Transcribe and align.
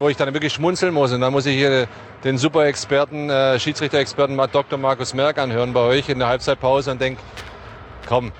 Wo 0.00 0.08
ich 0.08 0.16
dann 0.16 0.32
wirklich 0.32 0.52
schmunzeln 0.52 0.94
muss 0.94 1.10
und 1.10 1.22
dann 1.22 1.32
muss 1.32 1.44
ich 1.44 1.56
hier 1.56 1.88
den 2.22 2.38
super 2.38 2.66
Experten, 2.66 3.30
äh, 3.30 3.58
Schiedsrichter-Experten 3.58 4.36
Dr. 4.36 4.78
Markus 4.78 5.12
Merck 5.12 5.38
anhören 5.38 5.72
bei 5.72 5.80
euch 5.80 6.08
in 6.08 6.20
der 6.20 6.28
Halbzeitpause 6.28 6.92
und 6.92 7.00
denke, 7.00 7.20
komm, 8.06 8.30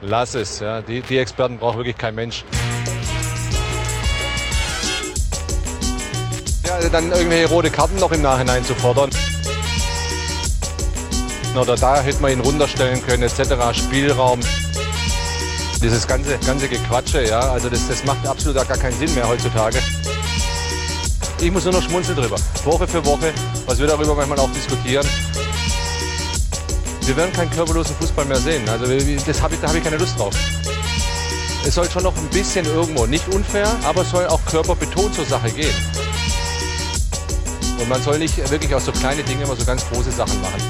lass 0.00 0.36
es. 0.36 0.60
Ja. 0.60 0.80
Die, 0.80 1.00
die 1.00 1.18
Experten 1.18 1.58
braucht 1.58 1.76
wirklich 1.76 1.98
kein 1.98 2.14
Mensch. 2.14 2.44
Ja, 6.64 6.88
dann 6.88 7.10
irgendwelche 7.10 7.48
rote 7.48 7.70
Karten 7.70 7.96
noch 7.96 8.12
im 8.12 8.22
Nachhinein 8.22 8.64
zu 8.64 8.76
fordern. 8.76 9.10
Oder 11.60 11.74
da 11.74 12.00
hätte 12.00 12.22
man 12.22 12.30
ihn 12.30 12.40
runterstellen 12.40 13.04
können, 13.04 13.24
etc. 13.24 13.76
Spielraum. 13.76 14.38
Dieses 15.82 16.06
ganze, 16.06 16.38
ganze 16.46 16.68
Gequatsche, 16.68 17.26
ja, 17.26 17.40
also 17.40 17.68
das, 17.68 17.88
das 17.88 18.04
macht 18.04 18.24
absolut 18.24 18.68
gar 18.68 18.78
keinen 18.78 18.96
Sinn 18.96 19.12
mehr 19.16 19.28
heutzutage. 19.28 19.80
Ich 21.42 21.50
muss 21.50 21.64
nur 21.64 21.72
noch 21.72 21.82
schmunzeln 21.82 22.16
drüber. 22.16 22.36
Woche 22.64 22.86
für 22.86 23.04
Woche, 23.04 23.34
was 23.66 23.76
wir 23.76 23.88
darüber 23.88 24.14
manchmal 24.14 24.38
auch 24.38 24.52
diskutieren. 24.52 25.04
Wir 27.04 27.16
werden 27.16 27.32
keinen 27.32 27.50
körperlosen 27.50 27.96
Fußball 27.96 28.26
mehr 28.26 28.36
sehen. 28.36 28.68
Also 28.68 28.86
das 29.26 29.42
hab 29.42 29.52
ich, 29.52 29.58
da 29.58 29.66
habe 29.66 29.78
ich 29.78 29.82
keine 29.82 29.96
Lust 29.96 30.16
drauf. 30.16 30.32
Es 31.66 31.74
soll 31.74 31.90
schon 31.90 32.04
noch 32.04 32.16
ein 32.16 32.28
bisschen 32.28 32.64
irgendwo, 32.64 33.06
nicht 33.06 33.26
unfair, 33.34 33.68
aber 33.84 34.02
es 34.02 34.10
soll 34.10 34.24
auch 34.28 34.40
körperbetont 34.44 35.16
zur 35.16 35.24
Sache 35.24 35.50
gehen. 35.50 35.74
Und 37.80 37.88
man 37.88 38.00
soll 38.00 38.20
nicht 38.20 38.38
wirklich 38.48 38.72
aus 38.72 38.84
so 38.84 38.92
kleine 38.92 39.24
Dinge 39.24 39.42
immer 39.42 39.56
so 39.56 39.64
ganz 39.64 39.84
große 39.90 40.12
Sachen 40.12 40.40
machen. 40.42 40.62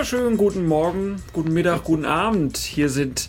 Wunderschönen 0.00 0.38
guten 0.38 0.66
Morgen, 0.66 1.22
guten 1.34 1.52
Mittag, 1.52 1.84
guten 1.84 2.06
Abend. 2.06 2.56
Hier 2.56 2.88
sind 2.88 3.28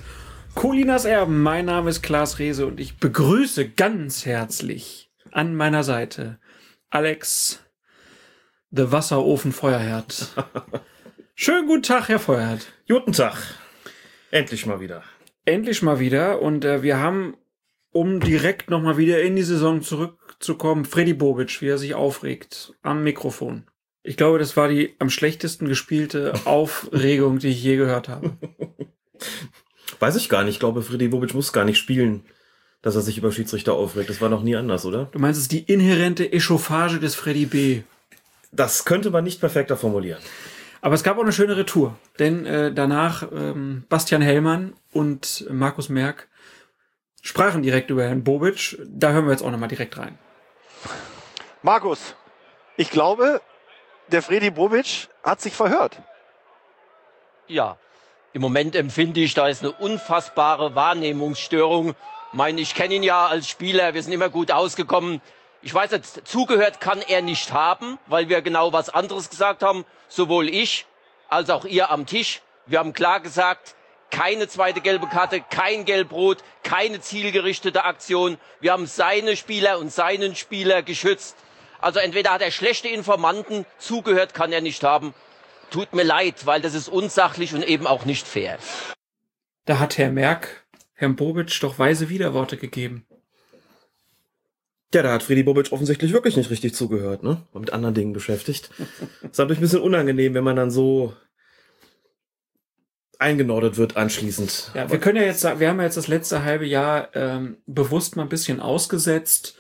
Colinas 0.56 1.04
Erben. 1.04 1.44
Mein 1.44 1.66
Name 1.66 1.90
ist 1.90 2.02
Klaas 2.02 2.40
Rehse 2.40 2.66
und 2.66 2.80
ich 2.80 2.96
begrüße 2.96 3.68
ganz 3.72 4.26
herzlich 4.26 5.12
an 5.32 5.54
meiner 5.54 5.84
Seite 5.84 6.40
Alex, 6.90 7.60
der 8.70 8.90
Wasserofen 8.90 9.52
Feuerherd. 9.52 10.34
Schönen 11.36 11.68
guten 11.68 11.84
Tag, 11.84 12.08
Herr 12.08 12.20
Feuerherd. 12.20 12.72
Guten 12.88 13.12
Tag. 13.12 13.36
Endlich 14.32 14.66
mal 14.66 14.80
wieder. 14.80 15.04
Endlich 15.44 15.82
mal 15.82 16.00
wieder 16.00 16.42
und 16.42 16.64
äh, 16.64 16.84
wir 16.84 17.00
haben, 17.00 17.36
um 17.92 18.22
direkt 18.22 18.70
nochmal 18.70 18.96
wieder 18.96 19.22
in 19.22 19.36
die 19.36 19.44
Saison 19.44 19.82
zurückzukommen, 19.82 20.86
Freddy 20.86 21.16
Bobic, 21.16 21.62
wie 21.62 21.68
er 21.68 21.78
sich 21.78 21.96
aufregt 21.96 22.74
am 22.82 23.04
Mikrofon. 23.04 23.66
Ich 24.04 24.18
glaube, 24.18 24.40
das 24.40 24.58
war 24.58 24.68
die 24.68 24.96
am 25.00 25.10
schlechtesten 25.10 25.68
gespielte 25.68 26.34
Aufregung, 26.46 27.40
die 27.40 27.50
ich 27.50 27.64
je 27.64 27.78
gehört 27.78 28.10
habe. 28.10 28.38
Weiß 30.00 30.16
ich 30.16 30.30
gar 30.30 30.44
nicht. 30.44 30.56
Ich 30.56 30.60
glaube, 30.60 30.82
Freddy 30.82 31.10
Bobic 31.10 31.34
muss 31.34 31.54
gar 31.54 31.66
nicht 31.66 31.78
spielen, 31.78 32.26
dass 32.82 32.96
er 32.96 33.02
sich 33.02 33.18
über 33.18 33.32
Schiedsrichter 33.32 33.74
aufregt. 33.74 34.10
Das 34.10 34.22
war 34.22 34.30
noch 34.30 34.42
nie 34.42 34.56
anders, 34.56 34.86
oder? 34.86 35.06
Du 35.12 35.20
meinst, 35.20 35.38
es 35.38 35.44
ist 35.44 35.52
die 35.52 35.72
inhärente 35.72 36.32
Echauffage 36.32 37.00
des 37.00 37.14
Freddy 37.14 37.46
B. 37.46 37.82
Das 38.52 38.86
könnte 38.86 39.12
man 39.12 39.24
nicht 39.24 39.40
perfekter 39.40 39.78
formulieren. 39.78 40.22
Aber 40.82 40.96
es 40.96 41.04
gab 41.04 41.18
auch 41.18 41.24
eine 41.24 41.32
schöne 41.32 41.56
Retour, 41.56 41.96
denn 42.18 42.46
äh, 42.48 42.74
danach 42.74 43.32
ähm, 43.32 43.84
Bastian 43.88 44.24
Hellmann 44.24 44.74
und 44.92 45.46
Markus 45.52 45.90
Merck 45.90 46.28
sprachen 47.22 47.62
direkt 47.62 47.92
über 47.92 48.04
Herrn 48.04 48.24
Bobic. 48.24 48.80
Da 48.88 49.12
hören 49.12 49.26
wir 49.26 49.32
jetzt 49.32 49.44
auch 49.44 49.52
nochmal 49.52 49.70
direkt 49.70 49.98
rein. 50.00 50.18
Markus, 51.62 52.16
ich 52.78 52.90
glaube, 52.90 53.42
der 54.12 54.22
Freddy 54.22 54.52
Bobic 54.52 55.10
hat 55.24 55.42
sich 55.42 55.54
verhört. 55.54 55.98
Ja, 57.48 57.78
im 58.34 58.42
Moment 58.42 58.76
empfinde 58.76 59.20
ich, 59.20 59.34
da 59.34 59.48
ist 59.48 59.64
eine 59.64 59.72
unfassbare 59.74 60.76
Wahrnehmungsstörung. 60.76 61.96
Ich 62.34 62.58
ich 62.58 62.76
kenne 62.76 62.96
ihn 62.96 63.04
ja 63.04 63.28
als 63.28 63.50
Spieler, 63.50 63.94
wir 63.94 64.02
sind 64.02 64.14
immer 64.14 64.30
gut 64.30 64.52
ausgekommen. 64.52 65.22
Ich 65.62 65.74
weiß 65.74 65.92
jetzt, 65.92 66.22
zugehört 66.26 66.80
kann 66.80 67.02
er 67.02 67.22
nicht 67.22 67.52
haben, 67.52 68.00
weil 68.08 68.30
wir 68.30 68.42
genau 68.42 68.72
was 68.72 68.90
anderes 68.90 69.30
gesagt 69.30 69.64
haben, 69.64 69.86
sowohl 70.08 70.50
ich 70.50 70.86
als 71.28 71.50
auch 71.50 71.66
ihr 71.66 71.92
am 71.92 72.06
Tisch. 72.06 72.42
Wir 72.66 72.80
haben 72.80 72.94
klar 72.94 73.20
gesagt, 73.20 73.76
keine 74.12 74.48
zweite 74.48 74.82
gelbe 74.82 75.08
Karte, 75.08 75.42
kein 75.42 75.86
Gelbrot, 75.86 76.40
keine 76.64 77.02
zielgerichtete 77.02 77.84
Aktion. 77.84 78.38
Wir 78.60 78.72
haben 78.72 78.86
seine 78.86 79.36
Spieler 79.36 79.78
und 79.80 79.92
seinen 79.92 80.36
Spieler 80.36 80.84
geschützt. 80.84 81.36
Also 81.82 82.00
entweder 82.00 82.32
hat 82.32 82.42
er 82.42 82.52
schlechte 82.52 82.88
Informanten, 82.88 83.66
zugehört 83.80 84.34
kann 84.34 84.52
er 84.52 84.62
nicht 84.62 84.84
haben. 84.84 85.14
Tut 85.72 85.94
mir 85.94 86.04
leid, 86.04 86.46
weil 86.46 86.62
das 86.62 86.74
ist 86.74 86.90
unsachlich 86.90 87.54
und 87.54 87.64
eben 87.64 87.88
auch 87.88 88.06
nicht 88.06 88.28
fair. 88.28 88.58
Da 89.66 89.80
hat 89.80 89.98
Herr 89.98 90.12
Merck 90.12 90.66
Herrn 90.94 91.16
Bobic 91.16 91.60
doch 91.62 91.80
weise 91.80 92.10
Widerworte 92.10 92.58
gegeben. 92.58 93.08
Ja, 94.94 95.02
da 95.02 95.14
hat 95.14 95.24
Friedi 95.24 95.42
Bobic 95.42 95.72
offensichtlich 95.72 96.14
wirklich 96.14 96.38
nicht 96.38 96.52
richtig 96.52 96.76
zugehört, 96.76 97.24
ne? 97.24 97.48
War 97.54 97.62
mit 97.62 97.74
anderen 97.74 97.96
Dingen 97.96 98.14
beschäftigt. 98.14 98.70
ist 99.22 99.40
natürlich 99.40 99.58
ein 99.58 99.62
bisschen 99.62 99.82
unangenehm, 99.82 100.34
wenn 100.36 100.44
man 100.44 100.58
dann 100.58 100.70
so 100.70 101.14
eingenordet 103.18 103.78
wird 103.78 103.98
anschließend. 103.98 104.72
Ja, 104.76 104.92
wir 104.92 105.00
können 105.00 105.18
ja 105.18 105.24
jetzt 105.24 105.42
sagen, 105.42 105.60
wir 105.60 105.70
haben 105.70 105.78
ja 105.78 105.86
jetzt 105.86 105.98
das 105.98 106.08
letzte 106.08 106.44
halbe 106.44 106.66
Jahr 106.66 107.10
ähm, 107.16 107.58
bewusst 107.66 108.16
mal 108.16 108.24
ein 108.24 108.30
bisschen 108.30 108.60
ausgesetzt 108.60 109.56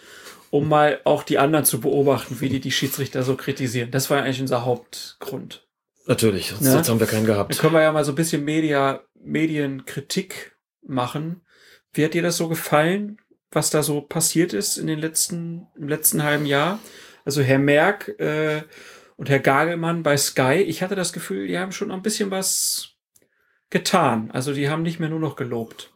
um 0.51 0.67
mal 0.67 0.99
auch 1.05 1.23
die 1.23 1.39
anderen 1.39 1.65
zu 1.65 1.81
beobachten, 1.81 2.39
wie 2.41 2.49
die 2.49 2.59
die 2.59 2.71
Schiedsrichter 2.71 3.23
so 3.23 3.35
kritisieren. 3.35 3.89
Das 3.89 4.09
war 4.09 4.21
eigentlich 4.21 4.41
unser 4.41 4.65
Hauptgrund. 4.65 5.65
Natürlich, 6.05 6.49
sonst, 6.49 6.65
ja? 6.65 6.71
sonst 6.73 6.89
haben 6.89 6.99
wir 6.99 7.07
keinen 7.07 7.25
gehabt. 7.25 7.55
Da 7.55 7.59
können 7.59 7.73
wir 7.73 7.81
ja 7.81 7.91
mal 7.91 8.03
so 8.03 8.11
ein 8.11 8.15
bisschen 8.15 8.43
Media, 8.43 9.01
Medienkritik 9.15 10.57
machen. 10.85 11.41
Wie 11.93 12.03
hat 12.03 12.13
dir 12.13 12.21
das 12.21 12.37
so 12.37 12.49
gefallen, 12.49 13.17
was 13.49 13.69
da 13.69 13.81
so 13.81 14.01
passiert 14.01 14.53
ist 14.53 14.77
in 14.77 14.87
den 14.87 14.99
letzten, 14.99 15.67
im 15.77 15.87
letzten 15.87 16.23
halben 16.23 16.45
Jahr? 16.45 16.79
Also 17.23 17.41
Herr 17.41 17.59
Merck 17.59 18.09
äh, 18.19 18.63
und 19.15 19.29
Herr 19.29 19.39
Gagelmann 19.39 20.03
bei 20.03 20.17
Sky, 20.17 20.55
ich 20.55 20.83
hatte 20.83 20.95
das 20.95 21.13
Gefühl, 21.13 21.47
die 21.47 21.57
haben 21.57 21.71
schon 21.71 21.91
ein 21.91 22.01
bisschen 22.01 22.29
was 22.29 22.95
getan. 23.69 24.31
Also 24.31 24.53
die 24.53 24.69
haben 24.69 24.81
nicht 24.81 24.99
mehr 24.99 25.09
nur 25.09 25.19
noch 25.19 25.37
gelobt. 25.37 25.90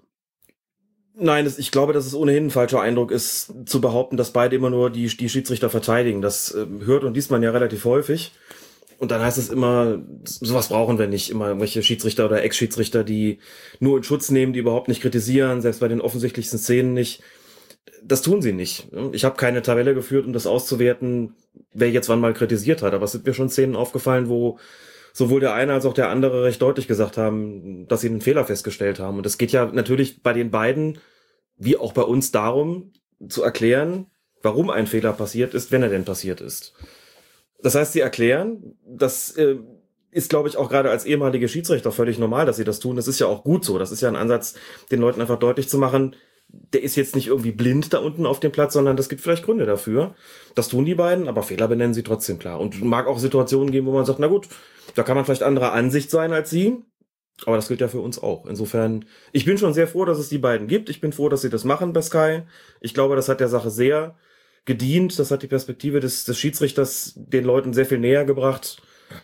Nein, 1.17 1.51
ich 1.57 1.71
glaube, 1.71 1.93
dass 1.93 2.05
es 2.05 2.13
ohnehin 2.13 2.47
ein 2.47 2.51
falscher 2.51 2.81
Eindruck 2.81 3.11
ist, 3.11 3.53
zu 3.65 3.79
behaupten, 3.79 4.17
dass 4.17 4.31
beide 4.31 4.55
immer 4.55 4.69
nur 4.69 4.89
die, 4.89 5.07
die 5.07 5.29
Schiedsrichter 5.29 5.69
verteidigen. 5.69 6.21
Das 6.21 6.53
äh, 6.53 6.65
hört 6.85 7.03
und 7.03 7.13
liest 7.13 7.31
man 7.31 7.41
ja 7.41 7.51
relativ 7.51 7.85
häufig. 7.85 8.33
Und 8.97 9.11
dann 9.11 9.21
heißt 9.21 9.37
es 9.37 9.49
immer, 9.49 10.01
sowas 10.23 10.69
brauchen 10.69 10.99
wir 10.99 11.07
nicht. 11.07 11.29
Immer 11.29 11.47
irgendwelche 11.47 11.83
Schiedsrichter 11.83 12.25
oder 12.25 12.43
Ex-Schiedsrichter, 12.43 13.03
die 13.03 13.39
nur 13.79 13.97
in 13.97 14.03
Schutz 14.03 14.29
nehmen, 14.29 14.53
die 14.53 14.59
überhaupt 14.59 14.87
nicht 14.87 15.01
kritisieren, 15.01 15.61
selbst 15.61 15.79
bei 15.79 15.87
den 15.87 16.01
offensichtlichsten 16.01 16.59
Szenen 16.59 16.93
nicht. 16.93 17.21
Das 18.03 18.21
tun 18.21 18.41
sie 18.41 18.53
nicht. 18.53 18.87
Ich 19.11 19.25
habe 19.25 19.35
keine 19.35 19.61
Tabelle 19.61 19.93
geführt, 19.93 20.25
um 20.25 20.33
das 20.33 20.47
auszuwerten, 20.47 21.33
wer 21.73 21.89
jetzt 21.89 22.09
wann 22.09 22.19
mal 22.19 22.33
kritisiert 22.33 22.81
hat. 22.81 22.93
Aber 22.93 23.05
es 23.05 23.11
sind 23.13 23.25
mir 23.25 23.33
schon 23.33 23.49
Szenen 23.49 23.75
aufgefallen, 23.75 24.29
wo 24.29 24.59
sowohl 25.15 25.39
der 25.39 25.53
eine 25.53 25.71
als 25.71 25.85
auch 25.85 25.93
der 25.93 26.09
andere 26.09 26.43
recht 26.43 26.61
deutlich 26.61 26.89
gesagt 26.89 27.15
haben, 27.15 27.87
dass 27.87 28.01
sie 28.01 28.09
einen 28.09 28.19
Fehler 28.19 28.43
festgestellt 28.43 28.99
haben. 28.99 29.17
Und 29.17 29.25
es 29.25 29.37
geht 29.37 29.53
ja 29.53 29.65
natürlich 29.65 30.21
bei 30.21 30.33
den 30.33 30.51
beiden, 30.51 30.99
wie 31.55 31.77
auch 31.77 31.93
bei 31.93 32.01
uns, 32.01 32.33
darum 32.33 32.91
zu 33.29 33.41
erklären, 33.41 34.07
warum 34.41 34.69
ein 34.69 34.87
Fehler 34.87 35.13
passiert 35.13 35.53
ist, 35.53 35.71
wenn 35.71 35.83
er 35.83 35.87
denn 35.87 36.03
passiert 36.03 36.41
ist. 36.41 36.73
Das 37.63 37.75
heißt, 37.75 37.93
sie 37.93 38.01
erklären, 38.01 38.75
das 38.85 39.31
äh, 39.37 39.55
ist, 40.11 40.29
glaube 40.29 40.49
ich, 40.49 40.57
auch 40.57 40.67
gerade 40.67 40.89
als 40.89 41.05
ehemalige 41.05 41.47
Schiedsrichter 41.47 41.93
völlig 41.93 42.19
normal, 42.19 42.45
dass 42.45 42.57
sie 42.57 42.65
das 42.65 42.81
tun. 42.81 42.97
Das 42.97 43.07
ist 43.07 43.19
ja 43.19 43.27
auch 43.27 43.45
gut 43.45 43.63
so. 43.63 43.79
Das 43.79 43.93
ist 43.93 44.01
ja 44.01 44.09
ein 44.09 44.17
Ansatz, 44.17 44.55
den 44.91 44.99
Leuten 44.99 45.21
einfach 45.21 45.39
deutlich 45.39 45.69
zu 45.69 45.77
machen, 45.77 46.17
der 46.73 46.83
ist 46.83 46.95
jetzt 46.95 47.15
nicht 47.15 47.27
irgendwie 47.27 47.51
blind 47.51 47.93
da 47.93 47.99
unten 47.99 48.25
auf 48.25 48.39
dem 48.39 48.51
Platz, 48.51 48.73
sondern 48.73 48.97
das 48.97 49.09
gibt 49.09 49.21
vielleicht 49.21 49.45
Gründe 49.45 49.65
dafür. 49.65 50.15
Das 50.55 50.69
tun 50.69 50.85
die 50.85 50.95
beiden, 50.95 51.27
aber 51.27 51.43
Fehler 51.43 51.67
benennen 51.67 51.93
sie 51.93 52.03
trotzdem 52.03 52.39
klar. 52.39 52.59
Und 52.59 52.83
mag 52.83 53.07
auch 53.07 53.19
Situationen 53.19 53.71
geben, 53.71 53.87
wo 53.87 53.91
man 53.91 54.05
sagt, 54.05 54.19
na 54.19 54.27
gut, 54.27 54.47
da 54.95 55.03
kann 55.03 55.15
man 55.15 55.25
vielleicht 55.25 55.43
anderer 55.43 55.73
Ansicht 55.73 56.09
sein 56.09 56.33
als 56.33 56.49
sie. 56.49 56.77
Aber 57.45 57.57
das 57.57 57.67
gilt 57.67 57.81
ja 57.81 57.87
für 57.87 57.99
uns 57.99 58.21
auch. 58.21 58.45
Insofern, 58.45 59.05
ich 59.33 59.45
bin 59.45 59.57
schon 59.57 59.73
sehr 59.73 59.87
froh, 59.87 60.05
dass 60.05 60.19
es 60.19 60.29
die 60.29 60.37
beiden 60.37 60.67
gibt. 60.67 60.89
Ich 60.89 61.01
bin 61.01 61.11
froh, 61.11 61.27
dass 61.27 61.41
sie 61.41 61.49
das 61.49 61.65
machen 61.65 61.91
bei 61.91 62.01
Sky. 62.01 62.43
Ich 62.79 62.93
glaube, 62.93 63.15
das 63.15 63.27
hat 63.27 63.41
der 63.41 63.49
Sache 63.49 63.69
sehr 63.69 64.15
gedient. 64.63 65.19
Das 65.19 65.31
hat 65.31 65.43
die 65.43 65.47
Perspektive 65.47 65.99
des, 65.99 66.23
des 66.23 66.39
Schiedsrichters 66.39 67.13
den 67.15 67.43
Leuten 67.43 67.73
sehr 67.73 67.85
viel 67.85 67.99
näher 67.99 68.23
gebracht 68.23 68.81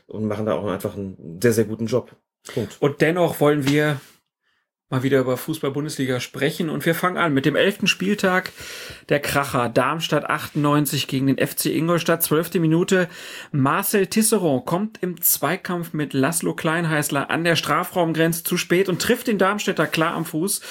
und 0.08 0.26
machen 0.26 0.46
da 0.46 0.56
auch 0.56 0.68
einfach 0.68 0.96
einen 0.96 1.40
sehr, 1.42 1.54
sehr 1.54 1.66
guten 1.66 1.86
Job. 1.86 2.16
Punkt. 2.54 2.78
Und 2.80 3.02
dennoch 3.02 3.40
wollen 3.40 3.68
wir 3.68 4.02
mal 4.92 5.04
wieder 5.04 5.20
über 5.20 5.38
Fußball-Bundesliga 5.38 6.20
sprechen. 6.20 6.70
Und 6.70 6.86
wir 6.86 6.94
fangen 6.94 7.18
an 7.18 7.34
mit 7.34 7.46
dem 7.46 7.56
elften 7.56 7.88
Spieltag 7.88 8.52
der 9.10 9.20
Kracher. 9.20 9.70
Darmstadt 9.70 10.30
98 10.30 11.08
gegen 11.08 11.28
den 11.28 11.38
FC 11.38 11.68
Ingolstadt. 11.68 12.22
Zwölfte 12.22 12.60
Minute. 12.60 13.08
Marcel 13.52 14.08
Tisserand 14.08 14.66
kommt 14.66 15.00
im 15.02 15.22
Zweikampf 15.22 15.94
mit 15.94 16.14
Laszlo 16.14 16.54
Kleinheißler 16.54 17.30
an 17.30 17.44
der 17.44 17.56
Strafraumgrenze 17.56 18.44
zu 18.44 18.58
spät 18.58 18.90
und 18.90 19.02
trifft 19.02 19.28
den 19.28 19.38
Darmstädter 19.38 19.88
klar 19.88 20.14
am 20.14 20.26
Fuß. 20.26 20.62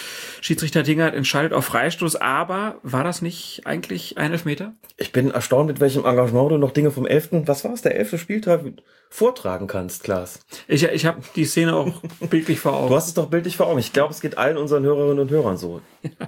Schiedsrichter 0.40 0.82
Dingert 0.82 1.14
entscheidet 1.14 1.52
auf 1.52 1.64
Freistoß. 1.64 2.16
Aber 2.16 2.78
war 2.82 3.04
das 3.04 3.22
nicht 3.22 3.62
eigentlich 3.64 4.18
ein 4.18 4.32
Elfmeter? 4.32 4.74
Ich 4.98 5.12
bin 5.12 5.30
erstaunt, 5.30 5.68
mit 5.68 5.80
welchem 5.80 6.04
Engagement 6.04 6.50
du 6.50 6.58
noch 6.58 6.72
Dinge 6.72 6.90
vom 6.90 7.06
elften, 7.06 7.48
was 7.48 7.64
war 7.64 7.72
es, 7.72 7.80
der 7.82 7.96
elfte 7.96 8.18
Spieltag 8.18 8.60
vortragen 9.08 9.66
kannst, 9.66 10.04
Klaas. 10.04 10.40
Ich, 10.68 10.84
ich 10.84 11.04
habe 11.04 11.20
die 11.34 11.44
Szene 11.44 11.74
auch 11.74 12.00
bildlich 12.30 12.60
vor 12.60 12.74
Augen. 12.74 12.88
Du 12.88 12.96
hast 12.96 13.08
es 13.08 13.14
doch 13.14 13.26
bildlich 13.26 13.56
vor 13.56 13.66
Augen. 13.66 13.80
Ich 13.80 13.92
glaube, 13.92 14.09
es 14.10 14.20
geht 14.20 14.38
allen 14.38 14.56
unseren 14.56 14.84
Hörerinnen 14.84 15.20
und 15.20 15.30
Hörern 15.30 15.56
so. 15.56 15.80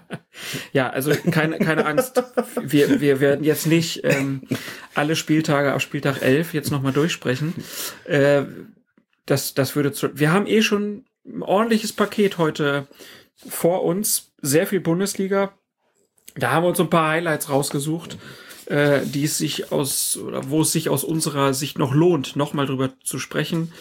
Ja, 0.72 0.88
also 0.88 1.12
keine, 1.30 1.58
keine 1.58 1.84
Angst. 1.84 2.22
Wir, 2.62 3.02
wir 3.02 3.20
werden 3.20 3.44
jetzt 3.44 3.66
nicht 3.66 4.00
ähm, 4.02 4.42
alle 4.94 5.14
Spieltage 5.14 5.74
auf 5.74 5.82
Spieltag 5.82 6.22
11 6.22 6.54
jetzt 6.54 6.70
nochmal 6.70 6.94
durchsprechen. 6.94 7.52
Äh, 8.04 8.44
das, 9.26 9.52
das 9.52 9.76
würde 9.76 9.92
zu, 9.92 10.18
wir 10.18 10.32
haben 10.32 10.46
eh 10.46 10.62
schon 10.62 11.04
ein 11.26 11.42
ordentliches 11.42 11.92
Paket 11.92 12.38
heute 12.38 12.86
vor 13.34 13.84
uns. 13.84 14.32
Sehr 14.40 14.66
viel 14.66 14.80
Bundesliga. 14.80 15.52
Da 16.34 16.52
haben 16.52 16.64
wir 16.64 16.68
uns 16.68 16.80
ein 16.80 16.90
paar 16.90 17.10
Highlights 17.10 17.50
rausgesucht, 17.50 18.16
äh, 18.66 19.00
die 19.04 19.24
es 19.24 19.38
sich 19.38 19.70
aus, 19.70 20.16
oder 20.16 20.48
wo 20.50 20.62
es 20.62 20.72
sich 20.72 20.88
aus 20.88 21.04
unserer 21.04 21.52
Sicht 21.54 21.78
noch 21.78 21.92
lohnt, 21.92 22.36
nochmal 22.36 22.66
drüber 22.66 22.90
zu 23.04 23.18
sprechen. 23.18 23.72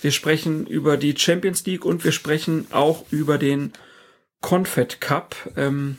Wir 0.00 0.12
sprechen 0.12 0.66
über 0.66 0.96
die 0.96 1.14
Champions 1.16 1.64
League 1.66 1.84
und 1.84 2.04
wir 2.04 2.12
sprechen 2.12 2.66
auch 2.70 3.04
über 3.10 3.36
den 3.38 3.72
Confed 4.40 5.00
Cup. 5.00 5.36
Ähm, 5.56 5.98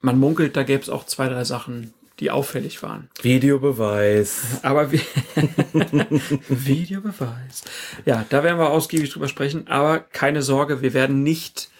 man 0.00 0.18
munkelt, 0.18 0.56
da 0.56 0.62
gäbe 0.62 0.82
es 0.82 0.88
auch 0.88 1.04
zwei, 1.04 1.28
drei 1.28 1.44
Sachen, 1.44 1.92
die 2.20 2.30
auffällig 2.30 2.82
waren. 2.82 3.10
Videobeweis. 3.20 4.60
Aber 4.62 4.90
wie 4.90 5.00
Videobeweis. 6.48 7.64
Ja, 8.06 8.24
da 8.28 8.42
werden 8.42 8.58
wir 8.58 8.70
ausgiebig 8.70 9.10
drüber 9.10 9.28
sprechen, 9.28 9.68
aber 9.68 10.00
keine 10.00 10.42
Sorge, 10.42 10.80
wir 10.80 10.94
werden 10.94 11.22
nicht 11.22 11.70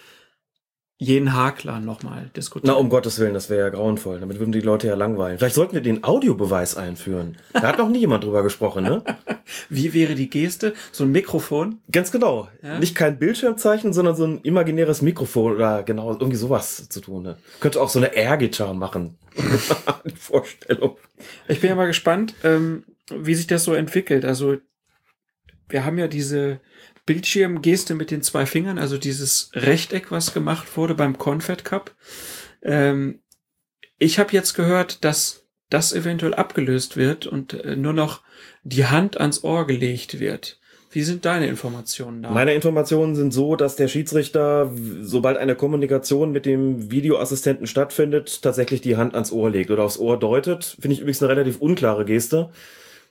jeden 0.99 1.35
Hakler 1.35 1.79
nochmal 1.79 2.31
diskutieren. 2.35 2.73
Na, 2.73 2.79
um 2.79 2.89
Gottes 2.89 3.19
Willen, 3.19 3.35
das 3.35 3.51
wäre 3.51 3.61
ja 3.61 3.69
grauenvoll. 3.69 4.19
Damit 4.19 4.39
würden 4.39 4.51
die 4.51 4.61
Leute 4.61 4.87
ja 4.87 4.95
langweilen. 4.95 5.37
Vielleicht 5.37 5.53
sollten 5.53 5.73
wir 5.73 5.81
den 5.81 6.03
Audiobeweis 6.03 6.75
einführen. 6.75 7.37
Da 7.53 7.61
hat 7.61 7.77
noch 7.77 7.89
nie 7.89 7.99
jemand 7.99 8.23
drüber 8.23 8.41
gesprochen, 8.41 8.83
ne? 8.83 9.03
Wie 9.69 9.93
wäre 9.93 10.15
die 10.15 10.29
Geste? 10.29 10.73
So 10.91 11.03
ein 11.03 11.11
Mikrofon? 11.11 11.81
Ganz 11.91 12.11
genau. 12.11 12.47
Ja? 12.63 12.79
Nicht 12.79 12.95
kein 12.95 13.19
Bildschirmzeichen, 13.19 13.93
sondern 13.93 14.15
so 14.15 14.25
ein 14.25 14.41
imaginäres 14.41 15.03
Mikrofon 15.03 15.53
oder 15.53 15.83
genau 15.83 16.11
irgendwie 16.13 16.35
sowas 16.35 16.89
zu 16.89 16.99
tun. 16.99 17.23
Ne? 17.23 17.37
Könnte 17.59 17.79
auch 17.79 17.89
so 17.89 17.99
eine 17.99 18.15
Air-Gitarre 18.15 18.75
machen. 18.75 19.19
die 20.05 20.15
Vorstellung. 20.15 20.97
Ich 21.47 21.61
bin 21.61 21.69
ja 21.69 21.75
mal 21.75 21.85
gespannt, 21.85 22.33
ähm, 22.43 22.85
wie 23.11 23.35
sich 23.35 23.45
das 23.45 23.63
so 23.63 23.75
entwickelt. 23.75 24.25
Also, 24.25 24.57
wir 25.69 25.85
haben 25.85 25.99
ja 25.99 26.07
diese 26.07 26.59
Bildschirmgeste 27.07 27.95
mit 27.95 28.11
den 28.11 28.21
zwei 28.21 28.45
Fingern, 28.45 28.77
also 28.77 28.99
dieses 28.99 29.49
Rechteck, 29.53 30.11
was 30.11 30.35
gemacht 30.35 30.77
wurde 30.77 30.93
beim 30.93 31.17
Confed 31.17 31.65
Cup. 31.65 31.95
Ähm, 32.61 33.21
ich 33.97 34.19
habe 34.19 34.33
jetzt 34.33 34.53
gehört, 34.53 35.03
dass 35.03 35.47
das 35.71 35.93
eventuell 35.93 36.35
abgelöst 36.35 36.95
wird 36.95 37.25
und 37.25 37.53
äh, 37.53 37.75
nur 37.75 37.93
noch 37.93 38.21
die 38.63 38.85
Hand 38.85 39.19
ans 39.19 39.43
Ohr 39.43 39.65
gelegt 39.65 40.19
wird. 40.19 40.59
Wie 40.91 41.03
sind 41.03 41.25
deine 41.25 41.47
Informationen 41.47 42.23
da? 42.23 42.31
Meine 42.31 42.53
Informationen 42.53 43.15
sind 43.15 43.33
so, 43.33 43.55
dass 43.55 43.75
der 43.75 43.87
Schiedsrichter, 43.87 44.71
sobald 45.01 45.37
eine 45.37 45.55
Kommunikation 45.55 46.31
mit 46.31 46.45
dem 46.45 46.91
Videoassistenten 46.91 47.67
stattfindet, 47.67 48.41
tatsächlich 48.41 48.81
die 48.81 48.95
Hand 48.95 49.13
ans 49.13 49.31
Ohr 49.31 49.49
legt 49.49 49.69
oder 49.69 49.83
aufs 49.83 49.99
Ohr 49.99 50.17
deutet. 50.17 50.77
Finde 50.79 50.93
ich 50.93 51.01
übrigens 51.01 51.21
eine 51.21 51.31
relativ 51.31 51.59
unklare 51.59 52.05
Geste, 52.05 52.49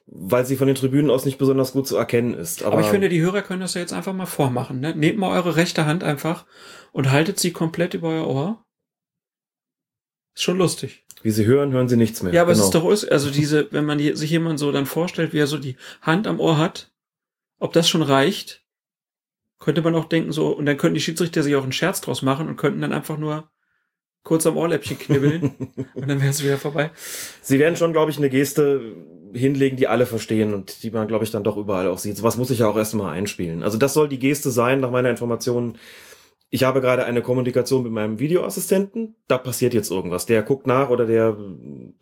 weil 0.07 0.47
sie 0.47 0.57
von 0.57 0.67
den 0.69 0.77
Tribünen 0.77 1.11
aus 1.11 1.25
nicht 1.25 1.39
besonders 1.39 1.73
gut 1.73 1.87
zu 1.89 1.97
erkennen 1.97 2.35
ist. 2.35 2.63
Aber, 2.63 2.75
Aber 2.75 2.83
ich 2.83 2.89
finde, 2.89 3.09
die 3.09 3.21
Hörer 3.21 3.43
können 3.43 3.61
das 3.61 3.75
ja 3.75 3.81
jetzt 3.81 3.93
einfach 3.93 4.13
mal 4.13 4.27
vormachen. 4.27 4.81
Ne? 4.81 4.95
Nehmt 4.95 5.19
mal 5.19 5.31
eure 5.37 5.57
rechte 5.57 5.85
Hand 5.87 6.05
einfach 6.05 6.47
und 6.93 7.11
haltet 7.11 7.39
sie 7.41 7.53
komplett 7.53 7.95
über 7.95 8.09
euer 8.11 8.27
Ohr. 8.29 8.65
Ist 10.35 10.43
schon 10.43 10.59
lustig. 10.59 11.05
wie 11.23 11.31
sie 11.33 11.47
hören, 11.47 11.73
hören 11.73 11.89
sie 11.89 11.97
nichts 11.97 12.23
mehr. 12.23 12.33
Ja, 12.33 12.43
aber 12.43 12.53
Genau. 12.53 12.61
es 12.63 12.67
ist 12.67 12.75
doch, 12.75 13.11
also 13.13 13.31
diese, 13.31 13.73
wenn 13.73 13.85
man 13.85 13.99
sich 13.99 14.31
jemand 14.31 14.61
so 14.61 14.71
dann 14.71 14.87
vorstellt, 14.87 15.33
wie 15.33 15.39
er 15.41 15.47
so 15.49 15.59
die 15.59 15.77
Hand 16.03 16.27
am 16.29 16.39
Ohr 16.39 16.57
hat, 16.59 16.93
ob 17.59 17.73
das 17.73 17.89
schon 17.89 18.03
reicht, 18.03 18.63
könnte 19.59 19.83
man 19.83 19.95
auch 19.97 20.05
denken 20.05 20.31
so, 20.31 20.49
und 20.49 20.67
dann 20.67 20.77
könnten 20.77 20.95
die 20.95 21.01
Schiedsrichter 21.01 21.43
sich 21.43 21.57
auch 21.57 21.63
einen 21.65 21.73
Scherz 21.73 22.01
draus 22.01 22.23
machen 22.23 22.47
und 22.47 22.57
könnten 22.57 22.81
dann 22.83 22.93
einfach 22.93 23.17
nur 23.19 23.51
kurz 24.27 24.45
am 24.45 24.57
Ohrläppchen 24.57 24.99
knibbeln 24.99 25.55
und 25.95 26.09
dann 26.09 26.21
wäre 26.21 26.31
es 26.31 26.43
wieder 26.43 26.59
vorbei. 26.59 26.91
Sie 27.41 27.59
werden 27.61 27.77
schon, 27.77 27.93
glaube 27.93 28.11
ich, 28.11 28.19
eine 28.19 28.29
Geste 28.29 28.97
hinlegen, 29.33 29.77
die 29.77 29.87
alle 29.87 30.05
verstehen 30.05 30.53
und 30.53 30.83
die 30.83 30.91
man, 30.91 31.07
glaube 31.07 31.25
ich, 31.25 31.31
dann 31.31 31.45
doch 31.45 31.57
überall 31.57 31.89
auch 31.89 31.99
sieht. 31.99 32.17
Sowas 32.17 32.37
muss 32.37 32.51
ich 32.51 32.59
ja 32.59 32.69
auch 32.69 32.77
erstmal 32.77 33.15
einspielen. 33.15 33.63
Also 33.63 33.79
das 33.79 33.95
soll 33.95 34.09
die 34.09 34.19
Geste 34.19 34.51
sein, 34.51 34.81
nach 34.81 34.91
meiner 34.91 35.11
Information. 35.11 35.79
Ich 36.51 36.65
habe 36.65 36.81
gerade 36.81 37.05
eine 37.05 37.23
Kommunikation 37.23 37.85
mit 37.85 37.93
meinem 37.93 38.19
Videoassistenten. 38.19 39.15
Da 39.29 39.39
passiert 39.39 39.75
jetzt 39.75 39.91
irgendwas. 39.91 40.27
Der 40.27 40.43
guckt 40.43 40.67
nach 40.67 40.91
oder 40.91 41.07
der 41.07 41.37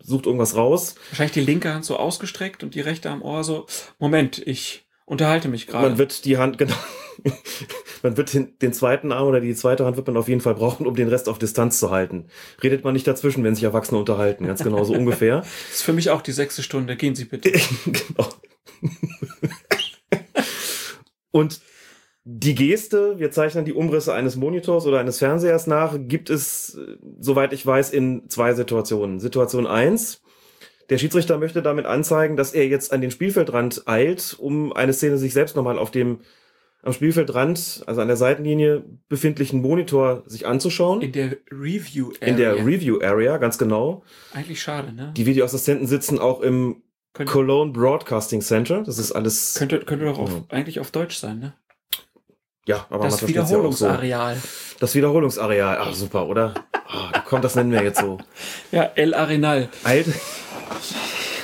sucht 0.01 0.25
irgendwas 0.25 0.55
raus. 0.55 0.95
Wahrscheinlich 1.09 1.33
die 1.33 1.41
linke 1.41 1.71
Hand 1.73 1.85
so 1.85 1.97
ausgestreckt 1.97 2.63
und 2.63 2.73
die 2.73 2.81
rechte 2.81 3.09
am 3.11 3.21
Ohr 3.21 3.43
so, 3.43 3.67
Moment, 3.99 4.41
ich 4.45 4.87
unterhalte 5.05 5.47
mich 5.47 5.67
Man 5.67 5.81
gerade. 5.81 5.97
wird 5.99 6.25
die 6.25 6.37
Hand, 6.37 6.57
genau. 6.59 6.75
man 8.03 8.17
wird 8.17 8.33
den, 8.33 8.57
den 8.59 8.73
zweiten 8.73 9.11
Arm 9.11 9.27
oder 9.27 9.41
die 9.41 9.55
zweite 9.55 9.85
Hand 9.85 9.97
wird 9.97 10.07
man 10.07 10.17
auf 10.17 10.27
jeden 10.27 10.41
Fall 10.41 10.55
brauchen, 10.55 10.85
um 10.85 10.95
den 10.95 11.07
Rest 11.07 11.29
auf 11.29 11.39
Distanz 11.39 11.79
zu 11.79 11.91
halten. 11.91 12.27
Redet 12.61 12.83
man 12.83 12.93
nicht 12.93 13.07
dazwischen, 13.07 13.43
wenn 13.43 13.55
sich 13.55 13.63
Erwachsene 13.63 13.99
unterhalten. 13.99 14.45
Ganz 14.45 14.63
genau 14.63 14.83
so 14.83 14.93
ungefähr. 14.97 15.37
Das 15.37 15.75
ist 15.75 15.83
für 15.83 15.93
mich 15.93 16.09
auch 16.09 16.21
die 16.21 16.31
sechste 16.31 16.63
Stunde. 16.63 16.95
Gehen 16.95 17.15
Sie 17.15 17.25
bitte. 17.25 17.51
genau. 17.85 18.29
Und 21.31 21.61
die 22.27 22.55
Geste, 22.55 23.19
wir 23.19 23.29
zeichnen 23.29 23.65
die 23.65 23.73
Umrisse 23.73 24.13
eines 24.13 24.35
Monitors 24.35 24.87
oder 24.87 24.99
eines 24.99 25.19
Fernsehers 25.19 25.67
nach, 25.67 25.95
gibt 25.99 26.31
es, 26.31 26.75
äh, 26.75 26.97
soweit 27.19 27.53
ich 27.53 27.63
weiß, 27.63 27.91
in 27.91 28.29
zwei 28.29 28.53
Situationen. 28.53 29.19
Situation 29.19 29.67
eins: 29.67 30.23
Der 30.89 30.97
Schiedsrichter 30.97 31.37
möchte 31.37 31.61
damit 31.61 31.85
anzeigen, 31.85 32.35
dass 32.35 32.53
er 32.53 32.67
jetzt 32.67 32.91
an 32.91 33.01
den 33.01 33.11
Spielfeldrand 33.11 33.87
eilt, 33.87 34.35
um 34.39 34.73
eine 34.73 34.93
Szene 34.93 35.19
sich 35.19 35.33
selbst 35.33 35.55
nochmal 35.55 35.77
auf 35.77 35.91
dem 35.91 36.19
am 36.85 36.93
Spielfeldrand, 36.93 37.83
also 37.87 38.01
an 38.01 38.07
der 38.07 38.15
Seitenlinie 38.17 38.83
befindlichen 39.09 39.61
Monitor 39.61 40.23
sich 40.27 40.45
anzuschauen. 40.47 41.01
In 41.01 41.11
der 41.11 41.37
Review 41.51 42.11
Area. 42.21 42.27
In 42.27 42.37
der 42.37 42.55
Review 42.65 42.99
Area, 43.01 43.37
ganz 43.37 43.57
genau. 43.57 44.03
Eigentlich 44.33 44.61
schade, 44.61 44.93
ne? 44.93 45.11
Die 45.17 45.25
Videoassistenten 45.25 45.87
sitzen 45.87 46.19
auch 46.19 46.41
im 46.41 46.83
könnte, 47.13 47.31
Cologne 47.33 47.71
Broadcasting 47.73 48.41
Center. 48.41 48.83
Das 48.83 48.99
ist 48.99 49.11
alles. 49.11 49.55
könnte, 49.57 49.79
könnte 49.79 50.05
doch 50.05 50.19
auf, 50.19 50.29
Ja. 50.29 50.43
eigentlich 50.49 50.79
auf 50.79 50.91
Deutsch 50.91 51.17
sein, 51.17 51.39
ne? 51.39 51.53
Ja, 52.67 52.85
aber 52.89 53.03
das 53.05 53.13
man 53.13 53.19
versteht's 53.19 53.35
ja 53.35 53.43
so. 53.45 53.49
Wiederholungsareal. 53.49 54.37
Das 54.79 54.95
Wiederholungsareal. 54.95 55.77
Ach, 55.81 55.93
super, 55.93 56.27
oder? 56.27 56.53
Ah, 56.87 57.21
komm, 57.25 57.41
das 57.41 57.55
nennen 57.55 57.71
wir 57.71 57.83
jetzt 57.83 57.99
so. 57.99 58.17
Ja, 58.71 58.83
El 58.95 59.13
Arenal. 59.13 59.69
Alt, 59.83 60.07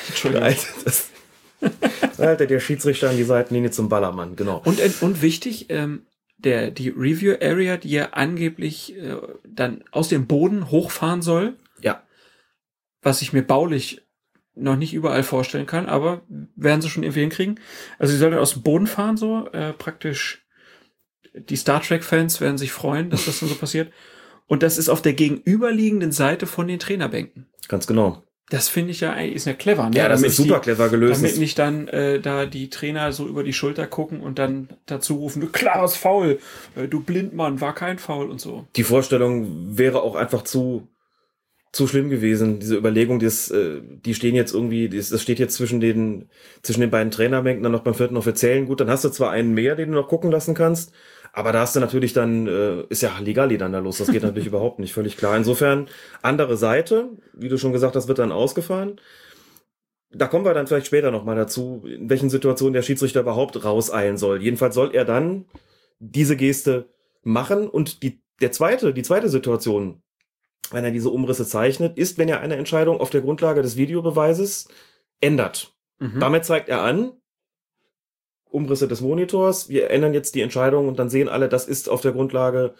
Entschuldigung. 0.07 0.43
alt, 0.45 0.67
das, 0.85 1.09
Alter, 2.17 2.45
der 2.45 2.59
Schiedsrichter 2.59 3.09
an 3.09 3.17
die 3.17 3.23
Seitenlinie 3.23 3.71
zum 3.71 3.89
Ballermann, 3.89 4.35
genau. 4.35 4.61
Und, 4.63 4.79
äh, 4.79 4.91
und 5.01 5.21
wichtig, 5.21 5.67
ähm, 5.69 6.05
der, 6.37 6.71
die 6.71 6.89
Review 6.89 7.35
Area, 7.41 7.77
die 7.77 7.91
ja 7.91 8.09
angeblich 8.11 8.95
äh, 8.97 9.17
dann 9.47 9.83
aus 9.91 10.09
dem 10.09 10.27
Boden 10.27 10.71
hochfahren 10.71 11.21
soll, 11.21 11.57
Ja, 11.81 12.03
was 13.01 13.21
ich 13.21 13.33
mir 13.33 13.43
baulich 13.43 14.01
noch 14.53 14.75
nicht 14.75 14.93
überall 14.93 15.23
vorstellen 15.23 15.65
kann, 15.65 15.87
aber 15.87 16.23
werden 16.55 16.81
sie 16.81 16.89
schon 16.89 17.03
irgendwie 17.03 17.21
hinkriegen. 17.21 17.59
Also 17.99 18.13
sie 18.13 18.19
sollen 18.19 18.33
aus 18.33 18.53
dem 18.53 18.63
Boden 18.63 18.87
fahren, 18.87 19.17
so 19.17 19.47
äh, 19.51 19.73
praktisch. 19.73 20.45
Die 21.33 21.55
Star 21.55 21.81
Trek-Fans 21.81 22.41
werden 22.41 22.57
sich 22.57 22.73
freuen, 22.73 23.09
dass 23.09 23.25
das 23.25 23.39
dann 23.39 23.47
so 23.47 23.55
passiert. 23.55 23.93
Und 24.47 24.63
das 24.63 24.77
ist 24.77 24.89
auf 24.89 25.01
der 25.01 25.13
gegenüberliegenden 25.13 26.11
Seite 26.11 26.45
von 26.45 26.67
den 26.67 26.77
Trainerbänken. 26.77 27.47
ganz 27.69 27.87
genau. 27.87 28.23
Das 28.51 28.67
finde 28.67 28.91
ich 28.91 28.99
ja 28.99 29.13
eigentlich 29.13 29.35
ist 29.35 29.45
ja 29.45 29.53
clever. 29.53 29.89
Ne? 29.89 29.95
Ja, 29.95 30.09
das 30.09 30.19
Damit 30.19 30.31
ist 30.31 30.37
super 30.37 30.55
die, 30.55 30.63
clever 30.63 30.89
gelöst. 30.89 31.23
Damit 31.23 31.37
nicht 31.37 31.57
dann 31.57 31.87
äh, 31.87 32.19
da 32.19 32.45
die 32.45 32.69
Trainer 32.69 33.13
so 33.13 33.25
über 33.25 33.43
die 33.43 33.53
Schulter 33.53 33.87
gucken 33.87 34.19
und 34.19 34.39
dann 34.39 34.67
dazu 34.85 35.15
rufen, 35.15 35.39
du 35.39 35.47
klares 35.47 35.95
Foul, 35.95 36.37
äh, 36.75 36.89
du 36.89 36.99
Blindmann, 36.99 37.61
war 37.61 37.73
kein 37.73 37.97
Foul 37.97 38.29
und 38.29 38.41
so. 38.41 38.67
Die 38.75 38.83
Vorstellung 38.83 39.77
wäre 39.77 40.01
auch 40.01 40.15
einfach 40.15 40.41
zu, 40.41 40.89
zu 41.71 41.87
schlimm 41.87 42.09
gewesen. 42.09 42.59
Diese 42.59 42.75
Überlegung, 42.75 43.19
das, 43.19 43.49
äh, 43.51 43.79
die 43.81 44.13
stehen 44.13 44.35
jetzt 44.35 44.53
irgendwie, 44.53 44.89
das, 44.89 45.07
das 45.07 45.21
steht 45.21 45.39
jetzt 45.39 45.55
zwischen 45.55 45.79
den, 45.79 46.27
zwischen 46.61 46.81
den 46.81 46.91
beiden 46.91 47.11
Trainerbänken, 47.11 47.63
dann 47.63 47.71
noch 47.71 47.83
beim 47.83 47.93
vierten 47.93 48.17
Offiziellen. 48.17 48.65
Gut, 48.65 48.81
dann 48.81 48.89
hast 48.89 49.05
du 49.05 49.09
zwar 49.09 49.31
einen 49.31 49.53
mehr, 49.53 49.77
den 49.77 49.91
du 49.91 49.95
noch 49.95 50.09
gucken 50.09 50.29
lassen 50.29 50.55
kannst, 50.55 50.91
aber 51.33 51.51
da 51.51 51.61
hast 51.61 51.75
du 51.75 51.79
natürlich 51.79 52.13
dann, 52.13 52.47
äh, 52.47 52.81
ist 52.89 53.01
ja 53.01 53.17
Halligalli 53.17 53.57
dann 53.57 53.71
da 53.71 53.79
los. 53.79 53.97
Das 53.97 54.11
geht 54.11 54.23
natürlich 54.23 54.47
überhaupt 54.47 54.79
nicht, 54.79 54.93
völlig 54.93 55.17
klar. 55.17 55.37
Insofern, 55.37 55.87
andere 56.21 56.57
Seite, 56.57 57.09
wie 57.33 57.49
du 57.49 57.57
schon 57.57 57.71
gesagt 57.71 57.95
hast, 57.95 58.07
wird 58.07 58.19
dann 58.19 58.31
ausgefahren. 58.31 58.99
Da 60.13 60.27
kommen 60.27 60.43
wir 60.43 60.53
dann 60.53 60.67
vielleicht 60.67 60.87
später 60.87 61.09
nochmal 61.09 61.37
dazu, 61.37 61.83
in 61.85 62.09
welchen 62.09 62.29
Situationen 62.29 62.73
der 62.73 62.81
Schiedsrichter 62.81 63.21
überhaupt 63.21 63.63
rauseilen 63.63 64.17
soll. 64.17 64.41
Jedenfalls 64.41 64.75
soll 64.75 64.93
er 64.93 65.05
dann 65.05 65.45
diese 65.99 66.35
Geste 66.35 66.89
machen. 67.23 67.69
Und 67.69 68.03
die, 68.03 68.21
der 68.41 68.51
zweite, 68.51 68.93
die 68.93 69.03
zweite 69.03 69.29
Situation, 69.29 70.01
wenn 70.71 70.83
er 70.83 70.91
diese 70.91 71.09
Umrisse 71.09 71.45
zeichnet, 71.45 71.97
ist, 71.97 72.17
wenn 72.17 72.27
er 72.27 72.41
eine 72.41 72.57
Entscheidung 72.57 72.99
auf 72.99 73.09
der 73.09 73.21
Grundlage 73.21 73.61
des 73.61 73.77
Videobeweises 73.77 74.67
ändert. 75.21 75.73
Mhm. 75.99 76.19
Damit 76.19 76.43
zeigt 76.43 76.67
er 76.67 76.81
an, 76.81 77.13
Umrisse 78.51 78.87
des 78.87 79.01
Monitors, 79.01 79.69
wir 79.69 79.89
ändern 79.89 80.13
jetzt 80.13 80.35
die 80.35 80.41
Entscheidung 80.41 80.87
und 80.87 80.99
dann 80.99 81.09
sehen 81.09 81.29
alle, 81.29 81.49
das 81.49 81.67
ist 81.67 81.89
auf 81.89 82.01
der 82.01 82.11
Grundlage 82.11 82.73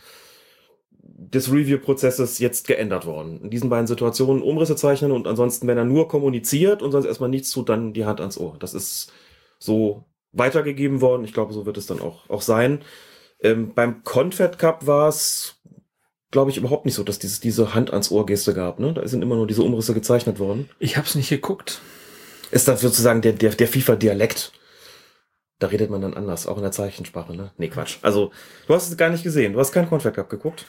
des 1.01 1.51
Review-Prozesses 1.51 2.39
jetzt 2.39 2.67
geändert 2.67 3.05
worden. 3.05 3.41
In 3.43 3.49
diesen 3.49 3.69
beiden 3.69 3.87
Situationen 3.87 4.43
Umrisse 4.43 4.75
zeichnen 4.75 5.11
und 5.11 5.27
ansonsten, 5.27 5.67
wenn 5.67 5.77
er 5.77 5.85
nur 5.85 6.07
kommuniziert 6.07 6.81
und 6.81 6.91
sonst 6.91 7.05
erstmal 7.05 7.29
nichts 7.29 7.51
tut, 7.51 7.69
dann 7.69 7.93
die 7.93 8.05
Hand 8.05 8.19
ans 8.19 8.37
Ohr. 8.37 8.57
Das 8.59 8.73
ist 8.73 9.11
so 9.59 10.03
weitergegeben 10.33 11.01
worden. 11.01 11.23
Ich 11.23 11.33
glaube, 11.33 11.53
so 11.53 11.65
wird 11.65 11.77
es 11.77 11.85
dann 11.85 12.01
auch, 12.01 12.29
auch 12.29 12.41
sein. 12.41 12.81
Ähm, 13.41 13.73
beim 13.73 14.03
Confed 14.03 14.59
Cup 14.59 14.87
war 14.87 15.07
es, 15.07 15.55
glaube 16.31 16.51
ich, 16.51 16.57
überhaupt 16.57 16.85
nicht 16.85 16.95
so, 16.95 17.03
dass 17.03 17.19
dieses, 17.19 17.39
diese 17.39 17.73
Hand 17.73 17.91
ans 17.91 18.11
Ohr 18.11 18.25
Geste 18.25 18.53
gab. 18.53 18.79
Ne? 18.79 18.93
Da 18.93 19.07
sind 19.07 19.21
immer 19.21 19.35
nur 19.35 19.47
diese 19.47 19.63
Umrisse 19.63 19.93
gezeichnet 19.93 20.39
worden. 20.39 20.69
Ich 20.79 20.97
hab's 20.97 21.15
nicht 21.15 21.29
geguckt. 21.29 21.81
Ist 22.51 22.67
das 22.67 22.81
sozusagen 22.81 23.21
der, 23.21 23.33
der, 23.33 23.51
der 23.51 23.67
FIFA-Dialekt. 23.67 24.51
Da 25.61 25.67
redet 25.67 25.91
man 25.91 26.01
dann 26.01 26.15
anders, 26.15 26.47
auch 26.47 26.57
in 26.57 26.63
der 26.63 26.71
Zeichensprache, 26.71 27.35
ne? 27.35 27.51
Nee, 27.57 27.67
Quatsch. 27.67 27.99
Also, 28.01 28.31
du 28.65 28.73
hast 28.73 28.89
es 28.89 28.97
gar 28.97 29.11
nicht 29.11 29.23
gesehen. 29.23 29.53
Du 29.53 29.59
hast 29.59 29.71
keinen 29.71 29.87
Confed 29.87 30.15
Cup 30.15 30.27
geguckt. 30.27 30.65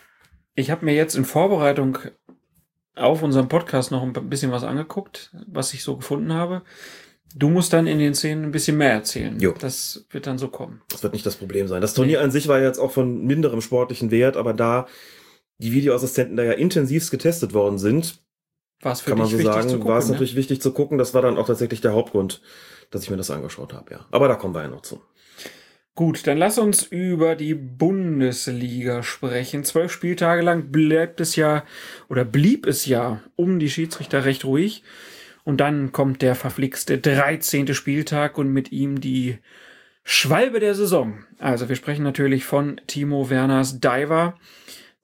Ich 0.54 0.70
habe 0.70 0.84
mir 0.84 0.94
jetzt 0.94 1.14
in 1.14 1.24
Vorbereitung 1.24 1.96
auf 2.94 3.22
unserem 3.22 3.48
Podcast 3.48 3.90
noch 3.90 4.02
ein 4.02 4.12
bisschen 4.28 4.52
was 4.52 4.64
angeguckt, 4.64 5.34
was 5.46 5.72
ich 5.72 5.82
so 5.82 5.96
gefunden 5.96 6.34
habe. 6.34 6.60
Du 7.34 7.48
musst 7.48 7.72
dann 7.72 7.86
in 7.86 7.98
den 7.98 8.14
Szenen 8.14 8.44
ein 8.44 8.50
bisschen 8.50 8.76
mehr 8.76 8.92
erzählen. 8.92 9.40
Jo. 9.40 9.54
Das 9.58 10.04
wird 10.10 10.26
dann 10.26 10.36
so 10.36 10.48
kommen. 10.48 10.82
Das 10.90 11.02
wird 11.02 11.14
nicht 11.14 11.24
das 11.24 11.36
Problem 11.36 11.68
sein. 11.68 11.80
Das 11.80 11.94
Turnier 11.94 12.20
an 12.20 12.30
sich 12.30 12.46
war 12.46 12.60
jetzt 12.60 12.78
auch 12.78 12.92
von 12.92 13.24
minderem 13.24 13.62
sportlichen 13.62 14.10
Wert, 14.10 14.36
aber 14.36 14.52
da 14.52 14.86
die 15.56 15.72
Videoassistenten 15.72 16.36
da 16.36 16.42
ja 16.42 16.52
intensivst 16.52 17.10
getestet 17.10 17.54
worden 17.54 17.78
sind, 17.78 18.21
War 18.82 18.92
es 18.92 19.00
für 19.00 19.10
kann 19.10 19.18
man 19.18 19.28
dich 19.28 19.32
so 19.32 19.38
wichtig 19.38 19.54
sagen, 19.54 19.68
zu 19.68 19.76
gucken, 19.76 19.90
war 19.90 19.98
es 19.98 20.06
ne? 20.06 20.12
natürlich 20.12 20.36
wichtig 20.36 20.60
zu 20.60 20.72
gucken. 20.72 20.98
Das 20.98 21.14
war 21.14 21.22
dann 21.22 21.38
auch 21.38 21.46
tatsächlich 21.46 21.80
der 21.80 21.94
Hauptgrund, 21.94 22.42
dass 22.90 23.04
ich 23.04 23.10
mir 23.10 23.16
das 23.16 23.30
angeschaut 23.30 23.72
habe, 23.72 23.94
ja. 23.94 24.06
Aber 24.10 24.28
da 24.28 24.34
kommen 24.34 24.54
wir 24.54 24.62
ja 24.62 24.68
noch 24.68 24.82
zu. 24.82 25.00
Gut, 25.94 26.26
dann 26.26 26.38
lass 26.38 26.58
uns 26.58 26.84
über 26.84 27.36
die 27.36 27.54
Bundesliga 27.54 29.02
sprechen. 29.02 29.62
Zwölf 29.62 29.92
Spieltage 29.92 30.40
lang 30.40 30.72
bleibt 30.72 31.20
es 31.20 31.36
ja 31.36 31.64
oder 32.08 32.24
blieb 32.24 32.66
es 32.66 32.86
ja 32.86 33.20
um 33.36 33.58
die 33.58 33.68
Schiedsrichter 33.68 34.24
recht 34.24 34.44
ruhig. 34.46 34.82
Und 35.44 35.58
dann 35.58 35.92
kommt 35.92 36.22
der 36.22 36.34
verflixte 36.34 36.98
13. 36.98 37.74
Spieltag 37.74 38.38
und 38.38 38.48
mit 38.48 38.72
ihm 38.72 39.00
die 39.00 39.38
Schwalbe 40.02 40.60
der 40.60 40.74
Saison. 40.74 41.24
Also 41.38 41.68
wir 41.68 41.76
sprechen 41.76 42.04
natürlich 42.04 42.44
von 42.44 42.80
Timo 42.86 43.28
Werners 43.28 43.80
Diver. 43.80 44.34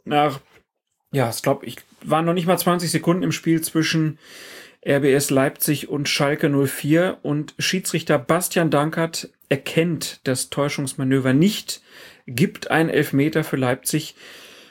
Nach, 0.05 0.41
ja, 1.13 1.29
ich 1.29 1.43
glaube, 1.43 1.67
ich 1.67 1.77
waren 2.05 2.25
noch 2.25 2.35
nicht 2.35 2.47
mal 2.47 2.59
20 2.59 2.91
Sekunden 2.91 3.23
im 3.23 3.33
Spiel 3.33 3.61
zwischen 3.61 4.19
RBS 4.87 5.31
Leipzig 5.31 5.89
und 5.89 6.09
Schalke 6.09 6.49
04 6.49 7.19
und 7.23 7.55
Schiedsrichter 7.59 8.19
Bastian 8.19 8.71
Dankert 8.71 9.31
erkennt 9.49 10.21
das 10.25 10.51
Täuschungsmanöver 10.51 11.33
nicht, 11.33 11.83
gibt 12.27 12.71
einen 12.71 12.89
Elfmeter 12.89 13.45
für 13.45 13.57
Leipzig, 13.57 14.15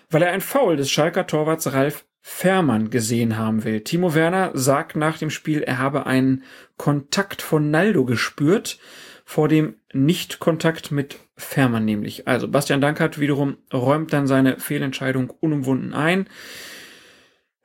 weil 0.09 0.21
er 0.21 0.31
ein 0.31 0.41
Foul 0.41 0.77
des 0.77 0.89
Schalker 0.89 1.27
Torwarts 1.27 1.73
Ralf 1.73 2.05
Fährmann 2.21 2.89
gesehen 2.89 3.37
haben 3.37 3.63
will. 3.63 3.81
Timo 3.81 4.13
Werner 4.13 4.51
sagt 4.53 4.97
nach 4.97 5.17
dem 5.17 5.29
Spiel, 5.29 5.63
er 5.63 5.77
habe 5.77 6.05
einen 6.05 6.43
Kontakt 6.75 7.41
von 7.41 7.71
Naldo 7.71 8.03
gespürt, 8.03 8.79
vor 9.23 9.47
dem 9.47 9.75
Nicht-Kontakt 9.93 10.91
mit 10.91 11.19
Fährmann 11.37 11.85
nämlich. 11.85 12.27
Also 12.27 12.47
Bastian 12.47 12.81
Dankert 12.81 13.19
wiederum 13.19 13.57
räumt 13.73 14.13
dann 14.13 14.27
seine 14.27 14.59
Fehlentscheidung 14.59 15.29
unumwunden 15.29 15.93
ein. 15.93 16.27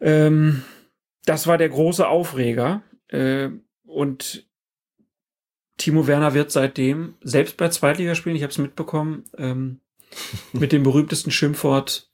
Ähm, 0.02 0.62
das 1.24 1.46
war 1.46 1.56
der 1.56 1.68
große 1.68 2.06
Aufreger. 2.06 2.82
Äh, 3.08 3.50
und 3.84 4.46
Timo 5.78 6.06
Werner 6.06 6.34
wird 6.34 6.50
seitdem, 6.50 7.14
selbst 7.22 7.56
bei 7.56 7.68
Zweitligaspielen, 7.68 8.36
ich 8.36 8.42
habe 8.42 8.50
es 8.50 8.58
mitbekommen, 8.58 9.24
ähm, 9.38 9.80
mit 10.52 10.72
dem 10.72 10.82
berühmtesten 10.82 11.30
Schimpfwort, 11.30 12.10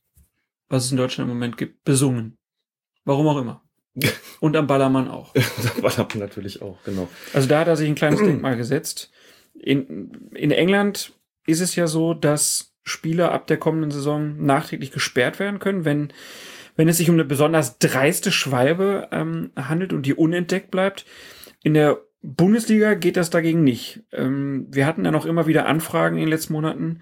was 0.69 0.85
es 0.85 0.91
in 0.91 0.99
Deutschland 0.99 1.29
im 1.31 1.35
Moment 1.35 1.57
gibt, 1.57 1.83
besungen. 1.85 2.37
Warum 3.05 3.27
auch 3.27 3.39
immer. 3.39 3.63
Und 4.41 4.55
am 4.55 4.67
Ballermann 4.67 5.09
auch. 5.09 5.35
war 5.81 5.91
das 5.91 6.15
natürlich 6.15 6.63
auch, 6.63 6.79
genau. 6.85 7.09
Also 7.33 7.49
da 7.49 7.61
hat 7.61 7.69
er 7.69 7.77
sich 7.77 7.89
ein 7.89 7.95
kleines 7.95 8.21
Denkmal 8.25 8.57
gesetzt. 8.57 9.11
In, 9.55 10.31
in 10.35 10.51
England 10.51 11.15
ist 11.47 11.61
es 11.61 11.75
ja 11.75 11.87
so, 11.87 12.15
dass 12.15 12.75
Spieler 12.85 13.33
ab 13.33 13.47
der 13.47 13.57
kommenden 13.57 13.91
Saison 13.91 14.45
nachträglich 14.45 14.93
gesperrt 14.93 15.39
werden 15.39 15.59
können, 15.59 15.85
wenn, 15.85 16.13
wenn 16.79 16.89
es 16.89 16.97
sich 16.97 17.11
um 17.11 17.17
eine 17.17 17.25
besonders 17.25 17.79
dreiste 17.79 18.31
Schwalbe 18.31 19.09
ähm, 19.11 19.51
handelt 19.57 19.93
und 19.93 20.07
die 20.07 20.15
unentdeckt 20.15 20.71
bleibt. 20.71 21.05
In 21.65 21.75
der 21.75 21.99
Bundesliga 22.23 22.95
geht 22.95 23.17
das 23.17 23.31
dagegen 23.31 23.65
nicht. 23.65 24.05
Ähm, 24.13 24.69
wir 24.71 24.87
hatten 24.87 25.05
ja 25.05 25.11
noch 25.11 25.27
immer 25.27 25.49
wieder 25.49 25.67
Anfragen 25.67 26.17
in 26.17 26.23
den 26.23 26.31
letzten 26.31 26.53
Monaten, 26.53 27.01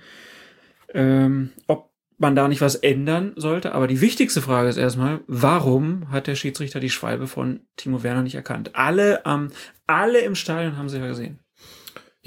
ähm, 0.94 1.50
ob 1.66 1.90
man 2.16 2.34
da 2.34 2.48
nicht 2.48 2.62
was 2.62 2.76
ändern 2.76 3.34
sollte. 3.36 3.74
Aber 3.74 3.86
die 3.86 4.00
wichtigste 4.00 4.40
Frage 4.40 4.70
ist 4.70 4.78
erstmal, 4.78 5.20
warum 5.26 6.10
hat 6.10 6.26
der 6.26 6.36
Schiedsrichter 6.36 6.80
die 6.80 6.88
Schwalbe 6.88 7.26
von 7.26 7.60
Timo 7.76 8.02
Werner 8.02 8.22
nicht 8.22 8.34
erkannt? 8.34 8.70
Alle 8.74 9.26
am, 9.26 9.50
alle 9.86 10.20
im 10.20 10.36
Stadion 10.36 10.78
haben 10.78 10.88
sie 10.88 10.98
ja 10.98 11.06
gesehen. 11.06 11.38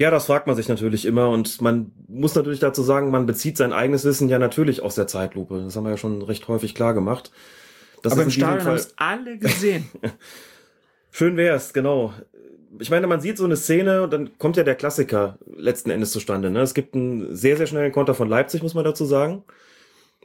Ja, 0.00 0.10
das 0.10 0.24
fragt 0.24 0.46
man 0.46 0.56
sich 0.56 0.66
natürlich 0.66 1.04
immer 1.04 1.28
und 1.28 1.60
man 1.60 1.92
muss 2.08 2.34
natürlich 2.34 2.58
dazu 2.58 2.82
sagen, 2.82 3.10
man 3.10 3.26
bezieht 3.26 3.58
sein 3.58 3.74
eigenes 3.74 4.02
Wissen 4.06 4.30
ja 4.30 4.38
natürlich 4.38 4.80
aus 4.80 4.94
der 4.94 5.06
Zeitlupe. 5.06 5.60
Das 5.62 5.76
haben 5.76 5.84
wir 5.84 5.90
ja 5.90 5.98
schon 5.98 6.22
recht 6.22 6.48
häufig 6.48 6.74
klar 6.74 6.94
gemacht. 6.94 7.30
Das 8.02 8.14
Aber 8.14 8.22
ist 8.22 8.28
im 8.28 8.30
Stadion 8.30 8.64
haben 8.64 8.76
es 8.76 8.94
alle 8.96 9.36
gesehen. 9.36 9.90
Schön 11.10 11.36
wär's, 11.36 11.74
genau. 11.74 12.14
Ich 12.78 12.88
meine, 12.88 13.08
man 13.08 13.20
sieht 13.20 13.36
so 13.36 13.44
eine 13.44 13.58
Szene 13.58 14.02
und 14.02 14.10
dann 14.10 14.38
kommt 14.38 14.56
ja 14.56 14.62
der 14.62 14.74
Klassiker 14.74 15.38
letzten 15.54 15.90
Endes 15.90 16.12
zustande. 16.12 16.48
Ne? 16.48 16.62
Es 16.62 16.72
gibt 16.72 16.94
einen 16.94 17.36
sehr, 17.36 17.58
sehr 17.58 17.66
schnellen 17.66 17.92
Konter 17.92 18.14
von 18.14 18.26
Leipzig, 18.26 18.62
muss 18.62 18.72
man 18.72 18.84
dazu 18.84 19.04
sagen, 19.04 19.44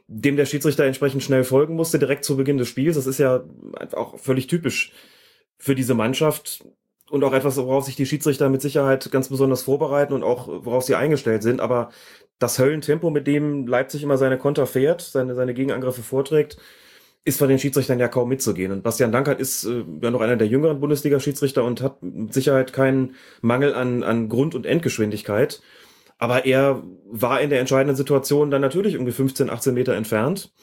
dem 0.08 0.38
der 0.38 0.46
Schiedsrichter 0.46 0.86
entsprechend 0.86 1.22
schnell 1.22 1.44
folgen 1.44 1.76
musste, 1.76 2.00
direkt 2.00 2.24
zu 2.24 2.38
Beginn 2.38 2.58
des 2.58 2.70
Spiels. 2.70 2.96
Das 2.96 3.08
ist 3.08 3.18
ja 3.18 3.44
einfach 3.78 3.98
auch 3.98 4.20
völlig 4.20 4.48
typisch 4.48 4.94
für 5.58 5.76
diese 5.76 5.96
Mannschaft 5.96 6.64
und 7.10 7.24
auch 7.24 7.34
etwas, 7.34 7.58
worauf 7.58 7.86
sich 7.86 7.96
die 7.96 8.06
Schiedsrichter 8.06 8.50
mit 8.50 8.62
Sicherheit 8.62 9.12
ganz 9.12 9.30
besonders 9.30 9.64
vorbereiten 9.64 10.14
und 10.14 10.24
auch 10.24 10.48
worauf 10.48 10.84
sie 10.84 10.96
eingestellt 10.96 11.44
sind. 11.44 11.62
Aber 11.62 11.90
das 12.40 12.60
Höllentempo, 12.60 13.10
mit 13.10 13.28
dem 13.28 13.68
Leipzig 13.68 14.04
immer 14.04 14.18
seine 14.18 14.38
Konter 14.38 14.66
fährt, 14.66 15.02
seine, 15.02 15.36
seine 15.36 15.54
Gegenangriffe 15.54 16.02
vorträgt, 16.02 16.58
ist 17.24 17.40
von 17.40 17.50
den 17.50 17.60
Schiedsrichtern 17.60 18.00
ja 18.00 18.08
kaum 18.08 18.30
mitzugehen. 18.30 18.72
Und 18.72 18.84
Bastian 18.84 19.12
Dankert 19.12 19.40
ist 19.40 19.66
äh, 19.66 19.84
ja 20.02 20.12
noch 20.12 20.22
einer 20.22 20.36
der 20.36 20.48
jüngeren 20.48 20.80
Bundesliga-Schiedsrichter 20.80 21.64
und 21.64 21.82
hat 21.82 22.02
mit 22.04 22.34
Sicherheit 22.34 22.72
keinen 22.72 23.16
Mangel 23.42 23.74
an, 23.74 24.04
an 24.04 24.30
Grund- 24.30 24.54
und 24.54 24.66
Endgeschwindigkeit. 24.66 25.62
Aber 26.18 26.46
er 26.46 26.84
war 27.06 27.42
in 27.42 27.50
der 27.50 27.60
entscheidenden 27.60 27.96
Situation 27.96 28.52
dann 28.52 28.62
natürlich 28.62 28.94
irgendwie 28.94 29.12
15, 29.12 29.50
18 29.50 29.74
Meter 29.74 29.96
entfernt. 29.96 30.54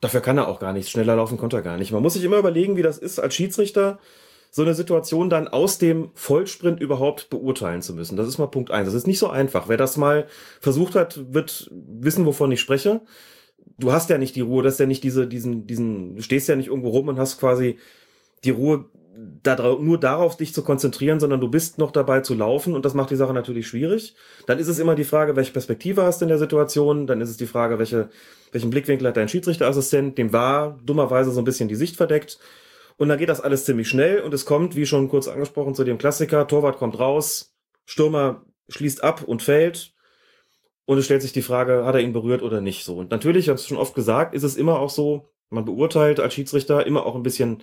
Dafür 0.00 0.20
kann 0.20 0.36
er 0.36 0.48
auch 0.48 0.60
gar 0.60 0.72
nichts. 0.72 0.90
Schneller 0.90 1.16
laufen 1.16 1.38
konnte 1.38 1.56
er 1.56 1.62
gar 1.62 1.78
nicht. 1.78 1.92
Man 1.92 2.02
muss 2.02 2.14
sich 2.14 2.24
immer 2.24 2.38
überlegen, 2.38 2.76
wie 2.76 2.82
das 2.82 2.98
ist, 2.98 3.18
als 3.18 3.34
Schiedsrichter 3.34 3.98
so 4.54 4.62
eine 4.62 4.74
Situation 4.74 5.30
dann 5.30 5.48
aus 5.48 5.78
dem 5.78 6.10
Vollsprint 6.14 6.80
überhaupt 6.80 7.28
beurteilen 7.28 7.82
zu 7.82 7.92
müssen. 7.92 8.16
Das 8.16 8.28
ist 8.28 8.38
mal 8.38 8.46
Punkt 8.46 8.70
eins. 8.70 8.86
Das 8.86 8.94
ist 8.94 9.08
nicht 9.08 9.18
so 9.18 9.28
einfach. 9.28 9.68
Wer 9.68 9.76
das 9.76 9.96
mal 9.96 10.26
versucht 10.60 10.94
hat, 10.94 11.20
wird 11.34 11.70
wissen, 11.72 12.24
wovon 12.24 12.52
ich 12.52 12.60
spreche 12.60 13.00
du 13.78 13.92
hast 13.92 14.10
ja 14.10 14.18
nicht 14.18 14.36
die 14.36 14.40
Ruhe, 14.40 14.62
das 14.62 14.74
ist 14.74 14.80
ja 14.80 14.86
nicht 14.86 15.04
diese, 15.04 15.26
diesen, 15.26 15.66
diesen, 15.66 16.16
du 16.16 16.22
stehst 16.22 16.48
ja 16.48 16.56
nicht 16.56 16.68
irgendwo 16.68 16.90
rum 16.90 17.08
und 17.08 17.18
hast 17.18 17.38
quasi 17.38 17.78
die 18.44 18.50
Ruhe, 18.50 18.86
da, 19.42 19.56
nur 19.80 19.98
darauf 19.98 20.36
dich 20.36 20.52
zu 20.52 20.62
konzentrieren, 20.64 21.20
sondern 21.20 21.40
du 21.40 21.48
bist 21.48 21.78
noch 21.78 21.92
dabei 21.92 22.20
zu 22.20 22.34
laufen 22.34 22.74
und 22.74 22.84
das 22.84 22.94
macht 22.94 23.10
die 23.10 23.16
Sache 23.16 23.32
natürlich 23.32 23.68
schwierig. 23.68 24.16
Dann 24.46 24.58
ist 24.58 24.66
es 24.66 24.80
immer 24.80 24.96
die 24.96 25.04
Frage, 25.04 25.36
welche 25.36 25.52
Perspektive 25.52 26.02
hast 26.02 26.20
du 26.20 26.24
in 26.24 26.30
der 26.30 26.38
Situation, 26.38 27.06
dann 27.06 27.20
ist 27.20 27.30
es 27.30 27.36
die 27.36 27.46
Frage, 27.46 27.78
welche, 27.78 28.08
welchen 28.50 28.70
Blickwinkel 28.70 29.06
hat 29.06 29.16
dein 29.16 29.28
Schiedsrichterassistent, 29.28 30.18
dem 30.18 30.32
war 30.32 30.80
dummerweise 30.84 31.30
so 31.30 31.40
ein 31.40 31.44
bisschen 31.44 31.68
die 31.68 31.76
Sicht 31.76 31.96
verdeckt. 31.96 32.38
Und 32.96 33.08
dann 33.08 33.18
geht 33.18 33.28
das 33.28 33.40
alles 33.40 33.64
ziemlich 33.64 33.88
schnell 33.88 34.20
und 34.20 34.32
es 34.34 34.44
kommt, 34.44 34.76
wie 34.76 34.86
schon 34.86 35.08
kurz 35.08 35.28
angesprochen, 35.28 35.74
zu 35.74 35.84
dem 35.84 35.98
Klassiker, 35.98 36.46
Torwart 36.46 36.78
kommt 36.78 36.98
raus, 36.98 37.54
Stürmer 37.86 38.44
schließt 38.68 39.02
ab 39.02 39.24
und 39.24 39.42
fällt, 39.42 39.94
und 40.86 40.98
es 40.98 41.06
stellt 41.06 41.22
sich 41.22 41.32
die 41.32 41.42
Frage, 41.42 41.84
hat 41.84 41.94
er 41.94 42.02
ihn 42.02 42.12
berührt 42.12 42.42
oder 42.42 42.60
nicht 42.60 42.84
so. 42.84 42.96
Und 42.98 43.10
natürlich, 43.10 43.46
ich 43.46 43.48
habe 43.48 43.58
es 43.58 43.66
schon 43.66 43.78
oft 43.78 43.94
gesagt, 43.94 44.34
ist 44.34 44.42
es 44.42 44.56
immer 44.56 44.78
auch 44.78 44.90
so, 44.90 45.30
man 45.50 45.64
beurteilt 45.64 46.20
als 46.20 46.34
Schiedsrichter 46.34 46.86
immer 46.86 47.06
auch 47.06 47.14
ein 47.14 47.22
bisschen 47.22 47.62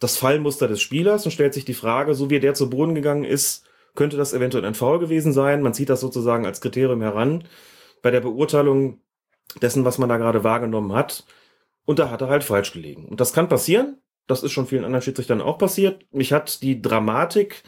das 0.00 0.16
Fallmuster 0.16 0.68
des 0.68 0.80
Spielers 0.80 1.24
und 1.24 1.32
stellt 1.32 1.54
sich 1.54 1.64
die 1.64 1.74
Frage, 1.74 2.14
so 2.14 2.30
wie 2.30 2.40
der 2.40 2.54
zu 2.54 2.70
Boden 2.70 2.94
gegangen 2.94 3.24
ist, 3.24 3.64
könnte 3.94 4.16
das 4.16 4.32
eventuell 4.32 4.64
ein 4.64 4.74
Foul 4.74 4.98
gewesen 4.98 5.32
sein. 5.32 5.62
Man 5.62 5.74
zieht 5.74 5.88
das 5.88 6.00
sozusagen 6.00 6.46
als 6.46 6.60
Kriterium 6.60 7.02
heran 7.02 7.44
bei 8.02 8.10
der 8.10 8.20
Beurteilung 8.20 9.00
dessen, 9.60 9.84
was 9.84 9.98
man 9.98 10.08
da 10.08 10.16
gerade 10.18 10.44
wahrgenommen 10.44 10.92
hat. 10.92 11.24
Und 11.84 11.98
da 11.98 12.10
hat 12.10 12.20
er 12.20 12.28
halt 12.28 12.44
falsch 12.44 12.72
gelegen. 12.72 13.06
Und 13.06 13.20
das 13.20 13.32
kann 13.32 13.48
passieren. 13.48 13.98
Das 14.28 14.44
ist 14.44 14.52
schon 14.52 14.66
vielen 14.66 14.84
anderen 14.84 15.02
Schiedsrichtern 15.02 15.40
auch 15.40 15.58
passiert. 15.58 16.04
Mich 16.12 16.32
hat 16.32 16.62
die 16.62 16.80
Dramatik 16.80 17.64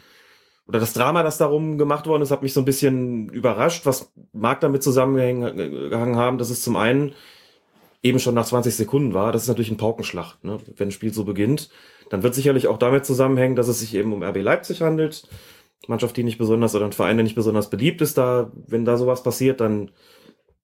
oder 0.67 0.79
das 0.79 0.93
Drama, 0.93 1.23
das 1.23 1.37
darum 1.37 1.77
gemacht 1.77 2.07
worden 2.07 2.21
ist, 2.21 2.31
hat 2.31 2.43
mich 2.43 2.53
so 2.53 2.61
ein 2.61 2.65
bisschen 2.65 3.27
überrascht. 3.29 3.85
Was 3.85 4.13
mag 4.31 4.61
damit 4.61 4.83
zusammengehangen 4.83 6.15
haben, 6.15 6.37
dass 6.37 6.49
es 6.49 6.61
zum 6.61 6.77
einen 6.77 7.13
eben 8.03 8.19
schon 8.19 8.35
nach 8.35 8.45
20 8.45 8.75
Sekunden 8.75 9.13
war. 9.13 9.31
Das 9.31 9.43
ist 9.43 9.47
natürlich 9.47 9.71
ein 9.71 9.77
Paukenschlag, 9.77 10.37
ne? 10.43 10.59
wenn 10.77 10.87
ein 10.87 10.91
Spiel 10.91 11.13
so 11.13 11.23
beginnt. 11.23 11.69
Dann 12.09 12.23
wird 12.23 12.35
sicherlich 12.35 12.67
auch 12.67 12.77
damit 12.77 13.05
zusammenhängen, 13.05 13.55
dass 13.55 13.67
es 13.67 13.79
sich 13.79 13.93
eben 13.95 14.13
um 14.13 14.23
RB 14.23 14.37
Leipzig 14.37 14.81
handelt. 14.81 15.27
Mannschaft, 15.87 16.15
die 16.17 16.23
nicht 16.23 16.37
besonders 16.37 16.75
oder 16.75 16.85
ein 16.85 16.91
Verein, 16.91 17.17
der 17.17 17.23
nicht 17.23 17.35
besonders 17.35 17.69
beliebt 17.69 18.01
ist, 18.01 18.17
da, 18.17 18.51
wenn 18.67 18.85
da 18.85 18.97
sowas 18.97 19.23
passiert, 19.23 19.61
dann 19.61 19.91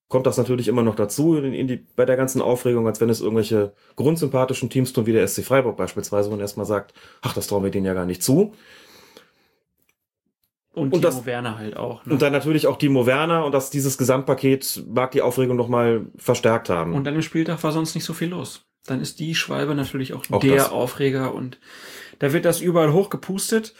kommt 0.07 0.25
das 0.25 0.37
natürlich 0.37 0.67
immer 0.67 0.83
noch 0.83 0.95
dazu 0.95 1.35
in, 1.35 1.53
in 1.53 1.67
die, 1.67 1.85
bei 1.95 2.05
der 2.05 2.15
ganzen 2.15 2.41
Aufregung, 2.41 2.87
als 2.87 3.01
wenn 3.01 3.09
es 3.09 3.21
irgendwelche 3.21 3.73
grundsympathischen 3.95 4.69
Teams 4.69 4.93
tun, 4.93 5.05
wie 5.05 5.13
der 5.13 5.27
SC 5.27 5.43
Freiburg 5.43 5.77
beispielsweise, 5.77 6.29
wo 6.29 6.31
man 6.31 6.39
erstmal 6.39 6.65
sagt, 6.65 6.93
ach, 7.21 7.33
das 7.33 7.47
trauen 7.47 7.63
wir 7.63 7.71
denen 7.71 7.85
ja 7.85 7.93
gar 7.93 8.05
nicht 8.05 8.23
zu. 8.23 8.53
Und, 10.73 10.93
Und 10.93 11.01
Timo 11.01 11.25
Werner 11.25 11.57
halt 11.57 11.75
auch. 11.75 12.05
Ne? 12.05 12.13
Und 12.13 12.21
dann 12.21 12.31
natürlich 12.31 12.67
auch 12.67 12.77
Timo 12.77 13.07
Werner 13.07 13.43
und 13.45 13.51
dass 13.51 13.71
dieses 13.71 13.97
Gesamtpaket 13.97 14.83
mag 14.87 15.09
die 15.11 15.23
Aufregung 15.23 15.57
nochmal 15.57 16.05
verstärkt 16.17 16.69
haben. 16.69 16.93
Und 16.93 17.07
an 17.07 17.15
dem 17.15 17.23
Spieltag 17.23 17.63
war 17.63 17.71
sonst 17.71 17.95
nicht 17.95 18.03
so 18.03 18.13
viel 18.13 18.29
los. 18.29 18.63
Dann 18.85 19.01
ist 19.01 19.19
die 19.19 19.33
Schwalbe 19.33 19.73
natürlich 19.73 20.13
auch, 20.13 20.23
Auch 20.29 20.39
der 20.39 20.55
das. 20.55 20.71
Aufreger 20.71 21.33
und 21.33 21.59
da 22.19 22.31
wird 22.31 22.45
das 22.45 22.61
überall 22.61 22.93
hochgepustet. 22.93 23.73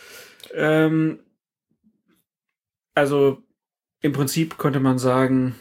Ähm, 0.53 1.19
also 2.95 3.43
im 4.01 4.11
Prinzip 4.11 4.57
könnte 4.57 4.79
man 4.79 4.97
sagen, 4.97 5.55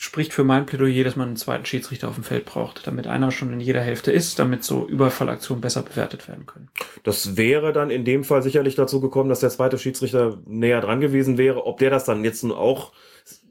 spricht 0.00 0.32
für 0.32 0.44
mein 0.44 0.64
Plädoyer, 0.64 1.02
dass 1.02 1.16
man 1.16 1.26
einen 1.26 1.36
zweiten 1.36 1.66
Schiedsrichter 1.66 2.08
auf 2.08 2.14
dem 2.14 2.22
Feld 2.22 2.44
braucht, 2.44 2.86
damit 2.86 3.08
einer 3.08 3.32
schon 3.32 3.52
in 3.52 3.58
jeder 3.58 3.80
Hälfte 3.80 4.12
ist, 4.12 4.38
damit 4.38 4.62
so 4.62 4.86
Überfallaktionen 4.86 5.60
besser 5.60 5.82
bewertet 5.82 6.28
werden 6.28 6.46
können. 6.46 6.70
Das 7.02 7.36
wäre 7.36 7.72
dann 7.72 7.90
in 7.90 8.04
dem 8.04 8.22
Fall 8.22 8.40
sicherlich 8.44 8.76
dazu 8.76 9.00
gekommen, 9.00 9.28
dass 9.28 9.40
der 9.40 9.50
zweite 9.50 9.76
Schiedsrichter 9.76 10.38
näher 10.46 10.80
dran 10.80 11.00
gewesen 11.00 11.36
wäre. 11.36 11.66
Ob 11.66 11.78
der 11.80 11.90
das 11.90 12.04
dann 12.04 12.22
jetzt 12.24 12.44
nun 12.44 12.52
auch 12.52 12.92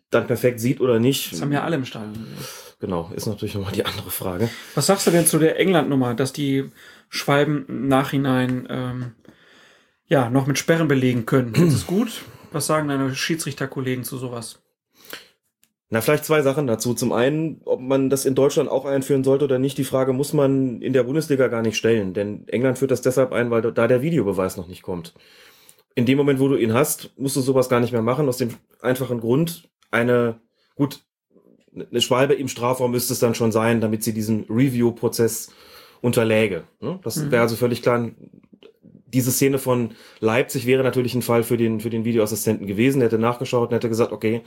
dann 0.09 0.25
perfekt 0.25 0.61
sieht 0.61 0.79
oder 0.79 0.99
nicht, 0.99 1.33
Das 1.33 1.41
haben 1.41 1.51
ja 1.51 1.63
alle 1.65 1.75
im 1.75 1.83
Stadion 1.83 2.13
gesehen. 2.13 2.37
genau, 2.79 3.11
ist 3.13 3.25
natürlich 3.27 3.55
nochmal 3.55 3.73
die 3.73 3.85
andere 3.85 4.09
Frage. 4.09 4.49
Was 4.73 4.85
sagst 4.87 5.05
du 5.05 5.11
denn 5.11 5.25
zu 5.25 5.39
der 5.39 5.59
England-Nummer, 5.59 6.13
dass 6.13 6.31
die 6.31 6.71
Schwalben 7.09 7.65
im 7.67 7.87
Nachhinein 7.89 8.67
ähm, 8.69 9.11
ja 10.07 10.29
noch 10.29 10.47
mit 10.47 10.57
Sperren 10.57 10.87
belegen 10.87 11.25
können? 11.25 11.53
Ist 11.55 11.73
es 11.73 11.87
gut? 11.87 12.21
Was 12.53 12.67
sagen 12.67 12.87
deine 12.87 13.13
Schiedsrichterkollegen 13.13 14.05
zu 14.05 14.17
sowas? 14.17 14.61
Na, 15.89 16.01
vielleicht 16.01 16.25
zwei 16.25 16.41
Sachen 16.41 16.67
dazu. 16.67 16.93
Zum 16.93 17.13
einen, 17.13 17.61
ob 17.63 17.79
man 17.79 18.09
das 18.09 18.25
in 18.25 18.35
Deutschland 18.35 18.69
auch 18.69 18.83
einführen 18.85 19.23
sollte 19.23 19.45
oder 19.45 19.57
nicht, 19.57 19.77
die 19.77 19.85
Frage 19.85 20.11
muss 20.11 20.33
man 20.33 20.81
in 20.81 20.91
der 20.91 21.03
Bundesliga 21.03 21.47
gar 21.47 21.61
nicht 21.61 21.77
stellen. 21.77 22.13
Denn 22.13 22.45
England 22.49 22.77
führt 22.77 22.91
das 22.91 23.01
deshalb 23.01 23.31
ein, 23.31 23.51
weil 23.51 23.61
da 23.61 23.87
der 23.87 24.01
Videobeweis 24.01 24.57
noch 24.57 24.67
nicht 24.67 24.81
kommt. 24.81 25.13
In 25.95 26.05
dem 26.05 26.17
Moment, 26.17 26.39
wo 26.41 26.49
du 26.49 26.57
ihn 26.57 26.73
hast, 26.73 27.11
musst 27.17 27.37
du 27.37 27.41
sowas 27.41 27.69
gar 27.69 27.79
nicht 27.79 27.93
mehr 27.93 28.01
machen, 28.01 28.27
aus 28.27 28.37
dem 28.37 28.49
einfachen 28.81 29.19
Grund, 29.21 29.69
eine, 29.89 30.41
gut, 30.75 30.99
eine 31.73 32.01
Schwalbe 32.01 32.33
im 32.33 32.49
Strafraum 32.49 32.91
müsste 32.91 33.13
es 33.13 33.19
dann 33.19 33.33
schon 33.35 33.53
sein, 33.53 33.79
damit 33.79 34.03
sie 34.03 34.13
diesen 34.13 34.43
Review-Prozess 34.49 35.51
unterläge. 36.01 36.65
ne? 36.81 36.99
Das 37.03 37.15
Mhm. 37.15 37.31
wäre 37.31 37.41
also 37.43 37.55
völlig 37.55 37.81
klar. 37.81 38.11
Diese 39.07 39.31
Szene 39.31 39.57
von 39.57 39.91
Leipzig 40.19 40.65
wäre 40.65 40.83
natürlich 40.83 41.15
ein 41.15 41.21
Fall 41.21 41.43
für 41.43 41.55
den, 41.55 41.79
für 41.79 41.89
den 41.89 42.03
Videoassistenten 42.03 42.67
gewesen. 42.67 42.99
Der 42.99 43.07
hätte 43.07 43.17
nachgeschaut 43.17 43.69
und 43.69 43.75
hätte 43.75 43.87
gesagt, 43.89 44.11
okay, 44.11 44.41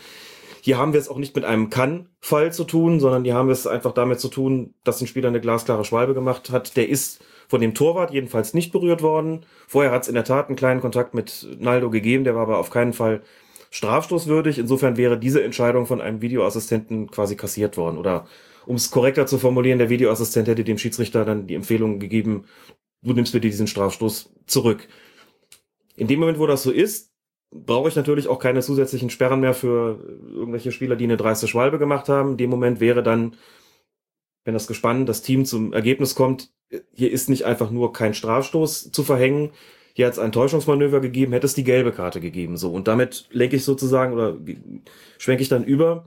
hier 0.63 0.79
haben 0.79 0.93
wir 0.93 1.01
es 1.01 1.09
auch 1.09 1.19
nicht 1.19 1.35
mit 1.35 1.45
einem 1.45 1.71
Kann-Fall 1.71 2.53
zu 2.53 2.65
tun, 2.65 3.01
sondern 3.01 3.25
hier 3.25 3.35
haben 3.35 3.49
wir 3.49 3.53
es 3.53 3.67
einfach 3.67 3.93
damit 3.93 4.21
zu 4.21 4.29
tun, 4.29 4.75
dass 4.85 5.01
ein 5.01 5.07
Spieler 5.07 5.29
eine 5.29 5.41
glasklare 5.41 5.85
Schwalbe 5.85 6.15
gemacht 6.15 6.51
hat. 6.51 6.77
Der 6.77 6.89
ist 6.89 7.25
von 7.49 7.61
dem 7.61 7.75
Torwart 7.75 8.13
jedenfalls 8.13 8.55
nicht 8.55 8.73
berührt 8.73 9.03
worden. 9.03 9.45
Vorher 9.67 9.91
hat 9.91 10.03
es 10.03 10.09
in 10.09 10.15
der 10.15 10.25
Tat 10.25 10.49
einen 10.49 10.57
kleinen 10.57 10.81
Kontakt 10.81 11.15
mit 11.15 11.47
Naldo 11.59 11.91
gegeben, 11.91 12.25
der 12.25 12.35
war 12.35 12.43
aber 12.43 12.59
auf 12.59 12.71
keinen 12.71 12.93
Fall 12.93 13.23
strafstoßwürdig. 13.71 14.59
Insofern 14.59 14.97
wäre 14.97 15.19
diese 15.19 15.43
Entscheidung 15.43 15.87
von 15.87 16.01
einem 16.01 16.23
Videoassistenten 16.23 17.11
quasi 17.11 17.37
kassiert 17.37 17.77
worden. 17.77 17.99
Oder 17.99 18.27
um 18.67 18.77
es 18.77 18.91
korrekter 18.91 19.27
zu 19.27 19.39
formulieren, 19.39 19.79
der 19.79 19.91
Videoassistent 19.91 20.49
hätte 20.49 20.65
dem 20.65 20.79
Schiedsrichter 20.79 21.25
dann 21.25 21.47
die 21.47 21.55
Empfehlung 21.55 21.99
gegeben, 21.99 22.45
du 23.03 23.15
nimmst 23.15 23.33
bitte 23.33 23.49
diesen 23.49 23.67
Strafstoß 23.67 24.33
zurück. 24.47 24.89
In 25.97 26.07
dem 26.07 26.21
Moment, 26.21 26.39
wo 26.39 26.47
das 26.47 26.63
so 26.63 26.71
ist, 26.71 27.10
brauche 27.51 27.89
ich 27.89 27.97
natürlich 27.97 28.29
auch 28.29 28.39
keine 28.39 28.63
zusätzlichen 28.63 29.11
Sperren 29.11 29.41
mehr 29.41 29.55
für 29.55 29.99
irgendwelche 30.33 30.73
Spieler, 30.73 30.97
die 30.97 31.05
eine 31.05 31.17
dreiste 31.17 31.49
Schwalbe 31.49 31.79
gemacht 31.79 32.09
haben. 32.09 32.33
In 32.33 32.37
dem 32.37 32.51
Moment 32.51 32.81
wäre 32.81 33.03
dann, 33.03 33.37
wenn 34.45 34.55
das 34.55 34.67
Gespann, 34.67 35.07
das 35.07 35.23
Team 35.23 35.45
zum 35.45 35.73
Ergebnis 35.73 36.15
kommt, 36.15 36.51
hier 36.93 37.11
ist 37.11 37.29
nicht 37.29 37.45
einfach 37.45 37.71
nur 37.71 37.93
kein 37.93 38.15
Strafstoß 38.15 38.93
zu 38.93 39.03
verhängen, 39.03 39.51
hier 39.93 40.07
hat 40.07 40.13
es 40.13 40.19
ein 40.21 40.33
Täuschungsmanöver 40.33 41.01
gegeben, 41.01 41.33
hätte 41.33 41.47
es 41.47 41.55
die 41.55 41.65
gelbe 41.65 41.91
Karte 41.93 42.21
gegeben. 42.21 42.57
So, 42.57 42.73
und 42.73 42.87
damit 42.87 43.27
lenke 43.33 43.57
ich 43.57 43.65
sozusagen 43.65 44.13
oder 44.15 44.39
schwenke 45.19 45.43
ich 45.43 45.49
dann 45.49 45.65
über 45.65 46.07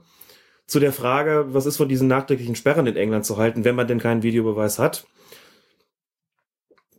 zu 0.66 0.80
der 0.80 0.92
Frage, 0.92 1.46
was 1.48 1.66
ist 1.66 1.76
von 1.76 1.88
diesen 1.88 2.08
nachträglichen 2.08 2.54
Sperren 2.54 2.86
in 2.86 2.96
England 2.96 3.26
zu 3.26 3.36
halten, 3.36 3.64
wenn 3.64 3.74
man 3.74 3.86
denn 3.86 3.98
keinen 4.00 4.22
Videobeweis 4.22 4.78
hat. 4.78 5.06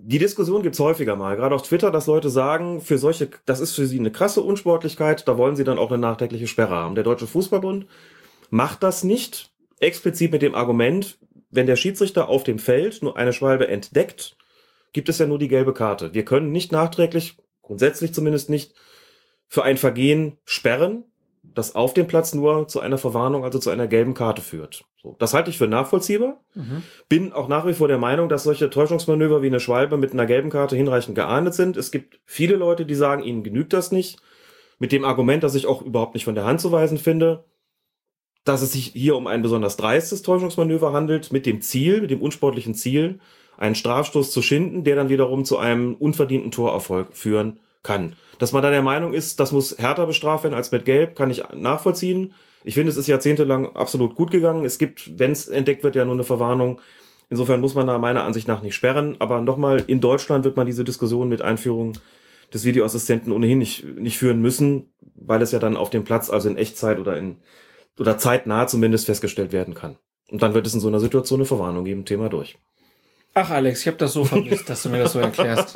Die 0.07 0.19
Diskussion 0.19 0.61
gibt's 0.61 0.79
häufiger 0.79 1.15
mal, 1.15 1.35
gerade 1.35 1.55
auf 1.55 1.63
Twitter, 1.63 1.89
dass 1.89 2.05
Leute 2.05 2.29
sagen, 2.29 2.79
für 2.79 2.99
solche, 2.99 3.27
das 3.47 3.59
ist 3.59 3.73
für 3.73 3.87
sie 3.87 3.97
eine 3.97 4.11
krasse 4.11 4.41
Unsportlichkeit, 4.41 5.27
da 5.27 5.35
wollen 5.35 5.55
sie 5.55 5.63
dann 5.63 5.79
auch 5.79 5.89
eine 5.89 5.97
nachträgliche 5.97 6.45
Sperre 6.45 6.75
haben. 6.75 6.93
Der 6.93 7.03
Deutsche 7.03 7.25
Fußballbund 7.25 7.87
macht 8.51 8.83
das 8.83 9.03
nicht, 9.03 9.51
explizit 9.79 10.31
mit 10.31 10.43
dem 10.43 10.53
Argument, 10.53 11.17
wenn 11.49 11.65
der 11.65 11.75
Schiedsrichter 11.75 12.29
auf 12.29 12.43
dem 12.43 12.59
Feld 12.59 13.01
nur 13.01 13.17
eine 13.17 13.33
Schwalbe 13.33 13.67
entdeckt, 13.67 14.37
gibt 14.93 15.09
es 15.09 15.17
ja 15.17 15.25
nur 15.25 15.39
die 15.39 15.47
gelbe 15.47 15.73
Karte. 15.73 16.13
Wir 16.13 16.23
können 16.23 16.51
nicht 16.51 16.71
nachträglich, 16.71 17.37
grundsätzlich 17.63 18.13
zumindest 18.13 18.47
nicht, 18.47 18.75
für 19.47 19.63
ein 19.63 19.77
Vergehen 19.77 20.37
sperren, 20.45 21.05
das 21.41 21.73
auf 21.73 21.95
dem 21.95 22.05
Platz 22.05 22.35
nur 22.35 22.67
zu 22.67 22.79
einer 22.79 22.99
Verwarnung, 22.99 23.43
also 23.43 23.57
zu 23.57 23.71
einer 23.71 23.87
gelben 23.87 24.13
Karte 24.13 24.43
führt. 24.43 24.85
So, 25.05 25.15
das 25.19 25.35
halte 25.35 25.51
ich 25.51 25.59
für 25.59 25.67
nachvollziehbar. 25.67 26.43
Bin 27.09 27.31
auch 27.31 27.47
nach 27.47 27.67
wie 27.67 27.73
vor 27.73 27.87
der 27.87 27.99
Meinung, 27.99 28.27
dass 28.27 28.43
solche 28.43 28.71
Täuschungsmanöver 28.71 29.43
wie 29.43 29.47
eine 29.47 29.59
Schwalbe 29.59 29.97
mit 29.97 30.13
einer 30.13 30.25
gelben 30.25 30.49
Karte 30.49 30.75
hinreichend 30.75 31.13
geahndet 31.13 31.53
sind. 31.53 31.77
Es 31.77 31.91
gibt 31.91 32.19
viele 32.25 32.55
Leute, 32.55 32.87
die 32.87 32.95
sagen, 32.95 33.21
ihnen 33.21 33.43
genügt 33.43 33.71
das 33.73 33.91
nicht. 33.91 34.17
Mit 34.79 34.91
dem 34.91 35.05
Argument, 35.05 35.43
dass 35.43 35.53
ich 35.53 35.67
auch 35.67 35.83
überhaupt 35.83 36.15
nicht 36.15 36.25
von 36.25 36.33
der 36.33 36.45
Hand 36.45 36.59
zu 36.59 36.71
weisen 36.71 36.97
finde, 36.97 37.45
dass 38.45 38.63
es 38.63 38.71
sich 38.71 38.87
hier 38.93 39.15
um 39.15 39.27
ein 39.27 39.43
besonders 39.43 39.77
dreistes 39.77 40.23
Täuschungsmanöver 40.23 40.91
handelt, 40.91 41.31
mit 41.31 41.45
dem 41.45 41.61
Ziel, 41.61 42.01
mit 42.01 42.09
dem 42.09 42.23
unsportlichen 42.23 42.73
Ziel, 42.73 43.19
einen 43.57 43.75
Strafstoß 43.75 44.31
zu 44.31 44.41
schinden, 44.41 44.83
der 44.83 44.95
dann 44.95 45.09
wiederum 45.09 45.45
zu 45.45 45.59
einem 45.59 45.93
unverdienten 45.93 46.49
Torerfolg 46.49 47.15
führen 47.15 47.59
kann. 47.83 48.15
Dass 48.39 48.53
man 48.53 48.63
da 48.63 48.71
der 48.71 48.81
Meinung 48.81 49.13
ist, 49.13 49.39
das 49.39 49.51
muss 49.51 49.77
härter 49.77 50.07
bestraft 50.07 50.45
werden 50.45 50.55
als 50.55 50.71
mit 50.71 50.83
Gelb, 50.83 51.15
kann 51.15 51.29
ich 51.29 51.43
nachvollziehen. 51.53 52.33
Ich 52.65 52.73
finde, 52.73 52.89
es 52.89 52.97
ist 52.97 53.07
jahrzehntelang 53.07 53.75
absolut 53.75 54.15
gut 54.15 54.31
gegangen. 54.31 54.65
Es 54.65 54.79
gibt, 54.79 55.19
wenn 55.19 55.31
es 55.31 55.47
entdeckt 55.47 55.83
wird, 55.83 55.95
ja 55.95 56.03
nur 56.03 56.15
eine 56.15 56.23
Verwarnung. 56.23 56.81
Insofern 57.29 57.61
muss 57.61 57.75
man 57.75 57.87
da 57.87 57.97
meiner 57.99 58.23
Ansicht 58.23 58.47
nach 58.47 58.63
nicht 58.63 58.75
sperren. 58.75 59.17
Aber 59.19 59.41
nochmal, 59.41 59.83
in 59.85 60.01
Deutschland 60.01 60.43
wird 60.45 60.57
man 60.57 60.65
diese 60.65 60.83
Diskussion 60.83 61.29
mit 61.29 61.43
Einführung 61.43 61.93
des 62.53 62.65
Videoassistenten 62.65 63.31
ohnehin 63.31 63.59
nicht, 63.59 63.85
nicht 63.97 64.17
führen 64.17 64.41
müssen, 64.41 64.91
weil 65.15 65.41
es 65.41 65.51
ja 65.51 65.59
dann 65.59 65.77
auf 65.77 65.91
dem 65.91 66.03
Platz, 66.03 66.29
also 66.29 66.49
in 66.49 66.57
Echtzeit 66.57 66.99
oder 66.99 67.17
in, 67.17 67.37
oder 67.99 68.17
zeitnah 68.17 68.65
zumindest 68.65 69.05
festgestellt 69.05 69.51
werden 69.51 69.73
kann. 69.75 69.97
Und 70.31 70.41
dann 70.41 70.55
wird 70.55 70.65
es 70.65 70.73
in 70.73 70.79
so 70.79 70.87
einer 70.87 70.99
Situation 70.99 71.39
eine 71.39 71.45
Verwarnung 71.45 71.85
geben, 71.85 72.05
Thema 72.05 72.29
durch. 72.29 72.57
Ach 73.35 73.49
Alex, 73.49 73.81
ich 73.81 73.87
habe 73.87 73.97
das 73.97 74.13
so 74.13 74.23
vermisst, 74.23 74.69
dass 74.69 74.83
du 74.83 74.89
mir 74.89 74.99
das 74.99 75.13
so 75.13 75.19
erklärst. 75.19 75.75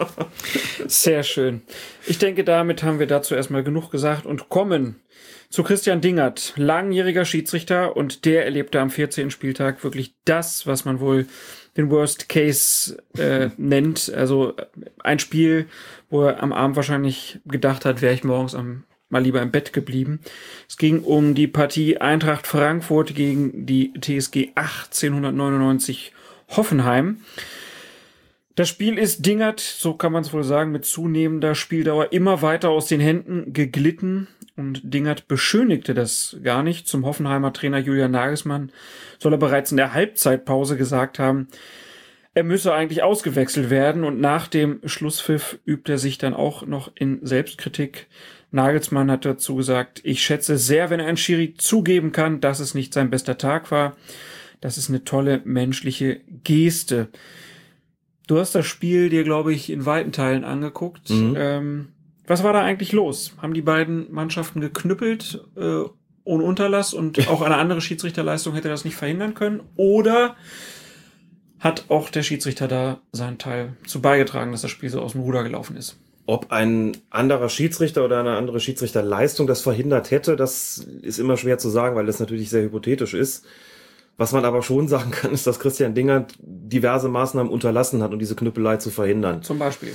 Sehr 0.87 1.23
schön. 1.23 1.61
Ich 2.07 2.17
denke, 2.17 2.43
damit 2.43 2.83
haben 2.83 2.99
wir 2.99 3.07
dazu 3.07 3.35
erstmal 3.35 3.63
genug 3.63 3.91
gesagt 3.91 4.25
und 4.25 4.49
kommen 4.49 5.01
zu 5.49 5.63
Christian 5.63 6.01
Dingert, 6.01 6.53
langjähriger 6.57 7.25
Schiedsrichter 7.25 7.97
und 7.97 8.25
der 8.25 8.45
erlebte 8.45 8.79
am 8.79 8.89
14. 8.89 9.31
Spieltag 9.31 9.83
wirklich 9.83 10.13
das, 10.25 10.67
was 10.67 10.85
man 10.85 10.99
wohl 10.99 11.25
den 11.75 11.89
Worst 11.89 12.29
Case 12.29 13.01
äh, 13.17 13.49
nennt. 13.57 14.13
Also 14.13 14.53
ein 15.03 15.19
Spiel, 15.19 15.67
wo 16.09 16.23
er 16.23 16.43
am 16.43 16.53
Abend 16.53 16.75
wahrscheinlich 16.75 17.39
gedacht 17.45 17.85
hat, 17.85 18.01
wäre 18.01 18.13
ich 18.13 18.23
morgens 18.23 18.53
am 18.55 18.83
mal 19.09 19.23
lieber 19.23 19.41
im 19.41 19.49
Bett 19.49 19.73
geblieben. 19.73 20.19
Es 20.67 20.77
ging 20.77 21.01
um 21.01 21.33
die 21.33 21.47
Partie 21.47 21.97
Eintracht 21.97 22.45
Frankfurt 22.45 23.15
gegen 23.15 23.65
die 23.65 23.91
TSG 23.99 24.51
1899 24.53 26.13
Hoffenheim. 26.49 27.21
Das 28.55 28.69
Spiel 28.69 28.97
ist 28.97 29.25
Dingert, 29.25 29.59
so 29.61 29.93
kann 29.93 30.11
man 30.11 30.23
es 30.23 30.33
wohl 30.33 30.43
sagen, 30.43 30.71
mit 30.71 30.85
zunehmender 30.85 31.55
Spieldauer 31.55 32.11
immer 32.11 32.41
weiter 32.41 32.69
aus 32.69 32.87
den 32.87 32.99
Händen 32.99 33.53
geglitten. 33.53 34.27
Und 34.59 34.81
Dingert 34.83 35.29
beschönigte 35.29 35.93
das 35.93 36.35
gar 36.43 36.63
nicht. 36.63 36.85
Zum 36.85 37.05
Hoffenheimer 37.05 37.53
Trainer 37.53 37.77
Julian 37.77 38.11
Nagelsmann 38.11 38.73
soll 39.17 39.33
er 39.33 39.39
bereits 39.39 39.71
in 39.71 39.77
der 39.77 39.93
Halbzeitpause 39.93 40.75
gesagt 40.75 41.17
haben, 41.17 41.47
er 42.33 42.43
müsse 42.43 42.73
eigentlich 42.73 43.01
ausgewechselt 43.01 43.69
werden. 43.69 44.03
Und 44.03 44.19
nach 44.19 44.47
dem 44.47 44.81
Schlusspfiff 44.83 45.59
übt 45.65 45.89
er 45.89 45.97
sich 45.97 46.17
dann 46.17 46.33
auch 46.33 46.65
noch 46.65 46.91
in 46.93 47.25
Selbstkritik. 47.25 48.07
Nagelsmann 48.51 49.09
hat 49.09 49.23
dazu 49.23 49.55
gesagt, 49.55 50.01
ich 50.03 50.21
schätze 50.21 50.57
sehr, 50.57 50.89
wenn 50.89 50.99
ein 50.99 51.15
Schiri 51.15 51.53
zugeben 51.53 52.11
kann, 52.11 52.41
dass 52.41 52.59
es 52.59 52.75
nicht 52.75 52.93
sein 52.93 53.09
bester 53.09 53.37
Tag 53.37 53.71
war. 53.71 53.95
Das 54.59 54.77
ist 54.77 54.89
eine 54.89 55.05
tolle 55.05 55.41
menschliche 55.45 56.19
Geste. 56.43 57.07
Du 58.27 58.37
hast 58.37 58.55
das 58.55 58.65
Spiel 58.65 59.09
dir, 59.09 59.23
glaube 59.23 59.53
ich, 59.53 59.69
in 59.69 59.85
weiten 59.85 60.11
Teilen 60.11 60.43
angeguckt. 60.43 61.09
Mhm. 61.09 61.35
Ähm, 61.37 61.87
Was 62.29 62.43
war 62.43 62.53
da 62.53 62.61
eigentlich 62.61 62.91
los? 62.91 63.33
Haben 63.41 63.55
die 63.55 63.63
beiden 63.63 64.13
Mannschaften 64.13 64.61
geknüppelt 64.61 65.43
äh, 65.57 65.81
ohne 66.23 66.43
Unterlass 66.43 66.93
und 66.93 67.27
auch 67.27 67.41
eine 67.41 67.57
andere 67.57 67.81
Schiedsrichterleistung 67.81 68.53
hätte 68.53 68.69
das 68.69 68.85
nicht 68.85 68.95
verhindern 68.95 69.33
können? 69.33 69.61
Oder 69.75 70.35
hat 71.59 71.85
auch 71.89 72.11
der 72.11 72.21
Schiedsrichter 72.21 72.67
da 72.67 73.01
seinen 73.11 73.39
Teil 73.39 73.73
zu 73.87 73.99
beigetragen, 73.99 74.51
dass 74.51 74.61
das 74.61 74.69
Spiel 74.69 74.91
so 74.91 75.01
aus 75.01 75.13
dem 75.13 75.21
Ruder 75.21 75.41
gelaufen 75.41 75.75
ist? 75.75 75.97
Ob 76.27 76.51
ein 76.51 76.95
anderer 77.09 77.49
Schiedsrichter 77.49 78.05
oder 78.05 78.19
eine 78.19 78.37
andere 78.37 78.59
Schiedsrichterleistung 78.59 79.47
das 79.47 79.61
verhindert 79.61 80.11
hätte, 80.11 80.35
das 80.35 80.85
ist 81.01 81.17
immer 81.17 81.35
schwer 81.35 81.57
zu 81.57 81.69
sagen, 81.69 81.95
weil 81.95 82.05
das 82.05 82.19
natürlich 82.19 82.51
sehr 82.51 82.61
hypothetisch 82.61 83.15
ist. 83.15 83.43
Was 84.17 84.33
man 84.33 84.45
aber 84.45 84.61
schon 84.61 84.87
sagen 84.87 85.09
kann, 85.09 85.31
ist, 85.31 85.47
dass 85.47 85.59
Christian 85.59 85.95
Dingert 85.95 86.35
diverse 86.39 87.09
Maßnahmen 87.09 87.51
unterlassen 87.51 88.03
hat, 88.03 88.13
um 88.13 88.19
diese 88.19 88.35
Knüppelei 88.35 88.77
zu 88.77 88.91
verhindern. 88.91 89.41
Zum 89.41 89.57
Beispiel. 89.57 89.93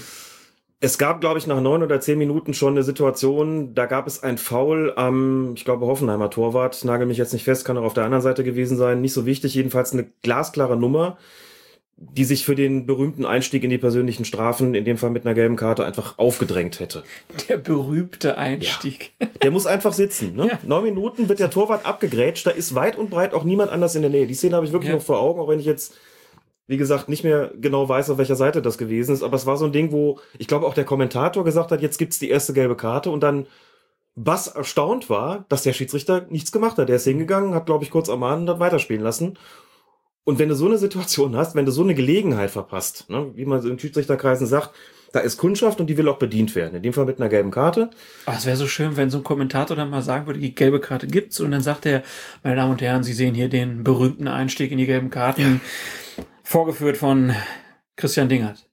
Es 0.81 0.99
gab, 0.99 1.21
glaube 1.21 1.39
ich, 1.39 1.47
nach 1.47 1.61
neun 1.61 1.83
oder 1.83 2.01
zehn 2.01 2.19
Minuten 2.19 2.53
schon 2.53 2.75
eine 2.75 2.83
Situation, 2.83 3.75
da 3.75 3.87
gab 3.87 4.07
es 4.07 4.23
ein 4.23 4.37
Foul 4.37 4.93
am, 4.97 5.55
ich 5.57 5.65
glaube, 5.65 5.87
Hoffenheimer 5.87 6.31
Torwart. 6.31 6.85
Nagel 6.85 7.07
mich 7.07 7.17
jetzt 7.17 7.33
nicht 7.33 7.45
fest, 7.45 7.65
kann 7.65 7.79
auch 7.79 7.85
auf 7.85 7.95
der 7.95 8.05
anderen 8.05 8.23
Seite 8.23 8.45
gewesen 8.45 8.77
sein. 8.77 9.01
Nicht 9.01 9.15
so 9.15 9.25
wichtig, 9.25 9.55
jedenfalls 9.55 9.93
eine 9.93 10.07
glasklare 10.23 10.77
Nummer, 10.77 11.17
die 11.97 12.25
sich 12.25 12.45
für 12.45 12.55
den 12.55 12.87
berühmten 12.87 13.25
Einstieg 13.25 13.63
in 13.63 13.71
die 13.71 13.79
persönlichen 13.79 14.25
Strafen, 14.25 14.75
in 14.75 14.85
dem 14.85 14.99
Fall 14.99 15.11
mit 15.11 15.25
einer 15.25 15.35
gelben 15.35 15.57
Karte, 15.57 15.85
einfach 15.85 16.19
aufgedrängt 16.19 16.81
hätte. 16.81 17.05
Der 17.49 17.57
berühmte 17.57 18.37
Einstieg. 18.37 19.13
Ja. 19.21 19.29
Der 19.43 19.51
muss 19.53 19.67
einfach 19.67 19.93
sitzen. 19.93 20.35
Ne? 20.35 20.45
Ja. 20.55 20.59
Neun 20.65 20.85
Minuten 20.85 21.29
wird 21.29 21.39
der 21.39 21.51
Torwart 21.51 21.87
abgegrätscht, 21.87 22.47
da 22.47 22.51
ist 22.51 22.75
weit 22.75 22.99
und 22.99 23.11
breit 23.11 23.33
auch 23.33 23.45
niemand 23.45 23.71
anders 23.71 23.95
in 23.95 24.03
der 24.03 24.11
Nähe. 24.11 24.27
Die 24.27 24.35
Szene 24.35 24.57
habe 24.57 24.67
ich 24.67 24.73
wirklich 24.73 24.91
ja. 24.91 24.97
noch 24.97 25.03
vor 25.03 25.21
Augen, 25.21 25.41
auch 25.41 25.49
wenn 25.49 25.61
ich 25.61 25.67
jetzt 25.67 25.95
wie 26.67 26.77
gesagt, 26.77 27.09
nicht 27.09 27.25
mehr 27.25 27.53
genau 27.61 27.89
weiß, 27.89 28.11
auf 28.11 28.19
welcher 28.19 28.37
Seite 28.37 28.63
das 28.63 28.79
gewesen 28.79 29.13
ist, 29.13 29.23
aber 29.23 29.37
es 29.37 29.47
war 29.47 29.57
so 29.57 29.67
ein 29.67 29.73
Ding, 29.73 29.93
wo 29.93 30.19
ich 30.39 30.49
glaube 30.49 30.67
auch 30.67 30.75
der 30.75 30.85
Kommentator 30.85 31.45
gesagt 31.45 31.71
hat, 31.71 31.83
jetzt 31.83 31.99
gibt's 31.99 32.19
die 32.19 32.31
erste 32.31 32.53
gelbe 32.53 32.77
Karte 32.77 33.11
und 33.11 33.23
dann 33.23 33.47
Bass 34.17 34.47
erstaunt 34.47 35.11
war, 35.11 35.45
dass 35.49 35.65
der 35.65 35.73
Schiedsrichter 35.73 36.27
nichts 36.31 36.53
gemacht 36.53 36.79
hat. 36.79 36.89
Der 36.89 36.97
ist 36.97 37.05
hingegangen, 37.05 37.55
hat, 37.55 37.67
glaube 37.67 37.85
ich, 37.85 37.91
kurz 37.91 38.09
ermahnt 38.09 38.43
und 38.43 38.49
hat 38.49 38.61
weiterspielen 38.61 39.03
lassen. 39.03 39.37
Und 40.23 40.39
wenn 40.39 40.49
du 40.49 40.55
so 40.55 40.67
eine 40.67 40.79
Situation 40.79 41.37
hast, 41.37 41.55
wenn 41.55 41.67
du 41.67 41.73
so 41.73 41.83
eine 41.83 41.95
Gelegenheit 41.95 42.51
verpasst, 42.51 43.11
ne, 43.11 43.33
wie 43.35 43.45
man 43.45 43.61
so 43.61 43.69
in 43.69 43.79
Schiedsrichterkreisen 43.79 44.47
sagt, 44.47 44.71
da 45.13 45.21
ist 45.21 45.37
Kundschaft 45.37 45.81
und 45.81 45.89
die 45.89 45.97
will 45.97 46.09
auch 46.09 46.19
bedient 46.19 46.55
werden. 46.55 46.77
In 46.77 46.83
dem 46.83 46.93
Fall 46.93 47.05
mit 47.05 47.21
einer 47.21 47.29
gelben 47.29 47.51
Karte. 47.51 47.91
Aber 48.25 48.37
es 48.37 48.47
wäre 48.47 48.57
so 48.57 48.67
schön, 48.67 48.97
wenn 48.97 49.11
so 49.11 49.19
ein 49.19 49.25
Kommentator 49.25 49.77
dann 49.77 49.91
mal 49.91 50.03
sagen 50.03 50.27
würde, 50.27 50.41
die 50.41 50.55
gelbe 50.55 50.81
Karte 50.81 51.07
gibt's 51.07 51.41
und 51.41 51.51
dann 51.51 51.61
sagt 51.61 51.85
er, 51.85 52.03
meine 52.43 52.57
Damen 52.57 52.73
und 52.73 52.83
Herren, 52.83 53.05
Sie 53.05 53.13
sehen 53.13 53.35
hier 53.35 53.49
den 53.49 53.85
berühmten 53.85 54.27
Einstieg 54.27 54.73
in 54.73 54.79
die 54.79 54.87
gelben 54.87 55.11
Karten. 55.11 55.43
Ja 55.43 55.61
vorgeführt 56.45 56.97
von 56.97 57.35
Christian 57.97 58.29
Dingert. 58.29 58.71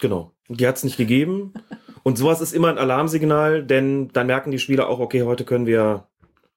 Genau. 0.00 0.32
Die 0.48 0.66
hat 0.66 0.76
es 0.76 0.84
nicht 0.84 0.96
gegeben. 0.96 1.52
Und 2.02 2.18
sowas 2.18 2.40
ist 2.40 2.52
immer 2.52 2.68
ein 2.68 2.78
Alarmsignal, 2.78 3.64
denn 3.64 4.08
dann 4.08 4.26
merken 4.26 4.50
die 4.50 4.58
Spieler 4.58 4.88
auch, 4.88 4.98
okay, 4.98 5.22
heute 5.22 5.44
können 5.44 5.66
wir, 5.66 6.08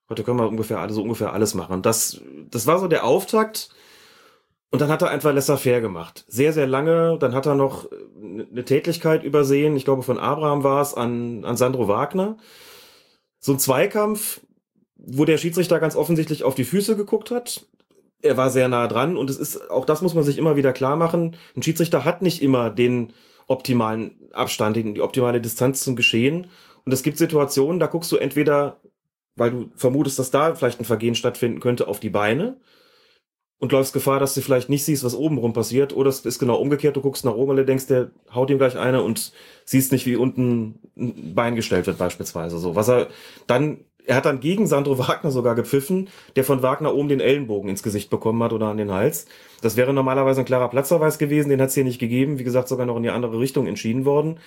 heute 0.09 0.23
können 0.23 0.39
wir 0.39 0.47
ungefähr 0.47 0.79
alles, 0.79 0.95
so 0.95 1.03
ungefähr 1.03 1.33
alles 1.33 1.53
machen. 1.53 1.83
Das, 1.83 2.21
das 2.49 2.65
war 2.65 2.79
so 2.79 2.87
der 2.87 3.05
Auftakt. 3.05 3.69
Und 4.71 4.81
dann 4.81 4.89
hat 4.89 5.03
er 5.03 5.09
einfach 5.09 5.33
laissez-faire 5.33 5.81
gemacht. 5.81 6.25
Sehr, 6.27 6.51
sehr 6.51 6.67
lange. 6.67 7.17
Dann 7.19 7.33
hat 7.33 7.45
er 7.45 7.55
noch 7.55 7.87
eine 8.19 8.65
Tätigkeit 8.65 9.23
übersehen. 9.23 9.75
Ich 9.77 9.85
glaube, 9.85 10.03
von 10.03 10.17
Abraham 10.17 10.63
war 10.63 10.81
es 10.81 10.95
an, 10.95 11.45
an 11.45 11.55
Sandro 11.55 11.87
Wagner. 11.87 12.37
So 13.39 13.53
ein 13.53 13.59
Zweikampf, 13.59 14.41
wo 14.95 15.23
der 15.23 15.37
Schiedsrichter 15.37 15.79
ganz 15.79 15.95
offensichtlich 15.95 16.43
auf 16.43 16.55
die 16.55 16.63
Füße 16.63 16.97
geguckt 16.97 17.29
hat 17.29 17.67
er 18.21 18.38
war 18.38 18.49
sehr 18.49 18.67
nah 18.67 18.88
dran 18.88 19.17
und 19.17 19.30
es 19.30 19.38
ist, 19.38 19.69
auch 19.69 19.86
das 19.86 20.01
muss 20.01 20.13
man 20.13 20.23
sich 20.23 20.38
immer 20.38 20.56
wieder 20.56 20.73
klar 20.73 20.95
machen. 20.95 21.36
Ein 21.56 21.63
Schiedsrichter 21.63 22.06
hat 22.06 22.21
nicht 22.21 22.41
immer 22.41 22.69
den 22.69 23.13
optimalen 23.47 24.30
Abstand, 24.34 24.75
die 24.75 25.01
optimale 25.01 25.41
Distanz 25.41 25.84
zum 25.84 25.95
Geschehen. 25.95 26.47
Und 26.86 26.91
es 26.91 27.04
gibt 27.04 27.17
Situationen, 27.17 27.80
da 27.80 27.88
guckst 27.88 28.12
du 28.12 28.17
entweder, 28.17 28.80
weil 29.36 29.51
du 29.51 29.69
vermutest, 29.75 30.19
dass 30.19 30.32
da 30.32 30.56
vielleicht 30.56 30.80
ein 30.80 30.86
Vergehen 30.86 31.15
stattfinden 31.15 31.60
könnte, 31.60 31.88
auf 31.88 31.99
die 31.99 32.10
Beine 32.10 32.58
und 33.60 33.71
läufst 33.71 33.93
Gefahr, 33.93 34.19
dass 34.19 34.34
du 34.34 34.41
vielleicht 34.41 34.69
nicht 34.69 34.84
siehst, 34.84 35.04
was 35.04 35.15
oben 35.15 35.38
rum 35.38 35.54
passiert. 35.54 35.95
Oder 35.95 36.10
es 36.10 36.21
ist 36.21 36.39
genau 36.39 36.56
umgekehrt, 36.56 36.95
du 36.95 37.01
guckst 37.01 37.25
nach 37.25 37.36
oben 37.36 37.58
und 37.58 37.65
denkst, 37.65 37.88
der 37.88 38.12
haut 38.34 38.49
ihm 38.49 38.58
gleich 38.58 38.78
eine 38.78 39.01
und 39.01 39.32
siehst 39.63 39.91
nicht, 39.91 40.06
wie 40.06 40.15
unten 40.15 40.80
ein 40.97 41.34
Bein 41.34 41.56
gestellt 41.56 41.88
wird 41.88 41.97
beispielsweise. 41.97 42.58
So, 42.58 42.75
was 42.75 42.89
er 42.89 43.08
dann 43.47 43.86
er 44.07 44.15
hat 44.15 44.25
dann 44.25 44.39
gegen 44.39 44.67
Sandro 44.67 44.97
Wagner 45.07 45.31
sogar 45.31 45.55
gepfiffen, 45.55 46.09
der 46.35 46.43
von 46.43 46.61
Wagner 46.61 46.93
oben 46.93 47.09
den 47.09 47.19
Ellenbogen 47.19 47.69
ins 47.69 47.83
Gesicht 47.83 48.09
bekommen 48.09 48.41
hat 48.43 48.53
oder 48.53 48.67
an 48.67 48.77
den 48.77 48.91
Hals. 48.91 49.25
Das 49.61 49.77
wäre 49.77 49.93
normalerweise 49.93 50.41
ein 50.41 50.45
klarer 50.45 50.69
Platzverweis 50.69 51.17
gewesen, 51.17 51.49
den 51.49 51.61
hat 51.61 51.69
es 51.69 51.75
hier 51.75 51.83
nicht 51.83 51.99
gegeben. 51.99 52.39
Wie 52.39 52.43
gesagt, 52.43 52.67
sogar 52.67 52.85
noch 52.85 52.97
in 52.97 53.03
die 53.03 53.09
andere 53.09 53.39
Richtung 53.39 53.67
entschieden 53.67 54.05
worden. 54.05 54.39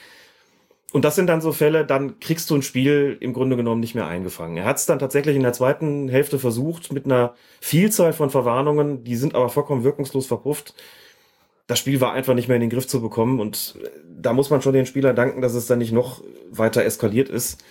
Und 0.91 1.05
das 1.05 1.17
sind 1.17 1.27
dann 1.27 1.43
so 1.43 1.53
Fälle, 1.53 1.85
dann 1.85 2.19
kriegst 2.19 2.49
du 2.49 2.55
ein 2.55 2.63
Spiel 2.63 3.19
im 3.21 3.35
Grunde 3.35 3.57
genommen 3.57 3.81
nicht 3.81 3.95
mehr 3.95 4.07
eingefangen. 4.07 4.57
Er 4.57 4.65
hat 4.65 4.79
es 4.79 4.87
dann 4.87 4.99
tatsächlich 4.99 5.37
in 5.37 5.43
der 5.43 5.53
zweiten 5.53 6.09
Hälfte 6.09 6.39
versucht 6.39 6.93
mit 6.93 7.05
einer 7.05 7.35
Vielzahl 7.61 8.15
von 8.15 8.31
Verwarnungen, 8.31 9.05
die 9.05 9.17
sind 9.17 9.35
aber 9.35 9.51
vollkommen 9.51 9.85
wirkungslos 9.85 10.27
verpufft. 10.27 10.75
Das 11.67 11.79
Spiel 11.79 12.01
war 12.01 12.15
einfach 12.15 12.33
nicht 12.33 12.49
mehr 12.49 12.57
in 12.57 12.63
den 12.63 12.71
Griff 12.71 12.89
zu 12.89 13.03
bekommen 13.03 13.39
und 13.39 13.79
da 14.19 14.33
muss 14.33 14.49
man 14.49 14.63
schon 14.63 14.73
den 14.73 14.87
Spielern 14.87 15.15
danken, 15.15 15.43
dass 15.43 15.53
es 15.53 15.67
dann 15.67 15.79
nicht 15.79 15.93
noch 15.93 16.23
weiter 16.51 16.83
eskaliert 16.83 17.29
ist. 17.29 17.63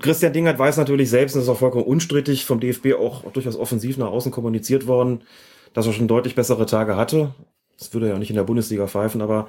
Christian 0.00 0.32
Dingert 0.32 0.58
weiß 0.58 0.76
natürlich 0.76 1.08
selbst, 1.10 1.34
und 1.34 1.40
das 1.40 1.44
ist 1.44 1.54
auch 1.54 1.58
vollkommen 1.58 1.84
unstrittig, 1.84 2.44
vom 2.44 2.60
DFB 2.60 2.94
auch 2.94 3.30
durchaus 3.32 3.56
offensiv 3.56 3.96
nach 3.96 4.08
außen 4.08 4.32
kommuniziert 4.32 4.86
worden, 4.86 5.22
dass 5.72 5.86
er 5.86 5.92
schon 5.92 6.08
deutlich 6.08 6.34
bessere 6.34 6.66
Tage 6.66 6.96
hatte. 6.96 7.34
Das 7.78 7.92
würde 7.92 8.06
er 8.06 8.12
ja 8.12 8.18
nicht 8.18 8.30
in 8.30 8.36
der 8.36 8.44
Bundesliga 8.44 8.86
pfeifen, 8.86 9.20
aber 9.20 9.48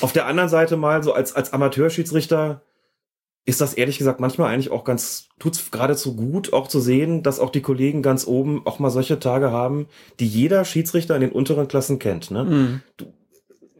auf 0.00 0.12
der 0.12 0.26
anderen 0.26 0.48
Seite 0.48 0.76
mal 0.76 1.02
so 1.02 1.12
als, 1.12 1.34
als 1.34 1.52
Amateurschiedsrichter 1.52 2.62
ist 3.44 3.60
das 3.60 3.74
ehrlich 3.74 3.98
gesagt 3.98 4.18
manchmal 4.18 4.52
eigentlich 4.52 4.72
auch 4.72 4.82
ganz, 4.82 5.28
tut's 5.38 5.70
geradezu 5.70 6.16
gut, 6.16 6.52
auch 6.52 6.66
zu 6.66 6.80
sehen, 6.80 7.22
dass 7.22 7.38
auch 7.38 7.50
die 7.50 7.62
Kollegen 7.62 8.02
ganz 8.02 8.26
oben 8.26 8.66
auch 8.66 8.80
mal 8.80 8.90
solche 8.90 9.20
Tage 9.20 9.52
haben, 9.52 9.86
die 10.18 10.26
jeder 10.26 10.64
Schiedsrichter 10.64 11.14
in 11.14 11.20
den 11.20 11.30
unteren 11.32 11.68
Klassen 11.68 12.00
kennt. 12.00 12.32
Ne? 12.32 12.44
Mhm. 12.44 12.82
Du 12.96 13.06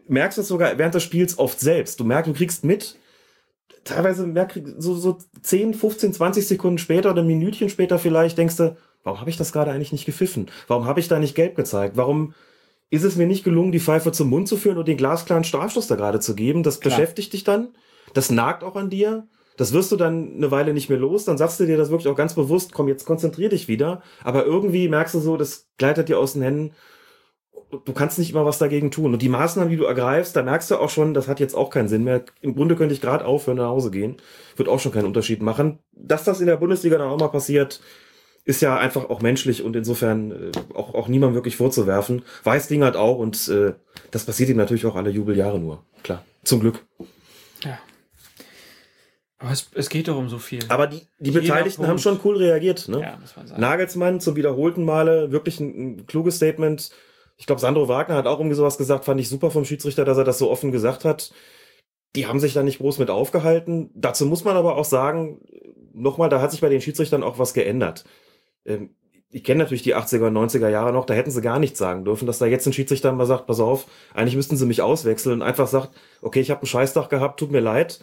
merkst 0.06 0.38
es 0.38 0.46
sogar 0.46 0.78
während 0.78 0.94
des 0.94 1.02
Spiels 1.02 1.38
oft 1.38 1.58
selbst. 1.58 1.98
Du 1.98 2.04
merkst, 2.04 2.30
du 2.30 2.34
kriegst 2.34 2.64
mit, 2.64 2.96
teilweise 3.86 4.26
merk, 4.26 4.60
so, 4.78 4.94
so 4.94 5.18
10, 5.40 5.74
15, 5.74 6.12
20 6.12 6.46
Sekunden 6.46 6.78
später 6.78 7.10
oder 7.10 7.22
ein 7.22 7.26
Minütchen 7.26 7.68
später 7.68 7.98
vielleicht 7.98 8.36
denkst 8.36 8.56
du, 8.56 8.76
warum 9.02 9.20
habe 9.20 9.30
ich 9.30 9.36
das 9.36 9.52
gerade 9.52 9.70
eigentlich 9.70 9.92
nicht 9.92 10.04
gepfiffen? 10.04 10.50
Warum 10.68 10.84
habe 10.84 11.00
ich 11.00 11.08
da 11.08 11.18
nicht 11.18 11.34
gelb 11.34 11.56
gezeigt? 11.56 11.96
Warum 11.96 12.34
ist 12.90 13.04
es 13.04 13.16
mir 13.16 13.26
nicht 13.26 13.44
gelungen, 13.44 13.72
die 13.72 13.80
Pfeife 13.80 14.12
zum 14.12 14.28
Mund 14.28 14.48
zu 14.48 14.56
führen 14.56 14.78
und 14.78 14.88
den 14.88 14.96
glasklaren 14.96 15.44
Strafstoß 15.44 15.86
da 15.86 15.96
gerade 15.96 16.20
zu 16.20 16.34
geben? 16.34 16.62
Das 16.62 16.80
Klar. 16.80 16.94
beschäftigt 16.96 17.32
dich 17.32 17.44
dann. 17.44 17.68
Das 18.14 18.30
nagt 18.30 18.62
auch 18.62 18.76
an 18.76 18.90
dir. 18.90 19.26
Das 19.56 19.72
wirst 19.72 19.90
du 19.90 19.96
dann 19.96 20.34
eine 20.36 20.50
Weile 20.50 20.74
nicht 20.74 20.90
mehr 20.90 20.98
los. 20.98 21.24
Dann 21.24 21.38
sagst 21.38 21.58
du 21.58 21.66
dir 21.66 21.78
das 21.78 21.90
wirklich 21.90 22.08
auch 22.08 22.16
ganz 22.16 22.34
bewusst, 22.34 22.72
komm, 22.72 22.88
jetzt 22.88 23.06
konzentrier 23.06 23.48
dich 23.48 23.68
wieder. 23.68 24.02
Aber 24.22 24.44
irgendwie 24.44 24.88
merkst 24.88 25.14
du 25.14 25.20
so, 25.20 25.36
das 25.36 25.68
gleitet 25.78 26.08
dir 26.08 26.18
aus 26.18 26.34
den 26.34 26.42
Händen 26.42 26.72
du 27.84 27.92
kannst 27.92 28.18
nicht 28.18 28.30
immer 28.30 28.44
was 28.44 28.58
dagegen 28.58 28.90
tun. 28.90 29.12
Und 29.12 29.22
die 29.22 29.28
Maßnahmen, 29.28 29.70
die 29.70 29.76
du 29.76 29.84
ergreifst, 29.84 30.36
da 30.36 30.42
merkst 30.42 30.70
du 30.70 30.76
auch 30.76 30.90
schon, 30.90 31.14
das 31.14 31.28
hat 31.28 31.40
jetzt 31.40 31.54
auch 31.54 31.70
keinen 31.70 31.88
Sinn 31.88 32.04
mehr. 32.04 32.24
Im 32.40 32.54
Grunde 32.54 32.76
könnte 32.76 32.94
ich 32.94 33.00
gerade 33.00 33.24
aufhören, 33.24 33.58
nach 33.58 33.68
Hause 33.68 33.90
gehen. 33.90 34.16
Wird 34.56 34.68
auch 34.68 34.80
schon 34.80 34.92
keinen 34.92 35.06
Unterschied 35.06 35.42
machen. 35.42 35.78
Dass 35.92 36.24
das 36.24 36.40
in 36.40 36.46
der 36.46 36.56
Bundesliga 36.56 36.98
dann 36.98 37.08
auch 37.08 37.18
mal 37.18 37.28
passiert, 37.28 37.80
ist 38.46 38.62
ja 38.62 38.76
einfach 38.76 39.10
auch 39.10 39.20
menschlich 39.20 39.62
und 39.62 39.74
insofern 39.76 40.30
äh, 40.30 40.52
auch, 40.74 40.94
auch 40.94 41.08
niemand 41.08 41.34
wirklich 41.34 41.56
vorzuwerfen. 41.56 42.22
Weiß 42.44 42.68
Ding 42.68 42.84
hat 42.84 42.96
auch 42.96 43.18
und 43.18 43.48
äh, 43.48 43.74
das 44.12 44.24
passiert 44.24 44.48
ihm 44.48 44.56
natürlich 44.56 44.86
auch 44.86 44.94
alle 44.94 45.10
Jubeljahre 45.10 45.58
nur. 45.58 45.84
Klar. 46.02 46.24
Zum 46.44 46.60
Glück. 46.60 46.86
Ja. 47.64 47.78
Aber 49.38 49.50
es, 49.50 49.68
es 49.74 49.88
geht 49.88 50.08
doch 50.08 50.16
um 50.16 50.28
so 50.28 50.38
viel. 50.38 50.60
Aber 50.68 50.86
die, 50.86 51.02
die 51.18 51.32
Beteiligten 51.32 51.76
Punkt. 51.76 51.90
haben 51.90 51.98
schon 51.98 52.20
cool 52.24 52.36
reagiert. 52.36 52.88
Ne? 52.88 53.00
Ja, 53.00 53.18
muss 53.20 53.36
man 53.36 53.46
sagen. 53.46 53.60
Nagelsmann 53.60 54.20
zum 54.20 54.36
wiederholten 54.36 54.84
Male 54.84 55.32
wirklich 55.32 55.60
ein, 55.60 55.98
ein 55.98 56.06
kluges 56.06 56.36
Statement 56.36 56.90
ich 57.36 57.46
glaube, 57.46 57.60
Sandro 57.60 57.88
Wagner 57.88 58.16
hat 58.16 58.26
auch 58.26 58.38
irgendwie 58.38 58.56
sowas 58.56 58.78
gesagt, 58.78 59.04
fand 59.04 59.20
ich 59.20 59.28
super 59.28 59.50
vom 59.50 59.64
Schiedsrichter, 59.64 60.04
dass 60.04 60.18
er 60.18 60.24
das 60.24 60.38
so 60.38 60.50
offen 60.50 60.72
gesagt 60.72 61.04
hat. 61.04 61.32
Die 62.14 62.26
haben 62.26 62.40
sich 62.40 62.54
da 62.54 62.62
nicht 62.62 62.78
groß 62.78 62.98
mit 62.98 63.10
aufgehalten. 63.10 63.90
Dazu 63.94 64.24
muss 64.26 64.44
man 64.44 64.56
aber 64.56 64.76
auch 64.76 64.86
sagen, 64.86 65.40
nochmal, 65.92 66.30
da 66.30 66.40
hat 66.40 66.50
sich 66.50 66.62
bei 66.62 66.68
den 66.70 66.80
Schiedsrichtern 66.80 67.22
auch 67.22 67.38
was 67.38 67.52
geändert. 67.52 68.04
Ähm, 68.64 68.94
ich 69.30 69.44
kenne 69.44 69.62
natürlich 69.62 69.82
die 69.82 69.94
80er 69.94 70.28
und 70.28 70.36
90er 70.36 70.68
Jahre 70.68 70.92
noch, 70.92 71.04
da 71.04 71.12
hätten 71.12 71.30
sie 71.30 71.42
gar 71.42 71.58
nichts 71.58 71.78
sagen 71.78 72.04
dürfen, 72.04 72.26
dass 72.26 72.38
da 72.38 72.46
jetzt 72.46 72.66
ein 72.66 72.72
Schiedsrichter 72.72 73.12
mal 73.12 73.26
sagt, 73.26 73.46
pass 73.46 73.60
auf, 73.60 73.86
eigentlich 74.14 74.36
müssten 74.36 74.56
sie 74.56 74.66
mich 74.66 74.82
auswechseln 74.82 75.34
und 75.34 75.42
einfach 75.42 75.66
sagt, 75.66 75.90
okay, 76.22 76.40
ich 76.40 76.50
habe 76.50 76.60
einen 76.60 76.68
Scheißtag 76.68 77.10
gehabt, 77.10 77.38
tut 77.40 77.50
mir 77.50 77.60
leid. 77.60 78.00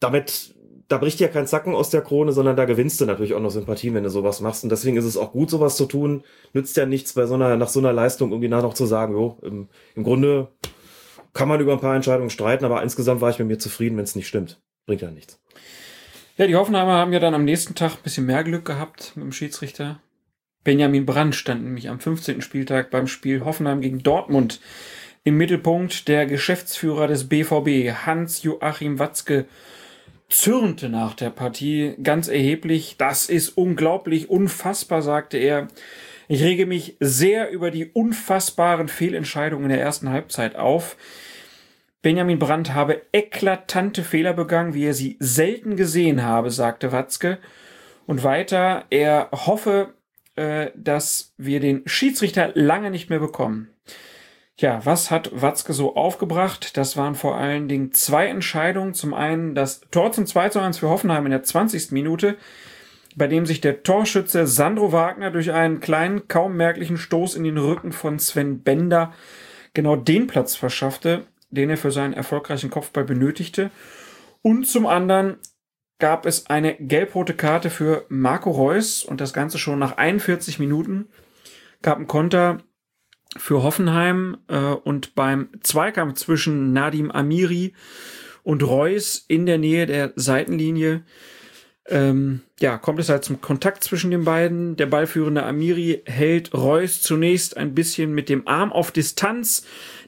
Damit 0.00 0.54
da 0.88 0.98
bricht 0.98 1.20
ja 1.20 1.28
kein 1.28 1.46
Zacken 1.46 1.74
aus 1.74 1.90
der 1.90 2.02
Krone, 2.02 2.32
sondern 2.32 2.56
da 2.56 2.64
gewinnst 2.64 3.00
du 3.00 3.06
natürlich 3.06 3.34
auch 3.34 3.40
noch 3.40 3.50
Sympathien, 3.50 3.94
wenn 3.94 4.04
du 4.04 4.10
sowas 4.10 4.40
machst. 4.40 4.64
Und 4.64 4.70
deswegen 4.70 4.96
ist 4.96 5.04
es 5.04 5.16
auch 5.16 5.32
gut, 5.32 5.50
sowas 5.50 5.76
zu 5.76 5.86
tun. 5.86 6.22
Nützt 6.52 6.76
ja 6.76 6.86
nichts 6.86 7.14
bei 7.14 7.26
so 7.26 7.34
einer, 7.34 7.56
nach 7.56 7.68
so 7.68 7.80
einer 7.80 7.92
Leistung 7.92 8.30
irgendwie 8.30 8.48
nach 8.48 8.62
noch 8.62 8.74
zu 8.74 8.86
sagen, 8.86 9.14
jo, 9.14 9.38
im, 9.42 9.68
im 9.94 10.04
Grunde 10.04 10.48
kann 11.32 11.48
man 11.48 11.60
über 11.60 11.72
ein 11.72 11.80
paar 11.80 11.96
Entscheidungen 11.96 12.30
streiten, 12.30 12.64
aber 12.64 12.82
insgesamt 12.82 13.20
war 13.20 13.30
ich 13.30 13.38
mit 13.38 13.48
mir 13.48 13.58
zufrieden, 13.58 13.96
wenn 13.96 14.04
es 14.04 14.16
nicht 14.16 14.28
stimmt. 14.28 14.60
Bringt 14.86 15.02
ja 15.02 15.10
nichts. 15.10 15.40
Ja, 16.36 16.46
die 16.46 16.56
Hoffenheimer 16.56 16.94
haben 16.94 17.12
ja 17.12 17.20
dann 17.20 17.34
am 17.34 17.44
nächsten 17.44 17.74
Tag 17.74 17.92
ein 17.92 18.02
bisschen 18.02 18.26
mehr 18.26 18.44
Glück 18.44 18.64
gehabt 18.64 19.12
mit 19.14 19.24
dem 19.24 19.32
Schiedsrichter. 19.32 20.00
Benjamin 20.64 21.06
Brandt 21.06 21.34
stand 21.34 21.64
nämlich 21.64 21.88
am 21.88 22.00
15. 22.00 22.40
Spieltag 22.40 22.90
beim 22.90 23.06
Spiel 23.06 23.44
Hoffenheim 23.44 23.80
gegen 23.80 24.02
Dortmund 24.02 24.60
Im 25.24 25.36
Mittelpunkt 25.36 26.08
der 26.08 26.26
Geschäftsführer 26.26 27.06
des 27.06 27.28
BVB, 27.28 28.06
Hans-Joachim 28.06 28.98
Watzke, 28.98 29.46
zürnte 30.32 30.88
nach 30.88 31.14
der 31.14 31.30
Partie 31.30 31.94
ganz 32.02 32.28
erheblich. 32.28 32.96
Das 32.98 33.28
ist 33.28 33.50
unglaublich, 33.50 34.30
unfassbar, 34.30 35.02
sagte 35.02 35.38
er. 35.38 35.68
Ich 36.28 36.42
rege 36.42 36.66
mich 36.66 36.96
sehr 37.00 37.50
über 37.50 37.70
die 37.70 37.86
unfassbaren 37.86 38.88
Fehlentscheidungen 38.88 39.64
in 39.64 39.70
der 39.70 39.80
ersten 39.82 40.08
Halbzeit 40.08 40.56
auf. 40.56 40.96
Benjamin 42.00 42.38
Brandt 42.38 42.74
habe 42.74 43.02
eklatante 43.12 44.02
Fehler 44.02 44.32
begangen, 44.32 44.74
wie 44.74 44.86
er 44.86 44.94
sie 44.94 45.16
selten 45.20 45.76
gesehen 45.76 46.22
habe, 46.22 46.50
sagte 46.50 46.90
Watzke. 46.90 47.38
Und 48.06 48.24
weiter, 48.24 48.86
er 48.90 49.28
hoffe, 49.30 49.94
äh, 50.34 50.70
dass 50.74 51.34
wir 51.36 51.60
den 51.60 51.82
Schiedsrichter 51.86 52.50
lange 52.54 52.90
nicht 52.90 53.10
mehr 53.10 53.20
bekommen. 53.20 53.71
Tja, 54.58 54.80
was 54.84 55.10
hat 55.10 55.30
Watzke 55.32 55.72
so 55.72 55.96
aufgebracht? 55.96 56.76
Das 56.76 56.96
waren 56.96 57.14
vor 57.14 57.36
allen 57.36 57.68
Dingen 57.68 57.92
zwei 57.92 58.26
Entscheidungen. 58.26 58.94
Zum 58.94 59.14
einen 59.14 59.54
das 59.54 59.80
Tor 59.90 60.12
zum 60.12 60.26
2 60.26 60.50
zu 60.50 60.60
1 60.60 60.78
für 60.78 60.90
Hoffenheim 60.90 61.24
in 61.24 61.32
der 61.32 61.42
20. 61.42 61.90
Minute, 61.92 62.36
bei 63.16 63.26
dem 63.26 63.46
sich 63.46 63.60
der 63.60 63.82
Torschütze 63.82 64.46
Sandro 64.46 64.92
Wagner 64.92 65.30
durch 65.30 65.52
einen 65.52 65.80
kleinen, 65.80 66.28
kaum 66.28 66.56
merklichen 66.56 66.98
Stoß 66.98 67.34
in 67.34 67.44
den 67.44 67.56
Rücken 67.56 67.92
von 67.92 68.18
Sven 68.18 68.62
Bender 68.62 69.12
genau 69.74 69.96
den 69.96 70.26
Platz 70.26 70.54
verschaffte, 70.54 71.26
den 71.50 71.70
er 71.70 71.78
für 71.78 71.90
seinen 71.90 72.12
erfolgreichen 72.12 72.70
Kopfball 72.70 73.04
benötigte. 73.04 73.70
Und 74.42 74.66
zum 74.66 74.86
anderen 74.86 75.38
gab 75.98 76.26
es 76.26 76.46
eine 76.46 76.74
gelb-rote 76.74 77.34
Karte 77.34 77.70
für 77.70 78.04
Marco 78.08 78.50
Reus 78.50 79.02
und 79.02 79.20
das 79.20 79.32
Ganze 79.32 79.58
schon 79.58 79.78
nach 79.78 79.96
41 79.96 80.58
Minuten 80.58 81.08
gab 81.80 81.98
ein 81.98 82.06
Konter 82.06 82.58
für 83.36 83.62
Hoffenheim 83.62 84.38
äh, 84.48 84.58
und 84.58 85.14
beim 85.14 85.48
Zweikampf 85.62 86.14
zwischen 86.14 86.72
Nadim 86.72 87.10
Amiri 87.10 87.74
und 88.42 88.62
Reus 88.62 89.24
in 89.28 89.46
der 89.46 89.58
Nähe 89.58 89.86
der 89.86 90.12
Seitenlinie 90.16 91.04
ähm, 91.88 92.42
ja, 92.60 92.78
kommt 92.78 93.00
es 93.00 93.08
halt 93.08 93.24
zum 93.24 93.40
Kontakt 93.40 93.82
zwischen 93.82 94.10
den 94.10 94.24
beiden. 94.24 94.76
Der 94.76 94.86
ballführende 94.86 95.42
Amiri 95.42 96.02
hält 96.06 96.54
Reus 96.54 97.02
zunächst 97.02 97.56
ein 97.56 97.74
bisschen 97.74 98.14
mit 98.14 98.28
dem 98.28 98.46
Arm 98.46 98.72
auf 98.72 98.92
Distanz. 98.92 99.66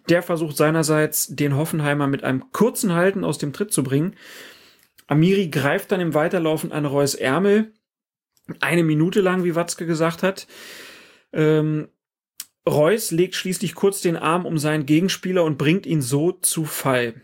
Der 0.09 0.23
versucht 0.23 0.57
seinerseits, 0.57 1.35
den 1.35 1.57
Hoffenheimer 1.57 2.07
mit 2.07 2.23
einem 2.23 2.53
kurzen 2.53 2.93
Halten 2.93 3.25
aus 3.25 3.39
dem 3.39 3.53
Tritt 3.53 3.73
zu 3.73 3.83
bringen. 3.83 4.15
Amiri 5.09 5.49
greift 5.49 5.91
dann 5.93 6.01
im 6.01 6.15
Weiterlaufen 6.15 6.71
an 6.73 6.87
Reus 6.87 7.15
Ärmel. 7.15 7.73
Eine 8.61 8.85
Minute 8.85 9.21
lang, 9.21 9.43
wie 9.43 9.55
Watzke 9.55 9.85
gesagt 9.85 10.23
hat. 10.23 10.47
Ähm, 11.33 11.89
Reus 12.69 13.11
legt 13.11 13.35
schließlich 13.35 13.75
kurz 13.75 14.01
den 14.01 14.17
Arm 14.17 14.47
um 14.47 14.59
seinen 14.59 14.87
Gegenspieler 14.87 15.45
und 15.45 15.59
bringt 15.59 15.87
ihn 15.87 16.01
so 16.01 16.33
zu 16.33 16.65
Fall. 16.65 17.15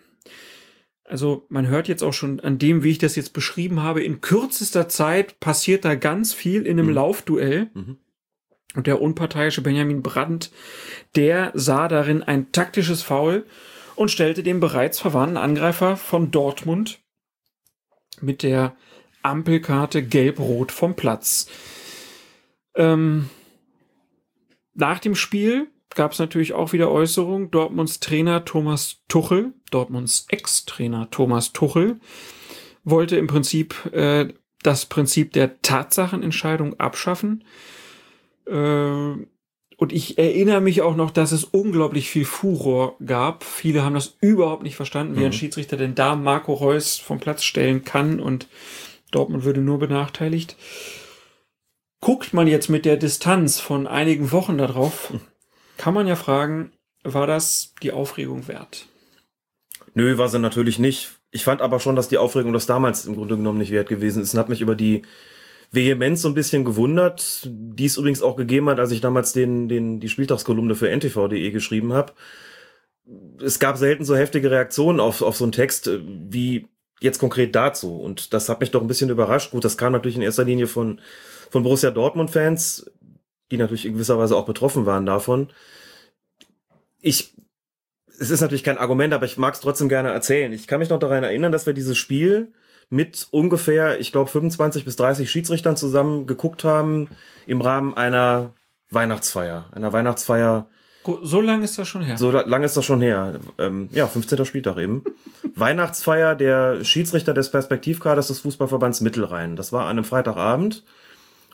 Also 1.04 1.44
man 1.48 1.66
hört 1.66 1.88
jetzt 1.88 2.02
auch 2.02 2.12
schon 2.12 2.40
an 2.40 2.58
dem, 2.58 2.84
wie 2.84 2.90
ich 2.90 2.98
das 2.98 3.16
jetzt 3.16 3.32
beschrieben 3.32 3.82
habe, 3.82 4.02
in 4.02 4.20
kürzester 4.20 4.88
Zeit 4.88 5.40
passiert 5.40 5.84
da 5.84 5.96
ganz 5.96 6.32
viel 6.32 6.66
in 6.66 6.78
einem 6.78 6.88
mhm. 6.88 6.94
Laufduell. 6.94 7.70
Mhm. 7.74 7.98
Und 8.76 8.86
der 8.86 9.02
unparteiische 9.02 9.62
Benjamin 9.62 10.02
Brandt, 10.02 10.52
der 11.16 11.50
sah 11.54 11.88
darin 11.88 12.22
ein 12.22 12.52
taktisches 12.52 13.02
Foul 13.02 13.44
und 13.96 14.12
stellte 14.12 14.44
den 14.44 14.60
bereits 14.60 15.00
verwandten 15.00 15.36
Angreifer 15.36 15.96
von 15.96 16.30
Dortmund 16.30 17.00
mit 18.20 18.44
der 18.44 18.76
Ampelkarte 19.22 20.04
gelb-rot 20.04 20.70
vom 20.70 20.94
Platz. 20.94 21.48
Ähm, 22.76 23.28
nach 24.80 24.98
dem 24.98 25.14
Spiel 25.14 25.68
gab 25.94 26.12
es 26.12 26.18
natürlich 26.18 26.52
auch 26.52 26.72
wieder 26.72 26.90
Äußerungen. 26.90 27.50
Dortmunds 27.50 28.00
Trainer 28.00 28.44
Thomas 28.44 28.98
Tuchel, 29.08 29.52
Dortmunds 29.70 30.26
Ex-Trainer 30.28 31.08
Thomas 31.10 31.52
Tuchel, 31.52 32.00
wollte 32.84 33.16
im 33.16 33.26
Prinzip 33.26 33.92
äh, 33.92 34.28
das 34.62 34.86
Prinzip 34.86 35.32
der 35.32 35.60
Tatsachenentscheidung 35.62 36.78
abschaffen. 36.78 37.44
Äh, 38.46 39.26
und 39.80 39.92
ich 39.94 40.18
erinnere 40.18 40.60
mich 40.60 40.82
auch 40.82 40.94
noch, 40.94 41.10
dass 41.10 41.32
es 41.32 41.44
unglaublich 41.44 42.10
viel 42.10 42.26
Furor 42.26 42.96
gab. 43.04 43.44
Viele 43.44 43.82
haben 43.82 43.94
das 43.94 44.16
überhaupt 44.20 44.62
nicht 44.62 44.76
verstanden, 44.76 45.16
wie 45.16 45.20
mhm. 45.20 45.26
ein 45.26 45.32
Schiedsrichter 45.32 45.78
denn 45.78 45.94
da 45.94 46.16
Marco 46.16 46.52
Reus 46.52 46.98
vom 46.98 47.18
Platz 47.18 47.44
stellen 47.44 47.84
kann 47.84 48.20
und 48.20 48.46
Dortmund 49.10 49.44
würde 49.44 49.60
nur 49.60 49.78
benachteiligt. 49.78 50.56
Guckt 52.00 52.32
man 52.32 52.46
jetzt 52.46 52.68
mit 52.68 52.86
der 52.86 52.96
Distanz 52.96 53.60
von 53.60 53.86
einigen 53.86 54.32
Wochen 54.32 54.56
darauf, 54.56 55.12
kann 55.76 55.94
man 55.94 56.06
ja 56.06 56.16
fragen, 56.16 56.72
war 57.04 57.26
das 57.26 57.74
die 57.82 57.92
Aufregung 57.92 58.48
wert? 58.48 58.86
Nö, 59.94 60.16
war 60.18 60.28
sie 60.28 60.38
natürlich 60.38 60.78
nicht. 60.78 61.10
Ich 61.30 61.44
fand 61.44 61.60
aber 61.60 61.78
schon, 61.78 61.96
dass 61.96 62.08
die 62.08 62.18
Aufregung 62.18 62.52
das 62.52 62.66
damals 62.66 63.06
im 63.06 63.14
Grunde 63.14 63.36
genommen 63.36 63.58
nicht 63.58 63.70
wert 63.70 63.88
gewesen 63.88 64.22
ist 64.22 64.32
und 64.32 64.40
hat 64.40 64.48
mich 64.48 64.62
über 64.62 64.74
die 64.74 65.02
Vehemenz 65.72 66.22
so 66.22 66.28
ein 66.28 66.34
bisschen 66.34 66.64
gewundert, 66.64 67.42
die 67.44 67.84
es 67.84 67.96
übrigens 67.96 68.22
auch 68.22 68.36
gegeben 68.36 68.68
hat, 68.68 68.80
als 68.80 68.90
ich 68.90 69.00
damals 69.00 69.32
den, 69.32 69.68
den, 69.68 70.00
die 70.00 70.08
Spieltagskolumne 70.08 70.74
für 70.74 70.90
ntv.de 70.90 71.50
geschrieben 71.50 71.92
habe. 71.92 72.12
Es 73.42 73.58
gab 73.58 73.76
selten 73.76 74.04
so 74.04 74.16
heftige 74.16 74.50
Reaktionen 74.50 75.00
auf, 75.00 75.22
auf 75.22 75.36
so 75.36 75.44
einen 75.44 75.52
Text 75.52 75.86
äh, 75.86 76.00
wie 76.04 76.66
jetzt 77.00 77.18
konkret 77.18 77.54
dazu. 77.54 77.96
Und 77.96 78.32
das 78.34 78.48
hat 78.48 78.60
mich 78.60 78.70
doch 78.70 78.80
ein 78.80 78.88
bisschen 78.88 79.10
überrascht. 79.10 79.52
Gut, 79.52 79.64
das 79.64 79.78
kam 79.78 79.92
natürlich 79.92 80.16
in 80.16 80.22
erster 80.22 80.44
Linie 80.44 80.66
von, 80.66 81.00
von 81.50 81.62
Borussia 81.62 81.90
Dortmund-Fans, 81.90 82.90
die 83.50 83.56
natürlich 83.56 83.86
in 83.86 83.94
gewisser 83.94 84.18
Weise 84.18 84.36
auch 84.36 84.46
betroffen 84.46 84.86
waren 84.86 85.06
davon. 85.06 85.48
Ich, 87.00 87.34
es 88.18 88.30
ist 88.30 88.40
natürlich 88.40 88.64
kein 88.64 88.78
Argument, 88.78 89.12
aber 89.12 89.26
ich 89.26 89.36
mag 89.36 89.54
es 89.54 89.60
trotzdem 89.60 89.88
gerne 89.88 90.10
erzählen. 90.10 90.52
Ich 90.52 90.66
kann 90.66 90.78
mich 90.78 90.90
noch 90.90 90.98
daran 90.98 91.24
erinnern, 91.24 91.52
dass 91.52 91.66
wir 91.66 91.72
dieses 91.72 91.98
Spiel 91.98 92.52
mit 92.88 93.28
ungefähr, 93.30 94.00
ich 94.00 94.12
glaube, 94.12 94.30
25 94.30 94.84
bis 94.84 94.96
30 94.96 95.30
Schiedsrichtern 95.30 95.76
zusammen 95.76 96.26
geguckt 96.26 96.64
haben 96.64 97.08
im 97.46 97.60
Rahmen 97.60 97.96
einer 97.96 98.52
Weihnachtsfeier. 98.90 99.66
Einer 99.72 99.92
Weihnachtsfeier. 99.92 100.66
So 101.22 101.40
lange 101.40 101.64
ist 101.64 101.78
das 101.78 101.88
schon 101.88 102.02
her. 102.02 102.18
So 102.18 102.30
lange 102.30 102.66
ist 102.66 102.76
das 102.76 102.84
schon 102.84 103.00
her. 103.00 103.40
Ähm, 103.58 103.88
ja, 103.92 104.06
15. 104.06 104.44
Spieltag 104.44 104.76
eben. 104.76 105.04
Weihnachtsfeier 105.54 106.34
der 106.34 106.84
Schiedsrichter 106.84 107.32
des 107.32 107.50
Perspektivkaders 107.50 108.28
des 108.28 108.40
Fußballverbands 108.40 109.00
Mittelrhein. 109.00 109.56
Das 109.56 109.72
war 109.72 109.84
an 109.84 109.90
einem 109.90 110.04
Freitagabend 110.04 110.84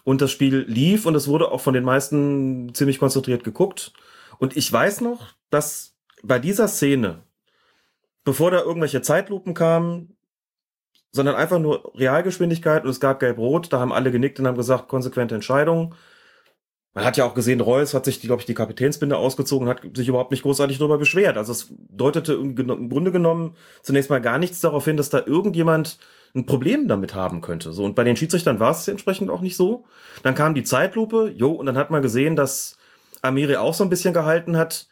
und 0.06 0.20
das 0.20 0.30
Spiel 0.30 0.64
lief 0.68 1.04
und 1.04 1.16
es 1.16 1.26
wurde 1.26 1.50
auch 1.50 1.60
von 1.60 1.74
den 1.74 1.82
meisten 1.82 2.72
ziemlich 2.74 3.00
konzentriert 3.00 3.42
geguckt. 3.42 3.92
Und 4.38 4.56
ich 4.56 4.72
weiß 4.72 5.00
noch, 5.00 5.34
dass 5.50 5.96
bei 6.22 6.38
dieser 6.38 6.68
Szene, 6.68 7.24
bevor 8.22 8.52
da 8.52 8.60
irgendwelche 8.60 9.02
Zeitlupen 9.02 9.52
kamen, 9.52 10.16
sondern 11.10 11.34
einfach 11.34 11.58
nur 11.58 11.92
Realgeschwindigkeit 11.96 12.84
und 12.84 12.90
es 12.90 13.00
gab 13.00 13.18
Gelb-Rot, 13.18 13.72
da 13.72 13.80
haben 13.80 13.92
alle 13.92 14.12
genickt 14.12 14.38
und 14.38 14.46
haben 14.46 14.56
gesagt, 14.56 14.86
konsequente 14.86 15.34
Entscheidung. 15.34 15.96
Man 16.94 17.04
hat 17.04 17.16
ja 17.16 17.24
auch 17.24 17.34
gesehen, 17.34 17.60
Reus 17.60 17.92
hat 17.92 18.04
sich, 18.04 18.20
glaube 18.20 18.40
ich, 18.40 18.46
die 18.46 18.54
Kapitänsbinde 18.54 19.16
ausgezogen, 19.16 19.68
hat 19.68 19.80
sich 19.96 20.06
überhaupt 20.06 20.30
nicht 20.30 20.42
großartig 20.42 20.78
darüber 20.78 20.98
beschwert. 20.98 21.36
Also 21.36 21.50
es 21.50 21.66
deutete 21.88 22.34
im 22.34 22.54
Grunde 22.54 23.10
genommen 23.10 23.56
zunächst 23.82 24.08
mal 24.08 24.20
gar 24.20 24.38
nichts 24.38 24.60
darauf 24.60 24.84
hin, 24.84 24.96
dass 24.96 25.10
da 25.10 25.26
irgendjemand 25.26 25.98
ein 26.36 26.46
Problem 26.46 26.86
damit 26.86 27.14
haben 27.14 27.40
könnte. 27.40 27.72
So, 27.72 27.84
und 27.84 27.94
bei 27.94 28.04
den 28.04 28.16
Schiedsrichtern 28.16 28.60
war 28.60 28.70
es 28.70 28.86
entsprechend 28.86 29.30
auch 29.30 29.40
nicht 29.40 29.56
so. 29.56 29.86
Dann 30.22 30.34
kam 30.34 30.54
die 30.54 30.64
Zeitlupe, 30.64 31.32
jo, 31.34 31.52
und 31.52 31.66
dann 31.66 31.76
hat 31.76 31.90
man 31.90 32.02
gesehen, 32.02 32.36
dass 32.36 32.76
Amiri 33.22 33.56
auch 33.56 33.74
so 33.74 33.82
ein 33.82 33.90
bisschen 33.90 34.14
gehalten 34.14 34.56
hat. 34.56 34.86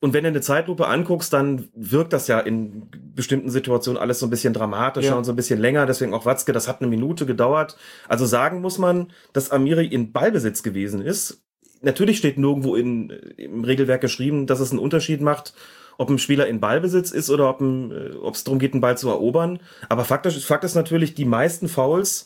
Und 0.00 0.14
wenn 0.14 0.24
du 0.24 0.28
eine 0.28 0.40
Zeitlupe 0.40 0.88
anguckst, 0.88 1.30
dann 1.34 1.68
wirkt 1.74 2.14
das 2.14 2.26
ja 2.26 2.40
in 2.40 2.88
bestimmten 3.14 3.50
Situationen 3.50 4.00
alles 4.00 4.18
so 4.18 4.26
ein 4.26 4.30
bisschen 4.30 4.54
dramatischer 4.54 5.10
ja. 5.10 5.14
und 5.14 5.24
so 5.24 5.32
ein 5.32 5.36
bisschen 5.36 5.60
länger. 5.60 5.84
Deswegen 5.84 6.14
auch 6.14 6.24
Watzke, 6.24 6.52
das 6.52 6.68
hat 6.68 6.80
eine 6.80 6.88
Minute 6.88 7.26
gedauert. 7.26 7.76
Also 8.08 8.24
sagen 8.24 8.62
muss 8.62 8.78
man, 8.78 9.12
dass 9.34 9.50
Amiri 9.50 9.86
in 9.86 10.12
Ballbesitz 10.12 10.62
gewesen 10.62 11.02
ist. 11.02 11.42
Natürlich 11.82 12.16
steht 12.16 12.38
nirgendwo 12.38 12.76
in, 12.76 13.10
im 13.36 13.62
Regelwerk 13.62 14.00
geschrieben, 14.00 14.46
dass 14.46 14.60
es 14.60 14.70
einen 14.70 14.80
Unterschied 14.80 15.20
macht, 15.20 15.54
ob 15.98 16.10
ein 16.10 16.18
Spieler 16.18 16.46
in 16.46 16.60
Ballbesitz 16.60 17.10
ist 17.10 17.30
oder 17.30 17.48
ob 17.48 17.60
äh, 17.60 18.30
es 18.32 18.44
darum 18.44 18.58
geht, 18.58 18.72
einen 18.72 18.80
Ball 18.80 18.98
zu 18.98 19.08
erobern. 19.08 19.60
Aber 19.88 20.04
faktisch, 20.04 20.44
Fakt 20.44 20.64
ist 20.64 20.74
natürlich, 20.74 21.14
die 21.14 21.24
meisten 21.24 21.68
Fouls 21.68 22.24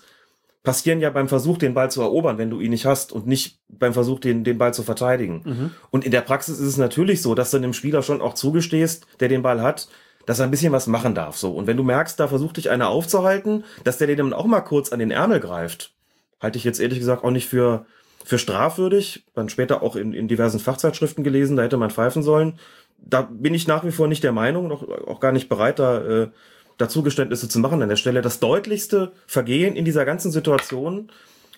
passieren 0.65 1.01
ja 1.01 1.11
beim 1.11 1.29
Versuch, 1.29 1.59
den 1.59 1.75
Ball 1.75 1.91
zu 1.91 2.01
erobern, 2.01 2.39
wenn 2.39 2.51
du 2.51 2.59
ihn 2.59 2.71
nicht 2.71 2.87
hast 2.87 3.13
und 3.13 3.27
nicht 3.27 3.59
beim 3.69 3.93
Versuch, 3.93 4.19
den, 4.19 4.45
den 4.45 4.59
Ball 4.59 4.73
zu 4.73 4.83
verteidigen. 4.83 5.43
Mhm. 5.45 5.71
Und 5.91 6.05
in 6.05 6.11
der 6.11 6.23
Praxis 6.23 6.59
ist 6.59 6.67
es 6.67 6.77
natürlich 6.79 7.21
so, 7.21 7.35
dass 7.35 7.51
du 7.51 7.59
einem 7.59 7.75
Spieler 7.75 8.03
schon 8.03 8.23
auch 8.23 8.35
zugestehst, 8.35 9.07
der 9.21 9.29
den 9.29 9.43
Ball 9.43 9.61
hat, 9.61 9.89
dass 10.25 10.39
er 10.39 10.47
ein 10.47 10.51
bisschen 10.51 10.73
was 10.73 10.87
machen 10.87 11.15
darf. 11.15 11.37
So. 11.37 11.53
Und 11.53 11.67
wenn 11.67 11.77
du 11.77 11.83
merkst, 11.83 12.19
da 12.19 12.29
versucht 12.29 12.57
dich 12.57 12.71
einer 12.71 12.89
aufzuhalten, 12.89 13.65
dass 13.85 13.99
der 13.99 14.07
dir 14.07 14.17
dann 14.17 14.33
auch 14.33 14.47
mal 14.47 14.63
kurz 14.63 14.91
an 14.91 15.01
den 15.01 15.11
Ärmel 15.11 15.39
greift, 15.39 15.93
halte 16.41 16.57
ich 16.57 16.65
jetzt 16.65 16.81
ehrlich 16.81 16.99
gesagt 16.99 17.25
auch 17.25 17.31
nicht 17.31 17.47
für, 17.47 17.85
für 18.25 18.39
strafwürdig. 18.39 19.25
Dann 19.35 19.51
später 19.51 19.83
auch 19.83 19.97
in, 19.97 20.15
in 20.15 20.29
diversen 20.29 20.61
Fachzeitschriften 20.61 21.25
gelesen, 21.25 21.59
da 21.59 21.63
hätte 21.65 21.77
man 21.77 21.91
pfeifen 21.91 22.23
sollen 22.23 22.59
da 23.07 23.23
bin 23.23 23.55
ich 23.55 23.67
nach 23.69 23.85
wie 23.85 23.93
vor 23.93 24.09
nicht 24.09 24.25
der 24.25 24.33
Meinung, 24.33 24.69
noch 24.69 24.89
auch 25.07 25.21
gar 25.21 25.33
nicht 25.33 25.49
bereit, 25.49 25.79
da 25.79 25.99
äh, 25.99 26.29
dazu 26.79 27.03
Geständnisse 27.03 27.49
zu 27.49 27.59
machen 27.59 27.83
an 27.83 27.89
der 27.89 27.97
Stelle. 27.97 28.23
Das 28.23 28.41
deutlichste 28.41 29.13
Vergehen 29.27 29.77
in 29.77 29.85
dieser 29.85 30.05
ganzen 30.05 30.33
Situation 30.33 31.11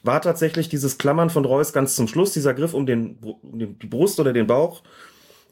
war 0.02 0.20
tatsächlich 0.20 0.68
dieses 0.68 0.98
Klammern 0.98 1.30
von 1.30 1.44
Reus 1.44 1.72
ganz 1.72 1.96
zum 1.96 2.08
Schluss, 2.08 2.32
dieser 2.32 2.54
Griff 2.54 2.74
um, 2.74 2.86
den, 2.86 3.18
um 3.22 3.58
die 3.58 3.86
Brust 3.86 4.20
oder 4.20 4.32
den 4.32 4.46
Bauch 4.46 4.82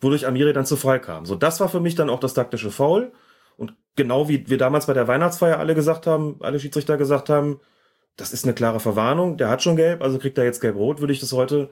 wodurch 0.04 0.26
Amiri 0.26 0.52
dann 0.52 0.66
zu 0.66 0.76
Fall 0.76 1.00
kam. 1.00 1.26
So, 1.26 1.34
das 1.34 1.58
war 1.58 1.68
für 1.68 1.80
mich 1.80 1.96
dann 1.96 2.10
auch 2.10 2.20
das 2.20 2.34
taktische 2.34 2.70
Foul. 2.70 3.12
Und 3.56 3.74
genau 3.96 4.28
wie 4.28 4.48
wir 4.48 4.58
damals 4.58 4.86
bei 4.86 4.92
der 4.92 5.08
Weihnachtsfeier 5.08 5.58
alle 5.58 5.74
gesagt 5.74 6.06
haben, 6.06 6.36
alle 6.40 6.60
Schiedsrichter 6.60 6.96
gesagt 6.96 7.28
haben, 7.28 7.60
das 8.16 8.32
ist 8.32 8.44
eine 8.44 8.54
klare 8.54 8.78
Verwarnung, 8.78 9.36
der 9.36 9.48
hat 9.48 9.62
schon 9.62 9.76
gelb, 9.76 10.02
also 10.02 10.18
kriegt 10.18 10.38
er 10.38 10.44
jetzt 10.44 10.60
gelb-rot, 10.60 11.00
würde 11.00 11.12
ich 11.12 11.20
das 11.20 11.32
heute 11.32 11.70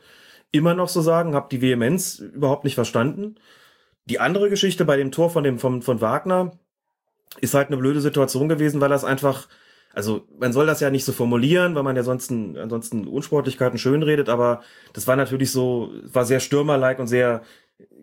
immer 0.51 0.75
noch 0.75 0.89
so 0.89 1.01
sagen, 1.01 1.35
habe 1.35 1.49
die 1.51 1.63
Vehemenz 1.63 2.19
überhaupt 2.19 2.65
nicht 2.65 2.75
verstanden. 2.75 3.37
Die 4.13 4.21
andere 4.21 4.51
Geschichte 4.51 4.85
bei 4.85 4.99
dem 4.99 5.11
Tor 5.11 5.31
von 5.31 5.43
dem 5.43 5.59
von, 5.59 5.81
von 5.81 6.03
Wagner 6.03 6.53
ist 7.41 7.55
halt 7.55 7.69
eine 7.69 7.79
blöde 7.79 8.03
Situation 8.03 8.47
gewesen, 8.47 8.83
weil 8.83 8.91
das 8.91 9.05
einfach 9.05 9.49
also 9.95 10.27
man 10.39 10.53
soll 10.53 10.67
das 10.67 10.81
ja 10.81 10.91
nicht 10.91 11.07
so 11.07 11.13
formulieren, 11.13 11.75
weil 11.75 11.83
man 11.83 11.97
ja 11.97 12.03
sonst 12.03 12.31
ansonsten 12.31 13.07
Unsportlichkeiten 13.07 13.79
schön 13.79 14.03
redet, 14.03 14.29
aber 14.29 14.63
das 14.93 15.07
war 15.07 15.17
natürlich 15.17 15.51
so, 15.51 15.93
war 16.05 16.27
sehr 16.27 16.41
stürmerlike 16.41 17.01
und 17.01 17.09
sehr 17.09 17.41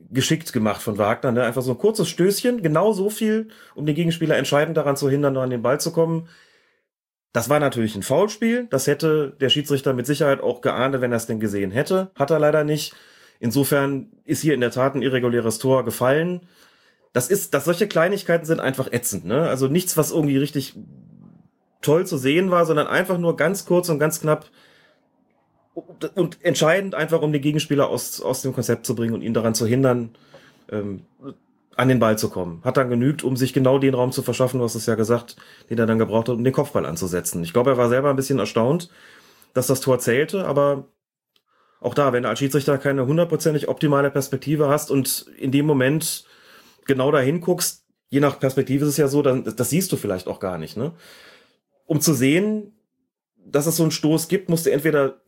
geschickt 0.09 0.51
gemacht 0.51 0.81
von 0.81 0.97
Wagner. 0.97 1.31
Ne? 1.31 1.43
Einfach 1.43 1.61
so 1.61 1.73
ein 1.73 1.77
kurzes 1.77 2.07
Stößchen, 2.09 2.63
genau 2.63 2.93
so 2.93 3.11
viel, 3.11 3.49
um 3.75 3.85
den 3.85 3.95
Gegenspieler 3.95 4.37
entscheidend 4.37 4.77
daran 4.77 4.97
zu 4.97 5.11
hindern, 5.11 5.33
noch 5.33 5.43
an 5.43 5.51
den 5.51 5.61
Ball 5.61 5.79
zu 5.79 5.91
kommen. 5.91 6.27
Das 7.33 7.49
war 7.49 7.59
natürlich 7.59 7.95
ein 7.95 8.01
Foulspiel. 8.01 8.67
Das 8.71 8.87
hätte 8.87 9.35
der 9.39 9.49
Schiedsrichter 9.49 9.93
mit 9.93 10.07
Sicherheit 10.07 10.41
auch 10.41 10.61
geahnt, 10.61 10.99
wenn 10.99 11.11
er 11.11 11.17
es 11.17 11.27
denn 11.27 11.39
gesehen 11.39 11.69
hätte. 11.69 12.09
Hat 12.15 12.31
er 12.31 12.39
leider 12.39 12.63
nicht. 12.63 12.95
Insofern 13.39 14.11
ist 14.25 14.41
hier 14.41 14.53
in 14.53 14.61
der 14.61 14.71
Tat 14.71 14.95
ein 14.95 15.01
irreguläres 15.01 15.59
Tor 15.59 15.85
gefallen. 15.85 16.41
Das 17.13 17.29
ist, 17.29 17.53
dass 17.53 17.65
solche 17.65 17.87
Kleinigkeiten 17.87 18.45
sind 18.45 18.59
einfach 18.59 18.91
ätzend, 18.91 19.25
ne? 19.25 19.47
Also 19.47 19.67
nichts, 19.67 19.97
was 19.97 20.11
irgendwie 20.11 20.37
richtig 20.37 20.75
toll 21.81 22.05
zu 22.05 22.17
sehen 22.17 22.51
war, 22.51 22.65
sondern 22.65 22.87
einfach 22.87 23.17
nur 23.17 23.37
ganz 23.37 23.65
kurz 23.65 23.89
und 23.89 23.99
ganz 23.99 24.19
knapp 24.19 24.49
und 26.15 26.43
entscheidend 26.43 26.95
einfach, 26.95 27.21
um 27.21 27.31
den 27.31 27.41
Gegenspieler 27.41 27.87
aus, 27.89 28.21
aus 28.21 28.41
dem 28.41 28.53
Konzept 28.53 28.85
zu 28.85 28.95
bringen 28.95 29.13
und 29.13 29.21
ihn 29.21 29.33
daran 29.33 29.55
zu 29.55 29.65
hindern, 29.65 30.09
ähm, 30.71 31.05
an 31.75 31.87
den 31.87 31.99
Ball 31.99 32.17
zu 32.17 32.29
kommen. 32.29 32.61
Hat 32.65 32.75
dann 32.75 32.89
genügt, 32.89 33.23
um 33.23 33.37
sich 33.37 33.53
genau 33.53 33.79
den 33.79 33.93
Raum 33.93 34.11
zu 34.11 34.21
verschaffen, 34.21 34.59
was 34.59 34.75
es 34.75 34.85
ja 34.85 34.95
gesagt, 34.95 35.37
den 35.69 35.77
er 35.77 35.85
dann 35.85 35.99
gebraucht 35.99 36.27
hat, 36.27 36.35
um 36.35 36.43
den 36.43 36.53
Kopfball 36.53 36.85
anzusetzen. 36.85 37.41
Ich 37.43 37.53
glaube, 37.53 37.71
er 37.71 37.77
war 37.77 37.87
selber 37.87 38.09
ein 38.09 38.17
bisschen 38.17 38.39
erstaunt, 38.39 38.89
dass 39.53 39.67
das 39.67 39.79
Tor 39.79 39.99
zählte, 39.99 40.45
aber 40.45 40.87
auch 41.81 41.93
da, 41.93 42.13
wenn 42.13 42.23
du 42.23 42.29
als 42.29 42.39
Schiedsrichter 42.39 42.77
keine 42.77 43.05
hundertprozentig 43.05 43.67
optimale 43.67 44.11
Perspektive 44.11 44.67
hast 44.67 44.91
und 44.91 45.27
in 45.37 45.51
dem 45.51 45.65
Moment 45.65 46.25
genau 46.85 47.11
dahin 47.11 47.41
guckst, 47.41 47.85
je 48.09 48.19
nach 48.19 48.39
Perspektive 48.39 48.83
ist 48.83 48.91
es 48.91 48.97
ja 48.97 49.07
so, 49.07 49.21
dann, 49.21 49.43
das 49.55 49.69
siehst 49.69 49.91
du 49.91 49.97
vielleicht 49.97 50.27
auch 50.27 50.39
gar 50.39 50.57
nicht, 50.57 50.75
ne? 50.75 50.93
um 51.85 52.01
zu 52.01 52.13
sehen, 52.13 52.73
dass 53.37 53.65
es 53.65 53.77
so 53.77 53.83
einen 53.83 53.91
Stoß 53.91 54.27
gibt, 54.27 54.49
musst 54.49 54.65
du 54.65 54.71
entweder 54.71 55.21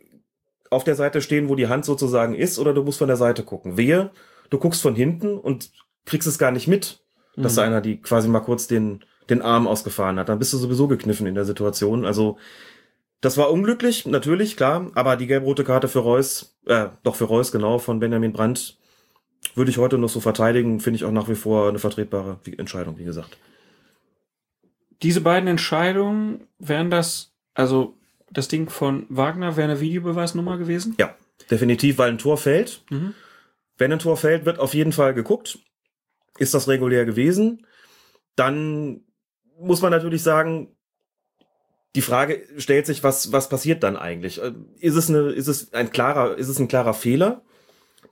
auf 0.69 0.83
der 0.83 0.95
Seite 0.95 1.21
stehen, 1.21 1.49
wo 1.49 1.55
die 1.55 1.67
Hand 1.67 1.85
sozusagen 1.85 2.35
ist, 2.35 2.59
oder 2.59 2.73
du 2.73 2.83
musst 2.83 2.99
von 2.99 3.07
der 3.07 3.17
Seite 3.17 3.43
gucken. 3.43 3.77
Wehe, 3.77 4.11
du 4.49 4.59
guckst 4.59 4.81
von 4.81 4.95
hinten 4.95 5.37
und 5.37 5.71
kriegst 6.05 6.27
es 6.27 6.37
gar 6.37 6.51
nicht 6.51 6.67
mit, 6.67 7.03
dass 7.35 7.53
mhm. 7.53 7.55
da 7.55 7.63
einer 7.63 7.81
die 7.81 7.99
quasi 7.99 8.27
mal 8.27 8.41
kurz 8.41 8.67
den, 8.67 9.03
den 9.29 9.41
Arm 9.41 9.67
ausgefahren 9.67 10.19
hat. 10.19 10.29
Dann 10.29 10.39
bist 10.39 10.53
du 10.53 10.57
sowieso 10.57 10.87
gekniffen 10.87 11.27
in 11.27 11.35
der 11.35 11.45
Situation. 11.45 12.05
Also, 12.05 12.37
das 13.21 13.37
war 13.37 13.51
unglücklich, 13.51 14.05
natürlich, 14.05 14.57
klar, 14.57 14.91
aber 14.95 15.15
die 15.15 15.27
gelb-rote 15.27 15.63
Karte 15.63 15.87
für 15.87 15.99
Reus, 15.99 16.57
äh, 16.65 16.87
doch 17.03 17.15
für 17.15 17.25
Reus, 17.25 17.51
genau, 17.51 17.79
von 17.79 17.99
Benjamin 17.99 18.33
Brandt, 18.33 18.77
würde 19.55 19.71
ich 19.71 19.77
heute 19.77 19.97
noch 19.97 20.09
so 20.09 20.19
verteidigen, 20.19 20.79
finde 20.79 20.97
ich 20.97 21.05
auch 21.05 21.11
nach 21.11 21.29
wie 21.29 21.35
vor 21.35 21.69
eine 21.69 21.79
vertretbare 21.79 22.39
Entscheidung, 22.57 22.97
wie 22.97 23.05
gesagt 23.05 23.37
diese 25.01 25.21
beiden 25.21 25.47
Entscheidungen, 25.47 26.47
wären 26.59 26.89
das, 26.89 27.33
also 27.53 27.97
das 28.29 28.47
Ding 28.47 28.69
von 28.69 29.05
Wagner, 29.09 29.57
wäre 29.57 29.69
eine 29.69 29.81
Videobeweisnummer 29.81 30.57
gewesen? 30.57 30.95
Ja, 30.99 31.15
definitiv, 31.49 31.97
weil 31.97 32.11
ein 32.11 32.17
Tor 32.17 32.37
fällt. 32.37 32.83
Mhm. 32.89 33.13
Wenn 33.77 33.91
ein 33.91 33.99
Tor 33.99 34.17
fällt, 34.17 34.45
wird 34.45 34.59
auf 34.59 34.73
jeden 34.73 34.91
Fall 34.91 35.13
geguckt. 35.13 35.59
Ist 36.37 36.53
das 36.53 36.67
regulär 36.67 37.05
gewesen? 37.05 37.65
Dann 38.35 39.01
muss 39.59 39.81
man 39.81 39.91
natürlich 39.91 40.23
sagen, 40.23 40.75
die 41.95 42.01
Frage 42.01 42.43
stellt 42.57 42.85
sich, 42.85 43.03
was, 43.03 43.31
was 43.31 43.49
passiert 43.49 43.83
dann 43.83 43.97
eigentlich? 43.97 44.41
Äh, 44.41 44.53
ist 44.79 44.95
es, 44.95 45.09
eine, 45.09 45.29
ist 45.31 45.47
es 45.47 45.73
ein 45.73 45.91
klarer, 45.91 46.37
ist 46.37 46.47
es 46.47 46.59
ein 46.59 46.67
klarer 46.67 46.93
Fehler, 46.93 47.41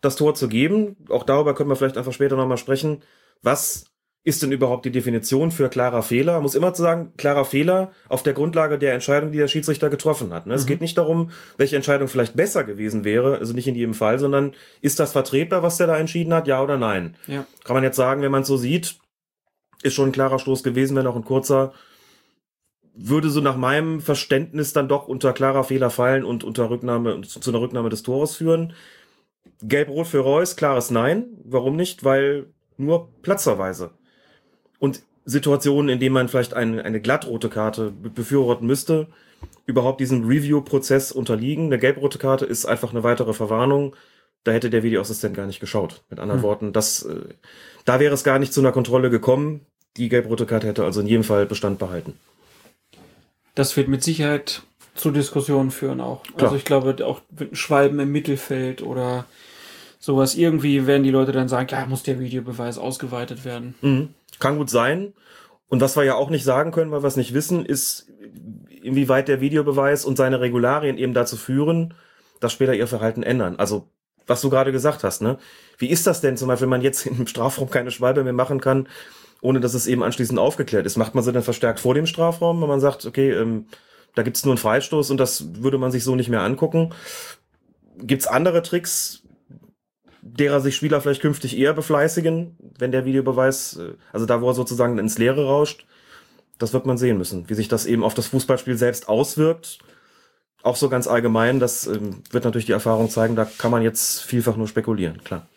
das 0.01 0.15
Tor 0.15 0.35
zu 0.35 0.47
geben? 0.47 0.97
Auch 1.09 1.23
darüber 1.23 1.55
können 1.55 1.69
wir 1.69 1.75
vielleicht 1.75 1.97
einfach 1.97 2.13
später 2.13 2.35
nochmal 2.35 2.57
sprechen. 2.57 3.01
Was 3.41 3.85
ist 4.25 4.43
denn 4.43 4.51
überhaupt 4.51 4.85
die 4.85 4.91
Definition 4.91 5.49
für 5.49 5.69
klarer 5.69 6.03
Fehler? 6.03 6.33
Man 6.33 6.43
muss 6.43 6.55
immer 6.55 6.73
zu 6.73 6.81
sagen, 6.81 7.13
klarer 7.15 7.45
Fehler 7.45 7.91
auf 8.09 8.21
der 8.21 8.33
Grundlage 8.33 8.77
der 8.77 8.93
Entscheidung, 8.93 9.31
die 9.31 9.37
der 9.37 9.47
Schiedsrichter 9.47 9.89
getroffen 9.89 10.33
hat. 10.33 10.45
Ne? 10.45 10.53
Mhm. 10.53 10.59
Es 10.59 10.65
geht 10.65 10.81
nicht 10.81 10.97
darum, 10.97 11.31
welche 11.57 11.77
Entscheidung 11.77 12.09
vielleicht 12.09 12.35
besser 12.35 12.65
gewesen 12.65 13.05
wäre, 13.05 13.37
also 13.37 13.53
nicht 13.53 13.67
in 13.67 13.75
jedem 13.75 13.93
Fall, 13.93 14.19
sondern 14.19 14.53
ist 14.81 14.99
das 14.99 15.13
vertretbar, 15.13 15.63
was 15.63 15.77
der 15.77 15.87
da 15.87 15.97
entschieden 15.97 16.33
hat, 16.33 16.47
ja 16.47 16.61
oder 16.61 16.77
nein? 16.77 17.15
Ja. 17.27 17.45
Kann 17.63 17.75
man 17.75 17.83
jetzt 17.83 17.95
sagen, 17.95 18.21
wenn 18.21 18.31
man 18.31 18.41
es 18.41 18.49
so 18.49 18.57
sieht, 18.57 18.97
ist 19.83 19.93
schon 19.93 20.09
ein 20.09 20.13
klarer 20.13 20.39
Stoß 20.39 20.63
gewesen, 20.63 20.97
wenn 20.97 21.07
auch 21.07 21.15
ein 21.15 21.23
kurzer, 21.23 21.73
würde 23.01 23.29
so 23.29 23.39
nach 23.39 23.55
meinem 23.55 24.01
Verständnis 24.01 24.73
dann 24.73 24.89
doch 24.89 25.07
unter 25.07 25.33
klarer 25.33 25.63
Fehler 25.63 25.89
fallen 25.89 26.25
und 26.25 26.43
unter 26.43 26.69
Rücknahme, 26.69 27.21
zu 27.21 27.49
einer 27.49 27.61
Rücknahme 27.61 27.89
des 27.89 28.03
Tores 28.03 28.35
führen. 28.35 28.73
Gelb-Rot 29.61 30.07
für 30.07 30.19
Reus, 30.19 30.55
klares 30.55 30.91
Nein. 30.91 31.25
Warum 31.45 31.75
nicht? 31.75 32.03
Weil 32.03 32.47
nur 32.77 33.09
platzerweise 33.21 33.91
und 34.79 35.01
Situationen, 35.25 35.89
in 35.89 35.99
denen 35.99 36.13
man 36.13 36.27
vielleicht 36.27 36.53
eine, 36.53 36.83
eine 36.83 37.01
glattrote 37.01 37.49
Karte 37.49 37.91
befürworten 37.91 38.65
müsste, 38.65 39.07
überhaupt 39.65 40.01
diesem 40.01 40.25
Review-Prozess 40.25 41.11
unterliegen. 41.11 41.65
Eine 41.65 41.77
gelbrote 41.77 42.17
Karte 42.17 42.45
ist 42.45 42.65
einfach 42.65 42.91
eine 42.91 43.03
weitere 43.03 43.33
Verwarnung. 43.33 43.95
Da 44.43 44.51
hätte 44.51 44.69
der 44.69 44.83
Videoassistent 44.83 45.35
gar 45.35 45.45
nicht 45.45 45.59
geschaut. 45.59 46.03
Mit 46.09 46.19
anderen 46.19 46.41
hm. 46.41 46.47
Worten, 46.47 46.73
das, 46.73 47.03
äh, 47.03 47.21
da 47.85 47.99
wäre 47.99 48.13
es 48.13 48.23
gar 48.23 48.39
nicht 48.39 48.53
zu 48.53 48.61
einer 48.61 48.71
Kontrolle 48.71 49.09
gekommen. 49.09 49.65
Die 49.97 50.09
gelbrote 50.09 50.45
Karte 50.45 50.67
hätte 50.67 50.83
also 50.83 51.01
in 51.01 51.07
jedem 51.07 51.23
Fall 51.23 51.45
Bestand 51.45 51.77
behalten. 51.77 52.13
Das 53.59 53.75
wird 53.75 53.89
mit 53.89 54.01
Sicherheit 54.01 54.61
zu 54.95 55.11
Diskussionen 55.11 55.71
führen 55.71 55.99
auch. 55.99 56.23
Klar. 56.23 56.43
Also 56.43 56.55
ich 56.55 56.63
glaube, 56.63 56.95
auch 57.05 57.19
Schwalben 57.51 57.99
im 57.99 58.09
Mittelfeld 58.09 58.81
oder 58.81 59.25
sowas. 59.99 60.35
Irgendwie 60.35 60.87
werden 60.87 61.03
die 61.03 61.11
Leute 61.11 61.33
dann 61.33 61.49
sagen, 61.49 61.67
ja, 61.69 61.85
muss 61.85 62.03
der 62.03 62.21
Videobeweis 62.21 62.77
ausgeweitet 62.77 63.43
werden. 63.43 63.75
Mhm. 63.81 64.13
Kann 64.39 64.57
gut 64.57 64.69
sein. 64.69 65.11
Und 65.67 65.81
was 65.81 65.97
wir 65.97 66.05
ja 66.05 66.15
auch 66.15 66.29
nicht 66.29 66.45
sagen 66.45 66.71
können, 66.71 66.91
weil 66.91 67.03
wir 67.03 67.07
es 67.09 67.17
nicht 67.17 67.33
wissen, 67.33 67.65
ist, 67.65 68.07
inwieweit 68.81 69.27
der 69.27 69.41
Videobeweis 69.41 70.05
und 70.05 70.15
seine 70.15 70.39
Regularien 70.39 70.97
eben 70.97 71.13
dazu 71.13 71.35
führen, 71.35 71.93
dass 72.39 72.53
später 72.53 72.73
ihr 72.73 72.87
Verhalten 72.87 73.23
ändern. 73.23 73.57
Also, 73.57 73.89
was 74.25 74.39
du 74.39 74.49
gerade 74.49 74.71
gesagt 74.71 75.03
hast, 75.03 75.21
ne? 75.21 75.37
Wie 75.77 75.89
ist 75.89 76.07
das 76.07 76.21
denn 76.21 76.37
zum 76.37 76.47
Beispiel, 76.47 76.67
wenn 76.67 76.69
man 76.69 76.81
jetzt 76.81 77.05
im 77.05 77.27
Strafraum 77.27 77.69
keine 77.69 77.91
Schwalbe 77.91 78.23
mehr 78.23 78.31
machen 78.31 78.61
kann, 78.61 78.87
ohne 79.41 79.59
dass 79.59 79.73
es 79.73 79.87
eben 79.87 80.03
anschließend 80.03 80.39
aufgeklärt 80.39 80.85
ist? 80.85 80.97
Macht 80.97 81.15
man 81.15 81.23
sie 81.23 81.31
dann 81.31 81.43
verstärkt 81.43 81.79
vor 81.79 81.93
dem 81.93 82.05
Strafraum, 82.05 82.61
wenn 82.61 82.67
man 82.67 82.79
sagt, 82.79 83.05
okay, 83.05 83.31
ähm, 83.31 83.65
da 84.15 84.23
gibt's 84.23 84.43
nur 84.43 84.53
einen 84.53 84.59
Freistoß 84.59 85.11
und 85.11 85.17
das 85.17 85.61
würde 85.61 85.77
man 85.77 85.91
sich 85.91 86.03
so 86.03 86.15
nicht 86.15 86.29
mehr 86.29 86.41
angucken? 86.41 86.93
Gibt's 87.97 88.27
andere 88.27 88.61
Tricks, 88.61 89.23
derer 90.21 90.61
sich 90.61 90.75
Spieler 90.75 91.01
vielleicht 91.01 91.21
künftig 91.21 91.57
eher 91.57 91.73
befleißigen, 91.73 92.57
wenn 92.77 92.91
der 92.91 93.05
Videobeweis, 93.05 93.77
äh, 93.77 93.93
also 94.11 94.25
da, 94.25 94.41
wo 94.41 94.49
er 94.49 94.53
sozusagen 94.53 94.97
ins 94.97 95.17
Leere 95.17 95.45
rauscht, 95.45 95.85
das 96.57 96.73
wird 96.73 96.85
man 96.85 96.97
sehen 96.97 97.17
müssen, 97.17 97.49
wie 97.49 97.53
sich 97.53 97.67
das 97.69 97.85
eben 97.85 98.03
auf 98.03 98.13
das 98.13 98.27
Fußballspiel 98.27 98.77
selbst 98.77 99.07
auswirkt. 99.07 99.79
Auch 100.61 100.75
so 100.75 100.89
ganz 100.89 101.07
allgemein, 101.07 101.59
das 101.59 101.87
ähm, 101.87 102.21
wird 102.31 102.43
natürlich 102.43 102.65
die 102.65 102.73
Erfahrung 102.73 103.09
zeigen, 103.09 103.35
da 103.35 103.45
kann 103.45 103.71
man 103.71 103.81
jetzt 103.81 104.21
vielfach 104.21 104.57
nur 104.57 104.67
spekulieren, 104.67 105.23
klar. 105.23 105.47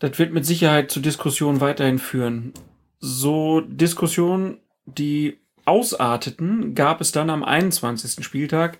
Das 0.00 0.18
wird 0.18 0.32
mit 0.32 0.46
Sicherheit 0.46 0.90
zu 0.90 1.00
Diskussionen 1.00 1.60
weiterhin 1.60 1.98
führen. 1.98 2.54
So 2.98 3.60
Diskussionen, 3.60 4.58
die 4.86 5.38
ausarteten, 5.66 6.74
gab 6.74 7.00
es 7.00 7.12
dann 7.12 7.30
am 7.30 7.44
21. 7.44 8.24
Spieltag. 8.24 8.78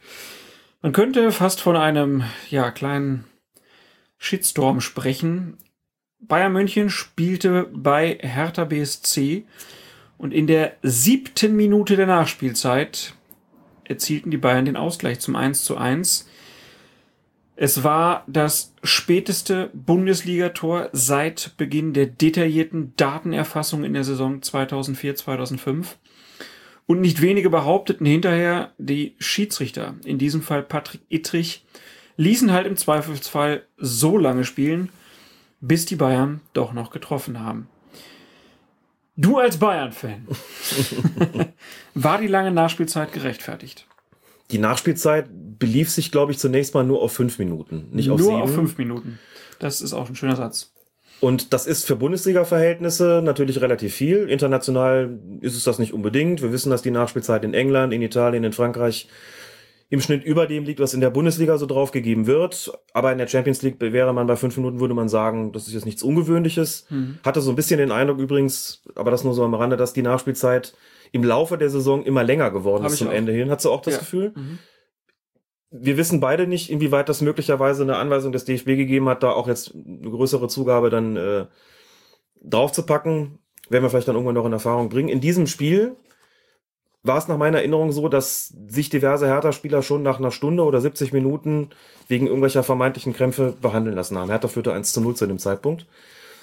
Man 0.83 0.93
könnte 0.93 1.31
fast 1.31 1.61
von 1.61 1.77
einem, 1.77 2.25
ja, 2.49 2.71
kleinen 2.71 3.25
Shitstorm 4.17 4.81
sprechen. 4.81 5.59
Bayern 6.21 6.55
München 6.55 6.89
spielte 6.89 7.69
bei 7.73 8.19
Hertha 8.21 8.65
BSC 8.65 9.45
und 10.17 10.33
in 10.33 10.47
der 10.47 10.77
siebten 10.83 11.55
Minute 11.55 11.97
der 11.97 12.07
Nachspielzeit 12.07 13.15
erzielten 13.85 14.31
die 14.31 14.39
Bayern 14.39 14.65
den 14.65 14.77
Ausgleich 14.77 15.21
zum 15.21 15.37
1 15.37 15.65
zu 15.65 15.77
1. 15.77 16.30
Es 17.63 17.85
war 17.85 18.25
das 18.27 18.73
späteste 18.83 19.69
Bundesligator 19.75 20.89
seit 20.93 21.59
Beginn 21.59 21.93
der 21.93 22.07
detaillierten 22.07 22.95
Datenerfassung 22.97 23.85
in 23.85 23.93
der 23.93 24.03
Saison 24.03 24.41
2004-2005. 24.41 25.85
Und 26.87 27.03
nicht 27.03 27.21
wenige 27.21 27.51
behaupteten 27.51 28.07
hinterher, 28.07 28.73
die 28.79 29.15
Schiedsrichter, 29.19 29.97
in 30.07 30.17
diesem 30.17 30.41
Fall 30.41 30.63
Patrick 30.63 31.03
Ittrich, 31.11 31.67
ließen 32.17 32.51
halt 32.51 32.67
im 32.67 32.79
Zweifelsfall 32.79 33.67
so 33.77 34.17
lange 34.17 34.45
spielen, 34.45 34.89
bis 35.61 35.85
die 35.85 35.97
Bayern 35.97 36.41
doch 36.55 36.73
noch 36.73 36.91
getroffen 36.91 37.41
haben. 37.41 37.69
Du 39.17 39.37
als 39.37 39.59
Bayern-Fan, 39.59 40.27
war 41.95 42.17
die 42.17 42.27
lange 42.27 42.53
Nachspielzeit 42.53 43.13
gerechtfertigt? 43.13 43.87
Die 44.51 44.59
Nachspielzeit 44.59 45.29
belief 45.59 45.91
sich, 45.91 46.11
glaube 46.11 46.33
ich, 46.33 46.39
zunächst 46.39 46.75
mal 46.75 46.85
nur 46.85 47.03
auf 47.03 47.13
fünf 47.13 47.39
Minuten, 47.39 47.89
nicht 47.93 48.07
Nur 48.07 48.17
auf 48.17 48.23
sieben. 48.23 48.43
auf 48.43 48.55
fünf 48.55 48.79
Minuten. 48.79 49.19
Das 49.59 49.81
ist 49.81 49.93
auch 49.93 50.09
ein 50.09 50.17
schöner 50.17 50.37
Satz. 50.37 50.73
Und 51.21 51.53
das 51.53 51.67
ist 51.67 51.87
für 51.87 51.97
Bundesliga-Verhältnisse 51.97 53.21
natürlich 53.23 53.61
relativ 53.61 53.95
viel. 53.95 54.29
International 54.29 55.19
ist 55.43 55.55
es 55.55 55.65
das 55.65 55.79
nicht 55.79 55.93
unbedingt. 55.93 56.41
Wir 56.41 56.51
wissen, 56.51 56.71
dass 56.71 56.81
die 56.81 56.91
Nachspielzeit 56.91 57.45
in 57.45 57.53
England, 57.53 57.93
in 57.93 58.01
Italien, 58.01 58.43
in 58.43 58.53
Frankreich 58.53 59.07
im 59.91 60.01
Schnitt 60.01 60.25
über 60.25 60.47
dem 60.47 60.65
liegt, 60.65 60.81
was 60.81 60.95
in 60.95 61.01
der 61.01 61.11
Bundesliga 61.11 61.59
so 61.59 61.67
draufgegeben 61.67 62.27
wird. 62.27 62.73
Aber 62.95 63.13
in 63.13 63.19
der 63.19 63.27
Champions 63.27 63.61
League 63.61 63.77
wäre 63.81 64.15
man 64.15 64.27
bei 64.29 64.37
fünf 64.37 64.57
Minuten, 64.57 64.81
würde 64.81 64.95
man 64.95 65.09
sagen, 65.09 65.53
das 65.53 65.67
ist 65.67 65.75
jetzt 65.75 65.85
nichts 65.85 66.03
Ungewöhnliches. 66.03 66.87
Hatte 67.25 67.41
so 67.43 67.51
ein 67.51 67.57
bisschen 67.57 67.79
den 67.79 67.91
Eindruck 67.91 68.19
übrigens, 68.19 68.83
aber 68.95 69.11
das 69.11 69.25
nur 69.25 69.35
so 69.35 69.45
am 69.45 69.53
Rande, 69.53 69.77
dass 69.77 69.93
die 69.93 70.03
Nachspielzeit 70.03 70.75
im 71.13 71.25
Laufe 71.25 71.59
der 71.59 71.71
Saison 71.71 72.05
immer 72.05 72.23
länger 72.25 72.51
geworden 72.51 72.85
Hab 72.85 72.93
ist 72.93 72.99
zum 72.99 73.09
auch. 73.09 73.13
Ende 73.13 73.33
hin. 73.33 73.51
Hast 73.51 73.65
du 73.65 73.71
auch 73.71 73.83
das 73.83 73.95
Ja. 73.95 74.01
Gefühl? 74.01 74.33
Mhm. 74.35 74.59
Wir 75.73 75.97
wissen 75.97 76.19
beide 76.21 76.47
nicht, 76.47 76.69
inwieweit 76.71 77.09
das 77.09 77.21
möglicherweise 77.21 77.83
eine 77.85 77.97
Anweisung 77.97 78.33
des 78.33 78.45
DFB 78.45 78.67
gegeben 78.77 79.09
hat, 79.09 79.23
da 79.23 79.31
auch 79.31 79.47
jetzt 79.47 79.73
eine 79.75 80.11
größere 80.11 80.49
Zugabe 80.49 80.91
dann 80.91 81.17
äh, 81.17 81.47
draufzupacken. 82.43 83.39
Werden 83.69 83.85
wir 83.85 83.91
vielleicht 83.91 84.09
dann 84.09 84.17
irgendwann 84.17 84.35
noch 84.35 84.47
in 84.47 84.53
Erfahrung 84.53 84.89
bringen. 84.89 85.09
In 85.09 85.21
diesem 85.21 85.47
Spiel 85.47 85.95
war 87.03 87.19
es 87.19 87.29
nach 87.29 87.39
meiner 87.39 87.59
Erinnerung 87.59 87.93
so, 87.93 88.09
dass 88.09 88.49
sich 88.67 88.91
diverse 88.91 89.27
Hertha-Spieler 89.27 89.83
schon 89.83 90.03
nach 90.03 90.19
einer 90.19 90.33
Stunde 90.33 90.65
oder 90.65 90.81
70 90.81 91.13
Minuten 91.13 91.71
wegen 92.09 92.27
irgendwelcher 92.27 92.63
vermeintlichen 92.65 93.13
Krämpfe 93.13 93.55
behandeln 93.61 93.95
lassen 93.97 94.19
haben. 94.19 94.29
Hertha 94.29 94.49
führte 94.49 94.73
1 94.73 94.93
zu 94.93 95.01
0 95.01 95.15
zu 95.15 95.27
dem 95.27 95.39
Zeitpunkt. 95.39 95.87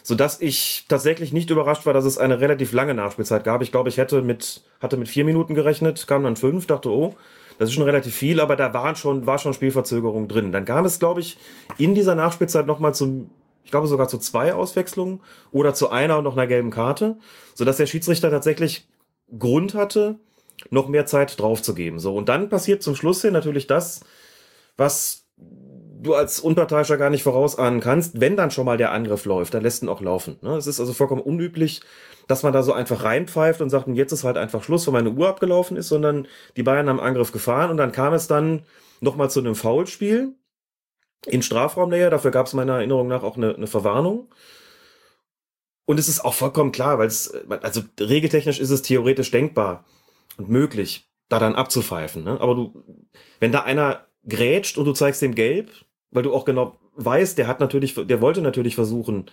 Sodass 0.07 0.39
ich 0.39 0.85
tatsächlich 0.87 1.33
nicht 1.33 1.49
überrascht 1.49 1.85
war, 1.85 1.91
dass 1.91 2.05
es 2.05 2.17
eine 2.17 2.39
relativ 2.39 2.71
lange 2.71 2.93
Nachspielzeit 2.93 3.43
gab. 3.43 3.61
Ich 3.61 3.73
glaube, 3.73 3.89
ich 3.89 3.97
hätte 3.97 4.21
mit, 4.21 4.61
hatte 4.79 4.95
mit 4.95 5.09
vier 5.09 5.25
Minuten 5.25 5.53
gerechnet, 5.53 6.07
kam 6.07 6.23
dann 6.23 6.37
fünf, 6.37 6.65
dachte, 6.65 6.89
oh, 6.89 7.15
das 7.59 7.67
ist 7.67 7.75
schon 7.75 7.83
relativ 7.83 8.15
viel, 8.15 8.39
aber 8.39 8.55
da 8.55 8.73
waren 8.73 8.95
schon, 8.95 9.25
war 9.25 9.37
schon 9.37 9.53
Spielverzögerung 9.53 10.29
drin. 10.29 10.53
Dann 10.53 10.63
kam 10.63 10.85
es, 10.85 10.99
glaube 10.99 11.19
ich, 11.19 11.37
in 11.77 11.93
dieser 11.93 12.15
Nachspielzeit 12.15 12.67
nochmal 12.67 12.95
zum, 12.95 13.31
ich 13.65 13.71
glaube 13.71 13.87
sogar 13.87 14.07
zu 14.07 14.17
zwei 14.17 14.53
Auswechslungen 14.53 15.19
oder 15.51 15.73
zu 15.73 15.89
einer 15.89 16.17
und 16.19 16.23
noch 16.23 16.37
einer 16.37 16.47
gelben 16.47 16.71
Karte, 16.71 17.17
sodass 17.53 17.75
der 17.75 17.87
Schiedsrichter 17.87 18.31
tatsächlich 18.31 18.87
Grund 19.37 19.73
hatte, 19.73 20.19
noch 20.69 20.87
mehr 20.87 21.05
Zeit 21.05 21.37
draufzugeben. 21.37 21.99
So, 21.99 22.15
und 22.15 22.29
dann 22.29 22.47
passiert 22.47 22.81
zum 22.81 22.95
Schluss 22.95 23.21
hin 23.23 23.33
natürlich 23.33 23.67
das, 23.67 24.05
was 24.77 25.26
du 26.01 26.13
als 26.13 26.39
Unparteiischer 26.39 26.97
gar 26.97 27.09
nicht 27.09 27.23
vorausahnen 27.23 27.79
kannst, 27.79 28.19
wenn 28.19 28.35
dann 28.35 28.51
schon 28.51 28.65
mal 28.65 28.77
der 28.77 28.91
Angriff 28.91 29.25
läuft, 29.25 29.53
dann 29.53 29.63
lässt 29.63 29.83
ihn 29.83 29.89
auch 29.89 30.01
laufen. 30.01 30.37
Ne? 30.41 30.55
Es 30.55 30.67
ist 30.67 30.79
also 30.79 30.93
vollkommen 30.93 31.21
unüblich, 31.21 31.81
dass 32.27 32.43
man 32.43 32.53
da 32.53 32.63
so 32.63 32.73
einfach 32.73 33.03
reinpfeift 33.03 33.61
und 33.61 33.69
sagt, 33.69 33.87
jetzt 33.89 34.11
ist 34.11 34.23
halt 34.23 34.37
einfach 34.37 34.63
Schluss, 34.63 34.85
weil 34.87 34.93
meine 34.93 35.11
Uhr 35.11 35.27
abgelaufen 35.27 35.77
ist, 35.77 35.87
sondern 35.87 36.27
die 36.55 36.63
Bayern 36.63 36.89
haben 36.89 36.99
Angriff 36.99 37.31
gefahren 37.31 37.71
und 37.71 37.77
dann 37.77 37.91
kam 37.91 38.13
es 38.13 38.27
dann 38.27 38.63
nochmal 38.99 39.29
zu 39.29 39.39
einem 39.39 39.55
Foulspiel 39.55 40.35
in 41.25 41.41
Strafraumnähe. 41.41 42.09
Dafür 42.09 42.31
gab 42.31 42.47
es 42.47 42.53
meiner 42.53 42.75
Erinnerung 42.75 43.07
nach 43.07 43.23
auch 43.23 43.37
eine, 43.37 43.55
eine 43.55 43.67
Verwarnung. 43.67 44.29
Und 45.85 45.99
es 45.99 46.09
ist 46.09 46.23
auch 46.23 46.33
vollkommen 46.33 46.73
klar, 46.73 46.99
weil 46.99 47.07
es, 47.07 47.33
also 47.61 47.81
regeltechnisch 47.99 48.59
ist 48.59 48.71
es 48.71 48.81
theoretisch 48.81 49.31
denkbar 49.31 49.85
und 50.37 50.49
möglich, 50.49 51.09
da 51.29 51.39
dann 51.39 51.55
abzupfeifen. 51.55 52.25
Ne? 52.25 52.41
Aber 52.41 52.55
du, 52.55 52.83
wenn 53.39 53.53
da 53.53 53.61
einer 53.61 54.05
grätscht 54.27 54.77
und 54.77 54.85
du 54.85 54.91
zeigst 54.91 55.21
dem 55.21 55.33
gelb, 55.33 55.71
weil 56.18 56.24
du 56.24 56.34
auch 56.34 56.45
genau 56.45 56.76
weißt, 56.95 57.38
der 57.38 57.45
hat 57.45 57.59
natürlich, 57.59 57.93
der 57.93 58.22
wollte 58.22 58.41
natürlich 58.41 58.74
versuchen, 58.74 59.30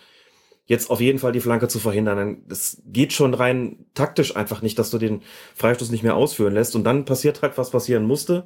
jetzt 0.67 0.91
auf 0.91 1.01
jeden 1.01 1.19
Fall 1.19 1.33
die 1.33 1.41
Flanke 1.41 1.67
zu 1.67 1.79
verhindern. 1.79 2.43
Das 2.47 2.83
geht 2.85 3.15
schon 3.15 3.33
rein 3.33 3.87
taktisch 3.95 4.37
einfach 4.37 4.61
nicht, 4.61 4.79
dass 4.79 4.91
du 4.91 4.99
den 4.99 5.23
Freistoß 5.55 5.91
nicht 5.91 6.03
mehr 6.03 6.15
ausführen 6.15 6.53
lässt. 6.53 6.77
Und 6.77 6.85
dann 6.85 7.07
passiert 7.07 7.41
halt, 7.41 7.57
was 7.57 7.71
passieren 7.71 8.05
musste. 8.05 8.45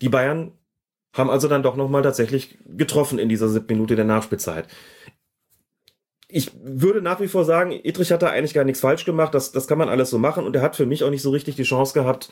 Die 0.00 0.08
Bayern 0.08 0.50
haben 1.12 1.30
also 1.30 1.46
dann 1.46 1.62
doch 1.62 1.76
nochmal 1.76 2.02
tatsächlich 2.02 2.58
getroffen 2.66 3.20
in 3.20 3.28
dieser 3.28 3.48
siebten 3.48 3.74
Minute 3.74 3.94
der 3.94 4.06
Nachspielzeit. 4.06 4.66
Ich 6.26 6.50
würde 6.64 7.00
nach 7.00 7.20
wie 7.20 7.28
vor 7.28 7.44
sagen, 7.44 7.70
Ittrich 7.70 8.10
hat 8.10 8.22
da 8.22 8.30
eigentlich 8.30 8.54
gar 8.54 8.64
nichts 8.64 8.80
falsch 8.80 9.04
gemacht. 9.04 9.34
Das, 9.34 9.52
das 9.52 9.68
kann 9.68 9.78
man 9.78 9.88
alles 9.88 10.10
so 10.10 10.18
machen. 10.18 10.46
Und 10.46 10.56
er 10.56 10.62
hat 10.62 10.74
für 10.74 10.86
mich 10.86 11.04
auch 11.04 11.10
nicht 11.10 11.22
so 11.22 11.30
richtig 11.30 11.54
die 11.54 11.62
Chance 11.62 11.94
gehabt, 11.94 12.28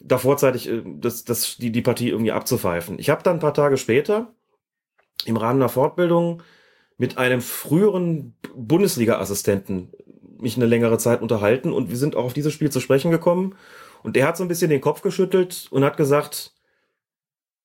da 0.00 0.16
vorzeitig 0.18 0.68
äh, 0.68 0.82
das, 0.84 1.24
das, 1.24 1.56
die, 1.56 1.72
die 1.72 1.82
Partie 1.82 2.10
irgendwie 2.10 2.30
abzupfeifen. 2.30 3.00
Ich 3.00 3.10
habe 3.10 3.24
dann 3.24 3.38
ein 3.38 3.40
paar 3.40 3.54
Tage 3.54 3.76
später 3.78 4.32
im 5.24 5.36
Rahmen 5.36 5.60
einer 5.60 5.68
Fortbildung 5.68 6.42
mit 6.96 7.18
einem 7.18 7.40
früheren 7.40 8.36
Bundesliga-Assistenten 8.54 9.92
mich 10.38 10.56
eine 10.56 10.66
längere 10.66 10.98
Zeit 10.98 11.22
unterhalten 11.22 11.72
und 11.72 11.90
wir 11.90 11.96
sind 11.96 12.16
auch 12.16 12.24
auf 12.24 12.34
dieses 12.34 12.52
Spiel 12.52 12.70
zu 12.70 12.80
sprechen 12.80 13.10
gekommen. 13.10 13.54
Und 14.02 14.16
der 14.16 14.28
hat 14.28 14.36
so 14.36 14.44
ein 14.44 14.48
bisschen 14.48 14.70
den 14.70 14.82
Kopf 14.82 15.00
geschüttelt 15.00 15.66
und 15.70 15.84
hat 15.84 15.96
gesagt, 15.96 16.52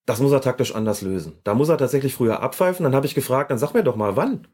das 0.05 0.19
muss 0.19 0.31
er 0.31 0.41
taktisch 0.41 0.73
anders 0.73 1.01
lösen. 1.01 1.37
Da 1.43 1.53
muss 1.53 1.69
er 1.69 1.77
tatsächlich 1.77 2.15
früher 2.15 2.41
abpfeifen. 2.41 2.83
Dann 2.83 2.95
habe 2.95 3.05
ich 3.05 3.13
gefragt, 3.13 3.51
dann 3.51 3.57
sag 3.57 3.73
mir 3.73 3.83
doch 3.83 3.95
mal 3.95 4.15
wann. 4.15 4.47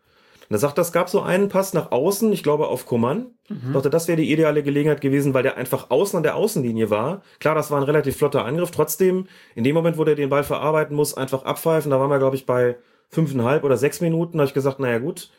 Und 0.49 0.55
er 0.55 0.59
sagt, 0.59 0.77
es 0.77 0.91
gab 0.91 1.09
so 1.09 1.21
einen 1.21 1.49
Pass 1.49 1.73
nach 1.73 1.91
außen, 1.91 2.31
ich 2.31 2.43
glaube 2.43 2.67
auf 2.67 2.85
Coman. 2.85 3.27
Ich 3.49 3.73
dachte, 3.73 3.89
das 3.89 4.07
wäre 4.07 4.17
die 4.17 4.31
ideale 4.31 4.63
Gelegenheit 4.63 5.01
gewesen, 5.01 5.33
weil 5.33 5.43
der 5.43 5.57
einfach 5.57 5.89
außen 5.89 6.17
an 6.17 6.23
der 6.23 6.35
Außenlinie 6.35 6.89
war. 6.89 7.21
Klar, 7.39 7.55
das 7.55 7.69
war 7.71 7.77
ein 7.77 7.83
relativ 7.83 8.17
flotter 8.17 8.43
Angriff. 8.45 8.71
Trotzdem, 8.71 9.27
in 9.55 9.63
dem 9.63 9.75
Moment, 9.75 9.97
wo 9.97 10.03
der 10.03 10.15
den 10.15 10.29
Ball 10.29 10.43
verarbeiten 10.43 10.95
muss, 10.95 11.15
einfach 11.15 11.43
abpfeifen. 11.43 11.91
Da 11.91 11.99
waren 11.99 12.09
wir, 12.09 12.19
glaube 12.19 12.35
ich, 12.35 12.45
bei 12.45 12.75
fünfeinhalb 13.09 13.63
oder 13.63 13.77
sechs 13.77 14.01
Minuten. 14.01 14.37
Da 14.37 14.41
habe 14.41 14.47
ich 14.47 14.53
gesagt, 14.53 14.79
naja 14.79 14.99
gut, 14.99 15.29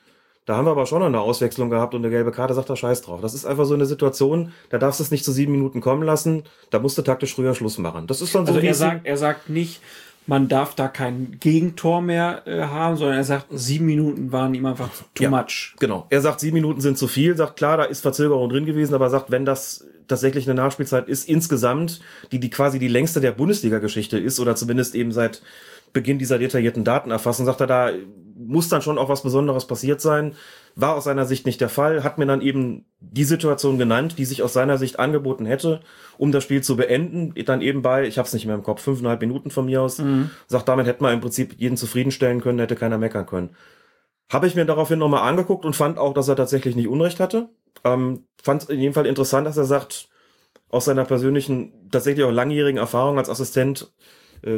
da 0.46 0.56
haben 0.56 0.64
wir 0.64 0.70
aber 0.70 0.86
schon 0.86 1.00
noch 1.00 1.06
eine 1.06 1.20
Auswechslung 1.20 1.70
gehabt 1.70 1.94
und 1.94 2.02
eine 2.02 2.10
gelbe 2.10 2.30
Karte, 2.30 2.54
sagt 2.54 2.70
er 2.70 2.76
Scheiß 2.76 3.02
drauf. 3.02 3.20
Das 3.20 3.34
ist 3.34 3.44
einfach 3.44 3.64
so 3.64 3.74
eine 3.74 3.86
Situation, 3.86 4.52
da 4.70 4.78
darfst 4.78 5.00
du 5.00 5.04
es 5.04 5.10
nicht 5.10 5.24
zu 5.24 5.32
sieben 5.32 5.50
Minuten 5.50 5.80
kommen 5.80 6.04
lassen. 6.04 6.44
Da 6.70 6.78
musst 6.78 6.96
du 6.96 7.02
taktisch 7.02 7.34
früher 7.34 7.56
Schluss 7.56 7.78
machen. 7.78 8.06
Das 8.06 8.20
ist 8.20 8.32
dann 8.32 8.46
so, 8.46 8.52
Also 8.52 8.64
er 8.64 8.74
sagt, 8.74 9.06
er 9.06 9.16
sagt 9.16 9.50
nicht, 9.50 9.80
man 10.26 10.48
darf 10.48 10.74
da 10.74 10.88
kein 10.88 11.36
Gegentor 11.40 12.02
mehr 12.02 12.42
äh, 12.46 12.62
haben, 12.62 12.96
sondern 12.96 13.16
er 13.16 13.24
sagt, 13.24 13.46
sieben 13.50 13.86
Minuten 13.86 14.32
waren 14.32 14.54
ihm 14.54 14.66
einfach 14.66 14.90
too 15.14 15.24
Ja. 15.24 15.30
much. 15.30 15.74
Genau. 15.78 16.06
Er 16.10 16.20
sagt, 16.20 16.40
sieben 16.40 16.54
Minuten 16.54 16.80
sind 16.80 16.98
zu 16.98 17.06
viel, 17.08 17.36
sagt, 17.36 17.56
klar, 17.56 17.76
da 17.76 17.84
ist 17.84 18.00
Verzögerung 18.00 18.48
drin 18.48 18.66
gewesen, 18.66 18.94
aber 18.94 19.08
sagt, 19.10 19.30
wenn 19.30 19.44
das 19.44 19.86
tatsächlich 20.08 20.48
eine 20.48 20.60
Nachspielzeit 20.60 21.08
ist, 21.08 21.28
insgesamt, 21.28 22.00
die, 22.32 22.38
die 22.40 22.50
quasi 22.50 22.78
die 22.78 22.88
längste 22.88 23.20
der 23.20 23.32
Bundesliga-Geschichte 23.32 24.18
ist, 24.18 24.38
oder 24.40 24.54
zumindest 24.56 24.94
eben 24.94 25.12
seit 25.12 25.42
Beginn 25.92 26.18
dieser 26.18 26.38
detaillierten 26.38 26.84
Datenerfassung, 26.84 27.46
sagt 27.46 27.60
er, 27.60 27.66
da 27.66 27.90
muss 28.38 28.68
dann 28.68 28.82
schon 28.82 28.98
auch 28.98 29.08
was 29.08 29.22
Besonderes 29.22 29.66
passiert 29.66 30.00
sein. 30.00 30.34
War 30.74 30.94
aus 30.94 31.04
seiner 31.04 31.24
Sicht 31.24 31.46
nicht 31.46 31.60
der 31.60 31.68
Fall, 31.68 32.04
hat 32.04 32.18
mir 32.18 32.26
dann 32.26 32.42
eben 32.42 32.84
die 33.00 33.24
Situation 33.24 33.78
genannt, 33.78 34.18
die 34.18 34.24
sich 34.24 34.42
aus 34.42 34.52
seiner 34.52 34.76
Sicht 34.78 34.98
angeboten 34.98 35.46
hätte, 35.46 35.80
um 36.18 36.32
das 36.32 36.44
Spiel 36.44 36.62
zu 36.62 36.76
beenden. 36.76 37.34
Dann 37.46 37.62
eben 37.62 37.82
bei, 37.82 38.06
ich 38.06 38.18
habe 38.18 38.26
es 38.26 38.34
nicht 38.34 38.46
mehr 38.46 38.54
im 38.54 38.62
Kopf, 38.62 38.82
fünfeinhalb 38.82 39.20
Minuten 39.20 39.50
von 39.50 39.64
mir 39.66 39.82
aus. 39.82 40.02
Sagt, 40.46 40.68
damit 40.68 40.86
hätte 40.86 41.02
man 41.02 41.14
im 41.14 41.20
Prinzip 41.20 41.54
jeden 41.58 41.76
zufriedenstellen 41.76 42.40
können, 42.40 42.58
hätte 42.58 42.76
keiner 42.76 42.98
meckern 42.98 43.26
können. 43.26 43.50
Habe 44.30 44.46
ich 44.46 44.54
mir 44.54 44.64
daraufhin 44.64 44.98
nochmal 44.98 45.28
angeguckt 45.28 45.64
und 45.64 45.76
fand 45.76 45.98
auch, 45.98 46.12
dass 46.12 46.28
er 46.28 46.36
tatsächlich 46.36 46.76
nicht 46.76 46.88
Unrecht 46.88 47.20
hatte. 47.20 47.48
Ähm, 47.84 48.24
fand 48.42 48.62
es 48.64 48.68
in 48.68 48.80
jedem 48.80 48.94
Fall 48.94 49.06
interessant, 49.06 49.46
dass 49.46 49.56
er 49.56 49.64
sagt, 49.64 50.08
aus 50.68 50.86
seiner 50.86 51.04
persönlichen, 51.04 51.88
tatsächlich 51.90 52.24
auch 52.24 52.32
langjährigen 52.32 52.78
Erfahrung 52.78 53.18
als 53.18 53.30
Assistent, 53.30 53.92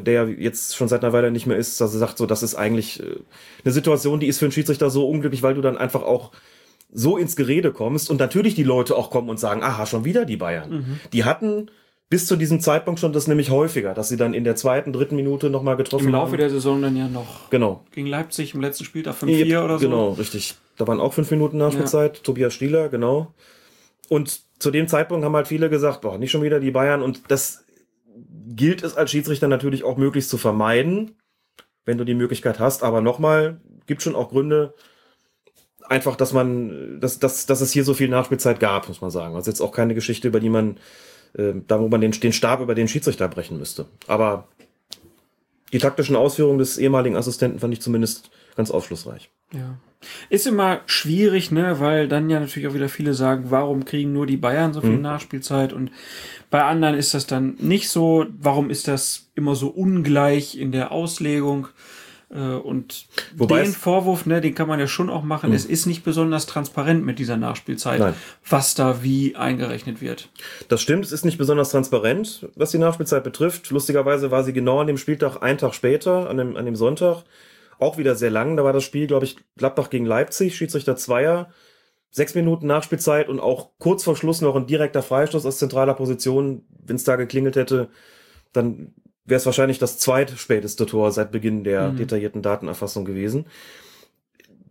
der 0.01 0.15
ja 0.15 0.25
jetzt 0.25 0.77
schon 0.77 0.89
seit 0.89 1.03
einer 1.03 1.13
Weile 1.13 1.31
nicht 1.31 1.47
mehr 1.47 1.57
ist, 1.57 1.81
dass 1.81 1.93
er 1.93 1.99
sagt, 1.99 2.19
so, 2.19 2.27
das 2.27 2.43
ist 2.43 2.55
eigentlich 2.55 3.01
äh, 3.01 3.17
eine 3.65 3.73
Situation, 3.73 4.21
die 4.21 4.27
ist 4.27 4.39
für 4.39 4.47
einen 4.47 4.53
Schiedsrichter 4.53 4.91
so 4.91 5.09
unglücklich, 5.09 5.43
weil 5.43 5.55
du 5.55 5.61
dann 5.61 5.77
einfach 5.77 6.03
auch 6.03 6.33
so 6.93 7.17
ins 7.19 7.37
Gerede 7.37 7.73
kommst 7.73 8.11
und 8.11 8.19
natürlich 8.19 8.55
die 8.55 8.63
Leute 8.63 8.97
auch 8.97 9.11
kommen 9.11 9.29
und 9.29 9.39
sagen, 9.39 9.63
aha, 9.63 9.85
schon 9.85 10.05
wieder 10.05 10.25
die 10.25 10.39
Bayern. 10.39 11.01
Die 11.13 11.25
hatten 11.25 11.71
bis 12.11 12.27
zu 12.27 12.37
diesem 12.37 12.61
Zeitpunkt 12.61 13.01
schon 13.01 13.13
das 13.13 13.27
nämlich 13.27 13.51
häufiger, 13.51 13.93
dass 13.93 14.09
sie 14.09 14.17
dann 14.17 14.33
in 14.33 14.45
der 14.45 14.57
zweiten, 14.57 14.93
dritten 14.93 15.17
Minute 15.17 15.51
nochmal 15.51 15.77
getroffen 15.77 16.07
Im 16.07 16.13
Laufe 16.13 16.33
haben. 16.33 16.39
der 16.39 16.51
Saison 16.51 16.81
dann 16.81 16.97
ja 16.97 17.09
noch 17.09 17.51
genau. 17.51 17.85
gegen 17.93 18.07
Leipzig 18.07 18.55
im 18.55 18.63
letzten 18.63 18.85
Spieltag 18.85 19.17
5-4 19.17 19.65
oder 19.65 19.79
so. 19.79 19.87
Genau, 19.87 20.11
richtig. 20.13 20.55
Da 20.79 20.87
waren 20.87 21.01
auch 21.01 21.13
fünf 21.13 21.31
Minuten 21.31 21.59
Nachspielzeit. 21.59 22.25
Tobias 22.25 22.55
Stieler, 22.55 22.89
genau. 22.89 23.35
Und 24.09 24.41
zu 24.59 24.71
dem 24.71 24.89
Zeitpunkt 24.89 25.25
haben 25.25 25.37
halt 25.37 25.49
viele 25.49 25.69
gesagt, 25.69 26.01
boah, 26.01 26.17
nicht 26.17 26.31
schon 26.31 26.43
wieder 26.43 26.61
die 26.61 26.71
Bayern. 26.71 27.03
Und 27.03 27.23
das 27.29 27.65
gilt 28.57 28.83
es 28.83 28.97
als 28.97 29.11
Schiedsrichter 29.11 29.49
natürlich 29.49 29.85
auch 29.85 29.97
möglichst 29.97 30.31
zu 30.31 30.39
vermeiden, 30.39 31.17
wenn 31.85 31.99
du 31.99 32.05
die 32.05 32.15
Möglichkeit 32.15 32.59
hast. 32.59 32.83
Aber 32.83 33.01
nochmal, 33.01 33.61
gibt 33.87 34.03
schon 34.03 34.15
auch 34.15 34.31
Gründe, 34.31 34.75
einfach, 35.89 36.17
dass 36.17 36.33
man, 36.33 37.01
dass, 37.01 37.19
dass, 37.19 37.47
dass 37.47 37.61
es 37.61 37.73
hier 37.73 37.85
so 37.85 37.95
viel 37.95 38.09
Nachspielzeit 38.09 38.61
gab, 38.61 38.89
muss 38.89 39.01
man 39.01 39.11
sagen. 39.11 39.35
Also 39.35 39.51
jetzt 39.51 39.61
auch 39.61 39.73
keine 39.73 39.95
Geschichte, 39.95 40.29
über 40.29 40.41
die 40.41 40.51
man, 40.51 40.77
äh, 41.35 41.55
da 41.67 41.81
wo 41.81 41.89
man 41.89 42.01
den, 42.01 42.13
den 42.13 42.33
Stab 42.33 42.61
über 42.61 42.75
den 42.75 42.89
Schiedsrichter 42.89 43.29
brechen 43.29 43.59
müsste. 43.59 43.87
Aber 44.07 44.49
die 45.73 45.79
taktischen 45.79 46.17
Ausführungen 46.17 46.59
des 46.59 46.79
ehemaligen 46.79 47.17
Assistenten 47.17 47.59
fand 47.59 47.75
ich 47.75 47.81
zumindest 47.81 48.31
ganz 48.57 48.71
aufschlussreich. 48.71 49.31
Ja. 49.53 49.79
Ist 50.31 50.47
immer 50.47 50.81
schwierig, 50.87 51.51
ne, 51.51 51.81
weil 51.81 52.07
dann 52.07 52.31
ja 52.31 52.39
natürlich 52.39 52.69
auch 52.69 52.75
wieder 52.75 52.89
viele 52.89 53.15
sagen, 53.15 53.47
warum 53.49 53.85
kriegen 53.85 54.13
nur 54.13 54.27
die 54.27 54.37
Bayern 54.37 54.73
so 54.73 54.81
viel 54.81 54.91
Mhm. 54.91 55.03
Nachspielzeit 55.03 55.73
und 55.73 55.91
bei 56.51 56.63
anderen 56.63 56.95
ist 56.95 57.15
das 57.15 57.27
dann 57.27 57.57
nicht 57.59 57.89
so. 57.89 58.27
Warum 58.41 58.71
ist 58.71 58.89
das 58.89 59.29
immer 59.35 59.55
so 59.55 59.69
ungleich 59.69 60.57
in 60.57 60.73
der 60.73 60.93
Auslegung? 60.93 61.69
Äh, 62.31 62.39
und 62.39 63.07
Wobei 63.37 63.63
den 63.63 63.73
Vorwurf, 63.73 64.27
ne, 64.27 64.41
den 64.41 64.55
kann 64.55 64.69
man 64.69 64.79
ja 64.79 64.87
schon 64.87 65.11
auch 65.11 65.23
machen. 65.23 65.53
Es 65.53 65.65
ist 65.65 65.87
nicht 65.87 66.05
besonders 66.05 66.47
transparent 66.47 67.05
mit 67.05 67.19
dieser 67.19 67.37
Nachspielzeit, 67.37 68.01
Nein. 68.01 68.15
was 68.49 68.75
da 68.75 69.03
wie 69.03 69.37
eingerechnet 69.37 70.01
wird. 70.01 70.29
Das 70.69 70.83
stimmt, 70.83 71.05
es 71.05 71.13
ist 71.13 71.25
nicht 71.25 71.39
besonders 71.39 71.71
transparent, 71.71 72.49
was 72.55 72.71
die 72.71 72.79
Nachspielzeit 72.79 73.25
betrifft. 73.25 73.71
Lustigerweise 73.71 74.31
war 74.31 74.45
sie 74.45 74.53
genau 74.53 74.81
an 74.81 74.87
dem 74.87 74.99
Spieltag 74.99 75.43
einen 75.43 75.59
Tag 75.59 75.75
später, 75.75 76.29
an 76.29 76.37
dem, 76.37 76.57
an 76.57 76.67
dem 76.67 76.77
Sonntag, 76.77 77.25
auch 77.79 77.97
wieder 77.97 78.15
sehr 78.15 78.31
lang. 78.31 78.57
Da 78.57 78.65
war 78.65 78.73
das 78.73 78.85
Spiel, 78.85 79.07
glaube 79.07 79.25
ich, 79.25 79.37
Gladbach 79.57 79.89
gegen 79.91 80.05
Leipzig, 80.05 80.57
Schiedsrichter 80.57 80.97
Zweier, 80.97 81.51
sechs 82.11 82.35
Minuten 82.35 82.67
Nachspielzeit 82.67 83.29
und 83.29 83.41
auch 83.41 83.71
kurz 83.79 84.05
vor 84.05 84.17
Schluss 84.17 84.41
noch 84.41 84.57
ein 84.57 84.67
direkter 84.67 85.03
Freistoß 85.03 85.45
aus 85.47 85.59
zentraler 85.59 85.95
Position. 85.95 86.63
Wenn 86.85 86.97
es 86.97 87.05
da 87.05 87.17
geklingelt 87.17 87.57
hätte, 87.57 87.89
dann 88.53 88.95
wäre 89.25 89.39
es 89.39 89.47
wahrscheinlich 89.47 89.79
das 89.79 89.99
zweitspäteste 89.99 90.87
Tor 90.87 91.13
seit 91.13 91.31
Beginn 91.33 91.65
der 91.65 91.91
Mhm. 91.93 91.97
detaillierten 91.97 92.43
Datenerfassung 92.43 93.05
gewesen. 93.05 93.47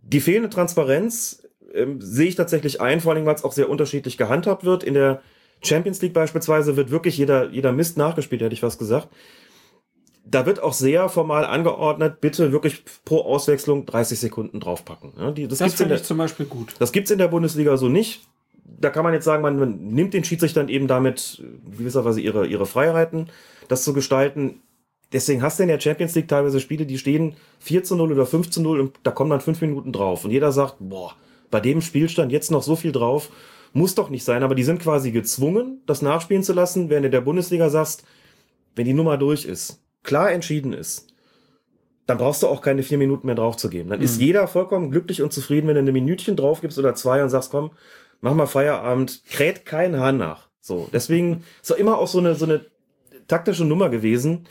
Die 0.01 0.19
fehlende 0.21 0.49
Transparenz 0.49 1.43
ähm, 1.73 2.01
sehe 2.01 2.27
ich 2.27 2.35
tatsächlich 2.35 2.81
ein, 2.81 3.01
vor 3.01 3.13
allem 3.13 3.25
weil 3.25 3.35
es 3.35 3.43
auch 3.43 3.51
sehr 3.51 3.69
unterschiedlich 3.69 4.17
gehandhabt 4.17 4.63
wird. 4.63 4.83
In 4.83 4.93
der 4.93 5.21
Champions 5.61 6.01
League 6.01 6.13
beispielsweise 6.13 6.75
wird 6.75 6.91
wirklich 6.91 7.17
jeder, 7.17 7.49
jeder 7.49 7.71
Mist 7.71 7.97
nachgespielt, 7.97 8.41
hätte 8.41 8.53
ich 8.53 8.63
was 8.63 8.77
gesagt. 8.77 9.09
Da 10.29 10.45
wird 10.45 10.61
auch 10.61 10.73
sehr 10.73 11.07
formal 11.09 11.45
angeordnet, 11.45 12.19
bitte 12.19 12.51
wirklich 12.51 12.83
pro 13.05 13.21
Auswechslung 13.21 13.85
30 13.85 14.19
Sekunden 14.19 14.59
draufpacken. 14.59 15.13
Ja, 15.17 15.31
die, 15.31 15.47
das 15.47 15.59
Das 15.59 15.75
finde 15.75 15.95
ich 15.95 16.03
zum 16.03 16.17
Beispiel 16.17 16.45
gut. 16.45 16.73
das 16.79 16.91
gibt's 16.91 17.11
in 17.11 17.17
der 17.17 17.29
Bundesliga 17.29 17.77
so 17.77 17.87
nicht. 17.87 18.21
Da 18.65 18.89
kann 18.89 19.03
man 19.03 19.13
jetzt 19.13 19.23
sagen, 19.23 19.41
man, 19.41 19.57
man 19.57 19.87
nimmt 19.87 20.13
den 20.13 20.23
Schiedsrichtern 20.25 20.67
eben 20.67 20.87
damit 20.87 21.41
äh, 21.41 21.77
gewisserweise 21.77 22.19
ihre, 22.19 22.45
ihre 22.45 22.65
Freiheiten, 22.65 23.29
das 23.69 23.83
zu 23.83 23.93
gestalten. 23.93 24.61
Deswegen 25.13 25.41
hast 25.41 25.57
du 25.59 25.63
in 25.63 25.69
der 25.69 25.79
Champions 25.79 26.15
League 26.15 26.27
teilweise 26.27 26.59
Spiele, 26.59 26.85
die 26.85 26.97
stehen 26.97 27.35
4 27.59 27.85
zu 27.85 27.95
0 27.95 28.11
oder 28.11 28.25
5 28.25 28.49
zu 28.49 28.61
0 28.61 28.81
und 28.81 28.95
da 29.03 29.11
kommen 29.11 29.29
dann 29.29 29.39
fünf 29.39 29.61
Minuten 29.61 29.93
drauf. 29.93 30.25
Und 30.25 30.31
jeder 30.31 30.51
sagt, 30.51 30.75
boah, 30.79 31.15
bei 31.49 31.61
dem 31.61 31.81
Spielstand 31.81 32.33
jetzt 32.33 32.51
noch 32.51 32.63
so 32.63 32.75
viel 32.75 32.91
drauf, 32.91 33.29
muss 33.71 33.95
doch 33.95 34.09
nicht 34.09 34.25
sein. 34.25 34.43
Aber 34.43 34.55
die 34.55 34.63
sind 34.63 34.81
quasi 34.81 35.11
gezwungen, 35.11 35.81
das 35.85 36.01
nachspielen 36.01 36.43
zu 36.43 36.51
lassen, 36.51 36.89
während 36.89 37.05
in 37.05 37.11
der 37.13 37.21
Bundesliga 37.21 37.69
sagst, 37.69 38.03
wenn 38.75 38.85
die 38.85 38.93
Nummer 38.93 39.17
durch 39.17 39.45
ist, 39.45 39.81
klar 40.07 40.31
entschieden 40.31 40.73
ist, 40.73 41.13
dann 42.07 42.17
brauchst 42.17 42.41
du 42.41 42.47
auch 42.47 42.61
keine 42.61 42.81
vier 42.81 42.97
Minuten 42.97 43.27
mehr 43.27 43.35
draufzugeben. 43.35 43.91
Dann 43.91 44.01
ist 44.01 44.19
jeder 44.19 44.47
vollkommen 44.47 44.89
glücklich 44.89 45.21
und 45.21 45.33
zufrieden, 45.33 45.67
wenn 45.67 45.75
du 45.75 45.81
eine 45.81 45.91
Minütchen 45.91 46.37
drauf 46.37 46.61
gibst 46.61 46.79
oder 46.79 46.95
zwei 46.95 47.21
und 47.21 47.29
sagst, 47.29 47.51
komm, 47.51 47.71
mach 48.21 48.33
mal 48.33 48.47
Feierabend, 48.47 49.21
kräht 49.29 49.65
kein 49.65 49.99
Hahn 49.99 50.17
nach. 50.17 50.47
So, 50.61 50.89
deswegen 50.91 51.43
ist 51.61 51.69
doch 51.69 51.77
immer 51.77 51.97
auch 51.97 52.07
so 52.07 52.19
eine, 52.19 52.35
so 52.35 52.45
eine 52.45 52.65
taktische 53.27 53.65
Nummer 53.65 53.89
gewesen. 53.89 54.47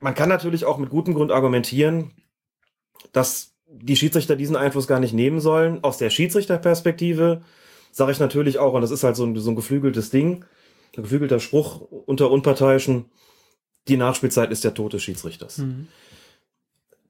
Man 0.00 0.14
kann 0.14 0.30
natürlich 0.30 0.64
auch 0.64 0.78
mit 0.78 0.90
gutem 0.90 1.14
Grund 1.14 1.30
argumentieren, 1.30 2.12
dass 3.12 3.52
die 3.66 3.96
Schiedsrichter 3.96 4.36
diesen 4.36 4.56
Einfluss 4.56 4.86
gar 4.86 5.00
nicht 5.00 5.12
nehmen 5.12 5.40
sollen. 5.40 5.84
Aus 5.84 5.98
der 5.98 6.10
Schiedsrichterperspektive 6.10 7.42
sage 7.90 8.12
ich 8.12 8.20
natürlich 8.20 8.58
auch, 8.58 8.72
und 8.72 8.80
das 8.80 8.90
ist 8.90 9.04
halt 9.04 9.16
so 9.16 9.24
ein, 9.24 9.36
so 9.36 9.50
ein 9.50 9.56
geflügeltes 9.56 10.10
Ding, 10.10 10.44
ein 10.96 11.02
geflügelter 11.02 11.40
Spruch 11.40 11.80
unter 11.80 12.30
Unparteiischen, 12.30 13.06
die 13.88 13.96
Nachspielzeit 13.96 14.50
ist 14.50 14.64
der 14.64 14.74
Tod 14.74 14.92
des 14.92 15.02
Schiedsrichters. 15.02 15.58
Mhm. 15.58 15.88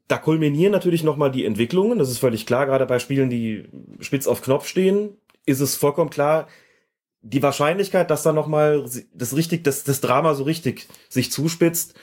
Da 0.08 0.18
kulminieren 0.18 0.72
natürlich 0.72 1.04
nochmal 1.04 1.30
die 1.30 1.44
Entwicklungen, 1.44 1.98
das 1.98 2.10
ist 2.10 2.18
völlig 2.18 2.46
klar, 2.46 2.66
gerade 2.66 2.86
bei 2.86 2.98
Spielen, 2.98 3.30
die 3.30 3.64
spitz 4.00 4.26
auf 4.26 4.42
Knopf 4.42 4.66
stehen, 4.66 5.16
ist 5.46 5.60
es 5.60 5.76
vollkommen 5.76 6.10
klar, 6.10 6.48
die 7.22 7.42
Wahrscheinlichkeit, 7.42 8.10
dass 8.10 8.24
da 8.24 8.32
nochmal 8.32 8.84
das 9.14 9.36
richtig, 9.36 9.64
das, 9.64 9.84
das 9.84 10.00
Drama 10.00 10.34
so 10.34 10.42
richtig 10.42 10.88
sich 11.08 11.30
zuspitzt, 11.30 11.94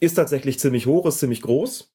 ist 0.00 0.14
tatsächlich 0.14 0.58
ziemlich 0.58 0.86
hoch, 0.86 1.06
ist 1.06 1.20
ziemlich 1.20 1.42
groß. 1.42 1.92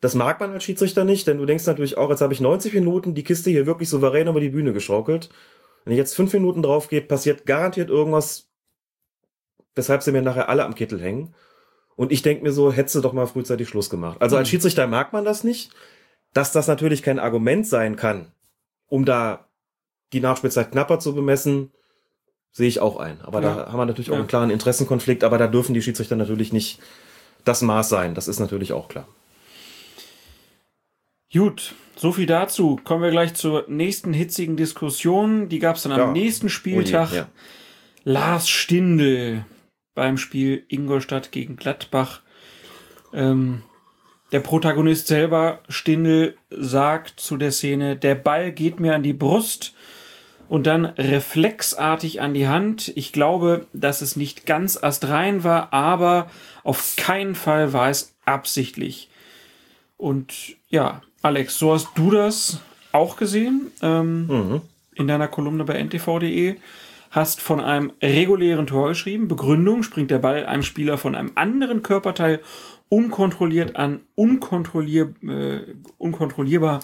Das 0.00 0.14
mag 0.14 0.40
man 0.40 0.52
als 0.52 0.64
Schiedsrichter 0.64 1.04
nicht, 1.04 1.26
denn 1.26 1.38
du 1.38 1.46
denkst 1.46 1.66
natürlich 1.66 1.98
auch, 1.98 2.08
jetzt 2.10 2.20
habe 2.20 2.32
ich 2.32 2.40
90 2.40 2.72
Minuten 2.72 3.14
die 3.14 3.24
Kiste 3.24 3.50
hier 3.50 3.66
wirklich 3.66 3.88
souverän 3.88 4.28
über 4.28 4.40
die 4.40 4.50
Bühne 4.50 4.72
geschaukelt. 4.72 5.28
Wenn 5.84 5.92
ich 5.92 5.98
jetzt 5.98 6.14
fünf 6.14 6.32
Minuten 6.32 6.62
drauf 6.62 6.88
gehe, 6.88 7.02
passiert 7.02 7.46
garantiert 7.46 7.90
irgendwas, 7.90 8.48
weshalb 9.74 10.02
sie 10.02 10.12
mir 10.12 10.22
nachher 10.22 10.48
alle 10.48 10.64
am 10.64 10.74
Kittel 10.74 11.00
hängen. 11.00 11.34
Und 11.98 12.12
ich 12.12 12.22
denke 12.22 12.44
mir 12.44 12.52
so, 12.52 12.72
hättest 12.72 12.94
du 12.94 13.00
doch 13.00 13.12
mal 13.12 13.26
frühzeitig 13.26 13.68
Schluss 13.68 13.90
gemacht. 13.90 14.22
Also 14.22 14.36
als 14.36 14.46
Mhm. 14.48 14.50
Schiedsrichter 14.52 14.86
mag 14.86 15.12
man 15.12 15.24
das 15.24 15.42
nicht. 15.42 15.72
Dass 16.32 16.52
das 16.52 16.68
natürlich 16.68 17.02
kein 17.02 17.18
Argument 17.18 17.66
sein 17.66 17.96
kann, 17.96 18.30
um 18.86 19.04
da 19.04 19.46
die 20.12 20.20
Nachspielzeit 20.20 20.70
knapper 20.70 21.00
zu 21.00 21.12
bemessen, 21.14 21.72
sehe 22.52 22.68
ich 22.68 22.78
auch 22.80 22.98
ein. 22.98 23.20
Aber 23.22 23.42
Ja. 23.42 23.54
da 23.64 23.72
haben 23.72 23.78
wir 23.78 23.84
natürlich 23.86 24.10
auch 24.10 24.14
Ja. 24.14 24.20
einen 24.20 24.28
klaren 24.28 24.50
Interessenkonflikt, 24.50 25.24
aber 25.24 25.38
da 25.38 25.48
dürfen 25.48 25.74
die 25.74 25.82
Schiedsrichter 25.82 26.14
natürlich 26.16 26.52
nicht 26.52 26.78
das 27.44 27.62
Maß 27.62 27.88
sein. 27.88 28.14
Das 28.14 28.28
ist 28.28 28.38
natürlich 28.38 28.72
auch 28.72 28.88
klar. 28.88 29.08
Gut, 31.32 31.74
so 31.96 32.12
viel 32.12 32.26
dazu. 32.26 32.78
Kommen 32.84 33.02
wir 33.02 33.10
gleich 33.10 33.34
zur 33.34 33.64
nächsten 33.68 34.12
hitzigen 34.12 34.56
Diskussion. 34.56 35.48
Die 35.48 35.58
gab 35.58 35.76
es 35.76 35.82
dann 35.82 35.92
am 35.92 35.98
Ja. 36.00 36.12
nächsten 36.12 36.48
Spieltag. 36.48 37.08
Oh 37.12 37.14
je. 37.16 37.22
Lars 38.04 38.48
Stindl 38.48 39.44
beim 39.98 40.16
Spiel 40.16 40.64
Ingolstadt 40.68 41.32
gegen 41.32 41.56
Gladbach. 41.56 42.20
Ähm, 43.12 43.62
der 44.30 44.38
Protagonist 44.40 45.08
selber, 45.08 45.58
Stindl, 45.68 46.36
sagt 46.50 47.18
zu 47.18 47.36
der 47.36 47.50
Szene, 47.50 47.96
der 47.96 48.14
Ball 48.14 48.52
geht 48.52 48.78
mir 48.78 48.94
an 48.94 49.02
die 49.02 49.12
Brust 49.12 49.74
und 50.48 50.66
dann 50.68 50.84
reflexartig 50.86 52.20
an 52.20 52.32
die 52.32 52.46
Hand. 52.46 52.92
Ich 52.94 53.12
glaube, 53.12 53.66
dass 53.72 54.00
es 54.00 54.14
nicht 54.14 54.46
ganz 54.46 54.80
astrein 54.80 55.42
war, 55.42 55.72
aber 55.72 56.30
auf 56.62 56.94
keinen 56.96 57.34
Fall 57.34 57.72
war 57.72 57.90
es 57.90 58.14
absichtlich. 58.24 59.08
Und 59.96 60.32
ja, 60.68 61.02
Alex, 61.22 61.58
so 61.58 61.72
hast 61.72 61.88
du 61.96 62.12
das 62.12 62.60
auch 62.92 63.16
gesehen 63.16 63.72
ähm, 63.82 64.26
Mhm. 64.28 64.60
in 64.94 65.08
deiner 65.08 65.26
Kolumne 65.26 65.64
bei 65.64 65.74
ntv.de. 65.82 66.54
Hast 67.10 67.40
von 67.40 67.60
einem 67.60 67.92
regulären 68.02 68.66
Tor 68.66 68.88
geschrieben. 68.88 69.28
Begründung 69.28 69.82
springt 69.82 70.10
der 70.10 70.18
Ball 70.18 70.46
einem 70.46 70.62
Spieler 70.62 70.98
von 70.98 71.14
einem 71.14 71.32
anderen 71.34 71.82
Körperteil 71.82 72.40
unkontrolliert 72.88 73.76
an, 73.76 74.00
unkontrollier, 74.14 75.14
äh, 75.22 75.60
unkontrollierbar. 75.98 76.80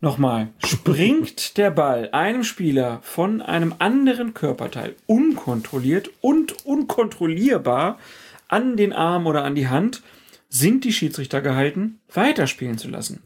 Nochmal. 0.00 0.48
Springt 0.64 1.56
der 1.56 1.70
Ball 1.70 2.10
einem 2.12 2.44
Spieler 2.44 3.00
von 3.02 3.40
einem 3.40 3.74
anderen 3.78 4.34
Körperteil 4.34 4.94
unkontrolliert 5.06 6.10
und 6.20 6.66
unkontrollierbar 6.66 7.98
an 8.48 8.76
den 8.76 8.92
Arm 8.92 9.26
oder 9.26 9.44
an 9.44 9.54
die 9.54 9.68
Hand, 9.68 10.02
sind 10.48 10.84
die 10.84 10.92
Schiedsrichter 10.92 11.40
gehalten, 11.40 11.98
weiterspielen 12.12 12.78
zu 12.78 12.88
lassen. 12.88 13.22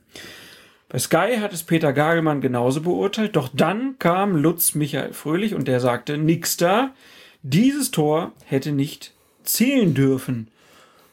Bei 0.90 0.98
Sky 0.98 1.36
hat 1.38 1.52
es 1.52 1.62
Peter 1.62 1.92
Gagelmann 1.92 2.40
genauso 2.40 2.80
beurteilt, 2.80 3.36
doch 3.36 3.48
dann 3.54 3.96
kam 4.00 4.34
Lutz 4.34 4.74
Michael 4.74 5.12
Fröhlich 5.12 5.54
und 5.54 5.68
der 5.68 5.78
sagte, 5.78 6.18
nix 6.18 6.56
da, 6.56 6.92
dieses 7.42 7.92
Tor 7.92 8.32
hätte 8.44 8.72
nicht 8.72 9.14
zählen 9.44 9.94
dürfen. 9.94 10.48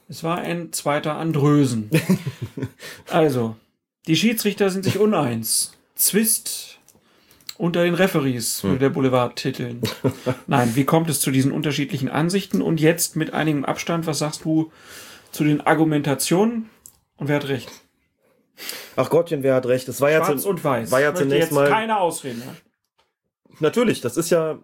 Es 0.09 0.23
war 0.23 0.39
ein 0.39 0.73
zweiter 0.73 1.17
Andrösen. 1.17 1.91
also, 3.11 3.55
die 4.07 4.15
Schiedsrichter 4.15 4.71
sind 4.71 4.83
sich 4.83 4.97
uneins. 4.97 5.73
Zwist 5.93 6.79
unter 7.59 7.83
den 7.83 7.93
Referees, 7.93 8.63
würde 8.63 8.79
der 8.79 8.89
Boulevard 8.89 9.35
titeln. 9.35 9.81
Nein, 10.47 10.75
wie 10.75 10.85
kommt 10.85 11.07
es 11.11 11.19
zu 11.19 11.29
diesen 11.29 11.51
unterschiedlichen 11.51 12.09
Ansichten? 12.09 12.63
Und 12.63 12.81
jetzt 12.81 13.15
mit 13.15 13.33
einigem 13.33 13.63
Abstand, 13.63 14.07
was 14.07 14.17
sagst 14.17 14.43
du 14.43 14.71
zu 15.31 15.43
den 15.43 15.61
Argumentationen? 15.61 16.67
Und 17.17 17.27
wer 17.27 17.35
hat 17.35 17.47
recht? 17.47 17.69
Ach 18.95 19.09
Gottchen, 19.09 19.43
wer 19.43 19.55
hat 19.55 19.65
recht? 19.67 19.87
Es 19.87 20.01
war 20.01 20.09
ja, 20.11 20.23
Schwarz 20.25 20.41
zu, 20.43 20.49
und 20.49 20.63
weiß. 20.63 20.91
war 20.91 21.01
ja 21.01 21.09
Ich 21.11 21.15
zunächst 21.15 21.49
jetzt 21.49 21.51
mal- 21.53 21.69
keine 21.69 21.99
Ausreden. 21.99 22.39
mehr. 22.39 22.55
natürlich, 23.59 24.01
das 24.01 24.17
ist 24.17 24.29
ja, 24.29 24.59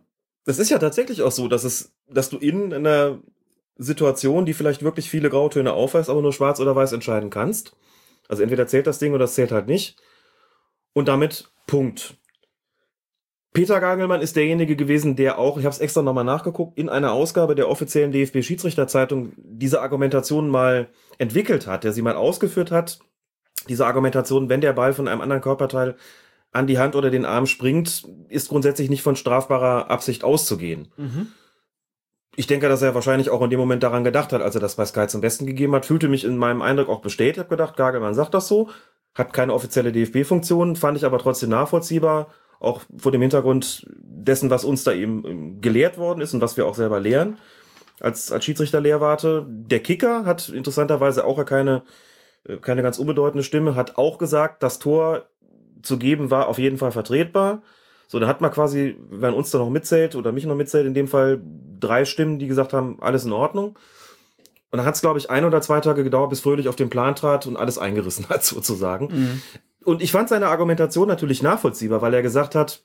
das 0.45 0.59
ist 0.59 0.69
ja 0.69 0.77
tatsächlich 0.79 1.21
auch 1.21 1.31
so, 1.31 1.47
dass 1.47 1.63
es, 1.63 1.93
dass 2.09 2.29
du 2.29 2.37
in 2.37 2.73
einer 2.73 3.19
Situation, 3.77 4.45
die 4.45 4.53
vielleicht 4.53 4.83
wirklich 4.83 5.09
viele 5.09 5.29
Grautöne 5.29 5.73
aufweist, 5.73 6.09
aber 6.09 6.21
nur 6.21 6.33
schwarz 6.33 6.59
oder 6.59 6.75
weiß 6.75 6.91
entscheiden 6.93 7.29
kannst. 7.29 7.75
Also 8.27 8.43
entweder 8.43 8.67
zählt 8.67 8.87
das 8.87 8.99
Ding 8.99 9.13
oder 9.13 9.25
es 9.25 9.33
zählt 9.35 9.51
halt 9.51 9.67
nicht. 9.67 9.97
Und 10.93 11.07
damit 11.07 11.51
Punkt. 11.65 12.15
Peter 13.53 13.79
Gagelmann 13.79 14.21
ist 14.21 14.35
derjenige 14.35 14.75
gewesen, 14.75 15.15
der 15.15 15.37
auch, 15.37 15.57
ich 15.59 15.65
habe 15.65 15.73
es 15.73 15.79
extra 15.79 16.01
nochmal 16.01 16.23
nachgeguckt, 16.23 16.77
in 16.77 16.89
einer 16.89 17.11
Ausgabe 17.13 17.53
der 17.53 17.69
offiziellen 17.69 18.11
DFB-Schiedsrichterzeitung 18.11 19.33
diese 19.37 19.81
Argumentation 19.81 20.49
mal 20.49 20.89
entwickelt 21.19 21.67
hat, 21.67 21.83
der 21.83 21.93
sie 21.93 22.01
mal 22.01 22.15
ausgeführt 22.15 22.71
hat. 22.71 22.99
Diese 23.69 23.85
Argumentation, 23.85 24.49
wenn 24.49 24.61
der 24.61 24.73
Ball 24.73 24.93
von 24.93 25.07
einem 25.07 25.21
anderen 25.21 25.41
Körperteil 25.41 25.95
an 26.51 26.67
die 26.67 26.77
Hand 26.77 26.95
oder 26.95 27.09
den 27.09 27.25
Arm 27.25 27.45
springt, 27.45 28.07
ist 28.29 28.49
grundsätzlich 28.49 28.89
nicht 28.89 29.01
von 29.01 29.15
strafbarer 29.15 29.89
Absicht 29.89 30.23
auszugehen. 30.23 30.89
Mhm. 30.97 31.27
Ich 32.35 32.47
denke, 32.47 32.67
dass 32.67 32.81
er 32.81 32.95
wahrscheinlich 32.95 33.29
auch 33.29 33.41
in 33.41 33.49
dem 33.49 33.59
Moment 33.59 33.83
daran 33.83 34.03
gedacht 34.03 34.33
hat, 34.33 34.41
als 34.41 34.55
er 34.55 34.61
das 34.61 34.75
bei 34.75 34.85
Sky 34.85 35.07
zum 35.07 35.21
Besten 35.21 35.45
gegeben 35.45 35.75
hat, 35.75 35.85
fühlte 35.85 36.07
mich 36.07 36.23
in 36.23 36.37
meinem 36.37 36.61
Eindruck 36.61 36.89
auch 36.89 37.01
bestätigt, 37.01 37.39
habe 37.39 37.49
gedacht, 37.49 37.77
Gagelmann 37.77 38.15
sagt 38.15 38.33
das 38.33 38.47
so, 38.47 38.69
hat 39.13 39.33
keine 39.33 39.53
offizielle 39.53 39.91
DFB-Funktion, 39.91 40.75
fand 40.75 40.97
ich 40.97 41.05
aber 41.05 41.19
trotzdem 41.19 41.49
nachvollziehbar, 41.49 42.27
auch 42.59 42.81
vor 42.97 43.11
dem 43.11 43.21
Hintergrund 43.21 43.85
dessen, 43.99 44.49
was 44.49 44.63
uns 44.63 44.83
da 44.83 44.93
eben 44.93 45.25
ähm, 45.25 45.61
gelehrt 45.61 45.97
worden 45.97 46.21
ist 46.21 46.33
und 46.33 46.41
was 46.41 46.57
wir 46.57 46.65
auch 46.65 46.75
selber 46.75 46.99
lehren 46.99 47.37
als, 47.99 48.31
als 48.31 48.45
Schiedsrichter-Lehrwarte. 48.45 49.45
Der 49.47 49.79
Kicker 49.79 50.25
hat 50.25 50.49
interessanterweise 50.49 51.25
auch 51.25 51.43
keine 51.45 51.83
keine 52.61 52.81
ganz 52.81 52.99
unbedeutende 52.99 53.43
Stimme, 53.43 53.75
hat 53.75 53.97
auch 53.97 54.17
gesagt, 54.17 54.63
das 54.63 54.79
Tor 54.79 55.27
zu 55.81 55.97
geben 55.97 56.31
war 56.31 56.47
auf 56.47 56.59
jeden 56.59 56.77
Fall 56.77 56.91
vertretbar. 56.91 57.61
So, 58.07 58.19
da 58.19 58.27
hat 58.27 58.41
man 58.41 58.51
quasi, 58.51 58.97
wenn 59.09 59.33
uns 59.33 59.51
da 59.51 59.57
noch 59.57 59.69
mitzählt 59.69 60.15
oder 60.15 60.31
mich 60.31 60.45
noch 60.45 60.55
mitzählt, 60.55 60.85
in 60.85 60.93
dem 60.93 61.07
Fall 61.07 61.41
drei 61.79 62.05
Stimmen, 62.05 62.39
die 62.39 62.47
gesagt 62.47 62.73
haben, 62.73 63.01
alles 63.01 63.25
in 63.25 63.31
Ordnung. 63.31 63.77
Und 64.71 64.77
dann 64.77 64.85
hat 64.85 64.95
es, 64.95 65.01
glaube 65.01 65.19
ich, 65.19 65.29
ein 65.29 65.45
oder 65.45 65.61
zwei 65.61 65.79
Tage 65.79 66.03
gedauert, 66.03 66.29
bis 66.29 66.41
Fröhlich 66.41 66.67
auf 66.67 66.75
den 66.75 66.89
Plan 66.89 67.15
trat 67.15 67.47
und 67.47 67.57
alles 67.57 67.77
eingerissen 67.77 68.27
hat, 68.29 68.43
sozusagen. 68.43 69.07
Mhm. 69.07 69.41
Und 69.83 70.01
ich 70.01 70.11
fand 70.11 70.29
seine 70.29 70.47
Argumentation 70.47 71.07
natürlich 71.07 71.41
nachvollziehbar, 71.41 72.01
weil 72.01 72.13
er 72.13 72.21
gesagt 72.21 72.55
hat, 72.55 72.83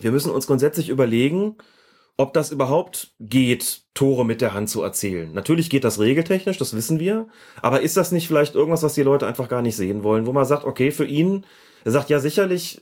wir 0.00 0.10
müssen 0.10 0.30
uns 0.30 0.46
grundsätzlich 0.46 0.88
überlegen, 0.88 1.56
ob 2.16 2.32
das 2.32 2.52
überhaupt 2.52 3.12
geht, 3.18 3.82
Tore 3.94 4.24
mit 4.24 4.40
der 4.40 4.54
Hand 4.54 4.70
zu 4.70 4.82
erzielen. 4.82 5.32
Natürlich 5.32 5.68
geht 5.68 5.84
das 5.84 5.98
regeltechnisch, 5.98 6.58
das 6.58 6.74
wissen 6.74 7.00
wir. 7.00 7.26
Aber 7.60 7.80
ist 7.80 7.96
das 7.96 8.12
nicht 8.12 8.28
vielleicht 8.28 8.54
irgendwas, 8.54 8.82
was 8.82 8.94
die 8.94 9.02
Leute 9.02 9.26
einfach 9.26 9.48
gar 9.48 9.62
nicht 9.62 9.76
sehen 9.76 10.04
wollen, 10.04 10.26
wo 10.26 10.32
man 10.32 10.44
sagt, 10.44 10.64
okay, 10.64 10.90
für 10.90 11.06
ihn, 11.06 11.44
er 11.84 11.90
sagt 11.90 12.10
ja 12.10 12.20
sicherlich 12.20 12.80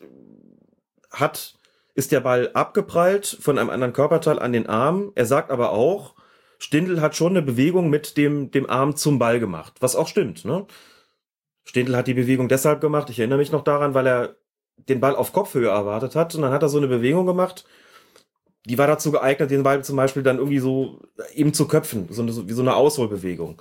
hat, 1.11 1.55
ist 1.95 2.12
der 2.12 2.20
Ball 2.20 2.51
abgeprallt 2.55 3.39
von 3.41 3.59
einem 3.59 3.70
anderen 3.70 3.93
Körperteil 3.93 4.39
an 4.39 4.53
den 4.53 4.66
Arm. 4.66 5.12
Er 5.14 5.26
sagt 5.26 5.51
aber 5.51 5.72
auch, 5.72 6.14
Stindl 6.59 7.01
hat 7.01 7.16
schon 7.16 7.33
eine 7.33 7.43
Bewegung 7.43 7.91
mit 7.91 8.16
dem, 8.16 8.51
dem 8.51 8.68
Arm 8.68 8.97
zum 8.97 9.18
Ball 9.18 9.41
gemacht, 9.41 9.74
was 9.80 9.97
auch 9.97 10.07
stimmt, 10.07 10.45
ne? 10.45 10.66
Stindl 11.64 11.97
hat 11.97 12.07
die 12.07 12.14
Bewegung 12.14 12.49
deshalb 12.49 12.80
gemacht, 12.80 13.11
ich 13.11 13.18
erinnere 13.18 13.39
mich 13.39 13.53
noch 13.53 13.64
daran, 13.64 13.95
weil 13.95 14.07
er 14.07 14.37
den 14.89 15.01
Ball 15.01 15.16
auf 15.16 15.33
Kopfhöhe 15.33 15.68
erwartet 15.68 16.16
hat 16.16 16.35
und 16.35 16.43
dann 16.43 16.53
hat 16.53 16.62
er 16.62 16.68
so 16.68 16.78
eine 16.78 16.89
Bewegung 16.89 17.26
gemacht, 17.26 17.64
die 18.65 18.79
war 18.79 18.87
dazu 18.87 19.11
geeignet, 19.11 19.51
den 19.51 19.63
Ball 19.63 19.83
zum 19.85 19.97
Beispiel 19.97 20.23
dann 20.23 20.39
irgendwie 20.39 20.59
so 20.59 21.01
eben 21.35 21.53
zu 21.53 21.67
köpfen, 21.67 22.07
so 22.11 22.23
eine, 22.23 22.49
wie 22.49 22.53
so 22.53 22.63
eine 22.63 22.77
Ausholbewegung. 22.77 23.61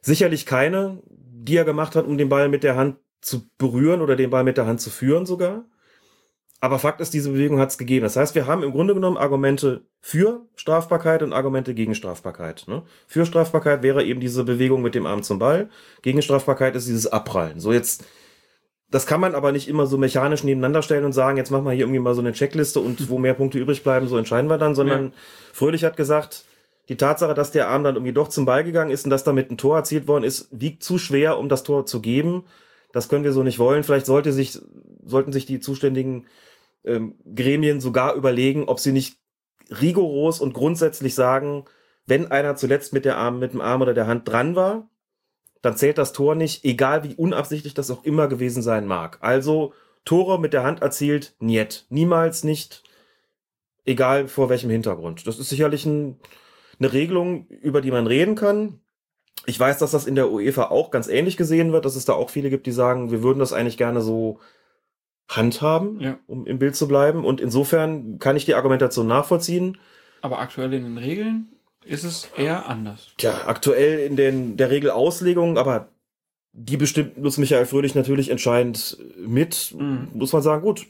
Sicherlich 0.00 0.46
keine, 0.46 1.02
die 1.06 1.56
er 1.56 1.64
gemacht 1.64 1.96
hat, 1.96 2.06
um 2.06 2.18
den 2.18 2.28
Ball 2.28 2.48
mit 2.48 2.62
der 2.62 2.76
Hand 2.76 2.96
zu 3.20 3.48
berühren 3.58 4.00
oder 4.00 4.16
den 4.16 4.30
Ball 4.30 4.44
mit 4.44 4.56
der 4.56 4.66
Hand 4.66 4.80
zu 4.80 4.90
führen 4.90 5.26
sogar. 5.26 5.64
Aber 6.60 6.78
Fakt 6.78 7.00
ist, 7.00 7.14
diese 7.14 7.30
Bewegung 7.30 7.60
hat 7.60 7.70
es 7.70 7.78
gegeben. 7.78 8.02
Das 8.02 8.16
heißt, 8.16 8.34
wir 8.34 8.46
haben 8.46 8.64
im 8.64 8.72
Grunde 8.72 8.94
genommen 8.94 9.16
Argumente 9.16 9.86
für 10.00 10.46
Strafbarkeit 10.56 11.22
und 11.22 11.32
Argumente 11.32 11.72
gegen 11.72 11.94
Strafbarkeit. 11.94 12.64
Ne? 12.66 12.82
Für 13.06 13.24
Strafbarkeit 13.26 13.82
wäre 13.82 14.04
eben 14.04 14.20
diese 14.20 14.42
Bewegung 14.42 14.82
mit 14.82 14.96
dem 14.96 15.06
Arm 15.06 15.22
zum 15.22 15.38
Ball. 15.38 15.68
Gegen 16.02 16.20
Strafbarkeit 16.20 16.74
ist 16.74 16.88
dieses 16.88 17.06
Abprallen. 17.06 17.60
So 17.60 17.72
jetzt, 17.72 18.04
das 18.90 19.06
kann 19.06 19.20
man 19.20 19.34
aber 19.34 19.52
nicht 19.52 19.68
immer 19.68 19.86
so 19.86 19.98
mechanisch 19.98 20.44
nebeneinander 20.44 20.82
stellen 20.82 21.04
und 21.04 21.12
sagen, 21.12 21.36
jetzt 21.36 21.50
machen 21.50 21.64
wir 21.64 21.72
hier 21.72 21.84
irgendwie 21.84 22.00
mal 22.00 22.14
so 22.14 22.20
eine 22.20 22.32
Checkliste 22.32 22.80
und 22.80 23.08
wo 23.10 23.18
mehr 23.18 23.34
Punkte 23.34 23.58
übrig 23.58 23.82
bleiben, 23.82 24.08
so 24.08 24.16
entscheiden 24.16 24.48
wir 24.48 24.58
dann, 24.58 24.74
sondern 24.74 25.06
Ja. 25.06 25.12
Fröhlich 25.52 25.84
hat 25.84 25.96
gesagt, 25.96 26.44
die 26.88 26.96
Tatsache, 26.96 27.34
dass 27.34 27.50
der 27.50 27.68
Arm 27.68 27.84
dann 27.84 27.96
irgendwie 27.96 28.14
doch 28.14 28.28
zum 28.28 28.46
Ball 28.46 28.64
gegangen 28.64 28.90
ist 28.90 29.04
und 29.04 29.10
dass 29.10 29.24
damit 29.24 29.50
ein 29.50 29.58
Tor 29.58 29.76
erzielt 29.76 30.08
worden 30.08 30.24
ist, 30.24 30.48
wiegt 30.50 30.82
zu 30.82 30.96
schwer, 30.96 31.38
um 31.38 31.50
das 31.50 31.62
Tor 31.62 31.84
zu 31.84 32.00
geben. 32.00 32.44
Das 32.92 33.10
können 33.10 33.24
wir 33.24 33.32
so 33.32 33.42
nicht 33.42 33.58
wollen. 33.58 33.84
Vielleicht 33.84 34.06
sollte 34.06 34.32
sich, 34.32 34.58
sollten 35.04 35.32
sich 35.32 35.44
die 35.44 35.60
zuständigen 35.60 36.26
ähm, 36.84 37.16
Gremien 37.34 37.80
sogar 37.80 38.14
überlegen, 38.14 38.64
ob 38.64 38.80
sie 38.80 38.92
nicht 38.92 39.18
rigoros 39.82 40.40
und 40.40 40.54
grundsätzlich 40.54 41.14
sagen, 41.14 41.66
wenn 42.06 42.30
einer 42.30 42.56
zuletzt 42.56 42.94
mit 42.94 43.04
der 43.04 43.18
Arm, 43.18 43.38
mit 43.38 43.52
dem 43.52 43.60
Arm 43.60 43.82
oder 43.82 43.92
der 43.92 44.06
Hand 44.06 44.26
dran 44.26 44.56
war, 44.56 44.88
dann 45.62 45.76
zählt 45.76 45.98
das 45.98 46.12
Tor 46.12 46.34
nicht, 46.34 46.64
egal 46.64 47.04
wie 47.04 47.14
unabsichtlich 47.14 47.74
das 47.74 47.90
auch 47.90 48.04
immer 48.04 48.28
gewesen 48.28 48.62
sein 48.62 48.86
mag. 48.86 49.18
Also 49.20 49.72
Tore 50.04 50.40
mit 50.40 50.52
der 50.52 50.62
Hand 50.62 50.82
erzielt, 50.82 51.34
niet. 51.40 51.84
Niemals 51.90 52.44
nicht, 52.44 52.82
egal 53.84 54.28
vor 54.28 54.48
welchem 54.48 54.70
Hintergrund. 54.70 55.26
Das 55.26 55.38
ist 55.38 55.48
sicherlich 55.48 55.84
ein, 55.86 56.16
eine 56.78 56.92
Regelung, 56.92 57.46
über 57.48 57.80
die 57.80 57.90
man 57.90 58.06
reden 58.06 58.34
kann. 58.34 58.80
Ich 59.46 59.58
weiß, 59.58 59.78
dass 59.78 59.90
das 59.92 60.06
in 60.06 60.14
der 60.14 60.30
UEFA 60.30 60.64
auch 60.70 60.90
ganz 60.90 61.08
ähnlich 61.08 61.36
gesehen 61.36 61.72
wird, 61.72 61.84
dass 61.84 61.96
es 61.96 62.04
da 62.04 62.12
auch 62.12 62.30
viele 62.30 62.50
gibt, 62.50 62.66
die 62.66 62.72
sagen, 62.72 63.10
wir 63.10 63.22
würden 63.22 63.38
das 63.38 63.52
eigentlich 63.52 63.78
gerne 63.78 64.00
so 64.00 64.40
handhaben, 65.28 66.00
Ja. 66.00 66.18
um 66.26 66.46
im 66.46 66.58
Bild 66.58 66.76
zu 66.76 66.88
bleiben. 66.88 67.24
Und 67.24 67.40
insofern 67.40 68.18
kann 68.18 68.36
ich 68.36 68.44
die 68.44 68.54
Argumentation 68.54 69.06
nachvollziehen. 69.06 69.78
Aber 70.22 70.38
aktuell 70.40 70.72
in 70.72 70.84
den 70.84 70.98
Regeln 70.98 71.52
ist 71.84 72.04
es 72.04 72.28
eher 72.36 72.66
anders. 72.68 73.08
Tja, 73.16 73.46
aktuell 73.46 74.00
in 74.00 74.16
den, 74.16 74.56
der 74.56 74.70
Regelauslegung, 74.70 75.58
aber 75.58 75.88
die 76.52 76.76
bestimmt 76.76 77.16
Lutz 77.18 77.38
Michael 77.38 77.66
Fröhlich 77.66 77.94
natürlich 77.94 78.30
entscheidend 78.30 78.98
mit, 79.16 79.74
Mhm. 79.78 80.08
muss 80.14 80.32
man 80.32 80.42
sagen, 80.42 80.62
gut. 80.62 80.86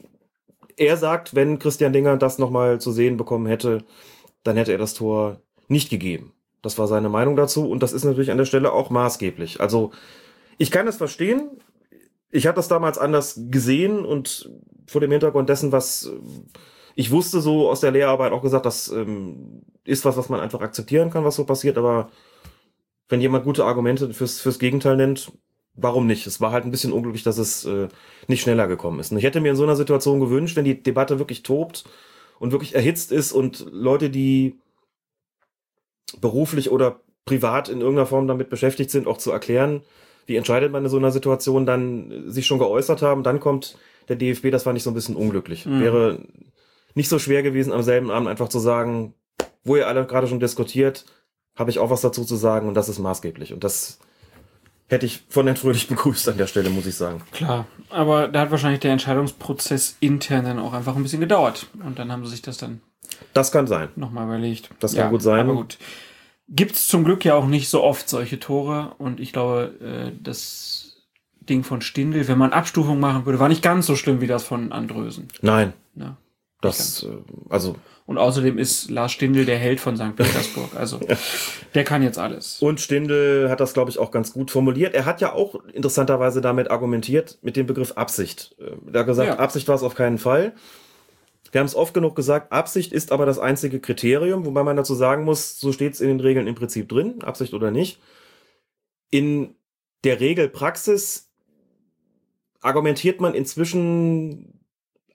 Er 0.77 0.95
sagt, 0.97 1.35
wenn 1.35 1.59
Christian 1.59 1.91
Dinger 1.93 2.15
das 2.17 2.39
nochmal 2.39 2.79
zu 2.79 2.91
sehen 2.91 3.17
bekommen 3.17 3.45
hätte, 3.47 3.83
dann 4.43 4.55
hätte 4.55 4.71
er 4.71 4.77
das 4.77 4.93
Tor 4.93 5.41
nicht 5.67 5.89
gegeben. 5.89 6.33
Das 6.61 6.77
war 6.77 6.87
seine 6.87 7.09
Meinung 7.09 7.35
dazu 7.35 7.69
und 7.69 7.83
das 7.83 7.93
ist 7.93 8.05
natürlich 8.05 8.31
an 8.31 8.37
der 8.37 8.45
Stelle 8.45 8.71
auch 8.71 8.89
maßgeblich. 8.89 9.59
Also 9.61 9.91
ich 10.57 10.71
kann 10.71 10.87
es 10.87 10.97
verstehen. 10.97 11.49
Ich 12.31 12.47
hatte 12.47 12.57
das 12.57 12.67
damals 12.67 12.97
anders 12.97 13.39
gesehen 13.49 14.05
und 14.05 14.49
vor 14.87 15.01
dem 15.01 15.11
Hintergrund 15.11 15.49
dessen, 15.49 15.71
was 15.71 16.11
ich 16.99 17.11
wusste 17.11 17.39
so 17.39 17.69
aus 17.69 17.79
der 17.79 17.91
Lehrarbeit 17.91 18.33
auch 18.33 18.41
gesagt, 18.41 18.65
das 18.65 18.89
ähm, 18.89 19.61
ist 19.85 20.03
was, 20.03 20.17
was 20.17 20.27
man 20.27 20.41
einfach 20.41 20.59
akzeptieren 20.59 21.09
kann, 21.09 21.23
was 21.23 21.37
so 21.37 21.45
passiert, 21.45 21.77
aber 21.77 22.09
wenn 23.07 23.21
jemand 23.21 23.45
gute 23.45 23.63
Argumente 23.63 24.13
fürs, 24.13 24.41
fürs 24.41 24.59
Gegenteil 24.59 24.97
nennt, 24.97 25.31
warum 25.75 26.07
nicht? 26.07 26.27
Es 26.27 26.41
war 26.41 26.51
halt 26.51 26.65
ein 26.65 26.71
bisschen 26.71 26.91
unglücklich, 26.91 27.23
dass 27.23 27.37
es 27.37 27.63
äh, 27.63 27.87
nicht 28.27 28.41
schneller 28.41 28.67
gekommen 28.67 28.99
ist. 28.99 29.13
Und 29.13 29.17
ich 29.17 29.23
hätte 29.23 29.39
mir 29.39 29.51
in 29.51 29.55
so 29.55 29.63
einer 29.63 29.77
Situation 29.77 30.19
gewünscht, 30.19 30.57
wenn 30.57 30.65
die 30.65 30.83
Debatte 30.83 31.19
wirklich 31.19 31.41
tobt 31.41 31.85
und 32.37 32.51
wirklich 32.51 32.75
erhitzt 32.75 33.13
ist 33.13 33.31
und 33.31 33.65
Leute, 33.71 34.09
die 34.09 34.59
beruflich 36.19 36.69
oder 36.69 36.99
privat 37.23 37.69
in 37.69 37.79
irgendeiner 37.79 38.07
Form 38.07 38.27
damit 38.27 38.49
beschäftigt 38.49 38.91
sind, 38.91 39.07
auch 39.07 39.19
zu 39.19 39.31
erklären, 39.31 39.83
wie 40.25 40.35
entscheidet 40.35 40.73
man 40.73 40.83
in 40.83 40.89
so 40.89 40.97
einer 40.97 41.11
Situation, 41.11 41.65
dann 41.65 42.29
sich 42.29 42.45
schon 42.45 42.59
geäußert 42.59 43.01
haben, 43.01 43.23
dann 43.23 43.39
kommt 43.39 43.77
der 44.09 44.17
DFB, 44.17 44.51
das 44.51 44.63
fand 44.63 44.77
ich 44.77 44.83
so 44.83 44.91
ein 44.91 44.95
bisschen 44.95 45.15
unglücklich. 45.15 45.65
Mhm. 45.65 45.79
Wäre 45.79 46.19
nicht 46.95 47.09
so 47.09 47.19
schwer 47.19 47.43
gewesen, 47.43 47.71
am 47.73 47.83
selben 47.83 48.11
Abend 48.11 48.27
einfach 48.27 48.49
zu 48.49 48.59
sagen, 48.59 49.13
wo 49.63 49.75
ihr 49.75 49.87
alle 49.87 50.05
gerade 50.05 50.27
schon 50.27 50.39
diskutiert, 50.39 51.05
habe 51.55 51.69
ich 51.69 51.79
auch 51.79 51.89
was 51.89 52.01
dazu 52.01 52.23
zu 52.25 52.35
sagen 52.35 52.67
und 52.67 52.73
das 52.73 52.89
ist 52.89 52.99
maßgeblich. 52.99 53.53
Und 53.53 53.63
das 53.63 53.99
hätte 54.87 55.05
ich 55.05 55.23
von 55.29 55.45
Herrn 55.45 55.57
Fröhlich 55.57 55.87
begrüßt 55.89 56.29
an 56.29 56.37
der 56.37 56.47
Stelle, 56.47 56.69
muss 56.69 56.85
ich 56.85 56.95
sagen. 56.95 57.21
Klar, 57.31 57.67
aber 57.89 58.27
da 58.27 58.41
hat 58.41 58.51
wahrscheinlich 58.51 58.79
der 58.79 58.91
Entscheidungsprozess 58.91 59.97
intern 59.99 60.45
dann 60.45 60.59
auch 60.59 60.73
einfach 60.73 60.95
ein 60.95 61.03
bisschen 61.03 61.19
gedauert. 61.19 61.67
Und 61.85 61.99
dann 61.99 62.11
haben 62.11 62.23
sie 62.25 62.31
sich 62.31 62.41
das 62.41 62.57
dann 62.57 62.81
Das 63.33 63.51
kann 63.51 63.67
sein. 63.67 63.89
nochmal 63.95 64.25
überlegt. 64.25 64.69
Das 64.79 64.95
kann 64.95 65.11
gut 65.11 65.21
sein. 65.21 65.41
Aber 65.41 65.53
gut. 65.53 65.77
Gibt 66.51 66.71
es 66.75 66.87
zum 66.87 67.03
Glück 67.03 67.23
ja 67.25 67.35
auch 67.35 67.45
nicht 67.45 67.69
so 67.69 67.83
oft 67.83 68.09
solche 68.09 68.39
Tore. 68.39 68.95
Und 68.97 69.19
ich 69.19 69.31
glaube, 69.33 69.75
äh, 69.81 70.11
das 70.23 71.03
Ding 71.41 71.63
von 71.63 71.81
Stindl, 71.81 72.27
wenn 72.27 72.37
man 72.39 72.53
Abstufung 72.53 72.99
machen 72.99 73.25
würde, 73.25 73.39
war 73.39 73.49
nicht 73.49 73.61
ganz 73.61 73.85
so 73.85 73.95
schlimm 73.95 74.21
wie 74.21 74.27
das 74.27 74.43
von 74.43 74.71
Andrösen. 74.71 75.27
Nein, 75.41 75.73
Ja. 75.95 76.17
Das, 76.61 77.03
äh, 77.03 77.07
also 77.49 77.75
Und 78.05 78.17
außerdem 78.17 78.57
ist 78.57 78.89
Lars 78.89 79.11
Stindl 79.11 79.45
der 79.45 79.57
Held 79.57 79.79
von 79.79 79.95
St. 79.95 80.15
Petersburg. 80.15 80.75
Also 80.75 80.99
der 81.73 81.83
kann 81.83 82.03
jetzt 82.03 82.17
alles. 82.17 82.61
Und 82.61 82.81
Stindl 82.81 83.49
hat 83.49 83.59
das, 83.59 83.73
glaube 83.73 83.91
ich, 83.91 83.97
auch 83.97 84.11
ganz 84.11 84.33
gut 84.33 84.51
formuliert. 84.51 84.93
Er 84.93 85.05
hat 85.05 85.21
ja 85.21 85.33
auch 85.33 85.55
interessanterweise 85.73 86.41
damit 86.41 86.69
argumentiert, 86.69 87.37
mit 87.41 87.55
dem 87.55 87.65
Begriff 87.65 87.93
Absicht. 87.93 88.55
Äh, 88.59 88.71
Er 88.93 88.99
hat 89.01 89.07
gesagt, 89.07 89.27
Ja. 89.29 89.39
Absicht 89.39 89.67
war 89.67 89.75
es 89.75 89.83
auf 89.83 89.95
keinen 89.95 90.17
Fall. 90.17 90.53
Wir 91.51 91.59
haben 91.59 91.65
es 91.65 91.75
oft 91.75 91.93
genug 91.93 92.15
gesagt, 92.15 92.51
Absicht 92.51 92.93
ist 92.93 93.11
aber 93.11 93.25
das 93.25 93.39
einzige 93.39 93.79
Kriterium, 93.79 94.45
wobei 94.45 94.63
man 94.63 94.77
dazu 94.77 94.93
sagen 94.93 95.23
muss, 95.23 95.59
so 95.59 95.71
steht 95.71 95.93
es 95.93 96.01
in 96.01 96.07
den 96.09 96.19
Regeln 96.19 96.45
im 96.45 96.53
Prinzip 96.55 96.87
drin, 96.89 97.23
Absicht 97.23 97.53
oder 97.53 97.71
nicht. 97.71 97.99
In 99.09 99.55
der 100.03 100.19
Regelpraxis 100.19 101.31
argumentiert 102.61 103.19
man 103.21 103.33
inzwischen 103.33 104.59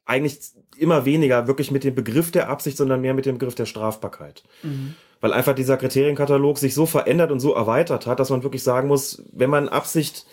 eigentlich 0.06 0.40
immer 0.78 1.04
weniger 1.04 1.46
wirklich 1.46 1.70
mit 1.70 1.84
dem 1.84 1.94
Begriff 1.94 2.30
der 2.30 2.48
Absicht, 2.48 2.76
sondern 2.76 3.00
mehr 3.00 3.14
mit 3.14 3.26
dem 3.26 3.38
Begriff 3.38 3.54
der 3.54 3.66
Strafbarkeit 3.66 4.42
Mhm. 4.62 4.94
weil 5.20 5.32
einfach 5.32 5.54
dieser 5.54 5.76
Kriterienkatalog 5.78 6.58
sich 6.58 6.74
so 6.74 6.84
verändert 6.84 7.30
und 7.32 7.40
so 7.40 7.54
erweitert 7.54 8.06
hat, 8.06 8.20
dass 8.20 8.30
man 8.30 8.42
wirklich 8.42 8.62
sagen 8.62 8.88
muss, 8.88 9.22
wenn 9.32 9.48
man 9.48 9.68
Absicht 9.70 10.26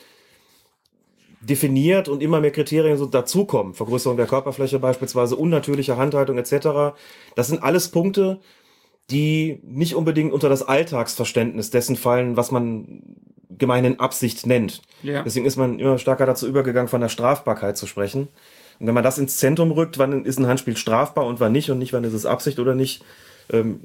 definiert 1.42 2.08
und 2.08 2.22
immer 2.22 2.40
mehr 2.40 2.52
Kriterien 2.52 2.98
so 2.98 3.06
dazukommen, 3.06 3.74
Vergrößerung 3.74 4.18
der 4.18 4.28
Körperfläche 4.28 4.80
beispielsweise, 4.80 5.36
unnatürliche 5.36 5.98
Handhaltung 5.98 6.38
etc., 6.38 6.94
das 7.36 7.48
sind 7.48 7.64
alles 7.64 7.90
Punkte, 7.90 8.40
die 9.10 9.60
nicht 9.64 9.96
unbedingt 9.96 10.34
unter 10.34 10.50
das 10.50 10.62
Alltagsverständnis 10.62 11.70
dessen 11.72 11.96
fallen, 11.96 12.38
was 12.38 12.52
man 12.52 13.02
gemeinhin 13.58 14.00
Absicht 14.00 14.46
nennt. 14.46 14.82
Ja. 15.04 15.24
Deswegen 15.24 15.46
ist 15.46 15.58
man 15.58 15.80
immer 15.80 15.98
stärker 15.98 16.26
dazu 16.26 16.48
übergegangen, 16.48 16.88
von 16.88 17.02
der 17.02 17.10
Strafbarkeit 17.10 17.78
zu 17.78 17.88
sprechen. 17.88 18.28
Und 18.82 18.88
wenn 18.88 18.94
man 18.94 19.04
das 19.04 19.18
ins 19.18 19.38
Zentrum 19.38 19.72
rückt, 19.72 19.98
wann 19.98 20.26
ist 20.26 20.40
ein 20.40 20.48
Handspiel 20.48 20.76
strafbar 20.76 21.26
und 21.26 21.40
wann 21.40 21.52
nicht 21.52 21.70
und 21.70 21.78
nicht, 21.78 21.94
wann 21.94 22.04
ist 22.04 22.14
es 22.14 22.26
Absicht 22.26 22.60
oder 22.60 22.76
nicht, 22.76 23.04
ähm, 23.52 23.80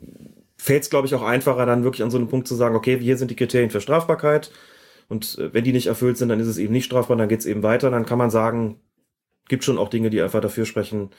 fällt 0.56 0.82
es, 0.82 0.90
glaube 0.90 1.06
ich, 1.06 1.14
auch 1.14 1.22
einfacher, 1.22 1.66
dann 1.66 1.84
wirklich 1.84 2.02
an 2.02 2.10
so 2.10 2.16
einem 2.16 2.28
Punkt 2.28 2.48
zu 2.48 2.54
sagen, 2.54 2.74
okay, 2.74 2.98
hier 2.98 3.16
sind 3.16 3.30
die 3.30 3.36
Kriterien 3.36 3.70
für 3.70 3.80
Strafbarkeit 3.80 4.50
und 5.08 5.38
äh, 5.38 5.52
wenn 5.54 5.64
die 5.64 5.72
nicht 5.72 5.86
erfüllt 5.86 6.16
sind, 6.16 6.30
dann 6.30 6.40
ist 6.40 6.48
es 6.48 6.58
eben 6.58 6.72
nicht 6.72 6.86
strafbar, 6.86 7.16
dann 7.16 7.28
geht 7.28 7.40
es 7.40 7.46
eben 7.46 7.62
weiter. 7.62 7.90
Dann 7.90 8.06
kann 8.06 8.18
man 8.18 8.30
sagen, 8.30 8.80
gibt 9.48 9.64
schon 9.64 9.78
auch 9.78 9.90
Dinge, 9.90 10.10
die 10.10 10.20
einfach 10.22 10.40
dafür 10.40 10.64
sprechen, 10.64 11.10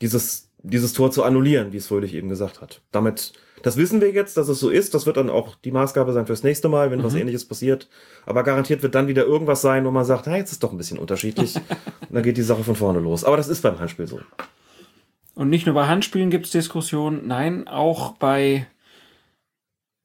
dieses 0.00 0.50
dieses 0.64 0.94
Tor 0.94 1.10
zu 1.10 1.22
annullieren, 1.22 1.72
wie 1.72 1.76
es 1.76 1.86
Fröhlich 1.86 2.14
eben 2.14 2.28
gesagt 2.28 2.60
hat. 2.60 2.80
Damit, 2.90 3.34
das 3.64 3.78
wissen 3.78 4.02
wir 4.02 4.10
jetzt, 4.12 4.36
dass 4.36 4.48
es 4.48 4.60
so 4.60 4.68
ist. 4.68 4.92
Das 4.92 5.06
wird 5.06 5.16
dann 5.16 5.30
auch 5.30 5.54
die 5.54 5.72
Maßgabe 5.72 6.12
sein 6.12 6.26
fürs 6.26 6.42
nächste 6.42 6.68
Mal, 6.68 6.90
wenn 6.90 7.02
was 7.02 7.14
ähnliches 7.14 7.46
passiert. 7.46 7.88
Aber 8.26 8.42
garantiert 8.42 8.82
wird 8.82 8.94
dann 8.94 9.08
wieder 9.08 9.24
irgendwas 9.24 9.62
sein, 9.62 9.86
wo 9.86 9.90
man 9.90 10.04
sagt, 10.04 10.26
na, 10.26 10.36
jetzt 10.36 10.52
ist 10.52 10.62
doch 10.62 10.70
ein 10.70 10.76
bisschen 10.76 10.98
unterschiedlich. 10.98 11.56
Und 12.02 12.10
dann 12.10 12.22
geht 12.22 12.36
die 12.36 12.42
Sache 12.42 12.62
von 12.62 12.76
vorne 12.76 13.00
los. 13.00 13.24
Aber 13.24 13.38
das 13.38 13.48
ist 13.48 13.62
beim 13.62 13.80
Handspiel 13.80 14.06
so. 14.06 14.20
Und 15.34 15.48
nicht 15.48 15.64
nur 15.64 15.74
bei 15.74 15.86
Handspielen 15.86 16.28
gibt 16.28 16.44
es 16.44 16.52
Diskussionen, 16.52 17.26
nein, 17.26 17.66
auch 17.66 18.12
bei 18.18 18.66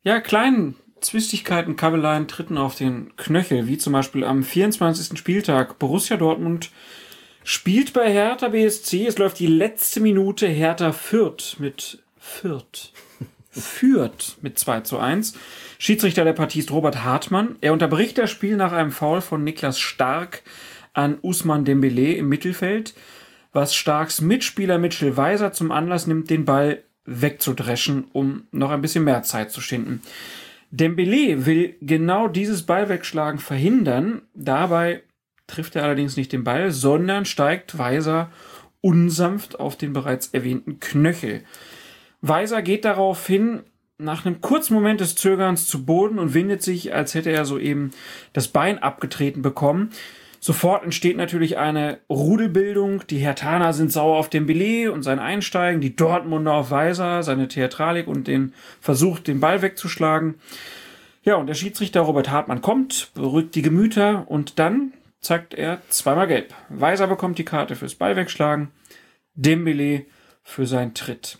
ja, 0.04 0.22
kleinen 0.22 0.76
Zwistigkeiten, 1.02 1.76
Kabeleien 1.76 2.30
tritten 2.30 2.58
auf 2.58 2.76
den 2.76 3.14
Knöchel, 3.18 3.68
wie 3.68 3.78
zum 3.78 3.92
Beispiel 3.92 4.24
am 4.24 4.42
24. 4.42 5.20
Spieltag. 5.20 5.80
Borussia 5.80 6.16
Dortmund 6.16 6.72
spielt 7.44 7.92
bei 7.92 8.10
Hertha 8.10 8.48
BSC. 8.48 9.06
Es 9.06 9.18
läuft 9.18 9.40
die 9.40 9.48
letzte 9.48 10.00
Minute. 10.00 10.48
Hertha 10.48 10.94
führt 10.94 11.58
mit 11.60 12.02
Fürth. 12.18 12.94
Führt 13.52 14.38
mit 14.42 14.60
2 14.60 14.82
zu 14.82 15.00
1. 15.00 15.34
Schiedsrichter 15.80 16.24
der 16.24 16.34
Partie 16.34 16.60
ist 16.60 16.72
Robert 16.72 17.04
Hartmann. 17.04 17.56
Er 17.62 17.74
unterbricht 17.74 18.18
das 18.18 18.30
Spiel 18.30 18.56
nach 18.56 18.72
einem 18.72 18.92
Foul 18.92 19.22
von 19.22 19.44
Niklas 19.44 19.80
Stark 19.80 20.44
an 20.94 21.18
Usman 21.22 21.66
Dembele 21.66 22.14
im 22.14 22.30
Mittelfeld, 22.30 22.94
was 23.52 23.74
Starks 23.74 24.22
Mitspieler 24.22 24.78
Mitchell 24.78 25.18
Weiser 25.18 25.52
zum 25.52 25.72
Anlass 25.72 26.06
nimmt, 26.06 26.30
den 26.30 26.46
Ball 26.46 26.84
wegzudreschen, 27.06 28.06
um 28.14 28.44
noch 28.52 28.70
ein 28.70 28.82
bisschen 28.82 29.04
mehr 29.04 29.24
Zeit 29.24 29.52
zu 29.52 29.62
schinden. 29.62 30.02
Dembele 30.70 31.48
will 31.48 31.76
genau 31.82 32.28
dieses 32.28 32.64
Ballwegschlagen 32.64 33.40
verhindern. 33.40 34.22
Dabei 34.36 35.02
trifft 35.48 35.76
er 35.76 35.84
allerdings 35.84 36.16
nicht 36.16 36.32
den 36.32 36.44
Ball, 36.44 36.72
sondern 36.72 37.26
steigt 37.26 37.80
Weiser 37.80 38.30
unsanft 38.82 39.60
auf 39.60 39.76
den 39.76 39.94
bereits 39.94 40.28
erwähnten 40.28 40.80
Knöchel. 40.80 41.44
Weiser 42.22 42.62
geht 42.62 42.86
darauf 42.86 43.26
hin, 43.26 43.62
nach 43.98 44.26
einem 44.26 44.42
kurzen 44.42 44.74
Moment 44.74 45.02
des 45.02 45.16
Zögerns 45.16 45.68
zu 45.68 45.86
Boden 45.86 46.20
und 46.20 46.34
windet 46.34 46.64
sich, 46.64 46.94
als 46.94 47.14
hätte 47.14 47.32
er 47.32 47.46
soeben 47.46 47.92
das 48.34 48.48
Bein 48.48 48.80
abgetreten 48.80 49.42
bekommen. 49.42 49.92
Sofort 50.42 50.86
entsteht 50.86 51.18
natürlich 51.18 51.58
eine 51.58 52.00
Rudelbildung. 52.10 53.06
Die 53.08 53.18
Hertaner 53.18 53.74
sind 53.74 53.92
sauer 53.92 54.18
auf 54.18 54.30
den 54.30 54.46
Belay 54.46 54.88
und 54.88 55.04
sein 55.04 55.20
Einsteigen, 55.20 55.82
die 55.82 55.98
Dortmunder 55.98 56.54
auf 56.54 56.72
Weiser, 56.72 57.24
seine 57.24 57.50
Theatralik 57.50 58.08
und 58.08 58.28
den 58.28 58.54
Versuch, 58.80 59.20
den 59.20 59.42
Ball 59.42 59.62
wegzuschlagen. 59.62 60.36
Ja, 61.24 61.36
und 61.36 61.48
der 61.48 61.56
Schiedsrichter 61.56 62.02
Robert 62.02 62.30
Hartmann 62.30 62.62
kommt, 62.62 63.12
beruhigt 63.16 63.54
die 63.56 63.62
Gemüter 63.62 64.26
und 64.30 64.60
dann 64.60 64.94
zeigt 65.20 65.54
er 65.54 65.82
zweimal 65.90 66.28
gelb. 66.28 66.54
Weiser 66.70 67.08
bekommt 67.08 67.38
die 67.38 67.46
Karte 67.46 67.76
fürs 67.76 67.96
Ball 67.96 68.16
wegschlagen, 68.16 68.70
Dembele 69.36 70.06
für 70.42 70.66
seinen 70.66 70.94
Tritt. 70.94 71.38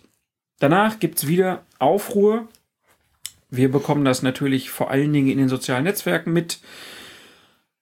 Danach 0.60 1.00
gibt's 1.00 1.26
wieder 1.26 1.64
Aufruhr. 1.78 2.46
Wir 3.48 3.70
bekommen 3.70 4.04
das 4.04 4.22
natürlich 4.22 4.70
vor 4.70 4.90
allen 4.90 5.12
Dingen 5.12 5.28
in 5.28 5.38
den 5.38 5.48
sozialen 5.48 5.84
Netzwerken 5.84 6.32
mit. 6.32 6.60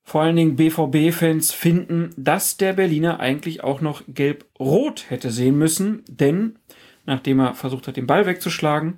Vor 0.04 0.22
allen 0.22 0.36
Dingen 0.36 0.56
BVB-Fans 0.56 1.52
finden, 1.52 2.14
dass 2.16 2.56
der 2.56 2.72
Berliner 2.72 3.20
eigentlich 3.20 3.62
auch 3.62 3.82
noch 3.82 4.02
gelb-rot 4.08 5.10
hätte 5.10 5.30
sehen 5.30 5.58
müssen, 5.58 6.02
denn 6.08 6.58
nachdem 7.04 7.40
er 7.40 7.54
versucht 7.54 7.88
hat, 7.88 7.96
den 7.96 8.06
Ball 8.06 8.24
wegzuschlagen, 8.24 8.96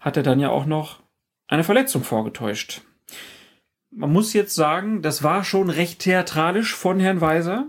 hat 0.00 0.18
er 0.18 0.22
dann 0.22 0.40
ja 0.40 0.50
auch 0.50 0.66
noch 0.66 1.00
eine 1.48 1.64
Verletzung 1.64 2.04
vorgetäuscht. 2.04 2.82
Man 3.90 4.12
muss 4.12 4.32
jetzt 4.32 4.54
sagen, 4.54 5.02
das 5.02 5.22
war 5.22 5.44
schon 5.44 5.70
recht 5.70 6.00
theatralisch 6.00 6.74
von 6.74 7.00
Herrn 7.00 7.20
Weiser. 7.20 7.68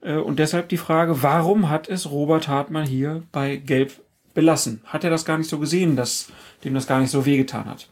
Äh, 0.00 0.16
und 0.16 0.38
deshalb 0.38 0.68
die 0.68 0.76
Frage, 0.76 1.22
warum 1.22 1.70
hat 1.70 1.88
es 1.88 2.10
Robert 2.10 2.48
Hartmann 2.48 2.86
hier 2.86 3.22
bei 3.32 3.56
Gelb 3.56 3.92
belassen? 4.34 4.80
Hat 4.84 5.04
er 5.04 5.10
das 5.10 5.24
gar 5.24 5.38
nicht 5.38 5.50
so 5.50 5.58
gesehen, 5.58 5.96
dass 5.96 6.28
dem 6.64 6.74
das 6.74 6.86
gar 6.86 7.00
nicht 7.00 7.10
so 7.10 7.26
wehgetan 7.26 7.66
hat? 7.66 7.88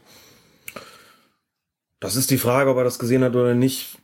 Das 1.99 2.15
ist 2.15 2.31
die 2.31 2.39
Frage, 2.39 2.71
ob 2.71 2.77
er 2.77 2.83
das 2.83 2.99
gesehen 2.99 3.23
hat 3.23 3.35
oder 3.35 3.53
nicht. 3.53 3.97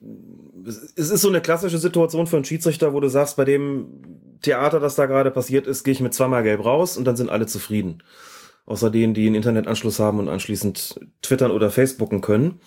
Es 0.95 1.09
ist 1.09 1.21
so 1.21 1.29
eine 1.29 1.41
klassische 1.41 1.79
Situation 1.79 2.27
für 2.27 2.35
einen 2.35 2.45
Schiedsrichter, 2.45 2.93
wo 2.93 2.99
du 2.99 3.09
sagst, 3.09 3.37
bei 3.37 3.45
dem 3.45 4.37
Theater, 4.41 4.79
das 4.79 4.95
da 4.95 5.07
gerade 5.07 5.31
passiert 5.31 5.65
ist, 5.65 5.83
gehe 5.83 5.93
ich 5.93 5.99
mit 5.99 6.13
zweimal 6.13 6.43
gelb 6.43 6.63
raus 6.63 6.95
und 6.95 7.05
dann 7.05 7.17
sind 7.17 7.31
alle 7.31 7.47
zufrieden. 7.47 8.03
Außer 8.67 8.91
denen, 8.91 9.15
die 9.15 9.25
einen 9.25 9.35
Internetanschluss 9.35 9.99
haben 9.99 10.19
und 10.19 10.29
anschließend 10.29 10.99
twittern 11.21 11.51
oder 11.51 11.71
facebooken 11.71 12.21
können. 12.21 12.59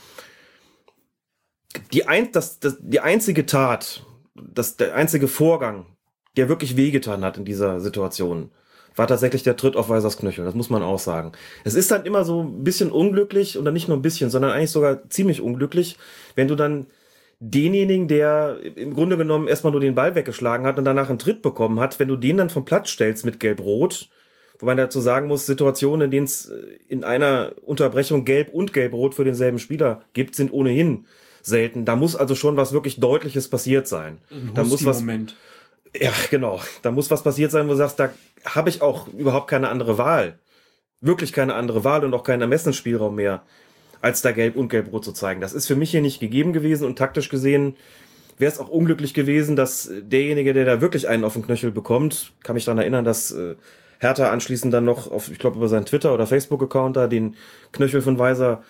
Die, 1.92 2.08
ein, 2.08 2.32
das, 2.32 2.58
das, 2.58 2.78
die 2.80 3.00
einzige 3.00 3.46
Tat, 3.46 4.04
das, 4.34 4.76
der 4.76 4.96
einzige 4.96 5.28
Vorgang, 5.28 5.86
der 6.36 6.48
wirklich 6.48 6.76
wehgetan 6.76 7.24
hat 7.24 7.38
in 7.38 7.44
dieser 7.44 7.80
Situation, 7.80 8.50
war 9.00 9.06
tatsächlich 9.06 9.42
der 9.42 9.56
Tritt 9.56 9.76
auf 9.76 9.88
Weisers 9.88 10.18
Knöchel. 10.18 10.44
Das 10.44 10.54
muss 10.54 10.68
man 10.68 10.82
auch 10.82 10.98
sagen. 10.98 11.32
Es 11.64 11.72
ist 11.72 11.90
dann 11.90 12.04
immer 12.04 12.22
so 12.22 12.42
ein 12.42 12.62
bisschen 12.64 12.92
unglücklich 12.92 13.58
oder 13.58 13.70
nicht 13.70 13.88
nur 13.88 13.96
ein 13.96 14.02
bisschen, 14.02 14.28
sondern 14.28 14.50
eigentlich 14.50 14.72
sogar 14.72 15.08
ziemlich 15.08 15.40
unglücklich, 15.40 15.96
wenn 16.34 16.48
du 16.48 16.54
dann 16.54 16.84
denjenigen, 17.38 18.08
der 18.08 18.58
im 18.76 18.92
Grunde 18.92 19.16
genommen 19.16 19.48
erstmal 19.48 19.70
nur 19.70 19.80
den 19.80 19.94
Ball 19.94 20.16
weggeschlagen 20.16 20.66
hat 20.66 20.78
und 20.78 20.84
danach 20.84 21.08
einen 21.08 21.18
Tritt 21.18 21.40
bekommen 21.40 21.80
hat, 21.80 21.98
wenn 21.98 22.08
du 22.08 22.16
den 22.16 22.36
dann 22.36 22.50
vom 22.50 22.66
Platz 22.66 22.90
stellst 22.90 23.24
mit 23.24 23.40
Gelb-Rot, 23.40 24.10
wo 24.58 24.66
man 24.66 24.76
dazu 24.76 25.00
sagen 25.00 25.28
muss, 25.28 25.46
Situationen, 25.46 26.02
in 26.02 26.10
denen 26.10 26.26
es 26.26 26.52
in 26.86 27.02
einer 27.02 27.52
Unterbrechung 27.64 28.26
Gelb 28.26 28.52
und 28.52 28.74
Gelb-Rot 28.74 29.14
für 29.14 29.24
denselben 29.24 29.58
Spieler 29.58 30.02
gibt, 30.12 30.34
sind 30.34 30.52
ohnehin 30.52 31.06
selten. 31.40 31.86
Da 31.86 31.96
muss 31.96 32.16
also 32.16 32.34
schon 32.34 32.58
was 32.58 32.74
wirklich 32.74 33.00
Deutliches 33.00 33.48
passiert 33.48 33.88
sein. 33.88 34.18
Da 34.54 34.62
muss 34.62 34.84
was. 34.84 35.00
Moment. 35.00 35.36
Ja, 35.98 36.12
genau. 36.30 36.60
Da 36.82 36.90
muss 36.90 37.10
was 37.10 37.22
passiert 37.22 37.50
sein, 37.50 37.66
wo 37.66 37.70
du 37.70 37.78
sagst, 37.78 37.98
da 37.98 38.10
habe 38.44 38.68
ich 38.68 38.82
auch 38.82 39.08
überhaupt 39.08 39.48
keine 39.48 39.68
andere 39.68 39.98
Wahl. 39.98 40.38
Wirklich 41.00 41.32
keine 41.32 41.54
andere 41.54 41.84
Wahl 41.84 42.04
und 42.04 42.14
auch 42.14 42.24
keinen 42.24 42.42
Ermessensspielraum 42.42 43.14
mehr, 43.14 43.42
als 44.02 44.22
da 44.22 44.32
Gelb 44.32 44.56
und 44.56 44.68
Gelb-Rot 44.68 45.04
zu 45.04 45.12
zeigen. 45.12 45.40
Das 45.40 45.52
ist 45.52 45.66
für 45.66 45.76
mich 45.76 45.90
hier 45.90 46.02
nicht 46.02 46.20
gegeben 46.20 46.52
gewesen 46.52 46.86
und 46.86 46.96
taktisch 46.96 47.28
gesehen 47.28 47.76
wäre 48.40 48.50
es 48.50 48.58
auch 48.58 48.68
unglücklich 48.68 49.14
gewesen, 49.14 49.54
dass 49.54 49.90
derjenige, 50.00 50.54
der 50.54 50.64
da 50.64 50.80
wirklich 50.80 51.08
einen 51.08 51.24
auf 51.24 51.34
den 51.34 51.44
Knöchel 51.44 51.70
bekommt, 51.70 52.32
kann 52.42 52.54
mich 52.54 52.64
daran 52.64 52.78
erinnern, 52.78 53.04
dass 53.04 53.30
äh, 53.32 53.54
Hertha 53.98 54.30
anschließend 54.30 54.72
dann 54.72 54.84
noch 54.84 55.10
auf, 55.10 55.30
ich 55.30 55.38
glaube, 55.38 55.58
über 55.58 55.68
seinen 55.68 55.84
Twitter- 55.84 56.14
oder 56.14 56.26
Facebook-Account 56.26 56.96
da 56.96 57.06
den 57.06 57.36
Knöchel 57.72 58.00
von 58.00 58.18
Weiser 58.18 58.62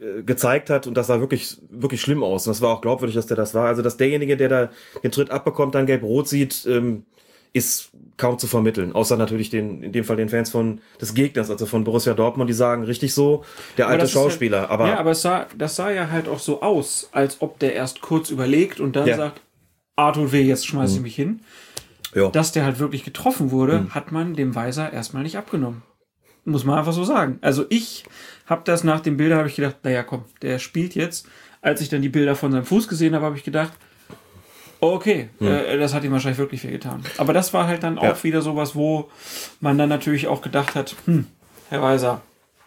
äh, 0.00 0.22
gezeigt 0.22 0.70
hat 0.70 0.86
und 0.86 0.94
das 0.94 1.06
sah 1.06 1.20
wirklich, 1.20 1.58
wirklich 1.68 2.00
schlimm 2.00 2.22
aus. 2.22 2.46
Und 2.46 2.52
das 2.52 2.62
war 2.62 2.70
auch 2.70 2.80
glaubwürdig, 2.80 3.14
dass 3.14 3.26
der 3.26 3.36
das 3.36 3.54
war. 3.54 3.66
Also, 3.66 3.82
dass 3.82 3.98
derjenige, 3.98 4.38
der 4.38 4.48
da 4.48 4.70
den 5.02 5.12
Tritt 5.12 5.30
abbekommt, 5.30 5.74
dann 5.74 5.86
gelb-rot 5.86 6.26
sieht, 6.26 6.66
ähm, 6.66 7.04
ist 7.52 7.90
kaum 8.16 8.38
zu 8.38 8.46
vermitteln. 8.46 8.92
Außer 8.92 9.16
natürlich 9.16 9.50
den, 9.50 9.82
in 9.82 9.92
dem 9.92 10.04
Fall 10.04 10.16
den 10.16 10.28
Fans 10.28 10.50
von 10.50 10.80
des 11.00 11.14
Gegners, 11.14 11.50
also 11.50 11.66
von 11.66 11.84
Borussia 11.84 12.14
Dortmund, 12.14 12.48
die 12.48 12.54
sagen 12.54 12.84
richtig 12.84 13.12
so, 13.14 13.44
der 13.76 13.88
alte 13.88 14.06
Schauspieler. 14.06 14.60
Halt, 14.62 14.70
aber 14.70 14.88
ja, 14.88 14.98
aber 14.98 15.10
es 15.12 15.22
sah, 15.22 15.46
das 15.56 15.76
sah 15.76 15.90
ja 15.90 16.10
halt 16.10 16.28
auch 16.28 16.38
so 16.38 16.62
aus, 16.62 17.08
als 17.12 17.40
ob 17.42 17.58
der 17.58 17.74
erst 17.74 18.00
kurz 18.02 18.30
überlegt 18.30 18.78
und 18.80 18.94
dann 18.96 19.06
Ja. 19.08 19.16
sagt, 19.16 19.40
Arthur 19.96 20.32
weh, 20.32 20.42
jetzt 20.42 20.66
schmeiß 20.66 20.94
ich 20.94 21.00
mich 21.00 21.16
hin. 21.16 21.40
ja. 22.14 22.28
Dass 22.30 22.52
der 22.52 22.64
halt 22.64 22.78
wirklich 22.78 23.04
getroffen 23.04 23.50
wurde, 23.50 23.86
hat 23.90 24.12
man 24.12 24.34
dem 24.34 24.54
Weiser 24.54 24.92
erstmal 24.92 25.22
nicht 25.22 25.36
abgenommen. 25.36 25.82
Muss 26.44 26.64
man 26.64 26.78
einfach 26.78 26.92
so 26.92 27.04
sagen. 27.04 27.38
Also 27.42 27.66
ich 27.68 28.04
habe 28.46 28.62
das 28.64 28.82
nach 28.82 29.00
den 29.00 29.16
Bildern, 29.16 29.38
habe 29.38 29.48
ich 29.48 29.56
gedacht, 29.56 29.76
naja, 29.82 30.02
komm, 30.02 30.24
der 30.42 30.58
spielt 30.58 30.94
jetzt. 30.94 31.26
Als 31.62 31.80
ich 31.82 31.88
dann 31.90 32.00
die 32.02 32.08
Bilder 32.08 32.34
von 32.34 32.50
seinem 32.50 32.64
Fuß 32.64 32.88
gesehen 32.88 33.14
habe, 33.14 33.26
habe 33.26 33.36
ich 33.36 33.44
gedacht, 33.44 33.72
okay, 34.80 35.28
äh, 35.40 35.78
das 35.78 35.94
hat 35.94 36.04
ihm 36.04 36.12
wahrscheinlich 36.12 36.38
wirklich 36.38 36.64
wehgetan. 36.64 37.02
Aber 37.18 37.32
das 37.32 37.52
war 37.54 37.66
halt 37.66 37.82
dann 37.82 37.98
auch 37.98 38.02
Ja. 38.04 38.24
wieder 38.24 38.42
sowas, 38.42 38.74
wo 38.74 39.08
man 39.60 39.76
dann 39.78 39.88
natürlich 39.88 40.26
auch 40.28 40.42
gedacht 40.42 40.74
hat, 40.74 40.94
hm, 41.06 41.26
Herr 41.68 41.82
Weiser, 41.82 42.22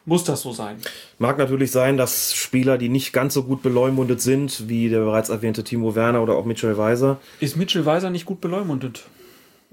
muss 0.06 0.24
das 0.26 0.42
so 0.42 0.52
sein? 0.52 0.78
Mag 1.18 1.38
natürlich 1.38 1.72
sein, 1.72 1.96
dass 1.98 2.34
Spieler, 2.36 2.78
die 2.78 2.90
nicht 2.90 3.14
ganz 3.14 3.34
so 3.34 3.44
gut 3.44 3.62
beleumundet 3.64 4.22
sind, 4.22 4.68
wie 4.68 4.90
der 4.90 5.00
bereits 5.00 5.30
erwähnte 5.30 5.64
Timo 5.64 5.96
Werner 5.96 6.22
oder 6.22 6.36
auch 6.36 6.46
Mitchell 6.46 6.78
Weiser, 6.78 7.20
Ist 7.40 7.56
Mitchell 7.56 7.86
Weiser 7.86 8.10
nicht 8.10 8.26
gut 8.26 8.42
beleumundet? 8.42 9.06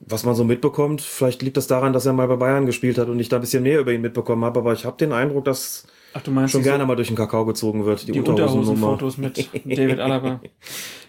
was 0.06 0.24
man 0.24 0.34
so 0.34 0.44
mitbekommt, 0.44 1.02
vielleicht 1.02 1.42
liegt 1.42 1.58
das 1.58 1.66
daran, 1.66 1.92
dass 1.92 2.06
er 2.06 2.14
mal 2.14 2.26
bei 2.26 2.36
Bayern 2.36 2.64
gespielt 2.64 2.96
hat 2.96 3.08
und 3.08 3.20
ich 3.20 3.28
da 3.28 3.36
ein 3.36 3.42
bisschen 3.42 3.62
mehr 3.62 3.80
über 3.80 3.92
ihn 3.92 4.00
mitbekommen 4.00 4.42
habe, 4.46 4.60
aber 4.60 4.72
ich 4.72 4.86
habe 4.86 4.96
den 4.96 5.12
Eindruck, 5.12 5.44
dass 5.44 5.86
Ach, 6.12 6.22
du 6.22 6.30
meinst 6.30 6.52
schon 6.52 6.62
gerne 6.62 6.84
mal 6.86 6.96
durch 6.96 7.08
den 7.08 7.16
Kakao 7.16 7.44
gezogen 7.46 7.84
wird, 7.84 8.06
die, 8.08 8.12
die. 8.12 8.20
Unterhosenfotos 8.20 9.18
mit 9.18 9.38
David 9.64 10.00
Alaba. 10.00 10.40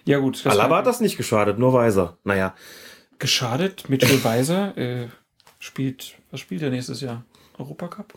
Ja 0.06 0.20
gut, 0.20 0.46
Alaba 0.46 0.78
hat 0.78 0.88
das 0.88 1.02
nicht 1.02 1.18
geschadet, 1.18 1.58
nur 1.60 1.74
Weiser. 1.74 2.18
Naja, 2.24 2.56
geschadet. 3.20 3.90
Mitchell 3.90 4.24
Weiser 4.24 4.78
äh, 4.78 5.08
spielt, 5.60 6.16
was 6.30 6.40
spielt 6.40 6.62
er 6.62 6.70
nächstes 6.70 7.02
Jahr? 7.02 7.26
Europacup? 7.58 8.14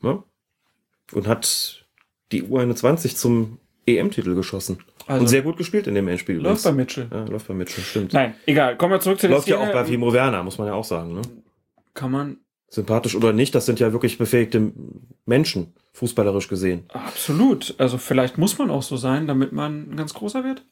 ne? 0.00 0.22
Und 1.12 1.26
hat 1.26 1.86
die 2.32 2.44
U21 2.44 3.16
zum 3.16 3.58
EM-Titel 3.86 4.34
geschossen. 4.34 4.78
Also- 5.06 5.22
und 5.22 5.28
sehr 5.28 5.40
gut 5.42 5.56
gespielt 5.56 5.86
in 5.86 5.94
dem 5.94 6.06
Endspiel. 6.08 6.36
Läuft 6.36 6.44
übrigens. 6.44 6.62
bei 6.64 6.72
Mitchell. 6.72 7.08
Ja, 7.10 7.24
läuft 7.24 7.48
bei 7.48 7.54
Mitchell, 7.54 7.82
stimmt. 7.82 8.12
Nein, 8.12 8.34
egal. 8.44 8.76
Kommen 8.76 8.92
wir 8.92 9.00
zurück 9.00 9.18
zu 9.18 9.26
der 9.26 9.36
Läuft 9.36 9.48
ja 9.48 9.58
auch 9.58 9.72
bei 9.72 9.84
Timo 9.84 10.12
Werner, 10.12 10.42
muss 10.42 10.58
man 10.58 10.66
ja 10.66 10.74
auch 10.74 10.84
sagen. 10.84 11.14
Ne? 11.14 11.22
Kann 11.94 12.10
man 12.10 12.36
Sympathisch 12.70 13.14
oder 13.16 13.32
nicht, 13.32 13.54
das 13.54 13.64
sind 13.64 13.80
ja 13.80 13.92
wirklich 13.92 14.18
befähigte 14.18 14.72
Menschen, 15.24 15.72
fußballerisch 15.98 16.48
gesehen. 16.48 16.84
absolut. 16.92 17.74
Also 17.78 17.98
vielleicht 17.98 18.38
muss 18.38 18.56
man 18.58 18.70
auch 18.70 18.82
so 18.82 18.96
sein, 18.96 19.26
damit 19.26 19.52
man 19.52 19.90
ein 19.90 19.96
ganz 19.96 20.14
großer 20.14 20.44
wird. 20.44 20.62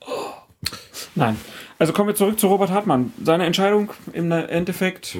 Nein. 1.14 1.36
Also 1.78 1.92
kommen 1.92 2.08
wir 2.08 2.14
zurück 2.14 2.38
zu 2.38 2.46
Robert 2.46 2.70
Hartmann. 2.70 3.12
Seine 3.22 3.44
Entscheidung 3.44 3.90
im 4.12 4.30
Endeffekt 4.30 5.16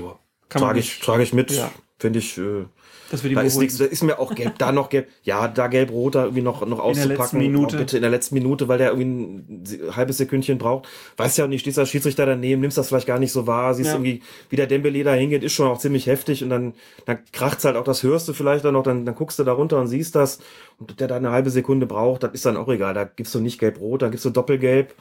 Kann 0.49 0.63
man 0.63 0.71
Trage 0.71 0.79
ich, 0.79 1.01
trage 1.01 1.23
ich 1.23 1.33
mit. 1.33 1.51
Ja. 1.51 1.71
Finde 1.99 2.19
ich, 2.19 2.39
äh, 2.39 2.67
Das 3.11 3.23
da 3.23 3.41
ist 3.41 3.57
nichts, 3.57 3.79
da 3.79 3.85
ist 3.85 4.03
mir 4.03 4.19
auch 4.19 4.35
gelb, 4.35 4.59
da 4.59 4.73
noch 4.73 4.89
gelb, 4.89 5.09
ja, 5.23 5.47
da 5.47 5.69
gelb-rot 5.69 6.17
da 6.17 6.25
irgendwie 6.25 6.43
noch, 6.43 6.67
noch 6.67 6.81
auszupacken. 6.81 7.17
letzten 7.17 7.39
Minute. 7.39 7.77
Auch 7.77 7.81
bitte 7.81 7.97
in 7.97 8.03
der 8.03 8.11
letzten 8.11 8.35
Minute, 8.35 8.67
weil 8.69 8.79
der 8.79 8.91
irgendwie 8.91 9.85
ein 9.87 9.97
halbes 9.97 10.17
Sekündchen 10.19 10.59
braucht. 10.59 10.89
Weißt 11.17 11.39
ja 11.39 11.47
nicht, 11.47 11.61
stehst 11.61 11.79
als 11.79 11.89
Schiedsrichter 11.89 12.27
daneben, 12.27 12.61
nimmst 12.61 12.79
das 12.79 12.89
vielleicht 12.89 13.07
gar 13.07 13.19
nicht 13.19 13.33
so 13.33 13.47
wahr, 13.47 13.75
siehst 13.75 13.89
Ja. 13.89 13.95
irgendwie, 13.95 14.23
wie 14.51 14.57
der 14.57 14.67
Dembele 14.67 15.05
da 15.05 15.15
hingeht, 15.15 15.45
ist 15.45 15.53
schon 15.53 15.69
auch 15.69 15.79
ziemlich 15.79 16.07
heftig 16.07 16.43
und 16.43 16.51
dann, 16.51 16.75
dann 17.05 17.19
kracht's 17.33 17.65
halt 17.65 17.77
auch, 17.77 17.85
das 17.85 18.03
hörst 18.03 18.27
du 18.29 18.33
vielleicht 18.33 18.65
dann 18.65 18.75
noch, 18.75 18.83
dann, 18.83 19.05
dann 19.05 19.15
guckst 19.15 19.39
du 19.39 19.45
da 19.45 19.53
runter 19.53 19.79
und 19.81 19.87
siehst 19.87 20.15
das 20.17 20.41
und 20.79 20.99
der 21.01 21.09
da 21.09 21.17
eine 21.17 21.31
halbe 21.31 21.51
Sekunde 21.51 21.87
braucht, 21.87 22.23
das 22.25 22.33
ist 22.33 22.45
dann 22.47 22.57
auch 22.57 22.69
egal. 22.69 22.95
Da 22.95 23.05
gibst 23.05 23.35
du 23.35 23.41
nicht 23.41 23.59
gelb-rot, 23.59 24.03
da 24.03 24.09
gibst 24.09 24.25
du 24.25 24.31
doppelgelb. 24.31 24.95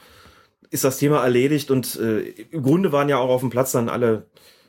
Ist 0.70 0.84
das 0.84 0.98
Thema 0.98 1.22
erledigt 1.22 1.70
und 1.70 1.96
äh, 2.00 2.20
im 2.50 2.62
Grunde 2.62 2.90
waren 2.92 3.08
ja 3.08 3.18
auch 3.18 3.28
auf 3.28 3.40
dem 3.40 3.50
Platz 3.50 3.72
dann 3.72 3.88
alle, 3.88 4.26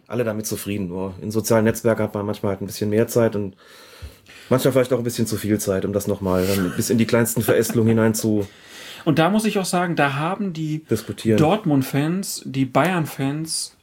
alle 0.07 0.23
damit 0.23 0.47
zufrieden. 0.47 0.87
Nur 0.87 1.13
in 1.21 1.31
sozialen 1.31 1.65
Netzwerken 1.65 2.03
hat 2.03 2.13
man 2.13 2.25
manchmal 2.25 2.51
halt 2.53 2.61
ein 2.61 2.67
bisschen 2.67 2.89
mehr 2.89 3.07
Zeit 3.07 3.35
und 3.35 3.55
manchmal 4.49 4.71
vielleicht 4.71 4.93
auch 4.93 4.97
ein 4.97 5.03
bisschen 5.03 5.27
zu 5.27 5.37
viel 5.37 5.59
Zeit, 5.59 5.85
um 5.85 5.93
das 5.93 6.07
nochmal 6.07 6.45
bis 6.75 6.89
in 6.89 6.97
die 6.97 7.05
kleinsten 7.05 7.41
Verästelungen 7.41 7.89
hinein 7.89 8.13
zu 8.15 8.47
Und 9.05 9.19
da 9.19 9.29
muss 9.29 9.45
ich 9.45 9.59
auch 9.59 9.65
sagen, 9.65 9.95
da 9.95 10.13
haben 10.15 10.53
die. 10.53 10.83
Dortmund-Fans, 11.37 12.43
die 12.45 12.65
Bayern-Fans 12.65 13.75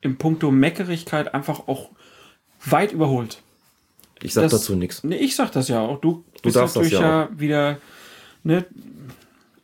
im 0.00 0.16
Puncto 0.16 0.50
Meckerigkeit 0.50 1.32
einfach 1.34 1.66
auch 1.68 1.90
weit 2.64 2.92
überholt. 2.92 3.42
ich 4.22 4.32
sag 4.34 4.42
das- 4.42 4.52
dazu 4.52 4.74
nichts. 4.76 5.04
Nee, 5.04 5.16
ich 5.16 5.36
sag 5.36 5.52
das 5.52 5.68
ja 5.68 5.80
auch. 5.80 6.00
Du, 6.00 6.24
bist 6.42 6.56
darfst 6.56 6.76
das 6.76 6.82
natürlich 6.84 7.00
ja 7.00 7.22
ja 7.24 7.28
wieder. 7.38 7.78
Ne, 8.42 8.64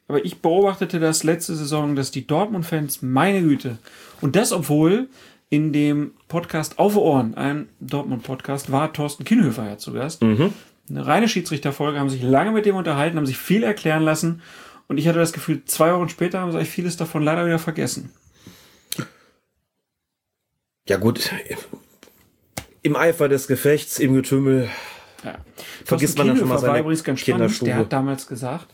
aber 0.08 0.24
ich 0.24 0.40
beobachtete 0.40 0.98
das 0.98 1.22
letzte 1.22 1.54
Saison, 1.54 1.94
dass 1.94 2.10
die 2.10 2.26
Dortmund-Fans, 2.26 3.00
meine 3.02 3.42
Güte, 3.42 3.78
und 4.20 4.34
das 4.36 4.52
obwohl 4.52 5.08
in 5.50 5.72
dem 5.72 6.12
Podcast 6.28 6.78
Auf 6.78 6.96
Ohren, 6.96 7.34
ein 7.34 7.68
Dortmund-Podcast, 7.80 8.70
war 8.72 8.92
Thorsten 8.92 9.24
Kienhöfer 9.24 9.66
ja 9.66 9.78
zu 9.78 9.92
Gast. 9.92 10.22
Mhm. 10.22 10.52
Eine 10.88 11.06
reine 11.06 11.28
Schiedsrichterfolge, 11.28 11.98
haben 11.98 12.08
sich 12.08 12.22
lange 12.22 12.52
mit 12.52 12.66
dem 12.66 12.76
unterhalten, 12.76 13.16
haben 13.16 13.26
sich 13.26 13.36
viel 13.36 13.64
erklären 13.64 14.02
lassen. 14.02 14.42
Und 14.86 14.98
ich 14.98 15.06
hatte 15.06 15.18
das 15.18 15.32
Gefühl, 15.32 15.64
zwei 15.64 15.92
Wochen 15.92 16.08
später 16.08 16.40
haben 16.40 16.50
sie 16.52 16.58
eigentlich 16.58 16.70
vieles 16.70 16.96
davon 16.96 17.22
leider 17.22 17.44
wieder 17.46 17.58
vergessen. 17.58 18.10
Ja 20.88 20.96
gut, 20.96 21.30
im 22.82 22.96
Eifer 22.96 23.28
des 23.28 23.46
Gefechts, 23.46 23.98
im 23.98 24.14
Getümmel, 24.14 24.68
Ja. 25.24 25.36
Vergisst 25.84 26.16
Thorsten 26.16 26.18
man 26.18 26.26
dann 26.28 26.36
schon 26.36 26.48
mal 26.48 26.54
Kienhöfer 26.54 26.66
war 26.66 26.74
seine 26.74 26.78
übrigens 26.80 27.04
ganz 27.04 27.20
spannend. 27.20 27.66
Der 27.66 27.76
hat 27.76 27.92
damals 27.92 28.26
gesagt, 28.26 28.66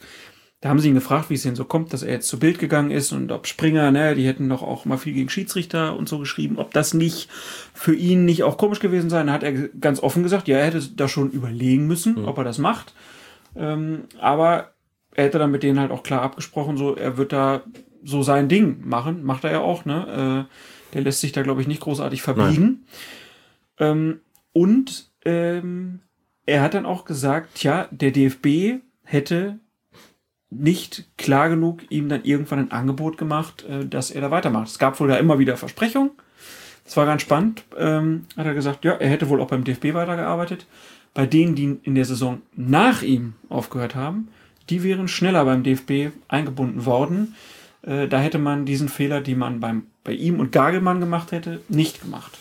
da 0.66 0.70
haben 0.70 0.80
sie 0.80 0.88
ihn 0.88 0.94
gefragt, 0.96 1.30
wie 1.30 1.34
es 1.34 1.44
denn 1.44 1.54
so 1.54 1.64
kommt, 1.64 1.92
dass 1.92 2.02
er 2.02 2.14
jetzt 2.14 2.26
zu 2.26 2.40
Bild 2.40 2.58
gegangen 2.58 2.90
ist 2.90 3.12
und 3.12 3.30
ob 3.30 3.46
Springer, 3.46 3.92
ne, 3.92 4.16
die 4.16 4.26
hätten 4.26 4.48
doch 4.48 4.62
auch 4.62 4.84
mal 4.84 4.96
viel 4.96 5.12
gegen 5.12 5.28
Schiedsrichter 5.28 5.96
und 5.96 6.08
so 6.08 6.18
geschrieben, 6.18 6.58
ob 6.58 6.72
das 6.72 6.92
nicht 6.92 7.28
für 7.72 7.94
ihn 7.94 8.24
nicht 8.24 8.42
auch 8.42 8.58
komisch 8.58 8.80
gewesen 8.80 9.08
sei. 9.08 9.22
Da 9.22 9.32
hat 9.32 9.44
er 9.44 9.52
ganz 9.52 10.02
offen 10.02 10.24
gesagt, 10.24 10.48
ja, 10.48 10.58
er 10.58 10.66
hätte 10.66 10.82
da 10.96 11.06
schon 11.06 11.30
überlegen 11.30 11.86
müssen, 11.86 12.14
Mhm. 12.22 12.24
ob 12.26 12.38
er 12.38 12.42
das 12.42 12.58
macht. 12.58 12.94
Ähm, 13.54 14.06
aber 14.18 14.72
er 15.14 15.26
hätte 15.26 15.38
dann 15.38 15.52
mit 15.52 15.62
denen 15.62 15.78
halt 15.78 15.92
auch 15.92 16.02
klar 16.02 16.22
abgesprochen, 16.22 16.76
so, 16.76 16.96
er 16.96 17.16
wird 17.16 17.32
da 17.32 17.62
so 18.02 18.24
sein 18.24 18.48
Ding 18.48 18.80
machen, 18.88 19.22
macht 19.22 19.44
er 19.44 19.52
ja 19.52 19.60
auch, 19.60 19.84
ne? 19.84 20.46
Äh, 20.48 20.94
der 20.94 21.02
lässt 21.02 21.20
sich 21.20 21.30
da, 21.30 21.42
glaube 21.42 21.60
ich, 21.60 21.68
nicht 21.68 21.80
großartig 21.80 22.22
verbiegen. 22.22 22.86
Ähm, 23.78 24.18
und 24.52 25.10
ähm, 25.24 26.00
er 26.44 26.62
hat 26.62 26.74
dann 26.74 26.86
auch 26.86 27.04
gesagt, 27.04 27.54
tja, 27.54 27.86
der 27.92 28.10
DFB 28.10 28.80
hätte 29.04 29.60
nicht 30.50 31.04
klar 31.18 31.48
genug 31.48 31.82
ihm 31.90 32.08
dann 32.08 32.24
irgendwann 32.24 32.58
ein 32.60 32.70
Angebot 32.70 33.18
gemacht, 33.18 33.64
äh, 33.64 33.86
dass 33.86 34.10
er 34.10 34.20
da 34.20 34.30
weitermacht. 34.30 34.68
Es 34.68 34.78
gab 34.78 34.98
wohl 35.00 35.08
da 35.08 35.16
immer 35.16 35.38
wieder 35.38 35.56
Versprechungen. 35.56 36.10
Das 36.84 36.96
war 36.96 37.04
ganz 37.04 37.22
spannend. 37.22 37.64
Ähm, 37.76 38.26
hat 38.36 38.46
er 38.46 38.54
gesagt, 38.54 38.84
ja, 38.84 38.92
er 38.92 39.08
hätte 39.08 39.28
wohl 39.28 39.40
auch 39.40 39.48
beim 39.48 39.64
DFB 39.64 39.94
weitergearbeitet. 39.94 40.66
Bei 41.14 41.26
denen, 41.26 41.54
die 41.54 41.78
in 41.82 41.94
der 41.94 42.04
Saison 42.04 42.42
nach 42.54 43.02
ihm 43.02 43.34
aufgehört 43.48 43.94
haben, 43.94 44.28
die 44.70 44.82
wären 44.82 45.08
schneller 45.08 45.44
beim 45.44 45.62
DFB 45.62 46.12
eingebunden 46.28 46.86
worden. 46.86 47.34
Äh, 47.82 48.06
da 48.06 48.20
hätte 48.20 48.38
man 48.38 48.66
diesen 48.66 48.88
Fehler, 48.88 49.20
die 49.20 49.34
man 49.34 49.60
beim, 49.60 49.86
bei 50.04 50.12
ihm 50.12 50.38
und 50.38 50.52
Gagelmann 50.52 51.00
gemacht 51.00 51.32
hätte, 51.32 51.60
nicht 51.68 52.02
gemacht. 52.02 52.38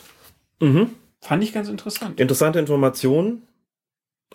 Mhm. 0.59 0.89
Fand 1.21 1.43
ich 1.43 1.53
ganz 1.53 1.69
interessant. 1.69 2.19
Interessante 2.19 2.59
Information. 2.59 3.41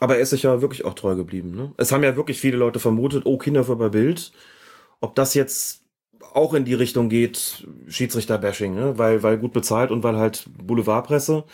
Aber 0.00 0.16
er 0.16 0.22
ist 0.22 0.30
sich 0.30 0.42
ja 0.42 0.62
wirklich 0.62 0.84
auch 0.84 0.94
treu 0.94 1.14
geblieben. 1.14 1.54
Ne? 1.54 1.72
Es 1.76 1.92
haben 1.92 2.02
ja 2.02 2.16
wirklich 2.16 2.40
viele 2.40 2.56
Leute 2.56 2.80
vermutet, 2.80 3.26
oh, 3.26 3.38
Kinder 3.38 3.62
bei 3.64 3.90
Bild. 3.90 4.32
Ob 5.00 5.14
das 5.14 5.34
jetzt 5.34 5.84
auch 6.32 6.54
in 6.54 6.64
die 6.64 6.74
Richtung 6.74 7.08
geht, 7.08 7.66
Schiedsrichter-Bashing, 7.86 8.74
ne? 8.74 8.98
weil, 8.98 9.22
weil 9.22 9.38
gut 9.38 9.52
bezahlt 9.52 9.90
und 9.90 10.02
weil 10.02 10.16
halt 10.16 10.48
Boulevardpresse. 10.62 11.44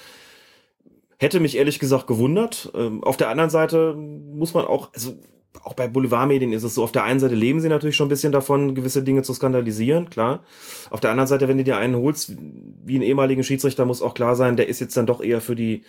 Hätte 1.19 1.41
mich 1.41 1.57
ehrlich 1.57 1.79
gesagt 1.79 2.07
gewundert. 2.07 2.71
Ähm, 2.75 3.03
auf 3.03 3.17
der 3.17 3.31
anderen 3.31 3.51
Seite 3.51 3.95
muss 3.95 4.55
man 4.55 4.65
auch, 4.65 4.93
also 4.95 5.19
auch 5.65 5.75
bei 5.75 5.89
Boulevardmedien 5.89 6.53
ist 6.53 6.63
es 6.63 6.75
so, 6.75 6.85
auf 6.85 6.93
der 6.93 7.05
einen 7.05 7.19
Seite 7.19 7.35
leben 7.35 7.61
sie 7.61 7.69
natürlich 7.69 7.97
schon 7.97 8.07
ein 8.07 8.11
bisschen 8.11 8.33
davon, 8.33 8.75
gewisse 8.75 9.03
Dinge 9.03 9.23
zu 9.23 9.35
skandalisieren, 9.35 10.11
klar. 10.11 10.45
Auf 10.91 11.01
der 11.01 11.11
anderen 11.11 11.27
Seite, 11.27 11.49
wenn 11.49 11.59
du 11.59 11.65
dir 11.65 11.79
einen 11.79 11.97
holst, 11.97 12.37
wie 12.85 12.95
einen 12.95 13.03
ehemaligen 13.03 13.43
Schiedsrichter, 13.43 13.85
muss 13.87 14.03
auch 14.03 14.15
klar 14.15 14.37
sein, 14.37 14.57
der 14.57 14.69
ist 14.69 14.81
jetzt 14.81 14.97
dann 14.97 15.07
doch 15.07 15.21
eher 15.21 15.41
für 15.41 15.57
die 15.57 15.83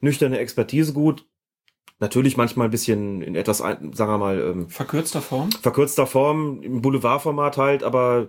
nüchterne 0.00 0.38
Expertise 0.38 0.92
gut. 0.92 1.24
Natürlich 2.00 2.36
manchmal 2.36 2.66
ein 2.68 2.70
bisschen 2.72 3.22
in 3.22 3.36
etwas, 3.36 3.58
sagen 3.58 3.92
wir 3.92 4.18
mal, 4.18 4.40
ähm, 4.40 4.68
Verkürzter 4.68 5.20
Form. 5.22 5.50
verkürzter 5.52 6.06
Form, 6.06 6.60
im 6.62 6.82
Boulevardformat 6.82 7.56
halt, 7.58 7.84
aber 7.84 8.26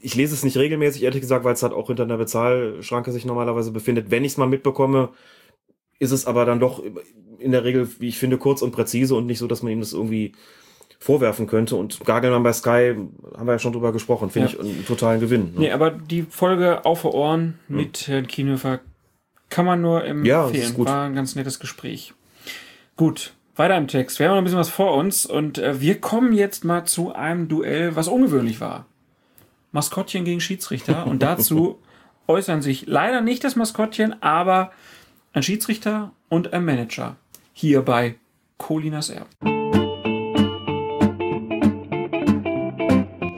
ich 0.00 0.14
lese 0.14 0.34
es 0.34 0.42
nicht 0.44 0.56
regelmäßig, 0.56 1.02
ehrlich 1.04 1.20
gesagt, 1.20 1.44
weil 1.44 1.54
es 1.54 1.62
halt 1.62 1.72
auch 1.72 1.86
hinter 1.88 2.02
einer 2.04 2.16
Bezahlschranke 2.16 3.12
sich 3.12 3.24
normalerweise 3.24 3.70
befindet. 3.70 4.10
Wenn 4.10 4.24
ich 4.24 4.32
es 4.32 4.36
mal 4.38 4.46
mitbekomme, 4.46 5.10
ist 6.00 6.10
es 6.12 6.26
aber 6.26 6.44
dann 6.44 6.60
doch 6.60 6.82
in 7.38 7.52
der 7.52 7.64
Regel, 7.64 7.88
wie 8.00 8.08
ich 8.08 8.18
finde, 8.18 8.36
kurz 8.38 8.62
und 8.62 8.72
präzise 8.72 9.14
und 9.14 9.26
nicht 9.26 9.38
so, 9.38 9.46
dass 9.46 9.62
man 9.62 9.72
ihm 9.72 9.80
das 9.80 9.92
irgendwie 9.92 10.32
vorwerfen 11.00 11.46
könnte. 11.46 11.76
Und 11.76 12.00
Gagelmann 12.04 12.42
bei 12.42 12.52
Sky, 12.52 12.94
haben 13.36 13.46
wir 13.46 13.52
ja 13.52 13.58
schon 13.60 13.72
drüber 13.72 13.92
gesprochen, 13.92 14.30
finde 14.30 14.48
Ja. 14.48 14.54
ich 14.54 14.60
einen 14.60 14.86
totalen 14.86 15.20
Gewinn. 15.20 15.52
Ne? 15.54 15.60
Nee, 15.60 15.70
aber 15.70 15.90
die 15.92 16.22
Folge 16.22 16.84
Auf 16.84 17.04
Ohren 17.04 17.60
mit 17.68 18.08
Herrn 18.08 18.26
Kienhöfer 18.26 18.80
kann 19.50 19.64
man 19.66 19.80
nur 19.80 20.04
empfehlen. 20.04 20.24
Ja, 20.24 20.48
das 20.48 20.56
ist 20.58 20.74
gut. 20.74 20.88
War 20.88 21.04
ein 21.04 21.14
ganz 21.14 21.36
nettes 21.36 21.60
Gespräch. 21.60 22.12
Gut, 22.98 23.34
weiter 23.54 23.76
im 23.76 23.86
Text. 23.86 24.18
Wir 24.18 24.26
haben 24.26 24.32
noch 24.32 24.38
ein 24.38 24.44
bisschen 24.44 24.58
was 24.58 24.70
vor 24.70 24.94
uns 24.94 25.24
und 25.24 25.56
äh, 25.56 25.80
wir 25.80 26.00
kommen 26.00 26.32
jetzt 26.32 26.64
mal 26.64 26.84
zu 26.84 27.14
einem 27.14 27.46
Duell, 27.46 27.94
was 27.94 28.08
ungewöhnlich 28.08 28.60
war. 28.60 28.86
Maskottchen 29.70 30.24
gegen 30.24 30.40
Schiedsrichter 30.40 31.06
und 31.10 31.22
dazu 31.22 31.78
äußern 32.26 32.60
sich 32.60 32.88
leider 32.88 33.20
nicht 33.20 33.44
das 33.44 33.54
Maskottchen, 33.54 34.20
aber 34.20 34.72
ein 35.32 35.44
Schiedsrichter 35.44 36.10
und 36.28 36.52
ein 36.52 36.64
Manager. 36.64 37.14
Hier 37.52 37.82
bei 37.82 38.16
Colinas 38.56 39.10
Erb. 39.10 39.28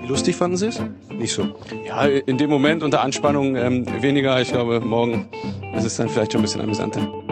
Wie 0.01 0.09
lustig 0.09 0.37
fanden 0.37 0.57
Sie 0.57 0.69
es? 0.69 0.83
Nicht 1.11 1.35
so. 1.35 1.55
Ja, 1.85 2.07
in 2.07 2.39
dem 2.39 2.49
Moment 2.49 2.83
unter 2.83 3.03
Anspannung 3.03 3.57
ähm, 3.57 3.85
weniger. 4.03 4.41
Ich 4.41 4.53
glaube, 4.53 4.81
morgen 4.81 5.29
ist 5.77 5.85
es 5.85 5.97
dann 5.99 6.09
vielleicht 6.09 6.33
schon 6.33 6.41
ein 6.41 6.45
bisschen 6.45 6.63
amüsanter. 6.63 7.30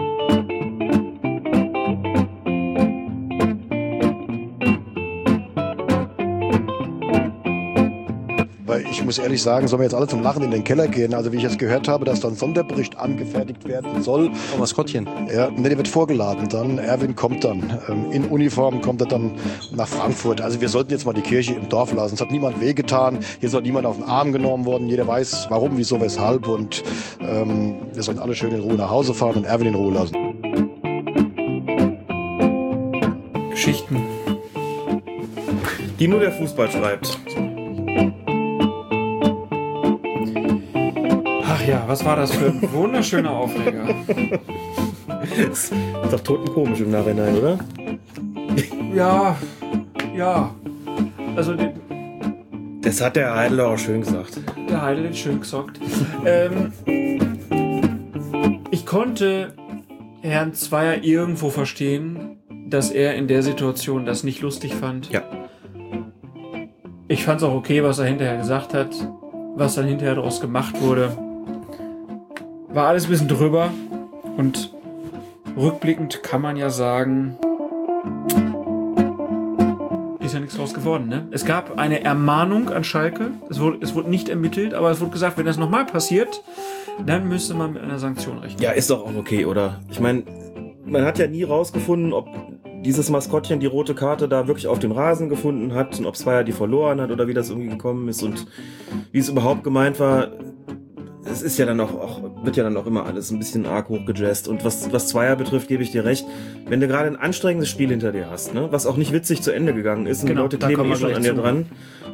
Ich 8.99 9.05
muss 9.05 9.18
ehrlich 9.18 9.40
sagen, 9.40 9.68
sollen 9.68 9.80
wir 9.80 9.84
jetzt 9.84 9.94
alle 9.94 10.09
zum 10.09 10.22
Lachen 10.22 10.42
in 10.42 10.51
den 10.51 10.64
Keller 10.64 10.88
gehen. 10.88 11.14
Also 11.14 11.32
wie 11.32 11.36
ich 11.36 11.42
jetzt 11.44 11.59
gehört 11.59 11.86
habe, 11.86 12.05
dass 12.05 12.20
dann 12.20 12.34
Sonderbericht 12.34 12.99
angefertigt 12.99 13.66
werden 13.66 14.03
soll. 14.03 14.30
Oh, 14.55 14.59
Maskottchen. 14.59 15.09
Ja, 15.32 15.51
ne, 15.51 15.68
der 15.68 15.78
wird 15.78 15.86
vorgeladen 15.86 16.49
dann. 16.49 16.78
Erwin 16.78 17.14
kommt 17.14 17.44
dann. 17.44 17.78
Ähm, 17.88 18.11
in 18.11 18.24
Uniform 18.24 18.80
kommt 18.80 19.01
er 19.01 19.07
dann 19.07 19.32
nach 19.72 19.86
Frankfurt. 19.86 20.40
Also 20.40 20.61
wir 20.61 20.68
sollten 20.68 20.90
jetzt 20.90 21.07
mal 21.07 21.12
die 21.12 21.20
Kirche 21.20 21.55
im 21.55 21.68
Dorf 21.68 21.92
lassen. 21.92 22.14
Es 22.14 22.20
hat 22.20 22.32
niemand 22.32 22.61
wehgetan. 22.61 23.20
Hier 23.38 23.49
soll 23.49 23.62
niemand 23.62 23.86
auf 23.86 23.96
den 23.96 24.05
Arm 24.05 24.32
genommen 24.32 24.64
worden. 24.64 24.88
Jeder 24.88 25.07
weiß, 25.07 25.46
warum, 25.49 25.78
wieso, 25.78 26.01
weshalb. 26.01 26.49
Und 26.49 26.82
ähm, 27.20 27.76
wir 27.92 28.03
sollen 28.03 28.18
alle 28.18 28.34
schön 28.34 28.51
in 28.51 28.61
Ruhe 28.61 28.74
nach 28.74 28.90
Hause 28.90 29.14
fahren 29.14 29.36
und 29.36 29.44
Erwin 29.44 29.68
in 29.68 29.74
Ruhe 29.74 29.92
lassen. 29.92 30.16
Geschichten. 33.51 34.03
Die 36.01 36.09
nur 36.09 36.20
der 36.20 36.32
Fußball 36.32 36.70
schreibt. 36.70 37.18
Ja, 41.69 41.85
was 41.87 42.05
war 42.05 42.16
das 42.16 42.35
für 42.35 42.47
ein 42.47 42.73
wunderschöner 42.73 43.31
Aufreger. 43.31 43.87
ist 45.51 45.73
doch 46.11 46.21
totenkomisch 46.21 46.81
im 46.81 46.91
Nachhinein, 46.91 47.37
oder? 47.37 47.59
Ja, 48.95 49.37
ja. 50.16 50.55
Also 51.37 51.55
Das 52.81 53.01
hat 53.03 53.16
der 53.16 53.35
Heidler 53.35 53.69
auch 53.69 53.79
schön 53.79 54.01
gesagt. 54.01 54.41
der 54.69 54.83
Heidel 54.83 55.09
hat 55.09 55.16
schön 55.16 55.41
gesockt. 55.41 55.79
ähm, 56.25 56.73
ich 58.71 58.87
konnte 58.87 59.53
Herrn 60.23 60.55
Zweier 60.55 61.05
irgendwo 61.05 61.51
verstehen, 61.51 62.39
dass 62.69 62.91
er 62.91 63.14
in 63.14 63.29
der 63.29 63.43
Situation 63.43 64.07
das 64.07 64.25
nicht 64.25 64.41
lustig 64.41 64.75
fand. 64.75 65.11
Ja. 65.11 65.23
Ich 67.09 67.25
fand 67.25 67.41
es 67.41 67.47
auch 67.47 67.55
okay, 67.55 67.83
was 67.83 67.99
er 67.99 68.07
hinterher 68.07 68.39
gesagt 68.39 68.73
hat, 68.75 68.89
was 69.55 69.75
dann 69.75 69.87
hinterher 69.87 70.14
daraus 70.14 70.41
gemacht 70.41 70.81
wurde. 70.81 71.16
War 72.69 72.89
alles 72.89 73.05
ein 73.05 73.11
bisschen 73.11 73.29
drüber. 73.29 73.71
Und 74.37 74.73
rückblickend 75.57 76.23
kann 76.23 76.41
man 76.41 76.57
ja 76.57 76.71
sagen, 76.71 77.37
ist 80.29 80.35
ja 80.35 80.41
nichts 80.41 80.57
draus 80.57 80.75
geworden. 80.75 81.09
Ne? 81.09 81.27
Es 81.31 81.45
gab 81.45 81.79
eine 81.79 82.05
Ermahnung 82.05 82.71
an 82.71 82.85
Schalke. 82.85 83.31
Es 83.49 83.61
wurde, 83.61 83.79
es 83.81 83.95
wurde 83.95 84.11
nicht 84.11 84.29
ermittelt, 84.29 84.75
aber 84.75 84.91
es 84.91 85.01
wurde 85.01 85.12
gesagt, 85.12 85.39
wenn 85.39 85.47
das 85.47 85.57
nochmal 85.57 85.87
passiert, 85.87 86.43
dann 87.05 87.29
müsste 87.29 87.55
man 87.55 87.73
mit 87.73 87.83
einer 87.83 87.99
Sanktion 87.99 88.39
rechnen. 88.39 88.61
Ja, 88.62 88.73
ist 88.73 88.91
doch 88.91 89.07
auch 89.07 89.16
okay, 89.16 89.47
oder? 89.47 89.81
Ich 89.91 90.01
meine, 90.01 90.25
man 90.85 91.05
hat 91.05 91.19
ja 91.19 91.27
nie 91.27 91.45
rausgefunden, 91.45 92.12
ob 92.12 92.29
dieses 92.85 93.11
Maskottchen 93.11 93.59
die 93.61 93.66
rote 93.66 93.95
Karte 93.95 94.29
da 94.29 94.47
wirklich 94.47 94.66
auf 94.66 94.79
dem 94.79 94.93
Rasen 94.93 95.29
gefunden 95.29 95.75
hat 95.75 95.99
und 95.99 96.07
ob 96.07 96.16
Zweier 96.16 96.45
die 96.45 96.53
verloren 96.53 97.01
hat 97.01 97.11
oder 97.11 97.27
wie 97.27 97.35
das 97.35 97.51
irgendwie 97.51 97.69
gekommen 97.69 98.09
ist 98.09 98.23
und 98.23 98.47
wie 99.11 99.19
es 99.19 99.29
überhaupt 99.29 99.64
gemeint 99.64 99.99
war. 99.99 100.29
Es 101.25 101.43
ist 101.43 101.59
ja 101.59 101.66
dann 101.66 101.81
auch, 101.81 101.95
auch 101.95 102.28
wird 102.43 102.57
ja 102.57 102.62
dann 102.64 102.76
auch 102.76 102.86
immer 102.86 103.05
alles 103.07 103.30
ein 103.30 103.39
bisschen 103.39 103.66
arg 103.66 103.89
hochgejazzt. 103.89 104.49
Und 104.49 104.64
was, 104.64 104.93
was 104.93 105.09
Zweier 105.09 105.36
betrifft, 105.36 105.68
gebe 105.68 105.82
ich 105.82 105.91
dir 105.91 106.05
recht. 106.05 106.24
Wenn 106.66 106.80
du 106.80 106.86
gerade 106.89 107.09
ein 107.09 107.16
anstrengendes 107.16 107.68
Spiel 107.68 107.89
hinter 107.91 108.12
dir 108.12 108.30
hast, 108.30 108.55
ne, 108.55 108.68
was 108.70 108.86
auch 108.86 108.97
nicht 108.97 109.12
witzig 109.12 109.43
zu 109.43 109.51
Ende 109.53 109.74
gegangen 109.74 110.07
ist 110.07 110.22
und 110.22 110.28
Genau, 110.28 110.49
die 110.49 110.57
Leute 110.57 110.66
kleben 110.74 110.93
eh 110.93 110.97
schon 110.97 111.14
an 111.14 111.22
dir 111.22 111.34
zu. 111.34 111.41
dran 111.41 111.66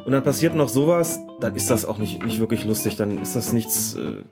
und 0.05 0.11
dann 0.11 0.23
passiert 0.23 0.55
noch 0.55 0.69
sowas, 0.69 1.19
dann 1.39 1.55
ist 1.55 1.69
das 1.69 1.85
auch 1.85 1.97
nicht, 1.97 2.23
nicht 2.25 2.39
wirklich 2.39 2.65
lustig. 2.65 2.95
Dann 2.95 3.21
ist 3.21 3.35
das 3.35 3.53
nichts. 3.53 3.95
Äh, 3.95 4.23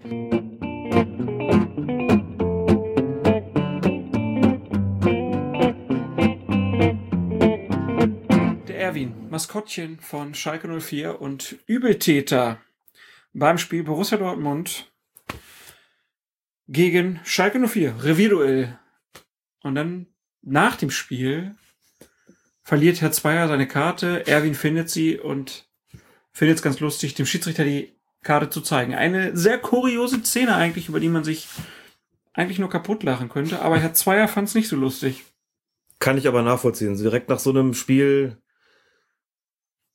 Der 8.67 8.79
Erwin, 8.79 9.13
Maskottchen 9.29 9.99
von 9.99 10.33
Schalke 10.33 10.67
04 10.79 11.19
und 11.21 11.57
Übeltäter 11.65 12.59
beim 13.33 13.57
Spiel 13.57 13.83
Borussia 13.83 14.17
Dortmund 14.17 14.91
gegen 16.67 17.19
Schalke 17.23 17.65
04, 17.65 18.03
Revierduell. 18.03 18.79
Und 19.61 19.75
dann 19.75 20.07
nach 20.41 20.75
dem 20.75 20.91
Spiel 20.91 21.55
verliert 22.63 23.01
Herr 23.01 23.11
Zweier 23.11 23.47
seine 23.47 23.67
Karte, 23.67 24.25
Erwin 24.27 24.55
findet 24.55 24.89
sie 24.89 25.19
und 25.19 25.67
findet 26.31 26.57
es 26.57 26.63
ganz 26.63 26.79
lustig, 26.79 27.13
dem 27.13 27.25
Schiedsrichter 27.25 27.63
die 27.63 27.93
Karte 28.23 28.49
zu 28.49 28.61
zeigen. 28.61 28.95
Eine 28.95 29.35
sehr 29.35 29.57
kuriose 29.57 30.23
Szene 30.23 30.55
eigentlich, 30.55 30.89
über 30.89 30.99
die 30.99 31.09
man 31.09 31.23
sich 31.23 31.47
eigentlich 32.33 32.59
nur 32.59 32.69
kaputt 32.69 33.03
lachen 33.03 33.29
könnte, 33.29 33.61
aber 33.61 33.77
Herr 33.77 33.93
Zweier 33.93 34.27
fand 34.27 34.47
es 34.47 34.55
nicht 34.55 34.67
so 34.67 34.75
lustig. 34.75 35.23
Kann 35.99 36.17
ich 36.17 36.27
aber 36.27 36.41
nachvollziehen. 36.41 36.97
Direkt 36.97 37.29
nach 37.29 37.39
so 37.39 37.51
einem 37.51 37.73
Spiel, 37.73 38.37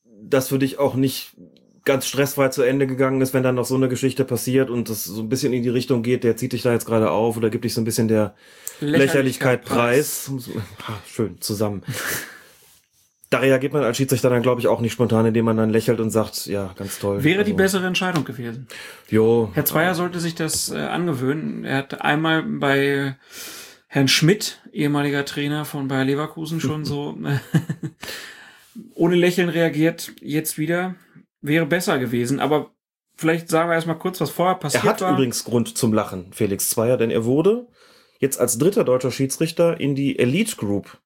das 0.04 0.48
für 0.48 0.58
dich 0.58 0.78
auch 0.78 0.94
nicht 0.94 1.36
ganz 1.85 2.07
stressfrei 2.07 2.49
zu 2.49 2.62
Ende 2.62 2.87
gegangen 2.87 3.20
ist, 3.20 3.35
wenn 3.35 3.43
dann 3.43 3.55
noch 3.55 3.64
so 3.64 3.74
eine 3.74 3.89
Geschichte 3.89 4.24
passiert 4.24 4.70
und 4.70 4.89
das 4.89 5.05
so 5.05 5.22
ein 5.22 5.29
bisschen 5.29 5.53
in 5.53 5.62
die 5.62 5.68
Richtung 5.68 6.03
geht, 6.03 6.24
der 6.24 6.37
zieht 6.37 6.53
dich 6.53 6.62
da 6.62 6.72
jetzt 6.72 6.87
gerade 6.87 7.11
auf 7.11 7.37
oder 7.37 7.51
gibt 7.51 7.64
dich 7.64 7.74
so 7.74 7.81
ein 7.81 7.85
bisschen 7.85 8.09
der 8.09 8.35
Lächerlichkeit 8.81 9.64
preis. 9.64 10.31
Ha, 10.89 11.01
schön, 11.07 11.41
zusammen. 11.41 11.83
Da 13.31 13.39
reagiert 13.41 13.74
man 13.74 13.83
als 13.83 13.99
Schiedsrichter 13.99 14.31
dann, 14.31 14.43
glaube 14.43 14.61
ich, 14.61 14.68
auch 14.68 14.81
nicht 14.81 14.93
spontan, 14.93 15.26
indem 15.26 15.45
man 15.45 15.57
dann 15.57 15.68
lächelt 15.68 16.01
und 16.01 16.11
sagt, 16.11 16.47
ja, 16.47 16.72
ganz 16.76 16.99
toll. 16.99 17.22
Wäre 17.24 17.45
die 17.45 17.53
Also, 17.53 17.57
bessere 17.57 17.87
Entscheidung 17.87 18.24
gewesen. 18.24 18.68
Jo. 19.11 19.51
Herr 19.53 19.66
Zweier 19.66 19.95
sollte 19.95 20.18
sich 20.18 20.35
das 20.35 20.70
äh, 20.70 20.76
angewöhnen. 20.79 21.64
Er 21.64 21.79
hat 21.79 22.01
einmal 22.01 22.43
bei 22.43 23.16
Herrn 23.87 24.09
Schmidt, 24.09 24.61
ehemaliger 24.72 25.26
Trainer 25.26 25.66
von 25.66 25.89
Bayer 25.89 26.07
Leverkusen, 26.07 26.61
schon 26.61 26.87
so 26.87 27.18
ohne 28.95 29.16
Lächeln 29.16 29.51
reagiert. 29.51 30.12
Jetzt 30.22 30.57
wieder. 30.57 30.95
Wäre 31.41 31.66
besser 31.66 31.99
gewesen. 31.99 32.41
Aber 32.41 32.70
vielleicht 33.16 33.49
sagen 33.49 33.68
wir 33.70 33.74
erstmal 33.74 33.99
kurz, 33.99 34.20
was 34.20 34.30
vorher 34.30 34.57
Er 34.57 34.61
passiert 34.61 34.84
hat 34.84 35.01
war. 35.01 35.12
übrigens 35.12 35.45
Grund 35.45 35.76
zum 35.76 35.93
Lachen, 35.93 36.32
Felix 36.32 36.70
Zweier, 36.70 36.97
denn 36.97 37.11
er 37.11 37.24
wurde 37.24 37.66
jetzt 38.18 38.41
als 38.41 38.59
dritter 38.59 38.84
deutscher 38.84 39.11
Schiedsrichter 39.11 39.78
in 39.80 39.95
die 39.95 40.18
Elite 40.18 40.57
Group 40.57 40.99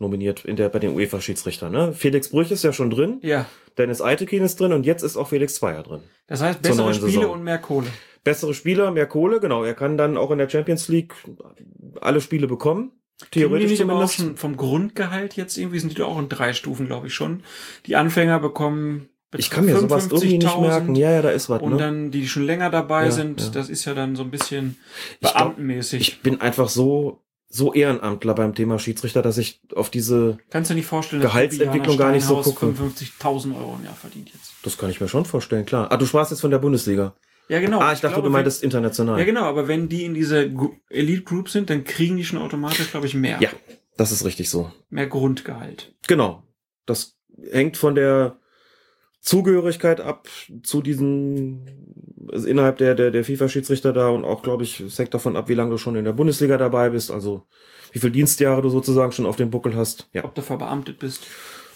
nominiert 0.00 0.44
in 0.44 0.56
der, 0.56 0.68
bei 0.68 0.78
den 0.78 0.94
UEFA-Schiedsrichtern. 0.94 1.72
Ne? 1.72 1.92
Felix 1.92 2.30
Brüch 2.30 2.50
ist 2.50 2.62
ja 2.62 2.72
schon 2.72 2.90
drin, 2.90 3.18
ja, 3.22 3.46
Dennis 3.76 4.00
Eitekin 4.00 4.44
ist 4.44 4.60
drin 4.60 4.72
und 4.72 4.86
jetzt 4.86 5.02
ist 5.02 5.16
auch 5.16 5.28
Felix 5.28 5.54
Zweier 5.54 5.82
drin. 5.82 6.02
das 6.28 6.40
heißt 6.40 6.62
bessere 6.62 6.94
Spiele 6.94 7.10
Saison. 7.12 7.30
und 7.30 7.42
mehr 7.44 7.58
Kohle. 7.58 7.88
Bessere 8.24 8.54
Spieler, 8.54 8.90
mehr 8.90 9.06
Kohle, 9.06 9.40
genau. 9.40 9.64
Er 9.64 9.74
kann 9.74 9.96
dann 9.96 10.16
auch 10.16 10.30
in 10.30 10.38
der 10.38 10.48
Champions 10.48 10.88
League 10.88 11.14
alle 12.00 12.20
Spiele 12.20 12.46
bekommen. 12.46 12.92
Kriegen 13.18 13.30
die 13.32 13.38
Theoretisch 13.40 13.70
nicht 13.70 13.80
zumindest. 13.80 14.38
vom 14.38 14.56
Grundgehalt 14.56 15.34
jetzt 15.34 15.56
irgendwie, 15.56 15.78
sind 15.80 15.90
die 15.90 15.96
doch 15.96 16.08
auch 16.08 16.18
in 16.18 16.28
drei 16.28 16.52
Stufen, 16.52 16.86
glaube 16.86 17.08
ich 17.08 17.14
schon. 17.14 17.42
Die 17.86 17.96
Anfänger 17.96 18.38
bekommen 18.38 19.08
Ich 19.36 19.50
kann 19.50 19.66
mir 19.66 19.78
sowas 19.78 20.06
irgendwie 20.06 20.38
nicht 20.38 20.46
55.000. 20.48 20.60
merken. 20.60 20.94
Ja, 20.94 21.10
ja, 21.12 21.22
da 21.22 21.30
ist 21.30 21.50
was. 21.50 21.60
Und 21.60 21.72
Ne? 21.72 21.76
dann 21.78 22.10
die, 22.10 22.22
die 22.22 22.28
schon 22.28 22.44
länger 22.44 22.70
dabei 22.70 23.06
Ja, 23.06 23.10
sind, 23.10 23.40
ja. 23.40 23.48
das 23.50 23.68
ist 23.68 23.84
ja 23.84 23.94
dann 23.94 24.16
so 24.16 24.22
ein 24.22 24.30
bisschen 24.30 24.78
Ich 25.14 25.20
glaub, 25.20 25.34
beamtenmäßig. 25.34 26.00
Ich 26.00 26.22
bin 26.22 26.40
einfach 26.40 26.68
so, 26.70 27.20
so 27.48 27.74
Ehrenamtler 27.74 28.34
beim 28.34 28.54
Thema 28.54 28.78
Schiedsrichter, 28.78 29.20
dass 29.20 29.36
ich 29.38 29.60
auf 29.74 29.90
diese, 29.90 30.38
Kannst 30.50 30.70
du 30.70 30.74
nicht 30.74 30.86
vorstellen, 30.86 31.20
Gehaltsentwicklung 31.22 31.96
gar 31.98 32.12
nicht 32.12 32.24
so 32.24 32.40
gucke. 32.40 32.66
55.000 32.66 33.56
Euro 33.58 33.76
im 33.78 33.84
Jahr 33.84 33.94
verdient 33.94 34.30
jetzt. 34.32 34.52
das 34.62 34.78
kann 34.78 34.88
ich 34.90 35.00
mir 35.00 35.08
schon 35.08 35.24
vorstellen, 35.26 35.66
klar. 35.66 35.88
Ah, 35.90 35.96
du 35.98 36.06
sprachst 36.06 36.30
jetzt 36.30 36.40
von 36.40 36.50
der 36.50 36.58
Bundesliga. 36.58 37.14
Ja, 37.50 37.60
genau. 37.60 37.80
Ah, 37.80 37.92
ich 37.94 38.00
dachte, 38.00 38.14
glaube, 38.16 38.28
du 38.28 38.32
meintest 38.32 38.60
Wenn, 38.62 38.68
international. 38.68 39.18
ja, 39.18 39.24
genau, 39.24 39.44
aber 39.44 39.68
wenn 39.68 39.88
die 39.88 40.04
in 40.04 40.12
dieser 40.14 40.44
Elite 40.90 41.22
Group 41.22 41.48
sind, 41.48 41.70
dann 41.70 41.84
kriegen 41.84 42.16
die 42.18 42.24
schon 42.24 42.38
automatisch, 42.38 42.90
glaube 42.90 43.06
ich, 43.06 43.14
mehr. 43.14 43.38
Ja, 43.40 43.48
das 43.96 44.12
ist 44.12 44.24
richtig 44.26 44.50
so. 44.50 44.70
Mehr 44.90 45.06
Grundgehalt. 45.06 45.94
Genau. 46.06 46.42
Das 46.84 47.16
hängt 47.50 47.78
von 47.78 47.94
der 47.94 48.36
Zugehörigkeit 49.20 50.00
ab 50.00 50.28
zu 50.62 50.80
diesen 50.82 52.18
also 52.30 52.46
innerhalb 52.46 52.78
der 52.78 52.94
der 52.94 53.10
der 53.10 53.24
FIFA-Schiedsrichter 53.24 53.92
da 53.92 54.08
und 54.08 54.24
auch 54.24 54.42
glaube 54.42 54.62
ich 54.62 54.80
es 54.80 54.98
hängt 54.98 55.14
davon 55.14 55.36
ab, 55.36 55.48
wie 55.48 55.54
lange 55.54 55.70
du 55.70 55.78
schon 55.78 55.96
in 55.96 56.04
der 56.04 56.12
Bundesliga 56.12 56.56
dabei 56.56 56.90
bist, 56.90 57.10
also 57.10 57.46
wie 57.92 57.98
viel 57.98 58.10
Dienstjahre 58.10 58.62
du 58.62 58.68
sozusagen 58.68 59.12
schon 59.12 59.26
auf 59.26 59.36
dem 59.36 59.50
Buckel 59.50 59.74
hast. 59.74 60.08
Ja. 60.12 60.24
Ob 60.24 60.34
du 60.34 60.42
verbeamtet 60.42 60.98
bist. 60.98 61.26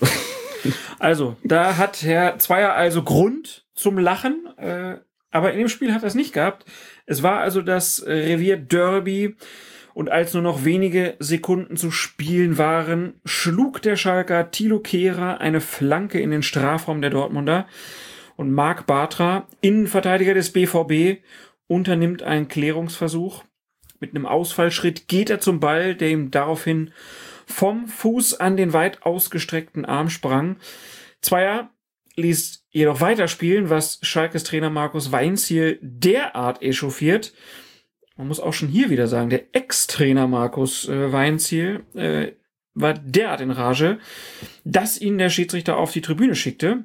also, 0.99 1.37
da 1.43 1.77
hat 1.77 2.03
Herr 2.03 2.39
Zweier 2.39 2.75
also 2.75 3.03
Grund 3.03 3.67
zum 3.75 3.99
Lachen, 3.99 4.47
äh, 4.59 4.99
aber 5.31 5.53
in 5.53 5.59
dem 5.59 5.69
Spiel 5.69 5.95
hat 5.95 6.03
er 6.03 6.09
es 6.09 6.15
nicht 6.15 6.35
gehabt. 6.35 6.67
Es 7.07 7.23
war 7.23 7.41
also 7.41 7.63
das 7.63 8.05
Revier 8.07 8.59
Derby 8.59 9.37
und 9.95 10.11
als 10.11 10.35
nur 10.35 10.43
noch 10.43 10.65
wenige 10.65 11.17
Sekunden 11.19 11.77
zu 11.77 11.91
spielen 11.91 12.59
waren, 12.59 13.15
schlug 13.25 13.83
der 13.83 13.97
Schalker 13.97 14.51
Thilo 14.51 14.81
Kehrer 14.81 15.41
eine 15.41 15.61
Flanke 15.61 16.21
in 16.21 16.31
den 16.31 16.43
Strafraum 16.43 17.01
der 17.01 17.11
Dortmunder 17.11 17.67
und 18.37 18.53
Marc 18.53 18.87
Bartra, 18.87 19.47
Innenverteidiger 19.61 20.35
des 20.35 20.53
BVB, 20.53 21.23
unternimmt 21.67 22.23
einen 22.23 22.49
Klärungsversuch. 22.49 23.45
Mit 24.01 24.15
einem 24.15 24.27
Ausfallschritt 24.27 25.09
geht 25.09 25.31
er 25.31 25.41
zum 25.41 25.61
Ball, 25.61 25.95
der 25.95 26.11
ihm 26.11 26.31
daraufhin 26.31 26.93
vom 27.47 27.87
Fuß 27.87 28.41
an 28.41 28.57
den 28.57 28.73
weit 28.73 29.03
ausgestreckten 29.05 29.85
Arm 29.85 30.11
sprang. 30.11 30.57
Zweier 31.21 31.71
ließ 32.17 32.67
jedoch 32.71 33.01
weiterspielen, 33.01 33.71
was 33.71 33.99
Schalkes 34.03 34.45
Trainer 34.45 34.71
Markus 34.71 35.13
Weinziel 35.13 35.79
derart 35.81 36.63
echauffiert. 36.63 37.33
Man 38.23 38.29
muss 38.29 38.39
auch 38.39 38.53
schon 38.53 38.69
hier 38.69 38.89
wieder 38.89 39.09
sagen, 39.09 39.31
der 39.31 39.53
Ex-Trainer 39.53 40.29
Markus 40.29 40.89
äh, 40.89 41.13
Weinziel 41.13 41.83
äh, 41.97 42.29
war 42.73 42.95
derart 42.95 43.41
in 43.41 43.51
Rage, 43.51 43.99
dass 44.63 44.97
ihn 45.01 45.19
der 45.19 45.29
Schiedsrichter 45.29 45.77
auf 45.77 45.91
die 45.91 46.03
Tribüne 46.03 46.37
schickte. 46.37 46.85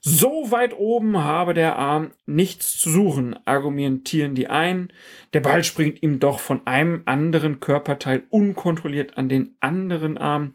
So 0.00 0.50
weit 0.50 0.72
oben 0.72 1.18
habe 1.18 1.52
der 1.52 1.76
Arm 1.76 2.12
nichts 2.24 2.78
zu 2.78 2.88
suchen, 2.88 3.38
argumentieren 3.44 4.34
die 4.34 4.48
einen. 4.48 4.90
Der 5.34 5.40
Ball 5.40 5.62
springt 5.62 6.02
ihm 6.02 6.20
doch 6.20 6.40
von 6.40 6.66
einem 6.66 7.02
anderen 7.04 7.60
Körperteil 7.60 8.22
unkontrolliert 8.30 9.18
an 9.18 9.28
den 9.28 9.56
anderen 9.60 10.16
Arm. 10.16 10.54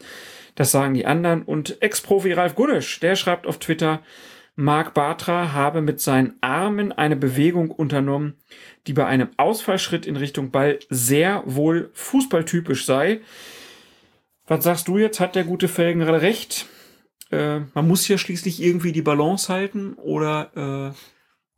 Das 0.55 0.71
sagen 0.71 0.95
die 0.95 1.05
anderen. 1.05 1.43
Und 1.43 1.79
Ex-Profi 1.79 2.33
Ralf 2.33 2.55
Gunnisch, 2.55 2.99
der 2.99 3.15
schreibt 3.15 3.45
auf 3.45 3.59
Twitter, 3.59 4.01
Marc 4.55 4.93
Bartra 4.93 5.53
habe 5.53 5.81
mit 5.81 5.99
seinen 5.99 6.35
Armen 6.41 6.91
eine 6.91 7.15
Bewegung 7.15 7.71
unternommen, 7.71 8.35
die 8.85 8.93
bei 8.93 9.05
einem 9.05 9.29
Ausfallschritt 9.37 10.05
in 10.05 10.15
Richtung 10.15 10.51
Ball 10.51 10.79
sehr 10.89 11.43
wohl 11.45 11.89
fußballtypisch 11.93 12.85
sei. 12.85 13.21
Was 14.45 14.63
sagst 14.63 14.87
du 14.87 14.97
jetzt? 14.97 15.19
Hat 15.19 15.35
der 15.35 15.43
gute 15.43 15.67
Felgenralle 15.67 16.21
recht? 16.21 16.67
Äh, 17.31 17.61
man 17.73 17.87
muss 17.87 18.05
hier 18.05 18.17
schließlich 18.19 18.61
irgendwie 18.61 18.91
die 18.91 19.01
Balance 19.01 19.51
halten 19.51 19.93
oder 19.93 20.93
äh, 20.93 21.12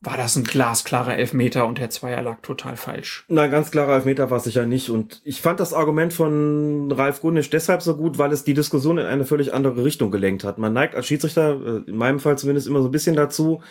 war 0.05 0.17
das 0.17 0.35
ein 0.35 0.43
glasklarer 0.43 1.17
Elfmeter 1.17 1.65
und 1.65 1.79
Herr 1.79 1.89
Zweier 1.89 2.21
lag 2.21 2.41
total 2.41 2.77
falsch? 2.77 3.25
Nein, 3.27 3.51
ganz 3.51 3.71
klarer 3.71 3.95
Elfmeter 3.95 4.29
war 4.29 4.37
es 4.37 4.43
sicher 4.43 4.65
nicht. 4.65 4.89
Und 4.89 5.21
ich 5.23 5.41
fand 5.41 5.59
das 5.59 5.73
Argument 5.73 6.13
von 6.13 6.91
Ralf 6.91 7.21
Gunnisch 7.21 7.49
deshalb 7.49 7.81
so 7.81 7.95
gut, 7.97 8.17
weil 8.17 8.31
es 8.31 8.43
die 8.43 8.53
Diskussion 8.53 8.97
in 8.97 9.05
eine 9.05 9.25
völlig 9.25 9.53
andere 9.53 9.83
Richtung 9.83 10.11
gelenkt 10.11 10.43
hat. 10.43 10.57
Man 10.57 10.73
neigt 10.73 10.95
als 10.95 11.07
Schiedsrichter, 11.07 11.59
äh, 11.59 11.89
in 11.89 11.97
meinem 11.97 12.19
Fall 12.19 12.37
zumindest, 12.37 12.67
immer 12.67 12.81
so 12.81 12.89
ein 12.89 12.91
bisschen 12.91 13.15
dazu, 13.15 13.61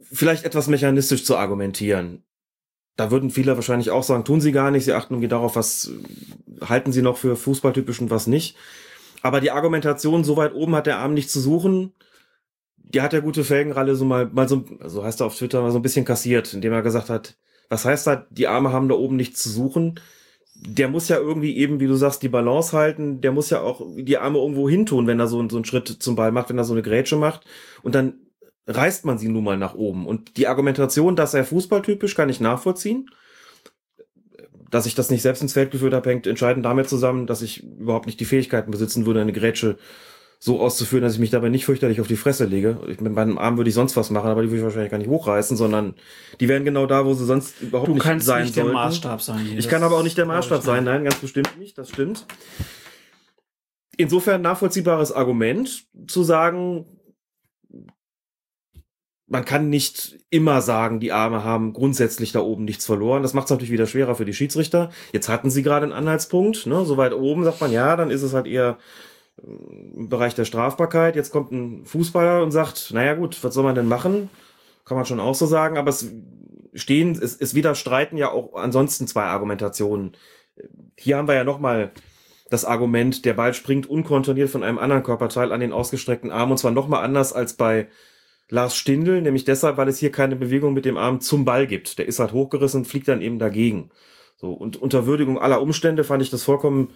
vielleicht 0.00 0.44
etwas 0.44 0.68
mechanistisch 0.68 1.24
zu 1.24 1.36
argumentieren. 1.36 2.24
Da 2.96 3.10
würden 3.10 3.30
viele 3.30 3.56
wahrscheinlich 3.56 3.90
auch 3.90 4.02
sagen, 4.02 4.24
tun 4.24 4.40
sie 4.40 4.52
gar 4.52 4.70
nicht, 4.70 4.84
sie 4.84 4.92
achten 4.92 5.14
irgendwie 5.14 5.28
darauf, 5.28 5.56
was 5.56 5.90
äh, 5.90 6.64
halten 6.64 6.92
sie 6.92 7.02
noch 7.02 7.16
für 7.16 7.36
fußballtypisch 7.36 8.00
und 8.00 8.10
was 8.10 8.26
nicht. 8.26 8.56
Aber 9.22 9.40
die 9.40 9.50
Argumentation, 9.50 10.24
so 10.24 10.36
weit 10.36 10.54
oben 10.54 10.74
hat 10.76 10.86
der 10.86 10.98
Arm 10.98 11.14
nicht 11.14 11.30
zu 11.30 11.40
suchen, 11.40 11.92
die 12.96 13.02
hat 13.02 13.12
der 13.12 13.20
gute 13.20 13.44
Felgenralle 13.44 13.94
so 13.94 14.06
mal, 14.06 14.30
mal 14.32 14.48
so, 14.48 14.64
so 14.86 15.04
heißt 15.04 15.20
er 15.20 15.26
auf 15.26 15.36
Twitter, 15.36 15.60
mal 15.60 15.70
so 15.70 15.78
ein 15.78 15.82
bisschen 15.82 16.06
kassiert, 16.06 16.54
indem 16.54 16.72
er 16.72 16.80
gesagt 16.80 17.10
hat, 17.10 17.36
Was 17.68 17.84
heißt 17.84 18.06
da, 18.06 18.26
die 18.30 18.48
Arme 18.48 18.72
haben 18.72 18.88
da 18.88 18.94
oben 18.94 19.16
nichts 19.16 19.42
zu 19.42 19.50
suchen? 19.50 20.00
Der 20.54 20.88
muss 20.88 21.10
ja 21.10 21.18
irgendwie 21.18 21.58
eben, 21.58 21.78
wie 21.78 21.88
du 21.88 21.94
sagst, 21.94 22.22
die 22.22 22.30
Balance 22.30 22.74
halten. 22.74 23.20
Der 23.20 23.32
muss 23.32 23.50
ja 23.50 23.60
auch 23.60 23.82
die 23.98 24.16
Arme 24.16 24.38
irgendwo 24.38 24.66
hintun, 24.66 25.06
wenn 25.06 25.20
er 25.20 25.26
so, 25.26 25.46
so 25.46 25.56
einen 25.56 25.66
Schritt 25.66 25.88
zum 25.88 26.16
Ball 26.16 26.32
macht, 26.32 26.48
wenn 26.48 26.56
er 26.56 26.64
so 26.64 26.72
eine 26.72 26.80
Grätsche 26.80 27.16
macht. 27.16 27.44
Und 27.82 27.94
dann 27.94 28.14
reißt 28.66 29.04
man 29.04 29.18
sie 29.18 29.28
nun 29.28 29.44
mal 29.44 29.58
nach 29.58 29.74
oben. 29.74 30.06
Und 30.06 30.38
die 30.38 30.46
Argumentation, 30.46 31.16
dass 31.16 31.34
er 31.34 31.44
fußballtypisch, 31.44 32.14
kann 32.14 32.30
ich 32.30 32.40
nachvollziehen. 32.40 33.10
Dass 34.70 34.86
ich 34.86 34.94
das 34.94 35.10
nicht 35.10 35.20
selbst 35.20 35.42
ins 35.42 35.52
Feld 35.52 35.70
geführt 35.70 35.92
habe, 35.92 36.08
hängt 36.08 36.26
entscheidend 36.26 36.64
damit 36.64 36.88
zusammen, 36.88 37.26
dass 37.26 37.42
ich 37.42 37.62
überhaupt 37.62 38.06
nicht 38.06 38.20
die 38.20 38.24
Fähigkeiten 38.24 38.70
besitzen 38.70 39.04
würde, 39.04 39.20
eine 39.20 39.34
Grätsche 39.34 39.76
so 40.38 40.60
auszuführen, 40.60 41.02
dass 41.02 41.14
ich 41.14 41.18
mich 41.18 41.30
dabei 41.30 41.48
nicht 41.48 41.64
fürchterlich 41.64 42.00
auf 42.00 42.06
die 42.06 42.16
Fresse 42.16 42.44
lege. 42.44 42.78
Ich, 42.88 43.00
mit 43.00 43.12
meinem 43.12 43.38
Arm 43.38 43.56
würde 43.56 43.68
ich 43.68 43.74
sonst 43.74 43.96
was 43.96 44.10
machen, 44.10 44.28
aber 44.28 44.42
die 44.42 44.48
würde 44.48 44.58
ich 44.58 44.64
wahrscheinlich 44.64 44.90
gar 44.90 44.98
nicht 44.98 45.08
hochreißen, 45.08 45.56
sondern 45.56 45.94
die 46.40 46.48
wären 46.48 46.64
genau 46.64 46.86
da, 46.86 47.06
wo 47.06 47.14
sie 47.14 47.24
sonst 47.24 47.60
überhaupt 47.62 47.88
Du 47.88 47.94
nicht 47.94 48.02
kannst 48.02 48.26
sein 48.26 48.44
nicht 48.44 48.56
der 48.56 48.64
sollten. 48.64 48.74
Maßstab 48.76 49.22
sein. 49.22 49.38
hier. 49.38 49.58
Ich 49.58 49.68
kann 49.68 49.82
aber 49.82 49.96
auch 49.96 50.02
nicht 50.02 50.18
der 50.18 50.26
Maßstab 50.26 50.62
sein, 50.62 50.84
nein, 50.84 51.04
ganz 51.04 51.16
bestimmt 51.16 51.58
nicht, 51.58 51.78
das 51.78 51.88
stimmt. 51.88 52.26
Insofern 53.96 54.42
nachvollziehbares 54.42 55.10
Argument 55.10 55.86
zu 56.06 56.22
sagen, 56.22 56.84
man 59.28 59.44
kann 59.44 59.68
nicht 59.70 60.18
immer 60.30 60.60
sagen, 60.60 61.00
die 61.00 61.12
Arme 61.12 61.42
haben 61.42 61.72
grundsätzlich 61.72 62.30
da 62.30 62.40
oben 62.40 62.64
nichts 62.64 62.86
verloren. 62.86 63.22
Das 63.22 63.34
macht 63.34 63.46
es 63.46 63.50
natürlich 63.50 63.72
wieder 63.72 63.86
schwerer 63.86 64.14
für 64.14 64.24
die 64.24 64.34
Schiedsrichter. 64.34 64.90
Jetzt 65.12 65.28
hatten 65.28 65.50
sie 65.50 65.62
gerade 65.62 65.84
einen 65.84 65.92
Anhaltspunkt, 65.92 66.66
ne? 66.66 66.84
so 66.84 66.96
weit 66.96 67.12
oben 67.12 67.42
sagt 67.42 67.60
man, 67.60 67.72
ja, 67.72 67.96
dann 67.96 68.10
ist 68.10 68.22
es 68.22 68.34
halt 68.34 68.46
eher 68.46 68.78
im 69.42 70.08
Bereich 70.08 70.34
der 70.34 70.44
Strafbarkeit. 70.44 71.16
Jetzt 71.16 71.30
kommt 71.30 71.52
ein 71.52 71.84
Fußballer 71.84 72.42
und 72.42 72.50
sagt, 72.50 72.92
naja 72.92 73.14
gut, 73.14 73.42
was 73.42 73.54
soll 73.54 73.64
man 73.64 73.74
denn 73.74 73.88
machen? 73.88 74.30
Kann 74.84 74.96
man 74.96 75.06
schon 75.06 75.20
auch 75.20 75.34
so 75.34 75.46
sagen, 75.46 75.76
aber 75.76 75.90
es 75.90 76.10
stehen, 76.74 77.18
es, 77.20 77.36
es 77.36 77.54
widerstreiten 77.54 78.18
ja 78.18 78.30
auch 78.30 78.54
ansonsten 78.54 79.06
zwei 79.06 79.24
Argumentationen. 79.24 80.16
Hier 80.96 81.16
haben 81.16 81.28
wir 81.28 81.34
ja 81.34 81.44
nochmal 81.44 81.92
das 82.48 82.64
Argument, 82.64 83.24
der 83.24 83.34
Ball 83.34 83.54
springt 83.54 83.90
unkontrolliert 83.90 84.50
von 84.50 84.62
einem 84.62 84.78
anderen 84.78 85.02
Körperteil 85.02 85.52
an 85.52 85.60
den 85.60 85.72
ausgestreckten 85.72 86.30
Arm 86.30 86.50
und 86.50 86.58
zwar 86.58 86.70
nochmal 86.70 87.04
anders 87.04 87.32
als 87.32 87.54
bei 87.54 87.88
Lars 88.48 88.76
Stindl, 88.76 89.20
nämlich 89.22 89.44
deshalb, 89.44 89.76
weil 89.76 89.88
es 89.88 89.98
hier 89.98 90.12
keine 90.12 90.36
Bewegung 90.36 90.72
mit 90.72 90.84
dem 90.84 90.96
Arm 90.96 91.20
zum 91.20 91.44
Ball 91.44 91.66
gibt. 91.66 91.98
Der 91.98 92.06
ist 92.06 92.20
halt 92.20 92.32
hochgerissen 92.32 92.82
und 92.82 92.84
fliegt 92.84 93.08
dann 93.08 93.20
eben 93.20 93.40
dagegen. 93.40 93.90
So, 94.36 94.52
und 94.52 94.80
unter 94.80 95.06
Würdigung 95.06 95.38
aller 95.38 95.60
Umstände 95.60 96.04
fand 96.04 96.22
ich 96.22 96.30
das 96.30 96.44
vollkommen 96.44 96.90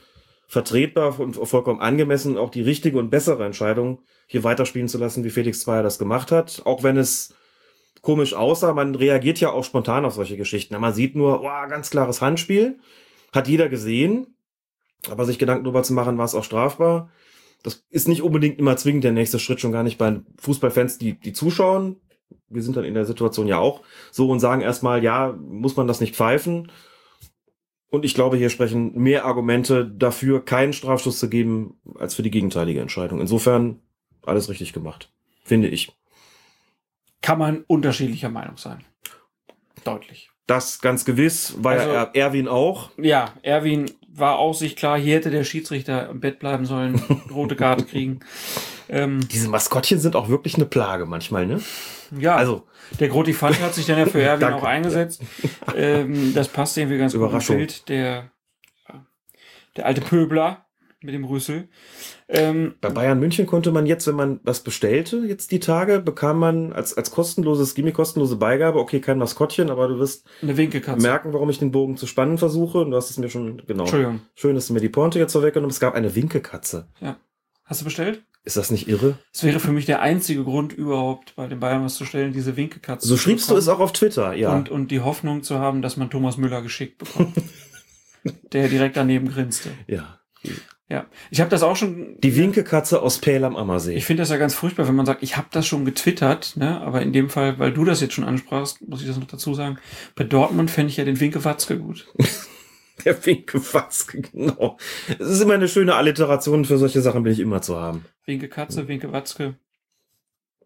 vertretbar 0.50 1.20
und 1.20 1.34
vollkommen 1.34 1.78
angemessen, 1.78 2.36
auch 2.36 2.50
die 2.50 2.62
richtige 2.62 2.98
und 2.98 3.08
bessere 3.08 3.46
Entscheidung, 3.46 4.00
hier 4.26 4.42
weiterspielen 4.42 4.88
zu 4.88 4.98
lassen, 4.98 5.22
wie 5.22 5.30
Felix 5.30 5.60
Zweier 5.60 5.84
das 5.84 5.96
gemacht 5.96 6.32
hat. 6.32 6.62
Auch 6.64 6.82
wenn 6.82 6.96
es 6.96 7.36
komisch 8.02 8.34
aussah, 8.34 8.72
man 8.72 8.96
reagiert 8.96 9.38
ja 9.38 9.52
auch 9.52 9.62
spontan 9.62 10.04
auf 10.04 10.14
solche 10.14 10.36
Geschichten. 10.36 10.76
Man 10.76 10.92
sieht 10.92 11.14
nur, 11.14 11.42
oh, 11.42 11.68
ganz 11.68 11.90
klares 11.90 12.20
Handspiel. 12.20 12.80
Hat 13.32 13.46
jeder 13.46 13.68
gesehen. 13.68 14.34
Aber 15.08 15.24
sich 15.24 15.38
Gedanken 15.38 15.62
darüber 15.62 15.84
zu 15.84 15.92
machen, 15.92 16.18
war 16.18 16.24
es 16.24 16.34
auch 16.34 16.42
strafbar. 16.42 17.12
Das 17.62 17.84
ist 17.88 18.08
nicht 18.08 18.22
unbedingt 18.22 18.58
immer 18.58 18.76
zwingend 18.76 19.04
der 19.04 19.12
nächste 19.12 19.38
Schritt, 19.38 19.60
schon 19.60 19.70
gar 19.70 19.84
nicht 19.84 19.98
bei 19.98 20.20
Fußballfans, 20.38 20.98
die, 20.98 21.12
die 21.12 21.32
zuschauen. 21.32 22.00
Wir 22.48 22.62
sind 22.64 22.76
dann 22.76 22.84
in 22.84 22.94
der 22.94 23.04
Situation 23.04 23.46
ja 23.46 23.58
auch 23.58 23.82
so 24.10 24.28
und 24.28 24.40
sagen 24.40 24.62
erstmal, 24.62 25.04
ja, 25.04 25.32
muss 25.32 25.76
man 25.76 25.86
das 25.86 26.00
nicht 26.00 26.16
pfeifen? 26.16 26.72
Und 27.90 28.04
ich 28.04 28.14
glaube, 28.14 28.36
hier 28.36 28.50
sprechen 28.50 28.96
mehr 28.96 29.24
Argumente 29.24 29.84
dafür, 29.84 30.44
keinen 30.44 30.72
Strafstoß 30.72 31.18
zu 31.18 31.28
geben, 31.28 31.78
als 31.98 32.14
für 32.14 32.22
die 32.22 32.30
gegenteilige 32.30 32.80
Entscheidung. 32.80 33.20
Insofern 33.20 33.80
alles 34.24 34.48
richtig 34.48 34.72
gemacht, 34.72 35.10
finde 35.44 35.68
ich. 35.68 35.92
Kann 37.20 37.38
man 37.38 37.64
unterschiedlicher 37.66 38.28
Meinung 38.30 38.56
sein. 38.56 38.84
Deutlich. 39.84 40.30
Das 40.46 40.80
ganz 40.80 41.04
gewiss, 41.04 41.54
war 41.62 41.72
Also- 41.72 41.88
ja 41.88 42.02
Er- 42.04 42.16
Erwin 42.16 42.48
auch. 42.48 42.90
Ja, 42.96 43.34
Erwin 43.42 43.90
war 44.12 44.38
auch 44.38 44.54
sich 44.54 44.76
klar, 44.76 44.98
hier 44.98 45.16
hätte 45.16 45.30
der 45.30 45.44
Schiedsrichter 45.44 46.08
im 46.10 46.20
Bett 46.20 46.38
bleiben 46.38 46.66
sollen, 46.66 47.00
rote 47.30 47.56
Karte 47.56 47.84
kriegen. 47.84 48.20
Ähm, 48.92 49.20
Diese 49.28 49.48
Maskottchen 49.48 50.00
sind 50.00 50.16
auch 50.16 50.28
wirklich 50.28 50.56
eine 50.56 50.64
Plage 50.66 51.06
manchmal, 51.06 51.46
ne? 51.46 51.60
ja, 52.18 52.34
Also, 52.34 52.66
der 52.98 53.06
Grotifant 53.06 53.60
hat 53.62 53.72
sich 53.72 53.86
dann 53.86 54.00
ja 54.00 54.06
für 54.06 54.20
Erwin 54.22 54.52
auch 54.52 54.64
eingesetzt. 54.64 55.22
Ähm, 55.76 56.34
das 56.34 56.48
passt 56.48 56.76
irgendwie 56.76 56.98
ganz 56.98 57.12
gut 57.12 57.20
ins 57.22 57.28
Überraschung. 57.28 57.56
Bild. 57.58 57.88
Der, 57.88 58.32
der 59.76 59.86
alte 59.86 60.00
Pöbler 60.00 60.66
mit 61.02 61.14
dem 61.14 61.24
Rüssel. 61.24 61.68
Ähm, 62.28 62.74
Bei 62.80 62.90
Bayern 62.90 63.18
München 63.18 63.46
konnte 63.46 63.72
man 63.72 63.86
jetzt, 63.86 64.06
wenn 64.06 64.16
man 64.16 64.40
was 64.42 64.60
bestellte, 64.60 65.18
jetzt 65.26 65.50
die 65.50 65.60
Tage, 65.60 66.00
bekam 66.00 66.38
man 66.38 66.72
als, 66.72 66.96
als 66.96 67.10
kostenloses, 67.10 67.74
Gimme 67.74 67.92
kostenlose 67.92 68.36
Beigabe, 68.36 68.78
okay, 68.78 69.00
kein 69.00 69.18
Maskottchen, 69.18 69.70
aber 69.70 69.88
du 69.88 69.98
wirst 69.98 70.26
merken, 70.42 71.32
warum 71.32 71.48
ich 71.48 71.58
den 71.58 71.70
Bogen 71.70 71.96
zu 71.96 72.06
spannen 72.06 72.38
versuche. 72.38 72.78
Und 72.78 72.90
du 72.90 72.96
hast 72.96 73.10
es 73.10 73.18
mir 73.18 73.30
schon, 73.30 73.62
genau. 73.66 73.84
Entschuldigung. 73.84 74.20
Schön, 74.34 74.54
dass 74.54 74.66
du 74.66 74.74
mir 74.74 74.80
die 74.80 74.88
Pointe 74.90 75.18
jetzt 75.18 75.32
vorweggenommen 75.32 75.70
hast. 75.70 75.76
Es 75.76 75.80
gab 75.80 75.94
eine 75.94 76.14
Winkekatze. 76.14 76.88
Hast 77.64 77.80
du 77.80 77.84
bestellt? 77.84 78.22
Ist 78.42 78.56
das 78.56 78.70
nicht 78.70 78.88
irre? 78.88 79.18
Das 79.32 79.44
wäre 79.44 79.60
für 79.60 79.70
mich 79.70 79.86
der 79.86 80.00
einzige 80.00 80.44
Grund 80.44 80.72
überhaupt, 80.72 81.36
bei 81.36 81.46
den 81.46 81.60
Bayern 81.60 81.84
was 81.84 81.96
zu 81.96 82.04
stellen, 82.04 82.32
diese 82.32 82.56
Winkekatze. 82.56 83.06
So 83.06 83.16
schriebst 83.16 83.50
du 83.50 83.56
es 83.56 83.68
auch 83.68 83.80
auf 83.80 83.92
Twitter, 83.92 84.32
ja. 84.32 84.54
Und, 84.54 84.70
und 84.70 84.90
die 84.90 85.00
Hoffnung 85.00 85.42
zu 85.42 85.58
haben, 85.58 85.82
dass 85.82 85.96
man 85.96 86.10
Thomas 86.10 86.36
Müller 86.36 86.62
geschickt 86.62 86.98
bekommt. 86.98 87.34
der 88.52 88.68
direkt 88.68 88.96
daneben 88.96 89.28
grinste. 89.30 89.70
ja. 89.86 90.18
Ja, 90.90 91.06
ich 91.30 91.40
habe 91.40 91.50
das 91.50 91.62
auch 91.62 91.76
schon. 91.76 92.16
Die 92.18 92.36
Winkekatze 92.36 93.00
aus 93.00 93.18
Pähl 93.18 93.44
am 93.44 93.54
Ammersee. 93.54 93.94
Ich 93.94 94.04
finde 94.04 94.22
das 94.22 94.30
ja 94.30 94.38
ganz 94.38 94.54
furchtbar, 94.54 94.88
wenn 94.88 94.96
man 94.96 95.06
sagt, 95.06 95.22
ich 95.22 95.36
habe 95.36 95.46
das 95.52 95.66
schon 95.66 95.84
getwittert, 95.84 96.56
ne? 96.56 96.80
aber 96.80 97.00
in 97.00 97.12
dem 97.12 97.30
Fall, 97.30 97.60
weil 97.60 97.72
du 97.72 97.84
das 97.84 98.00
jetzt 98.00 98.14
schon 98.14 98.24
ansprachst, 98.24 98.86
muss 98.88 99.00
ich 99.00 99.06
das 99.06 99.16
noch 99.16 99.28
dazu 99.28 99.54
sagen. 99.54 99.78
Bei 100.16 100.24
Dortmund 100.24 100.68
fände 100.68 100.90
ich 100.90 100.96
ja 100.96 101.04
den 101.04 101.20
Winke 101.20 101.44
Watzke 101.44 101.78
gut. 101.78 102.12
Der 103.04 103.24
Winkewatzke, 103.24 104.20
genau. 104.20 104.76
Es 105.18 105.26
ist 105.26 105.40
immer 105.40 105.54
eine 105.54 105.68
schöne 105.68 105.94
Alliteration. 105.94 106.66
Für 106.66 106.76
solche 106.76 107.00
Sachen 107.00 107.22
bin 107.22 107.32
ich 107.32 107.40
immer 107.40 107.62
zu 107.62 107.76
haben. 107.76 108.04
Winke 108.26 108.48
Katze, 108.48 108.88
Winke 108.88 109.10
Watzke. 109.10 109.54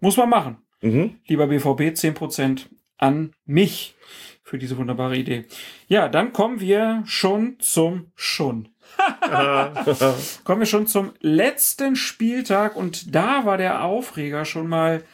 Muss 0.00 0.16
man 0.16 0.30
machen. 0.30 0.56
Mhm. 0.80 1.16
Lieber 1.26 1.46
BVB, 1.46 1.94
10% 1.94 2.66
an 2.98 3.34
mich 3.44 3.94
für 4.42 4.58
diese 4.58 4.76
wunderbare 4.76 5.16
Idee. 5.16 5.44
Ja, 5.86 6.08
dann 6.08 6.32
kommen 6.32 6.60
wir 6.60 7.02
schon 7.06 7.56
zum 7.60 8.10
schon. 8.16 8.68
kommen 10.44 10.60
wir 10.60 10.66
schon 10.66 10.86
zum 10.86 11.12
letzten 11.20 11.96
Spieltag 11.96 12.76
und 12.76 13.14
da 13.14 13.44
war 13.44 13.56
der 13.58 13.84
Aufreger 13.84 14.44
schon 14.44 14.68
mal 14.68 15.04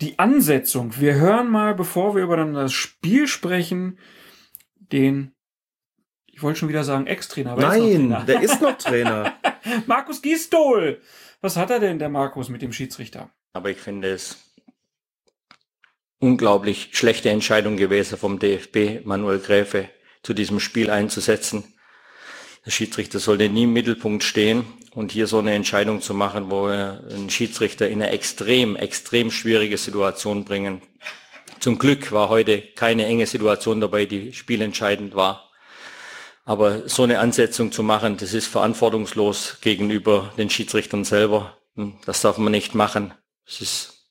die 0.00 0.18
Ansetzung. 0.18 0.98
Wir 0.98 1.14
hören 1.14 1.50
mal, 1.50 1.74
bevor 1.74 2.14
wir 2.14 2.22
über 2.22 2.36
dann 2.36 2.54
das 2.54 2.72
Spiel 2.72 3.26
sprechen, 3.26 3.98
den, 4.76 5.32
ich 6.26 6.42
wollte 6.42 6.58
schon 6.58 6.68
wieder 6.68 6.84
sagen 6.84 7.06
Ex-Trainer. 7.06 7.50
er 7.52 7.56
ist 7.56 7.62
Nein, 7.62 7.80
Trainer. 7.80 8.24
der 8.24 8.42
ist 8.42 8.60
noch 8.60 8.76
Trainer. 8.78 9.34
Markus 9.86 10.22
Gisdol. 10.22 11.00
Was 11.40 11.56
hat 11.56 11.70
er 11.70 11.80
denn, 11.80 11.98
der 11.98 12.08
Markus, 12.08 12.48
mit 12.48 12.62
dem 12.62 12.72
Schiedsrichter? 12.72 13.30
Aber 13.52 13.70
ich 13.70 13.78
finde 13.78 14.08
es 14.08 14.38
unglaublich 16.18 16.90
schlechte 16.92 17.30
Entscheidung 17.30 17.76
gewesen 17.76 18.16
vom 18.18 18.38
DFB, 18.38 19.04
Manuel 19.04 19.38
Gräfe 19.38 19.90
zu 20.22 20.32
diesem 20.32 20.58
Spiel 20.58 20.90
einzusetzen. 20.90 21.73
Der 22.64 22.70
Schiedsrichter 22.70 23.18
sollte 23.18 23.48
nie 23.48 23.64
im 23.64 23.72
Mittelpunkt 23.72 24.24
stehen 24.24 24.64
und 24.94 25.12
hier 25.12 25.26
so 25.26 25.38
eine 25.38 25.52
Entscheidung 25.52 26.00
zu 26.00 26.14
machen, 26.14 26.50
wo 26.50 26.68
er 26.68 27.04
einen 27.10 27.28
Schiedsrichter 27.28 27.88
in 27.88 28.02
eine 28.02 28.10
extrem, 28.10 28.76
extrem 28.76 29.30
schwierige 29.30 29.76
Situation 29.76 30.44
bringen. 30.44 30.80
Zum 31.60 31.78
Glück 31.78 32.12
war 32.12 32.30
heute 32.30 32.62
keine 32.62 33.06
enge 33.06 33.26
Situation 33.26 33.80
dabei, 33.80 34.06
die 34.06 34.32
spielentscheidend 34.32 35.14
war. 35.14 35.50
Aber 36.44 36.88
so 36.88 37.02
eine 37.02 37.20
Ansetzung 37.20 37.72
zu 37.72 37.82
machen, 37.82 38.16
das 38.18 38.34
ist 38.34 38.46
verantwortungslos 38.46 39.58
gegenüber 39.60 40.32
den 40.36 40.50
Schiedsrichtern 40.50 41.04
selber. 41.04 41.58
Das 42.04 42.20
darf 42.20 42.38
man 42.38 42.52
nicht 42.52 42.74
machen. 42.74 43.14
Es 43.46 43.60
ist 43.60 44.10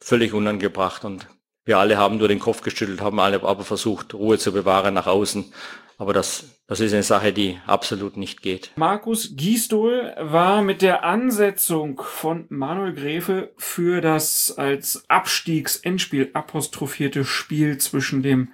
völlig 0.00 0.32
unangebracht 0.32 1.04
und 1.04 1.26
wir 1.64 1.78
alle 1.78 1.96
haben 1.96 2.18
nur 2.18 2.28
den 2.28 2.40
Kopf 2.40 2.62
geschüttelt, 2.62 3.00
haben 3.00 3.20
alle 3.20 3.42
aber 3.42 3.64
versucht, 3.64 4.14
Ruhe 4.14 4.38
zu 4.38 4.52
bewahren 4.52 4.94
nach 4.94 5.06
außen. 5.06 5.52
Aber 5.98 6.12
das, 6.12 6.44
das 6.72 6.80
ist 6.80 6.94
eine 6.94 7.02
Sache, 7.02 7.34
die 7.34 7.58
absolut 7.66 8.16
nicht 8.16 8.40
geht. 8.40 8.72
Markus 8.76 9.36
Gisdol 9.36 10.14
war 10.18 10.62
mit 10.62 10.80
der 10.80 11.04
Ansetzung 11.04 12.00
von 12.02 12.46
Manuel 12.48 12.94
Gräfe 12.94 13.52
für 13.58 14.00
das 14.00 14.54
als 14.56 15.04
Abstiegsendspiel 15.08 16.30
apostrophierte 16.32 17.26
Spiel 17.26 17.76
zwischen 17.76 18.22
dem 18.22 18.52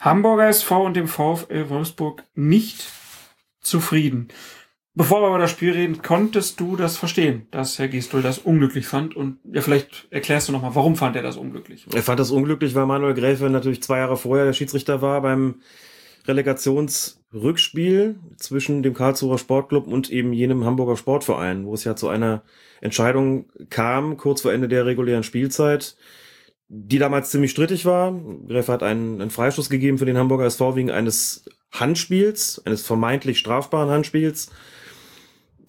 Hamburger 0.00 0.48
SV 0.48 0.84
und 0.84 0.94
dem 0.94 1.06
VfL 1.06 1.68
Wolfsburg 1.68 2.24
nicht 2.34 2.88
zufrieden. 3.60 4.28
Bevor 4.94 5.22
wir 5.22 5.28
über 5.28 5.38
das 5.38 5.52
Spiel 5.52 5.70
reden, 5.70 6.02
konntest 6.02 6.58
du 6.58 6.74
das 6.74 6.96
verstehen, 6.96 7.46
dass 7.52 7.78
Herr 7.78 7.86
Gisdol 7.86 8.22
das 8.22 8.38
unglücklich 8.38 8.88
fand? 8.88 9.14
Und 9.14 9.38
ja, 9.44 9.60
vielleicht 9.60 10.08
erklärst 10.10 10.48
du 10.48 10.52
nochmal, 10.52 10.74
warum 10.74 10.96
fand 10.96 11.14
er 11.14 11.22
das 11.22 11.36
unglücklich? 11.36 11.86
Er 11.94 12.02
fand 12.02 12.18
das 12.18 12.32
unglücklich, 12.32 12.74
weil 12.74 12.86
Manuel 12.86 13.14
Gräfe 13.14 13.48
natürlich 13.48 13.80
zwei 13.84 13.98
Jahre 13.98 14.16
vorher 14.16 14.46
der 14.46 14.54
Schiedsrichter 14.54 15.00
war 15.02 15.20
beim 15.20 15.60
Relegationsrückspiel 16.26 18.18
zwischen 18.36 18.82
dem 18.82 18.94
Karlsruher 18.94 19.38
Sportclub 19.38 19.86
und 19.86 20.10
eben 20.10 20.32
jenem 20.32 20.64
Hamburger 20.64 20.96
Sportverein, 20.96 21.66
wo 21.66 21.74
es 21.74 21.84
ja 21.84 21.96
zu 21.96 22.08
einer 22.08 22.42
Entscheidung 22.80 23.46
kam, 23.68 24.16
kurz 24.16 24.42
vor 24.42 24.52
Ende 24.52 24.68
der 24.68 24.86
regulären 24.86 25.22
Spielzeit, 25.22 25.96
die 26.68 26.98
damals 26.98 27.30
ziemlich 27.30 27.50
strittig 27.50 27.84
war. 27.84 28.12
Gräfe 28.48 28.72
hat 28.72 28.82
einen, 28.82 29.20
einen 29.20 29.30
Freistoß 29.30 29.70
gegeben 29.70 29.98
für 29.98 30.06
den 30.06 30.18
Hamburger 30.18 30.46
SV 30.46 30.76
wegen 30.76 30.90
eines 30.90 31.44
Handspiels, 31.72 32.62
eines 32.64 32.86
vermeintlich 32.86 33.38
strafbaren 33.38 33.90
Handspiels. 33.90 34.50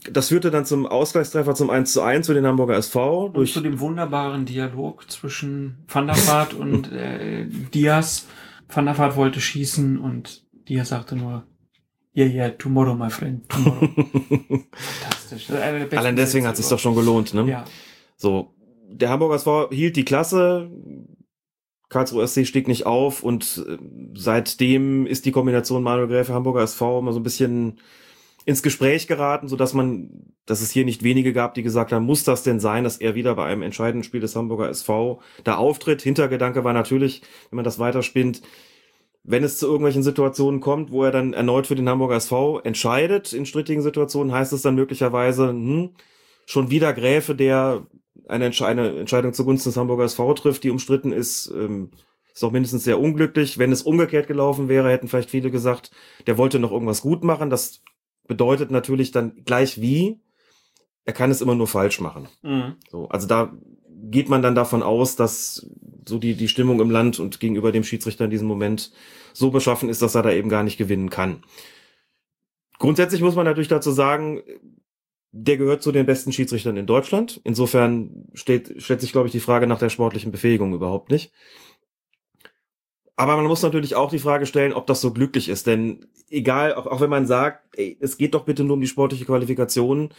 Das 0.09 0.29
führte 0.29 0.49
dann 0.49 0.65
zum 0.65 0.87
Ausgleichstreffer 0.87 1.53
zum 1.53 1.69
1 1.69 1.93
zu 1.93 2.01
1 2.01 2.25
für 2.25 2.33
den 2.33 2.47
Hamburger 2.47 2.75
SV. 2.75 3.25
Und 3.25 3.37
Durch, 3.37 3.53
zu 3.53 3.61
dem 3.61 3.79
wunderbaren 3.79 4.45
Dialog 4.45 5.09
zwischen 5.11 5.77
Van 5.87 6.07
der 6.07 6.15
Vaart 6.15 6.55
und 6.55 6.91
äh, 6.91 7.45
Diaz. 7.45 8.25
Van 8.73 8.85
der 8.85 8.97
Vaart 8.97 9.15
wollte 9.15 9.41
schießen 9.41 9.99
und 9.99 10.45
Diaz 10.67 10.89
sagte 10.89 11.15
nur, 11.15 11.45
yeah, 12.15 12.27
yeah, 12.27 12.49
tomorrow, 12.49 12.93
my 12.93 13.09
friend, 13.09 13.47
tomorrow. 13.49 13.87
Fantastisch. 14.71 15.49
Allein 15.51 16.15
deswegen 16.15 16.45
hat 16.45 16.53
es 16.53 16.59
sich 16.59 16.69
doch 16.69 16.79
schon 16.79 16.95
gelohnt. 16.95 17.33
Ne? 17.33 17.47
Ja. 17.47 17.65
So, 18.17 18.53
der 18.87 19.09
Hamburger 19.09 19.35
SV 19.35 19.69
hielt 19.71 19.95
die 19.95 20.05
Klasse. 20.05 20.69
Karlsruhe 21.89 22.25
SC 22.25 22.47
stieg 22.47 22.67
nicht 22.69 22.85
auf 22.85 23.21
und 23.21 23.65
äh, 23.67 23.77
seitdem 24.15 25.05
ist 25.05 25.25
die 25.25 25.31
Kombination 25.31 25.83
Manuel 25.83 26.07
Gräfe 26.07 26.33
Hamburger 26.33 26.61
SV 26.61 26.99
immer 26.99 27.11
so 27.11 27.19
ein 27.19 27.23
bisschen 27.23 27.79
ins 28.45 28.63
Gespräch 28.63 29.07
geraten, 29.07 29.47
so 29.47 29.55
dass 29.55 29.73
man, 29.73 30.33
dass 30.45 30.61
es 30.61 30.71
hier 30.71 30.85
nicht 30.85 31.03
wenige 31.03 31.33
gab, 31.33 31.53
die 31.53 31.63
gesagt 31.63 31.91
haben, 31.91 32.05
muss 32.05 32.23
das 32.23 32.43
denn 32.43 32.59
sein, 32.59 32.83
dass 32.83 32.97
er 32.97 33.15
wieder 33.15 33.35
bei 33.35 33.45
einem 33.45 33.61
entscheidenden 33.61 34.03
Spiel 34.03 34.21
des 34.21 34.35
Hamburger 34.35 34.69
SV 34.69 35.21
da 35.43 35.55
auftritt? 35.55 36.01
Hintergedanke 36.01 36.63
war 36.63 36.73
natürlich, 36.73 37.21
wenn 37.49 37.57
man 37.57 37.65
das 37.65 37.79
weiterspinnt, 37.79 38.41
wenn 39.23 39.43
es 39.43 39.57
zu 39.57 39.67
irgendwelchen 39.67 40.03
Situationen 40.03 40.59
kommt, 40.59 40.91
wo 40.91 41.03
er 41.03 41.11
dann 41.11 41.33
erneut 41.33 41.67
für 41.67 41.75
den 41.75 41.87
Hamburger 41.87 42.15
SV 42.15 42.59
entscheidet, 42.61 43.33
in 43.33 43.45
strittigen 43.45 43.83
Situationen, 43.83 44.33
heißt 44.33 44.53
es 44.53 44.63
dann 44.63 44.75
möglicherweise, 44.75 45.49
hm, 45.49 45.91
schon 46.45 46.71
wieder 46.71 46.93
Gräfe, 46.93 47.35
der 47.35 47.85
eine, 48.27 48.51
eine 48.61 48.99
Entscheidung 48.99 49.33
zugunsten 49.33 49.69
des 49.69 49.77
Hamburger 49.77 50.05
SV 50.05 50.33
trifft, 50.33 50.63
die 50.63 50.71
umstritten 50.71 51.11
ist, 51.11 51.51
ähm, 51.55 51.91
ist 52.33 52.43
auch 52.43 52.51
mindestens 52.51 52.83
sehr 52.83 52.99
unglücklich. 52.99 53.57
Wenn 53.57 53.71
es 53.71 53.83
umgekehrt 53.83 54.27
gelaufen 54.27 54.69
wäre, 54.69 54.89
hätten 54.89 55.07
vielleicht 55.07 55.29
viele 55.29 55.51
gesagt, 55.51 55.91
der 56.27 56.37
wollte 56.37 56.59
noch 56.59 56.71
irgendwas 56.71 57.01
gut 57.01 57.23
machen. 57.23 57.49
Das 57.49 57.81
bedeutet 58.31 58.71
natürlich 58.71 59.11
dann 59.11 59.43
gleich 59.43 59.81
wie, 59.81 60.21
er 61.03 61.11
kann 61.11 61.31
es 61.31 61.41
immer 61.41 61.53
nur 61.53 61.67
falsch 61.67 61.99
machen. 61.99 62.29
Mhm. 62.43 62.77
So, 62.89 63.09
also 63.09 63.27
da 63.27 63.51
geht 64.09 64.29
man 64.29 64.41
dann 64.41 64.55
davon 64.55 64.83
aus, 64.83 65.17
dass 65.17 65.69
so 66.07 66.17
die, 66.17 66.35
die 66.35 66.47
Stimmung 66.47 66.79
im 66.79 66.89
Land 66.89 67.19
und 67.19 67.41
gegenüber 67.41 67.73
dem 67.73 67.83
Schiedsrichter 67.83 68.23
in 68.23 68.31
diesem 68.31 68.47
Moment 68.47 68.93
so 69.33 69.51
beschaffen 69.51 69.89
ist, 69.89 70.01
dass 70.01 70.15
er 70.15 70.21
da 70.21 70.31
eben 70.31 70.47
gar 70.47 70.63
nicht 70.63 70.77
gewinnen 70.77 71.09
kann. 71.09 71.43
Grundsätzlich 72.79 73.19
muss 73.19 73.35
man 73.35 73.43
natürlich 73.43 73.67
dazu 73.67 73.91
sagen, 73.91 74.41
der 75.33 75.57
gehört 75.57 75.83
zu 75.83 75.91
den 75.91 76.05
besten 76.05 76.31
Schiedsrichtern 76.31 76.77
in 76.77 76.85
Deutschland. 76.85 77.41
Insofern 77.43 78.27
steht, 78.33 78.81
stellt 78.81 79.01
sich, 79.01 79.11
glaube 79.11 79.27
ich, 79.27 79.33
die 79.33 79.41
Frage 79.41 79.67
nach 79.67 79.79
der 79.79 79.89
sportlichen 79.89 80.31
Befähigung 80.31 80.73
überhaupt 80.73 81.11
nicht. 81.11 81.33
Aber 83.21 83.35
man 83.35 83.45
muss 83.45 83.61
natürlich 83.61 83.93
auch 83.93 84.09
die 84.09 84.17
Frage 84.17 84.47
stellen, 84.47 84.73
ob 84.73 84.87
das 84.87 84.99
so 84.99 85.13
glücklich 85.13 85.47
ist. 85.47 85.67
Denn 85.67 86.07
egal, 86.31 86.73
auch, 86.73 86.87
auch 86.87 87.01
wenn 87.01 87.09
man 87.11 87.27
sagt, 87.27 87.77
ey, 87.77 87.95
es 87.99 88.17
geht 88.17 88.33
doch 88.33 88.45
bitte 88.45 88.63
nur 88.63 88.73
um 88.73 88.81
die 88.81 88.87
sportliche 88.87 89.25
Qualifikation, 89.25 90.09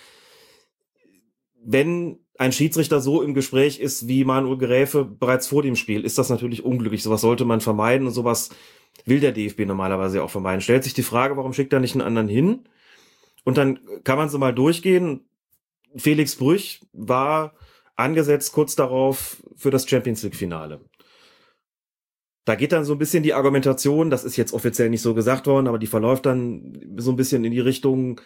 wenn 1.64 2.20
ein 2.38 2.52
Schiedsrichter 2.52 3.00
so 3.00 3.20
im 3.20 3.34
Gespräch 3.34 3.80
ist 3.80 4.06
wie 4.06 4.24
Manuel 4.24 4.56
Gräfe 4.56 5.04
bereits 5.04 5.48
vor 5.48 5.64
dem 5.64 5.74
Spiel, 5.74 6.04
ist 6.04 6.16
das 6.16 6.30
natürlich 6.30 6.64
unglücklich. 6.64 7.02
Sowas 7.02 7.22
sollte 7.22 7.44
man 7.44 7.60
vermeiden 7.60 8.06
und 8.06 8.12
sowas 8.12 8.50
will 9.04 9.18
der 9.18 9.32
DFB 9.32 9.66
normalerweise 9.66 10.22
auch 10.22 10.30
vermeiden. 10.30 10.60
Stellt 10.60 10.84
sich 10.84 10.94
die 10.94 11.02
Frage, 11.02 11.36
warum 11.36 11.54
schickt 11.54 11.72
er 11.72 11.80
nicht 11.80 11.96
einen 11.96 12.06
anderen 12.06 12.28
hin? 12.28 12.68
Und 13.42 13.58
dann 13.58 13.80
kann 14.04 14.16
man 14.16 14.28
so 14.28 14.38
mal 14.38 14.54
durchgehen. 14.54 15.24
Felix 15.96 16.36
Brüch 16.36 16.82
war 16.92 17.54
angesetzt 17.96 18.52
kurz 18.52 18.76
darauf 18.76 19.42
für 19.56 19.72
das 19.72 19.88
Champions 19.88 20.22
League 20.22 20.36
Finale. 20.36 20.80
Da 22.44 22.56
geht 22.56 22.72
dann 22.72 22.84
so 22.84 22.94
ein 22.94 22.98
bisschen 22.98 23.22
die 23.22 23.34
Argumentation, 23.34 24.10
das 24.10 24.24
ist 24.24 24.36
jetzt 24.36 24.52
offiziell 24.52 24.90
nicht 24.90 25.02
so 25.02 25.14
gesagt 25.14 25.46
worden, 25.46 25.68
aber 25.68 25.78
die 25.78 25.86
verläuft 25.86 26.26
dann 26.26 26.96
so 26.96 27.12
ein 27.12 27.16
bisschen 27.16 27.44
in 27.44 27.52
die 27.52 27.60
Richtung, 27.60 28.20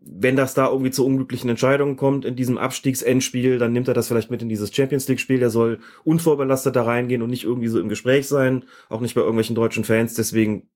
wenn 0.00 0.36
das 0.36 0.54
da 0.54 0.68
irgendwie 0.68 0.90
zu 0.90 1.06
unglücklichen 1.06 1.50
Entscheidungen 1.50 1.96
kommt 1.96 2.24
in 2.24 2.36
diesem 2.36 2.58
Abstiegsendspiel, 2.58 3.58
dann 3.58 3.72
nimmt 3.72 3.88
er 3.88 3.94
das 3.94 4.08
vielleicht 4.08 4.30
mit 4.30 4.42
in 4.42 4.48
dieses 4.48 4.74
Champions 4.74 5.08
League 5.08 5.20
Spiel. 5.20 5.38
Der 5.38 5.50
soll 5.50 5.80
unvorbelastet 6.04 6.76
da 6.76 6.82
reingehen 6.82 7.22
und 7.22 7.30
nicht 7.30 7.44
irgendwie 7.44 7.68
so 7.68 7.80
im 7.80 7.88
Gespräch 7.88 8.28
sein, 8.28 8.64
auch 8.88 9.00
nicht 9.00 9.14
bei 9.14 9.20
irgendwelchen 9.20 9.54
deutschen 9.54 9.84
Fans. 9.84 10.14
Deswegen 10.14 10.68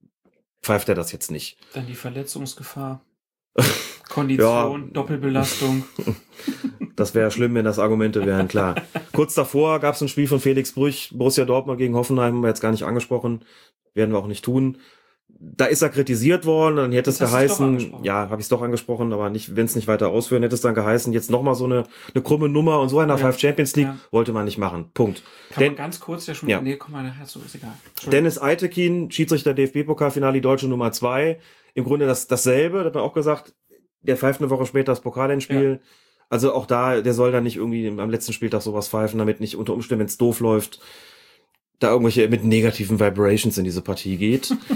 pfeift 0.63 0.89
er 0.89 0.95
das 0.95 1.13
jetzt 1.13 1.31
nicht. 1.31 1.59
Dann 1.73 1.87
die 1.87 1.95
Verletzungsgefahr. 1.95 3.05
Kondition, 4.09 4.93
Doppelbelastung. 4.93 5.85
Das 6.97 7.15
wäre 7.15 7.31
schlimm, 7.31 7.55
wenn 7.55 7.65
das 7.65 7.79
Argumente 7.79 8.25
wären, 8.27 8.49
klar. 8.49 8.75
Kurz 9.13 9.35
davor 9.35 9.79
gab 9.81 9.95
es 9.95 10.01
ein 10.01 10.09
Spiel 10.09 10.27
von 10.27 10.41
Felix 10.41 10.73
Brüch, 10.73 11.11
Borussia 11.15 11.45
Dortmund 11.45 11.79
gegen 11.79 11.95
Hoffenheim, 11.95 12.35
haben 12.35 12.41
wir 12.43 12.49
jetzt 12.49 12.61
gar 12.63 12.71
nicht 12.73 12.85
angesprochen, 12.85 13.45
werden 13.95 14.13
wir 14.13 14.19
auch 14.19 14.27
nicht 14.27 14.45
tun. 14.45 14.79
Da 15.29 15.67
ist 15.67 15.83
er 15.83 15.91
kritisiert 15.91 16.47
worden, 16.47 16.77
dann 16.77 16.93
hätte 16.93 17.11
es 17.11 17.19
Das 17.19 17.29
doch 17.31 17.37
geheißen, 17.37 17.97
ja, 18.05 18.31
habe 18.31 18.37
ich 18.41 18.47
es 18.47 18.49
doch 18.49 18.63
angesprochen, 18.63 19.13
aber 19.13 19.29
nicht, 19.29 19.55
wenn 19.55 19.67
es 19.67 19.77
nicht 19.77 19.87
weiter 19.87 20.09
ausführen, 20.09 20.43
hätte 20.43 20.55
es 20.55 20.63
dann 20.63 20.75
geheißen, 20.75 21.13
jetzt 21.13 21.31
nochmal 21.31 21.55
so 21.55 21.67
eine, 21.67 21.83
eine 22.15 22.23
krumme 22.23 22.49
Nummer 22.49 22.81
und 22.81 22.89
so 22.89 23.01
einer 23.01 23.15
Ja. 23.15 23.19
Five 23.19 23.39
Champions 23.39 23.77
League 23.77 23.89
Ja. 23.89 23.97
wollte 24.13 24.33
man 24.33 24.47
nicht 24.47 24.57
machen. 24.57 24.91
Punkt. 24.95 25.23
Kann 25.51 25.63
Denn- 25.63 25.73
man 25.73 25.77
ganz 25.77 26.01
kurz 26.01 26.27
ja 26.27 26.35
schon. 26.35 26.49
Ja. 26.49 26.63
Nee, 26.63 26.77
komm 26.77 26.93
mal 26.93 27.03
nachher 27.03 27.27
zu, 27.27 27.41
ist 27.45 27.55
egal. 27.55 27.73
Dennis 28.11 28.41
Eitekin, 28.41 29.11
Schiedsrichter 29.11 29.53
DFB-Pokalfinale, 29.53 30.41
deutsche 30.41 30.69
Nummer 30.69 30.93
zwei. 30.93 31.39
Im 31.75 31.85
Grunde 31.85 32.07
das, 32.07 32.27
dasselbe, 32.29 32.79
da 32.79 32.85
hat 32.87 32.95
man 32.95 33.03
auch 33.03 33.13
gesagt, 33.13 33.53
der 34.01 34.17
pfeift 34.17 34.41
eine 34.41 34.49
Woche 34.49 34.65
später 34.65 34.93
das 34.93 35.01
Pokalendspiel. 35.03 35.81
Also 36.29 36.53
auch 36.55 36.67
da, 36.67 37.01
der 37.01 37.15
soll 37.15 37.31
dann 37.33 37.45
nicht 37.45 37.57
irgendwie 37.57 37.87
am 37.89 38.11
letzten 38.11 38.33
Spieltag 38.33 38.63
sowas 38.63 38.89
pfeifen, 38.89 39.19
damit 39.19 39.41
nicht 39.41 39.57
unter 39.57 39.75
Umständen, 39.75 40.01
wenn 40.01 40.07
es 40.07 40.19
doof 40.19 40.41
läuft, 40.41 40.81
da 41.79 41.91
irgendwelche 41.91 42.29
mit 42.29 42.45
negativen 42.45 42.99
Vibrations 42.99 43.59
in 43.59 43.65
diese 43.65 43.83
Partie 43.83 44.17
geht. 44.17 44.55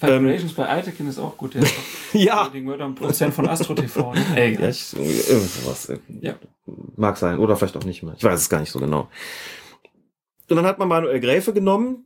Vibrations 0.00 0.52
bei 0.52 0.68
Eitekin 0.68 1.08
ist 1.08 1.18
auch 1.18 1.36
gut. 1.36 1.54
Der 1.54 1.62
ja. 2.12 2.48
Den 2.48 2.94
Prozent 2.94 3.34
von 3.34 3.48
Astro 3.48 3.74
TV. 3.74 4.14
Ne? 4.14 4.24
Ey, 4.36 4.54
Ja, 4.54 4.68
ich, 4.68 4.94
irgend 4.96 5.50
sowas. 5.50 5.88
äh, 5.88 5.98
Ja. 6.20 6.34
Mag 6.96 7.16
sein. 7.16 7.38
Oder 7.38 7.56
vielleicht 7.56 7.76
auch 7.76 7.84
nicht 7.84 8.02
mehr. 8.02 8.14
Ich 8.16 8.24
weiß 8.24 8.40
es 8.40 8.48
gar 8.48 8.60
nicht 8.60 8.70
so 8.70 8.78
genau. 8.78 9.08
Und 10.48 10.56
dann 10.56 10.66
hat 10.66 10.78
man 10.78 10.88
Manuel 10.88 11.20
Gräfe 11.20 11.52
genommen. 11.52 12.04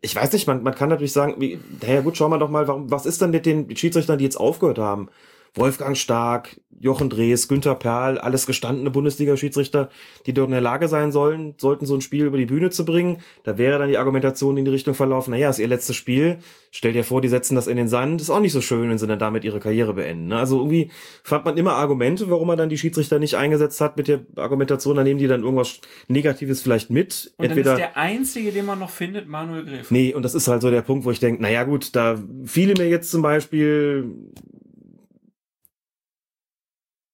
Ich 0.00 0.16
weiß 0.16 0.32
nicht, 0.32 0.46
man, 0.46 0.62
man 0.62 0.74
kann 0.74 0.88
natürlich 0.88 1.12
sagen, 1.12 1.36
wie, 1.38 1.60
naja 1.80 2.00
gut, 2.00 2.16
schauen 2.16 2.30
wir 2.30 2.38
doch 2.38 2.50
mal, 2.50 2.66
warum, 2.66 2.90
was 2.90 3.06
ist 3.06 3.20
denn 3.22 3.30
mit 3.30 3.46
den 3.46 3.74
Schiedsrichtern, 3.76 4.18
die 4.18 4.24
jetzt 4.24 4.36
aufgehört 4.36 4.78
haben? 4.78 5.08
Wolfgang 5.54 5.96
Stark, 5.96 6.60
Jochen 6.82 7.10
Drees, 7.10 7.46
Günther 7.46 7.76
Perl, 7.76 8.18
alles 8.18 8.44
gestandene 8.44 8.90
Bundesliga-Schiedsrichter, 8.90 9.88
die 10.26 10.34
dort 10.34 10.48
in 10.48 10.52
der 10.52 10.60
Lage 10.60 10.88
sein 10.88 11.12
sollen, 11.12 11.54
sollten 11.58 11.86
so 11.86 11.94
ein 11.94 12.00
Spiel 12.00 12.24
über 12.24 12.38
die 12.38 12.46
Bühne 12.46 12.70
zu 12.70 12.84
bringen. 12.84 13.18
Da 13.44 13.56
wäre 13.56 13.78
dann 13.78 13.88
die 13.88 13.98
Argumentation 13.98 14.56
in 14.56 14.64
die 14.64 14.70
Richtung 14.72 14.94
verlaufen, 14.94 15.30
naja, 15.30 15.48
ist 15.48 15.60
ihr 15.60 15.68
letztes 15.68 15.94
Spiel. 15.94 16.38
Stell 16.72 16.92
dir 16.92 17.04
vor, 17.04 17.20
die 17.20 17.28
setzen 17.28 17.54
das 17.54 17.68
in 17.68 17.76
den 17.76 17.86
Sand. 17.86 18.20
Ist 18.20 18.30
auch 18.30 18.40
nicht 18.40 18.52
so 18.52 18.60
schön, 18.60 18.90
wenn 18.90 18.98
sie 18.98 19.06
dann 19.06 19.20
damit 19.20 19.44
ihre 19.44 19.60
Karriere 19.60 19.94
beenden. 19.94 20.28
Ne? 20.28 20.38
Also 20.38 20.58
irgendwie 20.58 20.90
fand 21.22 21.44
man 21.44 21.56
immer 21.56 21.74
Argumente, 21.74 22.28
warum 22.30 22.48
man 22.48 22.58
dann 22.58 22.68
die 22.68 22.78
Schiedsrichter 22.78 23.20
nicht 23.20 23.36
eingesetzt 23.36 23.80
hat 23.80 23.96
mit 23.96 24.08
der 24.08 24.22
Argumentation, 24.34 24.96
da 24.96 25.04
nehmen 25.04 25.20
die 25.20 25.28
dann 25.28 25.42
irgendwas 25.42 25.80
Negatives 26.08 26.62
vielleicht 26.62 26.90
mit. 26.90 27.32
Und 27.36 27.48
dann 27.48 27.58
ist 27.58 27.66
der 27.66 27.96
einzige, 27.96 28.50
den 28.50 28.66
man 28.66 28.80
noch 28.80 28.90
findet, 28.90 29.28
Manuel 29.28 29.64
Gräf. 29.64 29.92
Nee, 29.92 30.14
und 30.14 30.24
das 30.24 30.34
ist 30.34 30.48
halt 30.48 30.62
so 30.62 30.70
der 30.70 30.82
Punkt, 30.82 31.04
wo 31.04 31.12
ich 31.12 31.20
denke, 31.20 31.42
naja 31.42 31.62
gut, 31.62 31.94
da 31.94 32.18
fiele 32.44 32.74
mir 32.76 32.88
jetzt 32.88 33.12
zum 33.12 33.22
Beispiel 33.22 34.10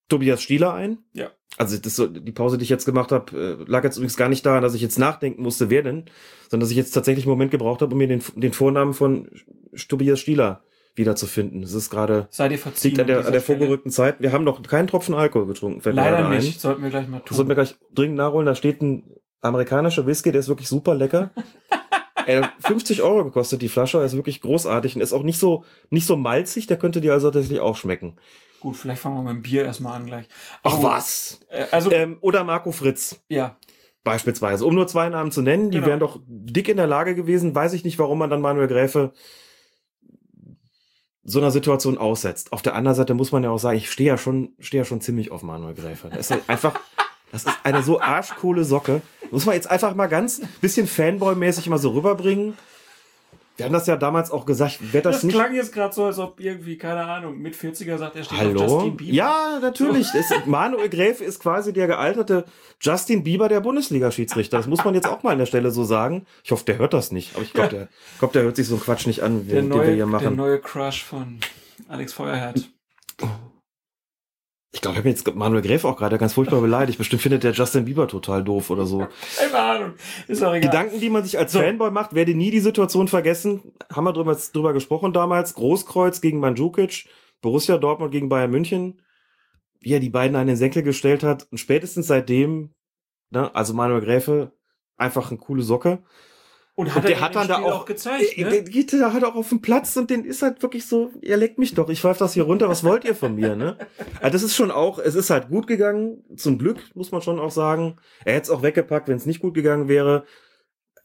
Tobias 0.08 0.42
Stieler 0.42 0.74
ein. 0.74 0.98
Ja. 1.12 1.30
Also 1.56 1.76
das 1.76 1.96
so, 1.96 2.06
die 2.06 2.32
Pause, 2.32 2.56
die 2.58 2.62
ich 2.64 2.68
jetzt 2.68 2.84
gemacht 2.84 3.10
habe, 3.10 3.58
äh, 3.66 3.70
lag 3.70 3.84
jetzt 3.84 3.96
übrigens 3.96 4.16
gar 4.16 4.28
nicht 4.28 4.46
daran, 4.46 4.62
dass 4.62 4.74
ich 4.74 4.82
jetzt 4.82 4.98
nachdenken 4.98 5.42
musste, 5.42 5.70
wer 5.70 5.82
denn, 5.82 6.04
sondern 6.48 6.60
dass 6.60 6.70
ich 6.70 6.76
jetzt 6.76 6.92
tatsächlich 6.92 7.24
einen 7.24 7.32
Moment 7.32 7.50
gebraucht 7.50 7.82
habe, 7.82 7.92
um 7.92 7.98
mir 7.98 8.06
den, 8.06 8.22
den 8.36 8.52
Vornamen 8.52 8.94
von 8.94 9.28
Tobias 9.88 10.20
Stieler 10.20 10.62
wiederzufinden. 10.94 11.62
Das 11.62 11.72
ist 11.74 11.90
gerade 11.90 12.28
Sei 12.30 12.48
dir 12.48 12.58
verziehen. 12.58 12.90
liegt 12.90 13.00
an 13.00 13.06
der, 13.06 13.26
an 13.26 13.32
der 13.32 13.40
vorgerückten 13.40 13.90
Zeit. 13.90 14.20
Wir 14.20 14.32
haben 14.32 14.44
noch 14.44 14.62
keinen 14.62 14.88
Tropfen 14.88 15.14
Alkohol 15.14 15.46
getrunken. 15.46 15.80
Leider 15.84 16.18
gerade 16.18 16.28
ein. 16.28 16.40
nicht. 16.42 16.60
Sollten 16.60 16.82
wir 16.82 16.90
gleich 16.90 17.08
mal 17.08 17.20
tun. 17.20 17.36
sollten 17.36 17.48
wir 17.48 17.54
gleich 17.54 17.76
dringend 17.94 18.16
nachholen. 18.16 18.46
Da 18.46 18.54
steht 18.54 18.82
ein 18.82 19.04
amerikanischer 19.40 20.06
Whisky, 20.06 20.32
der 20.32 20.40
ist 20.40 20.48
wirklich 20.48 20.68
super 20.68 20.94
lecker. 20.94 21.30
Er 22.26 22.42
hat 22.42 22.52
50 22.60 23.00
Euro 23.00 23.24
gekostet, 23.24 23.62
die 23.62 23.70
Flasche. 23.70 23.96
Er 23.96 24.04
ist 24.04 24.14
wirklich 24.14 24.42
großartig 24.42 24.94
und 24.94 25.00
ist 25.00 25.14
auch 25.14 25.22
nicht 25.22 25.38
so, 25.38 25.64
nicht 25.88 26.06
so 26.06 26.14
malzig. 26.14 26.66
Der 26.66 26.76
könnte 26.76 27.00
dir 27.00 27.14
also 27.14 27.30
tatsächlich 27.30 27.60
auch 27.60 27.74
schmecken. 27.74 28.18
Gut, 28.60 28.76
vielleicht 28.76 29.00
fangen 29.00 29.16
wir 29.16 29.22
mit 29.22 29.32
dem 29.34 29.42
Bier 29.42 29.64
erstmal 29.64 29.94
an 29.94 30.06
gleich. 30.06 30.26
Ach 30.64 30.78
Oh, 30.78 30.82
was? 30.82 31.40
äh, 31.48 31.66
Also, 31.70 31.90
Ähm, 31.92 32.18
oder 32.20 32.44
Marco 32.44 32.72
Fritz. 32.72 33.20
ja. 33.28 33.56
Beispielsweise. 34.04 34.64
Um 34.64 34.74
nur 34.74 34.86
zwei 34.86 35.08
Namen 35.10 35.30
zu 35.32 35.42
nennen, 35.42 35.70
die 35.70 35.78
Genau. 35.78 35.88
wären 35.88 36.00
doch 36.00 36.20
dick 36.26 36.68
in 36.68 36.78
der 36.78 36.86
Lage 36.86 37.14
gewesen. 37.14 37.54
Weiß 37.54 37.74
ich 37.74 37.84
nicht, 37.84 37.98
warum 37.98 38.18
man 38.18 38.30
dann 38.30 38.40
Manuel 38.40 38.66
Gräfe 38.68 39.12
so 41.24 41.40
einer 41.40 41.50
Situation 41.50 41.98
aussetzt. 41.98 42.52
Auf 42.52 42.62
der 42.62 42.74
anderen 42.74 42.94
Seite 42.96 43.12
muss 43.12 43.32
man 43.32 43.42
ja 43.44 43.50
auch 43.50 43.58
sagen, 43.58 43.76
ich 43.76 43.90
stehe 43.90 44.08
ja 44.08 44.16
schon, 44.16 44.54
stehe 44.60 44.80
ja 44.82 44.84
schon 44.86 45.02
ziemlich 45.02 45.30
auf 45.30 45.42
Manuel 45.42 45.74
Gräfe. 45.74 46.08
Das 46.08 46.20
ist 46.20 46.30
halt 46.30 46.48
einfach, 46.48 46.80
das 47.32 47.44
ist 47.44 47.52
eine 47.64 47.82
so 47.82 48.00
arschcoole 48.00 48.64
Socke. 48.64 49.02
Muss 49.30 49.44
man 49.44 49.54
jetzt 49.56 49.70
einfach 49.70 49.94
mal 49.94 50.06
ganz 50.06 50.40
bisschen 50.62 50.86
Fanboy-mäßig 50.86 51.68
mal 51.68 51.76
so 51.78 51.90
rüberbringen. 51.90 52.56
Wir 53.58 53.66
haben 53.66 53.72
das 53.72 53.88
ja 53.88 53.96
damals 53.96 54.30
auch 54.30 54.46
gesagt, 54.46 54.78
wer 54.92 55.02
das, 55.02 55.16
Das 55.16 55.22
nicht. 55.24 55.34
klang 55.34 55.52
jetzt 55.52 55.72
gerade 55.72 55.92
so, 55.92 56.04
als 56.04 56.18
ob 56.20 56.38
irgendwie, 56.38 56.78
keine 56.78 57.04
Ahnung, 57.04 57.38
mit 57.38 57.56
40er 57.56 57.98
sagt, 57.98 58.14
er 58.14 58.22
steht 58.22 58.38
auf 58.38 58.44
Hallo? 58.44 58.60
Justin 58.62 58.96
Bieber. 58.96 59.12
Ja, 59.12 59.58
natürlich. 59.60 60.06
Es, 60.14 60.32
Manuel 60.46 60.88
Gräfe 60.88 61.24
ist 61.24 61.40
quasi 61.40 61.72
der 61.72 61.88
gealterte 61.88 62.44
Justin 62.80 63.24
Bieber 63.24 63.48
der 63.48 63.58
Bundesliga-Schiedsrichter. 63.60 64.58
Das 64.58 64.68
muss 64.68 64.84
man 64.84 64.94
jetzt 64.94 65.08
auch 65.08 65.24
mal 65.24 65.32
an 65.32 65.38
der 65.38 65.46
Stelle 65.46 65.72
so 65.72 65.82
sagen. 65.82 66.24
Ich 66.44 66.52
hoffe, 66.52 66.64
der 66.66 66.78
hört 66.78 66.94
das 66.94 67.10
nicht. 67.10 67.34
Aber 67.34 67.42
ich 67.42 67.52
glaube, 67.52 67.70
der, 67.70 67.82
ich 68.12 68.18
glaub, 68.20 68.32
der 68.32 68.44
hört 68.44 68.54
sich 68.54 68.68
so 68.68 68.76
einen 68.76 68.82
Quatsch 68.84 69.08
nicht 69.08 69.22
an, 69.24 69.48
der, 69.48 69.56
den, 69.56 69.64
den 69.64 69.70
wir 69.70 69.76
neue, 69.78 69.86
hier 69.88 69.96
der 69.96 70.06
machen. 70.06 70.36
neue 70.36 70.60
Crush 70.60 71.02
von 71.02 71.40
Alex 71.88 72.12
Feuerherd. 72.12 72.70
Ich 74.70 74.82
glaube, 74.82 74.96
ich 74.96 74.98
habe 74.98 75.08
jetzt 75.08 75.34
Manuel 75.34 75.62
Gräfe 75.62 75.88
auch 75.88 75.96
gerade 75.96 76.18
ganz 76.18 76.34
furchtbar 76.34 76.60
beleidigt. 76.60 76.98
Bestimmt 76.98 77.22
findet 77.22 77.42
der 77.42 77.52
Justin 77.52 77.86
Bieber 77.86 78.06
total 78.06 78.44
doof 78.44 78.68
oder 78.68 78.84
so. 78.84 79.06
Keine 79.38 79.58
Ahnung. 79.58 79.92
Ist 80.26 80.42
auch 80.42 80.52
egal. 80.52 80.70
Gedanken, 80.70 81.00
die 81.00 81.08
man 81.08 81.24
sich 81.24 81.38
als 81.38 81.52
So. 81.52 81.60
Fanboy 81.60 81.90
macht, 81.90 82.14
werde 82.14 82.34
nie 82.34 82.50
die 82.50 82.60
Situation 82.60 83.08
vergessen. 83.08 83.72
Haben 83.90 84.04
wir 84.04 84.12
drüber, 84.12 84.36
drüber 84.52 84.74
gesprochen 84.74 85.14
damals. 85.14 85.54
Großkreuz 85.54 86.20
gegen 86.20 86.38
Mandzukic, 86.38 87.08
Borussia 87.40 87.78
Dortmund 87.78 88.12
gegen 88.12 88.28
Bayern 88.28 88.50
München. 88.50 89.00
Wie 89.80 89.94
er 89.94 90.00
die 90.00 90.10
beiden 90.10 90.36
an 90.36 90.46
den 90.46 90.56
Senkel 90.56 90.82
gestellt 90.82 91.22
hat. 91.22 91.46
Und 91.50 91.58
spätestens 91.58 92.06
seitdem, 92.06 92.74
ne, 93.30 93.54
also 93.54 93.72
Manuel 93.72 94.02
Gräfe, 94.02 94.52
einfach 94.98 95.30
eine 95.30 95.38
coole 95.38 95.62
Socke. 95.62 96.02
Und 96.78 96.94
Und 96.94 96.94
er 96.94 97.02
der 97.02 97.20
hat 97.20 97.34
dann 97.34 97.48
da 97.48 97.56
Spiel 97.56 97.72
auch, 97.72 97.84
gezeigt, 97.86 98.38
ne? 98.38 98.50
der 98.50 98.62
geht 98.62 98.92
da 98.92 99.12
halt 99.12 99.24
auch 99.24 99.34
auf 99.34 99.48
den 99.48 99.60
Platz 99.60 99.96
und 99.96 100.10
den 100.10 100.24
ist 100.24 100.42
halt 100.42 100.62
wirklich 100.62 100.86
so, 100.86 101.10
ihr 101.22 101.36
leckt 101.36 101.58
mich 101.58 101.74
doch, 101.74 101.88
ich 101.88 102.00
pfeife 102.00 102.20
das 102.20 102.34
hier 102.34 102.44
runter, 102.44 102.68
was 102.68 102.84
wollt 102.84 103.04
ihr 103.04 103.16
von 103.16 103.34
mir, 103.34 103.56
ne? 103.56 103.76
Also 104.20 104.32
das 104.34 104.44
ist 104.44 104.54
schon 104.54 104.70
auch, 104.70 105.00
es 105.00 105.16
ist 105.16 105.30
halt 105.30 105.48
gut 105.48 105.66
gegangen, 105.66 106.22
zum 106.36 106.56
Glück, 106.56 106.78
muss 106.94 107.10
man 107.10 107.20
schon 107.20 107.40
auch 107.40 107.50
sagen. 107.50 107.96
Er 108.24 108.34
hätte 108.34 108.44
es 108.44 108.50
auch 108.50 108.62
weggepackt, 108.62 109.08
wenn 109.08 109.16
es 109.16 109.26
nicht 109.26 109.40
gut 109.40 109.54
gegangen 109.54 109.88
wäre. 109.88 110.22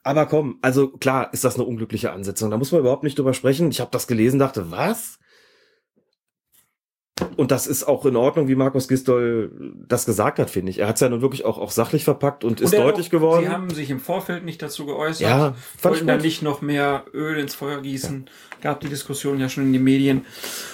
Aber 0.04 0.28
komm, 0.28 0.60
also 0.62 0.90
klar 0.90 1.34
ist 1.34 1.44
das 1.44 1.56
eine 1.56 1.64
unglückliche 1.64 2.12
Ansetzung, 2.12 2.52
da 2.52 2.58
muss 2.58 2.72
man 2.72 2.82
überhaupt 2.82 3.04
nicht 3.04 3.18
drüber 3.18 3.34
sprechen. 3.34 3.72
Ich 3.72 3.80
habe 3.80 3.90
das 3.90 4.06
gelesen, 4.06 4.38
dachte, 4.38 4.70
was? 4.70 5.18
Und 7.36 7.52
das 7.52 7.68
ist 7.68 7.84
auch 7.84 8.06
in 8.06 8.16
Ordnung, 8.16 8.48
wie 8.48 8.56
Markus 8.56 8.88
Gistol 8.88 9.52
das 9.88 10.06
gesagt 10.06 10.40
hat, 10.40 10.50
finde 10.50 10.72
ich. 10.72 10.80
Er 10.80 10.88
hat 10.88 10.96
es 10.96 11.02
ja 11.02 11.10
nun 11.10 11.22
wirklich 11.22 11.46
auch, 11.46 11.58
auch 11.58 11.72
sachlich 11.72 12.04
verpackt 12.04 12.44
und 12.44 12.62
ist 12.62 12.74
Und 12.74 12.80
er 12.80 12.86
deutlich 12.86 13.08
auch, 13.08 13.12
geworden. 13.12 13.46
Sie 13.46 13.50
haben 13.50 13.70
sich 13.70 13.90
im 13.90 14.00
Vorfeld 14.00 14.46
nicht 14.46 14.62
dazu 14.62 14.86
geäußert. 14.86 15.28
Ja, 15.28 15.56
wollten 15.82 16.08
da 16.08 16.18
nicht 16.18 16.42
noch 16.42 16.62
mehr 16.62 17.06
Öl 17.14 17.38
ins 17.38 17.56
Feuer 17.56 17.82
gießen. 17.82 18.30
Gab 18.62 18.80
die 18.82 18.90
Diskussion 18.90 19.40
ja 19.40 19.50
schon 19.50 19.66
in 19.66 19.74
den 19.74 19.84
Medien. 19.84 20.26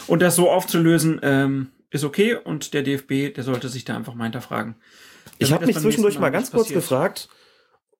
Und 0.07 0.21
das 0.21 0.35
so 0.35 0.49
aufzulösen, 0.49 1.19
ähm, 1.23 1.69
ist 1.91 2.03
okay. 2.03 2.35
Und 2.35 2.73
der 2.73 2.83
DFB, 2.83 3.33
der 3.35 3.43
sollte 3.43 3.69
sich 3.69 3.85
da 3.85 3.95
einfach 3.95 4.15
mal 4.15 4.25
hinterfragen. 4.25 4.75
Ich 5.37 5.51
habe 5.51 5.65
mich 5.65 5.77
zwischendurch 5.77 6.19
mal 6.19 6.29
ganz 6.29 6.51
kurz 6.51 6.63
passiert. 6.63 6.81
gefragt, 6.81 7.29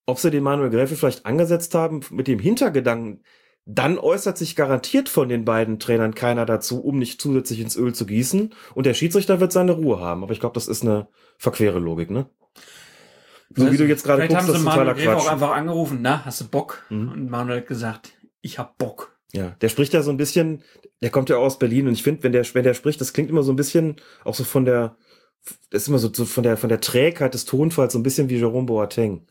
ob 0.05 0.19
sie 0.19 0.31
den 0.31 0.43
Manuel 0.43 0.69
Gräfe 0.69 0.95
vielleicht 0.95 1.25
angesetzt 1.25 1.73
haben 1.75 2.01
mit 2.11 2.27
dem 2.27 2.39
Hintergedanken, 2.39 3.23
dann 3.71 3.99
äußert 3.99 4.35
sich 4.35 4.55
garantiert 4.55 5.09
von 5.09 5.29
den 5.29 5.45
beiden 5.45 5.77
Trainern 5.77 6.15
keiner 6.15 6.47
dazu, 6.47 6.83
um 6.83 6.97
nicht 6.97 7.21
zusätzlich 7.21 7.59
ins 7.59 7.75
Öl 7.75 7.93
zu 7.93 8.07
gießen. 8.07 8.51
Und 8.73 8.85
der 8.87 8.95
Schiedsrichter 8.95 9.39
wird 9.39 9.51
seine 9.51 9.73
Ruhe 9.73 9.99
haben. 9.99 10.23
Aber 10.23 10.33
ich 10.33 10.39
glaube, 10.39 10.55
das 10.55 10.67
ist 10.67 10.81
eine 10.81 11.07
verquere 11.37 11.77
Logik, 11.77 12.09
ne? 12.09 12.25
So 13.55 13.71
wie 13.71 13.77
du 13.77 13.85
jetzt 13.85 14.03
gerade 14.03 14.23
guckst, 14.23 14.37
haben 14.37 14.47
das 14.47 14.55
sie 14.55 14.61
ist 14.61 14.65
totaler 14.65 14.85
Manuel 14.85 14.95
Gräfe 14.95 15.17
auch 15.17 15.21
Quatsch. 15.21 15.31
einfach 15.31 15.51
angerufen, 15.51 15.99
na, 16.01 16.25
hast 16.25 16.41
du 16.41 16.47
Bock? 16.47 16.83
Mhm. 16.89 17.11
Und 17.11 17.29
Manuel 17.29 17.59
hat 17.59 17.67
gesagt, 17.67 18.13
ich 18.41 18.57
hab 18.57 18.77
Bock. 18.79 19.15
Ja, 19.33 19.55
der 19.61 19.69
spricht 19.69 19.93
ja 19.93 20.01
so 20.01 20.09
ein 20.09 20.17
bisschen, 20.17 20.63
der 21.03 21.11
kommt 21.11 21.29
ja 21.29 21.37
auch 21.37 21.43
aus 21.43 21.59
Berlin 21.59 21.87
und 21.87 21.93
ich 21.93 22.01
finde, 22.03 22.23
wenn 22.23 22.31
der, 22.31 22.45
wenn 22.53 22.63
der 22.63 22.73
spricht, 22.73 22.99
das 22.99 23.13
klingt 23.13 23.29
immer 23.29 23.43
so 23.43 23.51
ein 23.53 23.55
bisschen, 23.55 23.97
auch 24.23 24.33
so 24.33 24.43
von 24.43 24.65
der, 24.65 24.97
das 25.69 25.83
ist 25.83 25.87
immer 25.87 25.99
so, 25.99 26.11
so 26.11 26.25
von 26.25 26.43
der, 26.43 26.57
von 26.57 26.69
der 26.69 26.81
Trägheit 26.81 27.35
des 27.35 27.45
Tonfalls 27.45 27.93
so 27.93 27.99
ein 27.99 28.03
bisschen 28.03 28.29
wie 28.29 28.37
Jerome 28.37 28.65
Boateng. 28.65 29.27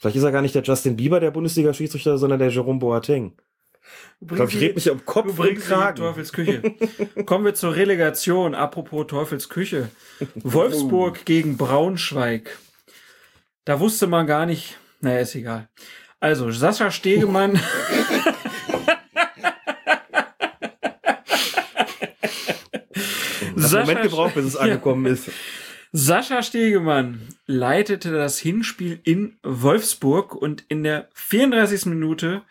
Vielleicht 0.00 0.16
ist 0.16 0.22
er 0.22 0.32
gar 0.32 0.40
nicht 0.40 0.54
der 0.54 0.62
Justin 0.62 0.96
Bieber 0.96 1.20
der 1.20 1.30
Bundesliga-Schiedsrichter, 1.30 2.16
sondern 2.16 2.38
der 2.38 2.48
Jerome 2.48 2.78
Boateng. 2.78 3.34
Ich 4.20 4.28
glaube, 4.28 4.50
ich 4.50 4.58
rede 4.58 4.74
mich 4.74 4.90
um 4.90 4.98
Du 4.98 5.04
Kopf 5.04 5.38
und 5.38 5.54
Kragen. 5.56 5.96
Teufels 5.96 6.32
Küche. 6.32 6.62
Kommen 7.26 7.44
wir 7.44 7.54
zur 7.54 7.76
Relegation. 7.76 8.54
Apropos 8.54 9.06
Teufels 9.08 9.50
Küche. 9.50 9.90
Wolfsburg 10.36 11.24
gegen 11.26 11.58
Braunschweig. 11.58 12.56
Da 13.66 13.78
wusste 13.78 14.06
man 14.06 14.26
gar 14.26 14.46
nicht. 14.46 14.78
Naja, 15.00 15.18
ist 15.20 15.34
egal. 15.34 15.68
Also, 16.18 16.50
Sascha 16.50 16.90
Stegemann. 16.90 17.60
Das 23.56 23.72
Moment 23.72 24.02
gebraucht, 24.02 24.34
bis 24.34 24.46
es 24.46 24.56
angekommen 24.56 25.06
ist. 25.06 25.30
Sascha 25.92 26.42
Stegemann 26.42 27.28
leitete 27.46 28.12
das 28.12 28.38
Hinspiel 28.38 29.00
in 29.02 29.38
Wolfsburg 29.42 30.34
und 30.34 30.64
in 30.68 30.84
der 30.84 31.08
34. 31.14 31.86
Minute 31.86 32.42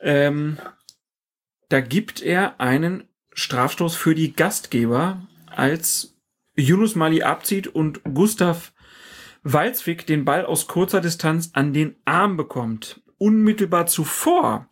ähm, 0.00 0.58
da 1.68 1.80
gibt 1.80 2.22
er 2.22 2.60
einen 2.60 3.08
Strafstoß 3.32 3.96
für 3.96 4.14
die 4.14 4.32
Gastgeber, 4.32 5.26
als 5.46 6.16
Yunus 6.56 6.94
Mali 6.94 7.22
abzieht 7.22 7.66
und 7.66 8.02
Gustav 8.04 8.72
Walzwig 9.42 10.06
den 10.06 10.24
Ball 10.24 10.46
aus 10.46 10.68
kurzer 10.68 11.00
Distanz 11.00 11.50
an 11.52 11.72
den 11.72 11.96
Arm 12.04 12.36
bekommt. 12.36 13.02
Unmittelbar 13.18 13.86
zuvor 13.86 14.68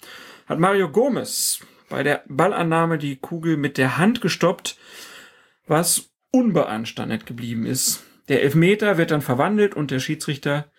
hat 0.46 0.58
Mario 0.58 0.90
Gomez 0.90 1.60
bei 1.88 2.02
der 2.02 2.22
Ballannahme 2.28 2.98
die 2.98 3.16
Kugel 3.16 3.56
mit 3.56 3.78
der 3.78 3.98
Hand 3.98 4.20
gestoppt, 4.20 4.78
was 5.66 6.11
unbeanstandet 6.32 7.26
geblieben 7.26 7.64
ist. 7.64 8.02
Der 8.28 8.42
Elfmeter 8.42 8.98
wird 8.98 9.12
dann 9.12 9.22
verwandelt 9.22 9.74
und 9.74 9.90
der 9.90 10.00
Schiedsrichter, 10.00 10.70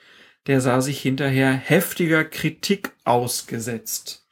der 0.47 0.59
sah 0.59 0.81
sich 0.81 1.01
hinterher 1.01 1.53
heftiger 1.53 2.25
Kritik 2.25 2.91
ausgesetzt. 3.05 4.25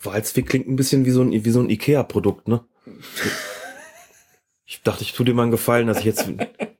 Walzwig 0.00 0.46
klingt 0.46 0.68
ein 0.68 0.76
bisschen 0.76 1.04
wie 1.04 1.10
so 1.10 1.22
ein, 1.22 1.32
wie 1.32 1.50
so 1.50 1.60
ein 1.60 1.70
Ikea-Produkt, 1.70 2.48
ne? 2.48 2.64
Ich 4.68 4.82
dachte, 4.82 5.04
ich 5.04 5.12
tue 5.12 5.24
dir 5.24 5.32
mal 5.32 5.42
einen 5.42 5.52
Gefallen, 5.52 5.86
dass 5.86 6.00
ich 6.00 6.04
jetzt 6.06 6.28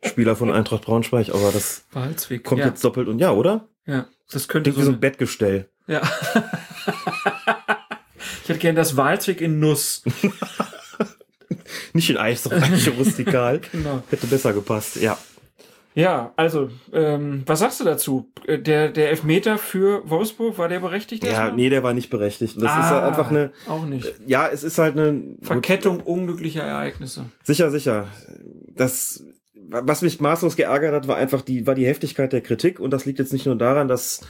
Spieler 0.04 0.34
von 0.34 0.50
Eintracht 0.50 0.82
Braunschweig, 0.82 1.28
aber 1.28 1.52
das 1.52 1.84
Walzwig. 1.92 2.42
kommt 2.42 2.62
ja, 2.62 2.66
jetzt 2.66 2.84
doppelt 2.84 3.06
und 3.06 3.20
ja, 3.20 3.30
oder? 3.30 3.68
ja, 3.86 4.08
das 4.30 4.48
könnte 4.48 4.72
Klingt 4.72 4.82
wie 4.82 4.86
so 4.86 4.92
ein 4.92 4.98
Bettgestell. 5.00 5.70
Ja. 5.86 6.02
ich 8.42 8.48
hätte 8.48 8.58
gern 8.58 8.74
das 8.74 8.96
Walzwig 8.96 9.40
in 9.40 9.60
Nuss. 9.60 10.02
Nicht 11.92 12.10
in 12.10 12.16
Eis, 12.16 12.42
sondern 12.44 12.62
eigentlich 12.64 12.90
rustikal. 12.98 13.60
Genau. 13.72 14.02
Hätte 14.10 14.26
besser 14.26 14.52
gepasst, 14.52 14.96
ja. 14.96 15.16
Ja, 15.94 16.34
also, 16.36 16.68
ähm, 16.92 17.42
was 17.46 17.60
sagst 17.60 17.80
du 17.80 17.84
dazu? 17.84 18.30
Äh, 18.46 18.58
Der, 18.58 18.90
der 18.90 19.08
Elfmeter 19.08 19.56
für 19.56 20.02
Wolfsburg, 20.10 20.58
war 20.58 20.68
der 20.68 20.80
berechtigt? 20.80 21.24
Ja, 21.24 21.30
erstmal? 21.30 21.52
nee, 21.54 21.70
der 21.70 21.82
war 21.82 21.94
nicht 21.94 22.10
berechtigt. 22.10 22.56
Das 22.56 22.64
ist 22.64 22.68
Ah, 22.68 22.90
halt 22.90 23.04
einfach 23.04 23.30
eine, 23.30 23.50
Auch 23.66 23.86
nicht. 23.86 24.12
ja, 24.26 24.46
es 24.46 24.62
ist 24.62 24.76
halt 24.76 24.98
eine, 24.98 25.14
gut, 25.14 25.46
Verkettung 25.46 26.00
unglücklicher 26.00 26.62
Ereignisse. 26.62 27.24
sicher, 27.44 27.70
sicher. 27.70 28.08
Das, 28.74 29.24
was 29.70 30.02
mich 30.02 30.20
maßlos 30.20 30.56
geärgert 30.56 30.92
hat, 30.94 31.08
war 31.08 31.16
einfach 31.16 31.40
die, 31.40 31.66
war 31.66 31.74
die 31.74 31.86
Heftigkeit 31.86 32.30
der 32.30 32.42
Kritik 32.42 32.78
und 32.78 32.90
das 32.90 33.06
liegt 33.06 33.18
jetzt 33.18 33.32
nicht 33.32 33.46
nur 33.46 33.56
daran, 33.56 33.88
dass 33.88 34.20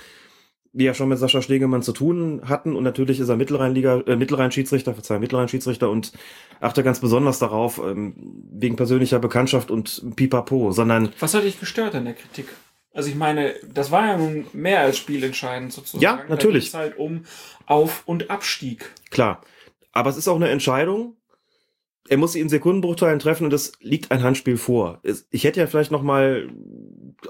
wir 0.78 0.86
ja 0.86 0.94
schon 0.94 1.08
mit 1.08 1.18
Sascha 1.18 1.40
Stegemann 1.42 1.82
zu 1.82 1.92
tun 1.92 2.42
hatten 2.44 2.76
und 2.76 2.84
natürlich 2.84 3.18
ist 3.18 3.28
er 3.28 3.36
Mittelrheinliga, 3.36 4.02
äh, 4.06 4.16
Mittelrhein-Schiedsrichter, 4.16 4.92
verzeih, 4.94 5.18
Mittelrhein-Schiedsrichter 5.18 5.88
und 5.90 6.12
achte 6.60 6.82
ganz 6.82 7.00
besonders 7.00 7.38
darauf, 7.38 7.78
ähm, 7.78 8.14
wegen 8.52 8.76
persönlicher 8.76 9.18
Bekanntschaft 9.18 9.70
und 9.70 10.14
Pipapo, 10.16 10.72
sondern 10.72 11.12
Was 11.20 11.34
hat 11.34 11.44
dich 11.44 11.58
gestört 11.58 11.94
an 11.94 12.04
der 12.04 12.14
Kritik? 12.14 12.46
Also 12.92 13.08
ich 13.08 13.14
meine, 13.14 13.54
das 13.72 13.90
war 13.90 14.06
ja 14.06 14.16
nun 14.16 14.46
mehr 14.52 14.80
als 14.80 14.96
spielentscheidend 14.98 15.72
sozusagen. 15.72 16.02
Ja, 16.02 16.20
natürlich. 16.28 16.64
Ging's 16.64 16.74
halt 16.74 16.98
um 16.98 17.24
Auf- 17.66 18.02
und 18.06 18.30
Abstieg. 18.30 18.90
Klar. 19.10 19.42
Aber 19.92 20.10
es 20.10 20.16
ist 20.16 20.28
auch 20.28 20.36
eine 20.36 20.48
Entscheidung. 20.48 21.16
Er 22.08 22.16
muss 22.18 22.32
sie 22.32 22.40
in 22.40 22.48
Sekundenbruchteilen 22.48 23.18
treffen 23.18 23.44
und 23.44 23.52
es 23.52 23.72
liegt 23.80 24.10
ein 24.12 24.22
Handspiel 24.22 24.56
vor. 24.56 25.00
Es- 25.02 25.26
Ich 25.30 25.44
hätte 25.44 25.60
ja 25.60 25.66
vielleicht 25.66 25.90
noch 25.90 26.02
mal 26.02 26.48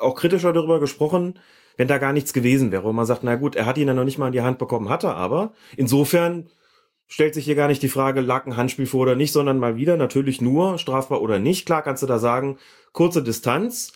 auch 0.01 0.14
kritischer 0.14 0.52
darüber 0.52 0.78
gesprochen, 0.81 1.39
wenn 1.76 1.88
da 1.88 1.98
gar 1.98 2.12
nichts 2.12 2.32
gewesen 2.32 2.72
wäre. 2.72 2.88
Und 2.88 2.96
man 2.96 3.06
sagt, 3.06 3.22
na 3.22 3.36
gut, 3.36 3.56
er 3.56 3.66
hat 3.66 3.78
ihn 3.78 3.88
ja 3.88 3.94
noch 3.94 4.04
nicht 4.04 4.18
mal 4.18 4.28
in 4.28 4.32
die 4.32 4.42
Hand 4.42 4.58
bekommen, 4.58 4.88
hat 4.88 5.04
er 5.04 5.16
aber. 5.16 5.52
Insofern 5.76 6.48
stellt 7.06 7.34
sich 7.34 7.44
hier 7.44 7.54
gar 7.54 7.68
nicht 7.68 7.82
die 7.82 7.88
Frage, 7.88 8.20
lag 8.20 8.46
ein 8.46 8.56
Handspiel 8.56 8.86
vor 8.86 9.02
oder 9.02 9.14
nicht, 9.14 9.32
sondern 9.32 9.58
mal 9.58 9.76
wieder 9.76 9.96
natürlich 9.96 10.40
nur 10.40 10.78
strafbar 10.78 11.22
oder 11.22 11.38
nicht. 11.38 11.66
Klar 11.66 11.82
kannst 11.82 12.02
du 12.02 12.06
da 12.06 12.18
sagen, 12.18 12.58
kurze 12.92 13.22
Distanz. 13.22 13.92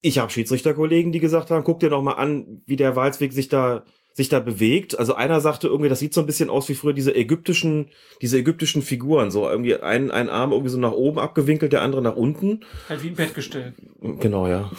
Ich 0.00 0.18
habe 0.18 0.30
Schiedsrichterkollegen, 0.30 1.12
die 1.12 1.20
gesagt 1.20 1.50
haben, 1.50 1.64
guck 1.64 1.80
dir 1.80 1.90
doch 1.90 2.02
mal 2.02 2.12
an, 2.12 2.62
wie 2.66 2.76
der 2.76 2.96
Walzweg 2.96 3.32
sich 3.32 3.48
da 3.48 3.84
sich 4.16 4.30
da 4.30 4.40
bewegt. 4.40 4.98
Also 4.98 5.14
einer 5.14 5.42
sagte 5.42 5.68
irgendwie, 5.68 5.90
das 5.90 5.98
sieht 5.98 6.14
so 6.14 6.22
ein 6.22 6.26
bisschen 6.26 6.48
aus 6.48 6.70
wie 6.70 6.74
früher 6.74 6.94
diese 6.94 7.14
ägyptischen, 7.14 7.90
diese 8.22 8.38
ägyptischen 8.38 8.80
Figuren, 8.80 9.30
so 9.30 9.46
irgendwie 9.46 9.76
ein, 9.76 10.10
ein 10.10 10.30
Arm 10.30 10.52
irgendwie 10.52 10.70
so 10.70 10.78
nach 10.78 10.92
oben 10.92 11.18
abgewinkelt, 11.18 11.74
der 11.74 11.82
andere 11.82 12.00
nach 12.00 12.16
unten. 12.16 12.60
Halt 12.88 13.02
wie 13.02 13.08
ein 13.08 13.14
Bettgestell. 13.14 13.74
Genau, 14.00 14.46
ja. 14.48 14.70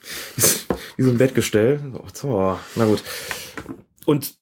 wie 0.96 1.02
so 1.02 1.10
ein 1.10 1.18
Bettgestell. 1.18 1.80
Na 2.76 2.84
gut. 2.84 3.02
Und 4.06 4.34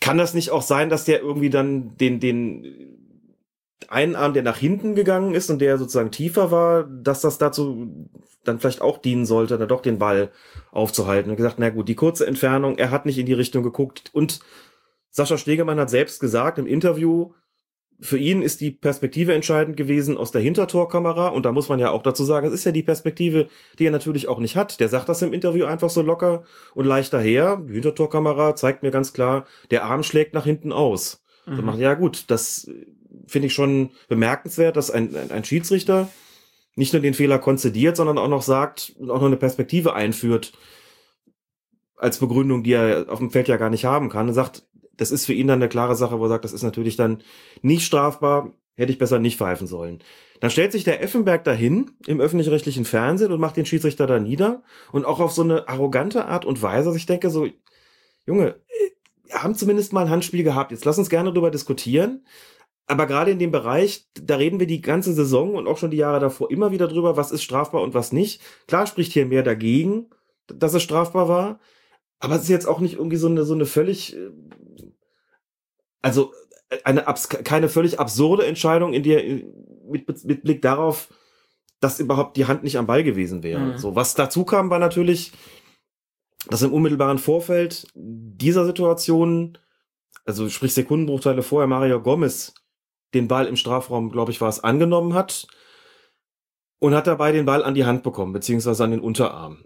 kann 0.00 0.18
das 0.18 0.34
nicht 0.34 0.50
auch 0.50 0.62
sein, 0.62 0.88
dass 0.88 1.04
der 1.04 1.20
irgendwie 1.20 1.50
dann 1.50 1.96
den, 1.96 2.20
den, 2.20 2.90
einen 3.88 4.16
Arm, 4.16 4.32
der 4.32 4.42
nach 4.42 4.56
hinten 4.56 4.94
gegangen 4.94 5.34
ist 5.34 5.50
und 5.50 5.60
der 5.60 5.78
sozusagen 5.78 6.10
tiefer 6.10 6.50
war, 6.50 6.84
dass 6.84 7.20
das 7.20 7.38
dazu 7.38 8.08
dann 8.44 8.58
vielleicht 8.58 8.80
auch 8.80 8.98
dienen 8.98 9.26
sollte, 9.26 9.58
dann 9.58 9.68
doch 9.68 9.82
den 9.82 9.98
Ball 9.98 10.30
aufzuhalten. 10.70 11.30
Und 11.30 11.36
gesagt, 11.36 11.58
na 11.58 11.70
gut, 11.70 11.88
die 11.88 11.94
kurze 11.94 12.26
Entfernung, 12.26 12.78
er 12.78 12.90
hat 12.90 13.04
nicht 13.04 13.18
in 13.18 13.26
die 13.26 13.34
Richtung 13.34 13.62
geguckt 13.62 14.10
und 14.12 14.40
Sascha 15.10 15.36
Stegemann 15.36 15.80
hat 15.80 15.90
selbst 15.90 16.20
gesagt 16.20 16.58
im 16.58 16.66
Interview, 16.66 17.32
für 18.00 18.18
ihn 18.18 18.42
ist 18.42 18.60
die 18.60 18.70
Perspektive 18.70 19.34
entscheidend 19.34 19.76
gewesen 19.76 20.16
aus 20.16 20.30
der 20.30 20.40
Hintertorkamera. 20.40 21.28
Und 21.28 21.44
da 21.44 21.52
muss 21.52 21.68
man 21.68 21.78
ja 21.78 21.90
auch 21.90 22.02
dazu 22.02 22.24
sagen, 22.24 22.46
es 22.46 22.54
ist 22.54 22.64
ja 22.64 22.72
die 22.72 22.82
Perspektive, 22.82 23.48
die 23.78 23.86
er 23.86 23.90
natürlich 23.90 24.26
auch 24.28 24.38
nicht 24.38 24.56
hat. 24.56 24.80
Der 24.80 24.88
sagt 24.88 25.08
das 25.08 25.22
im 25.22 25.32
Interview 25.32 25.66
einfach 25.66 25.90
so 25.90 26.00
locker 26.00 26.44
und 26.74 26.86
leicht 26.86 27.12
daher. 27.12 27.56
Die 27.56 27.74
Hintertorkamera 27.74 28.56
zeigt 28.56 28.82
mir 28.82 28.90
ganz 28.90 29.12
klar, 29.12 29.46
der 29.70 29.84
Arm 29.84 30.02
schlägt 30.02 30.34
nach 30.34 30.44
hinten 30.44 30.72
aus. 30.72 31.22
Mhm. 31.46 31.56
So 31.56 31.62
macht, 31.62 31.78
ja 31.78 31.94
gut, 31.94 32.24
das 32.28 32.70
finde 33.26 33.46
ich 33.46 33.54
schon 33.54 33.90
bemerkenswert, 34.08 34.76
dass 34.76 34.90
ein, 34.90 35.14
ein, 35.14 35.30
ein 35.30 35.44
Schiedsrichter 35.44 36.08
nicht 36.76 36.92
nur 36.92 37.02
den 37.02 37.14
Fehler 37.14 37.38
konzidiert, 37.38 37.96
sondern 37.96 38.18
auch 38.18 38.28
noch 38.28 38.42
sagt 38.42 38.94
und 38.98 39.10
auch 39.10 39.20
noch 39.20 39.26
eine 39.26 39.36
Perspektive 39.36 39.94
einführt 39.94 40.52
als 41.96 42.18
Begründung, 42.18 42.62
die 42.62 42.72
er 42.72 43.06
auf 43.08 43.18
dem 43.18 43.30
Feld 43.30 43.48
ja 43.48 43.58
gar 43.58 43.68
nicht 43.68 43.84
haben 43.84 44.08
kann. 44.08 44.28
Er 44.28 44.34
sagt, 44.34 44.66
das 45.00 45.10
ist 45.10 45.26
für 45.26 45.32
ihn 45.32 45.46
dann 45.46 45.60
eine 45.60 45.68
klare 45.68 45.96
Sache, 45.96 46.18
wo 46.18 46.24
er 46.26 46.28
sagt, 46.28 46.44
das 46.44 46.52
ist 46.52 46.62
natürlich 46.62 46.96
dann 46.96 47.22
nicht 47.62 47.84
strafbar, 47.84 48.52
hätte 48.76 48.92
ich 48.92 48.98
besser 48.98 49.18
nicht 49.18 49.38
pfeifen 49.38 49.66
sollen. 49.66 50.02
Dann 50.40 50.50
stellt 50.50 50.72
sich 50.72 50.84
der 50.84 51.02
Effenberg 51.02 51.44
dahin 51.44 51.90
im 52.06 52.20
öffentlich-rechtlichen 52.20 52.84
Fernsehen 52.84 53.32
und 53.32 53.40
macht 53.40 53.56
den 53.56 53.66
Schiedsrichter 53.66 54.06
da 54.06 54.18
nieder 54.18 54.62
und 54.92 55.04
auch 55.04 55.20
auf 55.20 55.32
so 55.32 55.42
eine 55.42 55.68
arrogante 55.68 56.24
Art 56.26 56.44
und 56.44 56.62
Weise. 56.62 56.88
Also 56.88 56.96
ich 56.96 57.06
denke 57.06 57.30
so, 57.30 57.46
Junge, 58.26 58.56
wir 59.24 59.42
haben 59.42 59.54
zumindest 59.54 59.92
mal 59.92 60.04
ein 60.04 60.10
Handspiel 60.10 60.42
gehabt. 60.42 60.72
Jetzt 60.72 60.84
lass 60.84 60.98
uns 60.98 61.10
gerne 61.10 61.30
darüber 61.30 61.50
diskutieren. 61.50 62.24
Aber 62.86 63.06
gerade 63.06 63.30
in 63.30 63.38
dem 63.38 63.52
Bereich, 63.52 64.08
da 64.14 64.36
reden 64.36 64.58
wir 64.58 64.66
die 64.66 64.80
ganze 64.80 65.12
Saison 65.12 65.54
und 65.54 65.68
auch 65.68 65.78
schon 65.78 65.92
die 65.92 65.96
Jahre 65.96 66.18
davor 66.18 66.50
immer 66.50 66.72
wieder 66.72 66.88
drüber, 66.88 67.16
was 67.16 67.30
ist 67.30 67.44
strafbar 67.44 67.82
und 67.82 67.94
was 67.94 68.10
nicht. 68.12 68.42
Klar 68.66 68.86
spricht 68.86 69.12
hier 69.12 69.26
mehr 69.26 69.44
dagegen, 69.44 70.10
dass 70.48 70.74
es 70.74 70.82
strafbar 70.82 71.28
war. 71.28 71.60
Aber 72.18 72.34
es 72.34 72.42
ist 72.42 72.48
jetzt 72.48 72.66
auch 72.66 72.80
nicht 72.80 72.94
irgendwie 72.94 73.16
so 73.16 73.28
eine, 73.28 73.44
so 73.44 73.54
eine 73.54 73.64
völlig, 73.66 74.16
äh, 74.16 74.30
also 76.02 76.32
äh, 76.70 76.78
eine 76.84 77.04
keine 77.44 77.68
völlig 77.68 77.98
absurde 77.98 78.46
Entscheidung, 78.46 78.92
in 78.92 79.02
der 79.02 79.26
äh, 79.26 79.44
mit, 79.88 80.24
mit 80.24 80.42
Blick 80.42 80.62
darauf, 80.62 81.08
dass 81.80 82.00
überhaupt 82.00 82.36
die 82.36 82.46
Hand 82.46 82.62
nicht 82.62 82.78
am 82.78 82.86
Ball 82.86 83.02
gewesen 83.02 83.42
wäre. 83.42 83.60
Mhm. 83.60 83.78
So, 83.78 83.96
was 83.96 84.14
dazu 84.14 84.44
kam, 84.44 84.70
war 84.70 84.78
natürlich, 84.78 85.32
dass 86.48 86.62
im 86.62 86.72
unmittelbaren 86.72 87.18
Vorfeld 87.18 87.86
dieser 87.94 88.64
Situation, 88.64 89.58
also 90.24 90.48
sprich 90.48 90.74
Sekundenbruchteile 90.74 91.42
vorher, 91.42 91.66
Mario 91.66 92.00
Gomez 92.00 92.54
den 93.14 93.28
Ball 93.28 93.46
im 93.46 93.56
Strafraum, 93.56 94.10
glaube 94.10 94.30
ich, 94.30 94.40
war 94.40 94.48
es, 94.48 94.62
angenommen 94.62 95.14
hat 95.14 95.48
und 96.78 96.94
hat 96.94 97.06
dabei 97.06 97.32
den 97.32 97.44
Ball 97.44 97.64
an 97.64 97.74
die 97.74 97.84
Hand 97.84 98.02
bekommen, 98.02 98.32
beziehungsweise 98.32 98.84
an 98.84 98.92
den 98.92 99.00
Unterarm 99.00 99.64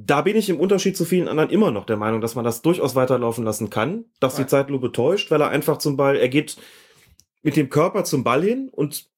da 0.00 0.22
bin 0.22 0.36
ich 0.36 0.48
im 0.48 0.60
Unterschied 0.60 0.96
zu 0.96 1.04
vielen 1.04 1.26
anderen 1.26 1.50
immer 1.50 1.72
noch 1.72 1.84
der 1.84 1.96
Meinung, 1.96 2.20
dass 2.20 2.36
man 2.36 2.44
das 2.44 2.62
durchaus 2.62 2.94
weiterlaufen 2.94 3.44
lassen 3.44 3.68
kann, 3.68 4.04
dass 4.20 4.36
die 4.36 4.46
Zeitlupe 4.46 4.92
täuscht, 4.92 5.32
weil 5.32 5.40
er 5.40 5.48
einfach 5.48 5.78
zum 5.78 5.96
Ball, 5.96 6.14
er 6.14 6.28
geht 6.28 6.56
mit 7.42 7.56
dem 7.56 7.68
Körper 7.68 8.04
zum 8.04 8.22
Ball 8.22 8.42
hin 8.42 8.68
und 8.70 9.10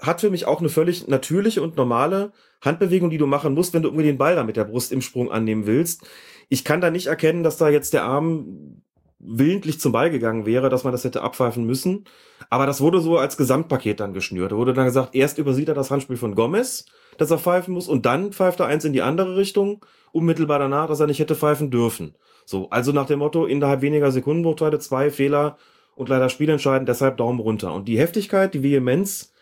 hat 0.00 0.20
für 0.20 0.30
mich 0.30 0.44
auch 0.44 0.58
eine 0.58 0.70
völlig 0.70 1.06
natürliche 1.06 1.62
und 1.62 1.76
normale 1.76 2.32
Handbewegung, 2.60 3.10
die 3.10 3.18
du 3.18 3.28
machen 3.28 3.54
musst, 3.54 3.74
wenn 3.74 3.82
du 3.82 3.88
irgendwie 3.88 4.06
den 4.06 4.18
Ball 4.18 4.34
da 4.34 4.42
mit 4.42 4.56
der 4.56 4.64
Brust 4.64 4.90
im 4.90 5.02
Sprung 5.02 5.30
annehmen 5.30 5.66
willst. 5.66 6.04
Ich 6.48 6.64
kann 6.64 6.80
da 6.80 6.90
nicht 6.90 7.06
erkennen, 7.06 7.44
dass 7.44 7.56
da 7.56 7.68
jetzt 7.68 7.92
der 7.92 8.02
Arm 8.02 8.82
willentlich 9.20 9.78
zum 9.78 9.92
Ball 9.92 10.10
gegangen 10.10 10.46
wäre, 10.46 10.68
dass 10.68 10.82
man 10.82 10.92
das 10.92 11.04
hätte 11.04 11.22
abpfeifen 11.22 11.64
müssen. 11.64 12.04
Aber 12.50 12.66
das 12.66 12.80
wurde 12.80 13.00
so 13.00 13.18
als 13.18 13.36
Gesamtpaket 13.36 14.00
dann 14.00 14.14
geschnürt. 14.14 14.50
Da 14.50 14.56
wurde 14.56 14.74
dann 14.74 14.86
gesagt, 14.86 15.14
erst 15.14 15.38
übersieht 15.38 15.68
er 15.68 15.74
das 15.74 15.92
Handspiel 15.92 16.16
von 16.16 16.34
Gomez, 16.34 16.86
dass 17.18 17.30
er 17.30 17.38
pfeifen 17.38 17.74
muss, 17.74 17.88
und 17.88 18.06
dann 18.06 18.32
pfeift 18.32 18.58
er 18.60 18.66
eins 18.66 18.84
in 18.84 18.92
die 18.92 19.02
andere 19.02 19.36
Richtung 19.36 19.84
unmittelbar 20.12 20.58
danach, 20.58 20.88
dass 20.88 21.00
er 21.00 21.06
nicht 21.06 21.18
hätte 21.18 21.34
pfeifen 21.34 21.70
dürfen. 21.70 22.14
So, 22.44 22.70
also 22.70 22.92
nach 22.92 23.06
dem 23.06 23.18
Motto, 23.18 23.46
innerhalb 23.46 23.82
weniger 23.82 24.10
Sekundenbruchteile 24.10 24.78
zwei 24.78 25.10
Fehler 25.10 25.58
und 25.94 26.08
leider 26.08 26.28
spielentscheidend, 26.28 26.88
deshalb 26.88 27.16
Daumen 27.16 27.40
runter. 27.40 27.74
Und 27.74 27.88
die 27.88 27.98
Heftigkeit, 27.98 28.54
die 28.54 28.62
Vehemenz 28.62 29.32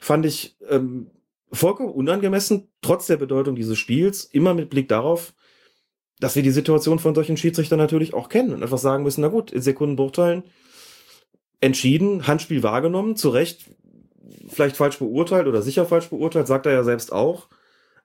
fand 0.00 0.26
ich 0.26 0.56
ähm, 0.68 1.10
vollkommen 1.52 1.90
unangemessen, 1.90 2.68
trotz 2.82 3.06
der 3.06 3.16
Bedeutung 3.16 3.54
dieses 3.54 3.78
Spiels, 3.78 4.24
immer 4.24 4.54
mit 4.54 4.70
Blick 4.70 4.88
darauf, 4.88 5.34
dass 6.18 6.36
wir 6.36 6.42
die 6.42 6.50
Situation 6.50 6.98
von 6.98 7.14
solchen 7.14 7.36
Schiedsrichtern 7.36 7.78
natürlich 7.78 8.12
auch 8.12 8.28
kennen 8.28 8.52
und 8.52 8.62
einfach 8.62 8.78
sagen 8.78 9.04
müssen, 9.04 9.22
na 9.22 9.28
gut, 9.28 9.50
in 9.50 9.62
Sekundenbruchteilen 9.62 10.44
entschieden, 11.60 12.26
Handspiel 12.26 12.62
wahrgenommen, 12.62 13.16
zu 13.16 13.30
Recht 13.30 13.70
vielleicht 14.48 14.76
falsch 14.76 14.98
beurteilt 14.98 15.46
oder 15.46 15.62
sicher 15.62 15.86
falsch 15.86 16.10
beurteilt, 16.10 16.46
sagt 16.46 16.66
er 16.66 16.72
ja 16.72 16.84
selbst 16.84 17.12
auch. 17.12 17.48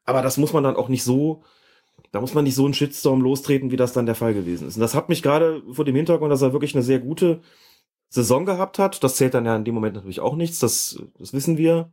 Aber 0.05 0.21
das 0.21 0.37
muss 0.37 0.53
man 0.53 0.63
dann 0.63 0.75
auch 0.75 0.89
nicht 0.89 1.03
so 1.03 1.43
da 2.15 2.21
muss 2.21 2.33
man 2.33 2.45
nicht 2.45 2.55
so 2.55 2.63
einen 2.63 2.73
Shitstorm 2.73 3.19
lostreten, 3.19 3.71
wie 3.71 3.75
das 3.75 3.91
dann 3.91 4.05
der 4.05 4.15
Fall 4.15 4.33
gewesen 4.33 4.69
ist. 4.69 4.75
Und 4.75 4.81
das 4.81 4.95
hat 4.95 5.09
mich 5.09 5.21
gerade 5.21 5.61
vor 5.69 5.83
dem 5.83 5.97
Hintergrund, 5.97 6.31
dass 6.31 6.41
er 6.41 6.53
wirklich 6.53 6.73
eine 6.73 6.81
sehr 6.81 6.99
gute 6.99 7.41
Saison 8.07 8.45
gehabt 8.45 8.79
hat. 8.79 9.03
Das 9.03 9.17
zählt 9.17 9.33
dann 9.33 9.45
ja 9.45 9.53
in 9.53 9.65
dem 9.65 9.75
Moment 9.75 9.95
natürlich 9.95 10.21
auch 10.21 10.37
nichts. 10.37 10.59
Das, 10.59 10.97
das 11.19 11.33
wissen 11.33 11.57
wir. 11.57 11.91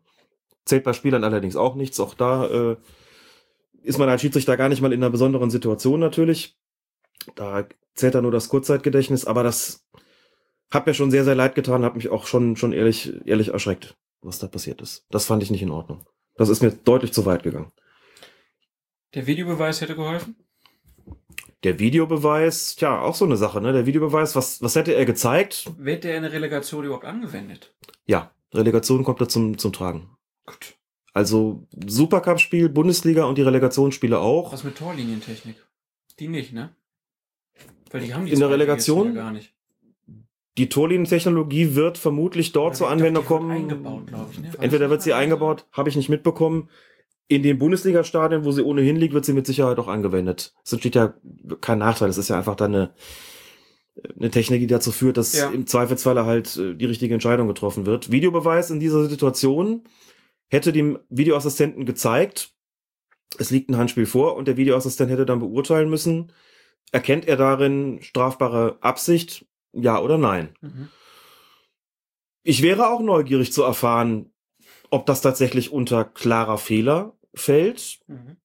Zählt 0.65 0.85
bei 0.85 0.93
Spielern 0.93 1.25
allerdings 1.25 1.57
auch 1.57 1.75
nichts. 1.75 1.99
Auch 1.99 2.15
da 2.15 2.47
äh, 2.47 2.77
ist 3.83 3.99
man 3.99 4.09
als 4.09 4.21
Schiedsrichter 4.21 4.57
gar 4.57 4.69
nicht 4.69 4.81
mal 4.81 4.93
in 4.93 5.03
einer 5.03 5.11
besonderen 5.11 5.51
Situation 5.51 5.99
natürlich. 5.99 6.57
Da 7.35 7.67
zählt 7.97 8.15
dann 8.15 8.23
nur 8.23 8.31
das 8.31 8.49
Kurzzeitgedächtnis. 8.49 9.25
Aber 9.25 9.43
das 9.43 9.85
hat 10.71 10.87
mir 10.87 10.95
schon 10.95 11.11
sehr, 11.11 11.25
sehr 11.25 11.35
leid 11.35 11.57
getan. 11.57 11.85
Hat 11.85 11.97
mich 11.97 12.11
auch 12.11 12.27
schon, 12.27 12.55
schon 12.55 12.73
ehrlich, 12.73 13.13
ehrlich 13.25 13.49
erschreckt, 13.49 13.97
was 14.21 14.39
da 14.39 14.47
passiert 14.47 14.81
ist. 14.83 15.05
Das 15.11 15.27
fand 15.27 15.43
ich 15.43 15.51
nicht 15.51 15.63
in 15.63 15.73
Ordnung. 15.73 16.07
Das 16.37 16.49
ist 16.49 16.63
mir 16.63 16.71
deutlich 16.71 17.13
zu 17.13 17.27
weit 17.27 17.43
gegangen. 17.43 17.73
Der 19.15 19.27
Videobeweis 19.27 19.81
hätte 19.81 19.95
geholfen? 19.95 20.37
Der 21.65 21.79
Videobeweis, 21.79 22.77
tja, 22.77 23.01
auch 23.01 23.15
so 23.15 23.25
eine 23.25 23.37
Sache, 23.37 23.61
ne? 23.61 23.73
Der 23.73 23.87
Videobeweis, 23.87 24.35
was, 24.35 24.63
was 24.63 24.75
hätte 24.75 24.95
er 24.95 25.05
gezeigt? 25.05 25.71
Wird 25.79 26.05
der 26.05 26.17
in 26.17 26.23
der 26.23 26.33
Relegation 26.33 26.85
überhaupt 26.85 27.05
angewendet? 27.05 27.75
Ja, 28.07 28.33
Relegation 28.53 29.05
kommt 29.05 29.21
da 29.21 29.29
zum, 29.29 29.59
zum 29.59 29.73
Tragen. 29.73 30.17
Gut. 30.47 30.75
Also 31.13 31.67
Supercup-Spiel, 31.87 32.69
Bundesliga 32.69 33.25
und 33.25 33.37
die 33.37 33.43
Relegationsspiele 33.43 34.19
auch. 34.19 34.53
Was 34.53 34.65
mit 34.65 34.77
Torlinientechnik? 34.77 35.57
Die 36.19 36.29
nicht, 36.29 36.53
ne? 36.53 36.75
Weil 37.91 38.01
die 38.01 38.15
haben 38.15 38.27
die 38.27 38.33
in 38.33 38.41
der 38.41 38.51
Relegation 38.51 39.09
ja 39.09 39.23
gar 39.23 39.33
nicht. 39.33 39.53
Die 40.59 40.69
Torlinientechnologie 40.69 41.75
wird 41.75 41.97
vermutlich 41.97 42.53
dort 42.53 42.77
zur 42.77 42.91
Anwendung 42.91 43.25
kommen. 43.25 43.51
Eingebaut, 43.51 44.05
ich, 44.33 44.41
ne? 44.41 44.51
Entweder 44.59 44.91
wird 44.91 45.03
sie 45.03 45.13
eingebaut, 45.13 45.67
habe 45.73 45.89
ich 45.91 45.97
nicht 45.97 46.09
mitbekommen 46.09 46.69
in 47.29 47.43
den 47.43 47.59
Bundesliga-Stadien, 47.59 48.45
wo 48.45 48.53
sie 48.53 48.63
ohnehin 48.63 48.97
liegt, 48.97 49.15
wird 49.15 49.25
sie 49.25 49.33
mit 49.33 49.47
Sicherheit 49.47 49.79
auch 49.79 49.89
angewendet. 49.89 50.55
Es 50.65 50.73
entsteht 50.73 50.95
ja 50.95 51.15
kein 51.61 51.79
Nachteil. 51.79 52.09
Es 52.09 52.19
ist 52.19 52.29
ja 52.29 52.37
einfach 52.37 52.57
dann 52.57 52.75
eine, 52.75 52.95
eine 54.17 54.31
Technik, 54.31 54.61
die 54.61 54.67
dazu 54.67 54.93
führt, 54.93 55.17
dass 55.17 55.37
ja. 55.37 55.51
im 55.51 55.67
Zweifelsfalle 55.67 56.27
halt 56.27 56.57
äh, 56.57 56.75
die 56.75 56.87
richtige 56.87 57.15
Entscheidung 57.15 57.49
getroffen 57.49 57.87
wird. 57.87 58.11
Videobeweis 58.11 58.71
in 58.71 58.81
dieser 58.81 59.09
Situation 59.09 59.85
hätte 60.49 60.73
dem 60.73 60.99
Videoassistenten 61.09 61.87
gezeigt, 61.87 62.53
es 63.39 63.51
liegt 63.51 63.71
ein 63.71 63.79
Handspiel 63.79 64.07
vor 64.07 64.37
und 64.37 64.47
der 64.47 64.59
Videoassistent 64.59 65.11
hätte 65.11 65.25
dann 65.25 65.39
beurteilen 65.39 65.89
müssen, 65.89 66.33
erkennt 66.91 67.27
er 67.27 67.37
darin 67.37 68.01
strafbare 68.03 68.77
Absicht, 68.81 69.47
ja 69.73 69.99
oder 70.01 70.19
nein. 70.19 70.55
Mhm. 70.61 70.89
Ich 72.43 72.63
wäre 72.63 72.91
auch 72.91 73.01
neugierig 73.01 73.53
zu 73.53 73.63
erfahren, 73.63 74.32
ob 74.93 75.07
das 75.07 75.23
tatsächlich 75.23 75.73
unter 75.73 76.05
klarer 76.05 76.59
Fehler 76.59 77.17
fällt. 77.35 78.01
Mhm. 78.09 78.37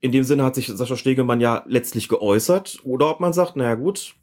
In 0.00 0.12
dem 0.12 0.22
Sinne 0.22 0.44
hat 0.44 0.54
sich 0.54 0.68
Sascha 0.68 0.96
Stegemann 0.96 1.40
ja 1.40 1.64
letztlich 1.66 2.08
geäußert. 2.08 2.78
Oder 2.84 3.10
ob 3.10 3.18
man 3.18 3.32
sagt, 3.32 3.56
naja 3.56 3.74
gut, 3.74 4.14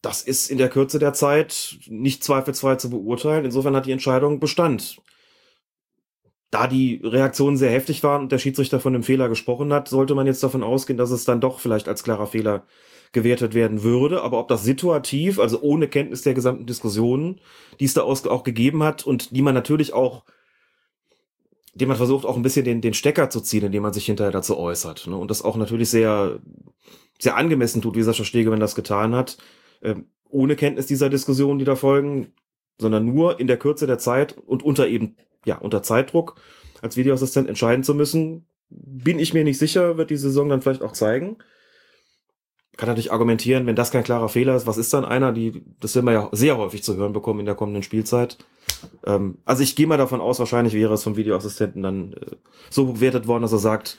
das 0.00 0.22
ist 0.22 0.48
in 0.48 0.58
der 0.58 0.70
Kürze 0.70 1.00
der 1.00 1.12
Zeit 1.12 1.76
nicht 1.88 2.22
zweifelsfrei 2.22 2.76
zu 2.76 2.88
beurteilen. 2.88 3.44
Insofern 3.44 3.74
hat 3.74 3.86
die 3.86 3.92
Entscheidung 3.92 4.38
Bestand. 4.38 5.02
Da 6.52 6.68
die 6.68 7.00
Reaktionen 7.02 7.56
sehr 7.56 7.70
heftig 7.72 8.04
waren 8.04 8.22
und 8.22 8.32
der 8.32 8.38
Schiedsrichter 8.38 8.78
von 8.78 8.94
einem 8.94 9.02
Fehler 9.02 9.28
gesprochen 9.28 9.72
hat, 9.72 9.88
sollte 9.88 10.14
man 10.14 10.28
jetzt 10.28 10.42
davon 10.44 10.62
ausgehen, 10.62 10.98
dass 10.98 11.10
es 11.10 11.24
dann 11.24 11.40
doch 11.40 11.58
vielleicht 11.58 11.88
als 11.88 12.04
klarer 12.04 12.28
Fehler 12.28 12.64
gewertet 13.12 13.54
werden 13.54 13.82
würde. 13.82 14.22
Aber 14.22 14.38
ob 14.38 14.48
das 14.48 14.64
situativ, 14.64 15.38
also 15.38 15.60
ohne 15.60 15.88
Kenntnis 15.88 16.22
der 16.22 16.34
gesamten 16.34 16.66
Diskussionen, 16.66 17.40
die 17.78 17.84
es 17.84 17.94
da 17.94 18.02
auch 18.02 18.42
gegeben 18.42 18.82
hat 18.82 19.06
und 19.06 19.36
die 19.36 19.42
man 19.42 19.54
natürlich 19.54 19.92
auch, 19.92 20.24
dem 21.74 21.88
man 21.88 21.96
versucht 21.96 22.26
auch 22.26 22.36
ein 22.36 22.42
bisschen 22.42 22.64
den, 22.64 22.80
den 22.80 22.94
Stecker 22.94 23.30
zu 23.30 23.40
ziehen, 23.40 23.64
indem 23.64 23.82
man 23.82 23.92
sich 23.92 24.06
hinterher 24.06 24.32
dazu 24.32 24.58
äußert. 24.58 25.06
Ne? 25.06 25.16
Und 25.16 25.30
das 25.30 25.42
auch 25.42 25.56
natürlich 25.56 25.90
sehr, 25.90 26.40
sehr 27.18 27.36
angemessen 27.36 27.80
tut, 27.80 27.96
wie 27.96 28.02
Sascha 28.02 28.24
Stegemann 28.24 28.60
das 28.60 28.74
getan 28.74 29.14
hat. 29.14 29.38
Ähm, 29.82 30.06
ohne 30.28 30.56
Kenntnis 30.56 30.86
dieser 30.86 31.10
Diskussionen, 31.10 31.58
die 31.58 31.64
da 31.64 31.76
folgen, 31.76 32.32
sondern 32.78 33.04
nur 33.04 33.38
in 33.38 33.46
der 33.46 33.58
Kürze 33.58 33.86
der 33.86 33.98
Zeit 33.98 34.36
und 34.38 34.62
unter 34.62 34.88
eben, 34.88 35.16
ja, 35.44 35.58
unter 35.58 35.82
Zeitdruck 35.82 36.40
als 36.80 36.96
Videoassistent 36.96 37.48
entscheiden 37.48 37.84
zu 37.84 37.94
müssen, 37.94 38.46
bin 38.70 39.18
ich 39.18 39.34
mir 39.34 39.44
nicht 39.44 39.58
sicher, 39.58 39.98
wird 39.98 40.10
die 40.10 40.16
Saison 40.16 40.48
dann 40.48 40.62
vielleicht 40.62 40.82
auch 40.82 40.92
zeigen. 40.92 41.36
Kann 42.76 42.88
natürlich 42.88 43.12
argumentieren, 43.12 43.66
wenn 43.66 43.76
das 43.76 43.90
kein 43.90 44.04
klarer 44.04 44.28
Fehler 44.28 44.56
ist, 44.56 44.66
was 44.66 44.78
ist 44.78 44.92
dann 44.94 45.04
einer? 45.04 45.32
Die, 45.32 45.62
das 45.80 45.94
werden 45.94 46.06
wir 46.06 46.12
ja 46.12 46.28
sehr 46.32 46.56
häufig 46.56 46.82
zu 46.82 46.96
hören 46.96 47.12
bekommen 47.12 47.40
in 47.40 47.46
der 47.46 47.54
kommenden 47.54 47.82
Spielzeit. 47.82 48.38
Ähm, 49.04 49.38
also 49.44 49.62
ich 49.62 49.76
gehe 49.76 49.86
mal 49.86 49.98
davon 49.98 50.20
aus, 50.20 50.38
wahrscheinlich 50.38 50.74
wäre 50.74 50.94
es 50.94 51.02
vom 51.02 51.16
Videoassistenten 51.16 51.82
dann 51.82 52.14
äh, 52.14 52.36
so 52.70 52.86
bewertet 52.86 53.26
worden, 53.26 53.42
dass 53.42 53.52
er 53.52 53.58
sagt, 53.58 53.98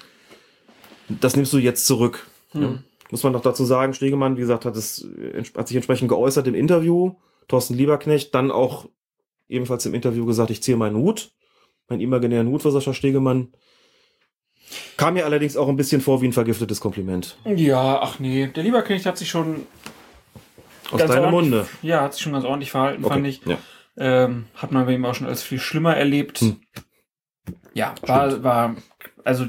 das 1.07 1.35
nimmst 1.35 1.53
du 1.53 1.57
jetzt 1.57 1.85
zurück. 1.85 2.27
Hm. 2.51 2.61
Ja. 2.61 2.79
Muss 3.11 3.23
man 3.23 3.33
doch 3.33 3.41
dazu 3.41 3.63
sagen, 3.63 3.93
Stegemann, 3.93 4.37
wie 4.37 4.41
gesagt, 4.41 4.65
hat, 4.65 4.75
es, 4.75 5.07
hat 5.55 5.67
sich 5.67 5.75
entsprechend 5.75 6.09
geäußert 6.09 6.47
im 6.47 6.55
Interview. 6.55 7.13
Thorsten 7.47 7.75
Lieberknecht 7.75 8.33
dann 8.33 8.49
auch 8.49 8.89
ebenfalls 9.47 9.85
im 9.85 9.93
Interview 9.93 10.25
gesagt, 10.25 10.49
ich 10.49 10.63
ziehe 10.63 10.77
meinen 10.77 10.95
Hut, 10.95 11.31
meinen 11.89 12.01
imaginären 12.01 12.47
Hut 12.47 12.63
für 12.63 12.71
Sascha 12.71 12.93
Stegemann. 12.93 13.53
Kam 14.97 15.15
mir 15.15 15.25
allerdings 15.25 15.57
auch 15.57 15.67
ein 15.67 15.75
bisschen 15.75 16.01
vor 16.01 16.21
wie 16.21 16.27
ein 16.27 16.33
vergiftetes 16.33 16.79
Kompliment. 16.79 17.37
Ja, 17.45 17.99
ach 18.01 18.19
nee. 18.19 18.47
Der 18.47 18.63
Lieberknecht 18.63 19.05
hat 19.05 19.17
sich 19.17 19.29
schon 19.29 19.65
Aus 20.91 20.99
Ganz 20.99 21.11
deinem. 21.11 21.31
Munde. 21.31 21.67
Ja, 21.81 22.01
hat 22.01 22.13
sich 22.13 22.23
schon 22.23 22.33
ganz 22.33 22.45
ordentlich 22.45 22.71
verhalten, 22.71 23.03
Okay, 23.03 23.13
fand 23.13 23.27
ich. 23.27 23.41
ja. 23.45 23.57
Ähm, 23.95 24.45
hat 24.55 24.71
man 24.71 24.85
bei 24.87 24.93
ihm 24.93 25.05
auch 25.05 25.13
schon 25.13 25.27
als 25.27 25.43
viel 25.43 25.59
schlimmer 25.59 25.95
erlebt. 25.95 26.39
Hm. 26.41 26.57
Ja, 27.75 27.93
war, 28.01 28.43
war, 28.43 28.75
also 29.23 29.45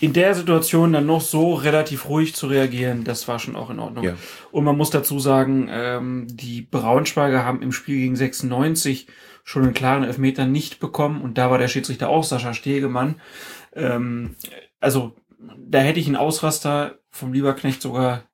in 0.00 0.12
der 0.12 0.34
Situation 0.34 0.92
dann 0.92 1.06
noch 1.06 1.20
so 1.20 1.54
relativ 1.54 2.08
ruhig 2.08 2.34
zu 2.34 2.46
reagieren, 2.46 3.04
das 3.04 3.28
war 3.28 3.38
schon 3.38 3.56
auch 3.56 3.70
in 3.70 3.78
Ordnung. 3.78 4.04
Ja. 4.04 4.14
Und 4.50 4.64
man 4.64 4.76
muss 4.76 4.90
dazu 4.90 5.18
sagen, 5.18 5.68
ähm, 5.70 6.26
die 6.30 6.62
Braunschweiger 6.62 7.44
haben 7.44 7.60
im 7.60 7.72
Spiel 7.72 7.98
gegen 7.98 8.16
96 8.16 9.08
schon 9.44 9.64
einen 9.64 9.74
klaren 9.74 10.04
Elfmeter 10.04 10.46
nicht 10.46 10.80
bekommen 10.80 11.20
und 11.20 11.36
da 11.36 11.50
war 11.50 11.58
der 11.58 11.68
Schiedsrichter 11.68 12.08
auch 12.08 12.24
Sascha 12.24 12.54
Stegemann. 12.54 13.16
Ähm, 13.72 14.36
also 14.80 15.16
da 15.56 15.80
hätte 15.80 16.00
ich 16.00 16.06
einen 16.06 16.16
Ausraster 16.16 16.98
vom 17.10 17.32
Lieberknecht 17.32 17.80
sogar 17.82 18.24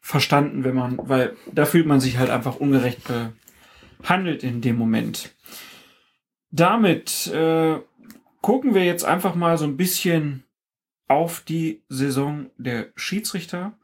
verstanden, 0.00 0.64
wenn 0.64 0.74
man, 0.74 0.98
weil 1.02 1.36
da 1.52 1.64
fühlt 1.64 1.86
man 1.86 2.00
sich 2.00 2.18
halt 2.18 2.30
einfach 2.30 2.56
ungerecht 2.56 3.00
behandelt 3.98 4.44
in 4.44 4.60
dem 4.60 4.76
Moment. 4.76 5.34
Damit 6.50 7.26
äh, 7.28 7.80
gucken 8.40 8.74
wir 8.74 8.84
jetzt 8.84 9.04
einfach 9.04 9.34
mal 9.34 9.58
so 9.58 9.64
ein 9.64 9.76
bisschen 9.76 10.44
auf 11.08 11.40
die 11.40 11.82
Saison 11.88 12.50
der 12.56 12.92
Schiedsrichter. 12.94 13.76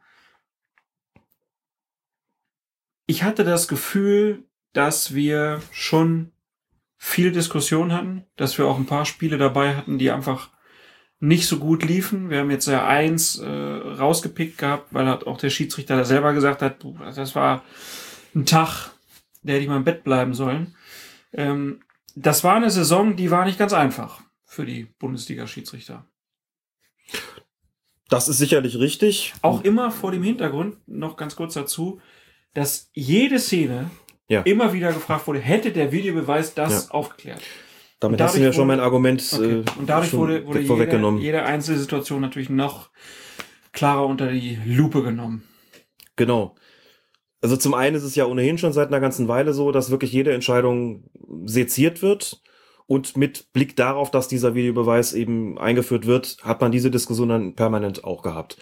Ich 3.05 3.23
hatte 3.23 3.43
das 3.43 3.67
Gefühl, 3.67 4.45
dass 4.71 5.13
wir 5.13 5.61
schon 5.71 6.31
viel 6.97 7.33
Diskussion 7.33 7.91
hatten, 7.91 8.25
dass 8.37 8.57
wir 8.57 8.65
auch 8.65 8.77
ein 8.77 8.85
paar 8.85 9.05
Spiele 9.05 9.37
dabei 9.37 9.75
hatten, 9.75 9.97
die 9.97 10.09
einfach 10.09 10.52
nicht 11.23 11.47
so 11.47 11.57
gut 11.57 11.83
liefen. 11.83 12.29
Wir 12.29 12.39
haben 12.39 12.51
jetzt 12.51 12.67
ja 12.67 12.85
eins 12.85 13.39
äh, 13.39 13.47
rausgepickt 13.47 14.57
gehabt, 14.57 14.87
weil 14.93 15.07
halt 15.07 15.25
auch 15.25 15.37
der 15.37 15.49
Schiedsrichter 15.49 15.95
da 15.95 16.03
selber 16.03 16.33
gesagt 16.33 16.61
hat, 16.61 16.79
"Puh, 16.79 16.97
das 17.15 17.33
war 17.33 17.63
ein 18.35 18.45
Tag, 18.45 18.91
der 19.41 19.55
hätte 19.55 19.63
ich 19.63 19.69
mal 19.69 19.77
im 19.77 19.85
Bett 19.85 20.03
bleiben 20.03 20.33
sollen. 20.33 20.75
Ähm, 21.31 21.79
das 22.15 22.43
war 22.43 22.55
eine 22.55 22.69
Saison, 22.69 23.15
die 23.15 23.31
war 23.31 23.45
nicht 23.45 23.57
ganz 23.57 23.71
einfach 23.71 24.21
für 24.45 24.65
die 24.65 24.85
Bundesliga-Schiedsrichter. 24.99 26.05
Das 28.09 28.27
ist 28.27 28.37
sicherlich 28.37 28.77
richtig. 28.77 29.33
Auch 29.41 29.63
immer 29.63 29.91
vor 29.91 30.11
dem 30.11 30.23
Hintergrund, 30.23 30.75
noch 30.87 31.15
ganz 31.17 31.35
kurz 31.35 31.53
dazu, 31.53 32.01
dass 32.53 32.89
jede 32.93 33.39
Szene 33.39 33.89
Ja. 34.27 34.41
immer 34.41 34.73
wieder 34.73 34.91
gefragt 34.93 35.25
wurde, 35.27 35.39
hätte 35.39 35.71
der 35.71 35.91
Videobeweis 35.91 36.53
das 36.53 36.91
aufgeklärt? 36.91 37.41
Damit 38.03 38.19
hast 38.21 38.35
du 38.35 38.39
mir 38.39 38.45
dadurch 38.47 38.55
schon 38.57 38.67
mein 38.67 38.79
Argument 38.81 39.23
Okay. 39.33 39.51
äh, 39.61 39.63
Und 39.79 39.87
dadurch 39.89 40.13
wurde, 40.13 40.45
wurde 40.45 40.59
jede, 40.59 40.67
vorweggenommen. 40.67 41.21
jede 41.21 41.43
einzelne 41.43 41.77
Situation 41.79 42.19
natürlich 42.19 42.49
noch 42.49 42.89
klarer 43.71 44.05
unter 44.05 44.29
die 44.29 44.59
Lupe 44.65 45.03
genommen. 45.03 45.43
Genau. 46.17 46.55
Also 47.41 47.55
zum 47.55 47.73
einen 47.73 47.95
ist 47.95 48.03
es 48.03 48.15
ja 48.15 48.25
ohnehin 48.25 48.57
schon 48.57 48.73
seit 48.73 48.89
einer 48.89 48.99
ganzen 48.99 49.29
Weile 49.29 49.53
so, 49.53 49.71
dass 49.71 49.89
wirklich 49.89 50.11
jede 50.11 50.33
Entscheidung 50.33 51.09
seziert 51.45 52.01
wird. 52.01 52.41
Und 52.85 53.15
mit 53.15 53.53
Blick 53.53 53.77
darauf, 53.77 54.11
dass 54.11 54.27
dieser 54.27 54.53
Videobeweis 54.53 55.13
eben 55.13 55.57
eingeführt 55.57 56.05
wird, 56.05 56.37
hat 56.43 56.59
man 56.59 56.73
diese 56.73 56.91
Diskussion 56.91 57.29
dann 57.29 57.55
permanent 57.55 58.03
auch 58.03 58.21
gehabt. 58.21 58.57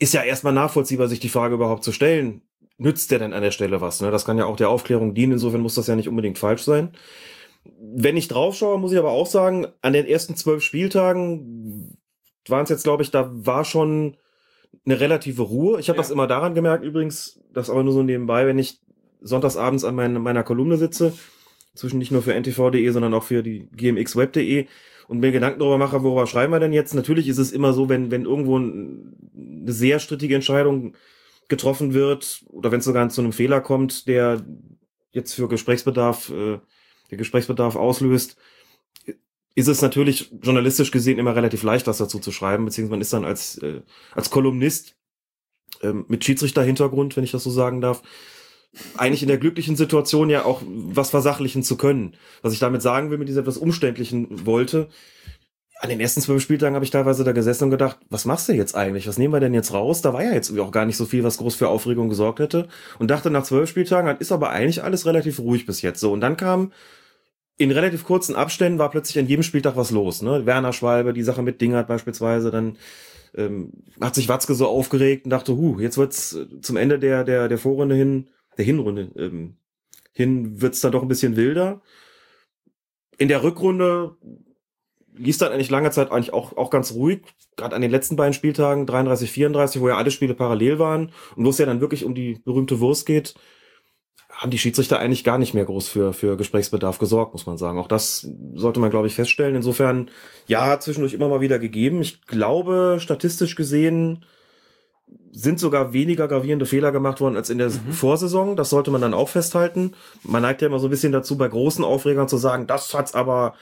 Ist 0.00 0.12
ja 0.12 0.22
erstmal 0.24 0.52
nachvollziehbar, 0.52 1.06
sich 1.06 1.20
die 1.20 1.28
Frage 1.28 1.54
überhaupt 1.54 1.84
zu 1.84 1.92
stellen, 1.92 2.42
nützt 2.76 3.12
der 3.12 3.20
denn 3.20 3.32
an 3.32 3.42
der 3.42 3.52
Stelle 3.52 3.80
was? 3.80 4.00
Ne? 4.00 4.10
Das 4.10 4.24
kann 4.24 4.36
ja 4.38 4.46
auch 4.46 4.56
der 4.56 4.68
Aufklärung 4.68 5.14
dienen, 5.14 5.34
insofern 5.34 5.60
muss 5.60 5.76
das 5.76 5.86
ja 5.86 5.94
nicht 5.94 6.08
unbedingt 6.08 6.38
falsch 6.38 6.62
sein. 6.62 6.90
Wenn 7.80 8.16
ich 8.16 8.28
drauf 8.28 8.54
schaue, 8.56 8.78
muss 8.78 8.92
ich 8.92 8.98
aber 8.98 9.10
auch 9.10 9.26
sagen, 9.26 9.66
an 9.80 9.92
den 9.92 10.06
ersten 10.06 10.36
zwölf 10.36 10.62
Spieltagen 10.62 11.96
waren 12.48 12.64
es 12.64 12.70
jetzt, 12.70 12.84
glaube 12.84 13.02
ich, 13.02 13.10
da 13.10 13.30
war 13.32 13.64
schon 13.64 14.16
eine 14.84 15.00
relative 15.00 15.42
Ruhe. 15.42 15.80
Ich 15.80 15.88
habe 15.88 15.96
Ja. 15.96 16.02
das 16.02 16.10
immer 16.10 16.26
daran 16.26 16.54
gemerkt, 16.54 16.84
übrigens, 16.84 17.40
das 17.52 17.70
aber 17.70 17.82
nur 17.82 17.92
so 17.94 18.02
nebenbei, 18.02 18.46
wenn 18.46 18.58
ich 18.58 18.80
sonntagsabends 19.20 19.84
an 19.84 19.94
mein, 19.94 20.12
meiner 20.20 20.42
Kolumne 20.42 20.76
sitze, 20.76 21.14
zwischen 21.74 21.98
nicht 21.98 22.12
nur 22.12 22.22
für 22.22 22.34
ntv.de, 22.34 22.88
sondern 22.90 23.14
auch 23.14 23.24
für 23.24 23.42
die 23.42 23.68
gmxweb.de 23.74 24.66
und 25.08 25.20
mir 25.20 25.32
Gedanken 25.32 25.58
darüber 25.58 25.78
mache, 25.78 26.02
worüber 26.02 26.26
schreiben 26.26 26.52
wir 26.52 26.60
denn 26.60 26.72
jetzt? 26.72 26.94
Natürlich 26.94 27.28
ist 27.28 27.38
es 27.38 27.50
immer 27.52 27.72
so, 27.72 27.88
wenn, 27.88 28.10
wenn 28.10 28.24
irgendwo 28.26 28.58
ein, 28.58 29.16
eine 29.62 29.72
sehr 29.72 29.98
strittige 29.98 30.34
Entscheidung 30.34 30.94
getroffen 31.48 31.94
wird 31.94 32.44
oder 32.48 32.70
wenn 32.70 32.78
es 32.78 32.84
sogar 32.84 33.08
zu 33.08 33.20
einem 33.20 33.32
Fehler 33.32 33.60
kommt, 33.60 34.06
der 34.06 34.44
jetzt 35.12 35.34
für 35.34 35.48
Gesprächsbedarf, 35.48 36.30
äh, 36.30 36.58
der 37.10 37.18
Gesprächsbedarf 37.18 37.76
auslöst, 37.76 38.36
ist 39.54 39.68
es 39.68 39.82
natürlich 39.82 40.32
journalistisch 40.42 40.90
gesehen 40.90 41.18
immer 41.18 41.36
relativ 41.36 41.62
leicht, 41.62 41.86
was 41.86 41.98
dazu 41.98 42.18
zu 42.18 42.32
schreiben, 42.32 42.64
beziehungsweise 42.64 42.90
man 42.90 43.00
ist 43.00 43.12
dann 43.12 43.24
als, 43.24 43.58
äh, 43.58 43.82
als 44.12 44.30
Kolumnist 44.30 44.96
ähm, 45.82 46.04
mit 46.08 46.24
Schiedsrichter-Hintergrund, 46.24 47.16
wenn 47.16 47.24
ich 47.24 47.30
das 47.30 47.44
so 47.44 47.50
sagen 47.50 47.80
darf, 47.80 48.02
eigentlich 48.96 49.22
in 49.22 49.28
der 49.28 49.38
glücklichen 49.38 49.76
Situation 49.76 50.30
ja 50.30 50.44
auch 50.44 50.62
was 50.66 51.10
versachlichen 51.10 51.62
zu 51.62 51.76
können. 51.76 52.16
Was 52.42 52.52
ich 52.52 52.58
damit 52.58 52.82
sagen 52.82 53.10
will, 53.10 53.18
mit 53.18 53.28
dieser 53.28 53.42
etwas 53.42 53.58
umständlichen 53.58 54.46
wollte, 54.46 54.88
an 55.84 55.90
den 55.90 56.00
ersten 56.00 56.22
zwölf 56.22 56.42
Spieltagen 56.42 56.74
habe 56.74 56.84
ich 56.84 56.90
teilweise 56.90 57.24
da 57.24 57.32
gesessen 57.32 57.64
und 57.64 57.70
gedacht, 57.70 57.98
was 58.08 58.24
machst 58.24 58.48
du 58.48 58.54
jetzt 58.54 58.74
eigentlich? 58.74 59.06
Was 59.06 59.18
nehmen 59.18 59.34
wir 59.34 59.40
denn 59.40 59.52
jetzt 59.52 59.74
raus? 59.74 60.00
Da 60.00 60.14
war 60.14 60.24
ja 60.24 60.32
jetzt 60.32 60.58
auch 60.58 60.70
gar 60.70 60.86
nicht 60.86 60.96
so 60.96 61.04
viel, 61.04 61.22
was 61.24 61.36
groß 61.36 61.54
für 61.54 61.68
Aufregung 61.68 62.08
gesorgt 62.08 62.40
hätte. 62.40 62.68
Und 62.98 63.10
dachte 63.10 63.30
nach 63.30 63.44
zwölf 63.44 63.68
Spieltagen, 63.68 64.08
das 64.08 64.18
ist 64.18 64.32
aber 64.32 64.50
eigentlich 64.50 64.82
alles 64.82 65.04
relativ 65.04 65.38
ruhig 65.40 65.66
bis 65.66 65.82
jetzt 65.82 66.00
so. 66.00 66.10
Und 66.10 66.22
dann 66.22 66.38
kam 66.38 66.72
in 67.56 67.70
relativ 67.70 68.04
kurzen 68.04 68.34
Abständen 68.34 68.78
war 68.78 68.90
plötzlich 68.90 69.18
an 69.18 69.28
jedem 69.28 69.42
Spieltag 69.42 69.76
was 69.76 69.90
los. 69.90 70.22
Ne? 70.22 70.46
Werner 70.46 70.72
Schwalbe, 70.72 71.12
die 71.12 71.22
Sache 71.22 71.42
mit 71.42 71.60
Dingert 71.60 71.86
beispielsweise, 71.86 72.50
dann 72.50 72.78
ähm, 73.36 73.70
hat 74.00 74.14
sich 74.14 74.28
Watzke 74.28 74.54
so 74.54 74.66
aufgeregt 74.66 75.26
und 75.26 75.30
dachte, 75.30 75.54
hu, 75.54 75.78
jetzt 75.78 75.98
wird's 75.98 76.34
äh, 76.34 76.46
zum 76.62 76.76
Ende 76.76 76.98
der, 76.98 77.24
der, 77.24 77.48
der 77.48 77.58
Vorrunde 77.58 77.94
hin, 77.94 78.28
der 78.56 78.64
Hinrunde 78.64 79.10
ähm, 79.16 79.56
hin, 80.12 80.62
wird's 80.62 80.80
dann 80.80 80.92
doch 80.92 81.02
ein 81.02 81.08
bisschen 81.08 81.36
wilder. 81.36 81.82
In 83.18 83.28
der 83.28 83.42
Rückrunde 83.42 84.16
lief 85.16 85.38
dann 85.38 85.52
eigentlich 85.52 85.70
lange 85.70 85.90
Zeit 85.90 86.10
eigentlich 86.10 86.32
auch, 86.32 86.56
auch 86.56 86.70
ganz 86.70 86.92
ruhig, 86.92 87.22
gerade 87.56 87.76
an 87.76 87.82
den 87.82 87.90
letzten 87.90 88.16
beiden 88.16 88.34
Spieltagen, 88.34 88.86
33, 88.86 89.30
34, 89.30 89.80
wo 89.80 89.88
ja 89.88 89.96
alle 89.96 90.10
Spiele 90.10 90.34
parallel 90.34 90.78
waren 90.78 91.12
und 91.36 91.44
wo 91.44 91.50
es 91.50 91.58
ja 91.58 91.66
dann 91.66 91.80
wirklich 91.80 92.04
um 92.04 92.14
die 92.14 92.40
berühmte 92.44 92.80
Wurst 92.80 93.06
geht, 93.06 93.34
haben 94.34 94.50
die 94.50 94.58
Schiedsrichter 94.58 94.98
eigentlich 94.98 95.22
gar 95.22 95.38
nicht 95.38 95.54
mehr 95.54 95.64
groß 95.64 95.88
für, 95.88 96.12
für 96.12 96.36
Gesprächsbedarf 96.36 96.98
gesorgt, 96.98 97.34
muss 97.34 97.46
man 97.46 97.56
sagen. 97.56 97.78
Auch 97.78 97.86
das 97.86 98.28
sollte 98.54 98.80
man, 98.80 98.90
glaube 98.90 99.06
ich, 99.06 99.14
feststellen. 99.14 99.54
Insofern, 99.54 100.10
ja, 100.48 100.66
hat 100.66 100.82
zwischendurch 100.82 101.14
immer 101.14 101.28
mal 101.28 101.40
wieder 101.40 101.60
gegeben. 101.60 102.02
Ich 102.02 102.26
glaube, 102.26 102.96
statistisch 102.98 103.54
gesehen 103.54 104.24
sind 105.30 105.60
sogar 105.60 105.92
weniger 105.92 106.26
gravierende 106.26 106.66
Fehler 106.66 106.90
gemacht 106.90 107.20
worden 107.20 107.36
als 107.36 107.50
in 107.50 107.58
der 107.58 107.70
Vorsaison. 107.70 108.56
Das 108.56 108.70
sollte 108.70 108.90
man 108.90 109.00
dann 109.00 109.14
auch 109.14 109.28
festhalten. 109.28 109.94
Man 110.24 110.42
neigt 110.42 110.62
ja 110.62 110.68
immer 110.68 110.78
so 110.80 110.88
ein 110.88 110.90
bisschen 110.90 111.12
dazu, 111.12 111.36
bei 111.36 111.48
großen 111.48 111.84
Aufregern 111.84 112.28
zu 112.28 112.36
sagen, 112.36 112.66
das 112.66 112.92
hat's 112.92 113.14
aber 113.14 113.54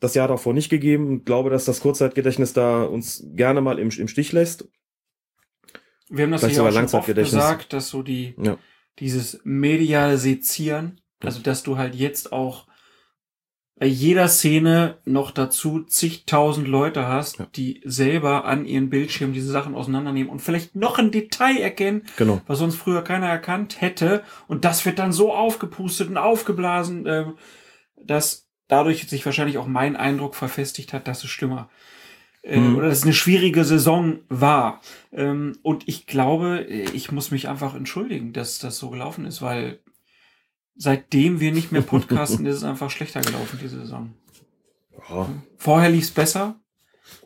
das 0.00 0.14
Jahr 0.14 0.28
davor 0.28 0.54
nicht 0.54 0.70
gegeben. 0.70 1.18
Ich 1.18 1.24
glaube, 1.24 1.50
dass 1.50 1.64
das 1.66 1.80
Kurzzeitgedächtnis 1.80 2.52
da 2.52 2.82
uns 2.84 3.24
gerne 3.34 3.60
mal 3.60 3.78
im, 3.78 3.90
im 3.90 4.08
Stich 4.08 4.32
lässt. 4.32 4.68
Wir 6.08 6.24
haben 6.24 6.32
das 6.32 6.40
Vielleicht 6.40 6.56
ja 6.56 6.62
auch 6.66 6.72
schon 6.72 6.98
oft 6.98 7.14
gesagt, 7.14 7.72
dass 7.72 7.88
so 7.88 8.02
die, 8.02 8.34
Ja. 8.42 8.58
dieses 8.98 9.40
mediale 9.44 10.18
Sezieren, 10.18 11.00
also 11.20 11.40
dass 11.40 11.62
du 11.62 11.76
halt 11.76 11.94
jetzt 11.94 12.32
auch 12.32 12.66
bei 13.78 13.86
jeder 13.86 14.28
Szene 14.28 14.98
noch 15.06 15.30
dazu 15.30 15.84
zigtausend 15.84 16.68
Leute 16.68 17.06
hast, 17.06 17.38
Ja. 17.38 17.46
die 17.54 17.80
selber 17.84 18.44
an 18.44 18.66
ihren 18.66 18.90
Bildschirmen 18.90 19.32
diese 19.32 19.50
Sachen 19.50 19.74
auseinandernehmen 19.74 20.30
und 20.30 20.40
vielleicht 20.40 20.74
noch 20.76 20.98
ein 20.98 21.10
Detail 21.12 21.56
erkennen, 21.58 22.02
Genau. 22.16 22.42
was 22.46 22.58
sonst 22.58 22.76
früher 22.76 23.02
keiner 23.02 23.28
erkannt 23.28 23.80
hätte. 23.80 24.22
Und 24.48 24.64
das 24.66 24.84
wird 24.84 24.98
dann 24.98 25.12
so 25.12 25.32
aufgepustet 25.32 26.08
und 26.08 26.18
aufgeblasen, 26.18 27.06
ähm, 27.06 27.38
dass 28.02 28.49
dadurch 28.70 29.08
sich 29.08 29.24
wahrscheinlich 29.26 29.58
auch 29.58 29.66
mein 29.66 29.96
Eindruck 29.96 30.34
verfestigt 30.34 30.92
hat, 30.92 31.06
dass 31.08 31.24
es 31.24 31.30
schlimmer 31.30 31.68
äh, 32.42 32.58
Mhm. 32.58 32.76
oder 32.76 32.88
dass 32.88 32.98
es 32.98 33.04
eine 33.04 33.12
schwierige 33.12 33.64
Saison 33.64 34.20
war. 34.28 34.80
Ähm, 35.12 35.58
und 35.62 35.86
ich 35.86 36.06
glaube, 36.06 36.62
ich 36.62 37.12
muss 37.12 37.30
mich 37.30 37.48
einfach 37.48 37.74
entschuldigen, 37.74 38.32
dass 38.32 38.58
das 38.58 38.78
so 38.78 38.88
gelaufen 38.90 39.26
ist, 39.26 39.42
weil 39.42 39.80
seitdem 40.76 41.40
wir 41.40 41.52
nicht 41.52 41.72
mehr 41.72 41.82
podcasten, 41.82 42.46
ist 42.46 42.56
es 42.56 42.64
einfach 42.64 42.90
schlechter 42.90 43.20
gelaufen, 43.20 43.58
diese 43.62 43.80
Saison. 43.80 44.14
Ja. 45.08 45.28
Vorher 45.58 45.90
lief 45.90 46.04
es 46.04 46.10
besser 46.10 46.56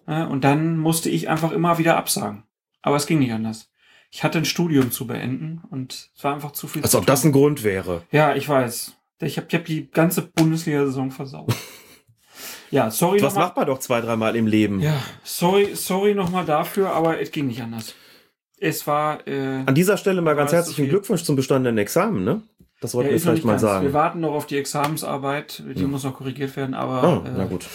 äh, 0.07 0.25
und 0.25 0.43
dann 0.43 0.79
musste 0.79 1.11
ich 1.11 1.29
einfach 1.29 1.53
immer 1.53 1.79
wieder 1.79 1.97
absagen. 1.97 2.43
aber 2.83 2.97
es 2.97 3.07
ging 3.07 3.19
nicht 3.21 3.33
anders. 3.33 3.71
Ich 4.11 4.23
hatte 4.23 4.39
ein 4.39 4.45
Studium 4.45 4.93
zu 4.93 5.07
beenden 5.09 5.63
und 5.71 6.11
es 6.17 6.23
war 6.23 6.35
einfach 6.35 6.53
zu 6.53 6.69
viel. 6.69 6.83
Als 6.83 6.95
ob 6.95 7.05
das 7.07 7.25
ein 7.25 7.33
Grund 7.33 7.65
wäre. 7.65 8.03
Ja, 8.13 8.35
ich 8.37 8.49
weiß. 8.49 8.94
Ich 9.21 9.37
habe 9.39 9.47
hab 9.53 9.65
die 9.65 9.91
ganze 9.91 10.23
Bundesliga-Saison 10.23 11.11
versaut. 11.11 11.53
ja, 12.71 12.91
sorry 12.91 13.23
Was 13.23 13.35
nochmal. 13.35 13.47
macht 13.49 13.57
man 13.57 13.67
doch 13.67 13.79
zwei, 13.79 14.01
dreimal 14.01 14.37
im 14.37 14.47
Leben? 14.47 14.81
Ja, 14.81 15.01
sorry, 15.23 15.75
sorry 15.75 16.15
nochmal 16.15 16.45
dafür, 16.45 16.91
aber 16.93 17.21
es 17.21 17.31
ging 17.31 17.47
nicht 17.47 17.63
anders. 17.63 17.95
Es 18.59 18.87
war. 18.87 19.27
Äh, 19.27 19.63
An 19.67 19.75
dieser 19.75 19.97
Stelle 19.97 20.21
mal 20.23 20.35
ganz 20.37 20.53
herzlichen. 20.53 20.89
Glückwunsch 20.89 21.23
zum 21.25 21.37
bestandenen 21.37 21.79
Examen, 21.79 22.25
ne? 22.25 22.43
Das 22.81 22.95
wollten 22.95 23.09
ja, 23.11 23.15
wir 23.15 23.21
vielleicht 23.21 23.45
mal 23.45 23.53
ganz. 23.53 23.63
sagen. 23.63 23.87
Wir 23.87 23.93
warten 23.95 24.21
noch 24.21 24.33
auf 24.33 24.47
die 24.47 24.59
Examensarbeit. 24.59 25.63
Die 25.75 25.85
muss 25.85 26.05
noch 26.05 26.15
korrigiert 26.15 26.55
werden, 26.57 26.75
aber. 26.75 27.03
Ah, 27.03 27.23
äh, 27.29 27.33
na 27.37 27.45
gut. 27.45 27.67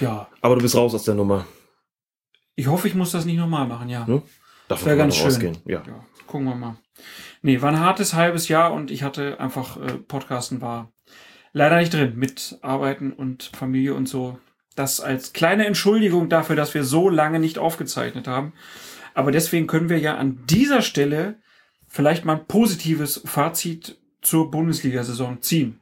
Ja, 0.00 0.28
Aber 0.42 0.56
du 0.56 0.62
bist 0.62 0.76
raus 0.76 0.94
aus 0.94 1.04
der 1.04 1.14
Nummer. 1.14 1.46
ich 2.56 2.66
hoffe, 2.66 2.88
ich 2.88 2.94
muss 2.94 3.10
das 3.12 3.24
nicht 3.24 3.38
nochmal 3.38 3.66
machen, 3.66 3.88
ja. 3.88 4.06
Hm? 4.06 4.22
Davon 4.68 4.86
Wäre 4.86 4.96
ganz 4.98 5.16
schön. 5.16 5.26
ausgehen. 5.26 5.56
Ja. 5.64 5.82
Ja, 5.86 6.04
gucken 6.26 6.46
wir 6.46 6.54
mal. 6.54 6.76
Nee, 7.42 7.60
war 7.60 7.70
ein 7.70 7.80
hartes 7.80 8.14
halbes 8.14 8.48
Jahr 8.48 8.72
und 8.72 8.90
ich 8.90 9.02
hatte 9.02 9.40
einfach, 9.40 9.76
äh, 9.76 9.98
Podcasten 9.98 10.60
war 10.60 10.92
leider 11.52 11.78
nicht 11.78 11.92
drin 11.92 12.14
mit 12.16 12.58
Arbeiten 12.62 13.12
und 13.12 13.50
Familie 13.54 13.94
und 13.94 14.08
so. 14.08 14.38
Das 14.76 15.00
als 15.00 15.32
kleine 15.32 15.66
Entschuldigung 15.66 16.28
dafür, 16.28 16.56
dass 16.56 16.72
wir 16.72 16.84
so 16.84 17.08
lange 17.08 17.40
nicht 17.40 17.58
aufgezeichnet 17.58 18.26
haben. 18.26 18.54
Aber 19.14 19.32
deswegen 19.32 19.66
können 19.66 19.90
wir 19.90 19.98
ja 19.98 20.16
an 20.16 20.44
dieser 20.46 20.82
Stelle 20.82 21.40
vielleicht 21.88 22.24
mal 22.24 22.38
ein 22.38 22.46
positives 22.46 23.20
Fazit 23.26 23.98
zur 24.22 24.50
Bundesliga-Saison 24.50 25.42
ziehen. 25.42 25.80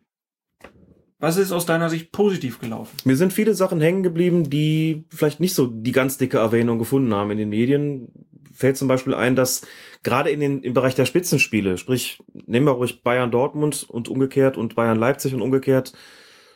Was 1.21 1.37
ist 1.37 1.53
aus 1.53 1.67
deiner 1.67 1.91
Sicht 1.91 2.11
positiv 2.11 2.59
gelaufen? 2.59 2.97
Mir 3.05 3.17
sind 3.17 3.35
viele 3.35 3.55
Sachen 3.55 3.81
hängen 3.81 4.03
geblieben, 4.03 4.49
die 4.49 5.05
vielleicht 5.11 5.39
nicht 5.39 5.55
so 5.55 5.67
die 5.67 5.93
ganz 5.93 6.17
dicke 6.17 6.39
Erwähnung 6.39 6.79
gefunden 6.79 7.13
haben 7.13 7.31
in 7.31 7.39
den 7.39 7.51
Medien. 7.51 8.09
Fällt 8.55 8.79
zum 8.79 8.89
Beispiel 8.89 9.15
ein, 9.15 9.37
dass 9.37 9.63
gerade 10.03 10.31
in 10.31 10.41
den, 10.41 10.63
im 10.63 10.75
Bereich 10.75 10.95
der 10.95 11.07
Spitzenspiele, 11.07 11.79
sprich, 11.79 12.23
nehmen 12.33 12.67
wir 12.67 12.73
ruhig 12.73 13.03
Bayern 13.03 13.31
Dortmund 13.31 13.87
und 13.89 14.09
umgekehrt 14.09 14.57
und 14.57 14.75
Bayern 14.75 14.99
Leipzig 14.99 15.35
und 15.35 15.43
umgekehrt, 15.43 15.93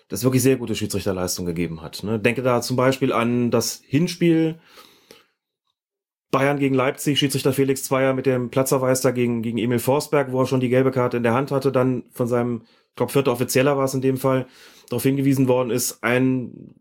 das 0.09 0.25
wirklich 0.25 0.43
sehr 0.43 0.57
gute 0.57 0.75
Schiedsrichterleistung 0.75 1.47
gegeben 1.47 1.83
hat. 1.83 2.03
Ne? 2.03 2.19
Denke 2.19 2.43
da 2.43 2.61
zum 2.61 2.77
Beispiel 2.77 3.12
an 3.12 3.51
das 3.51 3.81
Hinspiel 3.85 4.59
Bayern 6.31 6.59
gegen 6.59 6.75
Leipzig, 6.75 7.19
Schiedsrichter 7.19 7.53
Felix 7.53 7.85
Zweier 7.85 8.12
mit 8.12 8.27
dem 8.27 8.51
Platzerweis 8.51 9.01
da 9.01 9.12
gegen, 9.12 9.45
Emil 9.45 9.79
Forsberg, 9.79 10.33
wo 10.33 10.41
er 10.41 10.47
schon 10.47 10.59
die 10.59 10.69
gelbe 10.69 10.91
Karte 10.91 11.16
in 11.16 11.23
der 11.23 11.33
Hand 11.33 11.53
hatte, 11.53 11.71
dann 11.71 12.05
von 12.11 12.27
seinem, 12.27 12.62
ich 12.91 12.97
glaube, 12.97 13.12
vierter 13.12 13.31
Offizieller 13.31 13.77
war 13.77 13.85
es 13.85 13.95
in 13.95 14.01
dem 14.01 14.16
Fall, 14.16 14.47
darauf 14.89 15.05
hingewiesen 15.05 15.47
worden 15.47 15.71
ist, 15.71 16.03
ein 16.03 16.75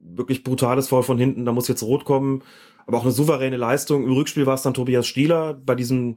wirklich 0.00 0.42
brutales 0.42 0.88
Foul 0.88 1.04
von 1.04 1.18
hinten, 1.18 1.44
da 1.44 1.52
muss 1.52 1.68
jetzt 1.68 1.84
rot 1.84 2.04
kommen, 2.04 2.42
aber 2.86 2.98
auch 2.98 3.02
eine 3.02 3.12
souveräne 3.12 3.56
Leistung. 3.56 4.04
Im 4.04 4.12
Rückspiel 4.12 4.46
war 4.46 4.54
es 4.54 4.62
dann 4.62 4.74
Tobias 4.74 5.06
Stieler 5.06 5.54
bei 5.54 5.74
diesem 5.74 6.16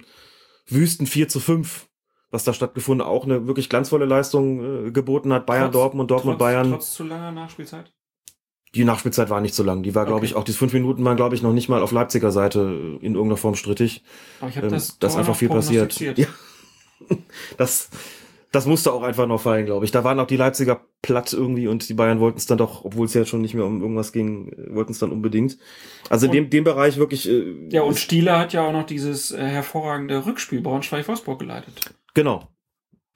wüsten 0.68 1.08
4 1.08 1.28
zu 1.28 1.40
5, 1.40 1.88
was 2.32 2.44
da 2.44 2.54
stattgefunden, 2.54 3.06
auch 3.06 3.26
eine 3.26 3.48
wirklich 3.48 3.70
glanzvolle 3.70 4.06
Leistung 4.06 4.88
äh, 4.88 4.92
geboten 4.92 5.34
hat. 5.34 5.46
Bayern, 5.46 5.66
Trotz- 5.72 5.74
Dortmund, 5.74 6.12
Dortmund, 6.12 6.38
trotz, 6.38 6.46
Bayern. 6.48 6.72
Trotz 6.72 6.94
zu 6.94 7.04
langer 7.04 7.32
Nachspielzeit? 7.32 7.92
Die 8.76 8.84
Nachspielzeit 8.86 9.32
war 9.32 9.42
nicht 9.42 9.56
so 9.56 9.64
lang. 9.64 9.82
Die 9.82 9.96
war, 9.96 10.06
glaube 10.06 10.18
Okay. 10.20 10.28
ich, 10.28 10.36
auch 10.36 10.44
die 10.44 10.54
fünf 10.54 10.74
Minuten 10.74 11.04
waren, 11.04 11.16
glaube 11.18 11.34
ich, 11.34 11.42
noch 11.42 11.54
nicht 11.54 11.70
mal 11.70 11.82
auf 11.82 11.92
Leipziger 11.92 12.32
Seite 12.32 12.60
in 13.02 13.16
irgendeiner 13.16 13.38
Form 13.38 13.56
strittig. 13.56 14.04
Aber 14.42 14.50
ich 14.52 14.58
habe 14.58 14.68
Ähm, 14.68 14.74
das, 14.74 15.00
da 15.00 15.08
ist 15.08 15.14
Tor 15.14 15.20
einfach 15.22 15.36
viel 15.36 15.50
passiert. 15.50 16.00
Ja. 16.18 16.28
Das, 17.58 17.90
das 18.52 18.66
musste 18.66 18.92
auch 18.94 19.04
einfach 19.04 19.28
noch 19.28 19.42
fallen, 19.42 19.66
glaube 19.66 19.86
ich. 19.86 19.92
Da 19.92 20.04
waren 20.04 20.20
auch 20.20 20.28
die 20.28 20.36
Leipziger 20.38 20.82
platt 21.02 21.34
irgendwie 21.34 21.68
und 21.68 21.88
die 21.88 21.94
Bayern 21.94 22.20
wollten 22.20 22.38
es 22.40 22.46
dann 22.48 22.58
doch, 22.58 22.84
obwohl 22.84 23.06
es 23.06 23.14
ja 23.14 23.24
schon 23.26 23.42
nicht 23.42 23.54
mehr 23.54 23.66
um 23.66 23.82
irgendwas 23.82 24.12
ging, 24.12 24.50
äh, 24.54 24.74
wollten 24.76 24.92
es 24.92 25.00
dann 25.00 25.12
unbedingt. 25.12 25.58
Also 26.10 26.26
in 26.26 26.32
Und- 26.32 26.36
dem, 26.36 26.50
dem 26.50 26.64
Bereich 26.64 26.98
wirklich. 26.98 27.30
Äh, 27.30 27.68
Ja, 27.70 27.84
und 27.84 27.98
Stieler 28.00 28.40
hat 28.40 28.54
ja 28.54 28.66
auch 28.68 28.74
noch 28.74 28.86
dieses 28.86 29.32
äh, 29.32 29.38
hervorragende 29.46 30.26
Rückspiel 30.26 30.62
Braunschweig-Wolfsburg 30.62 31.40
geleitet. 31.40 31.94
genau. 32.14 32.48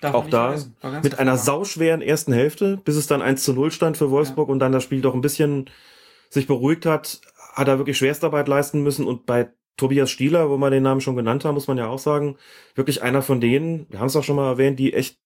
Darf 0.01 0.11
man 0.13 0.21
Auch 0.23 0.29
da 0.29 0.55
mit 1.01 1.17
einer 1.17 1.37
sauschweren 1.37 2.01
ersten 2.01 2.33
Hälfte, 2.33 2.77
bis 2.83 2.97
es 2.97 3.07
dann 3.07 3.21
1 3.21 3.41
zu 3.43 3.53
0 3.53 3.71
stand 3.71 3.95
für 3.95 4.11
Wolfsburg 4.11 4.49
und 4.49 4.59
dann 4.59 4.73
das 4.73 4.83
Spiel 4.83 4.99
doch 4.99 5.13
ein 5.13 5.21
bisschen 5.21 5.69
sich 6.29 6.45
beruhigt 6.45 6.85
hat, 6.85 7.21
hat 7.53 7.69
er 7.69 7.77
wirklich 7.77 7.97
Schwerstarbeit 7.97 8.49
leisten 8.49 8.83
müssen 8.83 9.05
und 9.07 9.25
bei 9.25 9.53
Tobias 9.77 10.11
Stieler, 10.11 10.49
wo 10.49 10.57
wir 10.57 10.69
den 10.71 10.83
Namen 10.83 10.99
schon 10.99 11.15
genannt 11.15 11.45
haben, 11.45 11.53
muss 11.53 11.67
man 11.67 11.77
ja 11.77 11.87
auch 11.87 11.99
sagen, 11.99 12.35
wirklich 12.75 13.01
einer 13.01 13.21
von 13.21 13.39
denen, 13.39 13.85
wir 13.91 13.99
haben 14.01 14.07
es 14.07 14.15
auch 14.17 14.25
schon 14.25 14.35
mal 14.35 14.49
erwähnt, 14.51 14.77
die 14.77 14.93
echt 14.93 15.19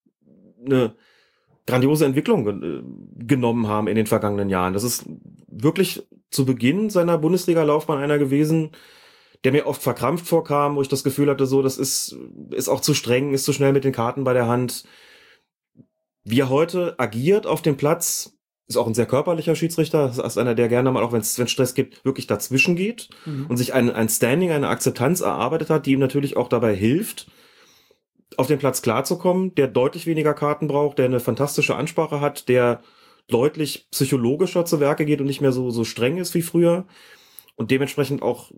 eine 0.65 0.95
grandiose 1.65 2.05
Entwicklung 2.05 2.45
ge- 2.45 2.77
äh, 2.79 2.83
genommen 3.25 3.67
haben 3.67 3.87
in 3.87 3.95
den 3.95 4.07
vergangenen 4.07 4.49
Jahren. 4.49 4.73
Das 4.73 4.83
ist 4.83 5.05
wirklich 5.47 6.07
zu 6.31 6.45
Beginn 6.45 6.89
seiner 6.89 7.17
Bundesliga-Laufbahn 7.17 7.99
einer 7.99 8.17
gewesen, 8.17 8.71
der 9.43 9.51
mir 9.51 9.67
oft 9.67 9.81
verkrampft 9.81 10.25
vorkam, 10.27 10.75
wo 10.75 10.81
ich 10.81 10.87
das 10.87 11.03
Gefühl 11.03 11.29
hatte, 11.29 11.45
so, 11.45 11.61
das 11.61 11.77
ist, 11.77 12.17
ist 12.51 12.69
auch 12.69 12.81
zu 12.81 12.93
streng, 12.93 13.33
ist 13.33 13.45
zu 13.45 13.53
schnell 13.53 13.73
mit 13.73 13.83
den 13.83 13.91
Karten 13.93 14.23
bei 14.23 14.33
der 14.33 14.47
Hand. 14.47 14.85
Wie 16.23 16.39
er 16.41 16.49
heute 16.49 16.95
agiert 16.97 17.47
auf 17.47 17.61
dem 17.61 17.77
Platz, 17.77 18.33
ist 18.67 18.75
auch 18.75 18.87
ein 18.87 18.93
sehr 18.93 19.05
körperlicher 19.05 19.55
Schiedsrichter, 19.55 20.07
das 20.07 20.17
ist 20.17 20.37
einer, 20.37 20.55
der 20.55 20.67
gerne 20.67 20.91
mal, 20.91 21.01
auch 21.03 21.13
wenn 21.13 21.21
es 21.21 21.39
Stress 21.49 21.73
gibt, 21.73 22.03
wirklich 22.03 22.27
dazwischen 22.27 22.75
geht 22.75 23.09
Mhm. 23.25 23.45
und 23.47 23.55
sich 23.57 23.73
ein, 23.73 23.89
ein 23.89 24.09
Standing, 24.09 24.51
eine 24.51 24.67
Akzeptanz 24.67 25.21
erarbeitet 25.21 25.69
hat, 25.69 25.85
die 25.85 25.93
ihm 25.93 25.99
natürlich 25.99 26.35
auch 26.35 26.49
dabei 26.49 26.75
hilft, 26.75 27.27
auf 28.35 28.47
den 28.47 28.59
Platz 28.59 28.81
klarzukommen, 28.81 29.55
der 29.55 29.67
deutlich 29.67 30.05
weniger 30.05 30.33
Karten 30.33 30.67
braucht, 30.67 30.97
der 30.97 31.05
eine 31.05 31.19
fantastische 31.19 31.75
Ansprache 31.75 32.19
hat, 32.19 32.49
der 32.49 32.81
deutlich 33.27 33.87
psychologischer 33.91 34.65
zu 34.65 34.79
Werke 34.79 35.05
geht 35.05 35.21
und 35.21 35.27
nicht 35.27 35.41
mehr 35.41 35.51
so, 35.51 35.69
so 35.69 35.83
streng 35.83 36.17
ist 36.17 36.33
wie 36.33 36.41
früher 36.41 36.85
und 37.55 37.71
dementsprechend 37.71 38.21
auch 38.21 38.51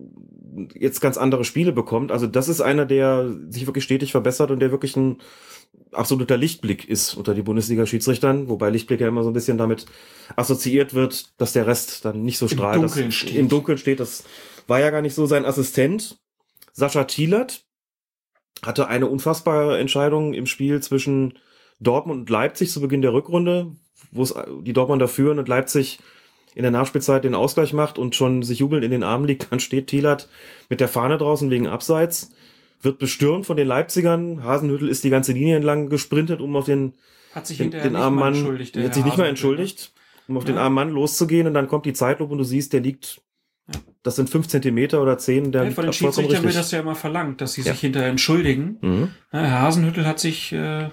jetzt 0.76 1.00
ganz 1.00 1.18
andere 1.18 1.46
Spiele 1.46 1.72
bekommt. 1.72 2.12
Also 2.12 2.28
das 2.28 2.50
ist 2.50 2.62
einer, 2.62 2.86
der 2.86 3.34
sich 3.50 3.66
wirklich 3.66 3.84
stetig 3.86 4.12
verbessert 4.12 4.52
und 4.52 4.60
der 4.60 4.72
wirklich 4.72 4.96
ein 4.96 5.18
absoluter 5.92 6.38
Lichtblick 6.38 6.88
ist 6.88 7.16
unter 7.16 7.34
die 7.34 7.42
Bundesliga-Schiedsrichtern, 7.42 8.50
wobei 8.50 8.70
Lichtblick 8.70 9.00
ja 9.00 9.08
immer 9.08 9.24
so 9.24 9.30
ein 9.30 9.34
bisschen 9.34 9.58
damit 9.58 9.86
assoziiert 10.36 10.94
wird, 10.94 11.40
dass 11.40 11.54
der 11.54 11.66
Rest 11.66 12.06
dann 12.06 12.24
nicht 12.24 12.38
so 12.38 12.46
Im 12.46 12.52
strahlt. 12.52 12.82
Dunkeln 12.82 13.06
das, 13.08 13.16
steht. 13.16 13.36
Im 13.36 13.50
Dunkeln 13.50 13.78
steht. 13.78 14.00
Das 14.00 14.24
war 14.68 14.80
ja 14.80 14.90
gar 14.90 15.02
nicht 15.02 15.16
so 15.16 15.26
sein 15.26 15.46
Assistent. 15.46 16.20
Sascha 16.74 17.06
Thielert 17.06 17.66
hatte 18.64 18.88
eine 18.88 19.08
unfassbare 19.08 19.78
Entscheidung 19.80 20.34
im 20.34 20.46
Spiel 20.46 20.82
zwischen 20.82 21.40
Dortmund 21.80 22.22
und 22.22 22.30
Leipzig 22.30 22.72
zu 22.72 22.82
Beginn 22.82 23.02
der 23.02 23.14
Rückrunde, 23.14 23.72
wo 24.12 24.24
es 24.24 24.34
die 24.62 24.74
Dortmunder 24.74 25.08
führen 25.08 25.40
und 25.40 25.48
Leipzig 25.48 26.00
in 26.56 26.64
der 26.64 26.72
Nachspielzeit 26.72 27.24
den 27.24 27.36
Ausgleich 27.36 27.74
macht 27.74 27.98
und 27.98 28.16
schon 28.16 28.44
sich 28.44 28.60
jubelnd 28.60 28.84
in 28.84 28.92
den 28.92 29.04
Armen 29.04 29.26
liegt, 29.26 29.52
dann 29.52 29.60
steht 29.60 29.88
Thielert 29.88 30.28
mit 30.68 30.82
der 30.82 30.88
Fahne 30.88 31.18
draußen 31.18 31.50
wegen 31.50 31.68
Abseits, 31.68 32.32
wird 32.82 32.98
bestürmt 33.00 33.46
von 33.46 33.56
den 33.56 33.68
Leipzigern. 33.68 34.44
Hasenhüttel 34.44 34.90
ist 34.90 35.04
die 35.04 35.10
ganze 35.10 35.32
Linie 35.32 35.56
entlang 35.58 35.90
gesprintet, 35.90 36.42
um 36.42 36.56
auf 36.56 36.66
den, 36.66 36.94
Hat 37.34 37.46
sich 37.48 37.58
den, 37.60 37.72
den 37.72 37.96
armen 37.96 38.18
Mann, 38.18 38.34
hat 38.34 38.58
sich 38.66 38.76
nicht 38.76 38.94
Hasenhüttl, 38.96 39.22
ne? 39.22 39.28
entschuldigt, 39.28 39.94
um 40.28 40.38
auf 40.38 40.46
den 40.46 40.56
Ja. 40.56 40.64
armen 40.64 40.76
Mann 40.76 40.90
loszugehen 40.90 41.48
und 41.48 41.54
dann 41.54 41.68
kommt 41.68 41.86
die 41.86 41.94
Zeitlupe 41.94 42.32
und 42.32 42.40
du 42.40 42.44
siehst, 42.44 42.74
der 42.74 42.82
liegt, 42.82 43.22
das 44.04 44.16
sind 44.16 44.30
fünf 44.30 44.48
Zentimeter 44.48 45.02
oder 45.02 45.18
zehn, 45.18 45.52
der 45.52 45.66
Ja, 45.66 45.72
von 45.72 45.86
den 45.86 45.94
Schiedsrichtern 45.94 46.44
wird 46.44 46.56
das 46.56 46.72
ja 46.72 46.80
immer 46.80 46.96
verlangt, 46.96 47.42
dass 47.42 47.54
sie 47.54 47.62
Ja. 47.62 47.72
sich 47.74 47.82
hinterher 47.82 48.10
entschuldigen. 48.10 48.78
Mhm. 48.82 49.12
Ja, 49.32 49.40
Herr 49.42 49.62
Hasenhüttel 49.62 50.06
hat 50.06 50.20
sich, 50.20 50.52
äh, 50.54 50.90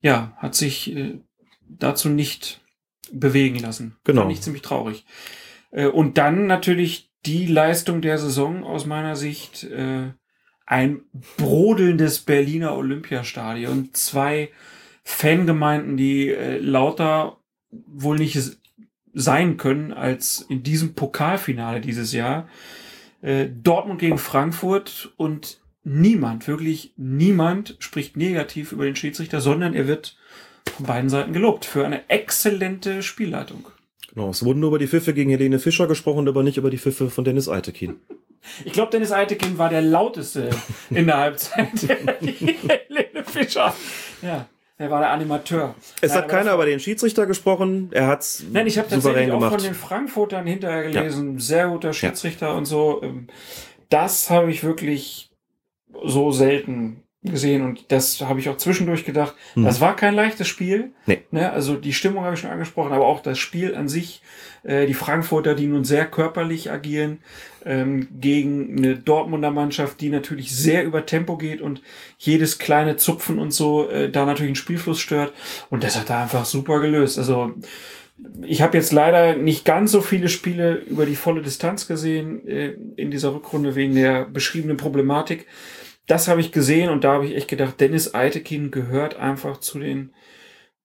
ja, 0.00 0.32
hat 0.36 0.54
sich 0.54 0.94
äh, 0.96 1.20
dazu 1.68 2.08
nicht 2.08 2.60
bewegen 3.12 3.58
lassen. 3.58 3.96
Genau. 4.04 4.22
Fand 4.22 4.32
ich 4.32 4.40
ziemlich 4.42 4.62
traurig. 4.62 5.04
Äh, 5.70 5.86
und 5.86 6.18
dann 6.18 6.46
natürlich 6.46 7.10
die 7.26 7.46
Leistung 7.46 8.00
der 8.00 8.18
Saison 8.18 8.64
aus 8.64 8.86
meiner 8.86 9.16
Sicht, 9.16 9.64
äh, 9.64 10.12
ein 10.66 11.00
brodelndes 11.36 12.20
Berliner 12.20 12.74
Olympiastadion, 12.76 13.90
zwei 13.92 14.50
Fangemeinden, 15.02 15.96
die 15.96 16.28
äh, 16.28 16.58
lauter 16.58 17.38
wohl 17.70 18.18
nicht 18.18 18.38
sein 19.14 19.56
können 19.56 19.92
als 19.92 20.44
in 20.48 20.62
diesem 20.62 20.94
Pokalfinale 20.94 21.80
dieses 21.80 22.12
Jahr. 22.12 22.48
Äh, 23.22 23.48
Dortmund 23.48 24.00
gegen 24.00 24.18
Frankfurt 24.18 25.12
und 25.16 25.60
niemand, 25.84 26.46
wirklich 26.46 26.92
niemand 26.96 27.76
spricht 27.78 28.16
negativ 28.16 28.72
über 28.72 28.84
den 28.84 28.96
Schiedsrichter, 28.96 29.40
sondern 29.40 29.74
er 29.74 29.88
wird 29.88 30.16
von 30.76 30.86
beiden 30.86 31.10
Seiten 31.10 31.32
gelobt 31.32 31.64
für 31.64 31.84
eine 31.84 32.08
exzellente 32.08 33.02
Spielleitung. 33.02 33.66
Genau, 34.12 34.30
es 34.30 34.44
wurden 34.44 34.60
nur 34.60 34.70
über 34.70 34.78
die 34.78 34.86
Pfiffe 34.86 35.14
gegen 35.14 35.30
Helene 35.30 35.58
Fischer 35.58 35.86
gesprochen, 35.86 36.28
aber 36.28 36.42
nicht 36.42 36.56
über 36.56 36.70
die 36.70 36.78
Pfiffe 36.78 37.10
von 37.10 37.24
Dennis 37.24 37.48
Eitekin. 37.48 37.96
Ich 38.64 38.72
glaube, 38.72 38.90
Dennis 38.90 39.12
Eitekin 39.12 39.58
war 39.58 39.68
der 39.68 39.82
lauteste 39.82 40.48
in 40.90 41.06
der 41.06 41.18
Halbzeit. 41.18 41.70
Helene 42.20 43.24
Fischer. 43.24 43.74
Ja, 44.22 44.48
er 44.78 44.90
war 44.90 45.00
der 45.00 45.10
Animateur. 45.10 45.74
Es 46.00 46.12
Nein, 46.12 46.22
hat 46.22 46.28
keiner 46.28 46.54
über 46.54 46.64
den 46.64 46.80
Schiedsrichter 46.80 47.26
gesprochen, 47.26 47.90
er 47.92 48.06
hat's 48.06 48.44
Nein, 48.50 48.66
ich 48.66 48.78
habe 48.78 48.88
tatsächlich 48.88 49.30
auch 49.32 49.50
von 49.50 49.62
den 49.62 49.74
Frankfurtern 49.74 50.46
hinterher 50.46 50.84
gelesen, 50.84 51.38
sehr 51.38 51.68
guter 51.68 51.92
Schiedsrichter 51.92 52.54
und 52.54 52.64
so. 52.64 53.02
Ähm, 53.02 53.26
Das 53.90 54.30
habe 54.30 54.50
ich 54.50 54.62
wirklich 54.64 55.30
so 56.04 56.30
selten 56.30 57.02
gesehen 57.24 57.62
und 57.62 57.90
das 57.90 58.20
habe 58.20 58.38
ich 58.38 58.48
auch 58.48 58.56
zwischendurch 58.56 59.04
gedacht. 59.04 59.34
Hm. 59.54 59.64
Das 59.64 59.80
war 59.80 59.96
kein 59.96 60.14
leichtes 60.14 60.46
Spiel. 60.46 60.92
Nee. 61.06 61.22
Ne? 61.32 61.50
Also 61.50 61.74
die 61.74 61.92
Stimmung 61.92 62.24
habe 62.24 62.34
ich 62.34 62.40
schon 62.40 62.50
angesprochen, 62.50 62.92
aber 62.92 63.06
auch 63.06 63.20
das 63.20 63.38
Spiel 63.38 63.74
an 63.74 63.88
sich. 63.88 64.22
Äh, 64.62 64.86
die 64.86 64.94
Frankfurter, 64.94 65.54
die 65.54 65.66
nun 65.66 65.84
sehr 65.84 66.06
körperlich 66.06 66.70
agieren, 66.70 67.18
ähm, 67.64 68.06
gegen 68.20 68.78
eine 68.78 68.96
Dortmunder 68.96 69.50
Mannschaft, 69.50 70.00
die 70.00 70.10
natürlich 70.10 70.54
sehr 70.54 70.84
über 70.84 71.06
Tempo 71.06 71.36
geht 71.36 71.60
und 71.60 71.82
jedes 72.18 72.58
kleine 72.58 72.96
Zupfen 72.96 73.40
und 73.40 73.52
so 73.52 73.88
äh, 73.88 74.10
da 74.10 74.24
natürlich 74.24 74.52
den 74.52 74.56
Spielfluss 74.56 75.00
stört. 75.00 75.32
Und 75.70 75.82
das 75.82 75.98
hat 75.98 76.10
er 76.10 76.18
einfach 76.18 76.44
super 76.44 76.80
gelöst. 76.80 77.18
Also 77.18 77.52
ich 78.42 78.62
habe 78.62 78.76
jetzt 78.76 78.92
leider 78.92 79.36
nicht 79.36 79.64
ganz 79.64 79.92
so 79.92 80.00
viele 80.00 80.28
Spiele 80.28 80.74
über 80.88 81.06
die 81.06 81.16
volle 81.16 81.42
Distanz 81.42 81.88
gesehen 81.88 82.46
äh, 82.46 82.74
in 82.96 83.10
dieser 83.10 83.34
Rückrunde 83.34 83.74
wegen 83.74 83.96
der 83.96 84.24
beschriebenen 84.24 84.76
Problematik. 84.76 85.46
Das 86.08 86.26
habe 86.26 86.40
ich 86.40 86.50
gesehen 86.52 86.90
und 86.90 87.04
da 87.04 87.12
habe 87.12 87.26
ich 87.26 87.36
echt 87.36 87.48
gedacht, 87.48 87.80
Dennis 87.80 88.14
Eitekin 88.14 88.70
gehört 88.70 89.16
einfach 89.16 89.58
zu 89.58 89.78
den 89.78 90.12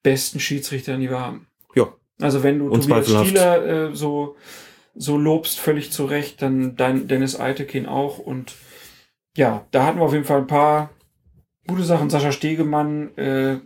besten 0.04 0.40
Schiedsrichtern, 0.40 1.00
die 1.00 1.10
wir 1.10 1.20
haben. 1.20 1.48
Ja. 1.76 1.94
Also 2.22 2.44
wenn 2.44 2.60
du 2.60 2.70
Tobias. 2.70 3.10
Stieler 3.10 3.66
äh, 3.66 3.96
so, 3.96 4.36
so 4.94 5.18
lobst, 5.18 5.60
völlig 5.60 5.92
zu 5.92 6.06
Recht, 6.06 6.42
dann 6.42 6.76
dein 6.76 7.08
Dennis 7.08 7.40
Eitekin 7.40 7.86
auch. 7.86 8.20
Und 8.20 8.54
ja, 9.36 9.66
da 9.72 9.86
hatten 9.86 10.00
wir 10.00 10.06
auf 10.06 10.14
jeden 10.14 10.26
Fall 10.26 10.40
ein 10.40 10.48
paar 10.48 10.92
gute 11.68 11.84
Sachen. 11.84 12.10
Sascha 12.10 12.32
Stegemann, 12.32 13.18
äh, 13.18 13.60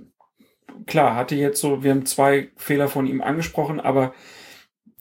klar, 0.86 1.16
hatte 1.16 1.36
jetzt 1.36 1.60
so, 1.60 1.84
wir 1.84 1.92
haben 1.92 2.06
zwei 2.06 2.50
Fehler 2.56 2.88
von 2.88 3.08
ihm 3.08 3.22
angesprochen, 3.22 3.80
aber 3.80 4.14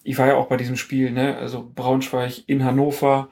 ich 0.03 0.19
war 0.19 0.27
ja 0.27 0.37
auch 0.37 0.47
bei 0.47 0.57
diesem 0.57 0.77
Spiel, 0.77 1.11
ne? 1.11 1.37
Also 1.37 1.70
Braunschweig 1.74 2.45
in 2.47 2.65
Hannover, 2.65 3.28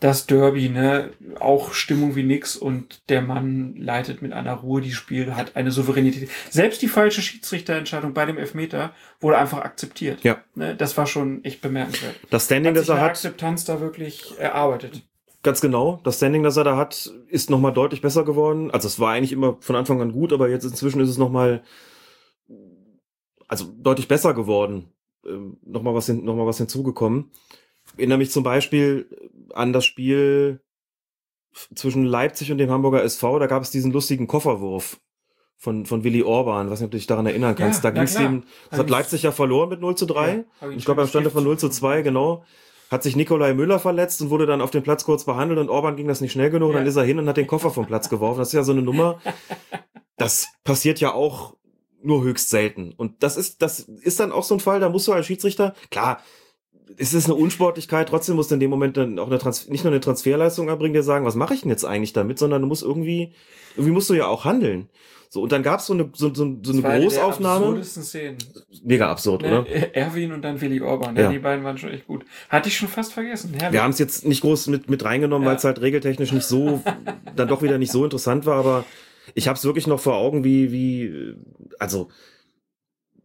das 0.00 0.26
Derby, 0.26 0.68
ne? 0.68 1.10
Auch 1.40 1.72
Stimmung 1.72 2.16
wie 2.16 2.22
nix 2.22 2.54
und 2.56 3.08
der 3.08 3.22
Mann 3.22 3.76
leitet 3.76 4.20
mit 4.20 4.32
einer 4.32 4.52
Ruhe 4.54 4.82
die 4.82 4.92
Spiel, 4.92 5.34
hat 5.34 5.56
eine 5.56 5.70
Souveränität. 5.70 6.28
Selbst 6.50 6.82
die 6.82 6.88
falsche 6.88 7.22
Schiedsrichterentscheidung 7.22 8.12
bei 8.12 8.26
dem 8.26 8.36
Elfmeter 8.36 8.92
wurde 9.20 9.38
einfach 9.38 9.58
akzeptiert. 9.58 10.22
Ja. 10.22 10.38
Ne? 10.54 10.76
Das 10.76 10.96
war 10.98 11.06
schon 11.06 11.42
echt 11.44 11.62
bemerkenswert. 11.62 12.14
Das 12.28 12.44
Standing, 12.44 12.72
Hat 12.72 12.76
das 12.76 12.86
sich 12.86 12.90
er 12.90 12.96
eine 12.96 13.04
hat, 13.04 13.10
Akzeptanz 13.12 13.64
da 13.64 13.80
wirklich 13.80 14.38
erarbeitet. 14.38 15.02
ganz 15.42 15.62
genau, 15.62 16.00
das 16.04 16.16
Standing, 16.16 16.42
das 16.42 16.58
er 16.58 16.64
da 16.64 16.76
hat, 16.76 17.10
ist 17.28 17.48
nochmal 17.48 17.72
deutlich 17.72 18.02
besser 18.02 18.24
geworden. 18.24 18.70
Also 18.70 18.88
es 18.88 19.00
war 19.00 19.12
eigentlich 19.12 19.32
immer 19.32 19.56
von 19.60 19.76
Anfang 19.76 20.02
an 20.02 20.12
gut, 20.12 20.32
aber 20.34 20.50
jetzt 20.50 20.64
inzwischen 20.64 21.00
ist 21.00 21.08
es 21.08 21.16
nochmal, 21.18 21.62
also 23.48 23.64
deutlich 23.78 24.08
besser 24.08 24.34
geworden. 24.34 24.90
Ähm, 25.26 25.56
nochmal 25.64 25.94
was, 25.94 26.06
hin, 26.06 26.24
noch 26.24 26.36
mal 26.36 26.46
was 26.46 26.58
hinzugekommen. 26.58 27.30
Ich 27.92 27.98
erinnere 28.00 28.18
mich 28.18 28.30
zum 28.32 28.42
Beispiel 28.42 29.06
an 29.54 29.72
das 29.72 29.84
Spiel 29.84 30.60
zwischen 31.74 32.04
Leipzig 32.04 32.52
und 32.52 32.58
dem 32.58 32.70
Hamburger 32.70 33.02
SV, 33.02 33.38
da 33.38 33.46
gab 33.46 33.62
es 33.62 33.70
diesen 33.70 33.92
lustigen 33.92 34.26
Kofferwurf 34.26 35.00
von, 35.56 35.86
von 35.86 36.04
Willy 36.04 36.22
Orban, 36.22 36.70
was 36.70 36.80
nicht, 36.80 36.86
ob 36.86 36.90
du 36.90 36.98
dich 36.98 37.06
daran 37.06 37.26
erinnern 37.26 37.54
kannst. 37.54 37.82
Ja, 37.82 37.90
da 37.90 38.02
es 38.02 38.14
dem, 38.14 38.44
das 38.70 38.78
hat 38.78 38.90
Leipzig 38.90 39.22
ja 39.22 39.32
verloren 39.32 39.70
mit 39.70 39.80
0 39.80 39.96
zu 39.96 40.06
3. 40.06 40.44
Ja, 40.60 40.68
ich 40.68 40.76
ich 40.76 40.84
glaube, 40.84 41.00
am 41.00 41.08
schon 41.08 41.22
Stand 41.22 41.32
von 41.32 41.44
0 41.44 41.58
zu 41.58 41.68
Gift 41.68 41.78
2, 41.78 42.02
genau. 42.02 42.44
Hat 42.90 43.02
sich 43.02 43.16
Nikolai 43.16 43.54
Müller 43.54 43.78
verletzt 43.78 44.20
und 44.22 44.30
wurde 44.30 44.46
dann 44.46 44.60
auf 44.60 44.70
dem 44.70 44.82
Platz 44.82 45.04
kurz 45.04 45.24
behandelt 45.24 45.58
und 45.58 45.70
Orban 45.70 45.96
ging 45.96 46.06
das 46.06 46.20
nicht 46.20 46.32
schnell 46.32 46.50
genug. 46.50 46.70
Ja. 46.72 46.78
Dann 46.78 46.86
ist 46.86 46.96
er 46.96 47.04
hin 47.04 47.18
und 47.18 47.28
hat 47.28 47.36
den 47.36 47.46
Koffer 47.46 47.70
vom 47.70 47.86
Platz 47.86 48.08
geworfen. 48.08 48.38
Das 48.38 48.48
ist 48.48 48.54
ja 48.54 48.62
so 48.62 48.72
eine 48.72 48.82
Nummer. 48.82 49.20
Das 50.18 50.48
passiert 50.64 50.98
ja 50.98 51.12
auch 51.12 51.56
nur 52.02 52.24
höchst 52.24 52.48
selten. 52.48 52.94
Und 52.96 53.22
das 53.22 53.36
ist, 53.36 53.60
das 53.60 53.80
ist 53.80 54.18
dann 54.18 54.32
auch 54.32 54.44
so 54.44 54.54
ein 54.54 54.60
Fall, 54.60 54.80
da 54.80 54.88
musst 54.88 55.06
du 55.08 55.12
als 55.12 55.26
Schiedsrichter, 55.26 55.74
klar, 55.90 56.22
es 56.98 57.14
ist 57.14 57.26
eine 57.26 57.34
Unsportlichkeit, 57.34 58.08
trotzdem 58.08 58.36
musst 58.36 58.50
du 58.50 58.54
in 58.54 58.60
dem 58.60 58.70
Moment 58.70 58.96
dann 58.96 59.18
auch 59.18 59.26
eine 59.26 59.38
Trans 59.38 59.68
nicht 59.68 59.84
nur 59.84 59.92
eine 59.92 60.00
Transferleistung 60.00 60.68
erbringen, 60.68 60.94
dir 60.94 61.02
sagen, 61.02 61.24
was 61.26 61.34
mache 61.34 61.54
ich 61.54 61.60
denn 61.62 61.70
jetzt 61.70 61.84
eigentlich 61.84 62.12
damit, 62.12 62.38
sondern 62.38 62.62
du 62.62 62.68
musst 62.68 62.82
irgendwie, 62.82 63.32
irgendwie 63.76 63.92
musst 63.92 64.08
du 64.10 64.14
ja 64.14 64.26
auch 64.26 64.44
handeln. 64.44 64.88
So, 65.28 65.42
und 65.42 65.50
dann 65.50 65.64
gab 65.64 65.80
es 65.80 65.86
so 65.86 65.92
eine, 65.92 66.08
so, 66.14 66.32
so, 66.32 66.56
so 66.62 66.72
eine 66.72 66.84
eine 66.88 67.02
Großaufnahme. 67.04 67.64
absurdesten 67.66 68.02
Szenen. 68.04 68.38
Mega 68.84 69.10
absurd, 69.10 69.42
Ne? 69.42 69.62
oder? 69.62 69.94
Erwin 69.96 70.32
und 70.32 70.42
dann 70.42 70.60
Willy 70.60 70.80
Orban. 70.80 71.16
Ja. 71.16 71.22
Ja. 71.24 71.32
Die 71.32 71.40
beiden 71.40 71.64
waren 71.64 71.76
schon 71.76 71.90
echt 71.90 72.06
gut. 72.06 72.24
Hatte 72.48 72.68
ich 72.68 72.76
schon 72.76 72.88
fast 72.88 73.12
vergessen. 73.12 73.52
Herrlich. 73.54 73.72
Wir 73.72 73.82
haben 73.82 73.90
es 73.90 73.98
jetzt 73.98 74.24
nicht 74.24 74.40
groß 74.42 74.68
mit, 74.68 74.88
mit 74.88 75.04
reingenommen, 75.04 75.44
Ja. 75.44 75.50
weil 75.50 75.56
es 75.56 75.64
halt 75.64 75.80
regeltechnisch 75.80 76.30
nicht 76.32 76.46
so, 76.46 76.80
dann 77.34 77.48
doch 77.48 77.60
wieder 77.62 77.76
nicht 77.78 77.90
so 77.90 78.04
interessant 78.04 78.46
war, 78.46 78.54
aber 78.56 78.84
ich 79.34 79.48
habe 79.48 79.56
es 79.58 79.64
wirklich 79.64 79.88
noch 79.88 79.98
vor 79.98 80.14
Augen, 80.14 80.44
wie, 80.44 80.70
wie, 80.70 81.34
also, 81.80 82.08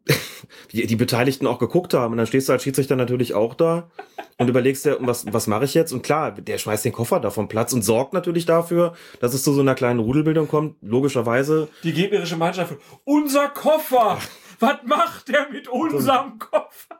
wie 0.69 0.85
die 0.87 0.95
Beteiligten 0.95 1.47
auch 1.47 1.59
geguckt 1.59 1.93
haben. 1.93 2.11
Und 2.13 2.17
dann 2.17 2.27
stehst 2.27 2.49
du 2.49 2.53
als 2.53 2.63
Schiedsrichter 2.63 2.95
natürlich 2.95 3.33
auch 3.33 3.53
da 3.53 3.89
und 4.37 4.49
überlegst 4.49 4.85
dir, 4.85 4.97
was, 5.01 5.31
was 5.31 5.47
mache 5.47 5.65
ich 5.65 5.73
jetzt? 5.73 5.91
Und 5.91 6.01
klar, 6.01 6.31
der 6.31 6.57
schmeißt 6.57 6.85
den 6.85 6.91
Koffer 6.93 7.19
da 7.19 7.29
vom 7.29 7.47
Platz 7.47 7.73
und 7.73 7.83
sorgt 7.83 8.13
natürlich 8.13 8.45
dafür, 8.45 8.93
dass 9.19 9.33
es 9.33 9.43
zu 9.43 9.53
so 9.53 9.61
einer 9.61 9.75
kleinen 9.75 9.99
Rudelbildung 9.99 10.47
kommt. 10.47 10.77
Logischerweise. 10.81 11.67
Die 11.83 11.93
gegnerische 11.93 12.37
Mannschaft. 12.37 12.75
Unser 13.03 13.49
Koffer! 13.49 14.17
Was 14.59 14.77
macht 14.85 15.27
der 15.27 15.49
mit 15.51 15.67
unserem 15.67 16.37
Koffer? 16.39 16.99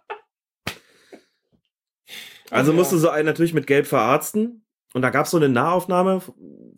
Also 2.50 2.72
Ja. 2.72 2.78
musste 2.78 2.98
so 2.98 3.10
einen 3.10 3.26
natürlich 3.26 3.54
mit 3.54 3.68
Gelb 3.68 3.88
verarzten. 3.88 4.66
Und 4.94 5.02
da 5.04 5.10
gab 5.10 5.26
es 5.26 5.32
so 5.32 5.38
eine 5.38 5.48
Nahaufnahme 5.50 6.22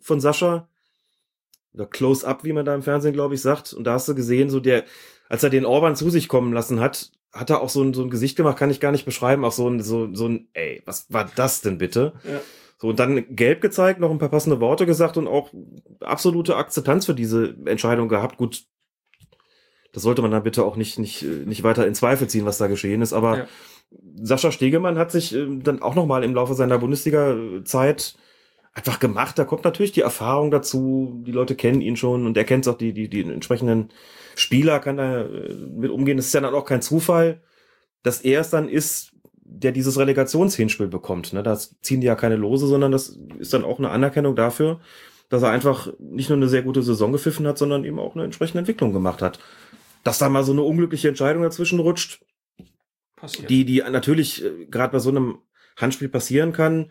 von 0.00 0.20
Sascha. 0.20 0.68
Oder 1.72 1.86
Close-Up, 1.86 2.44
wie 2.44 2.52
man 2.52 2.64
da 2.64 2.74
im 2.74 2.82
Fernsehen, 2.82 3.12
glaube 3.14 3.34
ich, 3.34 3.42
sagt. 3.42 3.72
Und 3.72 3.84
da 3.84 3.94
hast 3.94 4.06
du 4.06 4.14
gesehen, 4.14 4.48
so 4.50 4.60
der, 4.60 4.84
als 5.34 5.42
er 5.42 5.50
den 5.50 5.66
Orban 5.66 5.96
zu 5.96 6.10
sich 6.10 6.28
kommen 6.28 6.52
lassen 6.52 6.78
hat, 6.78 7.10
hat 7.32 7.50
er 7.50 7.60
auch 7.60 7.68
so 7.68 7.82
ein, 7.82 7.92
so 7.92 8.02
ein 8.02 8.10
Gesicht 8.10 8.36
gemacht, 8.36 8.56
kann 8.56 8.70
ich 8.70 8.78
gar 8.78 8.92
nicht 8.92 9.04
beschreiben. 9.04 9.44
Auch 9.44 9.50
so 9.50 9.68
ein, 9.68 9.82
so, 9.82 10.14
so 10.14 10.28
ein, 10.28 10.46
ey, 10.52 10.80
was 10.86 11.12
war 11.12 11.28
das 11.34 11.60
denn 11.60 11.76
bitte? 11.76 12.12
Ja. 12.22 12.40
So, 12.78 12.86
und 12.90 13.00
dann 13.00 13.34
gelb 13.34 13.60
gezeigt, 13.60 13.98
noch 13.98 14.12
ein 14.12 14.18
paar 14.18 14.28
passende 14.28 14.60
Worte 14.60 14.86
gesagt 14.86 15.16
und 15.16 15.26
auch 15.26 15.50
absolute 15.98 16.54
Akzeptanz 16.54 17.06
für 17.06 17.14
diese 17.14 17.56
Entscheidung 17.66 18.08
gehabt. 18.08 18.36
Gut, 18.36 18.62
das 19.92 20.04
sollte 20.04 20.22
man 20.22 20.30
dann 20.30 20.44
bitte 20.44 20.64
auch 20.64 20.76
nicht, 20.76 21.00
nicht, 21.00 21.24
nicht 21.24 21.64
weiter 21.64 21.84
in 21.84 21.96
Zweifel 21.96 22.28
ziehen, 22.28 22.46
was 22.46 22.58
da 22.58 22.68
geschehen 22.68 23.02
ist. 23.02 23.12
Aber 23.12 23.38
Ja. 23.38 23.46
Sascha 24.22 24.52
Stegemann 24.52 24.98
hat 24.98 25.10
sich 25.10 25.34
ähm, 25.34 25.64
dann 25.64 25.82
auch 25.82 25.96
noch 25.96 26.06
mal 26.06 26.22
im 26.22 26.34
Laufe 26.34 26.54
seiner 26.54 26.78
Bundesliga-Zeit 26.78 28.14
einfach 28.72 29.00
gemacht. 29.00 29.36
Da 29.36 29.44
kommt 29.44 29.64
natürlich 29.64 29.92
die 29.92 30.00
Erfahrung 30.02 30.52
dazu. 30.52 31.24
Die 31.26 31.32
Leute 31.32 31.56
kennen 31.56 31.80
ihn 31.80 31.96
schon 31.96 32.24
und 32.24 32.36
er 32.36 32.44
kennt 32.44 32.68
auch 32.68 32.78
die, 32.78 32.92
die, 32.92 33.08
die 33.08 33.22
entsprechenden 33.22 33.90
Spieler, 34.36 34.80
kann 34.80 34.96
da 34.96 35.22
äh, 35.22 35.54
mit 35.54 35.90
umgehen. 35.90 36.16
Das 36.16 36.26
ist 36.26 36.34
ja 36.34 36.40
dann 36.40 36.54
auch 36.54 36.64
kein 36.64 36.82
Zufall, 36.82 37.40
dass 38.02 38.20
er 38.20 38.40
es 38.40 38.50
dann 38.50 38.68
ist, 38.68 39.12
der 39.46 39.72
dieses 39.72 39.98
Relegationshinspiel 39.98 40.88
bekommt. 40.88 41.32
Ne? 41.32 41.42
Da 41.42 41.56
ziehen 41.82 42.00
die 42.00 42.06
ja 42.06 42.14
keine 42.16 42.36
Lose, 42.36 42.66
sondern 42.66 42.92
das 42.92 43.18
ist 43.38 43.52
dann 43.52 43.64
auch 43.64 43.78
eine 43.78 43.90
Anerkennung 43.90 44.34
dafür, 44.36 44.80
dass 45.28 45.42
er 45.42 45.50
einfach 45.50 45.92
nicht 45.98 46.28
nur 46.28 46.36
eine 46.36 46.48
sehr 46.48 46.62
gute 46.62 46.82
Saison 46.82 47.12
gepfiffen 47.12 47.46
hat, 47.46 47.58
sondern 47.58 47.84
eben 47.84 47.98
auch 47.98 48.14
eine 48.14 48.24
entsprechende 48.24 48.60
Entwicklung 48.60 48.92
gemacht 48.92 49.22
hat. 49.22 49.38
Dass 50.02 50.18
da 50.18 50.28
mal 50.28 50.44
so 50.44 50.52
eine 50.52 50.62
unglückliche 50.62 51.08
Entscheidung 51.08 51.42
dazwischen 51.42 51.78
rutscht, 51.80 52.20
Passiert. 53.16 53.48
die, 53.48 53.64
die 53.64 53.78
natürlich 53.90 54.44
äh, 54.44 54.66
gerade 54.66 54.92
bei 54.92 54.98
so 54.98 55.10
einem 55.10 55.38
Handspiel 55.76 56.08
passieren 56.08 56.52
kann, 56.52 56.90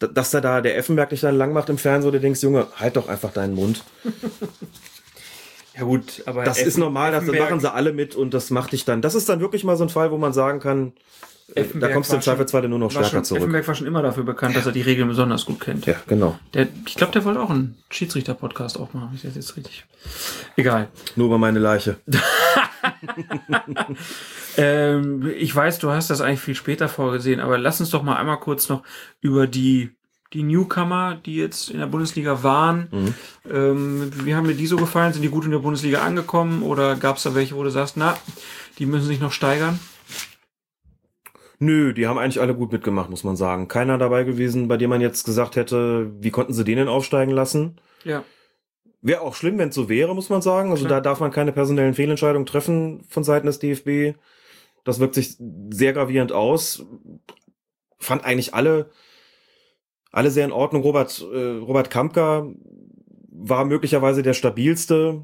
da- 0.00 0.06
dass 0.08 0.30
da 0.32 0.40
da 0.40 0.60
der 0.60 0.76
Effenberg 0.76 1.10
dich 1.10 1.20
dann 1.20 1.36
lang 1.36 1.52
macht 1.52 1.68
im 1.68 1.78
Fernsehen, 1.78 2.12
du 2.12 2.20
denkst, 2.20 2.42
Junge, 2.42 2.66
halt 2.76 2.96
doch 2.96 3.08
einfach 3.08 3.32
deinen 3.32 3.54
Mund. 3.54 3.84
ja 5.78 5.84
gut, 5.84 6.22
aber 6.26 6.44
Das 6.44 6.58
Effen- 6.58 6.68
ist 6.68 6.76
normal, 6.78 7.12
das, 7.12 7.24
Effenberg- 7.24 7.50
machen 7.50 7.60
sie 7.60 7.72
alle 7.72 7.92
mit 7.92 8.16
und 8.16 8.34
das 8.34 8.50
macht 8.50 8.72
dich 8.72 8.84
dann. 8.84 9.00
Das 9.02 9.14
ist 9.14 9.28
dann 9.28 9.40
wirklich 9.40 9.64
mal 9.64 9.76
so 9.76 9.84
ein 9.84 9.88
Fall, 9.90 10.10
wo 10.10 10.18
man 10.18 10.32
sagen 10.32 10.58
kann, 10.60 10.88
äh, 11.50 11.54
da 11.54 11.60
Effenberg 11.62 11.94
kommst 11.94 12.10
du 12.12 12.16
im 12.16 12.22
Zweifelsfall 12.22 12.68
nur 12.68 12.78
noch 12.78 12.90
stärker 12.90 13.08
schon, 13.08 13.24
zurück. 13.24 13.40
Effenberg 13.42 13.66
war 13.68 13.74
schon 13.74 13.86
immer 13.86 14.02
dafür 14.02 14.24
bekannt, 14.24 14.54
dass 14.56 14.66
er 14.66 14.72
die 14.72 14.82
Regeln 14.82 15.08
besonders 15.08 15.46
gut 15.46 15.60
kennt. 15.60 15.86
Ja, 15.86 15.94
genau. 16.06 16.38
Der, 16.52 16.68
ich 16.86 16.94
glaube, 16.96 17.12
der 17.12 17.24
wollte 17.24 17.40
auch 17.40 17.48
einen 17.50 17.78
Schiedsrichter-Podcast 17.90 18.78
auch 18.78 18.92
machen. 18.92 19.12
Ich 19.14 19.22
das 19.22 19.34
jetzt 19.34 19.56
richtig. 19.56 19.86
Egal. 20.56 20.88
Nur 21.16 21.26
über 21.26 21.38
meine 21.38 21.58
Leiche. 21.58 21.96
Ähm, 24.56 25.30
ich 25.36 25.54
weiß, 25.54 25.78
du 25.78 25.90
hast 25.90 26.10
das 26.10 26.20
eigentlich 26.20 26.40
viel 26.40 26.54
später 26.54 26.88
vorgesehen, 26.88 27.38
aber 27.40 27.58
lass 27.58 27.80
uns 27.80 27.90
doch 27.90 28.02
mal 28.02 28.16
einmal 28.16 28.40
kurz 28.40 28.68
noch 28.68 28.82
über 29.20 29.46
die, 29.46 29.90
die 30.32 30.42
Newcomer, 30.42 31.18
die 31.24 31.36
jetzt 31.36 31.70
in 31.70 31.78
der 31.78 31.86
Bundesliga 31.86 32.42
waren. 32.42 32.88
Mhm. 32.90 33.14
Ähm, 33.50 34.12
wie 34.24 34.34
haben 34.34 34.46
dir 34.46 34.54
die 34.54 34.66
so 34.66 34.76
gefallen? 34.76 35.12
Sind 35.12 35.22
die 35.22 35.30
gut 35.30 35.44
in 35.44 35.50
der 35.50 35.58
Bundesliga 35.58 36.02
angekommen 36.02 36.62
oder 36.62 36.96
gab 36.96 37.16
es 37.16 37.22
da 37.22 37.34
welche, 37.34 37.56
wo 37.56 37.62
du 37.62 37.70
sagst, 37.70 37.96
na, 37.96 38.16
die 38.78 38.86
müssen 38.86 39.06
sich 39.06 39.20
noch 39.20 39.32
steigern? 39.32 39.78
Nö, 41.60 41.92
die 41.92 42.06
haben 42.06 42.18
eigentlich 42.18 42.40
alle 42.40 42.54
gut 42.54 42.70
mitgemacht, 42.70 43.10
muss 43.10 43.24
man 43.24 43.36
sagen. 43.36 43.66
Keiner 43.66 43.98
dabei 43.98 44.22
gewesen, 44.22 44.68
bei 44.68 44.76
dem 44.76 44.90
man 44.90 45.00
jetzt 45.00 45.24
gesagt 45.24 45.56
hätte, 45.56 46.12
wie 46.20 46.30
konnten 46.30 46.52
sie 46.52 46.62
den 46.62 46.76
denn 46.76 46.88
aufsteigen 46.88 47.32
lassen? 47.32 47.80
Ja. 48.04 48.22
Wäre 49.00 49.22
auch 49.22 49.34
schlimm, 49.34 49.58
wenn 49.58 49.70
es 49.70 49.74
so 49.74 49.88
wäre, 49.88 50.14
muss 50.14 50.28
man 50.28 50.42
sagen. 50.42 50.70
Also 50.70 50.84
Klar. 50.84 51.00
da 51.00 51.10
darf 51.10 51.20
man 51.20 51.32
keine 51.32 51.52
personellen 51.52 51.94
Fehlentscheidungen 51.94 52.46
treffen 52.46 53.04
von 53.08 53.24
Seiten 53.24 53.46
des 53.46 53.58
DFB. 53.58 54.16
Das 54.84 55.00
wirkt 55.00 55.14
sich 55.14 55.36
sehr 55.70 55.92
gravierend 55.92 56.32
aus. 56.32 56.84
Fand 57.98 58.24
eigentlich 58.24 58.54
alle, 58.54 58.90
alle 60.10 60.30
sehr 60.30 60.44
in 60.44 60.52
Ordnung. 60.52 60.82
Robert, 60.82 61.24
äh, 61.32 61.58
Robert 61.58 61.90
Kampka 61.90 62.46
war 63.30 63.64
möglicherweise 63.64 64.22
der 64.22 64.34
stabilste. 64.34 65.22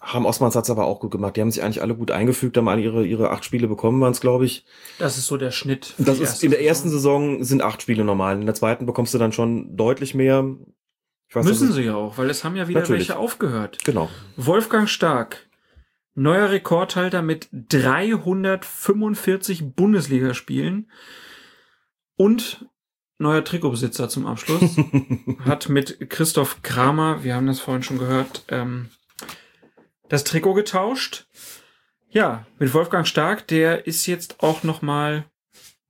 Haben 0.00 0.26
Osmans 0.26 0.54
hat's 0.54 0.70
aber 0.70 0.86
auch 0.86 1.00
gut 1.00 1.10
gemacht. 1.10 1.36
Die 1.36 1.40
haben 1.40 1.50
sich 1.50 1.62
eigentlich 1.62 1.82
alle 1.82 1.96
gut 1.96 2.10
eingefügt, 2.10 2.56
haben 2.56 2.68
alle 2.68 2.82
ihre, 2.82 3.04
ihre 3.04 3.30
acht 3.30 3.44
Spiele 3.44 3.66
bekommen, 3.66 4.00
waren 4.00 4.12
es, 4.12 4.20
glaube 4.20 4.44
ich. 4.44 4.64
Das 4.98 5.18
ist 5.18 5.26
so 5.26 5.36
der 5.36 5.50
Schnitt. 5.50 5.94
Das 5.98 6.20
ist 6.20 6.44
in 6.44 6.50
der 6.50 6.62
ersten 6.62 6.90
Saison. 6.90 6.96
Saison 6.96 7.44
sind 7.44 7.62
acht 7.62 7.82
Spiele 7.82 8.04
normal. 8.04 8.40
In 8.40 8.46
der 8.46 8.54
zweiten 8.54 8.86
bekommst 8.86 9.12
du 9.14 9.18
dann 9.18 9.32
schon 9.32 9.76
deutlich 9.76 10.14
mehr. 10.14 10.56
Weiß, 11.32 11.44
Müssen 11.44 11.72
sie 11.72 11.82
ja 11.82 11.96
auch, 11.96 12.18
weil 12.18 12.30
es 12.30 12.44
haben 12.44 12.54
ja 12.56 12.68
wieder 12.68 12.80
Natürlich. 12.80 13.08
welche 13.08 13.18
aufgehört. 13.18 13.78
Genau. 13.84 14.08
Wolfgang 14.36 14.88
Stark, 14.88 15.48
neuer 16.14 16.50
Rekordhalter 16.50 17.22
mit 17.22 17.48
345 17.52 19.74
Bundesligaspielen 19.74 20.90
und 22.16 22.66
neuer 23.18 23.44
Trikotbesitzer 23.44 24.08
zum 24.08 24.26
Abschluss. 24.26 24.76
hat 25.44 25.68
mit 25.68 26.10
Christoph 26.10 26.62
Kramer, 26.62 27.24
wir 27.24 27.34
haben 27.34 27.46
das 27.46 27.60
vorhin 27.60 27.82
schon 27.82 27.98
gehört, 27.98 28.44
ähm, 28.48 28.90
das 30.08 30.24
Trikot 30.24 30.54
getauscht. 30.54 31.26
Ja, 32.08 32.46
mit 32.58 32.72
Wolfgang 32.72 33.06
Stark, 33.06 33.46
der 33.48 33.86
ist 33.86 34.06
jetzt 34.06 34.42
auch 34.42 34.62
nochmal 34.62 35.26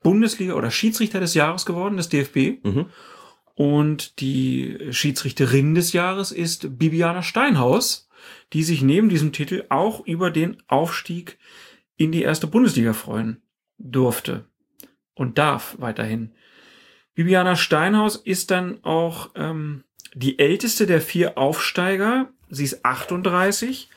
Bundesliga 0.03 0.55
oder 0.55 0.71
Schiedsrichter 0.71 1.21
des 1.21 1.35
Jahres 1.35 1.67
geworden, 1.67 1.97
des 1.97 2.09
DFB. 2.09 2.65
Mhm. 2.65 2.87
Und 3.55 4.21
die 4.21 4.79
Schiedsrichterin 4.91 5.75
des 5.75 5.93
Jahres 5.93 6.31
ist 6.31 6.79
Bibiana 6.79 7.23
Steinhaus, 7.23 8.09
die 8.53 8.63
sich 8.63 8.83
neben 8.83 9.09
diesem 9.09 9.33
Titel 9.33 9.65
auch 9.69 10.05
über 10.07 10.31
den 10.31 10.63
Aufstieg 10.69 11.39
in 11.97 12.13
die 12.13 12.23
erste 12.23 12.47
Bundesliga 12.47 12.93
freuen 12.93 13.43
durfte 13.79 14.47
und 15.15 15.39
darf 15.39 15.77
weiterhin. 15.79 16.35
Bibiana 17.17 17.57
Steinhaus 17.57 18.15
ist 18.15 18.53
dann 18.53 18.79
auch 18.85 19.31
ähm, 19.35 19.83
die 20.15 20.39
älteste 20.39 20.87
der 20.87 21.01
vier 21.01 21.37
Aufsteiger. 21.37 22.29
Sie 22.51 22.63
ist 22.65 22.85
38. 22.85 23.89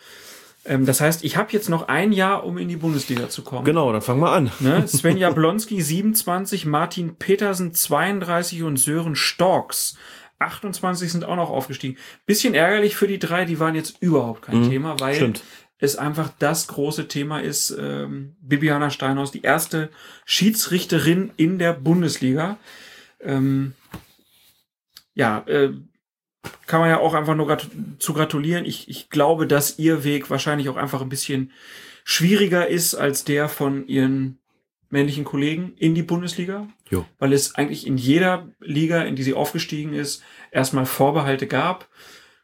Ähm, 0.66 0.86
das 0.86 1.02
heißt, 1.02 1.24
ich 1.24 1.38
habe 1.38 1.52
jetzt 1.52 1.70
noch 1.70 1.88
ein 1.88 2.12
Jahr, 2.12 2.44
um 2.46 2.58
in 2.58 2.68
die 2.70 2.78
Bundesliga 2.78 3.30
zu 3.30 3.44
kommen. 3.44 3.66
Genau, 3.66 3.92
dann 3.92 4.02
fangen 4.02 4.22
wir 4.22 4.32
an. 4.32 4.52
Ne? 4.60 4.88
Sven 4.88 5.18
Jablonski 5.18 5.82
27, 5.82 6.66
Martin 6.66 7.16
Petersen 7.16 7.74
32 7.74 8.64
und 8.64 8.78
Sören 8.78 9.16
Storks 9.16 9.98
28 10.40 11.12
sind 11.12 11.26
auch 11.26 11.36
noch 11.36 11.50
aufgestiegen. 11.50 11.98
Bisschen 12.26 12.54
ärgerlich 12.54 12.96
für 12.96 13.08
die 13.08 13.20
drei, 13.20 13.44
die 13.44 13.60
waren 13.60 13.76
jetzt 13.76 13.98
überhaupt 14.02 14.44
kein 14.44 14.62
Mhm, 14.62 14.70
Thema, 14.70 15.00
weil 15.00 15.16
stimmt. 15.16 15.44
es 15.80 15.98
einfach 15.98 16.30
das 16.40 16.68
große 16.68 17.10
Thema 17.10 17.40
ist. 17.42 17.76
Ähm, 17.78 18.38
Bibiana 18.42 18.90
Steinhaus, 18.90 19.32
die 19.32 19.42
erste 19.42 19.90
Schiedsrichterin 20.26 21.32
in 21.36 21.60
der 21.60 21.74
Bundesliga. 21.74 22.58
Ähm, 23.22 23.74
ja, 25.14 25.44
äh, 25.48 25.74
kann 26.66 26.80
man 26.80 26.90
ja 26.90 27.00
auch 27.00 27.14
einfach 27.14 27.36
nur 27.36 27.48
grat 27.48 27.68
zu 28.00 28.14
gratulieren. 28.14 28.66
Ich, 28.66 28.88
ich 28.90 29.10
glaube, 29.10 29.48
dass 29.48 29.80
ihr 29.80 30.04
Weg 30.04 30.30
wahrscheinlich 30.30 30.70
auch 30.70 30.78
einfach 30.78 31.02
ein 31.02 31.10
bisschen 31.10 31.52
schwieriger 32.04 32.68
ist 32.68 32.96
als 32.96 33.24
der 33.24 33.50
von 33.50 33.88
ihren 33.88 34.40
männlichen 34.90 35.26
Kollegen 35.26 35.74
in 35.78 35.96
die 35.96 36.04
Bundesliga. 36.04 36.68
Jo. 36.90 37.06
Weil 37.20 37.34
es 37.34 37.56
eigentlich 37.56 37.86
in 37.86 37.98
jeder 37.98 38.50
Liga, 38.60 39.04
in 39.04 39.16
die 39.16 39.24
sie 39.24 39.34
aufgestiegen 39.34 39.94
ist, 39.94 40.24
erstmal 40.52 40.86
Vorbehalte 40.86 41.48
gab. 41.48 41.88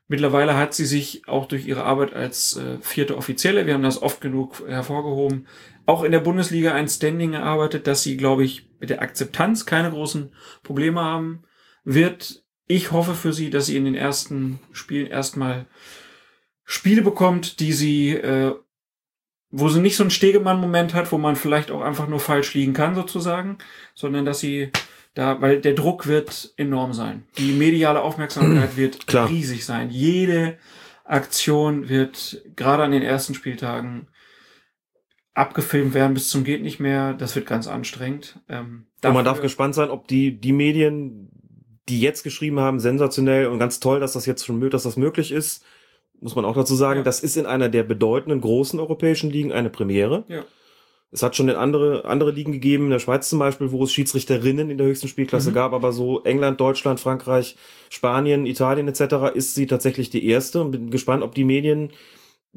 Mittlerweile 0.07 0.55
hat 0.55 0.75
sie 0.75 0.85
sich 0.85 1.27
auch 1.27 1.47
durch 1.47 1.65
ihre 1.65 1.83
Arbeit 1.83 2.13
als 2.13 2.57
äh, 2.57 2.77
vierte 2.79 3.17
Offizielle, 3.17 3.65
wir 3.65 3.73
haben 3.73 3.81
das 3.81 4.01
oft 4.03 4.21
genug 4.21 4.61
hervorgehoben, 4.67 5.47
auch 5.87 6.03
in 6.03 6.11
der 6.11 6.19
Bundesliga 6.19 6.73
ein 6.73 6.87
Standing 6.87 7.33
erarbeitet, 7.33 7.87
dass 7.87 8.03
sie, 8.03 8.15
glaube 8.15 8.43
ich, 8.43 8.67
mit 8.85 8.91
der 8.91 9.01
Akzeptanz 9.01 9.65
keine 9.65 9.89
großen 9.89 10.31
Probleme 10.61 11.01
haben 11.01 11.41
wird. 11.83 12.43
Ich 12.67 12.91
hoffe 12.91 13.15
für 13.15 13.33
sie, 13.33 13.49
dass 13.49 13.65
sie 13.65 13.77
in 13.77 13.85
den 13.85 13.95
ersten 13.95 14.59
Spielen 14.73 15.07
erstmal 15.07 15.65
Spiele 16.63 17.01
bekommt, 17.01 17.59
die 17.59 17.73
sie, 17.73 18.11
äh, 18.11 18.53
wo 19.49 19.69
sie 19.69 19.81
nicht 19.81 19.97
so 19.97 20.03
einen 20.03 20.11
Stegemann-Moment 20.11 20.93
hat, 20.93 21.11
wo 21.11 21.17
man 21.17 21.35
vielleicht 21.35 21.71
auch 21.71 21.81
einfach 21.81 22.07
nur 22.07 22.19
falsch 22.19 22.53
liegen 22.53 22.73
kann, 22.73 22.93
sozusagen, 22.93 23.57
sondern 23.95 24.23
dass 24.23 24.39
sie 24.39 24.71
da, 25.15 25.41
weil 25.41 25.61
der 25.61 25.73
Druck 25.73 26.05
wird 26.05 26.53
enorm 26.55 26.93
sein. 26.93 27.23
Die 27.39 27.53
mediale 27.53 28.01
Aufmerksamkeit 28.01 28.75
wird 28.77 29.07
Klar. 29.07 29.29
riesig 29.29 29.65
sein. 29.65 29.89
Jede 29.89 30.59
Aktion 31.05 31.89
wird 31.89 32.39
gerade 32.55 32.83
an 32.83 32.91
den 32.91 33.03
ersten 33.03 33.33
Spieltagen 33.33 34.09
abgefilmt 35.35 35.93
werden 35.93 36.13
bis 36.15 36.29
zum 36.29 36.43
geht 36.43 36.63
nicht 36.63 36.79
mehr. 36.79 37.13
Das 37.13 37.35
wird 37.35 37.45
ganz 37.45 37.67
anstrengend. 37.67 38.39
Ähm, 38.49 38.85
Und 39.03 39.13
man 39.13 39.25
darf 39.25 39.41
gespannt 39.41 39.75
sein, 39.75 39.89
ob 39.89 40.07
die, 40.07 40.39
die 40.39 40.53
Medien, 40.53 41.29
die 41.89 42.01
jetzt 42.01 42.23
geschrieben 42.23 42.59
haben, 42.59 42.79
sensationell 42.79 43.47
und 43.47 43.59
ganz 43.59 43.79
toll, 43.79 43.99
dass 43.99 44.13
das 44.13 44.25
jetzt 44.25 44.45
schon, 44.45 44.67
dass 44.69 44.83
das 44.83 44.97
möglich 44.97 45.31
ist, 45.31 45.63
muss 46.21 46.35
man 46.35 46.45
auch 46.45 46.55
dazu 46.55 46.73
sagen, 46.75 46.99
Ja. 46.99 47.03
das 47.03 47.19
ist 47.19 47.37
in 47.37 47.45
einer 47.45 47.69
der 47.69 47.83
bedeutenden 47.83 48.41
großen 48.41 48.79
europäischen 48.79 49.29
Ligen 49.29 49.51
eine 49.51 49.69
Premiere. 49.69 50.23
Ja. 50.27 50.43
Es 51.11 51.21
hat 51.21 51.35
schon 51.35 51.47
in 51.49 51.55
andere, 51.55 52.05
andere 52.05 52.31
Ligen 52.31 52.51
gegeben, 52.51 52.85
in 52.85 52.89
der 52.89 52.99
Schweiz 52.99 53.29
zum 53.29 53.39
Beispiel, 53.39 53.71
wo 53.71 53.83
es 53.83 53.93
Schiedsrichterinnen 53.93 54.69
in 54.69 54.77
der 54.77 54.87
höchsten 54.87 55.07
Spielklasse 55.07 55.51
Mhm. 55.51 55.53
gab, 55.55 55.73
aber 55.73 55.91
so 55.91 56.23
England, 56.23 56.59
Deutschland, 56.59 56.99
Frankreich, 56.99 57.55
Spanien, 57.89 58.45
Italien 58.45 58.87
etc. 58.87 59.33
ist 59.35 59.53
sie 59.55 59.67
tatsächlich 59.67 60.09
die 60.09 60.25
erste 60.27 60.61
und 60.61 60.71
bin 60.71 60.89
gespannt, 60.89 61.23
ob 61.23 61.35
die 61.35 61.43
Medien, 61.43 61.91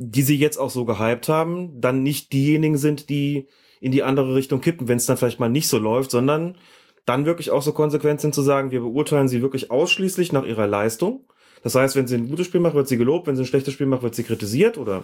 die 0.00 0.22
sie 0.22 0.36
jetzt 0.36 0.58
auch 0.58 0.70
so 0.70 0.84
gehypt 0.84 1.28
haben, 1.28 1.80
dann 1.80 2.04
nicht 2.04 2.32
diejenigen 2.32 2.78
sind, 2.78 3.08
die 3.08 3.48
in 3.80 3.90
die 3.90 4.04
andere 4.04 4.36
Richtung 4.36 4.60
kippen, 4.60 4.86
wenn 4.86 4.96
es 4.96 5.06
dann 5.06 5.16
vielleicht 5.16 5.40
mal 5.40 5.48
nicht 5.48 5.66
so 5.66 5.76
läuft, 5.76 6.12
sondern 6.12 6.56
dann 7.04 7.26
wirklich 7.26 7.50
auch 7.50 7.62
so 7.62 7.72
konsequent 7.72 8.20
sind 8.20 8.32
zu 8.32 8.42
sagen, 8.42 8.70
wir 8.70 8.80
beurteilen 8.80 9.26
sie 9.26 9.42
wirklich 9.42 9.72
ausschließlich 9.72 10.32
nach 10.32 10.44
ihrer 10.44 10.68
Leistung. 10.68 11.24
Das 11.64 11.74
heißt, 11.74 11.96
wenn 11.96 12.06
sie 12.06 12.14
ein 12.14 12.28
gutes 12.28 12.46
Spiel 12.46 12.60
macht, 12.60 12.74
wird 12.74 12.86
sie 12.86 12.96
gelobt, 12.96 13.26
wenn 13.26 13.34
sie 13.34 13.42
ein 13.42 13.46
schlechtes 13.46 13.74
Spiel 13.74 13.86
macht, 13.86 14.02
wird 14.02 14.14
sie 14.14 14.22
kritisiert 14.22 14.78
oder 14.78 15.02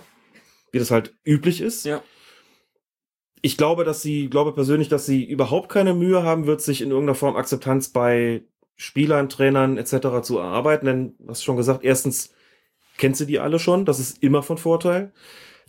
wie 0.71 0.79
das 0.79 0.93
halt 0.93 1.13
üblich 1.25 1.61
ist. 1.61 1.85
Ja. 1.85 2.01
Ich 3.43 3.57
glaube, 3.57 3.83
dass 3.83 4.01
sie, 4.01 4.29
glaube 4.29 4.53
persönlich, 4.53 4.89
dass 4.89 5.07
sie 5.07 5.25
überhaupt 5.25 5.71
keine 5.71 5.93
Mühe 5.93 6.23
haben 6.23 6.47
wird, 6.47 6.61
sich 6.61 6.83
in 6.83 6.91
irgendeiner 6.91 7.17
Form 7.17 7.35
Akzeptanz 7.35 7.89
bei 7.89 8.45
Spielern, 8.77 9.29
Trainern 9.29 9.77
etc. 9.77 10.23
zu 10.23 10.39
erarbeiten. 10.39 10.87
Denn, 10.87 11.15
du 11.19 11.29
hast 11.29 11.43
schon 11.43 11.57
gesagt, 11.57 11.85
erstens 11.85 12.34
kennt 12.99 13.17
sie 13.17 13.27
die 13.27 13.41
alle 13.41 13.59
schon, 13.59 13.85
das 13.85 14.01
ist 14.01 14.23
immer 14.23 14.43
von 14.43 14.59
Vorteil. 14.59 15.13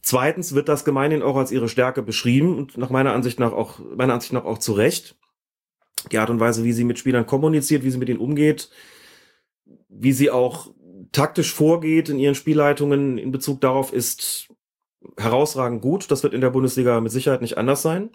Zweitens 0.02 0.54
wird 0.54 0.70
das 0.70 0.86
gemeinhin 0.86 1.24
auch 1.24 1.36
als 1.36 1.52
ihre 1.52 1.68
Stärke 1.68 2.04
beschrieben 2.04 2.58
und 2.58 2.78
nach 2.78 2.92
meiner 2.92 3.14
Ansicht 3.14 3.40
nach 3.40 3.54
auch, 3.54 3.80
meiner 3.80 4.14
Ansicht 4.14 4.34
nach 4.34 4.46
auch 4.46 4.60
zu 4.60 4.74
Recht. 4.74 5.18
Die 6.12 6.20
Art 6.20 6.30
und 6.30 6.40
Weise, 6.40 6.64
wie 6.64 6.74
sie 6.74 6.84
mit 6.84 7.00
Spielern 7.00 7.26
kommuniziert, 7.26 7.84
wie 7.84 7.90
sie 7.90 7.98
mit 7.98 8.10
ihnen 8.10 8.20
umgeht, 8.20 8.70
wie 9.90 10.12
sie 10.12 10.30
auch 10.30 10.72
taktisch 11.12 11.52
vorgeht 11.52 12.10
in 12.10 12.20
ihren 12.20 12.36
Spielleitungen 12.36 13.18
in 13.18 13.32
Bezug 13.32 13.62
darauf 13.62 13.94
ist 13.94 14.50
herausragend 15.18 15.82
gut. 15.82 16.12
Das 16.12 16.22
wird 16.22 16.34
in 16.34 16.42
der 16.42 16.50
Bundesliga 16.52 17.00
mit 17.02 17.12
Sicherheit 17.12 17.42
nicht 17.42 17.58
anders 17.58 17.82
sein. 17.82 18.12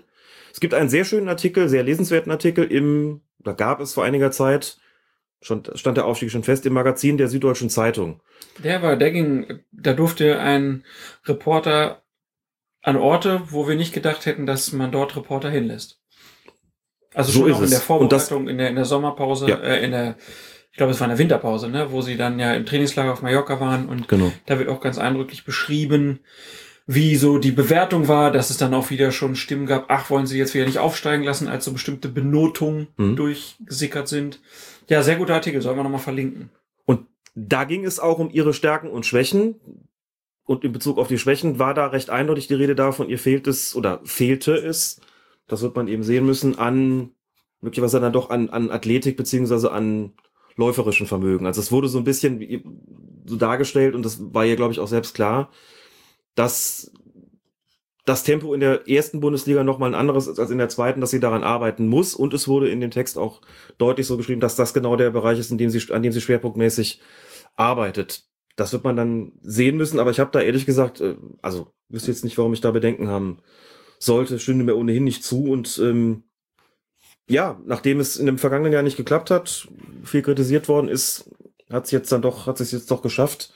Es 0.53 0.61
gibt 0.61 0.75
einen 0.75 0.89
sehr 0.89 1.05
schönen 1.05 1.29
Artikel, 1.29 1.69
sehr 1.69 1.83
lesenswerten 1.83 2.31
Artikel 2.31 2.65
im, 2.65 3.23
da 3.39 3.53
gab 3.53 3.81
es 3.81 3.95
vor 3.95 4.05
einiger 4.05 4.31
Zeit, 4.31 4.79
schon 5.41 5.63
stand 5.75 5.97
der 5.97 6.05
Aufstieg 6.07 6.31
schon 6.31 6.43
fest, 6.45 6.67
im 6.67 6.73
Magazin 6.75 7.17
der 7.19 7.29
Süddeutschen 7.29 7.71
Zeitung. 7.71 8.21
Der 8.63 8.83
war, 8.83 8.97
der 8.97 9.11
ging, 9.11 9.61
da 9.73 9.93
durfte 9.95 10.39
ein 10.39 10.85
Reporter 11.27 12.03
an 12.83 12.97
Orte, 12.97 13.43
wo 13.51 13.69
wir 13.69 13.77
nicht 13.77 13.93
gedacht 13.93 14.27
hätten, 14.27 14.47
dass 14.47 14.73
man 14.73 14.91
dort 14.93 15.17
Reporter 15.17 15.51
hinlässt. 15.51 15.99
Also 17.15 17.33
So 17.33 17.41
schon 17.41 17.53
auch 17.53 17.63
in 17.63 17.71
der 17.71 17.91
Und 17.91 18.13
das- 18.13 18.29
Vorbereitung, 18.29 18.49
in 18.49 18.59
der, 18.59 18.69
in 18.69 18.77
der 18.77 18.85
Sommerpause, 18.85 19.49
Ja. 19.49 19.57
äh, 19.57 19.85
in 19.85 19.91
der, 19.91 20.17
ich 20.71 20.77
glaube, 20.77 20.93
es 20.93 21.01
war 21.01 21.07
in 21.07 21.11
der 21.11 21.19
Winterpause, 21.19 21.69
ne, 21.69 21.91
wo 21.91 22.01
sie 22.03 22.17
dann 22.17 22.39
ja 22.39 22.55
im 22.55 22.65
Trainingslager 22.67 23.13
auf 23.13 23.23
Mallorca 23.23 23.59
waren 23.61 23.89
und 23.89 24.09
Genau. 24.09 24.33
da 24.47 24.59
wird 24.59 24.69
auch 24.69 24.81
ganz 24.81 24.99
eindrücklich 24.99 25.45
beschrieben, 25.45 26.21
wie 26.87 27.17
so 27.17 27.39
die 27.39 27.51
Bewertung 27.53 28.09
war, 28.09 28.31
dass 28.31 28.51
es 28.51 28.57
dann 28.57 28.75
auch 28.75 28.91
wieder 28.91 29.11
schon 29.13 29.37
Stimmen 29.37 29.67
gab, 29.67 29.87
ach, 29.89 30.11
wollen 30.11 30.27
sie 30.27 30.39
jetzt 30.39 30.55
wieder 30.55 30.67
nicht 30.67 30.79
aufsteigen 30.79 31.23
lassen, 31.25 31.49
als 31.49 31.65
so 31.65 31.73
bestimmte 31.73 32.09
Benotungen 32.09 32.89
Mhm. 32.97 33.17
durchgesickert 33.17 34.09
sind. 34.09 34.41
Ja, 34.91 35.05
sehr 35.05 35.15
guter 35.15 35.35
Artikel, 35.35 35.63
sollen 35.63 35.77
wir 35.77 35.85
nochmal 35.85 36.01
verlinken. 36.01 36.51
Und 36.85 37.07
da 37.37 37.63
ging 37.63 37.85
es 37.85 38.01
auch 38.01 38.19
um 38.19 38.29
ihre 38.29 38.53
Stärken 38.53 38.91
und 38.91 39.07
Schwächen. 39.07 39.55
Und 40.45 40.65
in 40.65 40.73
Bezug 40.73 40.99
auf 40.99 41.07
die 41.07 41.19
Schwächen 41.19 41.61
war 41.61 41.75
da 41.75 41.87
recht 41.87 42.11
eindeutig 42.11 42.49
die 42.49 42.55
Rede 42.55 42.75
davon, 42.75 43.09
ihr 43.09 43.21
fehlt 43.21 43.47
es 43.47 43.77
oder 43.77 44.01
fehlte 44.03 44.53
es, 44.53 45.01
das 45.47 45.63
wird 45.63 45.77
man 45.77 45.87
eben 45.87 46.03
sehen 46.03 46.27
müssen, 46.27 46.59
an 46.59 47.11
möglicherweise 47.61 48.01
dann 48.01 48.13
doch 48.13 48.31
an, 48.31 48.51
an 48.51 48.73
Athletik 48.73 49.17
beziehungsweise 49.17 49.71
an 49.71 50.13
läuferischen 50.57 51.07
Vermögen. 51.07 51.47
Also 51.47 51.61
es 51.61 51.71
wurde 51.71 51.87
so 51.87 51.99
ein 51.99 52.05
bisschen 52.05 53.23
so 53.27 53.37
dargestellt 53.37 53.95
und 53.95 54.05
das 54.05 54.19
war 54.35 54.45
ihr, 54.45 54.57
glaube 54.57 54.73
ich, 54.73 54.81
auch 54.81 54.89
selbst 54.89 55.15
klar, 55.15 55.51
dass 56.35 56.93
das 58.11 58.25
Tempo 58.25 58.53
in 58.53 58.61
der 58.61 58.89
ersten 58.89 59.21
Bundesliga 59.21 59.63
noch 59.63 59.79
mal 59.79 59.87
ein 59.87 59.95
anderes 59.95 60.27
ist 60.27 60.41
als 60.41 60.51
in 60.51 60.59
der 60.59 60.69
zweiten, 60.69 61.01
dass 61.01 61.11
sie 61.11 61.21
daran 61.21 61.45
arbeiten 61.45 61.87
muss. 61.87 62.15
Und 62.15 62.35
es 62.35 62.49
wurde 62.49 62.69
in 62.69 62.81
dem 62.81 62.91
Text 62.91 63.17
auch 63.17 63.41
deutlich 63.79 64.07
so 64.09 64.17
geschrieben, 64.17 64.41
dass 64.41 64.57
das 64.57 64.75
genau 64.75 64.97
der 64.97 65.11
Bereich 65.11 65.39
ist, 65.39 65.53
in 65.53 65.59
dem 65.59 65.71
sie, 65.71 65.93
an 65.93 66.03
dem 66.03 66.11
sie 66.11 66.21
schwerpunktmäßig 66.21 67.01
arbeitet. 67.55 68.25
Das 68.57 68.73
wird 68.73 68.83
man 68.83 68.97
dann 68.97 69.33
sehen 69.43 69.77
müssen, 69.77 70.01
aber 70.01 70.11
ich 70.11 70.19
habe 70.19 70.33
da 70.33 70.41
ehrlich 70.41 70.67
gesagt, 70.67 71.01
äh, 71.01 71.15
also 71.41 71.69
wüsste 71.89 72.11
jetzt 72.11 72.25
nicht, 72.25 72.37
warum 72.37 72.53
ich 72.53 72.61
da 72.61 72.73
Bedenken 72.73 73.09
haben 73.09 73.39
sollte, 74.01 74.41
stünde 74.41 74.65
mir 74.65 74.77
ohnehin 74.77 75.05
nicht 75.05 75.23
zu. 75.23 75.45
Und 75.45 75.79
ähm, 75.79 76.25
ja, 77.29 77.61
nachdem 77.65 78.01
es 78.01 78.17
in 78.17 78.27
dem 78.27 78.39
vergangenen 78.39 78.73
Jahr 78.73 78.83
nicht 78.83 78.97
geklappt 78.97 79.31
hat, 79.31 79.69
viel 80.03 80.23
kritisiert 80.23 80.69
worden 80.69 80.89
ist, 80.89 81.31
hat 81.71 81.85
es 81.85 81.93
jetzt 81.93 82.11
dann 82.11 82.23
doch, 82.23 82.49
hat 82.49 82.61
es 82.61 82.73
jetzt 82.73 82.91
doch 82.91 83.03
geschafft. 83.03 83.53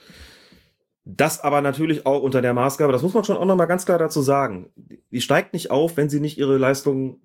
Das 1.05 1.39
aber 1.39 1.61
natürlich 1.61 2.07
auch 2.07 2.23
unter 2.23 2.41
der 2.41 2.55
Maßgabe, 2.55 2.91
das 2.91 3.03
muss 3.03 3.13
man 3.13 3.23
schon 3.23 3.37
auch 3.37 3.45
nochmal 3.45 3.67
ganz 3.67 3.85
klar 3.85 3.99
dazu 3.99 4.23
sagen. 4.23 4.71
Die 5.11 5.21
steigt 5.21 5.53
nicht 5.53 5.69
auf, 5.69 5.97
wenn 5.97 6.09
sie 6.09 6.19
nicht 6.19 6.39
ihre 6.39 6.57
Leistung 6.57 7.19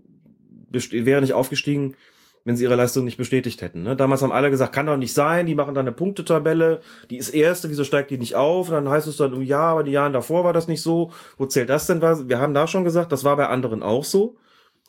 wäre 0.71 1.21
nicht 1.21 1.33
aufgestiegen, 1.33 1.97
wenn 2.45 2.57
sie 2.57 2.65
ihre 2.65 2.77
Leistung 2.77 3.05
nicht 3.05 3.17
bestätigt 3.17 3.61
hätten. 3.61 3.83
Ne? 3.83 3.97
Damals 3.97 4.23
haben 4.23 4.33
alle 4.33 4.51
gesagt, 4.51 4.75
kann 4.75 4.87
doch 4.87 4.97
nicht 4.97 5.13
sein, 5.13 5.47
die 5.47 5.55
machen 5.55 5.75
dann 5.75 5.87
eine 5.87 5.95
Punktetabelle, 5.95 6.81
die 7.11 7.17
ist 7.17 7.31
erste, 7.31 7.71
wieso 7.71 7.85
steigt 7.85 8.11
die 8.11 8.19
nicht 8.19 8.35
auf? 8.35 8.69
Und 8.69 8.75
dann 8.75 8.89
heißt 8.89 9.07
es 9.07 9.17
dann, 9.17 9.35
oh 9.35 9.41
ja, 9.41 9.61
aber 9.61 9.83
die 9.83 9.93
Jahren 9.93 10.13
davor 10.13 10.45
war 10.45 10.53
das 10.53 10.69
nicht 10.69 10.83
so. 10.83 11.13
Wo 11.37 11.47
zählt 11.47 11.69
das 11.69 11.87
denn? 11.87 12.01
Wir 12.01 12.39
haben 12.39 12.55
da 12.55 12.67
schon 12.67 12.85
gesagt, 12.85 13.13
das 13.13 13.25
war 13.25 13.37
bei 13.37 13.49
anderen 13.49 13.83
auch 13.83 14.05
so. 14.05 14.37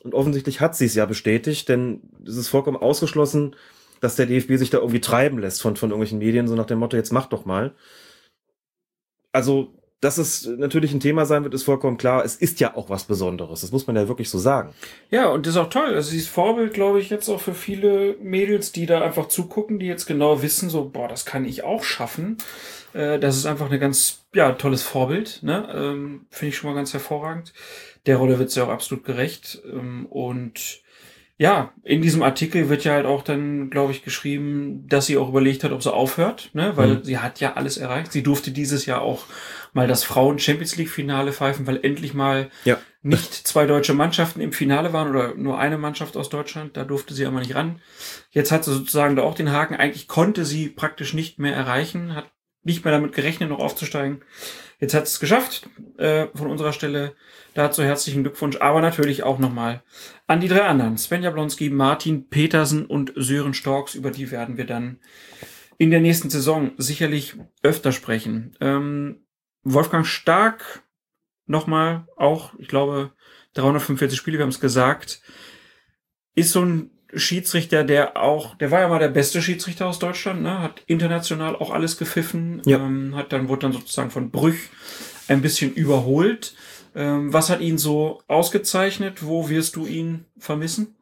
Und 0.02 0.14
offensichtlich 0.14 0.60
hat 0.60 0.76
sie 0.76 0.86
es 0.86 0.94
ja 0.94 1.06
bestätigt, 1.06 1.68
denn 1.68 2.00
es 2.26 2.36
ist 2.36 2.48
vollkommen 2.48 2.76
ausgeschlossen, 2.76 3.54
dass 4.00 4.16
der 4.16 4.26
DFB 4.26 4.56
sich 4.56 4.70
da 4.70 4.78
irgendwie 4.78 5.00
treiben 5.00 5.38
lässt 5.38 5.62
von, 5.62 5.76
von 5.76 5.90
irgendwelchen 5.90 6.18
Medien, 6.18 6.48
so 6.48 6.56
nach 6.56 6.66
dem 6.66 6.78
Motto, 6.78 6.96
jetzt 6.96 7.12
mach 7.12 7.26
doch 7.26 7.44
mal. 7.44 7.72
Also 9.32 9.74
dass 10.02 10.18
es 10.18 10.46
natürlich 10.46 10.92
ein 10.92 10.98
Thema 10.98 11.26
sein 11.26 11.44
wird, 11.44 11.54
ist 11.54 11.62
vollkommen 11.62 11.96
klar. 11.96 12.24
Es 12.24 12.34
ist 12.34 12.58
ja 12.58 12.76
auch 12.76 12.90
was 12.90 13.04
Besonderes. 13.04 13.60
Das 13.60 13.70
muss 13.70 13.86
man 13.86 13.94
ja 13.94 14.08
wirklich 14.08 14.30
so 14.30 14.38
sagen. 14.38 14.74
Ja, 15.10 15.28
und 15.28 15.46
das 15.46 15.54
ist 15.54 15.60
auch 15.60 15.70
toll. 15.70 15.94
Also 15.94 16.10
dieses 16.10 16.26
Vorbild, 16.26 16.74
glaube 16.74 16.98
ich, 16.98 17.08
jetzt 17.08 17.28
auch 17.28 17.40
für 17.40 17.54
viele 17.54 18.16
Mädels, 18.20 18.72
die 18.72 18.86
da 18.86 19.00
einfach 19.00 19.28
zugucken, 19.28 19.78
die 19.78 19.86
jetzt 19.86 20.06
genau 20.06 20.42
wissen, 20.42 20.70
so, 20.70 20.88
boah, 20.88 21.06
das 21.06 21.24
kann 21.24 21.44
ich 21.44 21.62
auch 21.62 21.84
schaffen. 21.84 22.36
Äh, 22.94 23.20
das 23.20 23.36
ist 23.36 23.46
einfach 23.46 23.66
eine 23.66 23.78
ganz, 23.78 24.24
ja, 24.34 24.50
tolles 24.50 24.82
Vorbild. 24.82 25.38
Ne? 25.44 25.68
Ähm, 25.72 26.26
Finde 26.30 26.48
ich 26.48 26.56
schon 26.56 26.70
mal 26.70 26.76
ganz 26.76 26.92
hervorragend. 26.92 27.52
Der 28.06 28.16
Rolle 28.16 28.40
wird 28.40 28.50
sie 28.50 28.60
auch 28.60 28.70
absolut 28.70 29.04
gerecht. 29.04 29.62
Ähm, 29.72 30.06
und 30.06 30.82
ja, 31.42 31.72
in 31.82 32.02
diesem 32.02 32.22
Artikel 32.22 32.68
wird 32.68 32.84
ja 32.84 32.92
halt 32.92 33.04
auch 33.04 33.24
dann, 33.24 33.68
glaube 33.68 33.90
ich, 33.90 34.04
geschrieben, 34.04 34.86
dass 34.86 35.06
sie 35.06 35.16
auch 35.16 35.28
überlegt 35.28 35.64
hat, 35.64 35.72
ob 35.72 35.82
sie 35.82 35.92
aufhört, 35.92 36.50
ne? 36.52 36.76
weil 36.76 36.98
mhm. 36.98 37.02
sie 37.02 37.18
hat 37.18 37.40
ja 37.40 37.54
alles 37.54 37.78
erreicht. 37.78 38.12
Sie 38.12 38.22
durfte 38.22 38.52
dieses 38.52 38.86
Jahr 38.86 39.02
auch 39.02 39.24
mal 39.72 39.88
das 39.88 40.04
Frauen 40.04 40.38
Champions 40.38 40.76
League 40.76 40.88
Finale 40.88 41.32
pfeifen, 41.32 41.66
weil 41.66 41.80
endlich 41.82 42.14
mal 42.14 42.48
ja. 42.64 42.78
nicht 43.02 43.34
zwei 43.34 43.66
deutsche 43.66 43.92
Mannschaften 43.92 44.40
im 44.40 44.52
Finale 44.52 44.92
waren 44.92 45.10
oder 45.10 45.34
nur 45.34 45.58
eine 45.58 45.78
Mannschaft 45.78 46.16
aus 46.16 46.28
Deutschland. 46.28 46.76
Da 46.76 46.84
durfte 46.84 47.12
sie 47.12 47.26
aber 47.26 47.40
nicht 47.40 47.56
ran. 47.56 47.80
Jetzt 48.30 48.52
hat 48.52 48.62
sie 48.62 48.72
sozusagen 48.72 49.16
da 49.16 49.22
auch 49.22 49.34
den 49.34 49.50
Haken. 49.50 49.74
Eigentlich 49.74 50.06
konnte 50.06 50.44
sie 50.44 50.68
praktisch 50.68 51.12
nicht 51.12 51.40
mehr 51.40 51.56
erreichen, 51.56 52.14
hat 52.14 52.30
nicht 52.62 52.84
mehr 52.84 52.94
damit 52.94 53.14
gerechnet, 53.14 53.48
noch 53.48 53.58
aufzusteigen. 53.58 54.22
Jetzt 54.82 54.94
hat 54.94 55.04
es 55.04 55.20
geschafft 55.20 55.68
äh, 55.96 56.26
von 56.34 56.48
unserer 56.48 56.72
Stelle. 56.72 57.14
Dazu 57.54 57.84
herzlichen 57.84 58.24
Glückwunsch, 58.24 58.56
aber 58.56 58.80
natürlich 58.80 59.22
auch 59.22 59.38
nochmal 59.38 59.84
an 60.26 60.40
die 60.40 60.48
drei 60.48 60.62
anderen. 60.62 60.98
Svenja 60.98 61.30
Blonski, 61.30 61.70
Martin 61.70 62.28
Petersen 62.28 62.86
und 62.86 63.12
Sören 63.14 63.54
Storks, 63.54 63.94
über 63.94 64.10
die 64.10 64.32
werden 64.32 64.56
wir 64.56 64.66
dann 64.66 64.98
in 65.78 65.92
der 65.92 66.00
nächsten 66.00 66.30
Saison 66.30 66.72
sicherlich 66.78 67.36
öfter 67.62 67.92
sprechen. 67.92 68.56
Ähm, 68.60 69.24
Wolfgang 69.62 70.04
Stark 70.04 70.82
nochmal 71.46 72.08
auch, 72.16 72.52
ich 72.58 72.66
glaube, 72.66 73.12
345 73.54 74.18
Spiele, 74.18 74.38
wir 74.38 74.42
haben 74.42 74.50
es 74.50 74.58
gesagt, 74.58 75.22
ist 76.34 76.50
so 76.50 76.64
ein 76.64 76.90
Schiedsrichter, 77.14 77.84
der 77.84 78.16
auch, 78.16 78.54
der 78.56 78.70
war 78.70 78.80
ja 78.80 78.88
mal 78.88 78.98
der 78.98 79.08
beste 79.08 79.42
Schiedsrichter 79.42 79.86
aus 79.86 79.98
Deutschland, 79.98 80.42
ne? 80.42 80.60
hat 80.60 80.82
international 80.86 81.56
auch 81.56 81.70
alles 81.70 81.98
gepfiffen, 81.98 82.62
ja. 82.64 82.78
ähm, 82.78 83.14
hat 83.14 83.32
dann, 83.32 83.48
wurde 83.48 83.62
dann 83.62 83.72
sozusagen 83.72 84.10
von 84.10 84.30
Brüch 84.30 84.70
ein 85.28 85.42
bisschen 85.42 85.72
überholt. 85.72 86.54
Ähm, 86.94 87.32
was 87.32 87.50
hat 87.50 87.60
ihn 87.60 87.78
so 87.78 88.22
ausgezeichnet? 88.28 89.24
Wo 89.24 89.48
wirst 89.48 89.76
du 89.76 89.86
ihn 89.86 90.26
vermissen? 90.38 90.96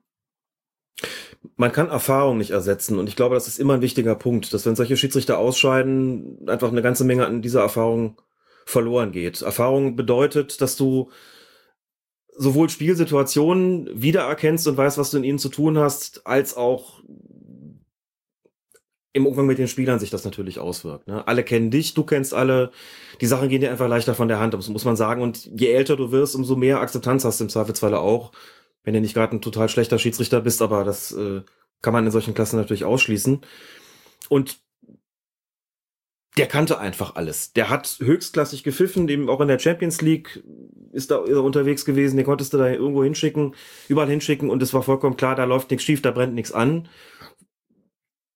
Man 1.56 1.72
kann 1.72 1.88
Erfahrung 1.88 2.38
nicht 2.38 2.50
ersetzen 2.50 2.98
und 2.98 3.08
ich 3.08 3.16
glaube, 3.16 3.34
das 3.34 3.48
ist 3.48 3.58
immer 3.58 3.74
ein 3.74 3.80
wichtiger 3.80 4.14
Punkt, 4.14 4.52
dass 4.52 4.66
wenn 4.66 4.76
solche 4.76 4.96
Schiedsrichter 4.96 5.38
ausscheiden, 5.38 6.48
einfach 6.48 6.70
eine 6.70 6.82
ganze 6.82 7.04
Menge 7.04 7.26
an 7.26 7.40
dieser 7.40 7.60
Erfahrung 7.60 8.20
verloren 8.66 9.12
geht. 9.12 9.42
Erfahrung 9.42 9.96
bedeutet, 9.96 10.60
dass 10.60 10.76
du 10.76 11.10
sowohl 12.40 12.70
Spielsituationen 12.70 13.90
wiedererkennst 13.92 14.66
und 14.66 14.78
weißt, 14.78 14.96
was 14.96 15.10
du 15.10 15.18
in 15.18 15.24
ihnen 15.24 15.38
zu 15.38 15.50
tun 15.50 15.76
hast, 15.76 16.26
als 16.26 16.56
auch 16.56 17.02
im 19.12 19.26
Umgang 19.26 19.44
mit 19.44 19.58
den 19.58 19.68
Spielern 19.68 19.98
sich 19.98 20.08
das 20.08 20.24
natürlich 20.24 20.58
auswirkt. 20.58 21.06
Ne? 21.06 21.26
Alle 21.28 21.44
kennen 21.44 21.70
dich, 21.70 21.92
du 21.92 22.02
kennst 22.02 22.32
alle. 22.32 22.70
Die 23.20 23.26
Sachen 23.26 23.50
gehen 23.50 23.60
dir 23.60 23.70
einfach 23.70 23.88
leichter 23.88 24.14
von 24.14 24.28
der 24.28 24.40
Hand, 24.40 24.54
das 24.54 24.70
muss 24.70 24.86
man 24.86 24.96
sagen. 24.96 25.20
Und 25.20 25.50
je 25.54 25.70
älter 25.70 25.96
du 25.96 26.12
wirst, 26.12 26.34
umso 26.34 26.56
mehr 26.56 26.80
Akzeptanz 26.80 27.26
hast 27.26 27.40
du 27.40 27.44
im 27.44 27.50
Zweifelsfalle 27.50 28.00
auch, 28.00 28.32
wenn 28.84 28.94
du 28.94 29.02
nicht 29.02 29.12
gerade 29.12 29.36
ein 29.36 29.42
total 29.42 29.68
schlechter 29.68 29.98
Schiedsrichter 29.98 30.40
bist, 30.40 30.62
aber 30.62 30.84
das 30.84 31.12
äh, 31.12 31.42
kann 31.82 31.92
man 31.92 32.06
in 32.06 32.10
solchen 32.10 32.32
Klassen 32.32 32.56
natürlich 32.56 32.86
ausschließen. 32.86 33.42
Und 34.30 34.60
der 36.36 36.46
kannte 36.46 36.78
einfach 36.78 37.16
alles. 37.16 37.52
Der 37.52 37.70
hat 37.70 37.98
höchstklassig 38.00 38.62
gepfiffen, 38.62 39.06
dem 39.06 39.28
auch 39.28 39.40
in 39.40 39.48
der 39.48 39.58
Champions 39.58 40.00
League 40.00 40.42
ist 40.92 41.10
da 41.10 41.18
unterwegs 41.18 41.84
gewesen, 41.84 42.16
den 42.16 42.26
konntest 42.26 42.52
du 42.52 42.58
da 42.58 42.68
irgendwo 42.68 43.04
hinschicken, 43.04 43.54
überall 43.88 44.08
hinschicken 44.08 44.50
und 44.50 44.62
es 44.62 44.74
war 44.74 44.82
vollkommen 44.82 45.16
klar, 45.16 45.34
da 45.34 45.44
läuft 45.44 45.70
nichts 45.70 45.84
schief, 45.84 46.02
da 46.02 46.10
brennt 46.10 46.34
nichts 46.34 46.52
an. 46.52 46.88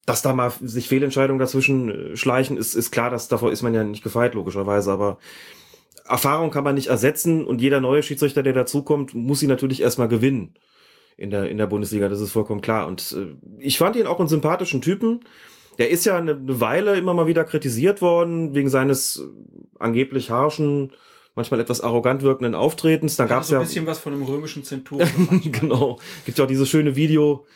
Dass 0.06 0.22
da 0.22 0.34
mal 0.34 0.52
sich 0.60 0.88
Fehlentscheidungen 0.88 1.38
dazwischen 1.38 2.12
äh, 2.12 2.16
schleichen, 2.16 2.56
ist, 2.56 2.74
ist 2.74 2.90
klar, 2.90 3.10
dass 3.10 3.28
davor 3.28 3.50
ist 3.50 3.62
man 3.62 3.74
ja 3.74 3.82
nicht 3.84 4.04
gefeit, 4.04 4.34
logischerweise, 4.34 4.92
aber 4.92 5.18
Erfahrung 6.06 6.50
kann 6.50 6.64
man 6.64 6.74
nicht 6.74 6.88
ersetzen 6.88 7.46
und 7.46 7.62
jeder 7.62 7.80
neue 7.80 8.02
Schiedsrichter, 8.02 8.42
der 8.42 8.52
dazukommt, 8.52 9.14
muss 9.14 9.40
sie 9.40 9.46
natürlich 9.46 9.80
erstmal 9.80 10.08
gewinnen 10.08 10.54
in 11.16 11.30
der, 11.30 11.48
in 11.48 11.58
der 11.58 11.66
Bundesliga, 11.66 12.08
das 12.08 12.20
ist 12.20 12.32
vollkommen 12.32 12.60
klar. 12.60 12.86
Und 12.86 13.16
äh, 13.16 13.34
ich 13.58 13.78
fand 13.78 13.96
ihn 13.96 14.06
auch 14.06 14.18
einen 14.18 14.28
sympathischen 14.28 14.82
Typen 14.82 15.20
der 15.78 15.90
ist 15.90 16.04
ja 16.04 16.16
eine, 16.16 16.36
Weile 16.60 16.96
immer 16.96 17.14
mal 17.14 17.26
wieder 17.26 17.44
kritisiert 17.44 18.02
worden, 18.02 18.54
wegen 18.54 18.68
seines 18.68 19.18
äh, 19.18 19.22
angeblich 19.78 20.30
harschen, 20.30 20.92
manchmal 21.34 21.60
etwas 21.60 21.80
arrogant 21.80 22.22
wirkenden 22.22 22.54
Auftretens. 22.54 23.16
Dann 23.16 23.28
gab 23.28 23.42
es 23.42 23.48
so 23.48 23.54
ja. 23.54 23.60
ein 23.60 23.66
bisschen 23.66 23.86
was 23.86 23.98
von 23.98 24.12
einem 24.12 24.22
römischen 24.22 24.64
Zenturion. 24.64 25.40
genau. 25.52 25.98
Gibt 26.24 26.38
ja 26.38 26.44
auch 26.44 26.48
dieses 26.48 26.68
schöne 26.68 26.96
Video, 26.96 27.46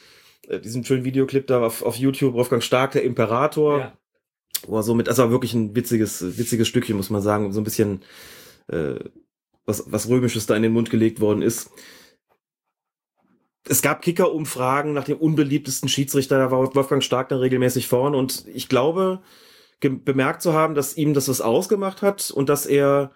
äh, 0.48 0.60
diesen 0.60 0.84
schönen 0.84 1.04
Videoclip 1.04 1.46
da 1.46 1.60
auf, 1.60 1.82
auf 1.82 1.96
YouTube, 1.96 2.34
Wolfgang 2.34 2.62
Stark, 2.62 2.92
der 2.92 3.04
Imperator. 3.04 3.78
Ja. 3.78 3.92
Wo 4.66 4.76
er 4.76 4.82
so 4.82 4.94
mit, 4.94 5.08
also 5.08 5.30
wirklich 5.30 5.54
ein 5.54 5.76
witziges, 5.76 6.36
witziges 6.36 6.66
Stückchen, 6.66 6.96
muss 6.96 7.10
man 7.10 7.22
sagen, 7.22 7.52
so 7.52 7.60
ein 7.60 7.64
bisschen 7.64 8.02
äh, 8.66 8.96
was, 9.66 9.84
was 9.86 10.08
Römisches 10.08 10.46
da 10.46 10.56
in 10.56 10.62
den 10.62 10.72
Mund 10.72 10.90
gelegt 10.90 11.20
worden 11.20 11.42
ist 11.42 11.70
es 13.68 13.82
gab 13.82 14.02
Kicker-Umfragen 14.02 14.92
nach 14.92 15.04
dem 15.04 15.18
unbeliebtesten 15.18 15.88
Schiedsrichter, 15.88 16.38
da 16.38 16.50
war 16.50 16.74
Wolfgang 16.74 17.02
Stark 17.02 17.28
dann 17.28 17.38
regelmäßig 17.38 17.86
vorn 17.86 18.14
und 18.14 18.44
ich 18.52 18.68
glaube, 18.68 19.20
bemerkt 19.80 20.42
zu 20.42 20.52
haben, 20.54 20.74
dass 20.74 20.96
ihm 20.96 21.14
das 21.14 21.28
was 21.28 21.40
ausgemacht 21.40 22.02
hat 22.02 22.30
und 22.30 22.48
dass 22.48 22.66
er 22.66 23.12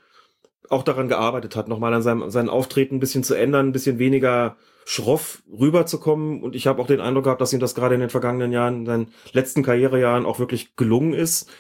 auch 0.69 0.85
daran 0.85 1.09
gearbeitet 1.09 1.57
hat, 1.57 1.69
nochmal 1.69 1.93
an 1.93 2.03
seinem 2.03 2.31
seinem 2.31 2.49
Auftreten 2.49 2.97
ein 2.97 3.01
bisschen 3.01 3.25
zu 3.25 3.35
ändern, 3.35 3.69
ein 3.69 3.73
bisschen 3.73 3.99
weniger 3.99 4.57
schroff 4.85 5.43
rüberzukommen. 5.51 6.43
Und 6.43 6.55
ich 6.55 6.67
habe 6.67 6.81
auch 6.81 6.87
den 6.87 7.01
Eindruck 7.01 7.25
gehabt, 7.25 7.41
dass 7.41 7.53
ihm 7.53 7.61
das 7.61 7.75
gerade 7.75 7.95
in 7.95 8.01
den 8.01 8.11
vergangenen 8.11 8.53
Jahren, 8.53 8.81
in 8.81 8.87
seinen 8.87 9.13
letzten 9.33 9.63
Karrierejahren 9.63 10.25
auch 10.25 10.39
wirklich 10.39 10.77
gelungen 10.77 11.15
ist 11.15 11.51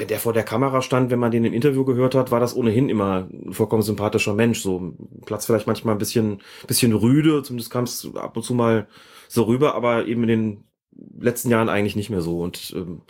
wenn 0.00 0.08
der 0.08 0.18
vor 0.18 0.32
der 0.32 0.44
Kamera 0.44 0.80
stand, 0.80 1.10
wenn 1.10 1.18
man 1.18 1.30
den 1.30 1.44
im 1.44 1.52
Interview 1.52 1.84
gehört 1.84 2.14
hat, 2.14 2.30
war 2.30 2.40
das 2.40 2.56
ohnehin 2.56 2.88
immer 2.88 3.28
ein 3.30 3.52
vollkommen 3.52 3.82
sympathischer 3.82 4.32
Mensch. 4.32 4.62
So 4.62 4.94
Platz 5.26 5.44
vielleicht 5.44 5.66
manchmal 5.66 5.94
ein 5.94 5.98
bisschen, 5.98 6.40
bisschen 6.66 6.94
rüde, 6.94 7.42
zumindest 7.42 7.70
kam 7.70 7.84
es 7.84 8.08
ab 8.14 8.34
und 8.34 8.42
zu 8.42 8.54
mal 8.54 8.88
so 9.28 9.42
rüber, 9.42 9.74
aber 9.74 10.06
eben 10.06 10.22
in 10.22 10.28
den 10.28 10.64
letzten 11.18 11.50
Jahren 11.50 11.68
eigentlich 11.68 11.96
nicht 11.96 12.08
mehr 12.08 12.22
so. 12.22 12.40
Und 12.40 12.72
ähm, 12.74 13.02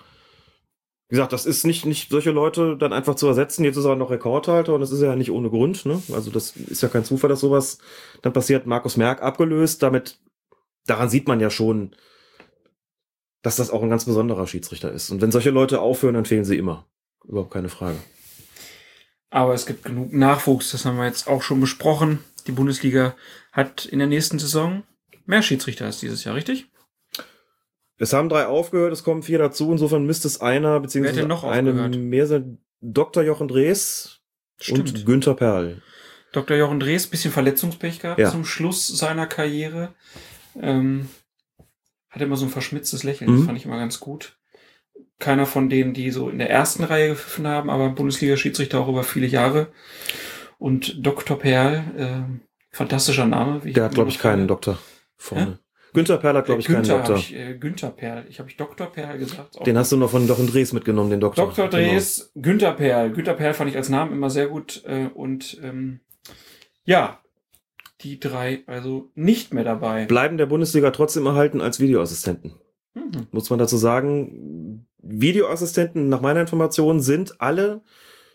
wie 1.08 1.14
gesagt, 1.14 1.32
das 1.32 1.46
ist 1.46 1.64
nicht, 1.64 1.86
nicht 1.86 2.10
solche 2.10 2.32
Leute 2.32 2.76
dann 2.76 2.92
einfach 2.92 3.14
zu 3.14 3.28
ersetzen. 3.28 3.64
Jetzt 3.64 3.76
ist 3.76 3.84
er 3.84 3.94
noch 3.94 4.10
Rekordhalter 4.10 4.74
und 4.74 4.80
das 4.80 4.90
ist 4.90 5.00
ja 5.00 5.14
nicht 5.14 5.30
ohne 5.30 5.48
Grund. 5.48 5.86
Ne? 5.86 6.02
Also 6.12 6.32
das 6.32 6.56
ist 6.56 6.82
ja 6.82 6.88
kein 6.88 7.04
Zufall, 7.04 7.30
dass 7.30 7.40
sowas 7.40 7.78
dann 8.22 8.32
passiert. 8.32 8.66
Markus 8.66 8.96
Merck 8.96 9.22
abgelöst, 9.22 9.82
damit, 9.84 10.18
daran 10.86 11.08
sieht 11.08 11.28
man 11.28 11.38
ja 11.38 11.50
schon, 11.50 11.94
dass 13.42 13.56
das 13.56 13.70
auch 13.70 13.82
ein 13.82 13.90
ganz 13.90 14.04
besonderer 14.04 14.46
Schiedsrichter 14.46 14.92
ist. 14.92 15.10
Und 15.10 15.20
wenn 15.20 15.32
solche 15.32 15.50
Leute 15.50 15.80
aufhören, 15.80 16.14
dann 16.14 16.24
fehlen 16.24 16.44
sie 16.44 16.58
immer. 16.58 16.86
Überhaupt 17.24 17.52
keine 17.52 17.68
Frage. 17.68 17.96
Aber 19.30 19.54
es 19.54 19.66
gibt 19.66 19.84
genug 19.84 20.12
Nachwuchs, 20.12 20.72
das 20.72 20.84
haben 20.84 20.98
wir 20.98 21.06
jetzt 21.06 21.28
auch 21.28 21.42
schon 21.42 21.60
besprochen. 21.60 22.18
Die 22.46 22.52
Bundesliga 22.52 23.14
hat 23.52 23.84
in 23.84 23.98
der 23.98 24.08
nächsten 24.08 24.38
Saison 24.38 24.82
mehr 25.26 25.42
Schiedsrichter 25.42 25.86
als 25.86 26.00
dieses 26.00 26.24
Jahr, 26.24 26.34
richtig? 26.34 26.66
Es 27.96 28.12
haben 28.12 28.28
drei 28.28 28.46
aufgehört, 28.46 28.92
es 28.92 29.04
kommen 29.04 29.22
vier 29.22 29.38
dazu, 29.38 29.70
insofern 29.70 30.06
müsste 30.06 30.26
es 30.26 30.40
einer, 30.40 30.80
beziehungsweise 30.80 31.26
noch 31.26 31.44
eine 31.44 31.72
mehr 31.72 32.26
sein. 32.26 32.58
Dr. 32.80 33.22
Jochen 33.22 33.46
Drees 33.46 34.20
Stimmt. 34.58 34.78
und 34.78 35.06
Günther 35.06 35.34
Perl. 35.34 35.82
Dr. 36.32 36.56
Jochen 36.56 36.80
Drees, 36.80 37.06
bisschen 37.06 37.30
Verletzungspech 37.30 38.00
gehabt 38.00 38.18
ja. 38.18 38.30
zum 38.30 38.44
Schluss 38.44 38.86
seiner 38.88 39.26
Karriere. 39.26 39.94
Ähm, 40.58 41.08
hat 42.10 42.22
immer 42.22 42.36
so 42.36 42.46
ein 42.46 42.50
verschmitztes 42.50 43.04
Lächeln, 43.04 43.30
mhm. 43.30 43.36
das 43.36 43.46
fand 43.46 43.58
ich 43.58 43.64
immer 43.64 43.78
ganz 43.78 44.00
gut. 44.00 44.36
Keiner 45.18 45.46
von 45.46 45.68
denen, 45.68 45.94
die 45.94 46.10
so 46.10 46.28
in 46.28 46.38
der 46.38 46.50
ersten 46.50 46.84
Reihe 46.84 47.10
gepfiffen 47.10 47.46
haben, 47.46 47.70
aber 47.70 47.90
Bundesliga-Schiedsrichter 47.90 48.80
auch 48.80 48.88
über 48.88 49.04
viele 49.04 49.26
Jahre. 49.26 49.68
Und 50.58 51.06
Dr. 51.06 51.38
Perl, 51.38 51.84
äh, 51.96 52.40
fantastischer 52.70 53.26
Name. 53.26 53.60
Der 53.60 53.84
hat, 53.84 53.94
glaube 53.94 54.10
ich, 54.10 54.18
keinen 54.18 54.48
Doktor 54.48 54.78
vorne. 55.16 55.50
Ja? 55.50 55.58
Günther 55.92 56.18
Perl 56.18 56.36
hat, 56.36 56.44
glaube 56.46 56.60
ich, 56.60 56.66
Günther 56.66 56.94
keinen 56.94 56.98
Doktor. 56.98 57.16
Ich, 57.16 57.34
äh, 57.34 57.54
Günther 57.54 57.90
Perl. 57.90 58.24
Ich 58.28 58.38
habe 58.38 58.48
ich 58.48 58.56
Dr. 58.56 58.86
Perl 58.86 59.18
gesagt. 59.18 59.66
Den 59.66 59.76
hast 59.76 59.90
du 59.90 59.96
noch 59.96 60.10
von 60.10 60.26
Jochen 60.26 60.46
Drees 60.46 60.72
mitgenommen, 60.72 61.10
den 61.10 61.20
Doktor. 61.20 61.46
Dr. 61.46 61.68
Genau. 61.68 61.82
Drees, 61.82 62.30
genau. 62.34 62.44
Günther 62.44 62.72
Perl. 62.72 63.10
Günther 63.10 63.34
Perl 63.34 63.54
fand 63.54 63.70
ich 63.70 63.76
als 63.76 63.88
Namen 63.88 64.12
immer 64.12 64.30
sehr 64.30 64.46
gut. 64.46 64.82
Äh, 64.86 65.06
und 65.12 65.58
ähm, 65.62 66.00
ja, 66.84 67.19
die 68.02 68.20
drei 68.20 68.62
also 68.66 69.10
nicht 69.14 69.52
mehr 69.54 69.64
dabei. 69.64 70.06
Bleiben 70.06 70.38
der 70.38 70.46
Bundesliga 70.46 70.90
trotzdem 70.90 71.26
erhalten 71.26 71.60
als 71.60 71.80
Videoassistenten. 71.80 72.54
Mhm. 72.94 73.26
Muss 73.30 73.50
man 73.50 73.58
dazu 73.58 73.76
sagen, 73.76 74.86
Videoassistenten 74.98 76.08
nach 76.08 76.20
meiner 76.20 76.40
Information 76.40 77.00
sind 77.00 77.40
alle 77.40 77.82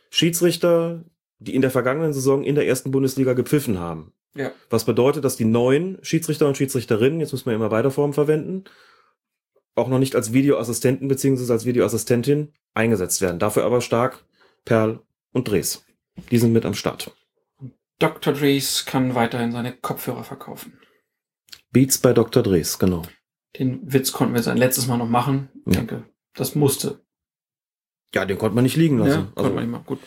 Schiedsrichter, 0.09 1.03
die 1.39 1.55
in 1.55 1.61
der 1.61 1.71
vergangenen 1.71 2.13
Saison 2.13 2.43
in 2.43 2.55
der 2.55 2.67
ersten 2.67 2.91
Bundesliga 2.91 3.33
gepfiffen 3.33 3.79
haben. 3.79 4.13
Ja. 4.35 4.51
Was 4.69 4.85
bedeutet, 4.85 5.23
dass 5.23 5.37
die 5.37 5.45
neuen 5.45 5.97
Schiedsrichter 6.01 6.47
und 6.47 6.57
Schiedsrichterinnen, 6.57 7.19
jetzt 7.19 7.31
müssen 7.31 7.45
wir 7.45 7.55
immer 7.55 7.69
beide 7.69 7.91
Formen 7.91 8.13
verwenden, 8.13 8.65
auch 9.75 9.87
noch 9.87 9.99
nicht 9.99 10.15
als 10.15 10.33
Videoassistenten 10.33 11.07
beziehungsweise 11.07 11.53
als 11.53 11.65
Videoassistentin 11.65 12.53
eingesetzt 12.73 13.21
werden. 13.21 13.39
Dafür 13.39 13.65
aber 13.65 13.81
stark 13.81 14.23
Perl 14.63 14.99
und 15.31 15.49
Dres. 15.49 15.85
Die 16.31 16.37
sind 16.37 16.53
mit 16.53 16.65
am 16.65 16.73
Start. 16.73 17.13
Dr. 17.99 18.33
Dres 18.33 18.85
kann 18.85 19.15
weiterhin 19.15 19.51
seine 19.51 19.71
Kopfhörer 19.73 20.23
verkaufen. 20.23 20.79
Beats 21.71 21.97
bei 21.97 22.13
Dr. 22.13 22.43
Dres, 22.43 22.77
genau. 22.79 23.03
Den 23.57 23.79
Witz 23.91 24.11
konnten 24.11 24.33
wir 24.33 24.43
sein 24.43 24.57
letztes 24.57 24.87
Mal 24.87 24.97
noch 24.97 25.09
machen. 25.09 25.49
Ich 25.65 25.73
Ja. 25.75 25.79
denke, 25.81 26.03
das 26.33 26.55
musste. 26.55 27.01
Ja, 28.13 28.25
den 28.25 28.37
konnte 28.37 28.55
man 28.55 28.63
nicht 28.63 28.75
liegen 28.77 28.99
Ja, 28.99 29.05
lassen. 29.05 29.31
konnte 29.35 29.51
man 29.53 29.63
nicht 29.63 29.71
mal. 29.71 29.83
Gut. 29.85 29.99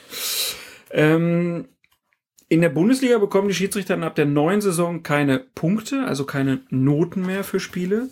Ähm, 0.90 1.68
in 2.48 2.60
der 2.62 2.70
Bundesliga 2.70 3.18
bekommen 3.18 3.48
die 3.48 3.54
Schiedsrichter 3.54 4.00
ab 4.02 4.14
der 4.14 4.24
neuen 4.24 4.60
Saison 4.60 5.02
keine 5.02 5.38
Punkte, 5.38 6.04
also 6.04 6.24
keine 6.24 6.62
Noten 6.70 7.24
mehr 7.26 7.44
für 7.44 7.60
Spiele. 7.60 8.08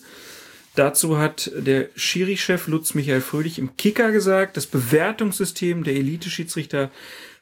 Dazu 0.75 1.17
hat 1.17 1.51
der 1.57 1.89
Schiri-Chef 1.97 2.67
Lutz 2.69 2.93
Michael 2.95 3.23
Fröhlich 3.23 3.59
im 3.59 3.77
Kicker 3.79 4.13
gesagt, 4.13 4.59
das 4.59 4.67
Bewertungssystem 4.67 5.85
der 5.85 5.95
Elite-Schiedsrichter 5.95 6.91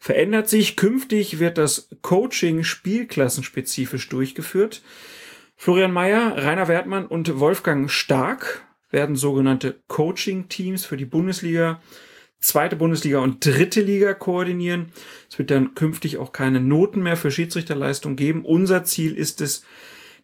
verändert 0.04 0.50
sich. 0.50 0.76
Künftig 0.76 1.38
wird 1.38 1.56
das 1.56 1.88
Coaching 2.02 2.62
spielklassenspezifisch 2.62 4.06
durchgeführt. 4.10 4.82
Florian 5.56 5.94
Mayer, 5.94 6.34
Rainer 6.36 6.68
Wertmann 6.68 7.06
und 7.06 7.40
Wolfgang 7.40 7.90
Stark 7.90 8.66
werden 8.90 9.16
sogenannte 9.16 9.80
Coaching-Teams 9.88 10.84
für 10.84 10.98
die 10.98 11.06
Bundesliga, 11.06 11.80
zweite 12.38 12.76
Bundesliga 12.76 13.20
und 13.20 13.46
dritte 13.46 13.80
Liga 13.80 14.12
koordinieren. 14.12 14.92
Es 15.30 15.38
wird 15.38 15.50
dann 15.50 15.74
künftig 15.74 16.18
auch 16.18 16.32
keine 16.32 16.60
Noten 16.60 17.02
mehr 17.02 17.16
für 17.16 17.30
Schiedsrichterleistung 17.30 18.14
geben. 18.14 18.44
Unser 18.44 18.84
Ziel 18.84 19.16
ist 19.16 19.40
es, 19.40 19.64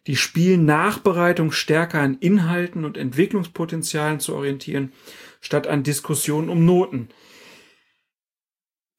die 0.05 0.15
Spielnachbereitung 0.15 1.51
stärker 1.51 2.01
an 2.01 2.17
Inhalten 2.19 2.85
und 2.85 2.97
Entwicklungspotenzialen 2.97 4.19
zu 4.19 4.35
orientieren, 4.35 4.93
statt 5.39 5.65
an 5.65 5.81
Diskussionen 5.81 6.49
um 6.49 6.65
Noten. 6.65 7.09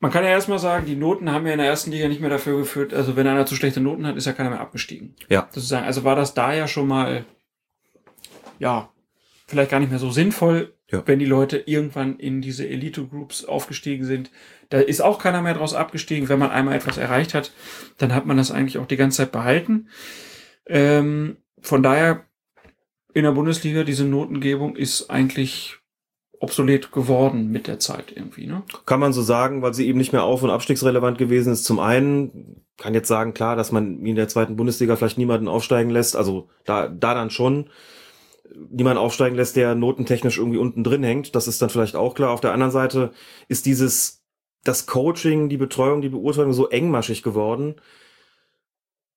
Man 0.02 0.10
kann 0.10 0.24
ja 0.24 0.30
erstmal 0.30 0.58
sagen, 0.58 0.84
die 0.84 0.96
Noten 0.96 1.30
haben 1.30 1.46
ja 1.46 1.52
in 1.52 1.60
der 1.60 1.68
ersten 1.68 1.92
Liga 1.92 2.08
nicht 2.08 2.20
mehr 2.20 2.28
dafür 2.28 2.58
geführt, 2.58 2.92
also 2.92 3.14
wenn 3.14 3.28
einer 3.28 3.46
zu 3.46 3.54
schlechte 3.54 3.80
Noten 3.80 4.04
hat, 4.04 4.16
ist 4.16 4.26
ja 4.26 4.32
keiner 4.32 4.50
mehr 4.50 4.58
abgestiegen. 4.58 5.14
Ja. 5.28 5.48
Sozusagen, 5.52 5.86
also 5.86 6.02
war 6.02 6.16
das 6.16 6.34
da 6.34 6.52
ja 6.52 6.66
schon 6.66 6.88
mal, 6.88 7.24
ja, 8.58 8.90
vielleicht 9.46 9.70
gar 9.70 9.78
nicht 9.78 9.90
mehr 9.90 10.00
so 10.00 10.10
sinnvoll, 10.10 10.74
Ja. 10.90 11.04
wenn 11.06 11.20
die 11.20 11.24
Leute 11.24 11.56
irgendwann 11.66 12.16
in 12.18 12.40
diese 12.42 12.68
Elite-Groups 12.68 13.44
aufgestiegen 13.44 14.04
sind. 14.04 14.32
Da 14.70 14.80
ist 14.80 15.02
auch 15.02 15.20
keiner 15.20 15.40
mehr 15.40 15.54
draus 15.54 15.72
abgestiegen. 15.72 16.28
Wenn 16.28 16.40
man 16.40 16.50
einmal 16.50 16.74
etwas 16.74 16.98
erreicht 16.98 17.32
hat, 17.32 17.52
dann 17.98 18.12
hat 18.12 18.26
man 18.26 18.36
das 18.36 18.50
eigentlich 18.50 18.78
auch 18.78 18.86
die 18.86 18.96
ganze 18.96 19.18
Zeit 19.18 19.30
behalten. 19.30 19.88
Ähm, 20.66 21.36
von 21.60 21.80
daher, 21.84 22.24
in 23.14 23.22
der 23.22 23.32
Bundesliga, 23.32 23.84
diese 23.84 24.04
Notengebung 24.04 24.74
ist 24.74 25.10
eigentlich 25.10 25.78
obsolet 26.42 26.90
geworden 26.90 27.50
mit 27.50 27.66
der 27.68 27.78
Zeit 27.78 28.12
irgendwie, 28.14 28.46
ne? 28.46 28.62
Kann 28.84 29.00
man 29.00 29.12
so 29.12 29.22
sagen, 29.22 29.62
weil 29.62 29.74
sie 29.74 29.86
eben 29.86 29.98
nicht 29.98 30.12
mehr 30.12 30.24
auf- 30.24 30.42
und 30.42 30.50
abstiegsrelevant 30.50 31.16
gewesen 31.16 31.52
ist. 31.52 31.64
Zum 31.64 31.78
einen 31.78 32.64
kann 32.78 32.94
jetzt 32.94 33.08
sagen, 33.08 33.32
klar, 33.32 33.54
dass 33.54 33.70
man 33.70 34.04
in 34.04 34.16
der 34.16 34.28
zweiten 34.28 34.56
Bundesliga 34.56 34.96
vielleicht 34.96 35.18
niemanden 35.18 35.46
aufsteigen 35.46 35.90
lässt, 35.90 36.16
also 36.16 36.48
da, 36.64 36.88
da 36.88 37.14
dann 37.14 37.30
schon 37.30 37.70
niemanden 38.70 38.98
aufsteigen 38.98 39.36
lässt, 39.36 39.56
der 39.56 39.74
notentechnisch 39.74 40.38
irgendwie 40.38 40.58
unten 40.58 40.82
drin 40.84 41.04
hängt. 41.04 41.34
Das 41.34 41.46
ist 41.46 41.62
dann 41.62 41.70
vielleicht 41.70 41.94
auch 41.94 42.14
klar. 42.14 42.30
Auf 42.30 42.40
der 42.40 42.52
anderen 42.52 42.72
Seite 42.72 43.12
ist 43.48 43.64
dieses, 43.64 44.24
das 44.64 44.86
Coaching, 44.86 45.48
die 45.48 45.56
Betreuung, 45.56 46.02
die 46.02 46.08
Beurteilung 46.08 46.52
so 46.52 46.68
engmaschig 46.68 47.22
geworden 47.22 47.76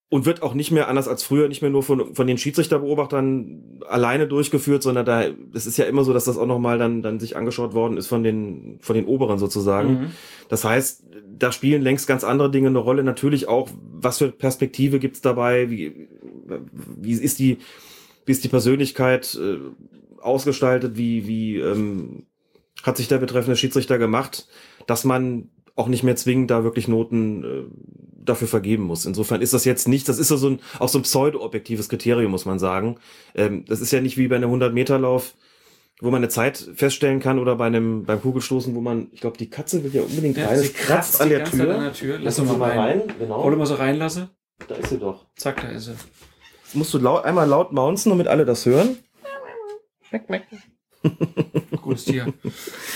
und 0.08 0.24
wird 0.24 0.42
auch 0.42 0.54
nicht 0.54 0.70
mehr 0.70 0.88
anders 0.88 1.08
als 1.08 1.24
früher, 1.24 1.48
nicht 1.48 1.62
mehr 1.62 1.70
nur 1.70 1.82
von, 1.82 2.14
von 2.14 2.26
den 2.26 2.38
Schiedsrichterbeobachtern 2.38 3.80
alleine 3.88 4.28
durchgeführt, 4.28 4.82
sondern 4.82 5.04
da, 5.04 5.24
es 5.52 5.66
ist 5.66 5.78
ja 5.78 5.84
immer 5.86 6.04
so, 6.04 6.12
dass 6.12 6.24
das 6.24 6.38
auch 6.38 6.46
nochmal 6.46 6.78
dann, 6.78 7.02
dann 7.02 7.18
sich 7.18 7.36
angeschaut 7.36 7.74
worden 7.74 7.96
ist 7.96 8.06
von 8.06 8.22
den, 8.22 8.78
von 8.80 8.94
den 8.94 9.06
Oberen 9.06 9.38
sozusagen. 9.38 9.88
Mhm. 9.90 10.10
Das 10.48 10.64
heißt, 10.64 11.04
da 11.38 11.50
spielen 11.50 11.82
längst 11.82 12.06
ganz 12.06 12.22
andere 12.22 12.50
Dinge 12.52 12.68
eine 12.68 12.78
Rolle. 12.78 13.02
Natürlich 13.02 13.48
auch, 13.48 13.68
was 13.92 14.18
für 14.18 14.30
Perspektive 14.30 15.00
gibt's 15.00 15.22
dabei? 15.22 15.70
Wie, 15.70 16.08
wie 16.96 17.12
ist 17.12 17.40
die, 17.40 17.58
wie 18.24 18.32
ist 18.32 18.44
die 18.44 18.48
Persönlichkeit 18.48 19.36
äh, 19.40 19.58
ausgestaltet? 20.20 20.96
Wie, 20.96 21.26
wie 21.26 21.56
ähm, 21.58 22.26
hat 22.84 22.96
sich 22.96 23.08
der 23.08 23.18
betreffende 23.18 23.56
Schiedsrichter 23.56 23.98
gemacht, 23.98 24.46
dass 24.86 25.04
man 25.04 25.50
auch 25.76 25.88
nicht 25.88 26.02
mehr 26.02 26.16
zwingend 26.16 26.50
da 26.50 26.64
wirklich 26.64 26.88
Noten 26.88 27.44
äh, 27.44 27.62
dafür 28.24 28.48
vergeben 28.48 28.82
muss. 28.84 29.06
Insofern 29.06 29.42
ist 29.42 29.52
das 29.52 29.64
jetzt 29.64 29.86
nicht, 29.86 30.08
das 30.08 30.18
ist 30.18 30.28
so 30.28 30.48
ein, 30.48 30.60
auch 30.78 30.88
so 30.88 30.98
ein 30.98 31.02
pseudo-objektives 31.02 31.88
Kriterium, 31.88 32.30
muss 32.30 32.46
man 32.46 32.58
sagen. 32.58 32.96
Ähm, 33.34 33.64
das 33.66 33.80
ist 33.80 33.92
ja 33.92 34.00
nicht 34.00 34.16
wie 34.16 34.26
bei 34.26 34.36
einem 34.36 34.52
100-Meter-Lauf, 34.52 35.34
wo 36.00 36.10
man 36.10 36.18
eine 36.18 36.28
Zeit 36.28 36.58
feststellen 36.74 37.20
kann 37.20 37.38
oder 37.38 37.56
bei 37.56 37.66
einem 37.66 38.04
beim 38.04 38.20
Kugelstoßen, 38.20 38.74
wo 38.74 38.80
man, 38.80 39.08
ich 39.12 39.20
glaube, 39.20 39.38
die 39.38 39.48
Katze 39.48 39.84
will 39.84 39.94
ja 39.94 40.02
unbedingt 40.02 40.38
rein. 40.38 40.58
sie 40.58 40.66
Es 40.66 40.74
kratzt 40.74 41.20
an 41.20 41.28
der 41.28 41.44
Tür. 41.44 41.74
An 41.74 41.82
der 41.84 41.92
Tür. 41.92 42.18
Lass 42.18 42.36
sie 42.36 42.46
Sie 42.46 42.56
mal 42.56 42.72
rein. 42.72 43.02
Genau. 43.18 43.42
Hol 43.42 43.56
mal 43.56 43.66
so 43.66 43.74
reinlasse. 43.74 44.30
Da 44.68 44.74
ist 44.74 44.90
sie 44.90 44.98
doch. 44.98 45.26
Zack, 45.36 45.60
da 45.62 45.68
ist 45.68 45.84
sie. 45.84 45.92
Jetzt 46.64 46.74
musst 46.74 46.92
du 46.92 46.98
laut, 46.98 47.24
einmal 47.24 47.48
laut 47.48 47.72
mounzen, 47.72 48.10
damit 48.10 48.26
alle 48.26 48.44
das 48.44 48.66
hören. 48.66 48.96
Gutes 51.82 52.04
Tier. 52.04 52.32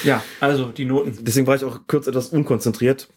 ja, 0.04 0.22
also 0.40 0.66
die 0.66 0.84
Noten. 0.84 1.18
Deswegen 1.22 1.46
war 1.46 1.56
ich 1.56 1.64
auch 1.64 1.80
kurz 1.86 2.06
etwas 2.06 2.28
unkonzentriert. 2.28 3.08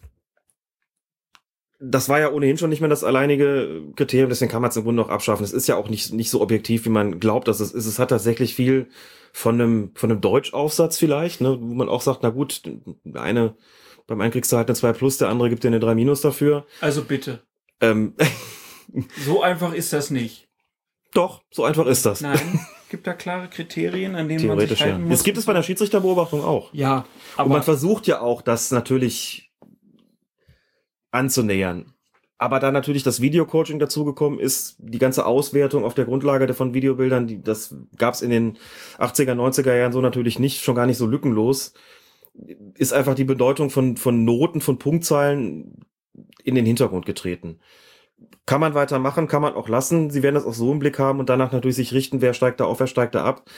Das 1.80 2.08
war 2.08 2.18
ja 2.20 2.30
ohnehin 2.30 2.56
schon 2.56 2.70
nicht 2.70 2.80
mehr 2.80 2.88
das 2.88 3.04
alleinige 3.04 3.82
Kriterium, 3.96 4.30
deswegen 4.30 4.50
kann 4.50 4.62
man 4.62 4.70
es 4.70 4.76
im 4.76 4.84
Grunde 4.84 5.02
auch 5.02 5.08
abschaffen. 5.10 5.44
Es 5.44 5.52
ist 5.52 5.66
ja 5.66 5.76
auch 5.76 5.88
nicht, 5.90 6.12
nicht 6.12 6.30
so 6.30 6.40
objektiv, 6.40 6.86
wie 6.86 6.90
man 6.90 7.20
glaubt, 7.20 7.48
dass 7.48 7.60
es 7.60 7.72
ist. 7.72 7.86
Es 7.86 7.98
hat 7.98 8.08
tatsächlich 8.10 8.54
viel 8.54 8.88
von 9.32 9.60
einem, 9.60 9.90
von 9.94 10.10
einem 10.10 10.20
Deutschaufsatz 10.20 10.96
vielleicht, 10.98 11.40
ne, 11.40 11.58
wo 11.60 11.74
man 11.74 11.88
auch 11.88 12.00
sagt, 12.00 12.20
na 12.22 12.30
gut, 12.30 12.62
der 13.04 13.20
eine, 13.20 13.56
beim 14.06 14.20
einen 14.20 14.32
kriegst 14.32 14.52
du 14.52 14.56
halt 14.56 14.68
eine 14.68 14.76
2 14.76 14.92
plus, 14.92 15.18
der 15.18 15.28
andere 15.28 15.50
gibt 15.50 15.64
dir 15.64 15.68
eine 15.68 15.80
3 15.80 15.94
minus 15.94 16.20
dafür. 16.20 16.64
Also 16.80 17.02
bitte. 17.04 17.42
Ähm, 17.80 18.14
So 19.24 19.42
einfach 19.42 19.72
ist 19.72 19.92
das 19.92 20.10
nicht. 20.10 20.46
doch, 21.14 21.42
so 21.50 21.64
einfach 21.64 21.86
ist 21.86 22.06
das. 22.06 22.20
Nein, 22.20 22.60
gibt 22.94 23.08
da 23.08 23.12
klare 23.12 23.48
Kriterien, 23.48 24.14
an 24.14 24.28
denen 24.28 24.46
man 24.46 24.56
sich 24.60 24.68
Theoretisch, 24.68 24.80
ja. 24.80 24.86
halten 24.86 25.02
muss. 25.02 25.18
Das 25.18 25.24
gibt 25.24 25.36
es 25.36 25.46
bei 25.46 25.52
der 25.52 25.64
Schiedsrichterbeobachtung 25.64 26.44
auch. 26.44 26.72
Ja, 26.72 26.98
Und 26.98 27.06
aber 27.36 27.48
man 27.48 27.62
versucht 27.64 28.06
ja 28.06 28.20
auch, 28.20 28.40
das 28.40 28.70
natürlich 28.70 29.50
anzunähern. 31.10 31.92
Aber 32.38 32.60
da 32.60 32.70
natürlich 32.70 33.02
das 33.02 33.20
Videocoaching 33.20 33.80
dazugekommen 33.80 34.38
ist, 34.38 34.76
die 34.78 35.00
ganze 35.00 35.26
Auswertung 35.26 35.84
auf 35.84 35.94
der 35.94 36.04
Grundlage 36.04 36.54
von 36.54 36.72
Videobildern, 36.72 37.26
die, 37.26 37.42
das 37.42 37.74
gab 37.96 38.14
es 38.14 38.22
in 38.22 38.30
den 38.30 38.58
80er, 38.98 39.32
90er 39.32 39.74
Jahren 39.74 39.92
so 39.92 40.00
natürlich 40.00 40.38
nicht, 40.38 40.62
schon 40.62 40.76
gar 40.76 40.86
nicht 40.86 40.98
so 40.98 41.06
lückenlos, 41.06 41.74
ist 42.76 42.92
einfach 42.92 43.16
die 43.16 43.24
Bedeutung 43.24 43.70
von, 43.70 43.96
von 43.96 44.24
Noten, 44.24 44.60
von 44.60 44.78
Punktzahlen 44.78 45.84
in 46.44 46.54
den 46.54 46.66
Hintergrund 46.66 47.06
getreten. 47.06 47.58
Kann 48.46 48.60
man 48.60 48.74
weitermachen, 48.74 49.26
kann 49.26 49.42
man 49.42 49.54
auch 49.54 49.68
lassen. 49.68 50.10
Sie 50.10 50.22
werden 50.22 50.34
das 50.34 50.44
auch 50.44 50.54
so 50.54 50.70
im 50.70 50.78
Blick 50.78 50.98
haben 50.98 51.18
und 51.18 51.28
danach 51.28 51.52
natürlich 51.52 51.76
sich 51.76 51.92
richten, 51.92 52.20
wer 52.20 52.34
steigt 52.34 52.60
da 52.60 52.64
auf, 52.64 52.80
wer 52.80 52.86
steigt 52.86 53.14
da 53.14 53.24
ab. 53.24 53.48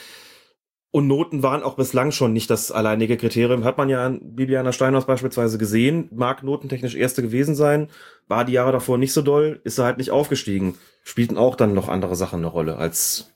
Und 0.91 1.07
Noten 1.07 1.43
waren 1.43 1.63
auch 1.63 1.75
bislang 1.75 2.11
schon 2.11 2.31
nicht 2.31 2.49
das 2.49 2.71
alleinige 2.71 3.17
Kriterium. 3.17 3.65
Hat 3.65 3.77
man 3.77 3.89
ja 3.89 4.05
an 4.05 4.21
Bibiana 4.35 4.71
Steinhaus 4.71 5.05
beispielsweise 5.05 5.57
gesehen. 5.57 6.09
Mag 6.13 6.43
notentechnisch 6.43 6.95
erste 6.95 7.21
gewesen 7.21 7.55
sein. 7.55 7.89
War 8.27 8.45
die 8.45 8.53
Jahre 8.53 8.71
davor 8.71 8.97
nicht 8.97 9.11
so 9.11 9.21
doll. 9.21 9.59
Ist 9.65 9.77
er 9.77 9.85
halt 9.85 9.97
nicht 9.97 10.11
aufgestiegen. 10.11 10.75
Spielten 11.03 11.37
auch 11.37 11.55
dann 11.55 11.73
noch 11.73 11.89
andere 11.89 12.15
Sachen 12.15 12.39
eine 12.39 12.47
Rolle 12.47 12.77
als 12.77 13.29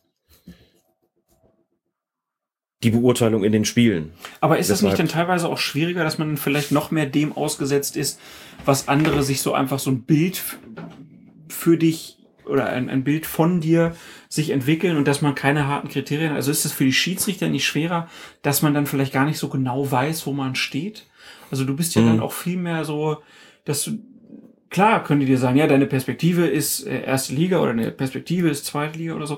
die 2.84 2.92
Beurteilung 2.92 3.44
in 3.44 3.52
den 3.52 3.66
Spielen. 3.66 4.14
Aber 4.40 4.58
ist 4.58 4.70
das 4.70 4.82
nicht 4.82 4.94
Deshalb- 4.94 5.10
denn 5.10 5.14
teilweise 5.14 5.50
auch 5.50 5.60
schwieriger, 5.60 6.04
dass 6.04 6.18
man 6.18 6.38
vielleicht 6.38 6.72
noch 6.72 6.90
mehr 6.90 7.06
dem 7.06 7.36
ausgesetzt 7.36 7.96
ist, 7.96 8.20
was 8.66 8.88
andere 8.88 9.22
sich 9.24 9.42
so 9.42 9.54
einfach 9.54 9.78
so 9.78 9.92
ein 9.92 10.04
Bild 10.04 10.42
für 11.54 11.78
dich 11.78 12.18
oder 12.46 12.68
ein, 12.68 12.90
ein 12.90 13.04
Bild 13.04 13.26
von 13.26 13.62
dir 13.62 13.96
sich 14.28 14.50
entwickeln 14.50 14.98
und 14.98 15.08
dass 15.08 15.22
man 15.22 15.36
keine 15.36 15.68
harten 15.68 15.90
Kriterien, 15.90 16.34
also 16.34 16.52
ist 16.52 16.66
das 16.66 16.72
für 16.72 16.86
die 16.86 16.94
Schiedsrichter 16.94 17.50
nicht 17.50 17.66
schwerer, 17.66 18.08
dass 18.42 18.62
man 18.62 18.74
dann 18.74 18.88
vielleicht 18.88 19.14
gar 19.14 19.26
nicht 19.26 19.38
so 19.38 19.48
genau 19.48 19.90
weiß, 19.90 20.26
wo 20.26 20.34
man 20.34 20.56
steht? 20.56 21.08
Also 21.52 21.66
du 21.66 21.76
bist 21.76 21.96
ja 21.96 22.02
Mhm. 22.02 22.08
dann 22.08 22.20
auch 22.20 22.34
viel 22.34 22.58
mehr 22.58 22.84
so, 22.84 23.18
dass 23.66 23.84
du, 23.84 24.00
klar 24.70 25.04
können 25.04 25.20
die 25.20 25.28
dir 25.28 25.38
sagen, 25.38 25.58
ja, 25.58 25.68
deine 25.68 25.86
Perspektive 25.86 26.48
ist 26.48 26.86
äh, 26.88 27.04
erste 27.04 27.34
Liga 27.34 27.60
oder 27.60 27.72
eine 27.72 27.92
Perspektive 27.92 28.50
ist 28.50 28.66
zweite 28.66 28.98
Liga 28.98 29.14
oder 29.14 29.28
so. 29.28 29.38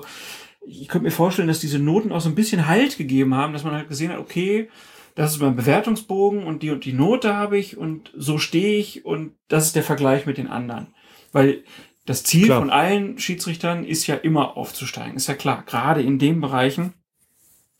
Ich 0.66 0.88
könnte 0.88 1.04
mir 1.04 1.10
vorstellen, 1.10 1.48
dass 1.48 1.60
diese 1.60 1.78
Noten 1.78 2.10
auch 2.10 2.22
so 2.22 2.30
ein 2.30 2.34
bisschen 2.34 2.66
Halt 2.66 2.96
gegeben 2.96 3.34
haben, 3.34 3.52
dass 3.52 3.64
man 3.64 3.74
halt 3.74 3.88
gesehen 3.88 4.12
hat, 4.12 4.18
okay, 4.18 4.70
das 5.14 5.32
ist 5.32 5.42
mein 5.42 5.56
Bewertungsbogen 5.56 6.42
und 6.44 6.62
die 6.62 6.70
und 6.70 6.84
die 6.86 6.94
Note 6.94 7.34
habe 7.34 7.58
ich 7.58 7.76
und 7.76 8.10
so 8.16 8.38
stehe 8.38 8.78
ich 8.78 9.04
und 9.04 9.32
das 9.48 9.66
ist 9.66 9.76
der 9.76 9.82
Vergleich 9.82 10.24
mit 10.26 10.38
den 10.38 10.48
anderen. 10.48 10.88
Weil 11.32 11.64
Das 12.06 12.22
Ziel 12.22 12.46
Klar. 12.46 12.60
von 12.60 12.70
allen 12.70 13.18
Schiedsrichtern 13.18 13.84
ist 13.84 14.06
ja 14.06 14.14
immer 14.14 14.56
aufzusteigen, 14.56 15.16
ist 15.16 15.26
ja 15.26 15.34
klar, 15.34 15.64
gerade 15.66 16.02
in 16.02 16.18
den 16.18 16.40
Bereichen. 16.40 16.94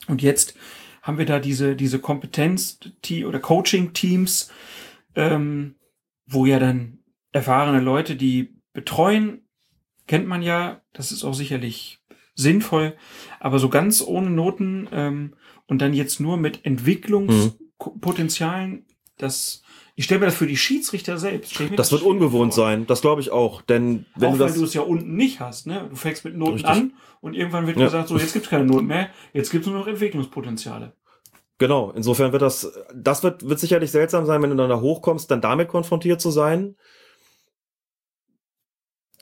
Und 0.07 0.23
jetzt 0.23 0.55
haben 1.03 1.19
wir 1.19 1.27
da 1.27 1.39
diese, 1.39 1.77
diese 1.77 1.99
Kompetenz- 1.99 2.79
oder 3.27 3.39
Coaching-Teams, 3.39 4.51
ähm, 5.15 5.75
wo 6.27 6.47
ja 6.47 6.59
dann 6.59 7.01
erfahrene 7.33 7.81
Leute, 7.81 8.17
die 8.17 8.55
betreuen, 8.73 9.47
kennt 10.07 10.27
man 10.27 10.41
ja, 10.43 10.81
das 10.95 11.13
ist 11.13 11.25
auch 11.25 11.35
sicherlich 11.35 12.01
sinnvoll, 12.35 12.97
aber 13.41 13.59
so 13.59 13.69
ganz 13.69 14.01
ohne 14.03 14.31
Noten 14.31 14.89
ähm, 14.93 15.35
und 15.67 15.83
dann 15.83 15.93
jetzt 15.93 16.21
nur 16.21 16.39
mit 16.39 16.65
Entwicklungspotenzialen, 16.65 18.87
das 19.19 19.63
ich 19.97 20.05
stelle 20.07 20.21
mir 20.21 20.27
das 20.27 20.35
für 20.37 20.47
die 20.47 20.57
Schiedsrichter 20.57 21.19
selbst. 21.19 21.59
mir 21.61 21.71
Das 21.77 21.93
wird 21.93 22.03
ungewohnt 22.03 22.55
vor. 22.55 22.65
sein, 22.65 22.87
das 22.87 23.01
glaube 23.01 23.21
ich 23.21 23.31
auch. 23.31 23.63
Denn 23.63 24.07
wenn 24.17 24.31
auch 24.31 24.33
du 24.35 24.39
weil 24.41 24.47
das. 24.49 24.57
du 24.59 24.65
es 24.65 24.75
ja 24.75 24.83
unten 24.83 25.15
nicht 25.17 25.41
hast, 25.41 25.67
ne? 25.67 25.87
Du 25.89 25.97
fängst 25.97 26.25
mit 26.25 26.37
Noten 26.37 26.55
Richtig. 26.55 26.71
an 26.71 26.93
und 27.21 27.35
irgendwann 27.35 27.67
wird 27.67 27.79
Ja. 27.79 27.85
gesagt, 27.87 28.09
so 28.09 28.17
jetzt 28.19 28.33
gibt's 28.33 28.49
keine 28.49 28.65
Noten 28.65 28.87
mehr, 28.87 29.09
jetzt 29.33 29.51
gibt's 29.51 29.67
nur 29.69 29.79
noch 29.79 29.87
Entwicklungspotenziale. 29.87 30.93
Genau, 31.59 31.93
insofern 31.93 32.33
wird 32.33 32.43
das, 32.43 32.73
das 32.93 33.23
wird, 33.23 33.49
wird 33.49 33.61
sicherlich 33.61 33.93
seltsam 33.93 34.27
sein, 34.27 34.43
wenn 34.43 34.51
du 34.51 34.57
dann 34.57 34.69
da 34.71 34.81
hochkommst, 34.81 35.31
dann 35.31 35.41
damit 35.41 35.69
konfrontiert 35.69 36.21
zu 36.21 36.33
sein. 36.33 36.75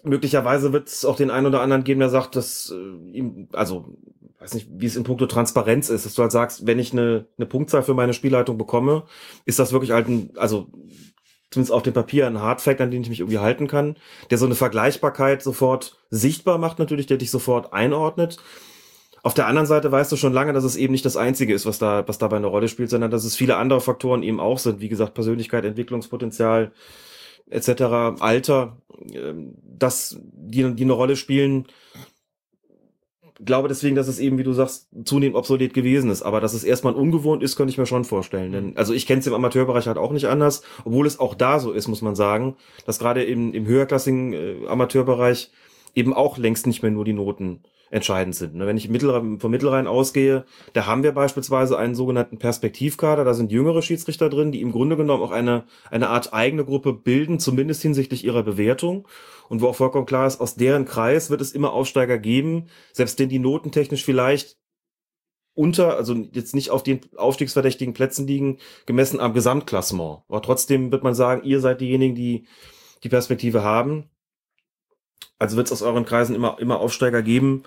Möglicherweise 0.05 0.73
wird 0.73 0.89
es 0.89 1.05
auch 1.05 1.16
den 1.16 1.31
einen 1.31 1.47
oder 1.47 1.61
anderen 1.61 1.85
geben, 1.85 2.01
der 2.01 2.09
sagt, 2.09 2.35
dass 2.35 2.74
äh, 2.74 3.16
ihm, 3.16 3.49
also 3.53 3.94
weiß 4.43 4.55
nicht, 4.55 4.69
wie 4.70 4.86
es 4.86 4.97
in 4.97 5.05
puncto 5.05 5.27
Transparenz 5.27 5.89
ist, 5.89 6.05
dass 6.05 6.14
du 6.14 6.23
halt 6.23 6.32
sagst, 6.32 6.66
wenn 6.66 6.78
ich 6.78 6.93
eine, 6.93 7.27
eine 7.39 7.47
Punktzahl 7.47 7.82
für 7.82 7.94
meine 7.94 8.12
Spielleitung 8.12 8.59
bekomme, 8.59 9.05
ist 9.44 9.59
das 9.59 9.73
wirklich 9.73 9.93
halt 9.93 10.09
ein, 10.09 10.31
also 10.36 10.69
zumindest 11.51 11.73
auf 11.73 11.82
dem 11.82 11.93
Papier 11.93 12.27
ein 12.27 12.40
Hardfact, 12.40 12.81
an 12.81 12.90
den 12.90 13.02
ich 13.02 13.09
mich 13.09 13.20
irgendwie 13.20 13.39
halten 13.39 13.69
kann, 13.69 13.97
der 14.31 14.39
so 14.39 14.47
eine 14.47 14.55
Vergleichbarkeit 14.55 15.43
sofort 15.43 15.98
sichtbar 16.10 16.59
macht 16.59 16.78
natürlich, 16.78 17.06
der 17.06 17.19
dich 17.19 17.31
sofort 17.31 17.73
einordnet. 17.73 18.39
Auf 19.23 19.35
der 19.35 19.47
anderen 19.47 19.66
Seite 19.66 19.93
weißt 19.93 20.10
du 20.10 20.16
schon 20.16 20.32
lange, 20.32 20.52
dass 20.52 20.64
es 20.64 20.74
eben 20.74 20.93
nicht 20.93 21.05
das 21.05 21.16
Einzige 21.16 21.55
ist, 21.55 21.64
was 21.64 21.78
da, 21.78 22.06
was 22.09 22.19
dabei 22.19 22.36
eine 22.36 22.48
Rolle 22.48 22.66
spielt, 22.66 22.90
sondern 22.90 23.12
dass 23.12 23.24
es 23.24 23.36
viele 23.36 23.56
andere 23.56 23.81
Faktoren 23.81 24.24
eben 24.24 24.40
auch 24.40 24.59
sind. 24.59 24.81
Wie 24.81 24.89
gesagt, 24.89 25.14
Persönlichkeit, 25.14 25.64
Entwicklungspotenzial 25.64 26.73
etc., 27.48 27.82
Alter, 28.20 28.78
ähm, 29.12 29.55
dass 29.62 30.19
die, 30.32 30.74
die 30.74 30.82
eine 30.82 30.93
Rolle 30.93 31.14
spielen. 31.16 31.66
Glaube 33.44 33.69
deswegen, 33.69 33.97
dass 33.97 34.09
es 34.09 34.19
eben, 34.19 34.39
wie 34.39 34.44
du 34.44 34.52
sagst, 34.52 34.89
zunehmend 35.05 35.36
obsolet 35.36 35.74
gewesen 35.74 36.10
ist. 36.10 36.23
Aber 36.23 36.40
dass 36.40 36.55
es 36.55 36.64
erstmal 36.64 36.94
ungewohnt 36.94 37.43
ist, 37.43 37.56
könnte 37.56 37.70
ich 37.70 37.78
mir 37.78 37.86
schon 37.86 38.05
vorstellen. 38.05 38.52
Denn, 38.52 38.77
also 38.77 38.93
ich 38.93 39.06
kenne 39.06 39.20
es 39.20 39.27
im 39.27 39.35
Amateurbereich 39.35 39.86
halt 39.86 39.98
auch 39.98 40.12
nicht 40.12 40.27
anders, 40.27 40.62
obwohl 40.85 41.06
es 41.06 41.19
auch 41.19 41.35
da 41.35 41.59
so 41.59 41.73
ist, 41.73 41.89
muss 41.89 42.02
man 42.02 42.14
sagen, 42.14 42.56
dass 42.86 42.98
gerade 42.98 43.24
im, 43.24 43.52
im 43.52 43.66
höherklassigen 43.66 44.32
äh, 44.32 44.66
Amateurbereich 44.69 45.51
eben 45.94 46.14
auch 46.14 46.39
längst 46.39 46.66
nicht 46.66 46.82
mehr 46.82 46.90
nur 46.90 47.05
die 47.05 47.12
Noten 47.12 47.60
entscheidend 47.93 48.35
sind. 48.35 48.55
Ne? 48.55 48.66
Wenn 48.66 48.78
ich 48.78 48.89
vom 48.89 49.51
Mittelrhein 49.51 49.86
ausgehe, 49.86 50.44
da 50.73 50.86
haben 50.86 51.02
wir 51.02 51.12
beispielsweise 51.12 51.78
einen 51.78 51.94
sogenannten 51.94 52.39
Perspektivkader, 52.39 53.23
da 53.23 53.35
sind 53.35 53.52
jüngere 53.52 53.82
Schiedsrichter 53.82 54.31
drin, 54.31 54.51
die 54.51 54.62
im 54.62 54.73
Grunde 54.73 54.97
genommen 54.97 55.23
auch 55.23 55.31
eine, 55.31 55.64
eine 55.90 56.09
Art 56.09 56.32
eigene 56.32 56.64
Gruppe 56.64 56.94
bilden, 56.94 57.39
zumindest 57.39 57.82
hinsichtlich 57.82 58.24
ihrer 58.24 58.43
Bewertung. 58.43 59.06
Und 59.48 59.60
wo 59.60 59.69
auch 59.69 59.77
vollkommen 59.77 60.06
klar 60.06 60.27
ist, 60.27 60.40
aus 60.40 60.55
deren 60.55 60.85
Kreis 60.85 61.31
wird 61.31 61.40
es 61.40 61.52
immer 61.52 61.73
Aufsteiger 61.73 62.19
geben, 62.19 62.69
selbst 62.93 63.19
wenn 63.19 63.28
die 63.28 63.39
notentechnisch 63.39 64.05
vielleicht 64.05 64.56
unter, 65.55 65.97
also 65.97 66.14
jetzt 66.32 66.55
nicht 66.55 66.70
auf 66.70 66.82
den 66.82 67.01
aufstiegsverdächtigen 67.16 67.94
Plätzen 67.94 68.27
liegen, 68.27 68.59
gemessen 68.86 69.20
am 69.20 69.35
Gesamtklassement. 69.35 70.23
Aber 70.28 70.43
trotzdem 70.43 70.90
wird 70.90 71.05
man 71.05 71.14
sagen, 71.14 71.44
ihr 71.44 71.60
seid 71.60 71.81
diejenigen, 71.81 72.14
die 72.14 72.47
die 73.02 73.09
Perspektive 73.09 73.62
haben. 73.62 74.09
Also 75.39 75.56
wird 75.56 75.66
es 75.66 75.73
aus 75.73 75.82
euren 75.82 76.05
Kreisen 76.05 76.35
immer, 76.35 76.59
immer 76.60 76.81
Aufsteiger 76.81 77.23
geben, 77.23 77.64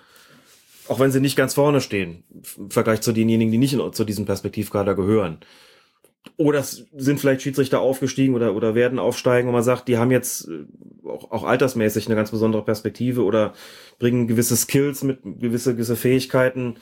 auch 0.87 0.99
wenn 0.99 1.11
sie 1.11 1.19
nicht 1.19 1.35
ganz 1.35 1.53
vorne 1.53 1.81
stehen, 1.81 2.23
im 2.57 2.71
Vergleich 2.71 3.01
zu 3.01 3.11
denjenigen, 3.11 3.51
die 3.51 3.57
nicht 3.57 3.73
in, 3.73 3.93
zu 3.93 4.05
diesem 4.05 4.25
Perspektivkader 4.25 4.95
gehören. 4.95 5.39
Oder 6.37 6.59
es 6.59 6.85
sind 6.95 7.19
vielleicht 7.19 7.41
Schiedsrichter 7.41 7.79
aufgestiegen 7.79 8.35
oder, 8.35 8.55
oder 8.55 8.75
werden 8.75 8.99
aufsteigen, 8.99 9.47
wo 9.47 9.53
man 9.53 9.63
sagt, 9.63 9.87
die 9.87 9.97
haben 9.97 10.11
jetzt 10.11 10.49
äh, 10.49 10.65
auch, 11.07 11.31
auch 11.31 11.43
altersmäßig 11.43 12.07
eine 12.07 12.15
ganz 12.15 12.31
besondere 12.31 12.63
Perspektive 12.63 13.23
oder 13.23 13.53
bringen 13.99 14.27
gewisse 14.27 14.57
Skills 14.57 15.03
mit, 15.03 15.19
gewisse, 15.23 15.73
gewisse 15.73 15.95
Fähigkeiten, 15.95 16.75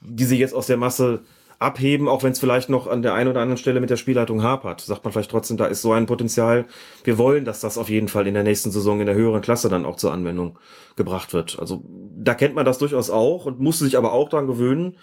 die 0.00 0.24
sie 0.24 0.38
jetzt 0.38 0.54
aus 0.54 0.66
der 0.66 0.76
Masse 0.76 1.20
abheben, 1.58 2.08
auch 2.08 2.22
wenn 2.22 2.32
es 2.32 2.38
vielleicht 2.38 2.68
noch 2.68 2.86
an 2.86 3.02
der 3.02 3.14
einen 3.14 3.30
oder 3.30 3.40
anderen 3.40 3.58
Stelle 3.58 3.80
mit 3.80 3.90
der 3.90 3.96
Spielleitung 3.96 4.42
hapert. 4.42 4.80
Sagt 4.80 5.04
man 5.04 5.12
vielleicht 5.12 5.30
trotzdem, 5.30 5.56
da 5.56 5.66
ist 5.66 5.82
so 5.82 5.92
ein 5.92 6.06
Potenzial. 6.06 6.66
Wir 7.02 7.18
wollen, 7.18 7.44
dass 7.44 7.60
das 7.60 7.78
auf 7.78 7.88
jeden 7.88 8.08
Fall 8.08 8.26
in 8.28 8.34
der 8.34 8.44
nächsten 8.44 8.70
Saison 8.70 9.00
in 9.00 9.06
der 9.06 9.16
höheren 9.16 9.42
Klasse 9.42 9.68
dann 9.68 9.84
auch 9.84 9.96
zur 9.96 10.12
Anwendung 10.12 10.58
gebracht 10.96 11.32
wird. 11.32 11.58
Also 11.58 11.82
da 12.16 12.34
kennt 12.34 12.54
man 12.54 12.64
das 12.64 12.78
durchaus 12.78 13.10
auch 13.10 13.46
und 13.46 13.58
muss 13.58 13.80
sich 13.80 13.98
aber 13.98 14.12
auch 14.12 14.28
daran 14.28 14.46
gewöhnen, 14.46 14.96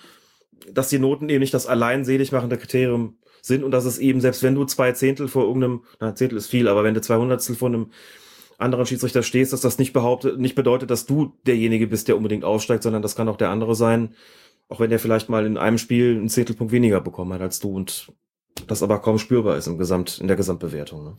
dass 0.72 0.90
die 0.90 1.00
Noten 1.00 1.28
eben 1.28 1.42
nicht 1.42 1.54
das 1.54 1.68
allein 1.68 2.06
selig 2.06 2.32
machende 2.32 2.58
Kriterium 2.58 3.18
sind 3.46 3.64
und 3.64 3.72
dass 3.72 3.86
es 3.86 3.98
eben, 3.98 4.22
selbst 4.22 4.44
wenn 4.44 4.56
du 4.56 4.66
zwei 4.66 4.92
Zehntel 4.92 5.28
vor 5.28 5.44
irgendeinem, 5.44 5.84
na, 6.00 6.16
Zehntel 6.16 6.38
ist 6.38 6.48
viel, 6.48 6.68
aber 6.68 6.84
wenn 6.84 6.94
du 6.94 7.02
zwei 7.02 7.18
Hundertstel 7.18 7.56
vor 7.56 7.70
einem 7.70 7.92
anderen 8.58 8.86
Schiedsrichter 8.86 9.24
stehst, 9.24 9.54
dass 9.54 9.62
das 9.62 9.78
nicht 9.78 9.94
behauptet, 9.94 10.40
nicht 10.40 10.56
bedeutet, 10.56 10.90
dass 10.90 11.06
du 11.06 11.34
derjenige 11.46 11.88
bist, 11.88 12.08
der 12.08 12.18
unbedingt 12.18 12.44
aufsteigt, 12.44 12.84
sondern 12.84 13.02
das 13.02 13.16
kann 13.16 13.30
auch 13.30 13.38
der 13.38 13.50
andere 13.50 13.76
sein, 13.76 14.16
auch 14.70 14.80
wenn 14.80 14.90
der 14.90 15.00
vielleicht 15.00 15.30
mal 15.30 15.46
in 15.46 15.58
einem 15.58 15.78
Spiel 15.78 16.16
einen 16.16 16.30
Zehntelpunkt 16.30 16.72
weniger 16.72 17.02
bekommen 17.02 17.34
hat 17.34 17.42
als 17.42 17.60
du 17.60 17.76
und 17.76 18.12
das 18.68 18.82
aber 18.82 19.00
kaum 19.00 19.20
spürbar 19.20 19.58
ist 19.58 19.68
im 19.68 19.78
Gesamt, 19.78 20.20
in 20.20 20.28
der 20.28 20.38
Gesamtbewertung. 20.38 21.04
Ne? 21.04 21.14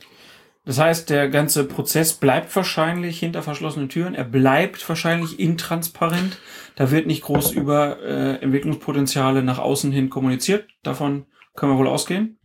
Das 0.65 0.81
heißt, 0.81 1.11
der 1.11 1.29
ganze 1.29 1.63
Prozess 1.63 2.13
bleibt 2.15 2.55
wahrscheinlich 2.57 3.21
hinter 3.21 3.43
verschlossenen 3.43 3.89
Türen. 3.89 4.17
Er 4.17 4.25
bleibt 4.25 4.87
wahrscheinlich 4.89 5.39
intransparent. 5.39 6.39
Da 6.75 6.91
wird 6.91 7.07
nicht 7.07 7.23
groß 7.23 7.53
über 7.53 8.03
äh, 8.03 8.43
Entwicklungspotenziale 8.43 9.45
nach 9.45 9.61
außen 9.61 9.93
hin 9.93 10.11
kommuniziert. 10.11 10.67
Davon 10.83 11.27
können 11.57 11.73
wir 11.73 11.79
wohl 11.79 11.89
ausgehen. 11.89 12.39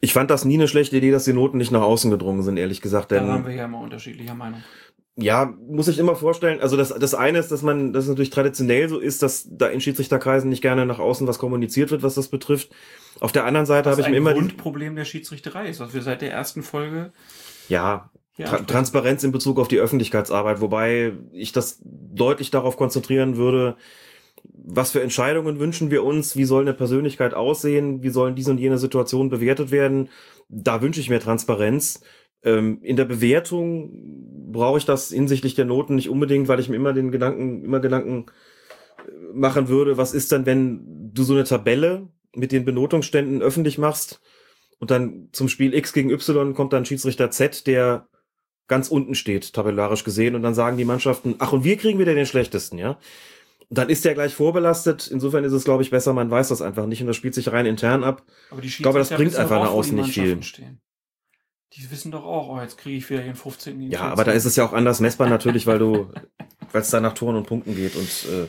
Ich 0.00 0.12
fand 0.12 0.30
das 0.30 0.44
nie 0.44 0.54
eine 0.54 0.68
schlechte 0.68 0.96
Idee, 0.96 1.10
dass 1.10 1.24
die 1.24 1.32
Noten 1.32 1.58
nicht 1.58 1.70
nach 1.70 1.82
außen 1.82 2.10
gedrungen 2.10 2.42
sind, 2.42 2.56
ehrlich 2.56 2.80
gesagt. 2.80 3.12
Da 3.12 3.18
Denn 3.18 3.28
waren 3.28 3.46
wir 3.46 3.54
ja 3.54 3.66
immer 3.66 3.80
unterschiedlicher 3.80 4.34
Meinung. 4.34 4.62
ja, 5.16 5.52
muss 5.68 5.88
ich 5.88 5.98
immer 5.98 6.16
vorstellen, 6.16 6.60
also 6.60 6.76
das, 6.76 6.88
das 6.88 7.14
eine 7.14 7.38
ist, 7.38 7.50
dass 7.52 7.62
man, 7.62 7.92
das 7.92 8.08
natürlich 8.08 8.30
traditionell 8.30 8.88
so 8.88 8.98
ist, 8.98 9.22
dass 9.22 9.46
da 9.50 9.66
in 9.66 9.80
Schiedsrichterkreisen 9.80 10.48
nicht 10.48 10.62
gerne 10.62 10.86
nach 10.86 10.98
außen 10.98 11.26
was 11.26 11.38
kommuniziert 11.38 11.90
wird, 11.90 12.02
was 12.02 12.14
das 12.14 12.28
betrifft. 12.28 12.70
Auf 13.20 13.32
der 13.32 13.44
anderen 13.44 13.66
Seite 13.66 13.90
Das 13.90 13.98
habe 13.98 14.02
ich 14.02 14.08
mir 14.08 14.16
immer, 14.16 14.32
die, 14.32 14.40
Grundproblem 14.40 14.96
der 14.96 15.04
Schiedsrichterei 15.04 15.68
ist, 15.68 15.80
was 15.80 15.92
wir 15.92 16.00
seit 16.00 16.22
der 16.22 16.32
ersten 16.32 16.62
Folge 16.62 17.12
ja, 17.68 18.10
Tra. 18.38 18.58
Transparenz 18.60 19.22
in 19.22 19.32
Bezug 19.32 19.58
auf 19.58 19.68
die 19.68 19.78
Öffentlichkeitsarbeit, 19.78 20.62
wobei 20.62 21.12
ich 21.32 21.52
das 21.52 21.78
deutlich 21.82 22.50
darauf 22.50 22.78
konzentrieren 22.78 23.36
würde, 23.36 23.76
was 24.64 24.90
für 24.90 25.02
Entscheidungen 25.02 25.58
wünschen 25.58 25.90
wir 25.90 26.04
uns, 26.04 26.36
wie 26.36 26.44
soll 26.44 26.62
eine 26.62 26.74
Persönlichkeit 26.74 27.34
aussehen, 27.34 28.02
wie 28.02 28.10
sollen 28.10 28.34
diese 28.34 28.50
und 28.50 28.58
jene 28.58 28.78
Situationen 28.78 29.30
bewertet 29.30 29.70
werden. 29.70 30.08
Da 30.48 30.82
wünsche 30.82 31.00
ich 31.00 31.10
mir 31.10 31.20
Transparenz. 31.20 32.00
Ähm, 32.42 32.78
in 32.82 32.96
der 32.96 33.04
Bewertung 33.04 34.52
brauche 34.52 34.78
ich 34.78 34.84
das 34.84 35.08
hinsichtlich 35.08 35.54
der 35.54 35.64
Noten 35.64 35.94
nicht 35.94 36.08
unbedingt, 36.08 36.48
weil 36.48 36.60
ich 36.60 36.68
mir 36.68 36.76
immer 36.76 36.92
den 36.92 37.10
Gedanken, 37.10 37.64
immer 37.64 37.80
Gedanken 37.80 38.26
äh, 38.98 39.10
machen 39.34 39.68
würde, 39.68 39.96
was 39.96 40.14
ist 40.14 40.32
dann, 40.32 40.46
wenn 40.46 41.10
du 41.12 41.22
so 41.22 41.34
eine 41.34 41.44
Tabelle 41.44 42.08
mit 42.34 42.52
den 42.52 42.64
Benotungsständen 42.64 43.42
öffentlich 43.42 43.78
machst 43.78 44.20
und 44.78 44.90
dann 44.90 45.28
zum 45.32 45.48
Spiel 45.48 45.74
X 45.74 45.92
gegen 45.92 46.10
Y 46.10 46.54
kommt 46.54 46.72
dann 46.72 46.84
Schiedsrichter 46.84 47.30
Z, 47.30 47.66
der 47.66 48.08
ganz 48.68 48.88
unten 48.88 49.14
steht, 49.14 49.52
tabellarisch 49.52 50.04
gesehen, 50.04 50.36
und 50.36 50.42
dann 50.42 50.54
sagen 50.54 50.76
die 50.76 50.84
Mannschaften, 50.84 51.34
ach, 51.38 51.52
und 51.52 51.64
wir 51.64 51.76
kriegen 51.76 51.98
wieder 51.98 52.14
den 52.14 52.24
schlechtesten, 52.24 52.78
ja. 52.78 52.98
Dann 53.72 53.88
ist 53.88 54.04
der 54.04 54.14
gleich 54.14 54.34
vorbelastet. 54.34 55.06
Insofern 55.06 55.44
ist 55.44 55.52
es, 55.52 55.64
glaube 55.64 55.82
ich, 55.84 55.90
besser, 55.90 56.12
man 56.12 56.30
weiß 56.30 56.48
das 56.48 56.60
einfach 56.60 56.86
nicht 56.86 57.00
und 57.00 57.06
das 57.06 57.16
spielt 57.16 57.34
sich 57.34 57.52
rein 57.52 57.66
intern 57.66 58.02
ab. 58.02 58.24
Aber 58.50 58.60
die 58.60 58.68
glaube, 58.68 58.98
das 58.98 59.10
bringt 59.10 59.36
einfach 59.36 59.62
nach 59.62 59.70
außen 59.70 59.96
nicht 59.96 60.12
viel. 60.12 60.42
Stehen. 60.42 60.80
Die 61.74 61.88
wissen 61.88 62.10
doch 62.10 62.24
auch, 62.24 62.48
oh, 62.48 62.60
jetzt 62.60 62.78
kriege 62.78 62.96
ich 62.96 63.08
wieder 63.08 63.22
den 63.22 63.36
15. 63.36 63.78
den 63.78 63.90
Ja, 63.92 64.00
14.. 64.00 64.12
aber 64.12 64.24
da 64.24 64.32
ist 64.32 64.44
es 64.44 64.56
ja 64.56 64.64
auch 64.64 64.72
anders 64.72 64.98
messbar 64.98 65.28
natürlich, 65.28 65.68
weil 65.68 65.78
du, 65.78 66.10
weil 66.72 66.82
es 66.82 66.90
da 66.90 67.00
nach 67.00 67.12
Toren 67.14 67.36
und 67.36 67.46
Punkten 67.46 67.76
geht 67.76 67.94
und 67.94 68.26
äh, 68.28 68.48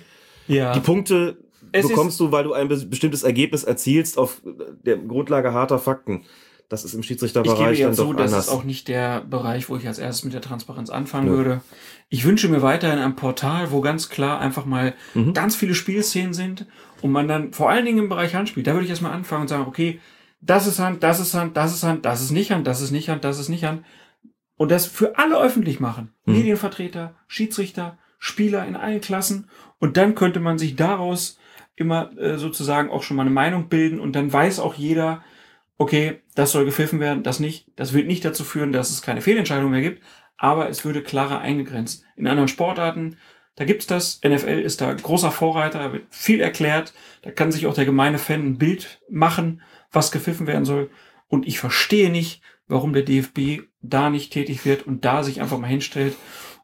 ja. 0.51 0.73
die 0.73 0.79
Punkte 0.79 1.37
Es 1.71 1.87
bekommst 1.87 2.19
du, 2.19 2.31
weil 2.31 2.43
du 2.43 2.53
ein 2.53 2.67
be- 2.67 2.83
bestimmtes 2.87 3.21
Ergebnis 3.21 3.63
erzielst 3.63 4.17
auf 4.17 4.41
der 4.43 4.97
Grundlage 4.97 5.53
harter 5.53 5.77
Fakten. 5.77 6.25
Das 6.71 6.85
ist 6.85 6.93
im 6.93 7.01
Ich 7.01 7.07
gebe 7.07 7.19
Schiedsrichterbereich 7.19 7.79
ja 7.79 7.87
dann 7.87 7.95
zu, 7.95 8.03
doch 8.05 8.15
das 8.15 8.31
anders. 8.31 8.47
ist 8.47 8.51
auch 8.53 8.63
nicht 8.63 8.87
der 8.87 9.21
Bereich, 9.21 9.67
wo 9.69 9.75
ich 9.75 9.85
als 9.87 9.99
erstes 9.99 10.23
mit 10.23 10.33
der 10.33 10.41
Transparenz 10.41 10.89
anfangen 10.89 11.27
Nö. 11.29 11.35
würde. 11.37 11.61
Ich 12.07 12.23
wünsche 12.23 12.47
mir 12.47 12.61
weiterhin 12.61 12.99
ein 12.99 13.15
Portal, 13.17 13.71
wo 13.71 13.81
ganz 13.81 14.07
klar 14.09 14.39
einfach 14.39 14.65
mal 14.65 14.93
Mhm. 15.13 15.33
ganz 15.33 15.55
viele 15.55 15.75
Spielszenen 15.75 16.33
sind 16.33 16.65
und 17.01 17.11
man 17.11 17.27
dann 17.27 17.51
vor 17.51 17.69
allen 17.69 17.83
Dingen 17.85 17.99
im 17.99 18.09
Bereich 18.09 18.35
Handspiel, 18.35 18.63
da 18.63 18.71
würde 18.73 18.85
ich 18.85 18.89
erstmal 18.89 19.11
anfangen 19.11 19.41
und 19.43 19.47
sagen, 19.49 19.65
okay, 19.67 19.99
das 20.39 20.65
ist 20.65 20.79
Hand, 20.79 21.03
das 21.03 21.19
ist 21.19 21.33
Hand, 21.33 21.57
das 21.57 21.73
ist 21.73 21.83
Hand, 21.83 22.05
das 22.05 22.21
ist 22.21 22.31
nicht 22.31 22.51
Hand, 22.51 22.65
das 22.65 22.79
ist 22.81 22.91
nicht 22.91 23.09
Hand, 23.09 23.23
das 23.25 23.37
ist 23.37 23.49
nicht 23.49 23.65
Hand. 23.65 23.83
Und 24.55 24.71
das 24.71 24.85
für 24.85 25.17
alle 25.17 25.37
öffentlich 25.41 25.79
machen. 25.81 26.13
Mhm. 26.25 26.33
Medienvertreter, 26.35 27.15
Schiedsrichter, 27.27 27.97
Spieler 28.17 28.65
in 28.65 28.75
allen 28.77 29.01
Klassen. 29.01 29.49
Und 29.79 29.97
dann 29.97 30.15
könnte 30.15 30.39
man 30.39 30.57
sich 30.57 30.75
daraus 30.75 31.37
immer 31.75 32.15
äh, 32.17 32.37
sozusagen 32.37 32.89
auch 32.89 33.03
schon 33.03 33.17
mal 33.17 33.23
eine 33.23 33.31
Meinung 33.31 33.67
bilden 33.67 33.99
und 33.99 34.13
dann 34.15 34.31
weiß 34.31 34.59
auch 34.59 34.75
jeder, 34.75 35.21
okay, 35.81 36.21
das 36.35 36.51
soll 36.51 36.65
gepfiffen 36.65 36.99
werden, 36.99 37.23
das 37.23 37.39
nicht. 37.39 37.65
Das 37.75 37.91
wird 37.93 38.05
nicht 38.05 38.23
dazu 38.23 38.43
führen, 38.43 38.71
dass 38.71 38.91
es 38.91 39.01
keine 39.01 39.21
Fehlentscheidung 39.21 39.71
mehr 39.71 39.81
gibt, 39.81 40.03
aber 40.37 40.69
es 40.69 40.85
würde 40.85 41.01
klarer 41.01 41.39
eingegrenzt. 41.41 42.03
In 42.15 42.27
anderen 42.27 42.47
Sportarten, 42.47 43.17
da 43.55 43.65
gibt's 43.65 43.87
das. 43.87 44.21
NFL 44.23 44.59
ist 44.59 44.79
da 44.79 44.93
großer 44.93 45.31
Vorreiter, 45.31 45.79
da 45.79 45.91
wird 45.91 46.03
viel 46.11 46.39
erklärt. 46.39 46.93
Da 47.23 47.31
kann 47.31 47.51
sich 47.51 47.65
auch 47.65 47.73
der 47.73 47.85
gemeine 47.85 48.19
Fan 48.19 48.45
ein 48.45 48.57
Bild 48.59 49.01
machen, 49.09 49.63
was 49.91 50.11
gepfiffen 50.11 50.45
werden 50.45 50.65
soll. 50.65 50.91
Und 51.27 51.47
ich 51.47 51.57
verstehe 51.57 52.11
nicht, 52.11 52.43
warum 52.67 52.93
der 52.93 53.01
DFB 53.01 53.63
da 53.81 54.11
nicht 54.11 54.31
tätig 54.31 54.65
wird 54.65 54.85
und 54.85 55.03
da 55.03 55.23
sich 55.23 55.41
einfach 55.41 55.57
mal 55.57 55.65
hinstellt 55.65 56.15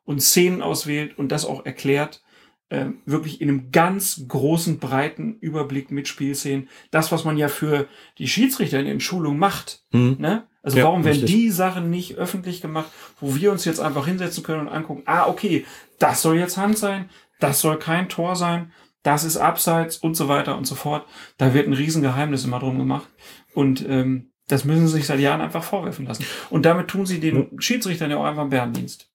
und 0.06 0.22
Szenen 0.22 0.62
auswählt 0.62 1.18
und 1.18 1.32
das 1.32 1.44
auch 1.44 1.66
erklärt, 1.66 2.22
äh, 2.70 2.88
wirklich 3.06 3.42
in 3.42 3.50
einem 3.50 3.72
ganz 3.72 4.26
großen, 4.28 4.80
breiten 4.80 5.38
Überblick 5.40 5.92
mit 5.92 6.08
Spielszenen. 6.08 6.70
Das, 6.92 7.12
was 7.12 7.24
man 7.24 7.38
ja 7.38 7.48
für 7.48 7.88
die 8.18 8.28
Schiedsrichter 8.28 8.80
in 8.80 8.86
den 8.86 9.00
Schulungen 9.00 9.40
macht. 9.40 9.84
Mhm. 9.92 10.18
Ne? 10.20 10.48
Also 10.62 10.80
Ja, 10.80 10.84
warum 10.86 11.06
werden 11.06 11.22
richtig. 11.22 11.34
die 11.34 11.50
Sachen 11.50 11.90
nicht 11.90 12.16
öffentlich 12.16 12.62
gemacht, 12.62 12.92
wo 13.22 13.36
wir 13.36 13.52
uns 13.52 13.64
jetzt 13.66 13.80
einfach 13.80 14.06
hinsetzen 14.06 14.44
können 14.44 14.68
und 14.68 14.74
angucken, 14.74 15.04
ah, 15.06 15.28
okay, 15.28 15.66
das 16.00 16.22
soll 16.22 16.38
jetzt 16.38 16.58
Hand 16.58 16.78
sein, 16.78 17.10
das 17.40 17.62
soll 17.62 17.80
kein 17.80 18.10
Tor 18.10 18.36
sein, 18.36 18.72
das 19.04 19.24
ist 19.24 19.38
Abseits 19.38 19.98
und 19.98 20.16
so 20.16 20.28
weiter 20.28 20.58
und 20.58 20.68
so 20.68 20.76
fort. 20.76 21.06
Da 21.38 21.54
wird 21.54 21.68
ein 21.68 21.74
Riesengeheimnis 21.74 22.44
immer 22.44 22.60
drum 22.60 22.78
gemacht. 22.78 23.08
Und 23.54 23.88
ähm, 23.88 24.32
das 24.48 24.66
müssen 24.66 24.88
sie 24.88 24.96
sich 24.96 25.06
seit 25.06 25.20
Jahren 25.20 25.40
einfach 25.40 25.64
vorwerfen 25.64 26.06
lassen. 26.06 26.26
Und 26.50 26.66
damit 26.66 26.90
tun 26.90 27.06
sie 27.06 27.20
den 27.20 27.50
Schiedsrichtern 27.62 28.12
ja 28.12 28.18
auch 28.18 28.26
einfach 28.26 28.42
einen 28.42 28.50
Bärendienst. 28.50 29.10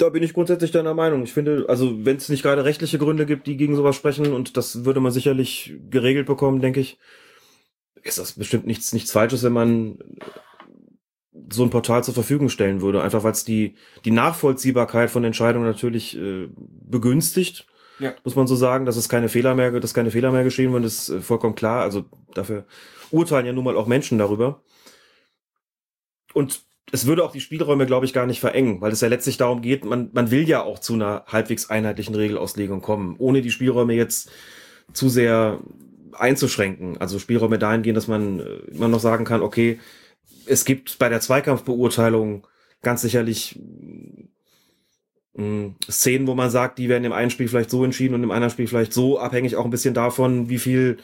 Da 0.00 0.08
bin 0.08 0.22
ich 0.22 0.32
grundsätzlich 0.32 0.70
deiner 0.70 0.94
Meinung. 0.94 1.22
Ich 1.24 1.34
finde, 1.34 1.66
also 1.68 2.06
wenn 2.06 2.16
es 2.16 2.30
nicht 2.30 2.42
gerade 2.42 2.64
rechtliche 2.64 2.96
Gründe 2.96 3.26
gibt, 3.26 3.46
die 3.46 3.58
gegen 3.58 3.76
sowas 3.76 3.94
sprechen, 3.94 4.32
und 4.32 4.56
das 4.56 4.86
würde 4.86 4.98
man 4.98 5.12
sicherlich 5.12 5.74
geregelt 5.90 6.26
bekommen, 6.26 6.62
denke 6.62 6.80
ich, 6.80 6.98
ist 8.02 8.16
das 8.16 8.32
bestimmt 8.32 8.66
nichts, 8.66 8.94
nichts 8.94 9.12
Falsches, 9.12 9.42
wenn 9.42 9.52
man 9.52 9.98
so 11.52 11.64
ein 11.64 11.70
Portal 11.70 12.02
zur 12.02 12.14
Verfügung 12.14 12.48
stellen 12.48 12.80
würde. 12.80 13.02
Einfach 13.02 13.24
weil 13.24 13.32
es 13.32 13.44
die, 13.44 13.74
die 14.06 14.10
Nachvollziehbarkeit 14.10 15.10
von 15.10 15.22
Entscheidungen 15.22 15.66
natürlich 15.66 16.16
äh, 16.16 16.48
begünstigt. 16.56 17.66
Ja. 17.98 18.14
Muss 18.24 18.36
man 18.36 18.46
so 18.46 18.56
sagen, 18.56 18.86
dass 18.86 18.96
es 18.96 19.10
keine 19.10 19.28
Fehler 19.28 19.54
mehr, 19.54 19.78
dass 19.80 19.92
keine 19.92 20.10
Fehler 20.10 20.32
mehr 20.32 20.44
geschehen 20.44 20.72
werden, 20.72 20.84
ist 20.84 21.10
äh, 21.10 21.20
vollkommen 21.20 21.56
klar. 21.56 21.82
Also 21.82 22.06
dafür 22.32 22.64
urteilen 23.10 23.44
ja 23.44 23.52
nun 23.52 23.64
mal 23.64 23.76
auch 23.76 23.86
Menschen 23.86 24.16
darüber. 24.16 24.62
Und 26.32 26.62
es 26.92 27.06
würde 27.06 27.24
auch 27.24 27.32
die 27.32 27.40
Spielräume, 27.40 27.86
glaube 27.86 28.06
ich, 28.06 28.12
gar 28.12 28.26
nicht 28.26 28.40
verengen, 28.40 28.80
weil 28.80 28.92
es 28.92 29.00
ja 29.00 29.08
letztlich 29.08 29.36
darum 29.36 29.62
geht, 29.62 29.84
man, 29.84 30.10
man 30.12 30.30
will 30.30 30.48
ja 30.48 30.62
auch 30.62 30.78
zu 30.78 30.94
einer 30.94 31.24
halbwegs 31.26 31.70
einheitlichen 31.70 32.14
Regelauslegung 32.14 32.80
kommen, 32.80 33.14
ohne 33.18 33.42
die 33.42 33.50
Spielräume 33.50 33.94
jetzt 33.94 34.30
zu 34.92 35.08
sehr 35.08 35.60
einzuschränken. 36.12 36.98
Also 36.98 37.18
Spielräume 37.18 37.58
dahingehend, 37.58 37.96
dass 37.96 38.08
man 38.08 38.40
äh, 38.40 38.44
immer 38.72 38.88
noch 38.88 39.00
sagen 39.00 39.24
kann, 39.24 39.42
okay, 39.42 39.78
es 40.46 40.64
gibt 40.64 40.98
bei 40.98 41.08
der 41.08 41.20
Zweikampfbeurteilung 41.20 42.46
ganz 42.82 43.02
sicherlich 43.02 43.60
mh, 45.34 45.74
Szenen, 45.88 46.26
wo 46.26 46.34
man 46.34 46.50
sagt, 46.50 46.78
die 46.78 46.88
werden 46.88 47.04
im 47.04 47.12
einen 47.12 47.30
Spiel 47.30 47.48
vielleicht 47.48 47.70
so 47.70 47.84
entschieden 47.84 48.14
und 48.14 48.24
im 48.24 48.30
anderen 48.30 48.50
Spiel 48.50 48.66
vielleicht 48.66 48.92
so, 48.92 49.18
abhängig 49.18 49.56
auch 49.56 49.64
ein 49.64 49.70
bisschen 49.70 49.94
davon, 49.94 50.48
wie 50.48 50.58
viel 50.58 50.98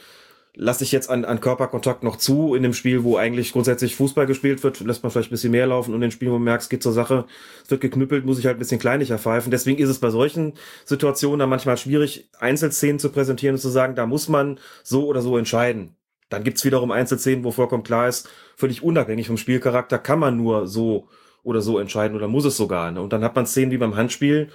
lasse 0.59 0.83
ich 0.83 0.91
jetzt 0.91 1.09
an, 1.09 1.23
an 1.23 1.39
Körperkontakt 1.39 2.03
noch 2.03 2.15
zu. 2.15 2.55
In 2.55 2.63
dem 2.63 2.73
Spiel, 2.73 3.03
wo 3.03 3.15
eigentlich 3.15 3.53
grundsätzlich 3.53 3.95
Fußball 3.95 4.25
gespielt 4.25 4.63
wird, 4.63 4.79
lässt 4.79 5.03
man 5.03 5.11
vielleicht 5.11 5.29
ein 5.29 5.35
bisschen 5.35 5.51
mehr 5.51 5.67
laufen 5.67 5.93
und 5.93 6.01
in 6.01 6.09
Spielen, 6.09 6.31
wo 6.31 6.35
man 6.35 6.45
merkt, 6.45 6.63
es 6.63 6.69
geht 6.69 6.81
zur 6.81 6.93
Sache, 6.93 7.25
es 7.63 7.69
wird 7.69 7.79
geknüppelt, 7.79 8.25
muss 8.25 8.39
ich 8.39 8.47
halt 8.47 8.57
ein 8.57 8.59
bisschen 8.59 8.79
kleinlicher 8.79 9.19
pfeifen. 9.19 9.51
Deswegen 9.51 9.77
ist 9.77 9.89
es 9.89 9.99
bei 9.99 10.09
solchen 10.09 10.53
Situationen 10.83 11.39
dann 11.39 11.49
manchmal 11.49 11.77
schwierig, 11.77 12.29
Einzelszenen 12.39 12.97
zu 12.97 13.09
präsentieren 13.09 13.55
und 13.55 13.61
zu 13.61 13.69
sagen, 13.69 13.93
da 13.93 14.07
muss 14.07 14.29
man 14.29 14.59
so 14.83 15.05
oder 15.05 15.21
so 15.21 15.37
entscheiden. 15.37 15.95
Dann 16.29 16.43
gibt's 16.43 16.65
wiederum 16.65 16.89
Einzelszenen, 16.91 17.43
wo 17.43 17.51
vollkommen 17.51 17.83
klar 17.83 18.07
ist, 18.07 18.27
völlig 18.55 18.81
unabhängig 18.81 19.27
vom 19.27 19.37
Spielcharakter 19.37 19.99
kann 19.99 20.19
man 20.19 20.37
nur 20.37 20.67
so 20.67 21.07
oder 21.43 21.61
so 21.61 21.77
entscheiden 21.77 22.17
oder 22.17 22.27
muss 22.27 22.45
es 22.45 22.57
sogar. 22.57 22.91
Ne? 22.91 22.99
Und 22.99 23.13
dann 23.13 23.23
hat 23.23 23.35
man 23.35 23.45
Szenen 23.45 23.71
wie 23.71 23.77
beim 23.77 23.95
Handspiel, 23.95 24.49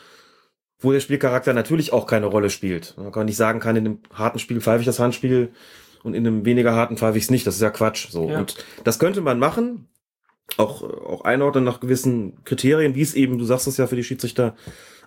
wo 0.81 0.91
der 0.91 1.01
Spielcharakter 1.01 1.55
natürlich 1.55 1.93
auch 1.93 2.09
keine 2.09 2.27
Rolle 2.27 2.51
spielt. 2.51 2.95
Man 2.99 3.13
kann 3.13 3.27
nicht 3.27 3.37
sagen 3.37 3.61
kann, 3.61 3.77
in 3.77 3.87
einem 3.87 3.99
harten 4.13 4.41
Spiel 4.41 4.61
pfeife 4.61 4.81
ich 4.81 4.87
das 4.87 4.99
Handspiel 4.99 5.53
und 6.03 6.15
in 6.15 6.27
einem 6.27 6.45
weniger 6.45 6.75
harten 6.75 6.97
pfeife 6.97 7.19
ich 7.19 7.25
es 7.25 7.31
nicht. 7.31 7.47
Das 7.47 7.57
ist 7.57 7.61
ja 7.61 7.71
Quatsch. 7.71 8.09
So. 8.11 8.29
Ja. 8.29 8.39
Und 8.39 8.65
das 8.85 8.99
könnte 8.99 9.21
man 9.21 9.39
machen, 9.39 9.89
auch, 10.57 10.83
auch 10.83 11.25
einordnen 11.25 11.65
nach 11.65 11.81
gewissen 11.81 12.45
Kriterien, 12.45 12.95
wie 12.95 13.03
es 13.03 13.15
eben, 13.15 13.39
du 13.39 13.45
sagst 13.45 13.67
es 13.67 13.77
ja 13.77 13.87
für 13.87 13.97
die 13.97 14.05
Schiedsrichter 14.05 14.55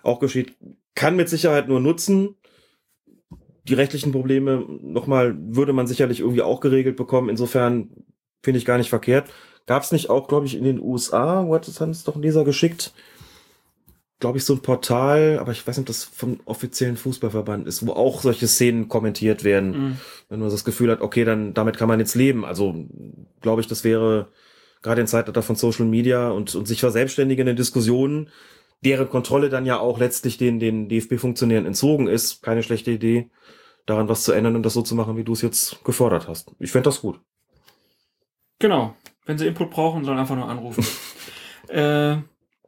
auch 0.02 0.20
geschieht, 0.20 0.54
kann 0.94 1.16
mit 1.16 1.28
Sicherheit 1.28 1.68
nur 1.68 1.80
nutzen. 1.80 2.36
Die 3.64 3.74
rechtlichen 3.74 4.12
Probleme, 4.12 4.64
nochmal, 4.80 5.36
würde 5.38 5.72
man 5.72 5.86
sicherlich 5.86 6.20
irgendwie 6.20 6.42
auch 6.42 6.60
geregelt 6.60 6.96
bekommen. 6.96 7.28
Insofern 7.28 7.90
finde 8.42 8.58
ich 8.58 8.64
gar 8.64 8.78
nicht 8.78 8.90
verkehrt. 8.90 9.28
Gab 9.66 9.82
es 9.82 9.90
nicht 9.90 10.08
auch, 10.08 10.28
glaube 10.28 10.46
ich, 10.46 10.56
in 10.56 10.62
den 10.62 10.80
USA, 10.80 11.44
wo 11.46 11.54
hat 11.54 11.66
es 11.66 11.80
uns 11.80 12.04
doch 12.04 12.14
ein 12.14 12.22
Leser 12.22 12.44
geschickt, 12.44 12.94
glaube 14.18 14.38
ich, 14.38 14.44
so 14.44 14.54
ein 14.54 14.62
Portal, 14.62 15.38
aber 15.38 15.52
ich 15.52 15.66
weiß 15.66 15.76
nicht, 15.76 15.82
ob 15.82 15.86
das 15.86 16.04
vom 16.04 16.40
offiziellen 16.46 16.96
Fußballverband 16.96 17.66
ist, 17.66 17.86
wo 17.86 17.92
auch 17.92 18.22
solche 18.22 18.46
Szenen 18.48 18.88
kommentiert 18.88 19.44
werden. 19.44 19.70
Mhm. 19.70 19.96
Wenn 20.28 20.40
man 20.40 20.48
das 20.48 20.64
Gefühl 20.64 20.90
hat, 20.90 21.00
okay, 21.00 21.24
dann 21.24 21.52
damit 21.52 21.76
kann 21.76 21.88
man 21.88 22.00
jetzt 22.00 22.14
leben. 22.14 22.44
Also 22.44 22.86
glaube 23.40 23.60
ich, 23.60 23.66
das 23.66 23.84
wäre 23.84 24.28
gerade 24.82 25.00
in 25.00 25.06
Zeitalter 25.06 25.42
von 25.42 25.56
Social 25.56 25.86
Media 25.86 26.30
und, 26.30 26.54
und 26.54 26.66
sich 26.66 26.80
verselbstständigende 26.80 27.54
Diskussionen, 27.54 28.30
deren 28.84 29.08
Kontrolle 29.08 29.48
dann 29.48 29.66
ja 29.66 29.78
auch 29.78 29.98
letztlich 29.98 30.38
den, 30.38 30.60
den 30.60 30.88
DFB-Funktionären 30.88 31.66
entzogen 31.66 32.08
ist, 32.08 32.42
keine 32.42 32.62
schlechte 32.62 32.92
Idee, 32.92 33.30
daran 33.84 34.08
was 34.08 34.22
zu 34.22 34.32
ändern 34.32 34.56
und 34.56 34.62
das 34.62 34.74
so 34.74 34.82
zu 34.82 34.94
machen, 34.94 35.16
wie 35.16 35.24
du 35.24 35.32
es 35.32 35.42
jetzt 35.42 35.84
gefordert 35.84 36.28
hast. 36.28 36.52
Ich 36.58 36.72
fände 36.72 36.84
das 36.84 37.00
gut. 37.00 37.20
Genau. 38.58 38.94
Wenn 39.26 39.38
sie 39.38 39.46
Input 39.46 39.70
brauchen, 39.70 40.04
sollen 40.04 40.18
einfach 40.18 40.36
nur 40.36 40.48
anrufen. 40.48 40.86
äh, 41.68 42.18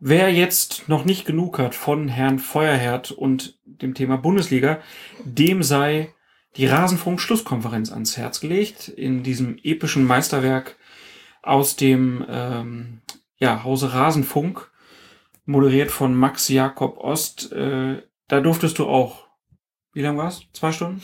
wer 0.01 0.33
jetzt 0.33 0.89
noch 0.89 1.05
nicht 1.05 1.25
genug 1.27 1.59
hat 1.59 1.75
von 1.75 2.09
Herrn 2.09 2.39
Feuerherd 2.39 3.11
und 3.11 3.59
dem 3.65 3.95
Thema 3.95 4.17
Bundesliga, 4.17 4.81
dem 5.25 5.63
sei 5.63 6.15
die 6.57 6.67
Rasenfunk-Schlusskonferenz 6.67 7.93
ans 7.93 8.17
Herz 8.17 8.41
gelegt. 8.41 8.89
In 8.89 9.23
diesem 9.23 9.59
epischen 9.63 10.05
Meisterwerk 10.05 10.77
aus 11.43 11.77
dem 11.77 12.25
ähm, 12.29 13.01
ja, 13.37 13.63
Hause 13.65 13.93
Rasenfunk, 13.93 14.71
moderiert 15.45 15.91
von 15.91 16.15
Max 16.15 16.49
Jakob 16.49 16.99
Ost. 16.99 17.53
Äh, 17.53 18.03
da 18.29 18.41
durftest 18.41 18.79
du 18.79 18.87
auch. 18.87 19.27
Wie 19.93 20.03
lang 20.03 20.17
war's? 20.19 20.43
Zwei 20.53 20.73
Stunden? 20.73 21.03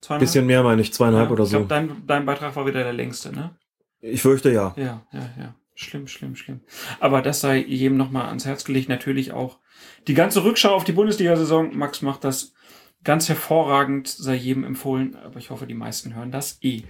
Zweieinhalb? 0.00 0.20
Bisschen 0.20 0.46
mehr 0.46 0.62
meine 0.62 0.82
ich, 0.82 0.92
zweieinhalb 0.92 1.28
Ja, 1.28 1.32
oder 1.32 1.44
ich 1.44 1.50
so. 1.50 1.58
glaub, 1.58 1.68
dein, 1.68 2.06
dein 2.06 2.26
Beitrag 2.26 2.54
war 2.54 2.66
wieder 2.66 2.82
der 2.82 2.92
längste, 2.92 3.32
ne? 3.32 3.56
Ich 4.00 4.22
fürchte 4.22 4.50
ja. 4.50 4.74
Ja, 4.76 5.06
ja, 5.12 5.30
ja. 5.38 5.54
Schlimm, 5.74 6.06
schlimm, 6.06 6.36
schlimm. 6.36 6.60
Aber 7.00 7.22
das 7.22 7.40
sei 7.40 7.58
jedem 7.58 7.96
nochmal 7.96 8.26
ans 8.26 8.44
Herz 8.44 8.64
gelegt. 8.64 8.88
Natürlich 8.88 9.32
auch 9.32 9.58
die 10.06 10.14
ganze 10.14 10.44
Rückschau 10.44 10.74
auf 10.74 10.84
die 10.84 10.92
Bundesliga-Saison. 10.92 11.76
Max 11.76 12.02
macht 12.02 12.24
das 12.24 12.52
ganz 13.04 13.28
hervorragend, 13.28 14.08
sei 14.08 14.34
jedem 14.34 14.64
empfohlen. 14.64 15.16
Aber 15.16 15.38
ich 15.38 15.50
hoffe, 15.50 15.66
die 15.66 15.74
meisten 15.74 16.14
hören 16.14 16.30
das 16.30 16.58
eh. 16.62 16.82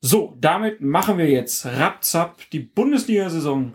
So, 0.00 0.36
damit 0.40 0.80
machen 0.80 1.18
wir 1.18 1.28
jetzt 1.28 1.64
rapzapp 1.66 2.50
die 2.50 2.60
Bundesliga-Saison 2.60 3.74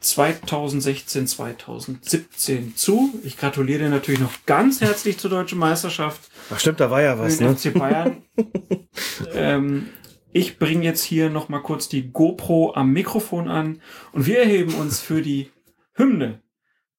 2016, 0.00 1.26
2017 1.26 2.76
zu. 2.76 3.18
Ich 3.24 3.36
gratuliere 3.36 3.80
dir 3.80 3.88
natürlich 3.90 4.20
noch 4.20 4.32
ganz 4.46 4.80
herzlich 4.80 5.18
zur 5.18 5.30
deutschen 5.30 5.58
Meisterschaft. 5.58 6.30
Ach 6.50 6.60
stimmt, 6.60 6.80
da 6.80 6.90
war 6.90 7.02
ja 7.02 7.18
was, 7.18 7.40
ne? 7.40 7.56
FC 7.56 7.74
Bayern. 7.74 8.22
ähm, 9.34 9.88
ich 10.36 10.58
bringe 10.58 10.84
jetzt 10.84 11.02
hier 11.02 11.30
noch 11.30 11.48
mal 11.48 11.62
kurz 11.62 11.88
die 11.88 12.12
GoPro 12.12 12.74
am 12.74 12.92
Mikrofon 12.92 13.48
an 13.48 13.80
und 14.12 14.26
wir 14.26 14.40
erheben 14.40 14.74
uns 14.74 15.00
für 15.00 15.22
die 15.22 15.50
Hymne 15.94 16.42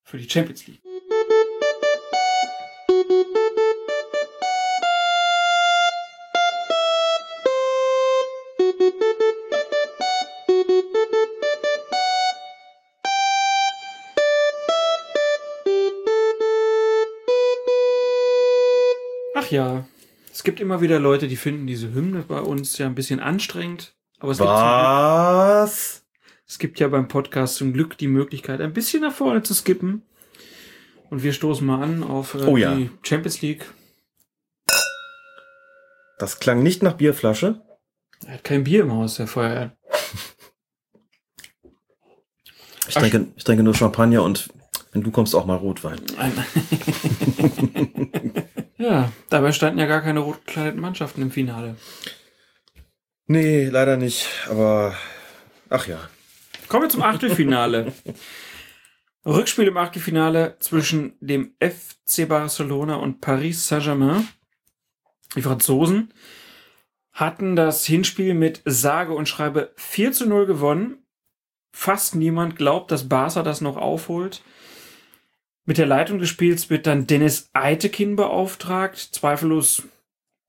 für 0.01 0.17
die 0.17 0.27
Champions 0.27 0.65
League. 0.65 0.81
Ach 19.35 19.51
ja, 19.51 19.85
es 20.37 20.43
gibt 20.43 20.59
immer 20.59 20.81
wieder 20.81 20.99
Leute, 20.99 21.27
die 21.27 21.35
finden 21.35 21.65
diese 21.65 21.95
Hymne 21.95 22.21
bei 22.21 22.39
uns 22.39 22.77
ja 22.77 22.85
ein 22.85 22.93
bisschen 22.93 23.19
anstrengend. 23.19 23.95
Aber 24.19 24.33
es 24.33 24.37
gibt, 24.37 24.47
Was? 24.47 26.05
es 26.47 26.59
gibt 26.59 26.79
ja 26.79 26.87
beim 26.89 27.07
Podcast 27.07 27.55
zum 27.55 27.73
Glück 27.73 27.97
die 27.97 28.07
Möglichkeit, 28.07 28.61
ein 28.61 28.71
bisschen 28.71 29.01
nach 29.01 29.13
vorne 29.13 29.41
zu 29.41 29.55
skippen. 29.55 30.03
Und 31.09 31.23
wir 31.23 31.33
stoßen 31.33 31.65
mal 31.65 31.81
an 31.81 32.03
auf 32.03 32.35
äh, 32.35 32.43
Oh 32.43 32.55
ja. 32.55 32.75
die 32.75 32.91
Champions 33.01 33.41
League. 33.41 33.65
Das 36.19 36.39
klang 36.39 36.61
nicht 36.61 36.83
nach 36.83 36.93
Bierflasche. 36.93 37.63
Er 38.23 38.35
hat 38.35 38.43
kein 38.43 38.63
Bier 38.63 38.81
im 38.81 38.93
Haus, 38.93 39.15
der 39.15 39.25
Feuerwehr. 39.25 39.75
Ich 42.87 42.93
trinke, 42.93 43.25
ich 43.35 43.43
trinke 43.43 43.63
nur 43.63 43.73
Champagner 43.73 44.21
und 44.21 44.49
wenn 44.91 45.01
du 45.01 45.09
kommst, 45.09 45.33
auch 45.33 45.47
mal 45.47 45.57
Rotwein. 45.57 45.99
ja, 48.77 49.11
dabei 49.29 49.51
standen 49.51 49.79
ja 49.79 49.85
gar 49.85 50.01
keine 50.01 50.19
rot 50.19 50.45
gekleideten 50.45 50.81
Mannschaften 50.81 51.21
im 51.21 51.31
Finale. 51.31 51.75
Nee, 53.27 53.69
leider 53.69 53.97
nicht. 53.97 54.27
Aber 54.49 54.95
Ach 55.69 55.87
ja. 55.87 56.09
Kommen 56.67 56.83
wir 56.83 56.89
zum 56.89 57.03
Achtelfinale. 57.03 57.93
Rückspiel 59.25 59.67
im 59.67 59.77
Achtelfinale 59.77 60.57
zwischen 60.59 61.17
dem 61.19 61.53
FC 61.59 62.27
Barcelona 62.27 62.95
und 62.95 63.19
Paris 63.19 63.67
Saint-Germain. 63.67 64.27
Die 65.35 65.41
Franzosen 65.41 66.13
hatten 67.11 67.55
das 67.55 67.85
Hinspiel 67.85 68.33
mit 68.33 68.61
sage 68.63 69.13
und 69.13 69.27
schreibe 69.27 69.73
4 69.75 70.13
zu 70.13 70.27
0 70.27 70.45
gewonnen. 70.45 71.05
Fast 71.73 72.15
niemand 72.15 72.55
glaubt, 72.55 72.91
dass 72.91 73.09
Barca 73.09 73.43
das 73.43 73.59
noch 73.59 73.75
aufholt. 73.75 74.41
Mit 75.67 75.77
der 75.77 75.85
Leitung 75.85 76.17
des 76.17 76.29
Spiels 76.29 76.69
wird 76.69 76.87
dann 76.87 77.07
Dennis 77.07 77.49
Eitekin 77.51 78.15
beauftragt. 78.15 78.95
Zweifellos 79.11 79.83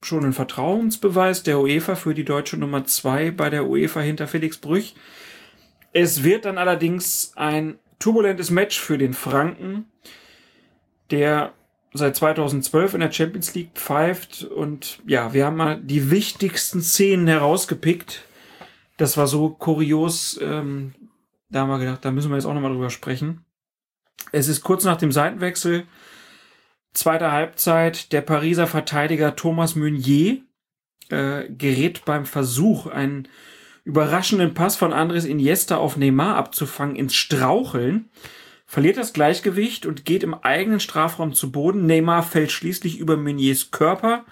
schon 0.01 0.25
ein 0.25 0.33
Vertrauensbeweis 0.33 1.43
der 1.43 1.59
UEFA 1.59 1.97
für 1.97 2.15
die 2.15 2.25
deutsche 2.25 2.57
Nummer 2.57 2.85
2 2.85 3.33
bei 3.33 3.51
der 3.51 3.67
UEFA 3.67 3.99
hinter 3.99 4.29
Felix 4.29 4.59
Brüch. 4.59 4.95
Es 5.93 6.23
wird 6.23 6.45
dann 6.45 6.57
allerdings 6.57 7.33
ein 7.35 7.81
turbulentes 7.99 8.53
Match 8.53 8.79
für 8.79 8.97
den 8.97 9.13
Franken, 9.13 9.87
der 11.11 11.53
seit 11.93 12.15
2012 12.15 12.95
in 12.95 13.01
der 13.01 13.11
Champions 13.11 13.57
League 13.57 13.73
pfeift. 13.75 14.45
Und 14.45 15.01
ja, 15.05 15.35
wir 15.35 15.47
haben 15.47 15.57
mal 15.57 15.81
die 15.81 16.13
wichtigsten 16.13 16.81
Szenen 16.81 17.27
herausgepickt. 17.27 18.23
Das 18.99 19.17
war 19.17 19.27
so 19.27 19.49
kurios. 19.49 20.39
Ähm, 20.41 20.95
da 21.51 21.63
haben 21.63 21.71
wir 21.71 21.81
gedacht, 21.81 22.05
da 22.05 22.13
müssen 22.13 22.31
wir 22.31 22.37
jetzt 22.37 22.47
auch 22.47 22.55
nochmal 22.55 22.73
drüber 22.73 22.91
sprechen. 22.91 23.45
Es 24.33 24.49
ist 24.49 24.63
kurz 24.63 24.85
nach 24.85 24.97
dem 24.97 25.13
Seitenwechsel, 25.13 25.85
zweiter 26.93 27.33
Halbzeit, 27.33 28.13
der 28.13 28.21
Pariser 28.21 28.67
Verteidiger 28.67 29.37
Thomas 29.37 29.75
Meunier 29.75 30.39
äh, 31.09 31.49
gerät 31.49 32.05
beim 32.05 32.27
Versuch, 32.27 32.87
einen 32.87 33.29
überraschenden 33.85 34.53
Pass 34.55 34.77
von 34.77 34.93
Andres 34.93 35.25
Iniesta 35.25 35.77
auf 35.77 35.97
Neymar 35.97 36.37
abzufangen, 36.37 36.97
ins 36.97 37.15
Straucheln, 37.15 38.11
verliert 38.67 38.99
das 38.99 39.15
Gleichgewicht 39.15 39.87
und 39.87 40.05
geht 40.05 40.23
im 40.23 40.35
eigenen 40.35 40.81
Strafraum 40.81 41.33
zu 41.33 41.51
Boden. 41.51 41.87
Neymar 41.87 42.23
fällt 42.23 42.53
schließlich 42.53 42.99
über 42.99 43.17
Meuniers 43.17 43.71
Körper. 43.71 44.27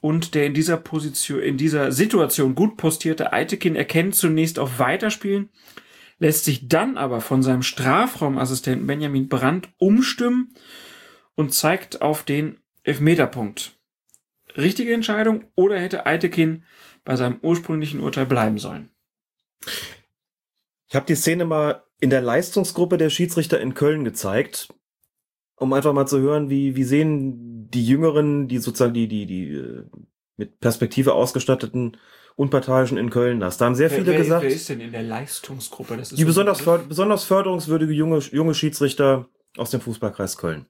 Und 0.00 0.34
der 0.34 0.46
in 0.46 0.54
dieser 0.54 0.78
Position, 0.78 1.40
in 1.40 1.56
dieser 1.56 1.92
Situation 1.92 2.54
gut 2.54 2.76
postierte 2.76 3.32
Eitekin 3.32 3.76
erkennt 3.76 4.14
zunächst 4.14 4.58
auf 4.58 4.78
Weiterspielen, 4.78 5.50
lässt 6.18 6.44
sich 6.44 6.68
dann 6.68 6.96
aber 6.96 7.20
von 7.20 7.42
seinem 7.42 7.62
Strafraumassistenten 7.62 8.86
Benjamin 8.86 9.28
Brandt 9.28 9.68
umstimmen 9.78 10.54
und 11.34 11.52
zeigt 11.52 12.02
auf 12.02 12.22
den 12.22 12.58
Elfmeterpunkt. 12.82 13.78
Richtige 14.56 14.94
Entscheidung 14.94 15.44
oder 15.56 15.78
hätte 15.78 16.06
Eitekin 16.06 16.64
bei 17.04 17.16
seinem 17.16 17.38
ursprünglichen 17.42 18.00
Urteil 18.00 18.26
bleiben 18.26 18.58
sollen? 18.58 18.90
Ich 20.88 20.94
habe 20.94 21.06
die 21.06 21.16
Szene 21.16 21.44
mal 21.44 21.82
in 22.00 22.10
der 22.10 22.20
Leistungsgruppe 22.20 22.98
der 22.98 23.10
Schiedsrichter 23.10 23.60
in 23.60 23.74
Köln 23.74 24.04
gezeigt, 24.04 24.72
um 25.56 25.72
einfach 25.72 25.92
mal 25.92 26.06
zu 26.06 26.20
hören, 26.20 26.50
wie, 26.50 26.76
wie 26.76 26.84
sehen 26.84 27.68
die 27.70 27.84
Jüngeren, 27.84 28.46
die 28.46 28.58
sozusagen 28.58 28.94
die, 28.94 29.08
die, 29.08 29.26
die 29.26 29.48
äh, 29.48 29.84
mit 30.36 30.60
Perspektive 30.60 31.14
ausgestatteten 31.14 31.96
Unparteiischen 32.36 32.98
in 32.98 33.10
Köln 33.10 33.38
das. 33.38 33.58
Da 33.58 33.66
haben 33.66 33.74
sehr 33.74 33.90
viele 33.90 34.06
wer, 34.06 34.18
gesagt. 34.18 34.42
Wer 34.42 34.50
ist 34.50 34.68
denn 34.68 34.80
in 34.80 34.92
der 34.92 35.02
Leistungsgruppe? 35.02 35.96
Das 35.96 36.10
ist 36.10 36.18
die 36.18 36.22
so 36.22 36.26
besonders, 36.26 36.60
förd 36.60 36.88
besonders 36.88 37.24
förderungswürdige 37.24 37.92
junge, 37.92 38.18
junge 38.18 38.54
Schiedsrichter 38.54 39.28
aus 39.56 39.70
dem 39.70 39.80
Fußballkreis 39.80 40.36
Köln. 40.36 40.66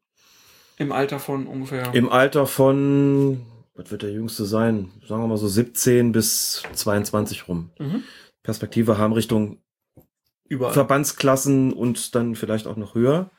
Im 0.77 0.93
Alter 0.93 1.19
von 1.19 1.47
ungefähr. 1.47 1.95
Im 1.95 2.11
Alter 2.11 2.47
von, 2.47 3.47
was 3.75 3.91
wird 3.91 4.03
der 4.03 4.13
jüngste 4.13 4.45
sein? 4.45 4.91
Sagen 5.07 5.23
wir 5.23 5.29
mal 5.29 5.39
so 5.39 5.49
17 5.49 6.13
bis 6.13 6.63
22 6.75 7.49
rum. 7.49 7.71
Mhm. 7.79 8.03
Perspektive 8.43 8.99
haben 8.99 9.13
Richtung 9.13 9.59
Überall. 10.49 10.75
Verbandsklassen 10.75 11.73
und 11.73 12.15
dann 12.15 12.35
vielleicht 12.35 12.67
auch 12.67 12.77
noch 12.77 12.95
höher. 12.95 13.31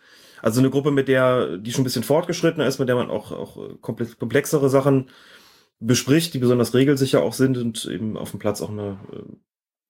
Also 0.42 0.60
eine 0.60 0.70
Gruppe, 0.70 0.92
mit 0.92 1.08
der, 1.08 1.58
die 1.58 1.72
schon 1.72 1.82
ein 1.82 1.86
bisschen 1.86 2.04
fortgeschrittener 2.04 2.66
ist, 2.66 2.80
mit 2.80 2.90
der 2.90 2.96
man 2.96 3.10
auch, 3.10 3.32
auch 3.32 3.58
äh, 3.58 3.76
komplex, 3.82 4.18
komplexere 4.18 4.70
Sachen 4.70 5.10
bespricht, 5.80 6.34
die 6.34 6.40
besonders 6.40 6.74
regelsicher 6.74 7.22
auch 7.22 7.34
sind 7.34 7.58
und 7.58 7.86
eben 7.86 8.18
auf 8.18 8.32
dem 8.32 8.40
Platz 8.40 8.62
auch 8.62 8.70
eine 8.70 8.98
äh, 9.12 9.36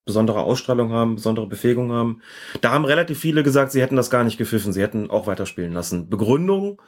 besondere 0.04 0.42
Ausstrahlung 0.42 0.92
haben, 0.92 1.16
besondere 1.16 1.46
Befähigung 1.46 1.92
haben. 1.92 2.22
Da 2.60 2.70
haben 2.70 2.84
relativ 2.84 3.18
viele 3.18 3.42
gesagt, 3.42 3.72
sie 3.72 3.82
hätten 3.82 3.96
das 3.96 4.10
gar 4.10 4.24
nicht 4.24 4.38
gepfiffen, 4.38 4.72
sie 4.72 4.82
hätten 4.82 5.10
auch 5.10 5.26
weiterspielen 5.26 5.72
lassen. 5.72 6.08
Begründung, 6.08 6.80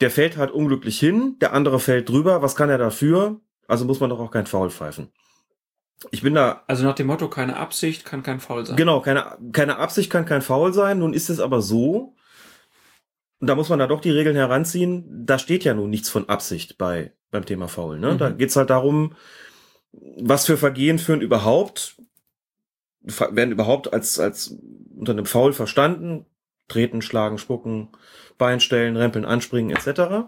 der 0.00 0.10
fällt 0.10 0.36
halt 0.36 0.50
unglücklich 0.50 0.98
hin, 0.98 1.36
der 1.40 1.52
andere 1.52 1.80
fällt 1.80 2.08
drüber, 2.08 2.42
was 2.42 2.56
kann 2.56 2.70
er 2.70 2.78
dafür? 2.78 3.40
Also 3.66 3.84
muss 3.84 4.00
man 4.00 4.10
doch 4.10 4.20
auch 4.20 4.30
kein 4.30 4.46
Foul 4.46 4.70
pfeifen. 4.70 5.12
Ich 6.10 6.22
bin 6.22 6.34
da 6.34 6.64
Also 6.66 6.84
nach 6.84 6.94
dem 6.94 7.06
Motto, 7.06 7.28
keine 7.30 7.56
Absicht 7.56 8.04
kann 8.04 8.22
kein 8.22 8.40
Foul 8.40 8.66
sein. 8.66 8.76
Genau, 8.76 9.00
keine, 9.00 9.38
keine 9.52 9.78
Absicht 9.78 10.10
kann 10.10 10.26
kein 10.26 10.42
Foul 10.42 10.72
sein. 10.72 10.98
Nun 10.98 11.14
ist 11.14 11.30
es 11.30 11.40
aber 11.40 11.62
so, 11.62 12.14
und 13.40 13.48
da 13.48 13.54
muss 13.56 13.68
man 13.68 13.78
da 13.78 13.86
doch 13.86 14.00
die 14.00 14.10
Regeln 14.10 14.36
heranziehen, 14.36 15.26
da 15.26 15.38
steht 15.38 15.64
ja 15.64 15.74
nun 15.74 15.90
nichts 15.90 16.08
von 16.08 16.28
Absicht 16.28 16.78
bei, 16.78 17.12
beim 17.34 17.44
Thema 17.44 17.68
Foul. 17.68 17.98
Ne? 17.98 18.14
Mhm. 18.14 18.18
Da 18.18 18.30
geht's 18.30 18.56
halt 18.56 18.70
darum, 18.70 19.14
was 19.92 20.46
für 20.46 20.56
Vergehen 20.56 20.98
führen 20.98 21.20
überhaupt, 21.20 21.96
werden 23.02 23.52
überhaupt 23.52 23.92
als, 23.92 24.18
als 24.18 24.56
unter 24.96 25.12
einem 25.12 25.26
Foul 25.26 25.52
verstanden. 25.52 26.24
Treten, 26.66 27.02
schlagen, 27.02 27.36
spucken, 27.36 27.90
Bein 28.38 28.58
stellen, 28.58 28.96
rempeln, 28.96 29.26
anspringen, 29.26 29.76
etc. 29.76 30.24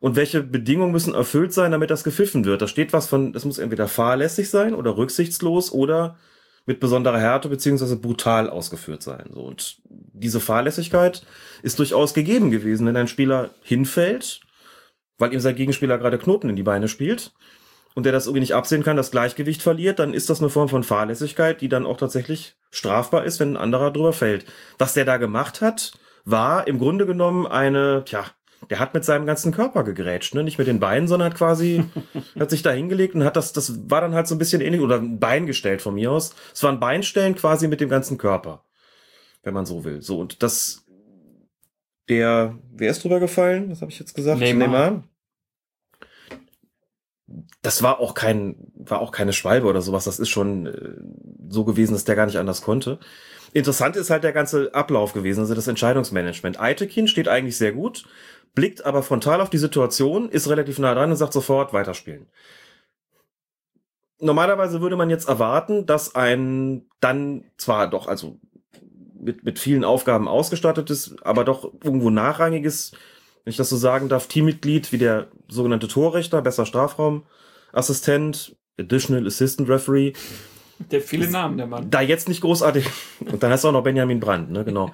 Und 0.00 0.16
welche 0.16 0.42
Bedingungen 0.42 0.90
müssen 0.90 1.14
erfüllt 1.14 1.52
sein, 1.52 1.70
damit 1.70 1.90
das 1.90 2.02
gepfiffen 2.02 2.44
wird? 2.44 2.60
Da 2.60 2.66
steht 2.66 2.92
was 2.92 3.06
von, 3.06 3.32
das 3.32 3.44
muss 3.44 3.58
entweder 3.58 3.86
fahrlässig 3.86 4.50
sein 4.50 4.74
oder 4.74 4.96
rücksichtslos 4.96 5.70
oder 5.72 6.18
mit 6.66 6.80
besonderer 6.80 7.18
Härte 7.18 7.48
beziehungsweise 7.48 7.96
brutal 7.96 8.50
ausgeführt 8.50 9.02
sein. 9.02 9.30
So 9.32 9.40
und 9.42 9.78
diese 9.88 10.40
Fahrlässigkeit 10.40 11.24
ist 11.62 11.78
durchaus 11.78 12.14
gegeben 12.14 12.50
gewesen, 12.50 12.86
wenn 12.86 12.96
ein 12.96 13.08
Spieler 13.08 13.50
hinfällt, 13.62 14.41
weil 15.22 15.32
ihm 15.32 15.40
sein 15.40 15.54
Gegenspieler 15.54 15.98
gerade 15.98 16.18
Knoten 16.18 16.50
in 16.50 16.56
die 16.56 16.64
Beine 16.64 16.88
spielt 16.88 17.32
und 17.94 18.04
der 18.04 18.12
das 18.12 18.26
irgendwie 18.26 18.40
nicht 18.40 18.56
absehen 18.56 18.82
kann, 18.82 18.96
das 18.96 19.12
Gleichgewicht 19.12 19.62
verliert, 19.62 20.00
dann 20.00 20.14
ist 20.14 20.28
das 20.28 20.40
eine 20.40 20.50
Form 20.50 20.68
von 20.68 20.82
Fahrlässigkeit, 20.82 21.60
die 21.60 21.68
dann 21.68 21.86
auch 21.86 21.96
tatsächlich 21.96 22.56
strafbar 22.72 23.24
ist, 23.24 23.38
wenn 23.38 23.52
ein 23.52 23.56
anderer 23.56 23.92
drüber 23.92 24.12
fällt. 24.12 24.46
Was 24.78 24.94
der 24.94 25.04
da 25.04 25.18
gemacht 25.18 25.60
hat, 25.60 25.92
war 26.24 26.66
im 26.66 26.80
Grunde 26.80 27.06
genommen 27.06 27.46
eine, 27.46 28.02
tja, 28.04 28.24
der 28.68 28.80
hat 28.80 28.94
mit 28.94 29.04
seinem 29.04 29.24
ganzen 29.24 29.52
Körper 29.52 29.84
gegrätscht, 29.84 30.34
ne? 30.34 30.42
Nicht 30.42 30.58
mit 30.58 30.66
den 30.66 30.80
Beinen, 30.80 31.06
sondern 31.06 31.30
hat 31.30 31.38
quasi, 31.38 31.84
hat 32.38 32.50
sich 32.50 32.62
da 32.62 32.72
hingelegt 32.72 33.14
und 33.14 33.22
hat 33.22 33.36
das, 33.36 33.52
das 33.52 33.88
war 33.88 34.00
dann 34.00 34.14
halt 34.14 34.26
so 34.26 34.34
ein 34.34 34.38
bisschen 34.38 34.60
ähnlich, 34.60 34.80
oder 34.80 34.96
ein 34.96 35.20
Bein 35.20 35.46
gestellt 35.46 35.82
von 35.82 35.94
mir 35.94 36.10
aus. 36.10 36.34
Es 36.52 36.64
war 36.64 36.72
ein 36.72 36.80
Beinstellen 36.80 37.36
quasi 37.36 37.68
mit 37.68 37.80
dem 37.80 37.88
ganzen 37.88 38.18
Körper. 38.18 38.64
Wenn 39.44 39.54
man 39.54 39.66
so 39.66 39.84
will. 39.84 40.02
So, 40.02 40.18
und 40.18 40.42
das, 40.42 40.84
der, 42.08 42.58
wer 42.72 42.90
ist 42.90 43.04
drüber 43.04 43.20
gefallen? 43.20 43.70
Was 43.70 43.82
habe 43.82 43.92
ich 43.92 43.98
jetzt 44.00 44.14
gesagt? 44.14 44.40
Neymar. 44.40 45.04
Das 47.62 47.82
war 47.82 48.00
auch 48.00 48.14
kein, 48.14 48.56
war 48.74 49.00
auch 49.00 49.12
keine 49.12 49.32
Schwalbe 49.32 49.66
oder 49.66 49.80
sowas. 49.82 50.04
Das 50.04 50.18
ist 50.18 50.28
schon 50.28 50.66
äh, 50.66 50.94
so 51.48 51.64
gewesen, 51.64 51.92
dass 51.92 52.04
der 52.04 52.16
gar 52.16 52.26
nicht 52.26 52.38
anders 52.38 52.62
konnte. 52.62 52.98
Interessant 53.52 53.96
ist 53.96 54.10
halt 54.10 54.24
der 54.24 54.32
ganze 54.32 54.74
Ablauf 54.74 55.12
gewesen, 55.12 55.40
also 55.40 55.54
das 55.54 55.68
Entscheidungsmanagement. 55.68 56.58
Eitekin 56.58 57.06
steht 57.06 57.28
eigentlich 57.28 57.58
sehr 57.58 57.72
gut, 57.72 58.04
blickt 58.54 58.84
aber 58.84 59.02
frontal 59.02 59.40
auf 59.40 59.50
die 59.50 59.58
Situation, 59.58 60.30
ist 60.30 60.48
relativ 60.48 60.78
nah 60.78 60.94
dran 60.94 61.10
und 61.10 61.16
sagt 61.16 61.34
sofort 61.34 61.72
weiterspielen. 61.72 62.26
Normalerweise 64.20 64.80
würde 64.80 64.96
man 64.96 65.10
jetzt 65.10 65.28
erwarten, 65.28 65.84
dass 65.84 66.14
ein 66.14 66.86
dann 67.00 67.44
zwar 67.58 67.90
doch, 67.90 68.06
also 68.06 68.38
mit, 69.20 69.44
mit 69.44 69.58
vielen 69.58 69.84
Aufgaben 69.84 70.28
ausgestattetes, 70.28 71.16
aber 71.22 71.44
doch 71.44 71.72
irgendwo 71.84 72.08
nachrangiges, 72.10 72.92
wenn 73.44 73.50
ich 73.50 73.56
das 73.56 73.68
so 73.70 73.76
sagen 73.76 74.08
darf, 74.08 74.28
Teammitglied 74.28 74.92
wie 74.92 74.98
der 74.98 75.28
sogenannte 75.48 75.88
Torrichter, 75.88 76.42
besser 76.42 76.66
Strafraumassistent, 76.66 78.56
Additional 78.78 79.26
Assistant 79.26 79.68
Referee, 79.68 80.12
Der 80.90 81.00
viele 81.00 81.28
Namen, 81.28 81.56
der 81.58 81.66
Mann. 81.66 81.90
da 81.90 82.00
jetzt 82.00 82.28
nicht 82.28 82.40
großartig, 82.40 82.86
und 83.20 83.42
dann 83.42 83.50
heißt 83.50 83.66
auch 83.66 83.72
noch 83.72 83.82
Benjamin 83.82 84.20
Brandt, 84.20 84.50
ne, 84.50 84.64
genau. 84.64 84.92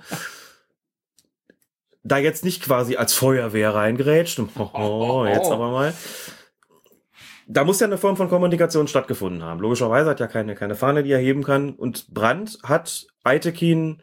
Da 2.02 2.18
jetzt 2.18 2.44
nicht 2.44 2.62
quasi 2.62 2.96
als 2.96 3.12
Feuerwehr 3.12 3.74
reingrätscht, 3.74 4.38
und, 4.38 4.50
oh, 4.56 5.26
jetzt 5.26 5.50
aber 5.50 5.70
mal. 5.70 5.92
Da 7.50 7.64
muss 7.64 7.80
ja 7.80 7.86
eine 7.86 7.96
Form 7.98 8.16
von 8.16 8.28
Kommunikation 8.28 8.88
stattgefunden 8.88 9.42
haben. 9.42 9.60
Logischerweise 9.60 10.10
hat 10.10 10.20
ja 10.20 10.26
keine, 10.26 10.54
keine 10.54 10.74
Fahne, 10.74 11.02
die 11.02 11.12
er 11.12 11.18
heben 11.18 11.42
kann. 11.42 11.74
Und 11.74 12.12
Brandt 12.12 12.58
hat 12.62 13.06
Eitekin 13.24 14.02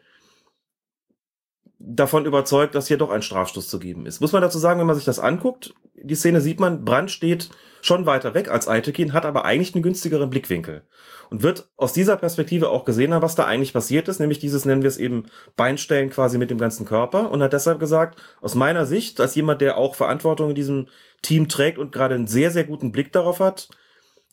davon 1.78 2.24
überzeugt, 2.24 2.74
dass 2.74 2.88
hier 2.88 2.96
doch 2.96 3.10
ein 3.10 3.22
Strafstoß 3.22 3.68
zu 3.68 3.78
geben 3.78 4.06
ist. 4.06 4.20
Muss 4.20 4.32
man 4.32 4.42
dazu 4.42 4.58
sagen, 4.58 4.80
wenn 4.80 4.86
man 4.86 4.96
sich 4.96 5.04
das 5.04 5.18
anguckt, 5.18 5.74
die 5.94 6.14
Szene 6.14 6.40
sieht 6.40 6.60
man, 6.60 6.84
Brandt 6.84 7.10
steht 7.10 7.50
schon 7.82 8.06
weiter 8.06 8.34
weg 8.34 8.50
als 8.50 8.68
Eitekin, 8.68 9.12
hat 9.12 9.24
aber 9.24 9.44
eigentlich 9.44 9.74
einen 9.74 9.82
günstigeren 9.82 10.30
Blickwinkel 10.30 10.82
und 11.30 11.42
wird 11.42 11.68
aus 11.76 11.92
dieser 11.92 12.16
Perspektive 12.16 12.70
auch 12.70 12.84
gesehen 12.84 13.12
haben, 13.12 13.22
was 13.22 13.34
da 13.34 13.44
eigentlich 13.44 13.72
passiert 13.72 14.08
ist, 14.08 14.18
nämlich 14.18 14.38
dieses, 14.38 14.64
nennen 14.64 14.82
wir 14.82 14.88
es 14.88 14.96
eben, 14.96 15.26
Beinstellen 15.56 16.10
quasi 16.10 16.38
mit 16.38 16.50
dem 16.50 16.58
ganzen 16.58 16.86
Körper 16.86 17.30
und 17.30 17.42
hat 17.42 17.52
deshalb 17.52 17.78
gesagt, 17.78 18.20
aus 18.40 18.54
meiner 18.54 18.86
Sicht, 18.86 19.20
als 19.20 19.34
jemand, 19.34 19.60
der 19.60 19.76
auch 19.76 19.94
Verantwortung 19.94 20.50
in 20.50 20.54
diesem 20.54 20.88
Team 21.22 21.48
trägt 21.48 21.78
und 21.78 21.92
gerade 21.92 22.14
einen 22.14 22.26
sehr, 22.26 22.50
sehr 22.50 22.64
guten 22.64 22.92
Blick 22.92 23.12
darauf 23.12 23.40
hat, 23.40 23.68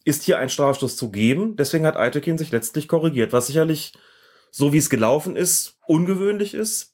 ist 0.06 0.24
hier 0.24 0.38
ein 0.40 0.49
Strafstoß 0.49 0.98
zu 0.98 1.11
geben. 1.11 1.56
Deswegen 1.56 1.86
hat 1.86 1.98
Eitekin 1.98 2.38
sich 2.38 2.52
letztlich 2.52 2.88
korrigiert, 2.88 3.34
was 3.34 3.48
sicherlich, 3.48 3.94
so 4.52 4.74
wie 4.74 4.78
es 4.78 4.90
gelaufen 4.90 5.36
ist, 5.36 5.78
ungewöhnlich 5.88 6.53
ist. 6.53 6.93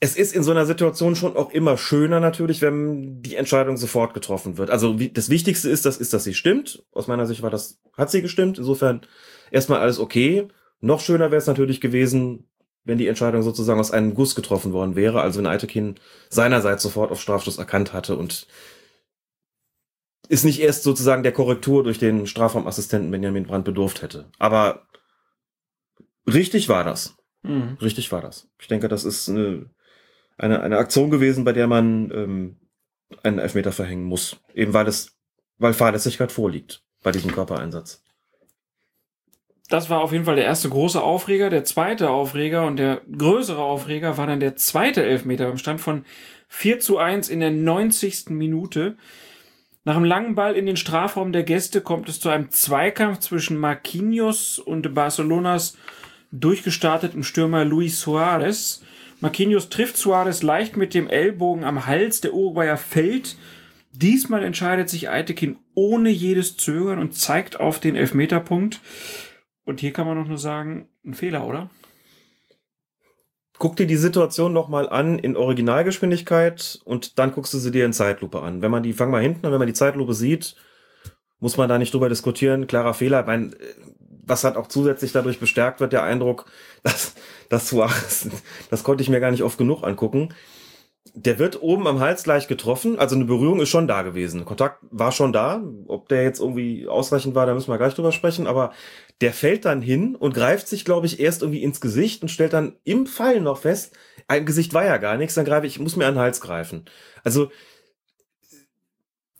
Es 0.00 0.16
ist 0.16 0.34
in 0.34 0.42
so 0.42 0.50
einer 0.50 0.66
Situation 0.66 1.16
schon 1.16 1.36
auch 1.36 1.50
immer 1.50 1.76
schöner 1.76 2.20
natürlich, 2.20 2.60
wenn 2.60 3.22
die 3.22 3.36
Entscheidung 3.36 3.76
sofort 3.76 4.12
getroffen 4.12 4.58
wird. 4.58 4.70
Also 4.70 4.98
wie, 4.98 5.10
das 5.10 5.30
Wichtigste 5.30 5.70
ist, 5.70 5.86
das 5.86 5.96
ist, 5.96 6.12
dass 6.12 6.24
sie 6.24 6.34
stimmt. 6.34 6.84
Aus 6.92 7.06
meiner 7.06 7.26
Sicht 7.26 7.42
war 7.42 7.50
das, 7.50 7.80
hat 7.96 8.10
sie 8.10 8.20
gestimmt. 8.20 8.58
Insofern 8.58 9.02
erstmal 9.50 9.80
alles 9.80 9.98
okay. 9.98 10.48
Noch 10.80 11.00
schöner 11.00 11.30
wäre 11.30 11.38
es 11.38 11.46
natürlich 11.46 11.80
gewesen, 11.80 12.48
wenn 12.84 12.98
die 12.98 13.08
Entscheidung 13.08 13.42
sozusagen 13.42 13.80
aus 13.80 13.90
einem 13.90 14.14
Guss 14.14 14.34
getroffen 14.34 14.72
worden 14.72 14.94
wäre, 14.94 15.22
also 15.22 15.38
wenn 15.38 15.46
Eitekin 15.46 15.94
seinerseits 16.28 16.82
sofort 16.82 17.10
auf 17.10 17.20
Strafstoß 17.20 17.58
erkannt 17.58 17.92
hatte 17.92 18.16
und 18.16 18.46
ist 20.28 20.44
nicht 20.44 20.60
erst 20.60 20.82
sozusagen 20.82 21.22
der 21.22 21.32
Korrektur 21.32 21.82
durch 21.82 21.98
den 21.98 22.26
Strafraumassistenten 22.26 23.10
Benjamin 23.10 23.44
Brandt 23.44 23.64
bedurft 23.64 24.02
hätte. 24.02 24.30
Aber 24.38 24.86
richtig 26.26 26.68
war 26.68 26.84
das. 26.84 27.16
Mhm. 27.42 27.76
Richtig 27.80 28.10
war 28.12 28.22
das. 28.22 28.48
Ich 28.58 28.68
denke, 28.68 28.88
das 28.88 29.04
ist 29.04 29.28
eine, 29.28 29.70
eine, 30.36 30.60
eine 30.60 30.78
Aktion 30.78 31.10
gewesen, 31.10 31.44
bei 31.44 31.52
der 31.52 31.66
man 31.66 32.10
ähm, 32.10 32.56
einen 33.22 33.38
Elfmeter 33.38 33.72
verhängen 33.72 34.04
muss. 34.04 34.40
Eben 34.54 34.74
weil 34.74 34.88
es, 34.88 35.16
weil 35.58 35.74
Fahrlässigkeit 35.74 36.32
vorliegt 36.32 36.82
bei 37.02 37.12
diesem 37.12 37.32
Körpereinsatz 37.32 38.04
das 39.68 39.88
war 39.88 40.00
auf 40.00 40.12
jeden 40.12 40.24
Fall 40.24 40.36
der 40.36 40.44
erste 40.44 40.68
große 40.68 41.02
Aufreger. 41.02 41.50
Der 41.50 41.64
zweite 41.64 42.10
Aufreger 42.10 42.66
und 42.66 42.76
der 42.76 43.00
größere 43.16 43.62
Aufreger 43.62 44.18
war 44.18 44.26
dann 44.26 44.40
der 44.40 44.56
zweite 44.56 45.02
Elfmeter 45.02 45.46
beim 45.46 45.58
Stand 45.58 45.80
von 45.80 46.04
4 46.48 46.80
zu 46.80 46.98
1 46.98 47.28
in 47.28 47.40
der 47.40 47.50
90. 47.50 48.26
Minute. 48.30 48.96
Nach 49.84 49.96
einem 49.96 50.04
langen 50.04 50.34
Ball 50.34 50.54
in 50.54 50.66
den 50.66 50.76
Strafraum 50.76 51.32
der 51.32 51.42
Gäste 51.42 51.80
kommt 51.80 52.08
es 52.08 52.20
zu 52.20 52.28
einem 52.28 52.50
Zweikampf 52.50 53.20
zwischen 53.20 53.58
Marquinhos 53.58 54.58
und 54.58 54.94
Barcelonas 54.94 55.76
durchgestartetem 56.30 57.22
Stürmer 57.22 57.64
Luis 57.64 58.00
Suarez. 58.00 58.82
Marquinhos 59.20 59.68
trifft 59.68 59.96
Suarez 59.96 60.42
leicht 60.42 60.76
mit 60.76 60.94
dem 60.94 61.08
Ellbogen 61.08 61.64
am 61.64 61.86
Hals. 61.86 62.20
Der 62.20 62.34
Uruguayer 62.34 62.76
fällt. 62.76 63.36
Diesmal 63.92 64.42
entscheidet 64.42 64.88
sich 64.88 65.08
Eitekin 65.08 65.56
ohne 65.74 66.10
jedes 66.10 66.56
Zögern 66.56 66.98
und 66.98 67.14
zeigt 67.14 67.60
auf 67.60 67.78
den 67.78 67.96
Elfmeterpunkt. 67.96 68.80
Und 69.64 69.80
hier 69.80 69.92
kann 69.92 70.06
man 70.06 70.18
noch 70.18 70.26
nur 70.26 70.38
sagen, 70.38 70.88
ein 71.04 71.14
Fehler, 71.14 71.46
oder? 71.46 71.70
Guck 73.58 73.76
dir 73.76 73.86
die 73.86 73.96
Situation 73.96 74.52
nochmal 74.52 74.88
an 74.88 75.18
in 75.18 75.36
Originalgeschwindigkeit 75.36 76.80
und 76.84 77.18
dann 77.20 77.32
guckst 77.32 77.54
du 77.54 77.58
sie 77.58 77.70
dir 77.70 77.86
in 77.86 77.92
Zeitlupe 77.92 78.42
an. 78.42 78.62
Wenn 78.62 78.70
man 78.72 78.82
die, 78.82 78.92
fang 78.92 79.10
mal 79.10 79.22
hinten 79.22 79.46
an, 79.46 79.52
wenn 79.52 79.60
man 79.60 79.68
die 79.68 79.74
Zeitlupe 79.74 80.12
sieht, 80.12 80.56
muss 81.38 81.56
man 81.56 81.68
da 81.68 81.78
nicht 81.78 81.94
drüber 81.94 82.08
diskutieren. 82.08 82.66
Klarer 82.66 82.94
Fehler. 82.94 83.20
Ich 83.20 83.26
meine, 83.26 83.50
was 84.26 84.42
hat 84.42 84.56
auch 84.56 84.66
zusätzlich 84.66 85.12
dadurch 85.12 85.38
bestärkt 85.38 85.80
wird, 85.80 85.92
der 85.92 86.02
Eindruck, 86.02 86.46
dass 86.82 87.14
das 87.48 87.68
Suarez, 87.68 88.28
das 88.70 88.84
konnte 88.84 89.02
ich 89.02 89.08
mir 89.08 89.20
gar 89.20 89.30
nicht 89.30 89.42
oft 89.42 89.58
genug 89.58 89.82
angucken. 89.82 90.34
Der 91.14 91.38
wird 91.38 91.62
oben 91.62 91.86
am 91.86 92.00
Hals 92.00 92.24
gleich 92.24 92.48
getroffen, 92.48 92.98
also 92.98 93.14
eine 93.14 93.26
Berührung 93.26 93.60
ist 93.60 93.68
schon 93.68 93.86
da 93.86 94.02
gewesen. 94.02 94.44
Kontakt 94.46 94.78
war 94.90 95.12
schon 95.12 95.32
da. 95.32 95.62
Ob 95.86 96.08
der 96.08 96.22
jetzt 96.22 96.40
irgendwie 96.40 96.88
ausreichend 96.88 97.34
war, 97.34 97.44
da 97.44 97.52
müssen 97.52 97.70
wir 97.70 97.76
gleich 97.76 97.94
drüber 97.94 98.10
sprechen, 98.10 98.46
aber 98.46 98.72
der 99.20 99.32
fällt 99.32 99.64
dann 99.64 99.82
hin 99.82 100.16
und 100.16 100.34
greift 100.34 100.66
sich, 100.66 100.84
glaube 100.84 101.06
ich, 101.06 101.20
erst 101.20 101.42
irgendwie 101.42 101.62
ins 101.62 101.80
Gesicht 101.80 102.22
und 102.22 102.30
stellt 102.30 102.54
dann 102.54 102.76
im 102.84 103.06
Fall 103.06 103.40
noch 103.40 103.58
fest, 103.58 103.94
ein 104.28 104.46
Gesicht 104.46 104.72
war 104.72 104.84
ja 104.84 104.96
gar 104.96 105.16
nichts, 105.16 105.34
dann 105.34 105.44
greife 105.44 105.66
ich, 105.66 105.74
ich 105.74 105.80
muss 105.80 105.96
mir 105.96 106.06
an 106.06 106.14
den 106.14 106.20
Hals 106.20 106.40
greifen. 106.40 106.86
Also, 107.22 107.50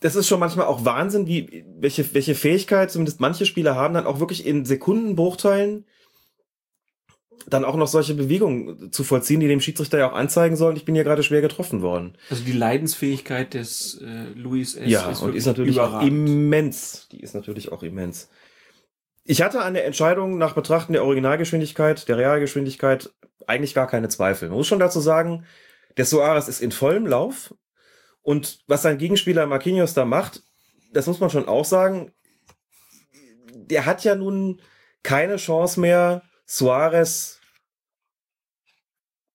das 0.01 0.15
ist 0.15 0.27
schon 0.27 0.39
manchmal 0.39 0.67
auch 0.67 0.85
Wahnsinn, 0.85 1.25
wie, 1.27 1.65
welche, 1.79 2.13
welche 2.13 2.35
Fähigkeit 2.35 2.91
zumindest 2.91 3.19
manche 3.19 3.45
Spieler 3.45 3.75
haben, 3.75 3.95
dann 3.95 4.05
auch 4.05 4.19
wirklich 4.19 4.45
in 4.45 4.65
Sekundenbruchteilen 4.65 5.85
dann 7.47 7.65
auch 7.65 7.75
noch 7.75 7.87
solche 7.87 8.15
Bewegungen 8.15 8.91
zu 8.91 9.03
vollziehen, 9.03 9.39
die 9.39 9.47
dem 9.47 9.61
Schiedsrichter 9.61 9.99
ja 9.99 10.09
auch 10.09 10.15
anzeigen 10.15 10.55
sollen, 10.55 10.75
ich 10.75 10.85
bin 10.85 10.95
ja 10.95 11.03
gerade 11.03 11.23
schwer 11.23 11.41
getroffen 11.41 11.81
worden. 11.81 12.17
Also 12.29 12.43
die 12.43 12.53
Leidensfähigkeit 12.53 13.53
des 13.53 14.01
äh, 14.01 14.29
Luis 14.35 14.75
S. 14.75 14.89
Ja, 14.89 15.09
ist 15.11 15.21
und 15.21 15.35
ist 15.35 15.45
natürlich 15.45 15.77
immens. 15.77 17.07
Die 17.11 17.19
ist 17.19 17.35
natürlich 17.35 17.71
auch 17.71 17.83
immens. 17.83 18.29
Ich 19.23 19.41
hatte 19.41 19.61
an 19.61 19.73
der 19.73 19.85
Entscheidung 19.85 20.37
nach 20.37 20.53
Betrachten 20.53 20.93
der 20.93 21.03
Originalgeschwindigkeit, 21.03 22.07
der 22.07 22.17
Realgeschwindigkeit 22.17 23.11
eigentlich 23.47 23.73
gar 23.73 23.87
keine 23.87 24.09
Zweifel. 24.09 24.49
Man 24.49 24.57
muss 24.57 24.67
schon 24.67 24.79
dazu 24.79 24.99
sagen, 24.99 25.45
der 25.97 26.05
Soares 26.05 26.47
ist 26.47 26.61
in 26.61 26.71
vollem 26.71 27.05
Lauf 27.05 27.53
und 28.21 28.59
was 28.67 28.81
sein 28.81 28.97
Gegenspieler 28.97 29.45
Marquinhos 29.45 29.93
da 29.93 30.05
macht, 30.05 30.43
das 30.93 31.07
muss 31.07 31.19
man 31.19 31.29
schon 31.29 31.47
auch 31.47 31.65
sagen, 31.65 32.11
der 33.53 33.85
hat 33.85 34.03
ja 34.03 34.15
nun 34.15 34.61
keine 35.03 35.37
Chance 35.37 35.79
mehr, 35.79 36.23
Suarez 36.45 37.39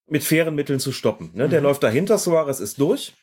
mit 0.07 0.25
fairen 0.25 0.55
Mitteln 0.55 0.81
zu 0.81 0.93
stoppen. 0.93 1.31
Ne? 1.35 1.49
Der 1.49 1.61
mhm. 1.61 1.67
läuft 1.67 1.83
dahinter, 1.83 2.19
Suarez 2.19 2.61
ist 2.61 2.81
durch. 2.81 3.15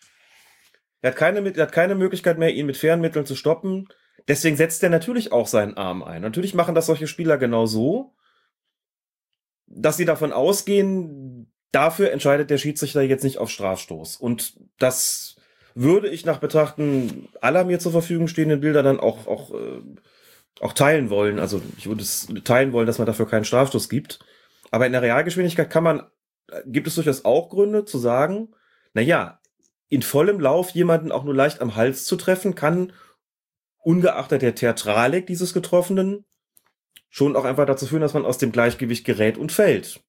Er 1.01 1.11
hat, 1.11 1.17
keine, 1.17 1.47
er 1.55 1.63
hat 1.63 1.71
keine 1.71 1.95
Möglichkeit 1.95 2.37
mehr, 2.37 2.53
ihn 2.53 2.65
mit 2.65 2.77
fairen 2.77 3.01
Mitteln 3.01 3.25
zu 3.25 3.35
stoppen. 3.35 3.87
Deswegen 4.27 4.57
setzt 4.57 4.83
er 4.83 4.89
natürlich 4.89 5.31
auch 5.31 5.47
seinen 5.47 5.77
Arm 5.77 6.03
ein. 6.03 6.21
Natürlich 6.21 6.53
machen 6.53 6.75
das 6.75 6.87
solche 6.87 7.07
Spieler 7.07 7.37
genau 7.37 7.65
so, 7.65 8.15
dass 9.67 9.97
sie 9.97 10.05
davon 10.05 10.33
ausgehen, 10.33 11.51
dafür 11.71 12.11
entscheidet 12.11 12.49
der 12.49 12.57
Schiedsrichter 12.57 13.01
jetzt 13.01 13.23
nicht 13.23 13.37
auf 13.37 13.49
Strafstoß. 13.49 14.17
Und 14.17 14.59
das 14.79 15.35
würde 15.75 16.09
ich 16.09 16.25
nach 16.25 16.39
Betrachten 16.39 17.29
aller 17.41 17.63
mir 17.63 17.79
zur 17.79 17.91
Verfügung 17.91 18.27
stehenden 18.27 18.61
Bilder 18.61 18.81
dann 18.81 18.99
auch, 18.99 19.27
auch, 19.27 19.53
äh, 19.53 19.81
auch 20.61 20.73
teilen 20.73 21.09
wollen. 21.09 21.39
Also 21.39 21.61
ich 21.77 21.87
würde 21.87 22.01
es 22.01 22.27
teilen 22.43 22.73
wollen, 22.73 22.87
dass 22.87 22.97
man 22.97 23.07
dafür 23.07 23.27
keinen 23.27 23.45
Strafstoß 23.45 23.89
gibt. 23.89 24.19
Aber 24.71 24.85
in 24.85 24.91
der 24.91 25.01
Realgeschwindigkeit 25.01 25.69
kann 25.69 25.83
man, 25.83 26.03
gibt 26.65 26.87
es 26.87 26.95
durchaus 26.95 27.25
auch 27.25 27.49
Gründe 27.49 27.85
zu 27.85 27.97
sagen, 27.97 28.53
na 28.93 29.01
ja, 29.01 29.39
in 29.89 30.01
vollem 30.01 30.39
Lauf 30.39 30.71
jemanden 30.71 31.11
auch 31.11 31.23
nur 31.23 31.35
leicht 31.35 31.61
am 31.61 31.75
Hals 31.75 32.05
zu 32.05 32.15
treffen, 32.17 32.55
kann 32.55 32.91
ungeachtet 33.77 34.41
der 34.41 34.55
Theatralik 34.55 35.27
dieses 35.27 35.53
Getroffenen 35.53 36.25
schon 37.09 37.35
auch 37.35 37.45
einfach 37.45 37.65
dazu 37.65 37.85
führen, 37.85 38.01
dass 38.01 38.13
man 38.13 38.25
aus 38.25 38.37
dem 38.37 38.51
Gleichgewicht 38.51 39.05
gerät 39.05 39.37
und 39.37 39.51
fällt. 39.51 40.03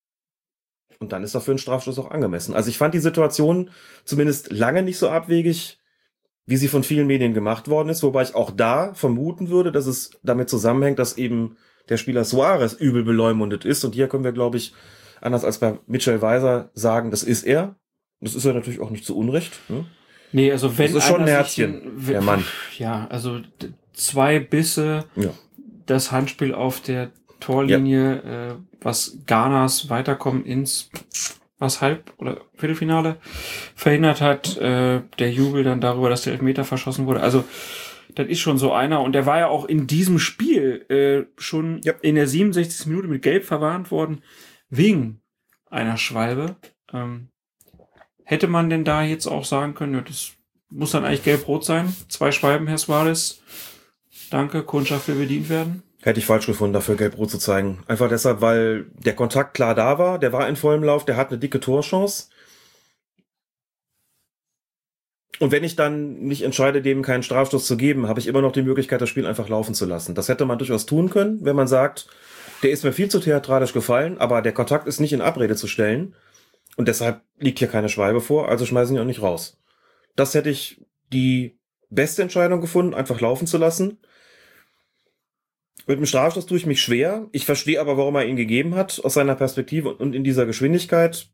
Und 0.98 1.12
dann 1.12 1.22
ist 1.22 1.34
dafür 1.34 1.54
ein 1.54 1.58
Strafstoß 1.58 1.98
auch 2.00 2.10
angemessen. 2.10 2.54
Also 2.54 2.70
ich 2.70 2.78
fand 2.78 2.92
die 2.92 2.98
Situation 2.98 3.70
zumindest 4.04 4.50
lange 4.50 4.82
nicht 4.82 4.98
so 4.98 5.08
abwegig, 5.08 5.78
wie 6.48 6.56
sie 6.56 6.68
von 6.68 6.82
vielen 6.82 7.06
Medien 7.06 7.34
gemacht 7.34 7.68
worden 7.68 7.90
ist, 7.90 8.02
wobei 8.02 8.22
ich 8.22 8.34
auch 8.34 8.50
da 8.50 8.94
vermuten 8.94 9.50
würde, 9.50 9.70
dass 9.70 9.86
es 9.86 10.12
damit 10.22 10.48
zusammenhängt, 10.48 10.98
dass 10.98 11.18
eben 11.18 11.58
der 11.90 11.98
Spieler 11.98 12.24
Suarez 12.24 12.72
übel 12.72 13.04
beleumundet 13.04 13.66
ist. 13.66 13.84
Und 13.84 13.94
hier 13.94 14.08
können 14.08 14.24
wir, 14.24 14.32
glaube 14.32 14.56
ich, 14.56 14.72
anders 15.20 15.44
als 15.44 15.58
bei 15.58 15.78
Mitchell 15.86 16.22
Weiser 16.22 16.70
sagen, 16.72 17.10
das 17.10 17.22
ist 17.22 17.42
er. 17.44 17.76
Das 18.22 18.34
ist 18.34 18.46
er 18.46 18.54
natürlich 18.54 18.80
auch 18.80 18.88
nicht 18.88 19.04
zu 19.04 19.14
Unrecht. 19.14 19.60
Ne? 19.68 19.84
Nee, 20.32 20.50
also 20.50 20.78
wenn. 20.78 20.94
Das 20.94 21.04
ist 21.04 21.10
schon 21.10 21.20
ein 21.20 21.28
Herzchen, 21.28 21.82
der 22.08 22.22
Mann. 22.22 22.42
Ja, 22.78 23.06
also 23.10 23.40
zwei 23.92 24.40
Bisse, 24.40 25.04
ja. 25.16 25.30
das 25.84 26.12
Handspiel 26.12 26.54
auf 26.54 26.80
der 26.80 27.10
Torlinie, 27.40 28.22
ja. 28.24 28.48
äh, 28.52 28.54
was 28.80 29.18
Ghanas 29.26 29.90
Weiterkommen 29.90 30.46
ins 30.46 30.88
was 31.58 31.80
Halb- 31.80 32.12
oder 32.18 32.42
Viertelfinale 32.54 33.16
verhindert 33.74 34.20
hat, 34.20 34.56
äh, 34.58 35.02
der 35.18 35.30
Jubel 35.30 35.64
dann 35.64 35.80
darüber, 35.80 36.08
dass 36.08 36.22
der 36.22 36.34
Elfmeter 36.34 36.64
verschossen 36.64 37.06
wurde. 37.06 37.20
Also, 37.20 37.44
das 38.14 38.28
ist 38.28 38.40
schon 38.40 38.58
so 38.58 38.72
einer. 38.72 39.02
Und 39.02 39.12
der 39.12 39.26
war 39.26 39.38
ja 39.38 39.48
auch 39.48 39.64
in 39.64 39.86
diesem 39.86 40.18
Spiel 40.18 40.86
äh, 40.88 41.30
schon 41.40 41.80
ja. 41.82 41.94
in 42.00 42.14
der 42.14 42.26
67. 42.26 42.86
Minute 42.86 43.08
mit 43.08 43.22
Gelb 43.22 43.44
verwarnt 43.44 43.90
worden, 43.90 44.22
wegen 44.70 45.20
einer 45.70 45.96
Schwalbe. 45.96 46.56
Ähm, 46.92 47.28
Hätte 48.28 48.46
man 48.46 48.68
denn 48.68 48.84
da 48.84 49.02
jetzt 49.02 49.26
auch 49.26 49.46
sagen 49.46 49.72
können, 49.72 49.94
ja, 49.94 50.02
das 50.02 50.32
muss 50.68 50.90
dann 50.90 51.06
eigentlich 51.06 51.24
gelb-rot 51.24 51.64
sein? 51.64 51.96
Zwei 52.08 52.30
Schwalben, 52.30 52.66
Herr 52.66 52.76
Suarez. 52.76 53.40
Danke, 54.28 54.62
Kundschaft 54.62 55.08
will 55.08 55.14
bedient 55.14 55.48
werden. 55.48 55.82
Hätte 56.02 56.20
ich 56.20 56.26
falsch 56.26 56.46
gefunden, 56.46 56.74
dafür 56.74 56.96
gelb-rot 56.96 57.30
zu 57.30 57.38
zeigen. 57.38 57.82
Einfach 57.88 58.08
deshalb, 58.08 58.40
weil 58.40 58.86
der 58.94 59.16
Kontakt 59.16 59.54
klar 59.54 59.74
da 59.74 59.98
war, 59.98 60.18
der 60.18 60.32
war 60.32 60.48
in 60.48 60.56
vollem 60.56 60.84
Lauf, 60.84 61.04
der 61.04 61.16
hat 61.16 61.30
eine 61.30 61.38
dicke 61.38 61.58
Torchance. 61.58 62.28
Und 65.40 65.52
wenn 65.52 65.64
ich 65.64 65.76
dann 65.76 66.20
nicht 66.20 66.42
entscheide, 66.42 66.82
dem 66.82 67.02
keinen 67.02 67.22
Strafstoß 67.22 67.66
zu 67.66 67.76
geben, 67.76 68.08
habe 68.08 68.20
ich 68.20 68.26
immer 68.26 68.42
noch 68.42 68.52
die 68.52 68.62
Möglichkeit, 68.62 69.00
das 69.00 69.08
Spiel 69.08 69.26
einfach 69.26 69.48
laufen 69.48 69.74
zu 69.74 69.86
lassen. 69.86 70.14
Das 70.14 70.28
hätte 70.28 70.44
man 70.44 70.58
durchaus 70.58 70.86
tun 70.86 71.10
können, 71.10 71.44
wenn 71.44 71.56
man 71.56 71.68
sagt, 71.68 72.08
der 72.62 72.70
ist 72.70 72.84
mir 72.84 72.92
viel 72.92 73.08
zu 73.08 73.20
theatralisch 73.20 73.72
gefallen, 73.72 74.18
aber 74.18 74.42
der 74.42 74.52
Kontakt 74.52 74.88
ist 74.88 75.00
nicht 75.00 75.12
in 75.12 75.20
Abrede 75.20 75.54
zu 75.54 75.68
stellen. 75.68 76.14
Und 76.76 76.88
deshalb 76.88 77.22
liegt 77.38 77.58
hier 77.58 77.68
keine 77.68 77.88
Schwalbe 77.88 78.20
vor, 78.20 78.48
also 78.48 78.66
schmeißen 78.66 78.96
ihn 78.96 79.02
auch 79.02 79.06
nicht 79.06 79.22
raus. 79.22 79.58
Das 80.16 80.34
hätte 80.34 80.50
ich 80.50 80.84
die 81.12 81.58
beste 81.90 82.22
Entscheidung 82.22 82.60
gefunden, 82.60 82.94
einfach 82.94 83.20
laufen 83.20 83.46
zu 83.46 83.58
lassen. 83.58 83.98
Mit 85.88 85.98
dem 85.98 86.06
Strafstoß 86.06 86.46
tue 86.46 86.58
ich 86.58 86.66
mich 86.66 86.80
schwer. 86.80 87.26
Ich 87.32 87.46
verstehe 87.46 87.80
aber, 87.80 87.96
warum 87.96 88.14
er 88.14 88.26
ihn 88.26 88.36
gegeben 88.36 88.76
hat, 88.76 89.00
aus 89.02 89.14
seiner 89.14 89.34
Perspektive 89.34 89.94
und 89.94 90.14
in 90.14 90.22
dieser 90.22 90.46
Geschwindigkeit. 90.46 91.28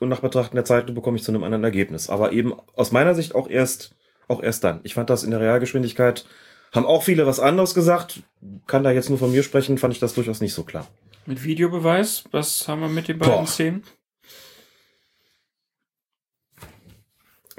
Und 0.00 0.08
nach 0.08 0.20
Betrachten 0.20 0.56
der 0.56 0.64
Zeit 0.64 0.94
bekomme 0.94 1.16
ich 1.16 1.24
zu 1.24 1.32
einem 1.32 1.42
anderen 1.42 1.64
Ergebnis. 1.64 2.08
Aber 2.08 2.32
eben 2.32 2.54
aus 2.76 2.92
meiner 2.92 3.14
Sicht 3.14 3.34
auch 3.34 3.50
erst 3.50 3.96
auch 4.28 4.42
erst 4.42 4.62
dann. 4.64 4.80
Ich 4.84 4.94
fand 4.94 5.10
das 5.10 5.24
in 5.24 5.30
der 5.30 5.40
Realgeschwindigkeit, 5.40 6.26
haben 6.72 6.86
auch 6.86 7.02
viele 7.02 7.26
was 7.26 7.40
anderes 7.40 7.74
gesagt, 7.74 8.22
kann 8.66 8.84
da 8.84 8.90
jetzt 8.90 9.08
nur 9.08 9.18
von 9.18 9.32
mir 9.32 9.42
sprechen, 9.42 9.78
fand 9.78 9.94
ich 9.94 10.00
das 10.00 10.14
durchaus 10.14 10.40
nicht 10.40 10.52
so 10.54 10.62
klar. 10.64 10.86
Mit 11.26 11.42
Videobeweis, 11.44 12.24
was 12.30 12.68
haben 12.68 12.82
wir 12.82 12.88
mit 12.88 13.08
den 13.08 13.18
beiden 13.18 13.34
Boah. 13.34 13.46
Szenen? 13.46 13.82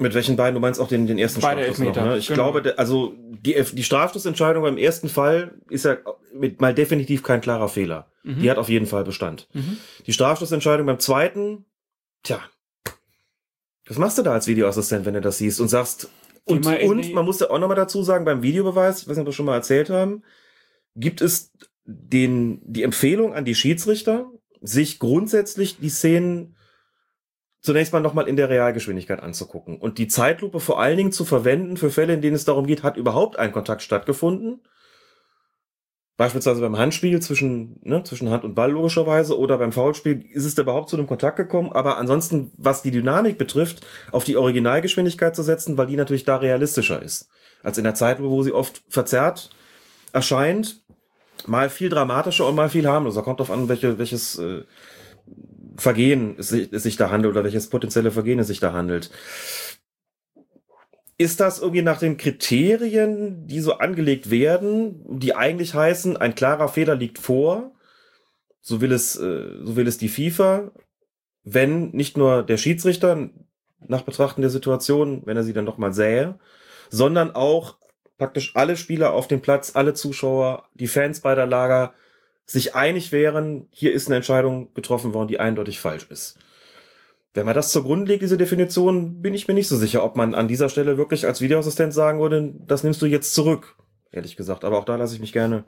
Mit 0.00 0.14
welchen 0.14 0.36
beiden? 0.36 0.54
Du 0.54 0.60
meinst 0.60 0.80
auch 0.80 0.88
den, 0.88 1.06
den 1.06 1.18
ersten 1.18 1.40
Beide 1.40 1.62
Strafstoß 1.62 1.86
Elfmeter, 1.86 2.06
ne? 2.06 2.18
Ich 2.18 2.28
genau. 2.28 2.52
glaube, 2.52 2.78
also 2.78 3.14
die, 3.18 3.62
die 3.72 3.82
Strafstoßentscheidung 3.84 4.62
beim 4.62 4.78
ersten 4.78 5.08
Fall 5.08 5.54
ist 5.68 5.84
ja 5.84 5.98
mit 6.34 6.60
mal 6.60 6.74
definitiv 6.74 7.22
kein 7.22 7.40
klarer 7.40 7.68
Fehler. 7.68 8.10
Mhm. 8.22 8.40
Die 8.40 8.50
hat 8.50 8.58
auf 8.58 8.68
jeden 8.68 8.86
Fall 8.86 9.04
Bestand. 9.04 9.48
Mhm. 9.52 9.76
Die 10.06 10.12
Strafstoßentscheidung 10.12 10.86
beim 10.86 10.98
zweiten, 10.98 11.64
tja, 12.22 12.40
was 13.86 13.98
machst 13.98 14.18
du 14.18 14.22
da 14.22 14.32
als 14.32 14.46
Videoassistent, 14.46 15.04
wenn 15.04 15.14
du 15.14 15.20
das 15.20 15.38
siehst 15.38 15.60
und 15.60 15.68
sagst, 15.68 16.08
und, 16.44 16.66
und 16.66 17.12
man 17.12 17.24
muss 17.24 17.40
ja 17.40 17.50
auch 17.50 17.58
nochmal 17.58 17.76
dazu 17.76 18.02
sagen, 18.02 18.24
beim 18.24 18.42
Videobeweis, 18.42 19.02
ich 19.02 19.08
weiß 19.08 19.16
nicht, 19.16 19.22
ob 19.22 19.28
wir 19.28 19.32
schon 19.32 19.46
mal 19.46 19.56
erzählt 19.56 19.90
haben, 19.90 20.22
gibt 20.96 21.20
es 21.20 21.52
den, 21.84 22.60
die 22.64 22.82
Empfehlung 22.82 23.34
an 23.34 23.44
die 23.44 23.54
Schiedsrichter, 23.54 24.30
sich 24.60 24.98
grundsätzlich 24.98 25.78
die 25.78 25.88
Szenen 25.88 26.56
zunächst 27.60 27.92
mal 27.92 28.00
nochmal 28.00 28.28
in 28.28 28.36
der 28.36 28.48
Realgeschwindigkeit 28.48 29.20
anzugucken 29.22 29.78
und 29.78 29.98
die 29.98 30.08
Zeitlupe 30.08 30.60
vor 30.60 30.80
allen 30.80 30.96
Dingen 30.96 31.12
zu 31.12 31.24
verwenden 31.24 31.76
für 31.76 31.90
Fälle, 31.90 32.14
in 32.14 32.22
denen 32.22 32.36
es 32.36 32.44
darum 32.44 32.66
geht, 32.66 32.82
hat 32.82 32.96
überhaupt 32.96 33.38
ein 33.38 33.52
Kontakt 33.52 33.82
stattgefunden? 33.82 34.60
Beispielsweise 36.16 36.60
beim 36.60 36.76
Handspiel 36.76 37.20
zwischen, 37.20 37.80
ne, 37.82 38.02
zwischen 38.04 38.28
Hand 38.28 38.44
und 38.44 38.54
Ball 38.54 38.70
logischerweise 38.70 39.38
oder 39.38 39.56
beim 39.56 39.72
Foulspiel 39.72 40.22
ist 40.32 40.44
es 40.44 40.54
da 40.54 40.62
überhaupt 40.62 40.90
zu 40.90 40.98
einem 40.98 41.06
Kontakt 41.06 41.38
gekommen, 41.38 41.72
aber 41.72 41.96
ansonsten, 41.96 42.52
was 42.58 42.82
die 42.82 42.90
Dynamik 42.90 43.38
betrifft, 43.38 43.86
auf 44.12 44.24
die 44.24 44.36
Originalgeschwindigkeit 44.36 45.34
zu 45.34 45.42
setzen, 45.42 45.78
weil 45.78 45.86
die 45.86 45.96
natürlich 45.96 46.24
da 46.24 46.36
realistischer 46.36 47.00
ist. 47.00 47.30
Als 47.62 47.78
in 47.78 47.84
der 47.84 47.94
Zeitlupe, 47.94 48.30
wo 48.30 48.42
sie 48.42 48.52
oft 48.52 48.82
verzerrt 48.88 49.48
erscheint, 50.12 50.82
mal 51.46 51.70
viel 51.70 51.88
dramatischer 51.88 52.46
und 52.46 52.54
mal 52.54 52.68
viel 52.68 52.86
harmloser. 52.86 53.22
Kommt 53.22 53.40
drauf 53.40 53.50
an, 53.50 53.70
welche, 53.70 53.98
welches 53.98 54.38
äh, 54.38 54.64
Vergehen 55.80 56.36
es 56.38 56.48
sich, 56.48 56.96
da 56.96 57.10
handelt 57.10 57.32
oder 57.32 57.44
welches 57.44 57.70
potenzielle 57.70 58.10
Vergehen 58.10 58.38
es 58.38 58.48
sich 58.48 58.60
da 58.60 58.72
handelt. 58.72 59.10
Ist 61.16 61.40
das 61.40 61.58
irgendwie 61.58 61.82
nach 61.82 61.98
den 61.98 62.16
Kriterien, 62.16 63.46
die 63.46 63.60
so 63.60 63.78
angelegt 63.78 64.30
werden, 64.30 65.18
die 65.18 65.34
eigentlich 65.34 65.74
heißen, 65.74 66.16
ein 66.16 66.34
klarer 66.34 66.68
Fehler 66.68 66.96
liegt 66.96 67.18
vor, 67.18 67.72
so 68.60 68.80
will 68.80 68.92
es, 68.92 69.16
äh, 69.16 69.48
so 69.62 69.76
will 69.76 69.86
es 69.86 69.98
die 69.98 70.08
FIFA, 70.08 70.70
wenn 71.44 71.90
nicht 71.90 72.16
nur 72.16 72.42
der 72.42 72.58
Schiedsrichter 72.58 73.30
nach 73.86 74.02
Betrachten 74.02 74.42
der 74.42 74.50
Situation, 74.50 75.22
wenn 75.24 75.36
er 75.36 75.44
sie 75.44 75.54
dann 75.54 75.66
doch 75.66 75.78
mal 75.78 75.92
sähe, 75.92 76.38
sondern 76.90 77.34
auch 77.34 77.78
praktisch 78.18 78.54
alle 78.54 78.76
Spieler 78.76 79.12
auf 79.12 79.28
dem 79.28 79.40
Platz, 79.40 79.74
alle 79.74 79.94
Zuschauer, 79.94 80.68
die 80.74 80.88
Fans 80.88 81.20
beider 81.20 81.46
Lager 81.46 81.94
sich 82.46 82.74
einig 82.74 83.12
wären, 83.12 83.68
hier 83.70 83.92
ist 83.92 84.08
eine 84.08 84.16
Entscheidung 84.16 84.72
getroffen 84.74 85.14
worden, 85.14 85.28
die 85.28 85.40
eindeutig 85.40 85.78
falsch 85.80 86.06
ist. 86.10 86.38
Wenn 87.32 87.46
man 87.46 87.54
das 87.54 87.70
zugrunde 87.70 88.10
legt, 88.10 88.22
diese 88.22 88.36
Definition, 88.36 89.22
bin 89.22 89.34
ich 89.34 89.46
mir 89.46 89.54
nicht 89.54 89.68
so 89.68 89.76
sicher, 89.76 90.02
ob 90.02 90.16
man 90.16 90.34
an 90.34 90.48
dieser 90.48 90.68
Stelle 90.68 90.98
wirklich 90.98 91.26
als 91.26 91.40
Videoassistent 91.40 91.94
sagen 91.94 92.20
würde, 92.20 92.52
das 92.66 92.82
nimmst 92.82 93.00
du 93.02 93.06
jetzt 93.06 93.34
zurück. 93.34 93.76
Ehrlich 94.12 94.36
gesagt. 94.36 94.64
Aber 94.64 94.78
auch 94.78 94.84
da 94.84 94.96
lasse 94.96 95.14
ich 95.14 95.20
mich 95.20 95.32
gerne 95.32 95.64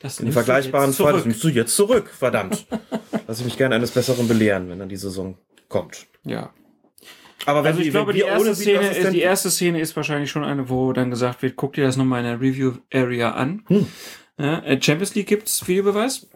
Das 0.00 0.20
in 0.20 0.26
du 0.26 0.32
vergleichbaren 0.32 0.92
Fall, 0.92 1.14
das 1.14 1.24
nimmst 1.24 1.42
du 1.42 1.48
jetzt 1.48 1.74
zurück, 1.74 2.10
verdammt. 2.10 2.66
lasse 3.26 3.40
ich 3.40 3.46
mich 3.46 3.56
gerne 3.56 3.76
eines 3.76 3.92
Besseren 3.92 4.28
belehren, 4.28 4.68
wenn 4.68 4.78
dann 4.78 4.90
die 4.90 4.96
Saison 4.96 5.38
kommt. 5.68 6.06
Ja. 6.24 6.52
Aber 7.46 7.60
wenn 7.64 7.68
Also 7.68 7.80
ich 7.80 7.86
die, 7.86 7.90
glaube, 7.92 8.12
die 8.12 8.20
erste, 8.20 8.54
Szene 8.54 8.88
ist, 8.88 9.12
die 9.12 9.20
erste 9.20 9.50
Szene 9.50 9.80
ist 9.80 9.96
wahrscheinlich 9.96 10.30
schon 10.30 10.44
eine, 10.44 10.68
wo 10.68 10.92
dann 10.92 11.08
gesagt 11.08 11.40
wird, 11.40 11.56
guck 11.56 11.72
dir 11.72 11.84
das 11.84 11.96
nochmal 11.96 12.20
in 12.20 12.26
der 12.26 12.40
Review-Area 12.40 13.30
an. 13.30 13.64
Hm. 13.68 13.86
Ja, 14.38 14.60
äh, 14.60 14.80
Champions 14.80 15.14
League 15.14 15.26
gibt's 15.26 15.66
Videobeweis. 15.66 16.28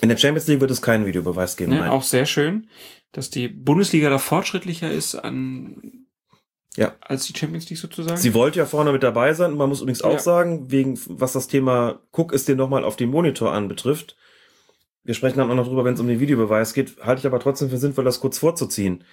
In 0.00 0.08
der 0.08 0.16
Champions 0.16 0.46
League 0.48 0.60
wird 0.60 0.70
es 0.70 0.82
keinen 0.82 1.06
Videobeweis 1.06 1.56
geben. 1.56 1.72
Ne? 1.72 1.80
nein. 1.80 1.90
Auch 1.90 2.02
sehr 2.02 2.26
schön, 2.26 2.68
dass 3.12 3.30
die 3.30 3.48
Bundesliga 3.48 4.10
da 4.10 4.18
fortschrittlicher 4.18 4.90
ist 4.90 5.14
an 5.14 6.06
Ja. 6.76 6.96
als 7.00 7.26
die 7.26 7.38
Champions 7.38 7.68
League 7.70 7.78
sozusagen. 7.78 8.16
Sie 8.16 8.34
wollte 8.34 8.58
ja 8.58 8.66
vorne 8.66 8.92
mit 8.92 9.02
dabei 9.02 9.34
sein. 9.34 9.52
Und 9.52 9.58
man 9.58 9.68
muss 9.68 9.80
übrigens 9.80 10.02
auch 10.02 10.14
Ja. 10.14 10.18
sagen, 10.18 10.70
wegen, 10.70 10.98
was 11.06 11.32
das 11.34 11.46
Thema 11.46 12.00
Guck 12.10 12.32
es 12.32 12.46
dir 12.46 12.56
nochmal 12.56 12.84
auf 12.84 12.96
dem 12.96 13.10
Monitor 13.10 13.52
an 13.52 13.68
betrifft. 13.68 14.16
Wir 15.04 15.14
sprechen 15.14 15.38
dann 15.38 15.50
auch 15.50 15.54
noch 15.56 15.66
drüber, 15.66 15.84
wenn 15.84 15.94
es 15.94 16.00
um 16.00 16.06
den 16.08 16.20
Videobeweis 16.20 16.74
geht. 16.74 16.96
Halte 17.02 17.20
ich 17.20 17.26
aber 17.26 17.40
trotzdem 17.40 17.70
für 17.70 17.76
sinnvoll, 17.78 18.04
das 18.04 18.20
kurz 18.20 18.38
vorzuziehen. 18.38 19.04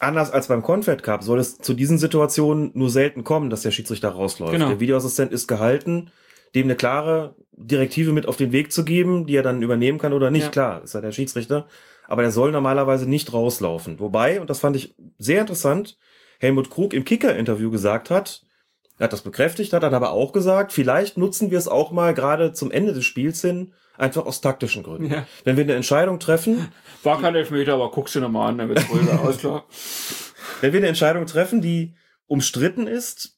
Anders 0.00 0.30
als 0.30 0.46
beim 0.48 0.62
Confed 0.62 1.02
Cup 1.02 1.24
soll 1.24 1.40
es 1.40 1.58
zu 1.58 1.74
diesen 1.74 1.98
Situationen 1.98 2.70
nur 2.74 2.90
selten 2.90 3.24
kommen, 3.24 3.50
dass 3.50 3.62
der 3.62 3.70
Schiedsrichter 3.72 4.10
rausläuft. 4.10 4.52
Genau. 4.52 4.68
Der 4.68 4.80
Videoassistent 4.80 5.32
ist 5.32 5.48
gehalten, 5.48 6.10
dem 6.54 6.64
eine 6.64 6.76
klare 6.76 7.36
Direktive 7.52 8.12
mit 8.12 8.26
auf 8.26 8.36
den 8.36 8.52
Weg 8.52 8.72
zu 8.72 8.84
geben, 8.84 9.26
die 9.26 9.36
er 9.36 9.42
dann 9.42 9.62
übernehmen 9.62 9.98
kann 9.98 10.12
oder 10.12 10.30
nicht. 10.30 10.44
Ja. 10.44 10.50
Klar, 10.50 10.82
ist 10.84 10.94
ja 10.94 11.00
der 11.00 11.12
Schiedsrichter. 11.12 11.66
Aber 12.06 12.22
der 12.22 12.30
soll 12.30 12.52
normalerweise 12.52 13.08
nicht 13.08 13.32
rauslaufen. 13.32 14.00
Wobei, 14.00 14.40
und 14.40 14.48
das 14.48 14.60
fand 14.60 14.76
ich 14.76 14.94
sehr 15.18 15.40
interessant, 15.40 15.98
Helmut 16.38 16.70
Krug 16.70 16.94
im 16.94 17.04
Kicker-Interview 17.04 17.70
gesagt 17.70 18.10
hat, 18.10 18.42
er 18.98 19.04
hat 19.04 19.12
das 19.12 19.22
bekräftigt, 19.22 19.72
hat 19.72 19.82
dann 19.82 19.94
aber 19.94 20.12
auch 20.12 20.32
gesagt, 20.32 20.72
vielleicht 20.72 21.18
nutzen 21.18 21.50
wir 21.50 21.58
es 21.58 21.68
auch 21.68 21.92
mal 21.92 22.14
gerade 22.14 22.52
zum 22.52 22.70
Ende 22.70 22.92
des 22.92 23.04
Spiels 23.04 23.40
hin, 23.40 23.72
einfach 23.96 24.26
aus 24.26 24.40
taktischen 24.40 24.82
Gründen. 24.82 25.10
Ja. 25.10 25.26
Wenn 25.44 25.56
wir 25.56 25.64
eine 25.64 25.74
Entscheidung 25.74 26.18
treffen, 26.18 26.68
War 27.02 27.20
kein 27.20 27.34
Elfmeter, 27.34 27.74
aber 27.74 27.90
guckst 27.90 28.14
du 28.14 28.20
nochmal 28.20 28.50
an, 28.50 28.58
damit 28.58 28.88
ruhiger 28.90 29.20
aus, 29.20 29.38
klar. 29.38 29.66
wenn 30.60 30.72
wir 30.72 30.78
eine 30.78 30.88
Entscheidung 30.88 31.26
treffen, 31.26 31.60
die 31.60 31.94
umstritten 32.26 32.86
ist, 32.86 33.37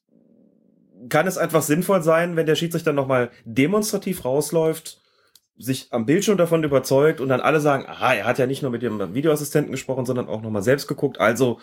kann 1.09 1.27
es 1.27 1.37
einfach 1.37 1.61
sinnvoll 1.61 2.01
sein, 2.01 2.35
wenn 2.35 2.45
der 2.45 2.55
Schiedsrichter 2.55 2.93
nochmal 2.93 3.31
demonstrativ 3.45 4.25
rausläuft, 4.25 5.01
sich 5.57 5.87
am 5.91 6.05
Bildschirm 6.05 6.37
davon 6.37 6.63
überzeugt 6.63 7.21
und 7.21 7.29
dann 7.29 7.41
alle 7.41 7.59
sagen, 7.59 7.85
aha, 7.87 8.13
er 8.13 8.25
hat 8.25 8.39
ja 8.39 8.47
nicht 8.47 8.61
nur 8.61 8.71
mit 8.71 8.81
dem 8.81 9.13
Videoassistenten 9.13 9.71
gesprochen, 9.71 10.05
sondern 10.05 10.27
auch 10.27 10.41
nochmal 10.41 10.63
selbst 10.63 10.87
geguckt. 10.87 11.19
Also 11.19 11.59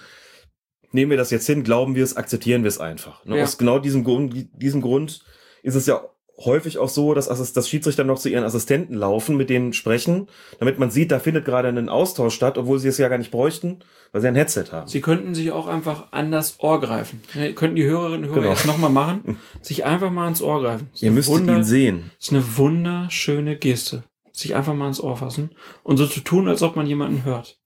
nehmen 0.93 1.10
wir 1.10 1.19
das 1.19 1.31
jetzt 1.31 1.47
hin, 1.47 1.65
glauben 1.65 1.94
wir 1.94 2.05
es, 2.05 2.16
akzeptieren 2.16 2.62
wir 2.62 2.69
es 2.69 2.78
einfach. 2.78 3.24
Ne? 3.24 3.39
Ja. 3.39 3.43
Aus 3.43 3.59
genau 3.59 3.78
diesem 3.78 4.05
Grund, 4.05 4.48
diesem 4.52 4.81
Grund 4.81 5.24
ist 5.62 5.74
es 5.74 5.86
ja 5.86 6.02
häufig 6.44 6.78
auch 6.78 6.89
so, 6.89 7.15
dass, 7.15 7.28
Assis- 7.31 7.52
dass 7.52 7.69
Schiedsrichter 7.69 8.05
noch 8.05 8.19
zu 8.19 8.28
ihren 8.28 8.44
Assistenten 8.44 8.94
laufen, 8.94 9.36
mit 9.36 9.51
denen 9.51 9.73
sprechen, 9.73 10.28
damit 10.60 10.78
man 10.78 10.90
sieht, 10.90 11.10
da 11.10 11.19
findet 11.19 11.44
gerade 11.44 11.69
ein 11.69 11.89
Austausch 11.89 12.35
statt, 12.35 12.56
obwohl 12.59 12.78
sie 12.78 12.89
es 12.89 12.98
ja 12.98 13.09
gar 13.09 13.19
nicht 13.19 13.31
bräuchten, 13.32 13.81
weil 14.12 14.20
sie 14.20 14.28
ein 14.28 14.36
Headset 14.36 14.66
haben. 14.73 14.86
Sie 14.89 15.01
könnten 15.01 15.35
sich 15.35 15.51
auch 15.51 15.66
einfach 15.66 16.12
an 16.12 16.31
das 16.31 16.60
Ohr 16.60 16.81
greifen. 16.81 17.20
Ne, 17.34 17.52
könnten 17.55 17.76
die 17.76 17.84
Hörerinnen 17.84 18.25
und 18.25 18.28
Hörer 18.31 18.41
Genau. 18.42 18.52
jetzt 18.55 18.67
nochmal 18.67 18.91
machen, 18.91 19.39
sich 19.62 19.84
einfach 19.84 20.10
mal 20.10 20.25
ans 20.25 20.41
Ohr 20.41 20.62
greifen. 20.62 20.89
Ist 20.94 21.02
Ihr 21.02 21.26
Wunder- 21.26 21.57
ihn 21.57 21.65
sehen. 21.65 22.10
ist 22.20 22.31
eine 22.31 22.57
wunderschöne 22.57 23.57
Geste. 23.57 24.05
Sich 24.33 24.55
einfach 24.55 24.75
mal 24.75 24.86
ins 24.89 25.00
Ohr 25.02 25.17
fassen 25.17 25.50
und 25.83 25.97
so 25.97 26.07
zu 26.07 26.20
tun, 26.20 26.47
als 26.47 26.62
ob 26.62 26.76
man 26.76 26.86
jemanden 26.86 27.25
hört. 27.25 27.58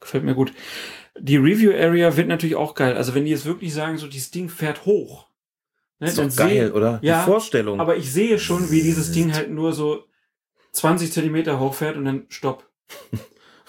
Gefällt 0.00 0.24
mir 0.24 0.34
gut. 0.34 0.52
Die 1.18 1.36
Review 1.36 1.70
Area 1.70 2.16
wird 2.16 2.26
natürlich 2.26 2.56
auch 2.56 2.74
geil. 2.74 2.96
Also 2.96 3.14
wenn 3.14 3.24
die 3.24 3.30
jetzt 3.30 3.46
wirklich 3.46 3.72
sagen, 3.72 3.96
so 3.98 4.08
dieses 4.08 4.32
Ding 4.32 4.48
fährt 4.48 4.84
hoch. 4.84 5.28
Ne, 6.00 6.08
Ist 6.08 6.18
doch 6.18 6.36
geil, 6.36 6.72
oder? 6.72 6.98
Ja, 7.02 7.20
Die 7.20 7.30
Vorstellung. 7.30 7.80
Aber 7.80 7.96
ich 7.96 8.12
sehe 8.12 8.38
schon, 8.38 8.70
wie 8.70 8.82
dieses 8.82 9.12
Ding 9.12 9.32
halt 9.32 9.50
nur 9.50 9.72
so 9.72 10.04
20 10.72 11.12
Zentimeter 11.12 11.60
hochfährt 11.60 11.96
und 11.96 12.04
dann 12.04 12.26
stopp. 12.28 12.68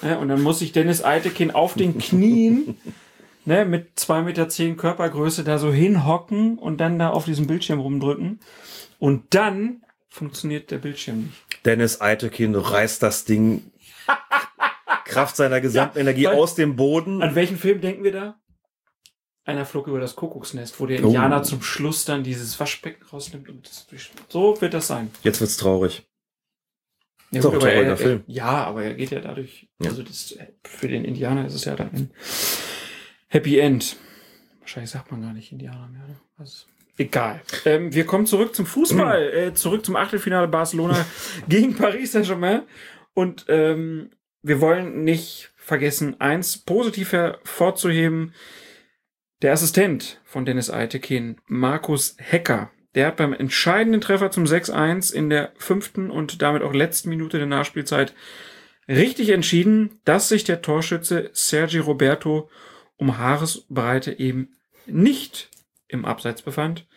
ja, 0.02 0.16
und 0.20 0.28
dann 0.30 0.42
muss 0.42 0.60
sich 0.60 0.72
Dennis 0.72 1.04
Eitekin 1.04 1.52
auf 1.52 1.76
den 1.76 1.98
Knien 2.00 2.78
ne, 3.46 3.64
mit 3.66 3.98
2,10 4.00 4.22
Meter 4.24 4.50
zehn 4.50 4.76
Körpergröße 4.78 5.44
da 5.44 5.60
so 5.60 5.72
hinhocken 5.72 6.58
und 6.58 6.78
dann 6.78 6.98
da 6.98 7.10
auf 7.12 7.26
diesem 7.26 7.46
Bildschirm 7.48 7.80
rumdrücken. 7.80 8.40
Und 8.98 9.34
dann 9.36 9.84
funktioniert 10.10 10.72
der 10.72 10.78
Bildschirm 10.80 11.26
nicht. 11.26 11.66
Dennis 11.66 12.02
Eitekin 12.02 12.56
reißt 12.56 13.04
das 13.04 13.26
Ding 13.26 13.72
Kraft 15.06 15.36
seiner 15.36 15.62
gesamten 15.62 16.00
Energie 16.00 16.26
weil- 16.26 16.36
aus 16.38 16.56
dem 16.56 16.76
Boden. 16.76 17.22
An 17.22 17.36
welchen 17.36 17.58
Film 17.58 17.82
denken 17.82 18.04
wir 18.04 18.12
da? 18.12 18.40
Einer 19.46 19.66
flog 19.66 19.88
über 19.88 20.00
das 20.00 20.16
Kuckucksnest, 20.16 20.80
wo 20.80 20.88
der 20.88 21.04
Oh. 21.04 21.08
Indianer 21.08 21.44
zum 21.44 21.62
Schluss 21.62 22.04
dann 22.04 22.24
dieses 22.24 22.60
Waschbecken 22.60 23.06
rausnimmt 23.06 23.48
und 23.48 23.68
das. 23.68 23.88
So 24.28 24.60
wird 24.60 24.74
das 24.74 24.88
sein. 24.88 25.12
Jetzt 25.24 25.40
wird's 25.40 25.58
traurig. 25.58 26.04
Ja, 27.32 27.40
Ist 27.40 27.46
auch 27.46 27.52
ein 27.52 27.56
aber 27.58 27.66
trauriger 27.70 27.90
er, 27.92 27.98
Film. 27.98 28.24
Er, 28.28 28.34
ja, 28.34 28.64
aber 28.66 28.84
er 28.84 28.94
geht 28.96 29.12
ja 29.12 29.20
dadurch. 29.20 29.68
Ja. 29.80 29.92
Also 29.92 30.02
das, 30.04 30.36
für 30.64 30.88
den 30.88 31.06
Indianer 31.06 31.46
ist 31.46 31.54
es 31.54 31.66
ja 31.66 31.76
dann 31.76 31.90
ein 31.94 32.12
Happy 33.28 33.60
End. 33.60 33.98
Wahrscheinlich 34.62 34.90
sagt 34.92 35.12
man 35.12 35.22
gar 35.22 35.34
nicht 35.34 35.52
Indianer 35.52 35.88
mehr. 35.90 36.08
Ne? 36.08 36.16
Also, 36.38 36.66
egal. 36.98 37.42
Ähm, 37.66 37.94
wir 37.94 38.06
kommen 38.06 38.26
zurück 38.26 38.56
zum 38.56 38.66
Fußball, 38.66 39.22
äh, 39.34 39.54
zurück 39.54 39.86
zum 39.86 39.96
Achtelfinale 39.96 40.48
Barcelona 40.48 41.06
gegen 41.50 41.76
Paris 41.76 42.14
Saint-Germain. 42.14 42.64
Und 43.14 43.46
ähm, 43.48 44.10
wir 44.42 44.60
wollen 44.62 45.04
nicht 45.04 45.52
vergessen, 45.56 46.20
eins 46.20 46.58
positiv 46.58 47.12
hervorzuheben. 47.12 48.34
Der 49.42 49.52
Assistent 49.52 50.22
von 50.24 50.46
Dennis 50.46 50.70
Eitekin, 50.70 51.38
Markus 51.48 52.16
Hecker, 52.20 52.72
der 52.96 53.08
hat 53.08 53.18
beim 53.18 53.34
entscheidenden 53.34 54.00
Treffer 54.00 54.32
zum 54.32 54.46
6-1 54.46 55.14
in 55.14 55.30
der 55.30 55.52
fünften 55.58 56.10
und 56.10 56.42
damit 56.42 56.64
auch 56.64 56.74
letzten 56.74 57.10
Minute 57.10 57.38
der 57.38 57.48
Nachspielzeit 57.48 58.14
richtig 58.88 59.30
entschieden, 59.30 60.00
dass 60.06 60.30
sich 60.30 60.46
der 60.46 60.62
Torschütze 60.62 61.30
Sergi 61.34 61.80
Roberto 61.80 62.50
um 62.98 63.18
Haaresbreite 63.18 64.18
eben 64.18 64.56
nicht 64.86 65.50
im 65.88 66.06
Abseits 66.06 66.42
befand. 66.42 66.88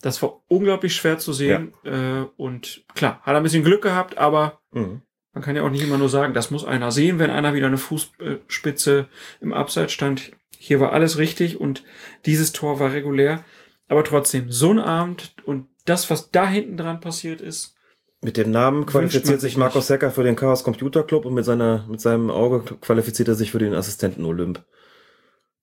Das 0.00 0.22
war 0.22 0.40
unglaublich 0.48 0.94
schwer 0.94 1.18
zu 1.18 1.32
sehen. 1.32 1.72
Ja. 1.84 2.22
Äh, 2.22 2.26
und 2.36 2.84
klar, 2.94 3.20
hat 3.22 3.34
er 3.34 3.38
ein 3.38 3.42
bisschen 3.42 3.64
Glück 3.64 3.82
gehabt, 3.82 4.18
aber 4.18 4.60
mhm. 4.72 5.02
man 5.32 5.42
kann 5.42 5.56
ja 5.56 5.62
auch 5.62 5.70
nicht 5.70 5.84
immer 5.84 5.98
nur 5.98 6.08
sagen, 6.08 6.32
das 6.32 6.50
muss 6.50 6.64
einer 6.64 6.92
sehen, 6.92 7.18
wenn 7.18 7.30
einer 7.30 7.54
wieder 7.54 7.66
eine 7.66 7.78
Fußspitze 7.78 9.08
im 9.40 9.52
Abseits 9.52 9.92
stand. 9.92 10.32
Hier 10.66 10.80
war 10.80 10.92
alles 10.92 11.16
richtig 11.16 11.60
und 11.60 11.84
dieses 12.24 12.50
Tor 12.50 12.80
war 12.80 12.92
regulär. 12.92 13.44
Aber 13.86 14.02
trotzdem, 14.02 14.50
so 14.50 14.72
ein 14.72 14.80
Abend 14.80 15.32
und 15.44 15.68
das, 15.84 16.10
was 16.10 16.32
da 16.32 16.48
hinten 16.48 16.76
dran 16.76 16.98
passiert 16.98 17.40
ist. 17.40 17.76
Mit 18.20 18.36
dem 18.36 18.50
Namen 18.50 18.84
qualifiziert 18.84 19.40
sich 19.40 19.56
Markus 19.56 19.86
Secker 19.86 20.10
für 20.10 20.24
den 20.24 20.34
Chaos 20.34 20.64
Computer 20.64 21.04
Club 21.04 21.24
und 21.24 21.34
mit 21.34 21.44
seiner, 21.44 21.86
mit 21.88 22.00
seinem 22.00 22.30
Auge 22.30 22.64
qualifiziert 22.80 23.28
er 23.28 23.36
sich 23.36 23.52
für 23.52 23.60
den 23.60 23.74
Assistenten 23.74 24.24
Olymp. 24.24 24.64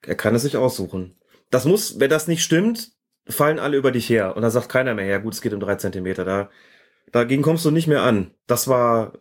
Er 0.03 0.15
kann 0.15 0.35
es 0.35 0.43
sich 0.43 0.55
aussuchen. 0.55 1.17
Das 1.51 1.65
muss, 1.65 1.99
wenn 1.99 2.09
das 2.09 2.29
nicht 2.29 2.41
stimmt, 2.41 2.93
fallen 3.27 3.59
alle 3.59 3.75
über 3.75 3.91
dich 3.91 4.07
her. 4.09 4.37
Und 4.37 4.41
da 4.41 4.51
sagt 4.51 4.69
keiner 4.69 4.93
mehr, 4.93 5.05
ja 5.05 5.17
gut, 5.17 5.33
es 5.33 5.41
geht 5.41 5.53
um 5.53 5.59
drei 5.59 5.75
Zentimeter. 5.75 6.23
Da, 6.23 6.49
dagegen 7.11 7.43
kommst 7.43 7.65
du 7.65 7.71
nicht 7.71 7.87
mehr 7.87 8.03
an. 8.03 8.31
Das 8.47 8.69
war 8.69 9.11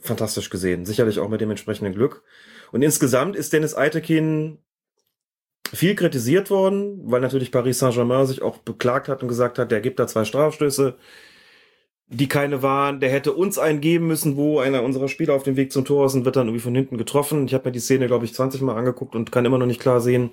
fantastisch 0.00 0.50
gesehen. 0.50 0.86
Sicherlich 0.86 1.20
auch 1.20 1.28
mit 1.28 1.40
dem 1.40 1.50
entsprechenden 1.50 1.94
Glück. 1.94 2.24
Und 2.72 2.82
insgesamt 2.82 3.36
ist 3.36 3.52
Dennis 3.52 3.76
Eitekin 3.76 4.58
viel 5.72 5.94
kritisiert 5.94 6.50
worden, 6.50 7.00
weil 7.04 7.20
natürlich 7.20 7.52
Paris 7.52 7.78
Saint-Germain 7.78 8.26
sich 8.26 8.42
auch 8.42 8.58
beklagt 8.58 9.08
hat 9.08 9.22
und 9.22 9.28
gesagt 9.28 9.58
hat, 9.58 9.70
der 9.70 9.80
gibt 9.80 9.98
da 10.00 10.06
zwei 10.06 10.24
Strafstöße, 10.24 10.96
die 12.08 12.28
keine 12.28 12.62
waren. 12.62 12.98
Der 13.00 13.10
hätte 13.10 13.32
uns 13.32 13.58
einen 13.58 13.80
geben 13.80 14.08
müssen, 14.08 14.36
wo 14.36 14.58
einer 14.58 14.82
unserer 14.82 15.08
Spieler 15.08 15.34
auf 15.34 15.44
dem 15.44 15.56
Weg 15.56 15.72
zum 15.72 15.84
Tor 15.84 16.06
ist 16.06 16.14
und 16.14 16.24
wird 16.24 16.36
dann 16.36 16.48
irgendwie 16.48 16.62
von 16.62 16.74
hinten 16.74 16.98
getroffen. 16.98 17.46
Ich 17.46 17.54
habe 17.54 17.68
mir 17.68 17.72
die 17.72 17.78
Szene, 17.78 18.08
glaube 18.08 18.24
ich, 18.24 18.34
20 18.34 18.62
Mal 18.62 18.76
angeguckt 18.76 19.14
und 19.14 19.30
kann 19.30 19.44
immer 19.44 19.58
noch 19.58 19.66
nicht 19.66 19.80
klar 19.80 20.00
sehen, 20.00 20.30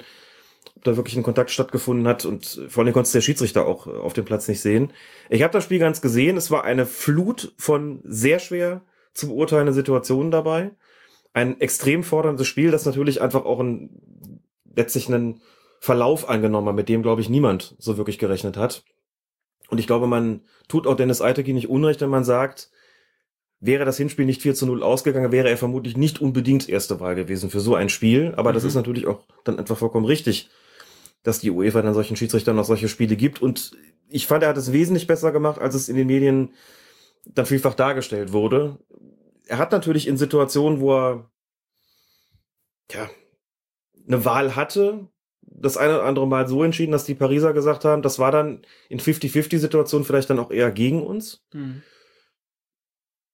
ob 0.75 0.83
da 0.83 0.95
wirklich 0.97 1.15
ein 1.15 1.23
Kontakt 1.23 1.51
stattgefunden 1.51 2.07
hat. 2.07 2.25
Und 2.25 2.65
vor 2.67 2.83
allem 2.83 2.93
konnte 2.93 3.11
der 3.11 3.21
Schiedsrichter 3.21 3.67
auch 3.67 3.85
auf 3.85 4.13
dem 4.13 4.25
Platz 4.25 4.47
nicht 4.47 4.61
sehen. 4.61 4.91
Ich 5.29 5.43
habe 5.43 5.53
das 5.53 5.63
Spiel 5.63 5.79
ganz 5.79 6.01
gesehen. 6.01 6.35
Es 6.35 6.49
war 6.49 6.63
eine 6.63 6.87
Flut 6.87 7.53
von 7.57 8.01
sehr 8.03 8.39
schwer 8.39 8.81
zu 9.13 9.27
beurteilenden 9.27 9.75
Situationen 9.75 10.31
dabei. 10.31 10.71
Ein 11.33 11.61
extrem 11.61 12.03
forderndes 12.03 12.47
Spiel, 12.47 12.71
das 12.71 12.85
natürlich 12.85 13.21
einfach 13.21 13.45
auch 13.45 13.59
ein 13.59 13.91
letztlich 14.77 15.07
einen 15.07 15.41
Verlauf 15.79 16.29
angenommen, 16.29 16.75
mit 16.75 16.87
dem, 16.87 17.01
glaube 17.01 17.21
ich, 17.21 17.29
niemand 17.29 17.75
so 17.79 17.97
wirklich 17.97 18.19
gerechnet 18.19 18.55
hat. 18.55 18.83
Und 19.69 19.79
ich 19.79 19.87
glaube, 19.87 20.07
man 20.07 20.41
tut 20.69 20.87
auch 20.87 20.95
Dennis 20.95 21.21
Eitekin 21.21 21.55
nicht 21.55 21.69
unrecht, 21.69 21.99
wenn 21.99 22.09
man 22.09 22.23
sagt, 22.23 22.71
wäre 23.59 23.85
das 23.85 23.97
Hinspiel 23.97 24.25
nicht 24.25 24.41
4 24.41 24.55
zu 24.55 24.65
0 24.65 24.83
ausgegangen, 24.83 25.31
wäre 25.31 25.49
er 25.49 25.57
vermutlich 25.57 25.97
nicht 25.97 26.21
unbedingt 26.21 26.69
erste 26.69 26.99
Wahl 26.99 27.15
gewesen 27.15 27.49
für 27.49 27.59
so 27.59 27.75
ein 27.75 27.89
Spiel. 27.89 28.33
Aber 28.37 28.51
mhm. 28.51 28.55
das 28.55 28.63
ist 28.63 28.75
natürlich 28.75 29.07
auch 29.07 29.23
dann 29.43 29.59
einfach 29.59 29.77
vollkommen 29.77 30.05
richtig, 30.05 30.49
dass 31.23 31.39
die 31.39 31.51
UEFA 31.51 31.81
dann 31.81 31.93
solchen 31.93 32.15
Schiedsrichtern 32.15 32.55
noch 32.55 32.65
solche 32.65 32.87
Spiele 32.87 33.15
gibt. 33.15 33.41
Und 33.41 33.75
ich 34.09 34.27
fand, 34.27 34.43
er 34.43 34.49
hat 34.49 34.57
es 34.57 34.73
wesentlich 34.73 35.07
besser 35.07 35.31
gemacht, 35.31 35.59
als 35.59 35.75
es 35.75 35.89
in 35.89 35.95
den 35.95 36.07
Medien 36.07 36.53
dann 37.25 37.45
vielfach 37.45 37.73
dargestellt 37.73 38.31
wurde. 38.31 38.77
Er 39.47 39.57
hat 39.57 39.71
natürlich 39.71 40.07
in 40.07 40.17
Situationen, 40.17 40.79
wo 40.79 40.95
er 40.95 41.31
ja, 42.91 43.09
eine 44.07 44.25
Wahl 44.25 44.55
hatte, 44.55 45.07
das 45.41 45.77
eine 45.77 45.95
oder 45.95 46.03
andere 46.05 46.27
Mal 46.27 46.47
so 46.47 46.63
entschieden, 46.63 46.91
dass 46.91 47.05
die 47.05 47.15
Pariser 47.15 47.53
gesagt 47.53 47.85
haben, 47.85 48.01
das 48.01 48.19
war 48.19 48.31
dann 48.31 48.61
in 48.89 48.99
50-50-Situationen 48.99 50.05
vielleicht 50.05 50.29
dann 50.29 50.39
auch 50.39 50.51
eher 50.51 50.71
gegen 50.71 51.03
uns. 51.03 51.45
Mhm. 51.53 51.83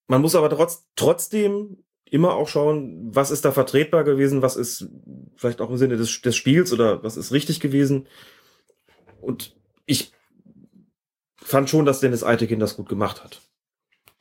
Man 0.07 0.21
muss 0.21 0.35
aber 0.35 0.49
trotz, 0.49 0.87
trotzdem 0.95 1.83
immer 2.09 2.35
auch 2.35 2.47
schauen, 2.47 3.09
was 3.15 3.31
ist 3.31 3.45
da 3.45 3.51
vertretbar 3.51 4.03
gewesen, 4.03 4.41
was 4.41 4.55
ist 4.55 4.87
vielleicht 5.35 5.61
auch 5.61 5.69
im 5.69 5.77
Sinne 5.77 5.97
des, 5.97 6.21
des 6.21 6.35
Spiels 6.35 6.71
oder 6.71 7.03
was 7.03 7.17
ist 7.17 7.31
richtig 7.31 7.59
gewesen. 7.59 8.07
Und 9.19 9.55
ich 9.85 10.11
fand 11.37 11.69
schon, 11.69 11.85
dass 11.85 12.01
Dennis 12.01 12.23
Eitekin 12.23 12.59
das 12.59 12.75
gut 12.75 12.89
gemacht 12.89 13.23
hat. 13.23 13.41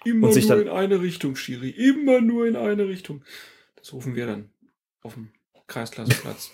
Immer 0.04 0.28
nur 0.28 0.60
in 0.60 0.68
eine 0.68 1.00
Richtung, 1.00 1.36
Schiri. 1.36 1.70
Immer 1.70 2.20
nur 2.20 2.46
in 2.46 2.56
eine 2.56 2.88
Richtung. 2.88 3.22
Das 3.76 3.92
rufen 3.92 4.14
wir 4.14 4.26
dann 4.26 4.50
auf 5.02 5.14
dem 5.14 5.30
Kreislasseplatz. 5.72 6.50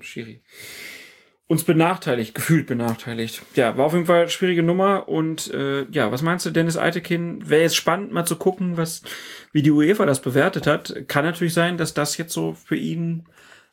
Schiri. 0.00 0.42
Uns 1.46 1.64
benachteiligt, 1.64 2.34
gefühlt 2.34 2.66
benachteiligt. 2.66 3.42
Ja, 3.54 3.76
war 3.76 3.84
auf 3.84 3.92
jeden 3.92 4.06
Fall 4.06 4.30
schwierige 4.30 4.62
Nummer. 4.62 5.08
Und 5.08 5.52
äh, 5.52 5.84
ja, 5.90 6.10
was 6.10 6.22
meinst 6.22 6.46
du, 6.46 6.50
Dennis 6.50 6.78
Eitekin? 6.78 7.48
Wäre 7.48 7.62
jetzt 7.62 7.76
spannend, 7.76 8.12
mal 8.12 8.24
zu 8.24 8.36
gucken, 8.36 8.78
was, 8.78 9.02
wie 9.52 9.60
die 9.60 9.70
UEFA 9.70 10.06
das 10.06 10.22
bewertet 10.22 10.66
hat. 10.66 11.06
Kann 11.06 11.24
natürlich 11.24 11.52
sein, 11.52 11.76
dass 11.76 11.92
das 11.92 12.16
jetzt 12.16 12.32
so 12.32 12.54
für 12.54 12.76
ihn 12.76 13.24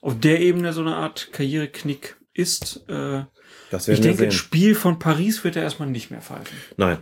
auf 0.02 0.20
der 0.20 0.42
Ebene 0.42 0.74
so 0.74 0.82
eine 0.82 0.96
Art 0.96 1.30
Karriereknick 1.32 2.18
ist. 2.34 2.84
Äh, 2.90 3.24
das 3.70 3.88
ich 3.88 4.02
denke, 4.02 4.26
ein 4.26 4.32
Spiel 4.32 4.76
von 4.76 5.00
Paris 5.00 5.46
wird 5.46 5.56
er 5.56 5.64
erstmal 5.64 5.90
nicht 5.90 6.12
mehr 6.12 6.22
pfeifen. 6.22 6.58
Nein. 6.76 6.98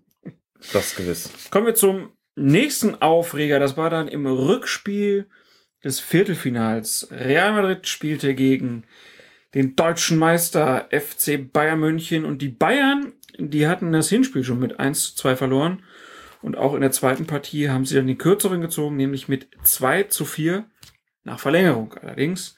das 0.72 0.96
gewiss. 0.96 1.30
Kommen 1.52 1.66
wir 1.66 1.74
zum 1.76 2.10
nächsten 2.34 3.00
Aufreger. 3.00 3.60
Das 3.60 3.76
war 3.76 3.90
dann 3.90 4.08
im 4.08 4.26
Rückspiel 4.26 5.28
des 5.84 6.00
Viertelfinals. 6.00 7.08
Real 7.10 7.52
Madrid 7.52 7.86
spielte 7.86 8.34
gegen 8.34 8.84
den 9.54 9.76
deutschen 9.76 10.18
Meister 10.18 10.88
FC 10.90 11.52
Bayern 11.52 11.78
München 11.78 12.24
und 12.24 12.42
die 12.42 12.48
Bayern, 12.48 13.12
die 13.38 13.68
hatten 13.68 13.92
das 13.92 14.08
Hinspiel 14.08 14.42
schon 14.42 14.58
mit 14.58 14.80
1 14.80 15.14
zu 15.14 15.16
2 15.16 15.36
verloren. 15.36 15.82
Und 16.42 16.56
auch 16.56 16.74
in 16.74 16.80
der 16.80 16.92
zweiten 16.92 17.26
Partie 17.26 17.70
haben 17.70 17.84
sie 17.84 17.94
dann 17.94 18.06
die 18.06 18.18
kürzeren 18.18 18.60
gezogen, 18.60 18.96
nämlich 18.96 19.28
mit 19.28 19.48
2 19.62 20.04
zu 20.04 20.24
4 20.24 20.64
nach 21.22 21.38
Verlängerung 21.38 21.94
allerdings. 21.94 22.56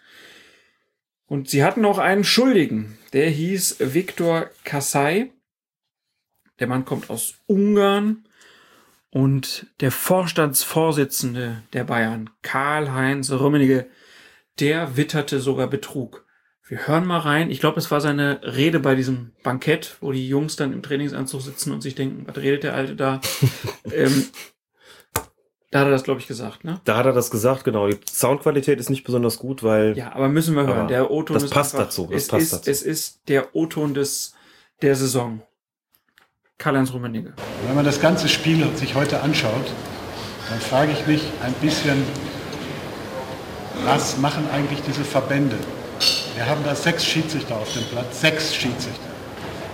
Und 1.26 1.50
sie 1.50 1.64
hatten 1.64 1.84
auch 1.84 1.98
einen 1.98 2.24
Schuldigen, 2.24 2.98
der 3.12 3.28
hieß 3.28 3.76
Viktor 3.80 4.50
Kassai. 4.64 5.30
Der 6.58 6.68
Mann 6.68 6.84
kommt 6.84 7.10
aus 7.10 7.34
Ungarn 7.46 8.25
und 9.16 9.66
der 9.80 9.92
Vorstandsvorsitzende 9.92 11.62
der 11.72 11.84
Bayern, 11.84 12.28
Karl-Heinz 12.42 13.32
Rummenigge, 13.32 13.86
der 14.60 14.98
witterte 14.98 15.40
sogar 15.40 15.68
Betrug. 15.68 16.26
Wir 16.68 16.86
hören 16.86 17.06
mal 17.06 17.20
rein. 17.20 17.50
Ich 17.50 17.60
glaube, 17.60 17.78
es 17.78 17.90
war 17.90 18.02
seine 18.02 18.42
Rede 18.42 18.78
bei 18.78 18.94
diesem 18.94 19.32
Bankett, 19.42 19.96
wo 20.02 20.12
die 20.12 20.28
Jungs 20.28 20.56
dann 20.56 20.74
im 20.74 20.82
Trainingsanzug 20.82 21.40
sitzen 21.40 21.72
und 21.72 21.80
sich 21.80 21.94
denken, 21.94 22.26
was 22.26 22.36
redet 22.36 22.64
der 22.64 22.74
Alte 22.74 22.94
da? 22.94 23.22
ähm, 23.90 24.26
da 25.70 25.80
hat 25.80 25.86
er 25.86 25.92
das, 25.92 26.04
glaube 26.04 26.20
ich, 26.20 26.26
gesagt, 26.26 26.64
ne? 26.64 26.82
Da 26.84 26.98
hat 26.98 27.06
er 27.06 27.14
das 27.14 27.30
gesagt, 27.30 27.64
genau. 27.64 27.88
Die 27.88 27.98
Soundqualität 28.06 28.78
ist 28.78 28.90
nicht 28.90 29.04
besonders 29.04 29.38
gut, 29.38 29.62
weil. 29.62 29.96
Ja, 29.96 30.14
aber 30.14 30.28
müssen 30.28 30.54
wir 30.54 30.66
hören. 30.66 30.88
Der 30.88 31.10
O-Ton 31.10 31.38
das 31.38 31.48
passt 31.48 31.74
einfach, 31.74 31.86
dazu. 31.86 32.06
Das 32.12 32.24
es, 32.24 32.28
passt 32.28 32.42
ist, 32.42 32.52
dazu. 32.52 32.70
es 32.70 32.82
ist 32.82 33.28
der 33.28 33.56
O-Ton 33.56 33.94
des 33.94 34.34
der 34.82 34.94
Saison. 34.94 35.40
Karl-Heinz 36.58 36.92
Rummenigge. 36.92 37.34
Wenn 37.66 37.74
man 37.74 37.84
das 37.84 38.00
ganze 38.00 38.28
Spiel 38.28 38.66
sich 38.76 38.94
heute 38.94 39.20
anschaut, 39.20 39.66
dann 40.48 40.58
frage 40.58 40.92
ich 40.92 41.06
mich 41.06 41.22
ein 41.44 41.52
bisschen, 41.54 42.02
was 43.84 44.16
machen 44.16 44.48
eigentlich 44.54 44.80
diese 44.86 45.04
Verbände? 45.04 45.58
Wir 46.34 46.46
haben 46.46 46.64
da 46.64 46.74
sechs 46.74 47.04
Schiedsrichter 47.04 47.56
auf 47.56 47.70
dem 47.74 47.82
Platz, 47.84 48.22
sechs 48.22 48.54
Schiedsrichter. 48.54 49.10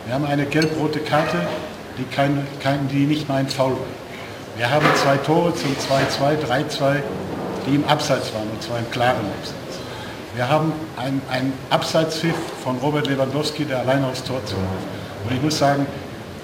Wir 0.07 0.15
haben 0.15 0.25
eine 0.25 0.45
gelb-rote 0.45 0.99
Karte, 0.99 1.47
die, 1.99 2.05
kein, 2.05 2.47
kein, 2.61 2.89
die 2.89 3.07
nicht 3.07 3.29
mal 3.29 3.47
Foul 3.47 3.73
war. 3.73 3.79
Wir 4.57 4.69
haben 4.69 4.87
zwei 4.97 5.17
Tore 5.19 5.55
zum 5.55 5.71
2-2, 5.75 6.45
3-2, 6.45 6.97
die 7.67 7.77
im 7.77 7.85
Abseits 7.85 8.35
waren, 8.35 8.51
und 8.51 8.61
zwar 8.61 8.81
im 8.81 8.91
klaren 8.91 9.25
Abseits. 9.39 9.79
Wir 10.35 10.49
haben 10.49 10.73
einen 10.99 11.53
Abseitspfiff 11.71 12.35
von 12.65 12.77
Robert 12.79 13.07
Lewandowski, 13.07 13.67
der 13.67 13.81
alleine 13.81 14.09
aufs 14.09 14.25
Tor 14.25 14.45
zog. 14.45 14.59
Und 15.25 15.37
ich 15.37 15.43
muss 15.43 15.59
sagen, 15.59 15.87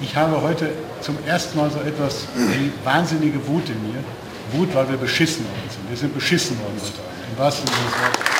ich 0.00 0.14
habe 0.14 0.40
heute 0.42 0.70
zum 1.00 1.16
ersten 1.26 1.58
Mal 1.58 1.70
so 1.70 1.80
etwas 1.80 2.26
wie 2.36 2.72
wahnsinnige 2.84 3.46
Wut 3.46 3.68
in 3.68 3.92
mir. 3.92 4.04
Wut, 4.52 4.74
weil 4.74 4.88
wir 4.88 4.96
beschissen 4.96 5.44
worden 5.44 5.70
sind. 5.70 5.90
Wir 5.90 5.96
sind 5.96 6.14
beschissen 6.14 6.58
worden 6.60 6.80
heute 6.80 6.98
Abend. 6.98 7.18
Im 7.32 7.38
wahrsten 7.38 7.66
Sinne 7.66 7.84
des 7.84 8.00
Wortes. 8.00 8.38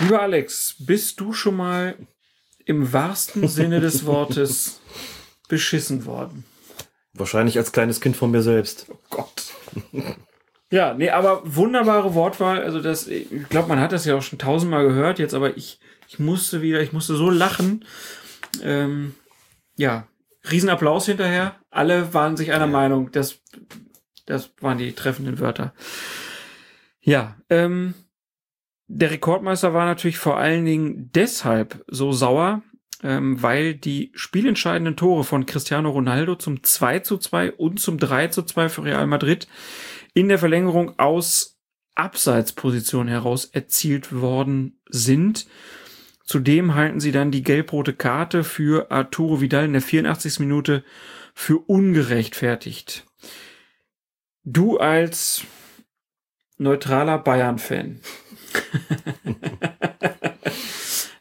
Lieber 0.00 0.22
Alex, 0.22 0.76
bist 0.78 1.20
du 1.20 1.32
schon 1.32 1.56
mal 1.56 1.96
im 2.64 2.92
wahrsten 2.92 3.48
Sinne 3.48 3.80
des 3.80 4.06
Wortes 4.06 4.80
beschissen 5.48 6.04
worden? 6.04 6.44
Wahrscheinlich 7.14 7.56
als 7.58 7.72
kleines 7.72 8.00
Kind 8.00 8.16
von 8.16 8.30
mir 8.30 8.42
selbst. 8.42 8.86
Oh 8.90 8.98
Gott. 9.10 9.42
Ja, 10.70 10.94
nee, 10.94 11.10
aber 11.10 11.42
wunderbare 11.44 12.14
Wortwahl. 12.14 12.62
Also 12.62 12.80
das, 12.80 13.06
ich 13.06 13.28
glaube, 13.48 13.68
man 13.68 13.80
hat 13.80 13.92
das 13.92 14.04
ja 14.04 14.16
auch 14.16 14.22
schon 14.22 14.38
tausendmal 14.38 14.86
gehört 14.86 15.18
jetzt, 15.18 15.32
aber 15.32 15.56
ich, 15.56 15.80
ich 16.08 16.18
musste 16.18 16.60
wieder, 16.60 16.80
ich 16.80 16.92
musste 16.92 17.16
so 17.16 17.30
lachen. 17.30 17.84
Ähm, 18.62 19.14
ja, 19.76 20.06
Riesenapplaus 20.50 21.06
hinterher. 21.06 21.56
Alle 21.70 22.14
waren 22.14 22.36
sich 22.36 22.52
einer 22.52 22.66
ja. 22.66 22.70
Meinung. 22.72 23.10
Das, 23.12 23.40
das 24.26 24.52
waren 24.60 24.78
die 24.78 24.92
treffenden 24.92 25.38
Wörter. 25.38 25.74
Ja, 27.00 27.36
ähm, 27.50 27.94
der 28.88 29.10
Rekordmeister 29.10 29.74
war 29.74 29.86
natürlich 29.86 30.18
vor 30.18 30.36
allen 30.36 30.64
Dingen 30.64 31.10
deshalb 31.12 31.84
so 31.88 32.12
sauer, 32.12 32.62
ähm, 33.02 33.42
weil 33.42 33.74
die 33.74 34.12
spielentscheidenden 34.14 34.96
Tore 34.96 35.24
von 35.24 35.46
Cristiano 35.46 35.90
Ronaldo 35.90 36.36
zum 36.36 36.62
2 36.62 37.00
zu 37.00 37.18
2 37.18 37.52
und 37.52 37.80
zum 37.80 37.98
3 37.98 38.28
zu 38.28 38.42
2 38.42 38.68
für 38.68 38.84
Real 38.84 39.06
Madrid 39.06 39.48
in 40.14 40.28
der 40.28 40.38
Verlängerung 40.38 40.98
aus 40.98 41.58
Abseitsposition 41.94 43.08
heraus 43.08 43.46
erzielt 43.46 44.14
worden 44.14 44.80
sind. 44.88 45.46
Zudem 46.26 46.74
halten 46.74 46.98
sie 46.98 47.12
dann 47.12 47.30
die 47.30 47.44
gelb-rote 47.44 47.94
Karte 47.94 48.42
für 48.42 48.90
Arturo 48.90 49.40
Vidal 49.40 49.64
in 49.64 49.72
der 49.72 49.82
84. 49.82 50.40
Minute 50.40 50.84
für 51.34 51.58
ungerechtfertigt. 51.58 53.06
Du 54.42 54.78
als 54.78 55.44
neutraler 56.58 57.18
Bayern-Fan. 57.18 58.00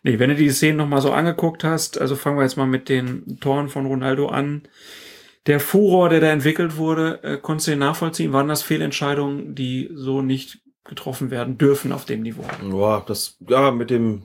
nee, 0.03 0.17
wenn 0.17 0.31
du 0.31 0.35
die 0.35 0.49
Szenen 0.49 0.77
nochmal 0.77 1.01
so 1.01 1.11
angeguckt 1.11 1.63
hast, 1.63 2.01
also 2.01 2.15
fangen 2.15 2.37
wir 2.37 2.43
jetzt 2.43 2.57
mal 2.57 2.65
mit 2.65 2.89
den 2.89 3.39
Toren 3.39 3.69
von 3.69 3.85
Ronaldo 3.85 4.27
an. 4.27 4.63
Der 5.45 5.59
Furor, 5.59 6.09
der 6.09 6.21
da 6.21 6.31
entwickelt 6.31 6.77
wurde, 6.77 7.23
äh, 7.23 7.37
konntest 7.37 7.67
du 7.67 7.71
den 7.71 7.79
nachvollziehen? 7.79 8.33
Waren 8.33 8.47
das 8.47 8.63
Fehlentscheidungen, 8.63 9.53
die 9.53 9.91
so 9.93 10.23
nicht 10.23 10.61
getroffen 10.83 11.29
werden 11.29 11.59
dürfen 11.59 11.91
auf 11.91 12.05
dem 12.05 12.23
Niveau? 12.23 12.45
Ja, 12.71 13.03
das, 13.05 13.37
ja, 13.47 13.69
mit 13.69 13.91
dem, 13.91 14.23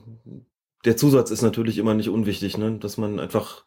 der 0.85 0.97
Zusatz 0.97 1.31
ist 1.31 1.41
natürlich 1.41 1.77
immer 1.77 1.93
nicht 1.93 2.09
unwichtig, 2.09 2.57
ne? 2.57 2.77
dass 2.79 2.97
man 2.97 3.19
einfach 3.19 3.63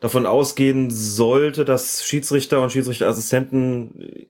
davon 0.00 0.26
ausgehen 0.26 0.90
sollte, 0.90 1.64
dass 1.64 2.04
Schiedsrichter 2.04 2.62
und 2.62 2.72
Schiedsrichterassistenten, 2.72 4.28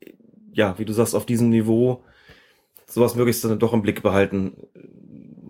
ja, 0.53 0.79
wie 0.79 0.85
du 0.85 0.93
sagst, 0.93 1.15
auf 1.15 1.27
diesem 1.27 1.51
Niveau 1.51 2.05
sowas 2.87 3.15
möglichst 3.15 3.45
dann 3.45 3.59
doch 3.59 3.73
im 3.73 3.83
Blick 3.83 4.03
behalten 4.03 4.57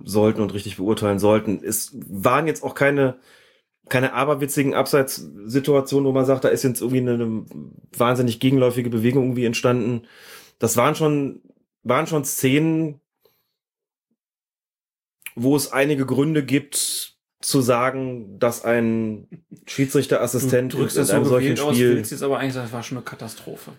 sollten 0.04 0.40
und 0.40 0.54
richtig 0.54 0.76
beurteilen 0.76 1.18
sollten. 1.18 1.60
Es 1.62 1.96
waren 2.08 2.46
jetzt 2.46 2.62
auch 2.62 2.74
keine, 2.74 3.16
keine 3.88 4.14
aberwitzigen 4.14 4.74
Abseitssituationen, 4.74 6.06
wo 6.06 6.12
man 6.12 6.24
sagt, 6.24 6.44
da 6.44 6.48
ist 6.48 6.62
jetzt 6.62 6.80
irgendwie 6.80 7.00
eine, 7.00 7.14
eine 7.14 7.44
wahnsinnig 7.96 8.40
gegenläufige 8.40 8.90
Bewegung 8.90 9.24
irgendwie 9.24 9.44
entstanden. 9.44 10.02
Das 10.58 10.76
waren 10.76 10.94
schon, 10.94 11.42
waren 11.82 12.06
schon 12.06 12.24
Szenen, 12.24 13.00
wo 15.36 15.54
es 15.54 15.70
einige 15.72 16.06
Gründe 16.06 16.44
gibt, 16.44 17.14
zu 17.40 17.60
sagen, 17.60 18.38
dass 18.40 18.64
ein 18.64 19.28
Schiedsrichterassistent 19.66 20.72
Du 20.72 20.78
drückst 20.78 20.96
in 20.96 21.02
das 21.02 21.08
so 21.08 21.16
einem 21.16 21.24
solchen 21.26 21.54
gewählt 21.54 21.60
aus, 21.60 21.74
Spiel 21.76 21.94
willst 21.96 22.10
jetzt 22.10 22.22
aber 22.22 22.38
eigentlich 22.38 22.54
sagen, 22.54 22.66
das 22.66 22.72
war 22.72 22.82
schon 22.82 22.98
eine 22.98 23.04
Katastrophe. 23.04 23.72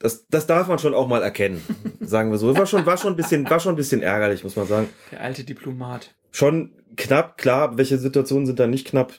das, 0.00 0.26
das 0.28 0.46
darf 0.46 0.68
man 0.68 0.78
schon 0.78 0.92
auch 0.92 1.06
mal 1.06 1.22
erkennen, 1.22 1.62
sagen 2.00 2.30
wir 2.30 2.38
so. 2.38 2.54
War 2.56 2.66
schon, 2.66 2.84
war 2.84 2.98
schon 2.98 3.14
ein 3.14 3.16
bisschen, 3.16 3.48
war 3.48 3.60
schon 3.60 3.74
ein 3.74 3.76
bisschen 3.76 4.02
ärgerlich, 4.02 4.44
muss 4.44 4.56
man 4.56 4.66
sagen. 4.66 4.88
Der 5.12 5.22
alte 5.22 5.44
Diplomat. 5.44 6.14
Schon 6.32 6.72
knapp, 6.96 7.38
klar, 7.38 7.78
welche 7.78 7.96
Situationen 7.96 8.46
sind 8.46 8.58
da 8.58 8.66
nicht 8.66 8.86
knapp? 8.86 9.14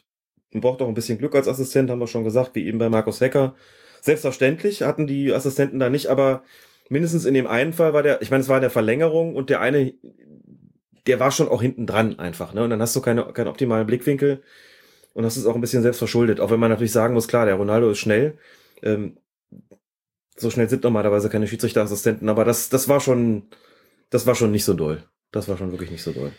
Man 0.51 0.61
braucht 0.61 0.81
auch 0.81 0.87
ein 0.87 0.93
bisschen 0.93 1.17
Glück 1.17 1.33
als 1.33 1.47
Assistent, 1.47 1.89
haben 1.89 1.99
wir 1.99 2.07
schon 2.07 2.25
gesagt, 2.25 2.55
wie 2.55 2.65
eben 2.67 2.77
bei 2.77 2.89
Markus 2.89 3.21
Hecker. 3.21 3.55
Selbstverständlich 4.01 4.81
hatten 4.81 5.07
die 5.07 5.31
Assistenten 5.33 5.79
da 5.79 5.89
nicht, 5.89 6.07
aber 6.07 6.43
mindestens 6.89 7.25
in 7.25 7.33
dem 7.33 7.47
einen 7.47 7.71
Fall 7.71 7.93
war 7.93 8.03
der, 8.03 8.21
ich 8.21 8.31
meine, 8.31 8.41
es 8.41 8.49
war 8.49 8.57
in 8.57 8.61
der 8.61 8.69
Verlängerung 8.69 9.35
und 9.35 9.49
der 9.49 9.61
eine, 9.61 9.93
der 11.07 11.19
war 11.19 11.31
schon 11.31 11.49
auch 11.49 11.61
hinten 11.61 11.87
dran 11.87 12.19
einfach, 12.19 12.53
ne? 12.53 12.63
Und 12.63 12.69
dann 12.69 12.81
hast 12.81 12.95
du 12.95 13.01
keine, 13.01 13.25
keinen 13.33 13.47
optimalen 13.47 13.87
Blickwinkel 13.87 14.43
und 15.13 15.23
das 15.23 15.37
ist 15.37 15.45
auch 15.45 15.55
ein 15.55 15.61
bisschen 15.61 15.83
selbst 15.83 15.97
verschuldet. 15.97 16.39
Auch 16.39 16.51
wenn 16.51 16.59
man 16.59 16.69
natürlich 16.69 16.91
sagen 16.91 17.13
muss, 17.13 17.27
klar, 17.27 17.45
der 17.45 17.55
Ronaldo 17.55 17.91
ist 17.91 17.99
schnell. 17.99 18.37
Ähm, 18.81 19.17
so 20.35 20.49
schnell 20.49 20.69
sind 20.69 20.83
normalerweise 20.83 21.29
keine 21.29 21.47
Schiedsrichterassistenten, 21.47 22.29
aber 22.29 22.45
das, 22.45 22.69
das 22.69 22.87
war 22.87 22.99
schon, 22.99 23.49
das 24.09 24.25
war 24.25 24.35
schon 24.35 24.51
nicht 24.51 24.65
so 24.65 24.73
doll. 24.73 25.03
Das 25.31 25.47
war 25.47 25.57
schon 25.57 25.71
wirklich 25.71 25.91
nicht 25.91 26.03
so 26.03 26.11
doll. 26.11 26.31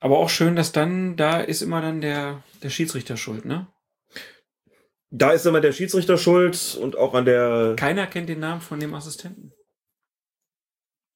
Aber 0.00 0.18
auch 0.18 0.28
schön, 0.28 0.56
dass 0.56 0.72
dann, 0.72 1.16
da 1.16 1.40
ist 1.40 1.62
immer 1.62 1.80
dann 1.80 2.00
der, 2.00 2.42
der 2.62 2.70
Schiedsrichter 2.70 3.16
schuld, 3.16 3.44
ne? 3.44 3.68
Da 5.10 5.30
ist 5.30 5.46
immer 5.46 5.60
der 5.60 5.72
Schiedsrichter 5.72 6.18
schuld 6.18 6.76
und 6.80 6.98
auch 6.98 7.14
an 7.14 7.24
der, 7.24 7.74
Keiner 7.76 8.06
kennt 8.06 8.28
den 8.28 8.40
Namen 8.40 8.60
von 8.60 8.80
dem 8.80 8.94
Assistenten. 8.94 9.52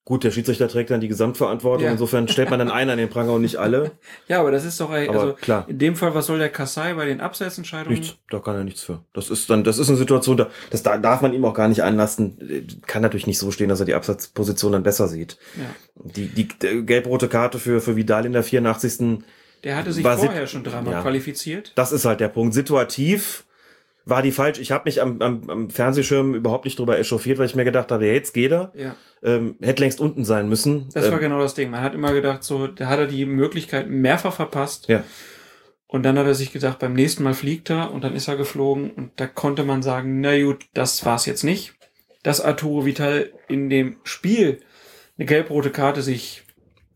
Gut, 0.09 0.23
der 0.23 0.31
Schiedsrichter 0.31 0.67
trägt 0.67 0.89
dann 0.89 0.99
die 0.99 1.07
Gesamtverantwortung. 1.07 1.85
Ja. 1.85 1.91
Insofern 1.91 2.27
stellt 2.27 2.49
man 2.49 2.57
dann 2.57 2.71
einen 2.71 2.89
an 2.89 2.97
den 2.97 3.09
Pranger 3.09 3.33
und 3.33 3.43
nicht 3.43 3.57
alle. 3.57 3.91
Ja, 4.27 4.39
aber 4.41 4.51
das 4.51 4.65
ist 4.65 4.79
doch, 4.81 4.91
ey, 4.91 5.07
Aber 5.07 5.19
also 5.21 5.33
klar. 5.33 5.65
in 5.67 5.77
dem 5.79 5.95
Fall, 5.95 6.13
was 6.13 6.25
soll 6.25 6.39
der 6.39 6.49
Kassai 6.49 6.93
bei 6.95 7.05
den 7.05 7.21
Abseitsentscheidungen? 7.21 7.99
Nichts, 7.99 8.17
da 8.29 8.39
kann 8.39 8.55
er 8.55 8.63
nichts 8.63 8.81
für. 8.83 8.99
Das 9.13 9.29
ist 9.29 9.49
dann, 9.49 9.63
das 9.63 9.77
ist 9.77 9.87
eine 9.89 9.97
Situation, 9.97 10.35
da, 10.37 10.47
das 10.71 10.83
da 10.83 10.97
darf 10.97 11.21
man 11.21 11.33
ihm 11.33 11.45
auch 11.45 11.53
gar 11.53 11.67
nicht 11.67 11.83
anlasten. 11.83 12.67
Kann 12.85 13.01
natürlich 13.01 13.27
nicht 13.27 13.39
so 13.39 13.51
stehen, 13.51 13.69
dass 13.69 13.79
er 13.79 13.85
die 13.85 13.93
Absatzposition 13.93 14.71
dann 14.71 14.83
besser 14.83 15.07
sieht. 15.07 15.37
Ja. 15.57 15.63
Die, 16.03 16.27
die, 16.27 16.47
die 16.47 16.85
gelb-rote 16.85 17.27
Karte 17.27 17.59
für, 17.59 17.79
für 17.81 17.95
Vidal 17.95 18.25
in 18.25 18.33
der 18.33 18.43
84. 18.43 19.19
Der 19.63 19.77
hatte 19.77 19.91
sich 19.91 20.03
vorher 20.03 20.47
schon 20.47 20.63
dreimal 20.63 20.93
Ja. 20.93 21.01
qualifiziert. 21.01 21.71
Das 21.75 21.91
ist 21.91 22.05
halt 22.05 22.19
der 22.19 22.29
Punkt. 22.29 22.53
Situativ 22.53 23.45
war 24.09 24.21
die 24.21 24.31
falsch. 24.31 24.59
Ich 24.59 24.71
habe 24.71 24.83
mich 24.85 25.01
am, 25.01 25.21
am, 25.21 25.49
am 25.49 25.69
Fernsehschirm 25.69 26.33
überhaupt 26.35 26.65
nicht 26.65 26.77
drüber 26.79 26.97
echauffiert, 26.99 27.37
weil 27.37 27.45
ich 27.45 27.55
mir 27.55 27.65
gedacht 27.65 27.91
habe, 27.91 28.05
ja, 28.05 28.13
jetzt 28.13 28.33
geht 28.33 28.51
er. 28.51 28.71
Ja. 28.75 28.95
Ähm, 29.21 29.55
hätte 29.61 29.83
längst 29.83 29.99
unten 29.99 30.23
sein 30.25 30.47
müssen. 30.49 30.89
Das 30.93 31.05
war 31.05 31.13
ähm, 31.13 31.19
genau 31.19 31.39
das 31.39 31.53
Ding. 31.53 31.69
Man 31.69 31.81
hat 31.81 31.93
immer 31.93 32.13
gedacht, 32.13 32.43
so, 32.43 32.67
da 32.67 32.87
hat 32.87 32.99
er 32.99 33.07
die 33.07 33.25
Möglichkeit 33.25 33.89
mehrfach 33.89 34.33
verpasst. 34.33 34.87
Ja. 34.87 35.03
Und 35.87 36.03
dann 36.03 36.19
hat 36.19 36.27
er 36.27 36.35
sich 36.35 36.51
gedacht, 36.51 36.79
beim 36.79 36.93
nächsten 36.93 37.23
Mal 37.23 37.33
fliegt 37.33 37.69
er 37.71 37.91
und 37.91 38.03
dann 38.03 38.15
ist 38.15 38.27
er 38.27 38.37
geflogen 38.37 38.91
und 38.91 39.11
da 39.15 39.25
konnte 39.25 39.63
man 39.63 39.81
sagen, 39.81 40.21
na 40.21 40.39
gut, 40.41 40.65
das 40.73 41.03
war's 41.03 41.25
jetzt 41.25 41.43
nicht. 41.43 41.73
Dass 42.21 42.41
Arturo 42.41 42.85
Vital 42.85 43.31
in 43.47 43.69
dem 43.69 43.97
Spiel 44.03 44.59
eine 45.17 45.25
gelb-rote 45.25 45.71
Karte 45.71 46.01
sich 46.01 46.43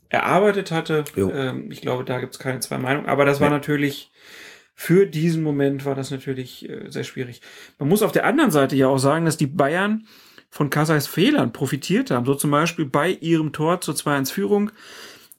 erarbeitet 0.09 0.71
hatte, 0.71 1.05
ähm, 1.17 1.71
ich 1.71 1.81
glaube, 1.81 2.03
da 2.03 2.19
gibt's 2.19 2.37
keine 2.37 2.59
zwei 2.59 2.77
Meinungen, 2.77 3.07
aber 3.07 3.25
das 3.25 3.41
war 3.41 3.49
Nee. 3.49 3.55
natürlich, 3.55 4.11
für 4.83 5.05
diesen 5.05 5.43
Moment 5.43 5.85
war 5.85 5.95
das 5.95 6.11
natürlich 6.11 6.67
äh, 6.67 6.89
sehr 6.89 7.05
schwierig. 7.05 7.39
Man 7.79 7.87
muss 7.87 8.01
auf 8.01 8.11
der 8.11 8.25
anderen 8.25 8.51
Seite 8.51 8.75
ja 8.75 8.89
auch 8.89 8.97
sagen, 8.97 9.23
dass 9.23 9.37
die 9.37 9.47
Bayern 9.47 10.05
von 10.49 10.69
Kasais 10.69 11.07
Fehlern 11.07 11.53
profitiert 11.53 12.11
haben. 12.11 12.25
So 12.25 12.35
zum 12.35 12.51
Beispiel 12.51 12.83
bei 12.83 13.11
ihrem 13.11 13.53
Tor 13.53 13.79
zur 13.79 13.93
2-1-Führung. 13.93 14.71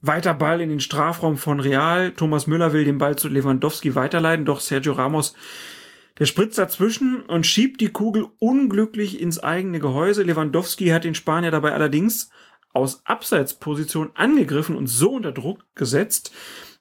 Weiter 0.01 0.33
Ball 0.33 0.63
in 0.63 0.71
den 0.71 0.81
Strafraum 0.81 1.37
von 1.37 1.61
Real. 1.61 2.13
Thomas 2.13 2.47
Müller 2.47 2.73
will 2.73 2.87
den 2.87 2.97
Ball 2.97 3.17
zu 3.17 3.29
Lewandowski 3.29 3.95
weiterleiten, 3.95 4.47
doch 4.47 4.61
Sergio 4.61 4.95
Ramos, 4.95 5.35
der 6.19 6.25
spritzt 6.25 6.57
dazwischen 6.57 7.21
und 7.21 7.47
schiebt 7.47 7.83
die 7.83 7.93
Kugel 7.93 8.27
unglücklich 8.39 9.21
ins 9.21 9.39
eigene 9.39 9.79
Gehäuse. 9.79 10.23
Lewandowski 10.23 10.87
hat 10.87 11.05
den 11.05 11.15
Spanier 11.15 11.51
dabei 11.51 11.73
allerdings 11.73 12.31
aus 12.73 13.03
Abseitsposition 13.05 14.11
angegriffen 14.15 14.75
und 14.75 14.87
so 14.87 15.11
unter 15.11 15.33
Druck 15.33 15.67
gesetzt, 15.75 16.33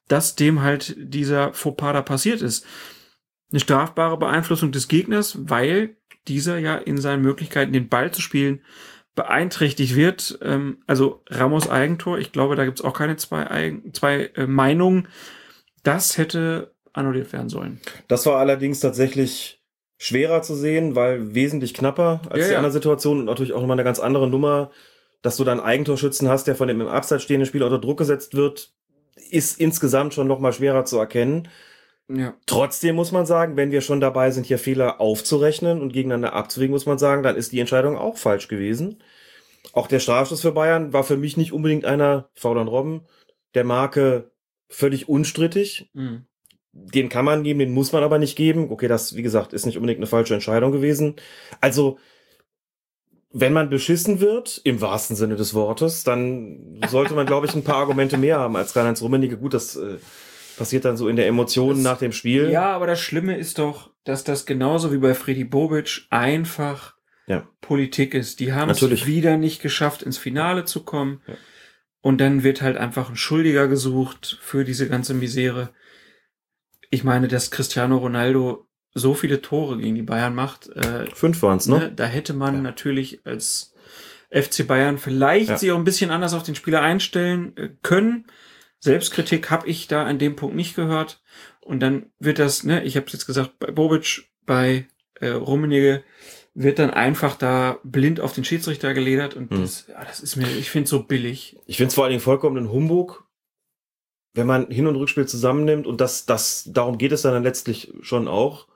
dass 0.07 0.35
dem 0.35 0.61
halt 0.61 0.95
dieser 0.98 1.53
Fauxpas 1.53 1.93
da 1.93 2.01
passiert 2.01 2.41
ist. 2.41 2.65
Eine 3.51 3.59
strafbare 3.59 4.17
Beeinflussung 4.17 4.72
des 4.72 4.88
Gegners, 4.88 5.38
weil 5.40 5.98
dieser 6.27 6.57
ja 6.57 6.75
in 6.75 6.98
seinen 6.98 7.22
Möglichkeiten, 7.22 7.73
den 7.73 7.90
Ball 7.90 8.11
zu 8.11 8.22
spielen, 8.22 8.61
beeinträchtigt 9.15 9.95
wird. 9.95 10.40
Ähm, 10.41 10.83
also 10.88 11.22
Ramos 11.30 11.69
Eigentor, 11.69 12.17
ich 12.17 12.32
glaube, 12.32 12.56
da 12.56 12.65
gibt 12.65 12.80
es 12.80 12.85
auch 12.85 12.93
keine 12.93 13.15
zwei, 13.17 13.49
Eigen, 13.49 13.93
zwei 13.93 14.32
äh, 14.35 14.48
Meinungen. 14.48 15.07
Das 15.83 16.17
hätte 16.17 16.73
annulliert 16.93 17.33
werden 17.33 17.49
sollen. 17.49 17.80
Das 18.07 18.25
war 18.25 18.38
allerdings 18.38 18.80
tatsächlich 18.80 19.61
schwerer 19.98 20.41
zu 20.41 20.56
sehen, 20.56 20.95
weil 20.95 21.33
wesentlich 21.33 21.73
knapper 21.73 22.22
als 22.30 22.41
Ja, 22.41 22.48
die 22.48 22.51
ja. 22.51 22.57
andere 22.57 22.73
Situation 22.73 23.19
und 23.19 23.25
natürlich 23.25 23.53
auch 23.53 23.61
nochmal 23.61 23.75
eine 23.75 23.83
ganz 23.83 23.99
andere 23.99 24.27
Nummer, 24.27 24.72
dass 25.22 25.38
du 25.38 25.43
dann 25.43 25.59
einen 25.59 25.67
Eigentorschützen 25.67 26.27
hast, 26.27 26.45
der 26.45 26.56
von 26.56 26.67
dem 26.67 26.82
im 26.82 26.88
Abseits 26.88 27.23
stehenden 27.23 27.45
Spieler 27.45 27.65
unter 27.65 27.80
Druck 27.80 27.99
gesetzt 27.99 28.35
wird, 28.35 28.73
ist 29.16 29.59
insgesamt 29.59 30.14
schon 30.14 30.27
nochmal 30.27 30.53
schwerer 30.53 30.85
zu 30.85 30.98
erkennen. 30.98 31.48
Ja. 32.09 32.33
Trotzdem 32.45 32.95
muss 32.95 33.11
man 33.11 33.25
sagen, 33.25 33.56
wenn 33.56 33.72
wir 33.72 33.82
schon 33.82 34.01
dabei 34.01 34.32
sind, 34.32 34.45
hier 34.45 34.59
Fehler 34.59 35.00
aufzurechnen 35.00 35.82
und 35.82 35.93
gegeneinander 35.93 36.33
abzuwägen, 36.33 36.74
muss 36.74 36.85
man 36.85 36.98
sagen, 36.98 37.24
dann 37.24 37.35
ist 37.35 37.51
die 37.51 37.59
Entscheidung 37.59 37.98
auch 37.98 38.17
falsch 38.17 38.48
gewesen. 38.48 39.01
Auch 39.72 39.88
der 39.88 40.00
Strafschuss 40.00 40.42
für 40.42 40.51
Bayern 40.51 40.92
war 40.92 41.03
für 41.03 41.17
mich 41.17 41.38
nicht 41.38 41.53
unbedingt 41.53 41.85
einer, 41.85 42.30
faul 42.33 42.59
an 42.59 42.67
Robben, 42.67 43.01
der 43.56 43.64
Marke 43.64 44.32
völlig 44.69 45.08
unstrittig. 45.08 45.90
Mhm. 45.93 46.25
Den 46.74 47.08
kann 47.08 47.24
man 47.24 47.43
geben, 47.43 47.59
den 47.59 47.72
muss 47.72 47.92
man 47.92 48.03
aber 48.03 48.17
nicht 48.17 48.35
geben. 48.35 48.72
Okay, 48.72 48.88
das, 48.88 49.16
wie 49.16 49.22
gesagt, 49.22 49.53
ist 49.53 49.66
nicht 49.66 49.77
unbedingt 49.77 50.00
eine 50.00 50.08
falsche 50.08 50.33
Entscheidung 50.33 50.72
gewesen. 50.72 51.16
Also, 51.61 52.00
wenn 53.36 53.52
man 53.53 53.70
beschissen 53.70 54.20
wird, 54.20 54.62
im 54.64 54.80
wahrsten 54.80 55.16
Sinne 55.16 55.36
des 55.36 55.53
Wortes, 55.56 56.03
dann 56.03 56.80
sollte 56.88 57.16
man, 57.16 57.26
glaube 57.26 57.48
ich, 57.48 57.56
ein 57.56 57.64
paar 57.64 57.78
Argumente 57.78 58.18
mehr 58.18 58.38
haben 58.40 58.56
als 58.56 58.74
Karl-Heinz 58.74 59.02
Rummenigge. 59.02 59.38
Gut, 59.38 59.53
das 59.56 59.76
äh, 59.76 59.98
passiert 60.56 60.86
dann 60.86 60.98
so 60.98 61.08
in 61.08 61.16
der 61.16 61.28
Emotion 61.28 61.76
Das- 61.76 61.84
nach 61.84 61.98
dem 61.98 62.12
Spiel. 62.12 62.50
Ja, 62.52 62.72
aber 62.72 62.86
das 62.88 63.00
Schlimme 63.02 63.36
ist 63.38 63.58
doch, 63.60 63.90
dass 64.03 64.24
das 64.24 64.45
genauso 64.45 64.94
wie 64.94 64.98
bei 65.00 65.16
Freddy 65.16 65.44
Bobic 65.45 66.03
einfach 66.12 66.95
Ja. 67.26 67.48
Politik 67.62 68.14
ist. 68.14 68.40
Die 68.40 68.53
haben 68.53 68.70
es 68.70 68.82
Natürlich. 68.82 69.08
wieder 69.08 69.38
nicht 69.38 69.62
geschafft, 69.62 70.03
ins 70.03 70.18
Finale 70.20 70.66
zu 70.66 70.84
kommen. 70.84 71.22
Ja. 71.28 71.34
Und 72.02 72.20
dann 72.20 72.44
wird 72.44 72.62
halt 72.62 72.78
einfach 72.78 73.10
ein 73.10 73.16
Schuldiger 73.16 73.68
gesucht 73.68 74.38
für 74.42 74.64
diese 74.66 74.88
ganze 74.90 75.14
Misere. 75.14 75.70
Ich 76.92 77.03
meine, 77.03 77.28
dass 77.30 77.50
Cristiano 77.50 77.98
Ronaldo 77.98 78.68
so 78.94 79.14
viele 79.14 79.42
Tore 79.42 79.78
gegen 79.78 79.96
die 79.96 80.02
Bayern 80.04 80.36
macht, 80.36 80.68
äh, 80.70 81.08
Fünf 81.14 81.42
waren's, 81.42 81.68
ne? 81.68 81.80
ne, 81.80 81.92
da 81.92 82.06
hätte 82.06 82.34
man 82.34 82.56
Ja. 82.56 82.62
natürlich 82.62 83.26
als 83.26 83.74
FC 84.30 84.64
Bayern 84.68 84.98
vielleicht 84.98 85.50
Ja. 85.50 85.58
sich 85.58 85.72
auch 85.72 85.78
ein 85.78 85.84
bisschen 85.84 86.12
anders 86.12 86.34
auf 86.34 86.44
den 86.44 86.56
Spieler 86.56 86.82
einstellen 86.82 87.56
äh, 87.58 87.70
können. 87.82 88.26
Selbstkritik 88.80 89.50
habe 89.50 89.68
ich 89.68 89.88
da 89.88 90.04
an 90.06 90.20
dem 90.20 90.36
Punkt 90.36 90.56
nicht 90.56 90.76
gehört. 90.76 91.22
Und 91.62 91.80
dann 91.80 92.12
wird 92.20 92.40
das, 92.40 92.64
ne, 92.64 92.84
ich 92.84 92.98
habe 92.98 93.06
jetzt 93.10 93.26
gesagt, 93.26 93.58
bei 93.60 93.72
Bobic, 93.72 94.30
bei 94.46 94.88
äh, 95.22 95.30
Rummenigge 95.30 96.04
wird 96.54 96.78
dann 96.80 96.92
einfach 96.92 97.36
da 97.38 97.80
blind 97.84 98.20
auf 98.20 98.34
den 98.34 98.44
Schiedsrichter 98.44 98.94
geledert 98.94 99.36
und 99.36 99.50
Hm. 99.52 99.62
das, 99.62 99.88
ja, 99.88 100.04
das 100.04 100.20
ist 100.20 100.36
mir, 100.36 100.48
ich 100.48 100.70
finde 100.70 100.90
so 100.90 101.04
billig. 101.04 101.58
Ich 101.66 101.78
finde 101.78 101.88
es 101.88 101.96
vor 101.96 102.04
allen 102.04 102.12
Dingen 102.12 102.22
vollkommen 102.22 102.58
ein 102.58 102.72
Humbug, 102.72 103.26
wenn 104.36 104.46
man 104.48 104.68
Hin- 104.70 104.88
und 104.88 104.96
Rückspiel 104.96 105.26
zusammennimmt 105.28 105.88
und 105.88 106.02
das, 106.02 106.26
das, 106.26 106.70
darum 106.72 106.98
geht 106.98 107.12
es 107.12 107.22
dann 107.22 107.42
letztlich 107.44 107.94
schon 108.02 108.28
auch, 108.28 108.68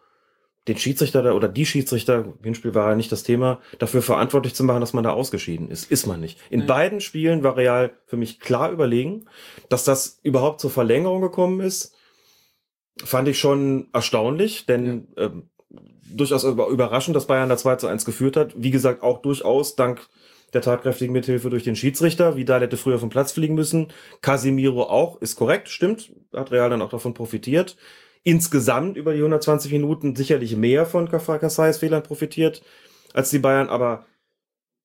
den 0.68 0.78
Schiedsrichter 0.78 1.36
oder 1.36 1.48
die 1.48 1.66
Schiedsrichter, 1.66 2.34
Hinspiel 2.44 2.76
war 2.76 2.90
ja 2.90 2.96
nicht 2.96 3.12
das 3.12 3.24
Thema, 3.24 3.60
dafür 3.80 4.02
verantwortlich 4.02 4.54
zu 4.54 4.64
machen, 4.64 4.82
dass 4.82 4.94
man 4.94 5.04
da 5.04 5.12
ausgeschieden 5.12 5.70
ist. 5.70 5.90
Ist 5.90 6.08
man 6.08 6.20
nicht. 6.20 6.40
In 6.50 6.62
Nee. 6.62 6.66
beiden 6.66 7.00
Spielen 7.00 7.44
war 7.44 7.56
Real 7.56 7.92
für 8.06 8.18
mich 8.18 8.40
klar 8.40 8.72
überlegen, 8.72 9.26
dass 9.70 9.86
das 9.86 10.20
überhaupt 10.24 10.60
zur 10.60 10.72
Verlängerung 10.72 11.22
gekommen 11.22 11.62
ist, 11.62 11.96
fand 13.04 13.28
ich 13.28 13.40
schon 13.40 13.88
erstaunlich, 13.94 14.66
denn 14.66 15.08
ähm, 15.18 15.50
durchaus 16.10 16.44
über, 16.44 16.68
überraschend, 16.68 17.16
dass 17.16 17.28
Bayern 17.28 17.50
da 17.50 17.58
2 17.58 17.76
zu 17.78 17.88
1 17.88 18.06
geführt 18.06 18.36
hat. 18.36 18.54
Wie 18.56 18.72
gesagt, 18.72 19.04
auch 19.04 19.22
durchaus 19.22 19.76
dank 19.76 20.08
der 20.54 20.62
tatkräftigen 20.62 21.14
Mithilfe 21.14 21.50
durch 21.50 21.64
den 21.64 21.76
Schiedsrichter. 21.76 22.38
Vidal 22.38 22.62
hätte 22.62 22.78
früher 22.78 23.00
vom 23.00 23.10
Platz 23.10 23.34
fliegen 23.34 23.56
müssen. 23.56 23.88
Casimiro 24.22 24.84
auch, 24.84 25.22
ist 25.22 25.36
korrekt, 25.36 25.70
stimmt. 25.70 26.12
Hat 26.34 26.52
Real 26.52 26.70
dann 26.70 26.82
auch 26.82 26.90
davon 26.90 27.14
profitiert. 27.14 27.76
Insgesamt 28.27 28.97
über 28.97 29.14
die 29.14 29.19
120 29.19 29.72
Minuten 29.72 30.14
sicherlich 30.14 30.57
mehr 30.57 30.85
von 30.85 31.07
Kassais 31.07 31.77
Fehlern 31.77 32.03
profitiert 32.03 32.61
als 33.14 33.30
die 33.30 33.39
Bayern. 33.39 33.69
Aber 33.69 34.06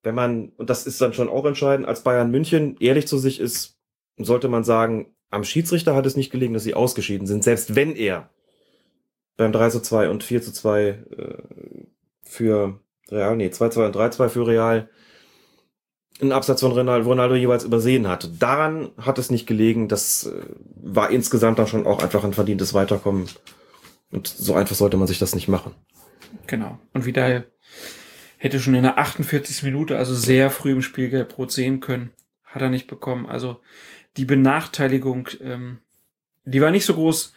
wenn 0.04 0.14
man, 0.14 0.50
und 0.50 0.70
das 0.70 0.86
ist 0.86 1.00
dann 1.00 1.12
schon 1.12 1.28
auch 1.28 1.44
entscheidend, 1.44 1.88
als 1.88 2.04
Bayern 2.04 2.30
München 2.30 2.76
ehrlich 2.78 3.08
zu 3.08 3.18
sich 3.18 3.40
ist, 3.40 3.80
sollte 4.16 4.46
man 4.46 4.62
sagen, 4.62 5.12
am 5.30 5.42
Schiedsrichter 5.42 5.96
hat 5.96 6.06
es 6.06 6.14
nicht 6.14 6.30
gelegen, 6.30 6.54
dass 6.54 6.62
sie 6.62 6.74
ausgeschieden 6.74 7.26
sind. 7.26 7.42
Selbst 7.42 7.74
wenn 7.74 7.96
er 7.96 8.30
beim 9.36 9.50
3 9.50 9.70
zu 9.70 9.80
2 9.80 10.08
und 10.08 10.22
4 10.22 10.40
zu 10.40 10.52
2 10.52 10.80
äh, 10.86 11.34
für 12.22 12.78
Real, 13.10 13.36
nee, 13.36 13.50
2 13.50 13.70
zu 13.70 13.80
2 13.80 13.86
und 13.86 13.96
3 13.96 14.08
zu 14.10 14.16
2 14.18 14.28
für 14.28 14.46
Real 14.46 14.88
einen 16.20 16.32
Absatz 16.32 16.60
von 16.60 16.72
Ronaldo, 16.72 17.34
jeweils 17.34 17.64
übersehen 17.64 18.08
hatte. 18.08 18.28
Daran 18.28 18.90
hat 18.98 19.18
es 19.18 19.30
nicht 19.30 19.46
gelegen. 19.46 19.88
Das 19.88 20.26
äh, 20.26 20.42
war 20.76 21.10
insgesamt 21.10 21.58
dann 21.58 21.66
schon 21.66 21.86
auch 21.86 22.02
einfach 22.02 22.24
ein 22.24 22.34
verdientes 22.34 22.74
Weiterkommen. 22.74 23.28
Und 24.10 24.28
so 24.28 24.54
einfach 24.54 24.76
sollte 24.76 24.96
man 24.96 25.08
sich 25.08 25.18
das 25.18 25.34
nicht 25.34 25.48
machen. 25.48 25.74
Genau. 26.46 26.78
Und 26.92 27.06
Vidal 27.06 27.46
hätte 28.36 28.60
schon 28.60 28.74
in 28.74 28.82
der 28.82 28.98
48. 28.98 29.62
Minute, 29.62 29.96
also 29.96 30.14
sehr 30.14 30.50
früh 30.50 30.72
im 30.72 30.82
Spiel 30.82 31.08
gelb-rot 31.08 31.50
sehen 31.52 31.80
können. 31.80 32.10
Hat 32.44 32.62
er 32.62 32.70
nicht 32.70 32.88
bekommen. 32.88 33.26
Also 33.26 33.60
die 34.16 34.24
Benachteiligung, 34.24 35.28
ähm, 35.40 35.78
die 36.44 36.60
war 36.60 36.70
nicht 36.70 36.84
so 36.84 36.94
groß, 36.94 37.32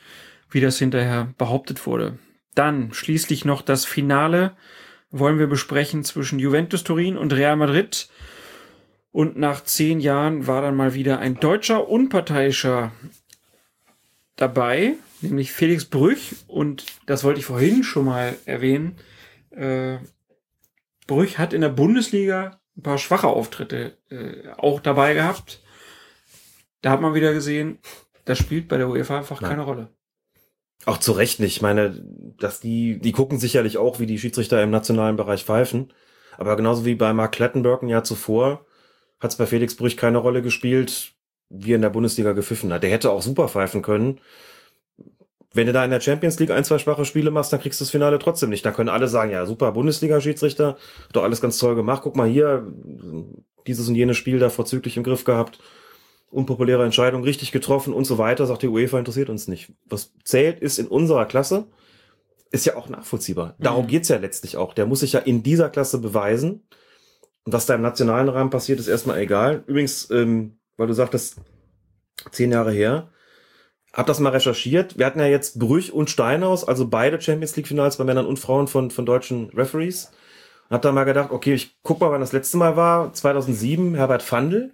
wie 0.49 0.61
das 0.61 0.77
hinterher 0.77 1.33
behauptet 1.37 1.85
wurde. 1.85 2.19
Dann 2.55 2.93
schließlich 2.93 3.45
noch 3.45 3.61
das 3.61 3.85
Finale 3.85 4.55
wollen 5.11 5.39
wir 5.39 5.47
besprechen 5.47 6.03
zwischen 6.03 6.39
Juventus 6.39 6.83
Turin 6.83 7.17
und 7.17 7.33
Real 7.33 7.55
Madrid. 7.55 8.09
Und 9.15 9.37
nach 9.37 9.63
zehn 9.63 10.01
Jahren 10.01 10.45
war 10.45 10.61
dann 10.61 10.75
mal 10.75 10.93
wieder 10.93 11.19
ein 11.19 11.39
deutscher 11.39 11.87
Unparteiischer 11.87 12.91
dabei, 14.35 14.95
nämlich 15.21 15.53
Felix 15.53 15.85
Brüch. 15.85 16.35
Und 16.47 16.85
das 17.05 17.23
wollte 17.23 17.39
ich 17.39 17.45
vorhin 17.45 17.85
schon 17.85 18.03
mal 18.03 18.35
erwähnen. 18.43 18.97
Äh, 19.51 19.99
Brüch 21.07 21.37
hat 21.37 21.53
in 21.53 21.61
der 21.61 21.69
Bundesliga 21.69 22.59
ein 22.75 22.83
paar 22.83 22.97
schwache 22.97 23.27
Auftritte 23.27 23.97
äh, 24.09 24.49
auch 24.57 24.81
dabei 24.81 25.13
gehabt. 25.13 25.63
Da 26.81 26.91
hat 26.91 26.99
man 26.99 27.13
wieder 27.13 27.31
gesehen, 27.31 27.79
das 28.25 28.37
spielt 28.37 28.67
bei 28.67 28.75
der 28.75 28.89
UEFA 28.89 29.19
einfach 29.19 29.39
Nein. 29.39 29.51
keine 29.51 29.63
Rolle. 29.63 29.93
Auch 30.85 30.97
zu 30.97 31.13
Recht 31.13 31.39
nicht. 31.39 31.55
Ich 31.55 31.61
meine, 31.61 32.03
dass 32.37 32.59
die, 32.59 32.99
die 32.99 33.13
gucken 33.13 33.39
sicherlich 33.39 33.77
auch, 33.77 33.97
wie 34.01 34.07
die 34.07 34.19
Schiedsrichter 34.19 34.61
im 34.61 34.71
nationalen 34.71 35.15
Bereich 35.15 35.45
pfeifen. 35.45 35.93
Aber 36.37 36.57
genauso 36.57 36.83
wie 36.83 36.95
bei 36.95 37.13
Mark 37.13 37.31
Klettenberg 37.31 37.81
ein 37.81 37.87
Jahr 37.87 38.03
zuvor, 38.03 38.65
hat 39.19 39.31
es 39.31 39.37
bei 39.37 39.45
Felix 39.45 39.75
Brüch 39.75 39.97
keine 39.97 40.17
Rolle 40.17 40.41
gespielt, 40.41 41.13
wie 41.49 41.73
er 41.73 41.77
in 41.77 41.81
der 41.81 41.89
Bundesliga 41.89 42.33
gepfiffen 42.33 42.71
hat. 42.73 42.83
Der 42.83 42.89
hätte 42.91 43.11
auch 43.11 43.21
super 43.21 43.47
pfeifen 43.47 43.81
können. 43.81 44.19
Wenn 45.53 45.67
du 45.67 45.73
da 45.73 45.85
in 45.85 45.91
der 45.91 46.01
Champions 46.01 46.37
League 46.39 46.51
ein, 46.51 46.65
zwei 46.65 46.79
schwache 46.79 47.05
Spiele 47.05 47.31
machst, 47.31 47.53
dann 47.53 47.61
kriegst 47.61 47.79
du 47.79 47.85
das 47.85 47.91
Finale 47.91 48.19
trotzdem 48.19 48.49
nicht. 48.49 48.65
Da 48.65 48.71
können 48.71 48.89
alle 48.89 49.07
sagen, 49.07 49.31
ja, 49.31 49.45
super 49.45 49.71
Bundesliga-Schiedsrichter, 49.71 50.69
hat 50.69 51.15
doch 51.15 51.23
alles 51.23 51.39
ganz 51.39 51.57
toll 51.57 51.75
gemacht. 51.75 52.01
Guck 52.03 52.17
mal 52.17 52.27
hier, 52.27 52.67
dieses 53.65 53.87
und 53.87 53.95
jenes 53.95 54.17
Spiel 54.17 54.37
da 54.39 54.49
vorzüglich 54.49 54.97
im 54.97 55.03
Griff 55.03 55.23
gehabt. 55.23 55.59
Unpopuläre 56.29 56.83
Entscheidung, 56.83 57.23
richtig 57.23 57.53
getroffen 57.53 57.93
und 57.93 58.03
so 58.03 58.17
weiter, 58.17 58.45
sagt 58.45 58.63
die 58.63 58.67
UEFA, 58.67 58.99
interessiert 58.99 59.29
uns 59.29 59.47
nicht. 59.47 59.71
Was 59.85 60.11
zählt, 60.25 60.59
ist 60.59 60.77
in 60.77 60.87
unserer 60.87 61.25
Klasse, 61.25 61.67
ist 62.51 62.65
ja 62.65 62.75
auch 62.75 62.89
nachvollziehbar. 62.89 63.55
Darum 63.59 63.85
Mhm. 63.85 63.89
geht's 63.89 64.09
ja 64.09 64.17
letztlich 64.17 64.57
auch. 64.57 64.73
Der 64.73 64.85
muss 64.85 64.99
sich 64.99 65.13
ja 65.13 65.19
in 65.19 65.41
dieser 65.41 65.69
Klasse 65.69 65.99
beweisen. 65.99 66.63
Was 67.45 67.67
da 67.67 67.75
im 67.75 67.81
nationalen 67.81 68.29
Rahmen 68.29 68.49
passiert, 68.49 68.79
ist 68.79 68.87
erstmal 68.87 69.19
egal. 69.19 69.63
Übrigens, 69.67 70.09
ähm, 70.09 70.57
weil 70.77 70.87
du 70.87 70.93
sagtest, 70.93 71.41
zehn 72.31 72.51
Jahre 72.51 72.71
her, 72.71 73.11
hab 73.93 74.07
das 74.07 74.19
mal 74.19 74.31
recherchiert. 74.31 74.97
Wir 74.97 75.05
hatten 75.05 75.19
ja 75.19 75.27
jetzt 75.27 75.57
Brüch 75.59 75.93
und 75.93 76.09
Steinhaus, 76.09 76.67
also 76.67 76.87
beide 76.87 77.21
Champions 77.21 77.55
League 77.55 77.67
Finals 77.67 77.97
bei 77.97 78.03
Männern 78.03 78.25
und 78.25 78.39
Frauen 78.39 78.67
von, 78.67 78.91
von 78.91 79.05
deutschen 79.05 79.49
Referees. 79.51 80.11
Hab 80.69 80.81
da 80.81 80.91
mal 80.91 81.03
gedacht, 81.03 81.31
okay, 81.31 81.53
ich 81.53 81.77
guck 81.83 82.01
mal, 82.01 82.11
wann 82.11 82.21
das 82.21 82.33
letzte 82.33 82.57
Mal 82.57 82.75
war. 82.75 83.13
2007, 83.13 83.95
Herbert 83.95 84.23
Fandl. 84.23 84.73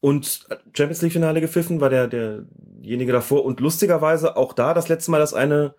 Und 0.00 0.46
Champions 0.72 1.02
League 1.02 1.12
Finale 1.12 1.40
gepfiffen 1.40 1.80
war 1.80 1.90
der, 1.90 2.08
derjenige 2.08 3.12
davor. 3.12 3.44
Und 3.44 3.60
lustigerweise 3.60 4.36
auch 4.36 4.54
da 4.54 4.72
das 4.72 4.88
letzte 4.88 5.10
Mal, 5.10 5.18
dass 5.18 5.34
eine 5.34 5.74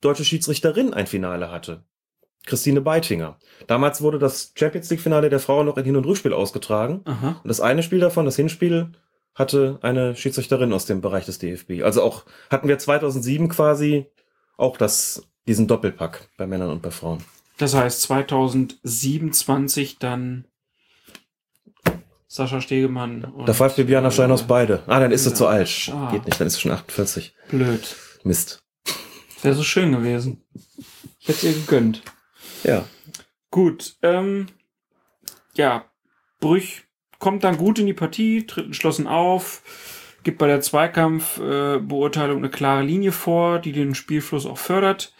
deutsche 0.00 0.24
Schiedsrichterin 0.24 0.94
ein 0.94 1.06
Finale 1.06 1.50
hatte. 1.50 1.84
Christine 2.46 2.80
Beitinger. 2.80 3.38
Damals 3.66 4.00
wurde 4.00 4.18
das 4.18 4.52
Champions 4.54 4.88
League 4.90 5.00
Finale 5.00 5.28
der 5.28 5.40
Frauen 5.40 5.66
noch 5.66 5.76
in 5.76 5.84
Hin- 5.84 5.96
und 5.96 6.06
Rückspiel 6.06 6.32
ausgetragen. 6.32 7.02
Aha. 7.04 7.40
Und 7.42 7.48
das 7.48 7.60
eine 7.60 7.82
Spiel 7.82 8.00
davon, 8.00 8.24
das 8.24 8.36
Hinspiel, 8.36 8.92
hatte 9.34 9.78
eine 9.82 10.16
Schiedsrichterin 10.16 10.72
aus 10.72 10.86
dem 10.86 11.00
Bereich 11.00 11.26
des 11.26 11.38
DFB. 11.38 11.82
Also 11.82 12.02
auch 12.02 12.24
hatten 12.50 12.68
wir 12.68 12.78
2007 12.78 13.48
quasi 13.48 14.06
auch 14.56 14.76
das, 14.76 15.22
diesen 15.46 15.68
Doppelpack 15.68 16.28
bei 16.36 16.46
Männern 16.46 16.70
und 16.70 16.82
bei 16.82 16.90
Frauen. 16.90 17.22
Das 17.58 17.74
heißt 17.74 18.02
2027 18.02 19.98
dann 19.98 20.44
Sascha 22.26 22.60
Stegemann 22.60 23.24
und 23.24 23.48
Da 23.48 23.54
pfeift 23.54 23.76
Bibiana 23.76 24.10
Steinhaus 24.10 24.42
beide. 24.42 24.82
Ah, 24.86 25.00
dann 25.00 25.12
ist 25.12 25.24
sie 25.24 25.32
zu 25.32 25.46
alt. 25.46 25.90
Ah. 25.92 26.10
Geht 26.12 26.26
nicht, 26.26 26.38
dann 26.38 26.46
ist 26.46 26.54
sie 26.54 26.60
schon 26.60 26.72
48. 26.72 27.34
blöd. 27.48 27.96
Mist. 28.22 28.58
Wäre 29.42 29.54
so 29.54 29.62
schön 29.62 29.92
gewesen. 29.92 30.44
Ich 31.20 31.28
hätte 31.28 31.46
ihr 31.46 31.54
gegönnt. 31.54 32.02
Ja. 32.64 32.86
Gut, 33.50 33.96
ähm, 34.02 34.46
ja, 35.54 35.86
Brüch 36.40 36.84
kommt 37.18 37.44
dann 37.44 37.56
gut 37.56 37.78
in 37.78 37.86
die 37.86 37.94
Partie, 37.94 38.46
tritt 38.46 38.66
entschlossen 38.66 39.06
auf, 39.06 39.62
gibt 40.22 40.38
bei 40.38 40.46
der 40.46 40.60
Zweikampfbeurteilung 40.60 42.36
äh, 42.36 42.40
eine 42.40 42.50
klare 42.50 42.82
Linie 42.82 43.12
vor, 43.12 43.58
die 43.58 43.72
den 43.72 43.94
Spielfluss 43.94 44.46
auch 44.46 44.58
fördert. 44.58 45.12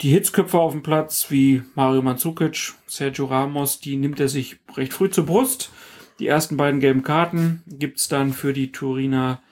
Die 0.00 0.10
Hitzköpfe 0.10 0.58
auf 0.58 0.72
dem 0.72 0.82
Platz, 0.82 1.26
wie 1.30 1.62
Mario 1.74 2.02
Mandzukic, 2.02 2.72
Sergio 2.86 3.26
Ramos, 3.26 3.78
die 3.78 3.96
nimmt 3.96 4.18
er 4.20 4.28
sich 4.28 4.58
recht 4.76 4.92
früh 4.92 5.10
zur 5.10 5.26
Brust. 5.26 5.70
Die 6.18 6.26
ersten 6.26 6.56
beiden 6.56 6.80
gelben 6.80 7.02
Karten 7.02 7.62
gibt's 7.66 8.08
dann 8.08 8.32
für 8.32 8.52
die 8.52 8.72
Turiner 8.72 9.42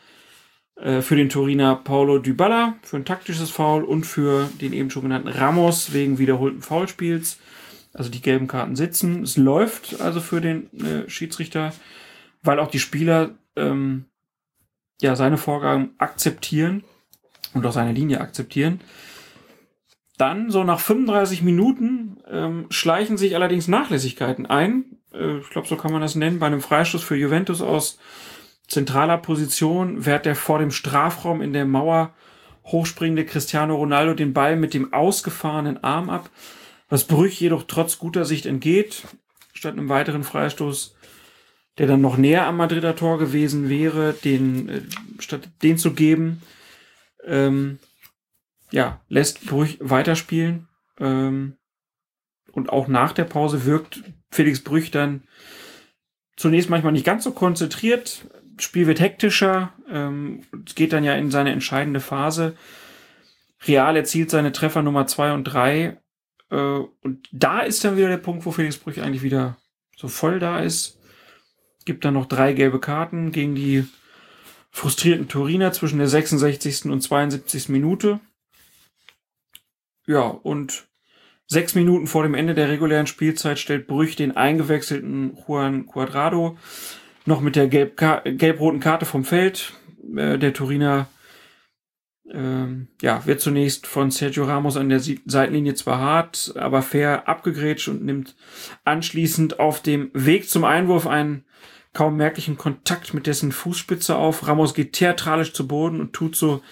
für 1.03 1.15
den 1.15 1.29
Turiner 1.29 1.77
Paulo 1.77 2.19
Dybala 2.19 2.77
für 2.83 2.97
ein 2.97 3.05
taktisches 3.05 3.51
Foul 3.51 3.85
und 3.85 4.05
für 4.07 4.49
den 4.61 4.73
eben 4.73 4.91
schon 4.91 5.03
genannten 5.03 5.29
Ramos 5.29 5.93
wegen 5.93 6.19
wiederholten 6.19 6.63
Foulspiels. 6.63 7.39
Also 7.93 8.11
die 8.11 8.23
gelben 8.23 8.47
Karten 8.47 8.77
sitzen. 8.77 9.25
Es 9.25 9.37
läuft 9.37 10.01
also 10.01 10.21
für 10.21 10.41
den 10.41 10.73
äh, 10.81 11.09
Schiedsrichter, 11.11 11.73
weil 12.43 12.61
auch 12.61 12.71
die 12.71 12.79
Spieler 12.79 13.31
ähm, 13.57 14.07
ja 15.01 15.17
seine 15.17 15.39
Vorgaben 15.39 15.95
akzeptieren 15.99 16.85
und 17.53 17.67
auch 17.67 17.73
seine 17.73 17.93
Linie 17.93 18.21
akzeptieren. 18.21 18.81
Dann, 20.19 20.51
so 20.51 20.65
nach 20.65 20.81
35 20.81 21.43
Minuten, 21.43 22.19
ähm, 22.31 22.67
schleichen 22.69 23.17
sich 23.17 23.35
allerdings 23.35 23.69
Nachlässigkeiten 23.69 24.47
ein. 24.47 24.99
Äh, 25.13 25.39
ich 25.39 25.51
glaube, 25.51 25.67
so 25.67 25.77
kann 25.77 25.93
man 25.93 26.03
das 26.03 26.15
nennen. 26.15 26.39
Bei 26.39 26.47
einem 26.47 26.61
Freistoß 26.61 27.03
für 27.03 27.17
Juventus 27.17 27.63
aus 27.63 27.99
zentraler 28.71 29.19
Position 29.19 30.07
wehrt 30.07 30.25
der 30.25 30.37
vor 30.37 30.61
dem 30.61 30.71
Strafraum 30.71 31.43
in 31.43 31.53
der 31.53 31.67
Mauer 31.67 32.15
hochspringende 32.65 33.27
Cristiano 33.27 33.75
Ronaldo 33.75 34.15
den 34.15 34.33
Ball 34.33 34.57
mit 34.57 34.75
dem 34.75 34.93
ausgefahrenen 34.93 35.83
Arm 35.83 36.09
ab, 36.09 36.31
was 36.89 37.05
Brüch 37.05 37.41
jedoch 37.41 37.65
trotz 37.67 37.99
guter 37.99 38.25
Sicht 38.25 38.47
entgeht. 38.47 39.03
Statt 39.53 39.73
einem 39.73 39.89
weiteren 39.89 40.23
Freistoß, 40.23 40.95
der 41.79 41.89
dann 41.89 42.01
noch 42.01 42.17
näher 42.17 42.47
am 42.47 42.57
Madrider 42.57 42.95
Tor 42.95 43.19
gewesen 43.19 43.69
wäre, 43.69 44.13
den, 44.13 44.69
äh, 44.69 44.83
statt 45.19 45.49
den 45.63 45.77
zu 45.77 45.93
geben, 45.93 46.41
ähm, 47.27 47.79
ja, 48.71 49.01
lässt 49.09 49.47
Brüch 49.47 49.79
weiterspielen. 49.81 50.69
Ähm, 50.99 51.57
und 52.53 52.71
auch 52.71 52.87
nach 52.87 53.13
der 53.13 53.25
Pause 53.25 53.65
wirkt 53.65 54.03
Felix 54.31 54.63
Brüch 54.63 54.91
dann 54.91 55.25
zunächst 56.37 56.71
manchmal 56.71 56.93
nicht 56.93 57.05
ganz 57.05 57.25
so 57.25 57.33
konzentriert. 57.33 58.27
Spiel 58.63 58.87
wird 58.87 59.01
hektischer. 59.01 59.73
Ähm, 59.89 60.43
geht 60.75 60.93
dann 60.93 61.05
ja 61.05 61.15
in 61.15 61.31
seine 61.31 61.53
entscheidende 61.53 62.01
Phase. 62.01 62.57
Real 63.67 63.97
erzielt 63.97 64.31
seine 64.31 64.53
Treffer 64.53 64.83
Nummer 64.83 65.07
zwei 65.07 65.33
und 65.33 65.45
drei. 65.45 65.99
Äh, 66.51 66.57
und 66.57 67.29
da 67.33 67.61
ist 67.61 67.85
dann 67.85 67.97
wieder 67.97 68.09
der 68.09 68.17
Punkt, 68.17 68.45
wo 68.47 68.51
Felix 68.51 68.79
Brüch 68.79 69.01
eigentlich 69.01 69.23
wieder 69.23 69.57
so 69.97 70.09
voll 70.09 70.39
da 70.39 70.61
ist. 70.61 70.99
Gibt 71.85 72.05
dann 72.05 72.15
noch 72.15 72.27
drei 72.27 72.53
gelbe 72.53 72.81
Karten 72.81 73.33
gegen 73.33 73.55
die 73.55 73.85
frustrierten 74.71 75.29
Turiner 75.29 75.73
zwischen 75.73 75.99
der 75.99 76.09
66. 76.09 76.87
und 76.87 77.01
72. 77.01 77.69
Minute. 77.69 78.21
Ja, 80.07 80.23
und 80.23 80.87
sechs 81.47 81.75
Minuten 81.75 82.07
vor 82.07 82.23
dem 82.23 82.35
Ende 82.35 82.55
der 82.55 82.69
regulären 82.69 83.07
Spielzeit 83.07 83.59
stellt 83.59 83.87
Brüch 83.87 84.17
den 84.17 84.37
eingewechselten 84.37 85.37
Juan 85.47 85.87
Cuadrado 85.87 86.57
noch 87.31 87.41
mit 87.41 87.57
der 87.57 87.69
gelb 87.69 87.97
gelb-roten 87.97 88.81
Karte 88.81 89.07
vom 89.07 89.25
Feld. 89.25 89.73
Äh, 90.15 90.39
der 90.39 90.53
Turiner 90.53 91.09
ähm, 92.31 92.89
ja, 93.01 93.25
wird 93.25 93.41
zunächst 93.41 93.87
von 93.87 94.11
Sergio 94.11 94.45
Ramos 94.45 94.77
an 94.77 94.89
der 94.89 95.01
Seitenlinie 95.01 95.75
zwar 95.75 95.99
hart, 95.99 96.53
aber 96.57 96.83
fair 96.83 97.29
abgegrätscht 97.29 97.89
und 97.89 98.05
nimmt 98.05 98.37
anschließend 98.85 99.59
auf 99.59 99.81
dem 99.83 100.11
Weg 100.13 100.49
zum 100.49 100.65
Einwurf 100.65 101.07
einen 101.07 101.45
kaum 101.93 102.17
merklichen 102.17 102.57
Kontakt 102.57 103.15
mit 103.15 103.27
dessen 103.27 103.51
Fußspitze 103.51 104.17
auf. 104.17 104.47
Ramos 104.47 104.75
geht 104.75 104.93
theatralisch 104.93 105.53
zu 105.53 105.67
Boden 105.67 106.01
und 106.01 106.13
tut 106.13 106.37
so, 106.37 106.63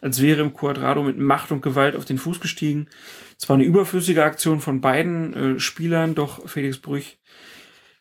als 0.00 0.20
wäre 0.20 0.42
im 0.42 0.54
Quadrado 0.54 1.02
mit 1.02 1.18
Macht 1.18 1.50
und 1.50 1.62
Gewalt 1.62 1.96
auf 1.96 2.04
den 2.04 2.18
Fuß 2.18 2.40
gestiegen. 2.40 2.88
Zwar 3.36 3.54
eine 3.54 3.64
überflüssige 3.64 4.22
Aktion 4.22 4.60
von 4.60 4.80
beiden 4.80 5.34
äh, 5.34 5.60
Spielern, 5.60 6.14
doch 6.14 6.48
Felix 6.48 6.78
Brüch 6.78 7.19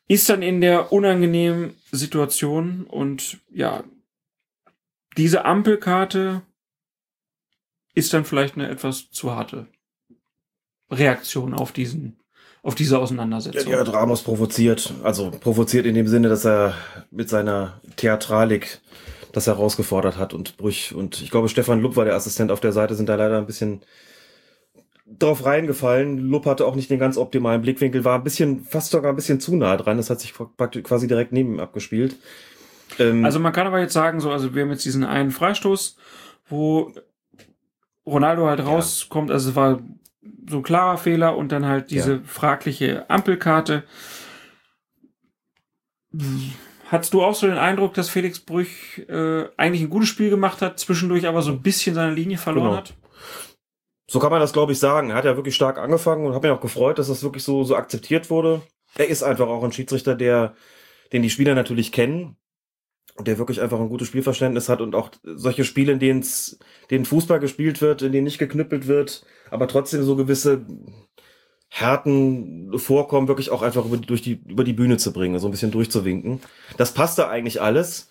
ist 0.10 0.28
dann 0.28 0.42
in 0.42 0.60
der 0.60 0.92
unangenehmen 0.92 1.76
Situation 1.92 2.84
und 2.84 3.40
ja, 3.52 3.84
diese 5.16 5.46
Ampelkarte 5.46 6.42
ist 7.94 8.14
dann 8.14 8.26
vielleicht 8.26 8.56
eine 8.56 8.70
etwas 8.70 9.12
zu 9.12 9.32
harte 9.32 9.68
Reaktion 10.92 11.54
auf 11.54 11.72
diesen 11.72 12.18
auf 12.62 12.76
diese 12.76 13.00
Auseinandersetzung. 13.00 13.72
Ja, 13.72 13.84
die 13.84 13.88
hat 13.88 13.96
Ramos 13.96 14.22
provoziert. 14.22 14.94
Also 15.04 15.32
provoziert 15.32 15.86
in 15.86 15.96
dem 15.96 16.08
Sinne, 16.10 16.28
dass 16.28 16.46
er 16.46 16.74
mit 17.10 17.30
seiner 17.30 17.80
Theatralik 17.96 18.82
das 19.32 19.48
herausgefordert 19.48 20.18
hat 20.18 20.34
und 20.34 20.58
Brüch. 20.58 20.94
Und 20.94 21.22
ich 21.22 21.32
glaube, 21.32 21.48
Stefan 21.48 21.82
Lupp 21.82 21.96
war 21.96 22.04
der 22.04 22.16
Assistent 22.16 22.52
auf 22.52 22.60
der 22.60 22.74
Seite, 22.74 22.96
sind 22.96 23.08
da 23.08 23.16
leider 23.16 23.38
ein 23.38 23.46
bisschen 23.46 23.82
drauf 25.18 25.46
reingefallen. 25.46 26.18
Lupp 26.18 26.46
hatte 26.46 26.66
auch 26.66 26.76
nicht 26.76 26.90
den 26.90 27.00
ganz 27.00 27.18
optimalen 27.18 27.62
Blickwinkel, 27.62 28.06
war 28.06 28.16
ein 28.16 28.24
bisschen, 28.24 28.64
fast 28.64 28.92
sogar 28.92 29.12
ein 29.12 29.16
bisschen 29.16 29.40
zu 29.40 29.56
nah 29.56 29.78
dran. 29.78 29.98
Das 29.98 30.10
hat 30.10 30.20
sich 30.20 30.34
quasi 30.34 31.08
direkt 31.08 31.32
neben 31.32 31.54
ihm 31.56 31.60
abgespielt. 31.60 32.16
Ähm 33.00 33.26
also 33.26 33.40
man 33.40 33.54
kann 33.54 33.68
aber 33.68 33.80
jetzt 33.80 33.94
sagen, 33.94 34.20
so, 34.20 34.32
also 34.32 34.54
wir 34.54 34.64
haben 34.64 34.72
jetzt 34.72 34.86
diesen 34.86 35.04
einen 35.04 35.32
Freistoß, 35.32 35.98
wo 36.48 36.94
Ronaldo 38.06 38.48
halt 38.48 38.66
rauskommt, 38.66 39.32
also 39.32 39.50
es 39.52 39.56
war 39.56 39.80
so 40.50 40.58
ein 40.58 40.64
klarer 40.64 40.98
Fehler 40.98 41.38
und 41.38 41.52
dann 41.52 41.66
halt 41.66 41.92
diese 41.92 42.14
ja. 42.14 42.20
fragliche 42.26 43.10
Ampelkarte. 43.10 43.84
Hattest 46.88 47.14
du 47.14 47.22
auch 47.22 47.36
so 47.36 47.46
den 47.46 47.60
Eindruck, 47.60 47.94
dass 47.94 48.10
Felix 48.10 48.40
Brüch 48.40 49.06
äh, 49.08 49.46
eigentlich 49.58 49.82
ein 49.82 49.92
gutes 49.92 50.10
Spiel 50.10 50.32
gemacht 50.32 50.64
hat, 50.64 50.80
zwischendurch 50.80 51.28
aber 51.28 51.44
so 51.44 51.52
ein 51.52 51.62
bisschen 51.62 51.94
seine 51.94 52.14
Linie 52.14 52.38
verloren 52.38 52.70
genau. 52.70 52.78
hat? 52.78 52.94
So 54.10 54.20
kann 54.20 54.32
man 54.32 54.40
das, 54.40 54.54
glaube 54.54 54.72
ich, 54.72 54.80
sagen. 54.80 55.12
Er 55.12 55.16
hat 55.16 55.26
ja 55.26 55.36
wirklich 55.36 55.56
stark 55.56 55.78
angefangen 55.78 56.26
und 56.26 56.34
habe 56.34 56.48
mich 56.48 56.58
auch 56.58 56.62
gefreut, 56.62 56.98
dass 56.98 57.08
das 57.08 57.24
wirklich 57.24 57.44
so, 57.44 57.64
so 57.64 57.76
akzeptiert 57.76 58.30
wurde. 58.30 58.62
Er 58.96 59.08
ist 59.08 59.22
einfach 59.22 59.48
auch 59.48 59.64
ein 59.64 59.72
Schiedsrichter, 59.72 60.16
der, 60.16 60.56
den 61.14 61.22
die 61.22 61.30
Spieler 61.30 61.54
natürlich 61.54 61.92
kennen 61.92 62.36
der 63.26 63.38
wirklich 63.38 63.62
einfach 63.62 63.80
ein 63.80 63.90
gutes 63.90 64.08
Spielverständnis 64.08 64.70
hat 64.70 64.82
und 64.82 64.96
auch 64.96 65.10
solche 65.24 65.64
Spiele, 65.64 65.92
in 65.92 66.00
denen 66.00 66.26
denen 66.90 67.06
Fußball 67.06 67.40
gespielt 67.40 67.82
wird, 67.82 68.02
in 68.02 68.12
denen 68.12 68.24
nicht 68.24 68.38
geknüppelt 68.38 68.88
wird, 68.88 69.26
aber 69.52 69.68
trotzdem 69.68 70.04
so 70.04 70.16
gewisse 70.16 70.66
Härten 71.68 72.72
vorkommen, 72.78 73.28
wirklich 73.28 73.52
auch 73.52 73.62
einfach 73.62 73.86
über, 73.86 73.98
durch 73.98 74.22
die, 74.22 74.42
über 74.48 74.64
die 74.64 74.74
Bühne 74.74 74.98
zu 74.98 75.14
bringen, 75.14 75.38
so 75.40 75.48
ein 75.48 75.52
bisschen 75.52 75.72
durchzuwinken. 75.72 76.42
Das 76.78 76.94
passte 76.94 77.28
eigentlich 77.28 77.62
alles. 77.62 78.09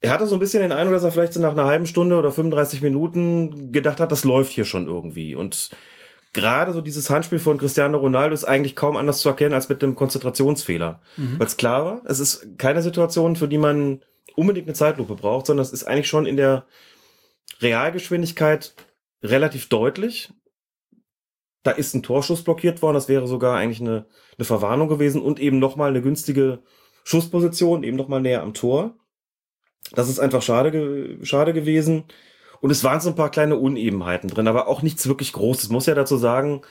Er 0.00 0.10
hatte 0.10 0.26
so 0.26 0.36
ein 0.36 0.38
bisschen 0.38 0.62
den 0.62 0.72
Eindruck, 0.72 0.94
dass 0.94 1.04
er 1.04 1.12
vielleicht 1.12 1.34
so 1.34 1.40
nach 1.40 1.52
einer 1.52 1.66
halben 1.66 1.86
Stunde 1.86 2.16
oder 2.16 2.32
35 2.32 2.80
Minuten 2.80 3.70
gedacht 3.70 4.00
hat, 4.00 4.10
das 4.10 4.24
läuft 4.24 4.52
hier 4.52 4.64
schon 4.64 4.86
irgendwie. 4.86 5.34
Und 5.34 5.70
gerade 6.32 6.72
so 6.72 6.80
dieses 6.80 7.10
Handspiel 7.10 7.38
von 7.38 7.58
Cristiano 7.58 7.98
Ronaldo 7.98 8.34
ist 8.34 8.44
eigentlich 8.44 8.76
kaum 8.76 8.96
anders 8.96 9.20
zu 9.20 9.28
erkennen 9.28 9.54
als 9.54 9.68
mit 9.68 9.82
dem 9.82 9.94
Konzentrationsfehler. 9.94 11.02
Mhm. 11.16 11.38
Weil 11.38 11.46
es 11.46 11.56
klar 11.58 11.84
war, 11.84 12.02
es 12.06 12.18
ist 12.18 12.58
keine 12.58 12.82
Situation, 12.82 13.36
für 13.36 13.48
die 13.48 13.58
man 13.58 14.00
unbedingt 14.36 14.68
eine 14.68 14.74
Zeitlupe 14.74 15.16
braucht, 15.16 15.46
sondern 15.46 15.64
es 15.64 15.72
ist 15.72 15.84
eigentlich 15.84 16.08
schon 16.08 16.24
in 16.24 16.36
der 16.36 16.64
Realgeschwindigkeit 17.60 18.74
relativ 19.22 19.68
deutlich. 19.68 20.32
Da 21.62 21.72
ist 21.72 21.94
ein 21.94 22.02
Torschuss 22.02 22.42
blockiert 22.42 22.80
worden, 22.80 22.94
das 22.94 23.08
wäre 23.08 23.26
sogar 23.26 23.58
eigentlich 23.58 23.82
eine, 23.82 24.06
eine 24.38 24.44
Verwarnung 24.46 24.88
gewesen 24.88 25.20
und 25.20 25.38
eben 25.38 25.58
nochmal 25.58 25.90
eine 25.90 26.00
günstige 26.00 26.62
Schussposition, 27.04 27.82
eben 27.82 27.98
nochmal 27.98 28.22
näher 28.22 28.42
am 28.42 28.54
Tor. 28.54 28.94
Das 29.92 30.08
ist 30.08 30.18
einfach 30.18 30.42
schade, 30.42 30.70
ge 30.70 31.24
schade 31.24 31.52
gewesen. 31.52 32.04
Und 32.60 32.70
es 32.70 32.84
waren 32.84 33.00
so 33.00 33.08
ein 33.08 33.16
paar 33.16 33.30
kleine 33.30 33.56
Unebenheiten 33.56 34.28
drin, 34.28 34.48
aber 34.48 34.68
auch 34.68 34.82
nichts 34.82 35.06
wirklich 35.08 35.32
Großes. 35.32 35.70
Muss 35.70 35.86
ja 35.86 35.94
dazu 35.94 36.16
sagen, 36.16 36.62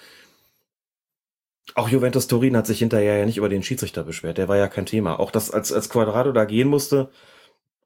auch 1.76 1.90
Juventus 1.90 2.28
Turin 2.28 2.56
hat 2.56 2.68
sich 2.68 2.80
hinterher 2.80 3.18
ja 3.18 3.26
nicht 3.26 3.38
über 3.38 3.50
den 3.50 3.64
Schiedsrichter 3.64 4.04
beschwert. 4.04 4.38
Der 4.38 4.48
war 4.48 4.58
ja 4.58 4.68
kein 4.68 4.86
Thema. 4.86 5.20
Auch 5.20 5.32
das, 5.32 5.52
als, 5.52 5.72
als 5.72 5.90
Quadrado 5.90 6.32
da 6.32 6.46
gehen 6.46 6.68
musste, 6.68 7.10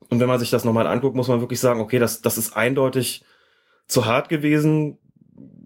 und 0.09 0.19
wenn 0.19 0.27
man 0.27 0.39
sich 0.39 0.49
das 0.49 0.63
nochmal 0.63 0.87
anguckt, 0.87 1.15
muss 1.15 1.27
man 1.27 1.39
wirklich 1.41 1.59
sagen, 1.59 1.79
okay, 1.79 1.99
das, 1.99 2.21
das 2.21 2.37
ist 2.37 2.55
eindeutig 2.55 3.23
zu 3.87 4.05
hart 4.05 4.29
gewesen. 4.29 4.97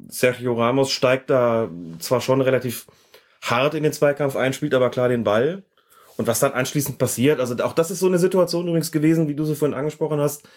Sergio 0.08 0.54
Ramos 0.54 0.92
steigt 0.92 1.30
da 1.30 1.70
zwar 2.00 2.22
schon 2.22 2.42
relativ 2.42 2.88
hart 3.42 3.74
in 3.74 3.84
den 3.84 3.94
Zweikampf 3.94 4.36
ein, 4.36 4.54
spielt 4.54 4.74
aber 4.74 4.90
klar 4.90 5.10
den 5.10 5.24
Ball. 5.24 5.64
Und 6.18 6.28
was 6.28 6.40
dann 6.40 6.54
anschließend 6.54 6.98
passiert, 6.98 7.40
also 7.40 7.56
auch 7.64 7.74
das 7.74 7.92
ist 7.92 8.00
so 8.00 8.08
eine 8.08 8.18
Situation 8.18 8.68
übrigens 8.68 8.92
gewesen, 8.92 9.28
wie 9.28 9.36
du 9.36 9.46
sie 9.46 9.56
vorhin 9.56 9.78
angesprochen 9.78 10.20
hast. 10.20 10.48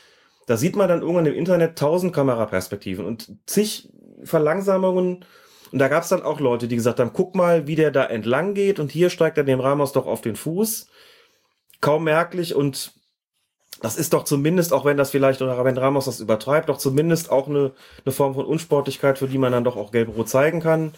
Da 0.46 0.56
sieht 0.56 0.74
man 0.74 0.88
dann 0.88 1.02
irgendwann 1.02 1.26
im 1.26 1.34
Internet 1.34 1.78
tausend 1.78 2.14
Kameraperspektiven 2.14 3.04
und 3.04 3.30
zig 3.46 3.90
Verlangsamungen. 4.24 5.24
Und 5.70 5.78
da 5.78 5.88
gab 5.88 6.02
es 6.02 6.08
dann 6.08 6.22
auch 6.22 6.40
Leute, 6.40 6.66
die 6.66 6.76
gesagt 6.76 6.98
haben, 6.98 7.12
guck 7.12 7.34
mal, 7.34 7.66
wie 7.66 7.76
der 7.76 7.90
da 7.90 8.04
entlang 8.04 8.54
geht 8.54 8.80
und 8.80 8.90
hier 8.90 9.10
steigt 9.10 9.38
er 9.38 9.44
dem 9.44 9.60
Ramos 9.60 9.92
doch 9.92 10.06
auf 10.06 10.22
den 10.22 10.34
Fuß. 10.34 10.88
Kaum 11.80 12.04
merklich 12.04 12.54
und 12.54 12.92
das 13.80 13.96
ist 13.96 14.12
doch 14.12 14.24
zumindest, 14.24 14.72
auch 14.72 14.84
wenn 14.84 14.96
das 14.96 15.10
vielleicht, 15.10 15.40
oder 15.40 15.64
wenn 15.64 15.78
Ramos 15.78 16.04
das 16.04 16.20
übertreibt, 16.20 16.68
doch 16.68 16.76
zumindest 16.76 17.30
auch 17.30 17.48
eine, 17.48 17.72
eine 18.04 18.12
Form 18.12 18.34
von 18.34 18.44
Unsportlichkeit, 18.44 19.18
für 19.18 19.28
die 19.28 19.38
man 19.38 19.52
dann 19.52 19.64
doch 19.64 19.76
auch 19.76 19.90
gelb-rot 19.90 20.28
zeigen 20.28 20.60
kann. 20.60 20.92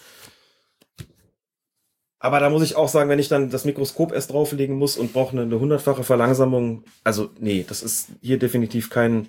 Aber 2.23 2.39
da 2.39 2.51
muss 2.51 2.63
ich 2.63 2.77
auch 2.77 2.89
sagen, 2.89 3.11
wenn 3.11 3.19
ich 3.19 3.27
dann 3.27 3.51
das 3.51 3.65
Mikroskop 3.65 4.13
erst 4.13 4.31
drauflegen 4.31 4.77
muss 4.77 4.97
und 4.97 5.13
brauche 5.13 5.37
eine, 5.37 5.59
hundertfache 5.59 6.05
Verlangsamung, 6.05 6.85
also 7.03 7.31
nee, 7.41 7.65
das 7.69 7.83
ist 7.83 8.11
hier 8.21 8.39
definitiv 8.39 8.91
kein, 8.91 9.29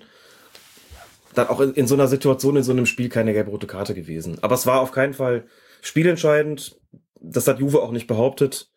dann 1.34 1.48
auch 1.48 1.58
in, 1.58 1.74
in 1.74 1.88
so 1.88 1.96
einer 1.96 2.06
Situation, 2.06 2.56
in 2.56 2.62
so 2.62 2.70
einem 2.70 2.86
Spiel 2.86 3.08
keine 3.08 3.32
gelb-rote 3.32 3.66
Karte 3.66 3.94
gewesen. 3.94 4.38
Aber 4.42 4.54
es 4.54 4.64
war 4.64 4.80
auf 4.80 4.92
keinen 4.92 5.12
Fall 5.12 5.48
spielentscheidend. 5.82 6.80
Das 7.20 7.48
hat 7.48 7.58
Juve 7.58 7.82
auch 7.82 7.90
nicht 7.90 8.06
behauptet. 8.06 8.70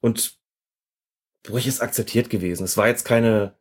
Und 0.00 0.38
ist 1.66 1.82
akzeptiert 1.82 2.30
gewesen. 2.30 2.64
Es 2.64 2.78
war 2.78 2.88
jetzt 2.88 3.04
keine, 3.04 3.54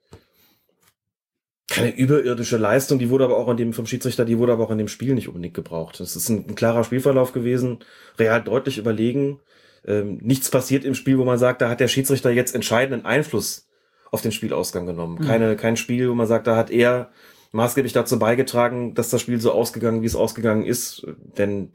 keine 1.68 1.94
überirdische 1.94 2.56
Leistung, 2.56 2.98
die 2.98 3.10
wurde 3.10 3.26
aber 3.26 3.36
auch 3.36 3.50
an 3.50 3.58
dem 3.58 3.74
vom 3.74 3.88
Schiedsrichter, 3.88 4.24
die 4.24 4.38
wurde 4.38 4.54
aber 4.54 4.64
auch 4.64 4.72
in 4.72 4.78
dem 4.78 4.88
Spiel 4.88 5.16
nicht 5.16 5.28
unbedingt 5.28 5.54
gebraucht. 5.54 6.00
Es 6.00 6.16
ist 6.16 6.30
ein, 6.30 6.46
ein, 6.48 6.56
klarer 6.56 6.86
Spielverlauf 6.86 7.34
gewesen, 7.34 7.80
real 8.18 8.42
deutlich 8.42 8.78
überlegen. 8.78 9.42
Ähm, 9.86 10.18
nichts 10.22 10.50
passiert 10.50 10.84
im 10.86 10.96
Spiel, 10.96 11.18
wo 11.18 11.26
man 11.26 11.38
sagt, 11.38 11.62
da 11.62 11.70
hat 11.70 11.80
der 11.80 11.88
Schiedsrichter 11.88 12.32
jetzt 12.32 12.56
entscheidenden 12.56 13.06
Einfluss 13.06 13.68
auf 14.12 14.22
den 14.22 14.32
Spielausgang 14.32 14.86
genommen. 14.86 15.20
Mhm. 15.22 15.28
Keine, 15.28 15.56
kein 15.56 15.78
Spiel, 15.78 16.10
wo 16.10 16.16
man 16.16 16.28
sagt, 16.28 16.48
da 16.48 16.56
hat 16.56 16.72
er 16.72 17.12
maßgeblich 17.52 17.94
dazu 17.94 18.20
beigetragen, 18.20 18.96
dass 18.96 19.10
das 19.10 19.22
Spiel 19.22 19.40
so 19.40 19.52
ausgegangen, 19.52 20.02
wie 20.02 20.08
es 20.08 20.16
ausgegangen 20.16 20.66
ist. 20.66 21.06
Denn 21.38 21.72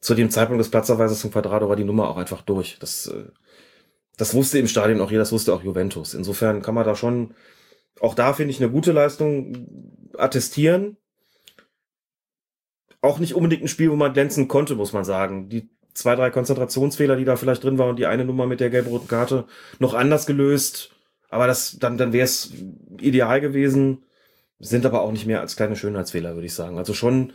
zu 0.00 0.14
dem 0.14 0.30
Zeitpunkt 0.30 0.60
des 0.60 0.70
Platzerweises 0.70 1.20
von 1.20 1.30
Quadrado 1.30 1.68
war 1.68 1.76
die 1.76 1.84
Nummer 1.84 2.08
auch 2.08 2.16
einfach 2.16 2.42
durch. 2.42 2.78
Das, 2.80 3.06
äh, 3.06 3.24
das 4.16 4.34
wusste 4.34 4.58
im 4.58 4.68
Stadion 4.68 5.00
auch 5.00 5.10
jeder, 5.10 5.22
das 5.22 5.32
wusste 5.32 5.54
auch 5.54 5.62
Juventus. 5.62 6.14
Insofern 6.14 6.62
kann 6.62 6.74
man 6.74 6.84
da 6.84 6.94
schon 6.94 7.34
auch 8.00 8.14
da 8.14 8.32
finde 8.32 8.52
ich 8.52 8.60
eine 8.60 8.70
gute 8.70 8.92
Leistung 8.92 9.68
attestieren. 10.16 10.96
Auch 13.00 13.18
nicht 13.18 13.34
unbedingt 13.34 13.62
ein 13.62 13.68
Spiel, 13.68 13.90
wo 13.90 13.96
man 13.96 14.12
glänzen 14.12 14.48
konnte, 14.48 14.74
muss 14.74 14.92
man 14.92 15.04
sagen. 15.04 15.48
Die 15.48 15.70
zwei, 15.94 16.14
drei 16.14 16.30
Konzentrationsfehler, 16.30 17.16
die 17.16 17.24
da 17.24 17.36
vielleicht 17.36 17.64
drin 17.64 17.78
waren 17.78 17.90
und 17.90 17.98
die 17.98 18.06
eine 18.06 18.24
Nummer 18.24 18.46
mit 18.46 18.60
der 18.60 18.70
gelb-roten 18.70 19.08
Karte 19.08 19.44
noch 19.78 19.94
anders 19.94 20.26
gelöst. 20.26 20.90
Aber 21.28 21.46
das, 21.46 21.78
dann, 21.78 21.98
dann 21.98 22.12
wäre 22.12 22.24
es 22.24 22.52
ideal 23.00 23.40
gewesen. 23.40 24.04
Sind 24.58 24.86
aber 24.86 25.02
auch 25.02 25.12
nicht 25.12 25.26
mehr 25.26 25.40
als 25.40 25.56
kleine 25.56 25.76
Schönheitsfehler, 25.76 26.34
würde 26.34 26.46
ich 26.46 26.54
sagen. 26.54 26.78
Also 26.78 26.94
schon 26.94 27.32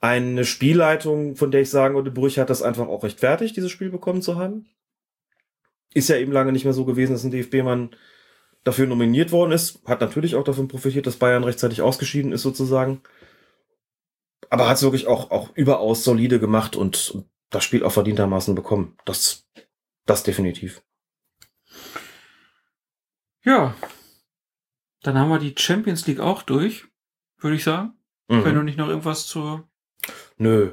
eine 0.00 0.44
Spielleitung, 0.44 1.36
von 1.36 1.50
der 1.50 1.62
ich 1.62 1.70
sagen 1.70 1.94
würde, 1.94 2.10
Brüch 2.10 2.38
hat 2.38 2.50
das 2.50 2.62
einfach 2.62 2.88
auch 2.88 3.04
rechtfertigt, 3.04 3.56
dieses 3.56 3.70
Spiel 3.70 3.90
bekommen 3.90 4.22
zu 4.22 4.36
haben. 4.36 4.66
Ist 5.94 6.08
ja 6.08 6.16
eben 6.16 6.32
lange 6.32 6.52
nicht 6.52 6.64
mehr 6.64 6.74
so 6.74 6.84
gewesen, 6.84 7.12
dass 7.12 7.24
ein 7.24 7.30
DFB-Mann 7.30 7.90
dafür 8.64 8.86
nominiert 8.86 9.30
worden 9.30 9.52
ist, 9.52 9.80
hat 9.86 10.00
natürlich 10.00 10.34
auch 10.34 10.44
davon 10.44 10.68
profitiert, 10.68 11.06
dass 11.06 11.16
Bayern 11.16 11.44
rechtzeitig 11.44 11.82
ausgeschieden 11.82 12.32
ist 12.32 12.42
sozusagen. 12.42 13.02
Aber 14.50 14.68
hat 14.68 14.76
es 14.76 14.82
wirklich 14.82 15.06
auch, 15.06 15.30
auch 15.30 15.50
überaus 15.54 16.04
solide 16.04 16.40
gemacht 16.40 16.76
und, 16.76 17.10
und 17.10 17.26
das 17.50 17.64
Spiel 17.64 17.84
auch 17.84 17.92
verdientermaßen 17.92 18.54
bekommen. 18.54 18.96
Das, 19.04 19.46
das 20.06 20.22
definitiv. 20.22 20.82
Ja. 23.44 23.74
Dann 25.02 25.18
haben 25.18 25.28
wir 25.28 25.38
die 25.38 25.54
Champions 25.56 26.06
League 26.06 26.20
auch 26.20 26.42
durch, 26.42 26.86
würde 27.38 27.56
ich 27.56 27.64
sagen. 27.64 27.92
Mhm. 28.28 28.44
Wenn 28.44 28.54
du 28.54 28.62
nicht 28.62 28.78
noch 28.78 28.88
irgendwas 28.88 29.26
zur. 29.26 29.68
Nö. 30.38 30.72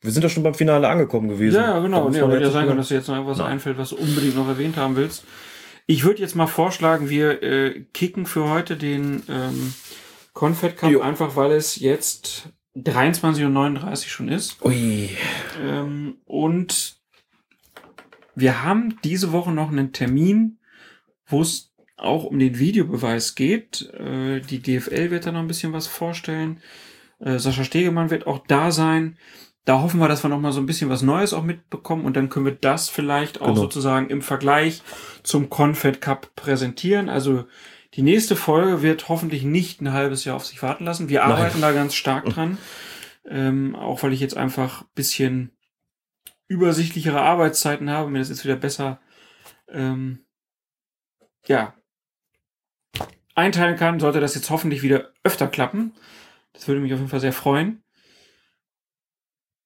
Wir 0.00 0.12
sind 0.12 0.22
ja 0.22 0.30
schon 0.30 0.42
beim 0.42 0.54
Finale 0.54 0.88
angekommen 0.88 1.28
gewesen. 1.28 1.56
Ja, 1.56 1.78
genau. 1.78 2.08
Nee, 2.08 2.20
aber 2.20 2.32
hätte 2.32 2.44
ja 2.44 2.50
sein 2.50 2.66
können, 2.66 2.78
dass 2.78 2.88
dir 2.88 2.94
jetzt 2.94 3.08
noch 3.08 3.16
irgendwas 3.16 3.38
Nein. 3.38 3.52
einfällt, 3.52 3.76
was 3.76 3.90
du 3.90 3.96
unbedingt 3.96 4.34
noch 4.34 4.48
erwähnt 4.48 4.78
haben 4.78 4.96
willst. 4.96 5.24
Ich 5.86 6.04
würde 6.04 6.20
jetzt 6.20 6.36
mal 6.36 6.46
vorschlagen, 6.46 7.10
wir 7.10 7.42
äh, 7.42 7.84
kicken 7.92 8.24
für 8.24 8.48
heute 8.48 8.76
den 8.76 9.22
ähm, 9.28 9.74
Confed 10.32 10.76
Cup, 10.78 10.90
Jo. 10.90 11.00
einfach 11.00 11.36
weil 11.36 11.52
es 11.52 11.76
jetzt 11.76 12.48
23.39 12.76 13.90
Uhr 13.90 13.96
schon 13.96 14.28
ist. 14.28 14.64
Ui. 14.64 15.10
Ähm, 15.62 16.16
und 16.24 16.96
wir 18.34 18.62
haben 18.62 18.98
diese 19.04 19.32
Woche 19.32 19.52
noch 19.52 19.70
einen 19.70 19.92
Termin, 19.92 20.58
wo 21.26 21.42
es 21.42 21.72
auch 21.96 22.24
um 22.24 22.38
den 22.38 22.58
Videobeweis 22.58 23.34
geht. 23.34 23.90
Äh, 23.92 24.40
die 24.40 24.60
DFL 24.62 25.10
wird 25.10 25.26
da 25.26 25.32
noch 25.32 25.40
ein 25.40 25.48
bisschen 25.48 25.72
was 25.72 25.86
vorstellen. 25.86 26.60
Äh, 27.18 27.38
Sascha 27.38 27.64
Stegemann 27.64 28.10
wird 28.10 28.26
auch 28.26 28.46
da 28.46 28.70
sein. 28.70 29.18
Da 29.66 29.82
hoffen 29.82 30.00
wir, 30.00 30.08
dass 30.08 30.24
wir 30.24 30.30
noch 30.30 30.40
mal 30.40 30.52
so 30.52 30.60
ein 30.60 30.66
bisschen 30.66 30.88
was 30.88 31.02
Neues 31.02 31.34
auch 31.34 31.42
mitbekommen 31.44 32.06
und 32.06 32.16
dann 32.16 32.30
können 32.30 32.46
wir 32.46 32.54
das 32.54 32.88
vielleicht 32.88 33.42
auch 33.42 33.48
Genau. 33.48 33.60
sozusagen 33.60 34.08
im 34.08 34.22
Vergleich 34.22 34.82
zum 35.22 35.50
Confed 35.50 36.00
Cup 36.00 36.34
präsentieren. 36.34 37.10
Also 37.10 37.44
die 37.94 38.02
nächste 38.02 38.36
Folge 38.36 38.82
wird 38.82 39.08
hoffentlich 39.08 39.42
nicht 39.42 39.80
ein 39.80 39.92
halbes 39.92 40.24
Jahr 40.24 40.36
auf 40.36 40.46
sich 40.46 40.62
warten 40.62 40.84
lassen. 40.84 41.08
Wir 41.08 41.20
Nein. 41.20 41.32
arbeiten 41.32 41.60
da 41.60 41.72
ganz 41.72 41.94
stark 41.94 42.24
dran. 42.26 42.58
Ähm, 43.28 43.76
auch 43.76 44.02
weil 44.02 44.12
ich 44.12 44.20
jetzt 44.20 44.36
einfach 44.36 44.84
bisschen 44.94 45.50
übersichtlichere 46.48 47.20
Arbeitszeiten 47.20 47.90
habe, 47.90 48.10
mir 48.10 48.18
das 48.18 48.28
jetzt 48.28 48.44
wieder 48.44 48.56
besser 48.56 49.00
ähm, 49.68 50.24
ja 51.46 51.74
einteilen 53.34 53.76
kann, 53.76 54.00
sollte 54.00 54.20
das 54.20 54.34
jetzt 54.34 54.50
hoffentlich 54.50 54.82
wieder 54.82 55.12
öfter 55.22 55.46
klappen. 55.46 55.94
Das 56.52 56.68
würde 56.68 56.80
mich 56.80 56.92
auf 56.92 56.98
jeden 56.98 57.10
Fall 57.10 57.20
sehr 57.20 57.32
freuen. 57.32 57.82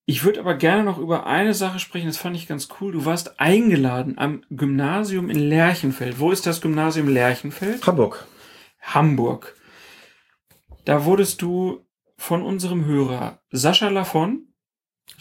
Ich 0.07 0.23
würde 0.23 0.39
aber 0.39 0.53
gerne 0.53 0.83
noch 0.83 0.99
über 0.99 1.25
eine 1.25 1.55
Sache 1.55 1.79
sprechen, 1.79 2.07
das 2.07 2.17
fand 2.17 2.35
ich 2.35 2.47
ganz 2.47 2.67
cool. 2.79 2.91
Du 2.91 3.05
warst 3.05 3.39
eingeladen 3.39 4.17
am 4.17 4.43
Gymnasium 4.51 5.31
in 5.31 5.39
Lerchenfeld. 5.39 6.19
Wo 6.19 6.31
ist 6.31 6.45
das 6.45 6.61
Gymnasium 6.61 7.07
Lerchenfeld? 7.07 7.85
Hamburg. 7.87 8.27
Hamburg. 8.81 9.55
Da 10.85 11.05
wurdest 11.05 11.41
du 11.41 11.85
von 12.17 12.43
unserem 12.43 12.85
Hörer 12.85 13.41
Sascha 13.49 13.89
Lafon, 13.89 14.47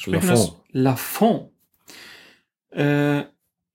das? 0.07 0.55
Lafon, 0.71 1.51
äh, 2.71 3.25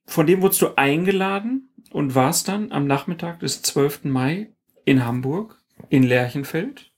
von 0.05 0.27
dem 0.27 0.41
wurdest 0.41 0.61
du 0.61 0.75
eingeladen 0.75 1.73
und 1.91 2.13
warst 2.13 2.47
dann 2.47 2.71
am 2.71 2.85
Nachmittag 2.85 3.39
des 3.39 3.61
12. 3.63 4.05
Mai 4.05 4.53
in 4.85 5.05
Hamburg, 5.05 5.61
in 5.89 6.03
Lerchenfeld. 6.03 6.91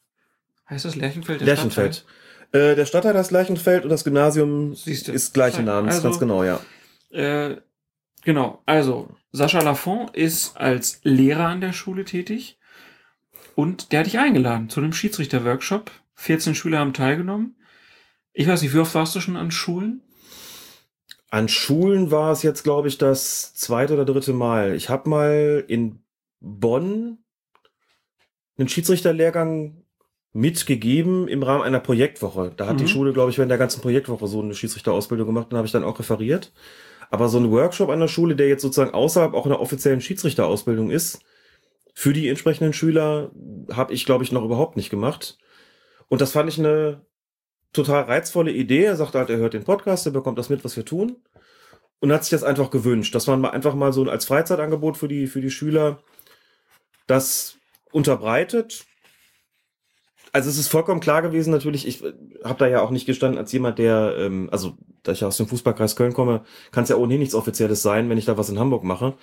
Heißt 0.70 0.86
das 0.86 0.96
Lerchenfeld? 0.96 1.42
Lerchenfeld. 1.42 2.06
Äh, 2.52 2.76
der 2.76 2.86
Stadtteil 2.86 3.16
ist 3.16 3.32
Lerchenfeld 3.32 3.84
und 3.84 3.90
das 3.90 4.04
Gymnasium 4.04 4.76
Siehst 4.76 5.08
du. 5.08 5.12
ist 5.14 5.34
gleichen 5.34 5.66
Namens, 5.66 5.96
Also- 5.96 6.08
ganz 6.10 6.20
genau, 6.20 6.44
ja. 6.44 6.60
Äh, 7.12 7.58
genau, 8.24 8.62
also 8.66 9.10
Sascha 9.32 9.62
Lafon 9.62 10.10
ist 10.14 10.58
als 10.58 11.00
Lehrer 11.04 11.48
an 11.48 11.62
der 11.62 11.74
Schule 11.74 12.04
tätig 12.06 12.58
und 13.56 13.92
der 13.92 14.00
hat 14.00 14.06
dich 14.08 14.20
eingeladen 14.20 14.70
zu 14.70 14.80
einem 14.82 14.94
Schiedsrichter-Workshop. 14.94 15.92
14 16.16 16.56
Schüler 16.56 16.80
haben 16.80 16.94
teilgenommen. 16.94 17.56
Ich 18.34 18.48
weiß 18.48 18.62
nicht, 18.62 18.74
wie 18.74 18.80
oft 18.80 18.96
warst 18.96 19.16
du 19.16 19.20
schon 19.22 19.36
an 19.38 19.52
Schulen? 19.52 20.02
An 21.30 21.48
Schulen 21.50 22.12
war 22.12 22.32
es 22.32 22.44
jetzt, 22.44 22.64
glaube 22.64 22.90
ich, 22.90 22.98
das 22.98 23.54
zweite 23.56 23.94
oder 23.94 24.06
dritte 24.06 24.34
Mal. 24.34 24.76
Ich 24.76 24.90
habe 24.90 25.10
mal 25.10 25.64
in 25.68 26.04
Bonn 26.42 27.20
einen 28.58 28.68
Schiedsrichterlehrgang 28.70 29.81
mitgegeben 30.34 31.28
im 31.28 31.44
Rahmen 31.44 31.64
einer 31.64 31.80
Projektwoche. 31.80 32.54
Da 32.56 32.68
hat 32.68 32.76
Mhm. 32.76 32.80
die 32.80 32.88
Schule, 32.88 33.14
glaube 33.14 33.32
ich, 33.32 33.38
während 33.38 33.52
der 33.52 33.58
ganzen 33.58 33.82
Projektwoche 33.82 34.28
so 34.28 34.42
eine 34.42 34.54
Schiedsrichterausbildung 34.56 35.28
gemacht 35.28 35.48
und 35.52 35.58
habe 35.58 35.66
ich 35.66 35.74
dann 35.74 35.84
auch 35.84 36.00
referiert. 36.00 36.52
Aber 37.10 37.28
so 37.28 37.38
ein 37.38 37.52
Workshop 37.52 37.90
an 37.90 38.00
der 38.00 38.08
Schule, 38.08 38.36
der 38.38 38.48
jetzt 38.48 38.62
sozusagen 38.62 38.94
außerhalb 38.94 39.34
auch 39.34 39.46
einer 39.46 39.60
offiziellen 39.60 40.00
Schiedsrichterausbildung 40.00 40.90
ist, 40.90 41.20
für 41.94 42.14
die 42.14 42.30
entsprechenden 42.30 42.72
Schüler, 42.72 43.32
habe 43.74 43.94
ich, 43.94 44.06
glaube 44.06 44.24
ich, 44.24 44.32
noch 44.32 44.46
überhaupt 44.46 44.78
nicht 44.78 44.90
gemacht. 44.90 45.38
Und 46.08 46.22
das 46.22 46.32
fand 46.32 46.48
ich 46.50 46.58
eine 46.58 47.02
total 47.74 48.04
reizvolle 48.04 48.52
Idee. 48.52 48.84
Er 48.86 48.96
sagte 48.96 49.20
halt, 49.20 49.30
er 49.30 49.38
hört 49.38 49.54
den 49.54 49.66
Podcast, 49.66 50.06
er 50.06 50.14
bekommt 50.14 50.40
das 50.40 50.50
mit, 50.50 50.64
was 50.64 50.78
wir 50.78 50.86
tun. 50.86 51.18
Und 52.00 52.12
hat 52.14 52.24
sich 52.24 52.32
das 52.32 52.44
einfach 52.44 52.72
gewünscht, 52.72 53.14
dass 53.14 53.28
man 53.28 53.42
mal 53.42 53.50
einfach 53.52 53.76
mal 53.76 53.92
so 53.92 54.04
als 54.10 54.26
Freizeitangebot 54.26 54.96
für 54.98 55.08
die, 55.10 55.28
für 55.28 55.42
die 55.42 55.52
Schüler 55.52 56.02
das 57.08 57.58
unterbreitet. 57.92 58.86
Also 60.34 60.50
es 60.50 60.58
ist 60.58 60.70
vollkommen 60.70 61.02
klar 61.02 61.22
gewesen, 61.22 61.52
natürlich, 61.52 61.86
ich 61.86 62.02
habe 62.44 62.60
da 62.60 62.68
ja 62.68 62.82
auch 62.82 62.92
nicht 62.92 63.06
gestanden 63.06 63.38
als 63.38 63.52
jemand, 63.52 63.80
der, 63.80 64.16
ähm, 64.18 64.48
also 64.52 64.78
da 65.04 65.12
ich 65.12 65.22
ja 65.22 65.28
aus 65.28 65.38
dem 65.38 65.48
Fußballkreis 65.48 65.98
Köln 65.98 66.14
komme, 66.14 66.44
kann 66.72 66.84
es 66.84 66.90
ja 66.90 66.96
ohnehin 66.96 67.20
nichts 67.20 67.36
Offizielles 67.36 67.82
sein, 67.82 68.10
wenn 68.10 68.18
ich 68.18 68.26
da 68.26 68.38
was 68.38 68.50
in 68.50 68.60
Hamburg 68.60 68.84
mache. 68.84 69.16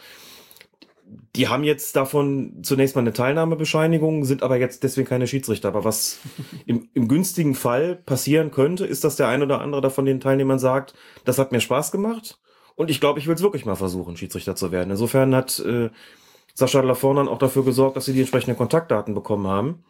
Die 1.35 1.49
haben 1.49 1.65
jetzt 1.65 1.97
davon 1.97 2.59
zunächst 2.63 2.95
mal 2.95 3.01
eine 3.01 3.15
Teilnahmebescheinigung, 3.15 4.27
sind 4.27 4.43
aber 4.43 4.59
jetzt 4.59 4.83
deswegen 4.83 5.09
keine 5.09 5.27
Schiedsrichter. 5.27 5.69
Aber 5.69 5.85
was 5.85 6.19
im, 6.67 6.91
im 6.93 7.09
günstigen 7.09 7.55
Fall 7.55 7.97
passieren 7.97 8.51
könnte, 8.51 8.85
ist, 8.85 9.05
dass 9.05 9.17
der 9.17 9.29
ein 9.29 9.43
oder 9.43 9.63
andere 9.63 9.81
da 9.81 9.89
von 9.89 10.05
den 10.05 10.21
Teilnehmern 10.21 10.59
sagt, 10.59 10.93
das 11.25 11.39
hat 11.39 11.53
mir 11.53 11.61
Spaß 11.61 11.91
gemacht 11.91 12.39
und 12.75 12.91
ich 12.91 13.01
glaube, 13.01 13.19
ich 13.19 13.27
will 13.27 13.35
es 13.35 13.43
wirklich 13.43 13.65
mal 13.65 13.77
versuchen, 13.77 14.19
Schiedsrichter 14.19 14.57
zu 14.57 14.73
werden. 14.73 14.91
Insofern 14.91 15.35
hat 15.35 15.59
äh, 15.61 15.89
Sascha 16.53 16.81
Lafon 16.81 17.17
dann 17.17 17.29
auch 17.29 17.39
dafür 17.39 17.65
gesorgt, 17.65 17.97
dass 17.97 18.05
sie 18.05 18.13
die 18.13 18.21
entsprechenden 18.21 18.59
Kontaktdaten 18.59 19.15
bekommen 19.15 19.47
haben 19.47 19.85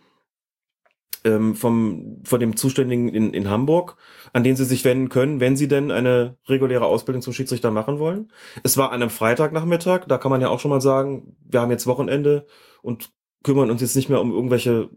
ähm, 1.24 1.54
vom, 1.54 2.20
von 2.24 2.40
dem 2.40 2.56
Zuständigen 2.56 3.08
in, 3.08 3.32
in 3.32 3.50
Hamburg, 3.50 3.96
an 4.32 4.44
den 4.44 4.56
sie 4.56 4.64
sich 4.64 4.84
wenden 4.84 5.08
können, 5.08 5.40
wenn 5.40 5.56
sie 5.56 5.68
denn 5.68 5.90
eine 5.90 6.36
reguläre 6.46 6.86
Ausbildung 6.86 7.22
zum 7.22 7.32
Schiedsrichter 7.32 7.70
machen 7.70 7.98
wollen. 7.98 8.32
Es 8.62 8.76
war 8.76 8.92
an 8.92 9.02
einem 9.02 9.10
Freitagnachmittag, 9.10 10.06
da 10.06 10.18
kann 10.18 10.30
man 10.30 10.40
ja 10.40 10.48
auch 10.48 10.60
schon 10.60 10.70
mal 10.70 10.80
sagen, 10.80 11.36
wir 11.44 11.60
haben 11.60 11.70
jetzt 11.70 11.86
Wochenende 11.86 12.46
und 12.82 13.10
kümmern 13.42 13.70
uns 13.70 13.80
jetzt 13.80 13.96
nicht 13.96 14.08
mehr 14.08 14.20
um 14.20 14.32
irgendwelche 14.32 14.90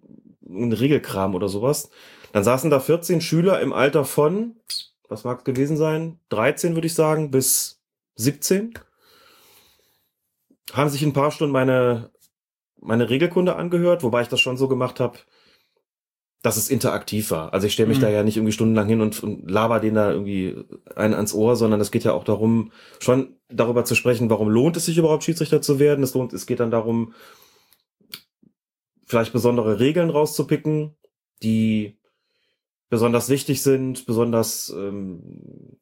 einen 0.47 0.73
Regelkram 0.73 1.35
oder 1.35 1.47
sowas. 1.47 1.89
Dann 2.33 2.43
saßen 2.43 2.69
da 2.69 2.79
14 2.79 3.21
Schüler 3.21 3.61
im 3.61 3.73
Alter 3.73 4.05
von, 4.05 4.55
was 5.09 5.23
mag 5.23 5.39
es 5.39 5.43
gewesen 5.43 5.77
sein, 5.77 6.19
13 6.29 6.75
würde 6.75 6.87
ich 6.87 6.93
sagen, 6.93 7.31
bis 7.31 7.81
17. 8.15 8.73
Haben 10.73 10.89
sich 10.89 11.03
ein 11.03 11.13
paar 11.13 11.31
Stunden 11.31 11.51
meine, 11.51 12.11
meine 12.79 13.09
Regelkunde 13.09 13.55
angehört, 13.55 14.03
wobei 14.03 14.21
ich 14.21 14.29
das 14.29 14.39
schon 14.39 14.57
so 14.57 14.67
gemacht 14.67 14.99
habe, 14.99 15.17
dass 16.43 16.57
es 16.57 16.69
interaktiv 16.69 17.29
war. 17.31 17.53
Also 17.53 17.67
ich 17.67 17.73
stelle 17.73 17.89
mich 17.89 17.99
Mhm. 17.99 18.01
da 18.01 18.09
ja 18.09 18.23
nicht 18.23 18.37
irgendwie 18.37 18.53
stundenlang 18.53 18.87
hin 18.87 19.01
und, 19.01 19.21
und 19.23 19.49
laber 19.49 19.79
den 19.79 19.93
da 19.93 20.11
irgendwie 20.11 20.55
einen 20.95 21.13
ans 21.13 21.33
Ohr, 21.33 21.55
sondern 21.55 21.79
es 21.81 21.91
geht 21.91 22.03
ja 22.03 22.13
auch 22.13 22.23
darum, 22.23 22.71
schon 22.99 23.35
darüber 23.49 23.85
zu 23.85 23.93
sprechen, 23.95 24.29
warum 24.29 24.49
lohnt 24.49 24.75
es 24.77 24.85
sich 24.85 24.97
überhaupt 24.97 25.23
Schiedsrichter 25.23 25.61
zu 25.61 25.77
werden. 25.79 26.03
Es 26.03 26.13
lohnt, 26.15 26.33
es 26.33 26.47
geht 26.47 26.59
dann 26.59 26.71
darum, 26.71 27.13
vielleicht 29.05 29.33
besondere 29.33 29.79
Regeln 29.79 30.09
rauszupicken, 30.09 30.95
die 31.43 31.97
besonders 32.89 33.29
wichtig 33.29 33.61
sind, 33.61 34.05
besonders 34.05 34.73
ähm, 34.75 35.77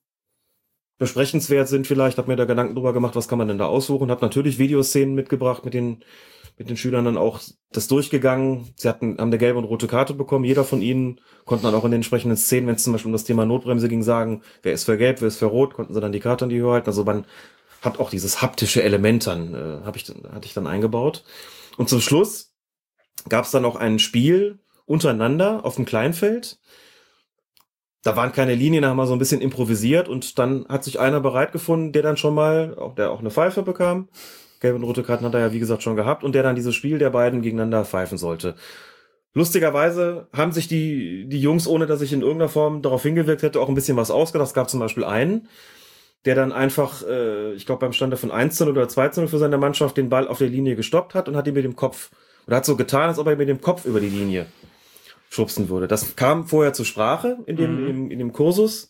besprechenswert 0.97 1.67
sind 1.67 1.87
vielleicht. 1.87 2.17
Hab 2.17 2.27
mir 2.27 2.35
da 2.35 2.45
Gedanken 2.45 2.75
drüber 2.75 2.91
gemacht, 2.93 3.15
was 3.15 3.27
kann 3.27 3.37
man 3.37 3.47
denn 3.47 3.57
da 3.57 3.65
aussuchen. 3.67 4.11
Hab 4.11 4.21
natürlich 4.21 4.59
Videoszenen 4.59 5.15
mitgebracht 5.15 5.63
mit 5.63 5.73
den 5.73 6.03
mit 6.59 6.69
den 6.69 6.77
Schülern 6.77 7.05
dann 7.05 7.17
auch 7.17 7.39
das 7.71 7.87
durchgegangen. 7.87 8.73
Sie 8.75 8.89
hatten, 8.89 9.17
haben 9.17 9.29
eine 9.29 9.37
gelbe 9.37 9.57
und 9.57 9.63
rote 9.63 9.87
Karte 9.87 10.13
bekommen. 10.13 10.43
Jeder 10.43 10.65
von 10.65 10.81
ihnen 10.81 11.21
konnten 11.45 11.63
dann 11.63 11.73
auch 11.73 11.85
in 11.85 11.91
den 11.91 11.99
entsprechenden 11.99 12.37
Szenen, 12.37 12.67
wenn 12.67 12.75
es 12.75 12.83
zum 12.83 12.91
Beispiel 12.91 13.07
um 13.07 13.13
das 13.13 13.23
Thema 13.23 13.45
Notbremse 13.45 13.87
ging, 13.87 14.03
sagen, 14.03 14.43
wer 14.61 14.73
ist 14.73 14.83
für 14.83 14.97
gelb, 14.97 15.21
wer 15.21 15.29
ist 15.29 15.37
für 15.37 15.45
rot, 15.45 15.73
konnten 15.73 15.93
sie 15.93 16.01
dann 16.01 16.11
die 16.11 16.19
Karte 16.19 16.45
in 16.45 16.49
die 16.49 16.59
Höhe 16.59 16.73
halten. 16.73 16.89
Also 16.89 17.05
man 17.05 17.25
hat 17.81 17.99
auch 17.99 18.09
dieses 18.09 18.41
haptische 18.41 18.83
Element 18.83 19.25
dann, 19.25 19.55
äh, 19.55 19.85
hab 19.85 19.95
ich, 19.95 20.09
hatte 20.09 20.45
ich 20.45 20.53
dann 20.53 20.67
eingebaut. 20.67 21.23
Und 21.77 21.87
zum 21.87 22.01
Schluss 22.01 22.53
gab 23.29 23.45
es 23.45 23.51
dann 23.51 23.63
noch 23.63 23.77
ein 23.77 23.97
Spiel 23.97 24.59
untereinander 24.85 25.63
auf 25.63 25.75
dem 25.75 25.85
Kleinfeld. 25.85 26.59
Da 28.03 28.17
waren 28.17 28.33
keine 28.33 28.55
Linien, 28.55 28.81
da 28.81 28.89
haben 28.89 28.97
wir 28.97 29.07
so 29.07 29.13
ein 29.13 29.19
bisschen 29.19 29.39
improvisiert 29.39 30.09
und 30.09 30.37
dann 30.39 30.65
hat 30.67 30.83
sich 30.83 30.99
einer 30.99 31.21
bereit 31.21 31.53
gefunden, 31.53 31.93
der 31.93 32.03
dann 32.03 32.17
schon 32.17 32.35
mal, 32.35 32.77
auch 32.77 32.95
der 32.95 33.11
auch 33.11 33.19
eine 33.19 33.31
Pfeife 33.31 33.63
bekam. 33.63 34.09
Gelbe 34.59 34.77
und 34.77 34.83
rote 34.83 35.03
Karten 35.03 35.25
hat 35.25 35.33
er 35.33 35.39
ja, 35.39 35.53
wie 35.53 35.59
gesagt, 35.59 35.83
schon 35.83 35.95
gehabt 35.95 36.23
und 36.23 36.33
der 36.35 36.43
dann 36.43 36.55
dieses 36.55 36.75
Spiel 36.75 36.97
der 36.99 37.09
beiden 37.09 37.41
gegeneinander 37.41 37.85
pfeifen 37.85 38.17
sollte. 38.17 38.55
Lustigerweise 39.33 40.27
haben 40.33 40.51
sich 40.51 40.67
die, 40.67 41.27
die 41.27 41.39
Jungs, 41.39 41.67
ohne 41.67 41.85
dass 41.85 42.01
ich 42.01 42.11
in 42.13 42.21
irgendeiner 42.21 42.49
Form 42.49 42.81
darauf 42.81 43.03
hingewirkt 43.03 43.43
hätte, 43.43 43.59
auch 43.61 43.69
ein 43.69 43.75
bisschen 43.75 43.95
was 43.95 44.11
ausgedacht. 44.11 44.47
Es 44.47 44.53
gab 44.55 44.69
zum 44.69 44.79
Beispiel 44.79 45.03
einen, 45.03 45.47
der 46.25 46.35
dann 46.35 46.51
einfach, 46.51 47.03
äh, 47.07 47.53
ich 47.53 47.65
glaube 47.65 47.81
beim 47.81 47.93
Stand 47.93 48.17
von 48.17 48.31
1 48.31 48.61
oder 48.63 48.87
2 48.89 49.27
für 49.27 49.37
seine 49.37 49.57
Mannschaft 49.57 49.97
den 49.97 50.09
Ball 50.09 50.27
auf 50.27 50.39
der 50.39 50.49
Linie 50.49 50.75
gestoppt 50.75 51.13
hat 51.13 51.29
und 51.29 51.37
hat 51.37 51.47
ihn 51.47 51.53
mit 51.53 51.63
dem 51.63 51.75
Kopf, 51.75 52.09
oder 52.47 52.57
hat 52.57 52.65
so 52.65 52.75
getan, 52.75 53.09
als 53.09 53.19
ob 53.19 53.27
er 53.27 53.35
mit 53.35 53.47
dem 53.47 53.61
Kopf 53.61 53.85
über 53.85 53.99
die 53.99 54.09
Linie 54.09 54.47
schubsen 55.29 55.69
würde. 55.69 55.87
Das 55.87 56.15
kam 56.15 56.47
vorher 56.47 56.73
zur 56.73 56.85
Sprache 56.85 57.37
in 57.45 57.55
dem, 57.55 57.83
Mhm. 57.83 57.87
in, 57.87 58.11
in 58.11 58.19
dem 58.19 58.33
Kursus. 58.33 58.88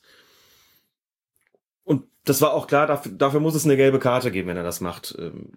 Das 2.30 2.42
war 2.42 2.54
auch 2.54 2.68
klar, 2.68 2.86
dafür, 2.86 3.12
dafür 3.12 3.40
muss 3.40 3.56
es 3.56 3.66
eine 3.66 3.76
gelbe 3.76 3.98
Karte 3.98 4.30
geben, 4.30 4.50
wenn 4.50 4.58
er 4.58 4.64
das 4.64 4.82
macht. 4.82 5.16
Ähm, 5.18 5.52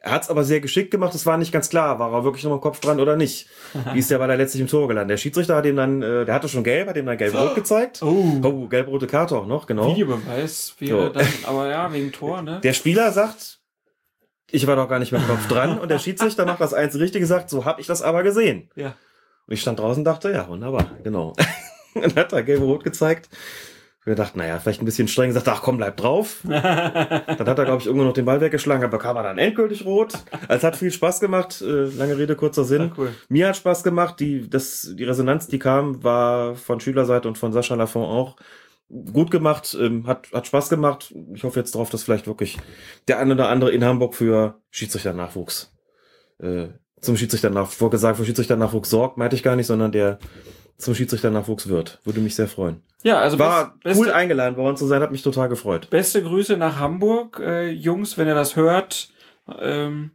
er 0.00 0.12
hat 0.12 0.22
es 0.22 0.30
aber 0.30 0.44
sehr 0.44 0.60
geschickt 0.60 0.90
gemacht. 0.90 1.14
Es 1.14 1.24
war 1.26 1.38
nicht 1.38 1.52
ganz 1.52 1.70
klar, 1.70 1.98
war 1.98 2.12
er 2.12 2.22
wirklich 2.22 2.44
noch 2.44 2.52
im 2.52 2.60
Kopf 2.60 2.80
dran 2.80 3.00
oder 3.00 3.16
nicht. 3.16 3.48
Wie 3.94 3.98
ist 3.98 4.10
der, 4.10 4.20
weil 4.20 4.28
er 4.28 4.36
letztlich 4.36 4.60
im 4.60 4.68
Tor 4.68 4.88
gelandet. 4.88 5.10
Der 5.14 5.16
Schiedsrichter 5.16 5.56
hat 5.56 5.64
ihm 5.64 5.76
dann, 5.76 6.02
äh, 6.02 6.26
der 6.26 6.34
hatte 6.34 6.48
schon 6.48 6.64
gelb, 6.64 6.88
hat 6.88 6.96
ihm 6.98 7.06
dann 7.06 7.16
gelb-rot 7.16 7.54
gezeigt. 7.54 8.02
Oh. 8.02 8.40
Oh, 8.42 8.68
gelb-rote 8.68 9.06
Karte 9.06 9.36
auch 9.38 9.46
noch, 9.46 9.66
genau. 9.66 9.90
Videobeweis 9.90 10.74
wäre 10.78 11.06
So. 11.06 11.08
dann, 11.08 11.26
aber 11.46 11.68
ja, 11.70 11.92
wegen 11.92 12.12
Tor, 12.12 12.42
ne? 12.42 12.60
Der 12.62 12.74
Spieler 12.74 13.10
sagt, 13.10 13.60
ich 14.50 14.66
war 14.66 14.76
doch 14.76 14.88
gar 14.88 14.98
nicht 14.98 15.12
mit 15.12 15.22
dem 15.22 15.28
Kopf 15.28 15.48
dran. 15.48 15.78
Und 15.78 15.90
der 15.90 15.98
Schiedsrichter 15.98 16.44
macht 16.44 16.60
das 16.60 16.74
einzige 16.74 17.04
Richtige, 17.04 17.26
sagt, 17.26 17.48
so 17.48 17.64
hab 17.64 17.80
ich 17.80 17.86
das 17.86 18.02
aber 18.02 18.22
gesehen. 18.22 18.70
Ja. 18.76 18.94
Und 19.46 19.54
ich 19.54 19.62
stand 19.62 19.78
draußen 19.78 20.02
und 20.02 20.04
dachte, 20.04 20.30
ja, 20.30 20.46
wunderbar, 20.46 20.90
genau. 21.02 21.32
und 21.94 22.16
hat 22.16 22.32
er 22.32 22.42
gelb-rot 22.42 22.84
gezeigt. 22.84 23.30
Wir 24.08 24.14
dachten, 24.14 24.38
naja, 24.38 24.58
vielleicht 24.58 24.80
ein 24.80 24.86
bisschen 24.86 25.06
streng, 25.06 25.32
sagt, 25.32 25.48
ach 25.48 25.60
komm, 25.60 25.76
bleib 25.76 25.98
drauf. 25.98 26.40
Dann 26.44 26.60
hat 26.62 27.58
er, 27.58 27.64
glaube 27.66 27.80
ich, 27.80 27.86
irgendwo 27.86 28.06
noch 28.06 28.14
den 28.14 28.24
Ball 28.24 28.40
weggeschlagen, 28.40 28.82
aber 28.82 28.96
bekam 28.96 29.16
er 29.16 29.22
dann 29.22 29.36
endgültig 29.36 29.84
rot. 29.84 30.14
Also 30.48 30.54
es 30.54 30.64
hat 30.64 30.76
viel 30.76 30.90
Spaß 30.90 31.20
gemacht, 31.20 31.60
äh, 31.60 31.84
lange 31.84 32.16
Rede, 32.16 32.34
kurzer 32.34 32.64
Sinn. 32.64 32.92
cool. 32.96 33.14
Mir 33.28 33.48
hat 33.48 33.56
Spaß 33.58 33.82
gemacht, 33.82 34.18
die, 34.18 34.48
das, 34.48 34.94
die 34.96 35.04
Resonanz, 35.04 35.46
die 35.46 35.58
kam, 35.58 36.02
war 36.02 36.54
von 36.54 36.80
Schülerseite 36.80 37.28
und 37.28 37.36
von 37.36 37.52
Sascha 37.52 37.74
Lafont 37.74 38.06
auch 38.06 38.36
gut 39.12 39.30
gemacht, 39.30 39.76
ähm, 39.78 40.06
hat, 40.06 40.28
hat 40.32 40.46
Spaß 40.46 40.70
gemacht. 40.70 41.14
Ich 41.34 41.44
hoffe 41.44 41.60
jetzt 41.60 41.74
darauf, 41.74 41.90
dass 41.90 42.02
vielleicht 42.02 42.26
wirklich 42.26 42.56
der 43.08 43.18
ein 43.18 43.30
oder 43.30 43.48
andere 43.48 43.70
in 43.70 43.84
Hamburg 43.84 44.14
für 44.14 44.60
Schiedsrichternachwuchs, 44.70 45.74
äh, 46.38 46.68
zum 47.00 47.16
Schiedsrichternachwuchs, 47.16 47.76
vorgesagt, 47.76 48.16
für 48.16 48.24
Schiedsrichternachwuchs 48.24 48.88
sorgt, 48.88 49.18
meinte 49.18 49.36
ich 49.36 49.42
gar 49.42 49.56
nicht, 49.56 49.66
sondern 49.66 49.92
der 49.92 50.18
zum 50.78 50.94
Schiedsrichternachwuchs 50.94 51.68
wird. 51.68 52.00
Würde 52.04 52.20
mich 52.20 52.34
sehr 52.34 52.48
freuen. 52.48 52.82
Ja, 53.02 53.18
also 53.20 53.38
War 53.38 53.74
best- 53.84 53.96
cool 53.98 54.06
beste, 54.06 54.14
eingeladen 54.16 54.56
worden 54.56 54.76
zu 54.76 54.86
sein, 54.86 55.02
hat 55.02 55.12
mich 55.12 55.22
total 55.22 55.48
gefreut. 55.48 55.88
beste 55.90 56.22
Grüße 56.22 56.56
nach 56.56 56.78
Hamburg, 56.78 57.40
äh, 57.44 57.68
Jungs, 57.70 58.16
wenn 58.18 58.26
ihr 58.26 58.34
das 58.34 58.56
hört. 58.56 59.10
Ähm, 59.60 60.10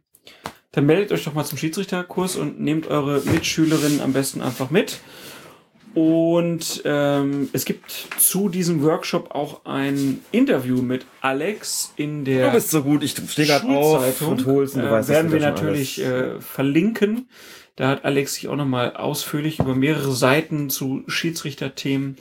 dann 0.72 0.86
meldet 0.86 1.12
euch 1.12 1.24
doch 1.24 1.34
mal 1.34 1.44
zum 1.44 1.56
Schiedsrichterkurs 1.58 2.36
und 2.36 2.60
nehmt 2.60 2.88
eure 2.88 3.20
Mitschülerinnen 3.20 4.00
am 4.00 4.12
besten 4.12 4.42
einfach 4.42 4.70
mit. 4.70 4.98
Und 5.94 6.82
ähm, 6.84 7.48
es 7.52 7.64
gibt 7.64 8.08
zu 8.18 8.48
diesem 8.48 8.82
Workshop 8.82 9.30
auch 9.32 9.64
ein 9.64 10.20
Interview 10.32 10.82
mit 10.82 11.06
Alex 11.20 11.92
in 11.96 12.24
der 12.24 12.46
Du 12.48 12.54
bist 12.54 12.70
so 12.70 12.82
gut, 12.82 13.04
ich 13.04 13.12
stehe 13.28 13.46
gerade 13.46 13.68
auf 13.68 14.20
und 14.22 14.44
hol's 14.44 14.74
und 14.74 14.82
du 14.82 14.88
äh, 14.88 14.90
weißt, 14.90 15.08
werden 15.08 15.30
wir 15.32 15.38
natürlich 15.40 16.04
alles. 16.04 16.38
äh, 16.38 16.40
verlinken. 16.40 17.28
Da 17.76 17.88
hat 17.88 18.04
Alex 18.04 18.34
sich 18.34 18.48
auch 18.48 18.56
nochmal 18.56 18.94
ausführlich 18.96 19.58
über 19.58 19.74
mehrere 19.74 20.12
Seiten 20.12 20.70
zu 20.70 21.02
Schiedsrichterthemen 21.08 22.16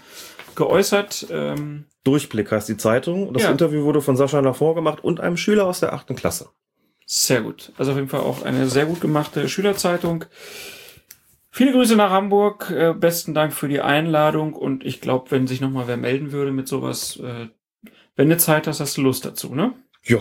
geäußert. 0.56 1.27
Ähm, 1.30 1.85
Durchblick 2.03 2.51
heißt 2.51 2.67
die 2.69 2.77
Zeitung. 2.77 3.33
Das 3.33 3.43
Ja. 3.43 3.51
Interview 3.51 3.83
wurde 3.83 4.01
von 4.01 4.17
Sascha 4.17 4.40
Lafont 4.40 4.75
gemacht 4.75 5.03
und 5.03 5.19
einem 5.19 5.38
Schüler 5.38 5.65
aus 5.67 5.80
der 5.80 5.93
achten 5.93 6.15
Klasse. 6.15 6.49
sehr 7.06 7.41
gut. 7.41 7.72
Also 7.77 7.91
auf 7.91 7.98
jeden 7.98 8.09
Fall 8.09 8.22
auch 8.22 8.43
eine 8.43 8.67
sehr 8.67 8.85
gut 8.85 8.99
gemachte 9.01 9.48
Schülerzeitung. 9.49 10.25
Viele 11.51 11.72
Grüße 11.73 11.95
nach 11.95 12.09
Hamburg. 12.09 12.72
Äh, 12.72 12.93
besten 12.93 13.33
Dank 13.35 13.53
für 13.53 13.67
die 13.67 13.82
Einladung. 13.82 14.53
Und 14.53 14.83
ich 14.83 15.01
glaube, 15.01 15.30
wenn 15.30 15.45
sich 15.45 15.61
nochmal 15.61 15.88
wer 15.88 15.98
melden 15.98 16.32
würde 16.32 16.51
mit 16.51 16.67
sowas, 16.67 17.17
äh, 17.17 17.49
wenn 18.15 18.30
du 18.30 18.38
Zeit 18.38 18.65
hast, 18.67 18.80
hast 18.80 18.98
du 18.98 19.01
Lust 19.03 19.25
dazu, 19.25 19.53
ne? 19.53 19.73
Ja, 20.03 20.19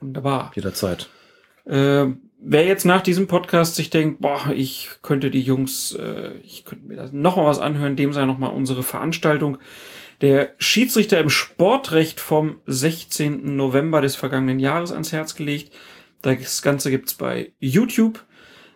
Wunderbar. 0.00 0.50
jederzeit. 0.54 1.08
Äh, 1.66 2.06
wer 2.38 2.64
jetzt 2.64 2.84
nach 2.84 3.02
diesem 3.02 3.26
Podcast 3.26 3.74
sich 3.74 3.90
denkt, 3.90 4.20
boah, 4.20 4.52
ich 4.54 4.90
könnte 5.02 5.30
die 5.30 5.40
Jungs, 5.40 5.92
äh, 5.94 6.32
ich 6.42 6.64
könnte 6.64 6.86
mir 6.86 6.96
das 6.96 7.12
noch 7.12 7.36
mal 7.36 7.46
was 7.46 7.58
anhören, 7.58 7.96
dem 7.96 8.12
sei 8.12 8.24
noch 8.24 8.38
mal 8.38 8.48
unsere 8.48 8.82
Veranstaltung. 8.82 9.58
Der 10.20 10.54
Schiedsrichter 10.58 11.20
im 11.20 11.30
Sportrecht 11.30 12.20
vom 12.20 12.60
16. 12.66 13.56
November 13.56 14.00
des 14.00 14.16
vergangenen 14.16 14.58
Jahres 14.58 14.92
ans 14.92 15.12
Herz 15.12 15.34
gelegt. 15.34 15.72
Das 16.22 16.62
Ganze 16.62 16.90
gibt's 16.90 17.14
bei 17.14 17.52
YouTube. 17.60 18.24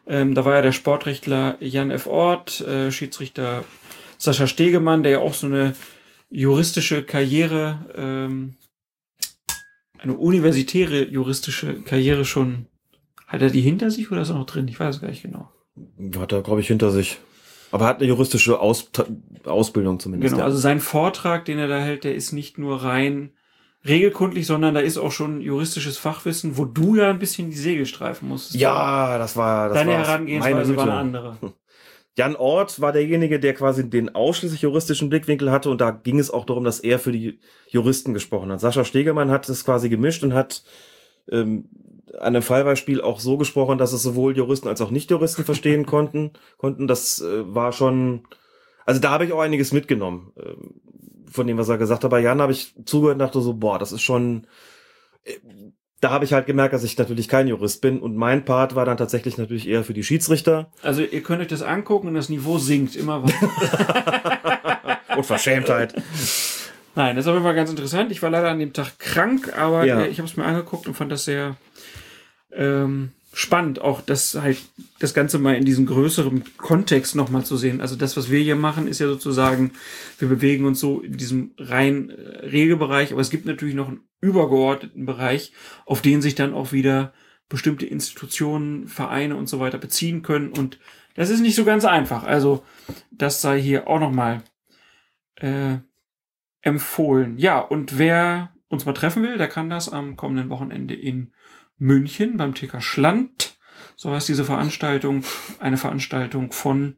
Ähm, 0.07 0.35
da 0.35 0.45
war 0.45 0.57
ja 0.57 0.63
der 0.63 0.73
Sportrechtler 0.73 1.57
Jan 1.61 1.91
F. 1.91 2.07
Ort, 2.07 2.61
äh, 2.61 2.91
Schiedsrichter 2.91 3.65
Sascha 4.19 4.47
Stegemann, 4.47 5.03
der 5.03 5.13
ja 5.13 5.19
auch 5.19 5.35
so 5.35 5.47
eine 5.47 5.75
juristische 6.31 7.03
Karriere, 7.03 7.87
ähm, 7.97 8.55
eine 9.99 10.15
universitäre 10.15 11.05
juristische 11.05 11.83
Karriere 11.83 12.25
schon 12.25 12.67
hat 13.33 13.43
er 13.43 13.51
die 13.51 13.63
hinter 13.63 13.91
sich 13.91 14.11
oder 14.13 14.21
ist 14.21 14.31
er 14.31 14.37
noch 14.37 14.47
drin? 14.47 14.69
Ich 14.69 14.79
weiß 14.79 14.97
es 14.97 15.01
gar 15.01 15.09
nicht 15.09 15.23
genau. 15.23 15.51
Hat 16.19 16.33
er, 16.33 16.43
glaube 16.43 16.61
ich, 16.61 16.67
hinter 16.67 16.91
sich. 16.91 17.19
Aber 17.71 17.87
er 17.87 17.89
hat 17.89 18.01
eine 18.01 18.09
juristische 18.09 18.61
Aus 18.61 18.91
Ausbildung 19.45 19.99
zumindest. 19.99 20.33
Genau, 20.35 20.41
ja. 20.41 20.45
also 20.45 20.59
sein 20.59 20.81
Vortrag, 20.81 21.47
den 21.47 21.59
er 21.59 21.67
da 21.67 21.79
hält, 21.79 22.05
der 22.05 22.15
ist 22.15 22.33
nicht 22.33 22.59
nur 22.59 22.83
rein 22.83 23.33
regelkundlich, 23.87 24.47
sondern 24.47 24.75
da 24.75 24.81
ist 24.81 24.99
auch 24.99 25.11
schon 25.11 25.41
juristisches 25.41 25.97
Fachwissen, 25.97 26.59
wo 26.59 26.67
du 26.67 26.97
ja 26.97 27.09
ein 27.09 27.19
bisschen 27.19 27.51
die 27.51 27.57
Segel 27.57 27.87
streifen 27.87 28.29
musstest. 28.29 28.61
ja, 28.61 29.19
das 29.19 29.37
war 29.37 29.71
das 29.71 29.79
Deine 29.79 29.93
war 29.93 29.99
Herangehensweise 30.07 30.77
war 30.77 30.85
eine 30.85 30.95
andere. 30.95 31.37
Jan 32.17 32.37
Ort 32.37 32.79
war 32.81 32.93
derjenige, 32.93 33.41
der 33.41 33.55
quasi 33.55 33.89
den 33.89 34.15
ausschließlich 34.15 34.61
juristischen 34.61 35.09
Blickwinkel 35.09 35.51
hatte 35.51 35.71
und 35.71 35.81
da 35.81 35.91
ging 35.91 36.19
es 36.19 36.31
auch 36.31 36.45
darum, 36.45 36.63
dass 36.63 36.79
er 36.79 36.99
für 36.99 37.11
die 37.11 37.41
Juristen 37.69 38.13
gesprochen 38.13 38.53
hat. 38.53 38.61
Sascha 38.61 38.85
Stegemann 38.85 39.31
hat 39.31 39.49
es 39.49 39.65
quasi 39.65 39.89
gemischt 39.89 40.23
und 40.23 40.35
hat 40.35 40.63
ähm, 41.31 41.71
an 42.19 42.35
einem 42.35 42.43
Fallbeispiel 42.43 43.01
auch 43.01 43.21
so 43.21 43.37
gesprochen, 43.39 43.79
dass 43.79 43.93
es 43.93 44.03
sowohl 44.03 44.37
Juristen 44.37 44.69
als 44.69 44.81
auch 44.81 44.91
Nicht-Juristen 44.91 45.45
verstehen 45.45 45.87
konnten. 45.87 46.33
konnten. 46.59 46.87
Das 46.87 47.21
äh, 47.21 47.55
war 47.55 47.73
schon, 47.73 48.25
also 48.87 49.01
da 49.01 49.11
habe 49.11 49.25
ich 49.25 49.33
auch 49.33 49.41
einiges 49.41 49.73
mitgenommen 49.73 50.33
ähm, 50.37 50.75
von 51.31 51.47
dem, 51.47 51.57
was 51.59 51.69
er 51.69 51.79
gesagt 51.79 52.05
hat. 52.05 52.11
Bei 52.11 52.21
Jan 52.21 52.41
habe 52.43 52.53
ich 52.53 52.75
zugehört 52.85 53.15
und 53.15 53.21
dachte 53.21 53.41
so, 53.41 53.55
boah, 53.55 53.79
das 53.79 53.93
ist 53.93 54.03
schon, 54.03 54.47
äh, 55.25 55.33
da 56.01 56.11
habe 56.11 56.25
ich 56.25 56.33
halt 56.33 56.47
gemerkt, 56.47 56.75
dass 56.75 56.83
ich 56.83 56.99
natürlich 56.99 57.29
kein 57.29 57.47
Jurist 57.49 57.81
bin 57.81 58.01
und 58.01 58.17
mein 58.17 58.45
Part 58.45 58.75
war 58.75 58.85
dann 58.85 58.97
tatsächlich 58.97 59.39
natürlich 59.39 59.69
eher 59.69 59.85
für 59.85 59.95
die 59.95 60.03
Schiedsrichter. 60.03 60.71
Also 60.83 61.03
ihr 61.03 61.23
könnt 61.23 61.41
euch 61.41 61.47
das 61.49 61.63
angucken 61.63 62.09
und 62.09 62.15
das 62.15 62.29
Niveau 62.29 62.59
sinkt 62.59 62.97
immer 62.97 63.23
weiter. 63.23 64.99
Und 65.17 65.25
Verschämtheit. 65.27 65.95
Nein, 66.95 67.17
das 67.17 67.25
ist 67.27 67.29
auf 67.29 67.35
jeden 67.35 67.45
Fall 67.45 67.55
ganz 67.55 67.69
interessant. 67.71 68.11
Ich 68.11 68.23
war 68.23 68.31
leider 68.31 68.49
an 68.51 68.59
dem 68.59 68.73
Tag 68.73 68.99
krank, 68.99 69.53
aber 69.59 69.85
Ja. 69.85 70.01
äh, 70.03 70.09
ich 70.09 70.19
habe 70.19 70.29
es 70.29 70.37
mir 70.39 70.45
angeguckt 70.45 70.87
und 70.89 70.95
fand 70.95 71.13
das 71.13 71.25
sehr 71.27 71.57
ähm, 72.55 73.11
spannend, 73.33 73.81
auch 73.81 74.03
das 74.03 74.35
halt 74.35 74.59
das 74.99 75.15
Ganze 75.15 75.39
mal 75.39 75.57
in 75.57 75.65
diesem 75.65 75.87
größeren 75.87 76.45
Kontext 76.59 77.17
nochmal 77.17 77.45
zu 77.45 77.57
sehen. 77.57 77.81
Also 77.81 77.97
das, 77.97 78.17
was 78.17 78.31
wir 78.31 78.41
hier 78.41 78.57
machen, 78.57 78.87
ist 78.87 78.99
ja 78.99 79.07
sozusagen, 79.07 79.73
wir 80.19 80.29
bewegen 80.29 80.67
uns 80.67 80.81
so 80.81 81.01
in 81.01 81.17
diesem 81.17 81.53
rein 81.59 82.11
äh, 82.11 82.47
Regelbereich, 82.47 83.13
aber 83.13 83.23
es 83.23 83.31
gibt 83.31 83.47
natürlich 83.47 83.75
noch 83.75 83.89
einen 83.89 84.01
übergeordneten 84.21 85.07
Bereich, 85.07 85.53
auf 85.87 86.03
den 86.03 86.21
sich 86.21 86.35
dann 86.35 86.53
auch 86.53 86.73
wieder 86.73 87.13
bestimmte 87.49 87.87
Institutionen, 87.87 88.87
Vereine 88.87 89.37
und 89.37 89.49
so 89.49 89.61
weiter 89.61 89.79
beziehen 89.79 90.23
können. 90.23 90.51
Und 90.51 90.79
das 91.15 91.31
ist 91.31 91.41
nicht 91.41 91.57
so 91.57 91.65
ganz 91.65 91.85
einfach. 91.85 92.25
Also 92.25 92.65
das 93.11 93.41
sei 93.43 93.61
hier 93.61 93.89
auch 93.89 94.01
nochmal 94.01 94.43
äh, 95.37 95.79
empfohlen. 96.61 97.39
Ja, 97.39 97.59
und 97.59 97.99
wer 97.99 98.55
uns 98.69 98.87
mal 98.87 98.95
treffen 98.95 99.23
will, 99.23 99.37
der 99.37 99.49
kann 99.49 99.69
das 99.69 99.91
am 99.91 100.17
kommenden 100.17 100.49
Wochenende 100.49 100.95
in 100.95 101.33
München 101.83 102.37
beim 102.37 102.55
TK 102.55 102.81
Schland. 102.81 103.57
So 103.97 104.13
heißt 104.13 104.29
diese 104.29 104.45
Veranstaltung, 104.45 105.25
eine 105.59 105.77
Veranstaltung 105.77 106.53
von 106.53 106.97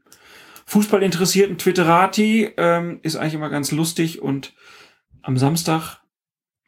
Fußballinteressierten 0.67 1.57
Twitterati. 1.59 2.53
Ähm, 2.57 3.01
ist 3.03 3.17
eigentlich 3.17 3.35
immer 3.35 3.49
ganz 3.49 3.73
lustig 3.73 4.21
und 4.21 4.53
am 5.23 5.39
Samstag 5.39 6.03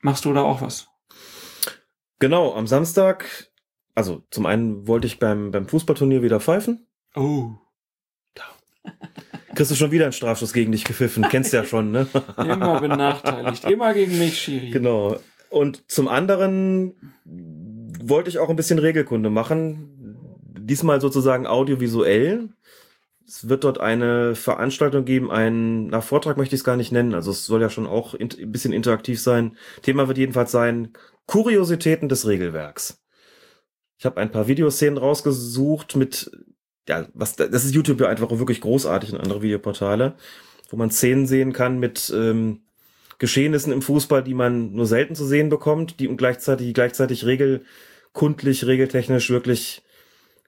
machst 0.00 0.24
du 0.24 0.32
da 0.32 0.42
auch 0.42 0.62
was. 0.62 0.88
Genau, 2.18 2.54
am 2.54 2.66
Samstag, 2.66 3.50
also 3.94 4.24
zum 4.30 4.46
einen 4.46 4.88
wollte 4.88 5.06
ich 5.06 5.18
beim, 5.18 5.50
beim 5.50 5.68
Fußballturnier 5.68 6.22
wieder 6.22 6.40
pfeifen. 6.40 6.86
Oh. 7.14 7.50
Kriegst 9.54 9.70
du 9.70 9.74
schon 9.74 9.90
wieder 9.90 10.04
einen 10.04 10.12
Strafschuss 10.12 10.52
gegen 10.52 10.72
dich 10.72 10.84
gepfiffen, 10.84 11.26
kennst 11.30 11.52
ja 11.52 11.64
schon, 11.64 11.90
ne? 11.90 12.06
Immer 12.36 12.80
benachteiligt. 12.80 13.64
Immer 13.64 13.94
gegen 13.94 14.18
mich, 14.18 14.38
Schiri. 14.38 14.70
Genau. 14.70 15.18
Und 15.48 15.90
zum 15.90 16.08
anderen 16.08 17.14
wollte 18.08 18.30
ich 18.30 18.38
auch 18.38 18.48
ein 18.48 18.56
bisschen 18.56 18.78
Regelkunde 18.78 19.30
machen. 19.30 20.16
Diesmal 20.58 21.00
sozusagen 21.00 21.46
audiovisuell. 21.46 22.50
Es 23.26 23.48
wird 23.48 23.64
dort 23.64 23.80
eine 23.80 24.34
Veranstaltung 24.36 25.04
geben, 25.04 25.30
einen 25.32 25.88
na, 25.88 26.00
Vortrag 26.00 26.36
möchte 26.36 26.54
ich 26.54 26.60
es 26.60 26.64
gar 26.64 26.76
nicht 26.76 26.92
nennen. 26.92 27.14
Also 27.14 27.32
es 27.32 27.44
soll 27.44 27.60
ja 27.60 27.70
schon 27.70 27.86
auch 27.86 28.14
in, 28.14 28.28
ein 28.30 28.52
bisschen 28.52 28.72
interaktiv 28.72 29.20
sein. 29.20 29.56
Thema 29.82 30.06
wird 30.06 30.18
jedenfalls 30.18 30.52
sein 30.52 30.92
Kuriositäten 31.26 32.08
des 32.08 32.26
Regelwerks. 32.26 33.02
Ich 33.98 34.04
habe 34.04 34.20
ein 34.20 34.30
paar 34.30 34.46
Videoszenen 34.46 34.98
rausgesucht 34.98 35.96
mit, 35.96 36.30
ja, 36.88 37.08
was 37.14 37.34
das 37.34 37.64
ist 37.64 37.74
YouTube 37.74 38.00
ja 38.00 38.08
einfach 38.08 38.30
wirklich 38.30 38.60
großartig 38.60 39.12
und 39.12 39.20
andere 39.20 39.42
Videoportale, 39.42 40.14
wo 40.70 40.76
man 40.76 40.90
Szenen 40.90 41.26
sehen 41.26 41.52
kann 41.52 41.80
mit 41.80 42.12
ähm, 42.14 42.60
Geschehnissen 43.18 43.72
im 43.72 43.82
Fußball, 43.82 44.22
die 44.22 44.34
man 44.34 44.72
nur 44.72 44.86
selten 44.86 45.14
zu 45.14 45.24
sehen 45.24 45.48
bekommt, 45.48 46.00
die 46.00 46.14
gleichzeitig, 46.16 46.66
die 46.66 46.72
gleichzeitig 46.74 47.24
regelkundlich, 48.16 48.66
regeltechnisch 48.66 49.30
wirklich 49.30 49.82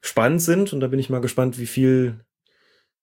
spannend 0.01 0.41
sind. 0.41 0.73
Und 0.73 0.79
da 0.79 0.87
bin 0.87 0.99
ich 0.99 1.09
mal 1.09 1.21
gespannt, 1.21 1.59
wie 1.59 1.67
viel 1.67 2.19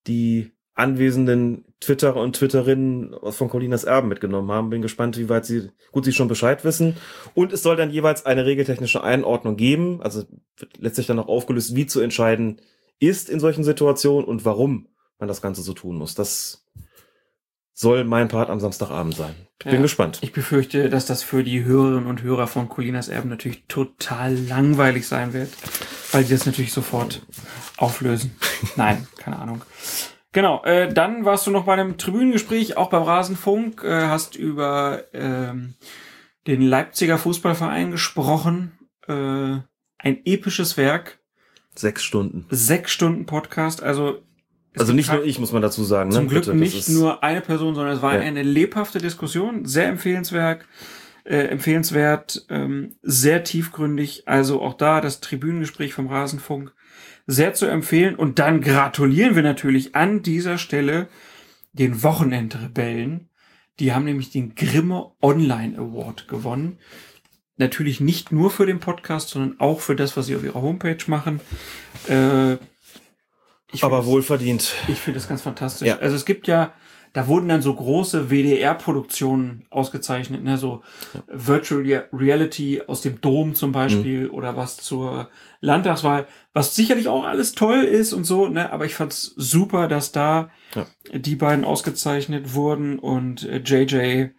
die 0.06 0.52
anwesenden 0.74 1.64
Twitterer 1.80 2.20
und 2.20 2.36
Twitterinnen 2.36 3.16
von 3.30 3.48
Colinas 3.48 3.84
Erben 3.84 4.08
mitgenommen 4.08 4.50
haben. 4.50 4.70
Bin 4.70 4.82
gespannt, 4.82 5.16
wie 5.16 5.28
weit 5.28 5.46
sie, 5.46 5.70
gut, 5.90 6.04
sie 6.04 6.12
schon 6.12 6.28
Bescheid 6.28 6.64
wissen. 6.64 6.96
Und 7.34 7.52
es 7.52 7.62
soll 7.62 7.76
dann 7.76 7.90
jeweils 7.90 8.26
eine 8.26 8.44
regeltechnische 8.44 9.02
Einordnung 9.02 9.56
geben. 9.56 10.02
Also 10.02 10.24
wird 10.58 10.78
letztlich 10.78 11.06
dann 11.06 11.18
auch 11.18 11.28
aufgelöst, 11.28 11.74
wie 11.74 11.86
zu 11.86 12.00
entscheiden 12.00 12.60
ist 12.98 13.30
in 13.30 13.40
solchen 13.40 13.64
Situationen 13.64 14.26
und 14.26 14.44
warum 14.44 14.88
man 15.18 15.28
das 15.28 15.40
Ganze 15.40 15.62
so 15.62 15.72
tun 15.72 15.96
muss. 15.96 16.14
Das 16.14 16.66
soll 17.78 18.04
mein 18.04 18.28
Part 18.28 18.48
am 18.48 18.58
Samstagabend 18.58 19.14
sein. 19.14 19.34
Ich 19.58 19.64
bin 19.66 19.74
Ja. 19.74 19.80
gespannt. 19.82 20.18
Ich 20.22 20.32
befürchte, 20.32 20.88
dass 20.88 21.04
das 21.04 21.22
für 21.22 21.44
die 21.44 21.62
Hörerinnen 21.64 22.06
und 22.06 22.22
Hörer 22.22 22.46
von 22.46 22.68
Colinas 22.70 23.08
Erben 23.08 23.28
natürlich 23.28 23.64
total 23.68 24.34
langweilig 24.34 25.06
sein 25.06 25.34
wird, 25.34 25.50
weil 26.10 26.24
die 26.24 26.30
das 26.32 26.46
natürlich 26.46 26.72
sofort 26.72 27.20
auflösen. 27.76 28.34
Nein, 28.76 29.06
keine 29.18 29.38
Ahnung. 29.38 29.62
Genau, 30.32 30.64
äh, 30.64 30.90
dann 30.92 31.24
warst 31.26 31.46
du 31.46 31.50
noch 31.50 31.64
bei 31.66 31.74
einem 31.74 31.98
Tribünengespräch, 31.98 32.76
auch 32.78 32.88
beim 32.90 33.02
Rasenfunk, 33.02 33.82
äh, 33.84 34.06
hast 34.06 34.36
über 34.36 35.04
ähm, 35.12 35.74
den 36.46 36.62
Leipziger 36.62 37.18
Fußballverein 37.18 37.90
gesprochen. 37.90 38.72
Äh, 39.06 39.12
ein 39.98 40.20
episches 40.24 40.76
Werk, 40.78 41.18
Sechs 41.74 42.04
Stunden. 42.04 42.46
sechs 42.50 42.90
Stunden 42.92 43.26
Podcast, 43.26 43.82
also 43.82 44.22
Also 44.78 44.92
nicht 44.92 45.10
nur 45.12 45.24
ich, 45.24 45.38
muss 45.38 45.52
man 45.52 45.62
dazu 45.62 45.84
sagen. 45.84 46.10
zum 46.10 46.24
ne? 46.24 46.30
Glück 46.30 46.44
Bitte, 46.44 46.56
nicht 46.56 46.88
nur 46.88 47.22
eine 47.22 47.40
Person, 47.40 47.74
sondern 47.74 47.96
es 47.96 48.02
war 48.02 48.14
Ja. 48.14 48.20
eine 48.20 48.42
lebhafte 48.42 48.98
Diskussion, 48.98 49.64
sehr 49.64 49.88
empfehlenswert, 49.88 50.64
äh, 51.24 51.46
empfehlenswert, 51.46 52.46
ähm, 52.50 52.96
sehr 53.02 53.42
tiefgründig. 53.42 54.24
Also 54.26 54.60
auch 54.62 54.74
da 54.74 55.00
das 55.00 55.20
Tribünengespräch 55.20 55.94
vom 55.94 56.06
Rasenfunk 56.08 56.72
sehr 57.26 57.54
zu 57.54 57.66
empfehlen. 57.66 58.14
Und 58.14 58.38
dann 58.38 58.60
gratulieren 58.60 59.34
wir 59.34 59.42
natürlich 59.42 59.94
an 59.96 60.22
dieser 60.22 60.58
Stelle 60.58 61.08
den 61.72 62.02
Wochenendrebellen. 62.02 63.28
Die 63.80 63.92
haben 63.92 64.04
nämlich 64.04 64.30
den 64.30 64.54
Grimme 64.54 65.12
Online 65.20 65.76
Award 65.78 66.28
gewonnen. 66.28 66.78
Natürlich 67.58 68.00
nicht 68.00 68.32
nur 68.32 68.50
für 68.50 68.66
den 68.66 68.80
Podcast, 68.80 69.30
sondern 69.30 69.58
auch 69.60 69.80
für 69.80 69.96
das, 69.96 70.16
was 70.16 70.26
sie 70.26 70.36
auf 70.36 70.44
ihrer 70.44 70.60
Homepage 70.62 70.98
machen. 71.06 71.40
Äh, 72.08 72.56
ich 73.76 73.84
Aber 73.84 73.98
das- 73.98 74.06
wohlverdient. 74.06 74.74
ich 74.88 74.98
finde 74.98 75.18
das 75.20 75.28
ganz 75.28 75.42
fantastisch. 75.42 75.86
Ja. 75.88 75.98
Also 75.98 76.16
es 76.16 76.24
gibt 76.24 76.46
ja, 76.48 76.72
da 77.12 77.28
wurden 77.28 77.48
dann 77.48 77.62
so 77.62 77.74
große 77.74 78.28
WDR-Produktionen 78.30 79.64
ausgezeichnet, 79.70 80.42
ne, 80.44 80.58
so 80.58 80.82
Virtual 81.28 81.80
Rea- 81.82 82.04
Reality 82.12 82.82
aus 82.86 83.00
dem 83.00 83.20
Dom 83.20 83.54
zum 83.54 83.72
Beispiel 83.72 84.28
oder 84.28 84.56
was 84.56 84.76
zur 84.76 85.30
Landtagswahl, 85.60 86.26
was 86.52 86.74
sicherlich 86.74 87.08
auch 87.08 87.24
alles 87.24 87.52
toll 87.54 87.84
ist 87.84 88.12
und 88.12 88.24
so, 88.24 88.48
ne, 88.48 88.70
aber 88.70 88.84
ich 88.84 88.94
fand's 88.94 89.32
super, 89.36 89.88
dass 89.88 90.12
da 90.12 90.50
Ja. 90.74 90.86
die 91.14 91.36
beiden 91.36 91.64
ausgezeichnet 91.64 92.54
wurden 92.54 92.98
und 92.98 93.44
äh, 93.44 93.58
JJ 93.64 94.30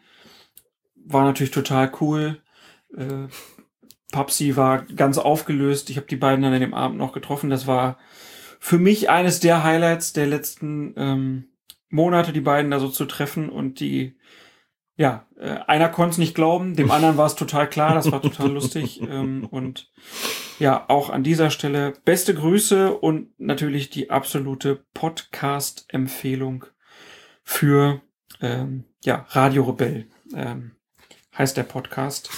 war 1.10 1.24
natürlich 1.24 1.52
total 1.52 1.92
cool. 2.02 2.42
Äh, 2.96 3.28
Papsi 4.12 4.56
war 4.56 4.84
ganz 4.84 5.18
aufgelöst. 5.18 5.90
Ich 5.90 5.98
habe 5.98 6.08
die 6.08 6.16
beiden 6.16 6.42
dann 6.44 6.54
an 6.54 6.62
dem 6.62 6.74
Abend 6.74 6.98
noch 6.98 7.12
getroffen. 7.12 7.50
Das 7.50 7.68
war 7.68 7.98
für 8.60 8.80
mich 8.80 9.10
eines 9.10 9.40
der 9.40 9.64
Highlights 9.64 10.14
der 10.14 10.28
letzten 10.28 10.94
ähm, 10.98 11.46
Monate, 11.90 12.34
die 12.34 12.42
beiden 12.42 12.72
da 12.72 12.80
so 12.80 12.90
zu 12.90 13.06
treffen 13.06 13.50
und 13.50 13.80
die, 13.80 14.18
ja, 14.96 15.28
äh, 15.38 15.60
einer 15.68 15.90
konnte 15.90 16.12
es 16.12 16.18
nicht 16.18 16.36
glauben, 16.36 16.76
dem 16.76 16.92
anderen 16.92 17.18
war 17.18 17.28
es 17.28 17.36
total 17.36 17.70
klar, 17.70 17.94
das 17.94 18.12
war 18.12 18.22
total 18.22 18.52
lustig 18.52 19.02
ähm, 19.10 19.48
und 19.50 19.92
ja, 20.60 20.86
auch 20.90 21.10
an 21.10 21.24
dieser 21.24 21.50
Stelle 21.50 21.94
beste 22.04 22.34
Grüße 22.34 22.94
und 22.94 23.40
natürlich 23.40 23.90
die 23.90 24.10
absolute 24.10 24.84
Podcast-Empfehlung 24.94 26.66
für 27.44 28.02
ähm, 28.42 28.86
ja, 29.04 29.26
Radio 29.30 29.64
Rebell 29.64 30.08
ähm, 30.34 30.72
heißt 31.38 31.56
der 31.56 31.64
Podcast. 31.64 32.30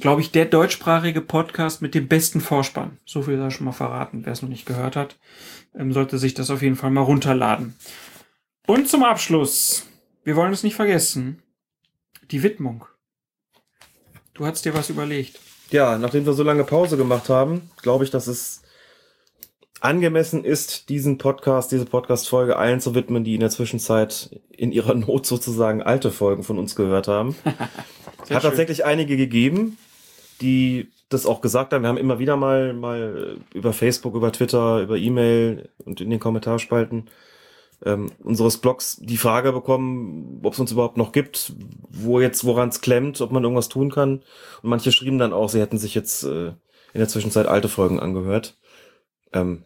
Glaube 0.00 0.22
ich, 0.22 0.30
der 0.30 0.46
deutschsprachige 0.46 1.20
Podcast 1.20 1.82
mit 1.82 1.94
dem 1.94 2.08
besten 2.08 2.40
Vorspann. 2.40 2.98
So 3.04 3.22
viel 3.22 3.36
sei 3.36 3.50
schon 3.50 3.66
mal 3.66 3.72
verraten, 3.72 4.22
wer 4.24 4.32
es 4.32 4.42
noch 4.42 4.48
nicht 4.48 4.66
gehört 4.66 4.96
hat 4.96 5.16
ähm, 5.74 5.92
sollte 5.92 6.18
sich 6.18 6.34
das 6.34 6.50
auf 6.50 6.62
jeden 6.62 6.76
Fall 6.76 6.90
mal 6.90 7.02
runterladen. 7.02 7.74
Und 8.66 8.88
zum 8.88 9.02
Abschluss, 9.04 9.86
wir 10.24 10.36
wollen 10.36 10.52
es 10.52 10.62
nicht 10.62 10.76
vergessen, 10.76 11.42
die 12.30 12.42
Widmung. 12.42 12.84
Du 14.34 14.46
hast 14.46 14.64
dir 14.64 14.74
was 14.74 14.90
überlegt. 14.90 15.40
Ja, 15.70 15.98
nachdem 15.98 16.26
wir 16.26 16.32
so 16.32 16.42
lange 16.42 16.64
Pause 16.64 16.96
gemacht 16.96 17.28
haben, 17.28 17.70
glaube 17.82 18.04
ich, 18.04 18.10
dass 18.10 18.26
es 18.26 18.62
angemessen 19.80 20.44
ist, 20.44 20.90
diesen 20.90 21.18
Podcast, 21.18 21.72
diese 21.72 21.86
Podcast-Folge 21.86 22.56
allen 22.56 22.80
zu 22.80 22.94
widmen, 22.94 23.24
die 23.24 23.34
in 23.34 23.40
der 23.40 23.50
Zwischenzeit 23.50 24.40
in 24.50 24.70
ihrer 24.70 24.94
Not 24.94 25.26
sozusagen 25.26 25.82
alte 25.82 26.12
Folgen 26.12 26.44
von 26.44 26.58
uns 26.58 26.76
gehört 26.76 27.08
haben. 27.08 27.34
Sehr 28.24 28.36
Hat 28.36 28.42
schön. 28.42 28.50
tatsächlich 28.50 28.84
einige 28.84 29.16
gegeben, 29.16 29.78
die 30.40 30.88
das 31.08 31.26
auch 31.26 31.40
gesagt 31.40 31.72
haben. 31.72 31.82
Wir 31.82 31.88
haben 31.88 31.98
immer 31.98 32.18
wieder 32.18 32.36
mal, 32.36 32.72
mal 32.72 33.36
über 33.54 33.72
Facebook, 33.72 34.14
über 34.14 34.32
Twitter, 34.32 34.80
über 34.80 34.96
E-Mail 34.96 35.68
und 35.84 36.00
in 36.00 36.10
den 36.10 36.20
Kommentarspalten 36.20 37.10
ähm, 37.84 38.10
unseres 38.22 38.58
Blogs 38.58 38.98
die 39.00 39.16
Frage 39.16 39.52
bekommen, 39.52 40.40
ob 40.42 40.52
es 40.54 40.60
uns 40.60 40.72
überhaupt 40.72 40.96
noch 40.96 41.12
gibt, 41.12 41.52
wo 41.88 42.20
jetzt, 42.20 42.44
woran 42.44 42.68
es 42.68 42.80
klemmt, 42.80 43.20
ob 43.20 43.32
man 43.32 43.42
irgendwas 43.42 43.68
tun 43.68 43.90
kann. 43.90 44.22
Und 44.62 44.70
manche 44.70 44.92
schrieben 44.92 45.18
dann 45.18 45.32
auch, 45.32 45.48
sie 45.48 45.60
hätten 45.60 45.78
sich 45.78 45.94
jetzt 45.94 46.22
äh, 46.24 46.48
in 46.48 46.98
der 46.98 47.08
Zwischenzeit 47.08 47.46
alte 47.46 47.68
Folgen 47.68 48.00
angehört. 48.00 48.56
Ähm, 49.32 49.64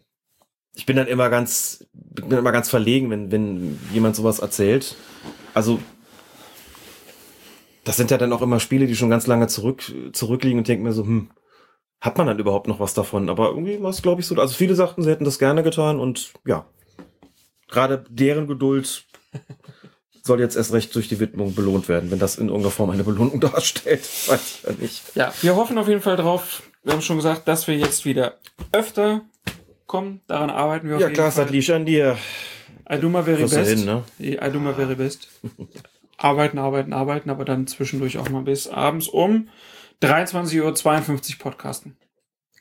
ich 0.75 0.85
bin 0.85 0.95
dann 0.95 1.07
immer 1.07 1.29
ganz, 1.29 1.85
bin 1.93 2.37
immer 2.37 2.51
ganz 2.51 2.69
verlegen, 2.69 3.09
wenn, 3.09 3.31
wenn 3.31 3.79
jemand 3.93 4.15
sowas 4.15 4.39
erzählt. 4.39 4.95
Also 5.53 5.79
das 7.87 7.95
sind 7.97 8.11
ja 8.11 8.17
dann 8.17 8.33
auch 8.33 8.41
immer 8.41 8.59
Spiele, 8.59 8.85
die 8.85 8.95
schon 8.95 9.09
ganz 9.09 9.27
lange 9.27 9.47
zurück, 9.47 9.83
zurückliegen 10.13 10.59
und 10.59 10.67
denken 10.67 10.83
mir 10.83 10.91
so, 10.93 11.03
hm, 11.03 11.29
hat 12.01 12.17
man 12.17 12.27
dann 12.27 12.37
überhaupt 12.37 12.67
noch 12.67 12.79
was 12.79 12.93
davon? 12.93 13.29
Aber 13.29 13.49
irgendwie 13.49 13.81
war 13.81 13.89
es, 13.89 14.01
glaube 14.01 14.21
ich, 14.21 14.27
so. 14.27 14.35
Also 14.35 14.53
viele 14.53 14.75
sagten, 14.75 15.01
sie 15.01 15.09
hätten 15.09 15.23
das 15.25 15.39
gerne 15.39 15.63
getan 15.63 15.99
und 15.99 16.33
ja, 16.45 16.65
gerade 17.67 18.03
deren 18.09 18.47
Geduld 18.47 19.05
soll 20.23 20.39
jetzt 20.41 20.57
erst 20.57 20.73
recht 20.73 20.93
durch 20.93 21.07
die 21.07 21.19
Widmung 21.19 21.55
belohnt 21.55 21.87
werden, 21.87 22.11
wenn 22.11 22.19
das 22.19 22.35
in 22.37 22.47
irgendeiner 22.47 22.71
Form 22.71 22.89
eine 22.89 23.03
Belohnung 23.05 23.39
darstellt. 23.41 24.01
Weiß 24.27 24.41
ich 24.41 24.63
ja 24.63 24.71
nicht. 24.73 25.03
Ja, 25.15 25.33
wir 25.41 25.55
hoffen 25.55 25.77
auf 25.77 25.87
jeden 25.87 26.01
Fall 26.01 26.17
drauf. 26.17 26.63
Wir 26.83 26.93
haben 26.93 27.01
schon 27.01 27.15
gesagt, 27.17 27.47
dass 27.47 27.67
wir 27.67 27.77
jetzt 27.77 28.03
wieder 28.05 28.37
öfter 28.73 29.21
kommen. 29.85 30.21
Daran 30.27 30.49
arbeiten 30.49 30.87
wir 30.89 30.95
auf 30.95 31.01
Ja, 31.01 31.07
jeden 31.07 31.15
klar, 31.15 31.31
Fall. 31.31 31.45
das 31.45 31.53
liegt 31.53 31.69
an 31.69 31.85
dir. 31.85 32.17
I 32.91 32.97
do 32.99 33.09
my 33.09 33.23
very 33.23 33.37
Kriegst 33.37 33.53
du 33.53 33.57
best. 33.59 33.69
hin, 33.71 33.85
ne? 33.85 34.03
I 34.19 34.51
do 34.51 34.59
my 34.59 34.73
very 34.73 34.95
best. 34.95 35.27
arbeiten, 36.17 36.57
arbeiten, 36.57 36.93
arbeiten, 36.93 37.29
aber 37.29 37.45
dann 37.45 37.67
zwischendurch 37.67 38.17
auch 38.17 38.29
mal 38.29 38.43
bis 38.43 38.67
abends 38.67 39.07
um 39.07 39.49
23.52 40.01 41.33
Uhr 41.33 41.39
podcasten. 41.39 41.97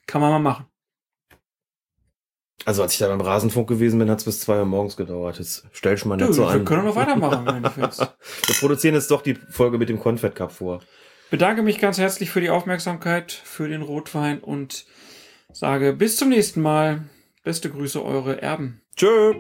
Kann 0.07 0.21
man 0.21 0.31
mal 0.31 0.39
machen. 0.39 0.67
Also 2.65 2.83
als 2.83 2.95
ich 2.95 2.99
da 2.99 3.09
beim 3.09 3.21
Rasenfunk 3.21 3.69
gewesen 3.69 3.99
bin, 3.99 4.11
hat 4.11 4.19
es 4.19 4.25
bis 4.25 4.41
zwei 4.41 4.59
Uhr 4.59 4.65
morgens 4.65 4.97
gedauert. 4.97 5.39
Jetzt 5.39 5.67
stell 5.73 5.97
schon 5.99 6.09
mal 6.09 6.17
nicht 6.17 6.33
so 6.33 6.43
wir 6.43 6.49
an. 6.49 6.65
können 6.65 6.85
noch 6.85 6.97
weitermachen, 6.97 7.47
wenn 7.47 7.63
du 7.63 7.77
willst. 7.77 8.01
Wir 8.01 8.55
produzieren 8.59 8.95
jetzt 8.95 9.11
doch 9.11 9.23
die 9.23 9.35
Folge 9.35 9.79
mit 9.79 9.89
dem 9.89 10.01
Confed 10.01 10.35
Cup 10.35 10.53
vor. 10.53 10.81
Bedanke 11.31 11.63
mich 11.63 11.79
ganz 11.79 11.99
herzlich 11.99 12.31
für 12.31 12.41
die 12.41 12.51
Aufmerksamkeit, 12.51 13.33
für 13.33 13.69
den 13.69 13.83
Rotwein 13.83 14.41
und 14.41 14.87
sage 15.53 15.93
bis 15.93 16.17
zum 16.17 16.29
nächsten 16.31 16.63
Mal. 16.63 17.05
Beste 17.43 17.71
Grüße, 17.71 18.05
eure 18.05 18.43
Erben. 18.43 18.81
Tschö. 18.97 19.35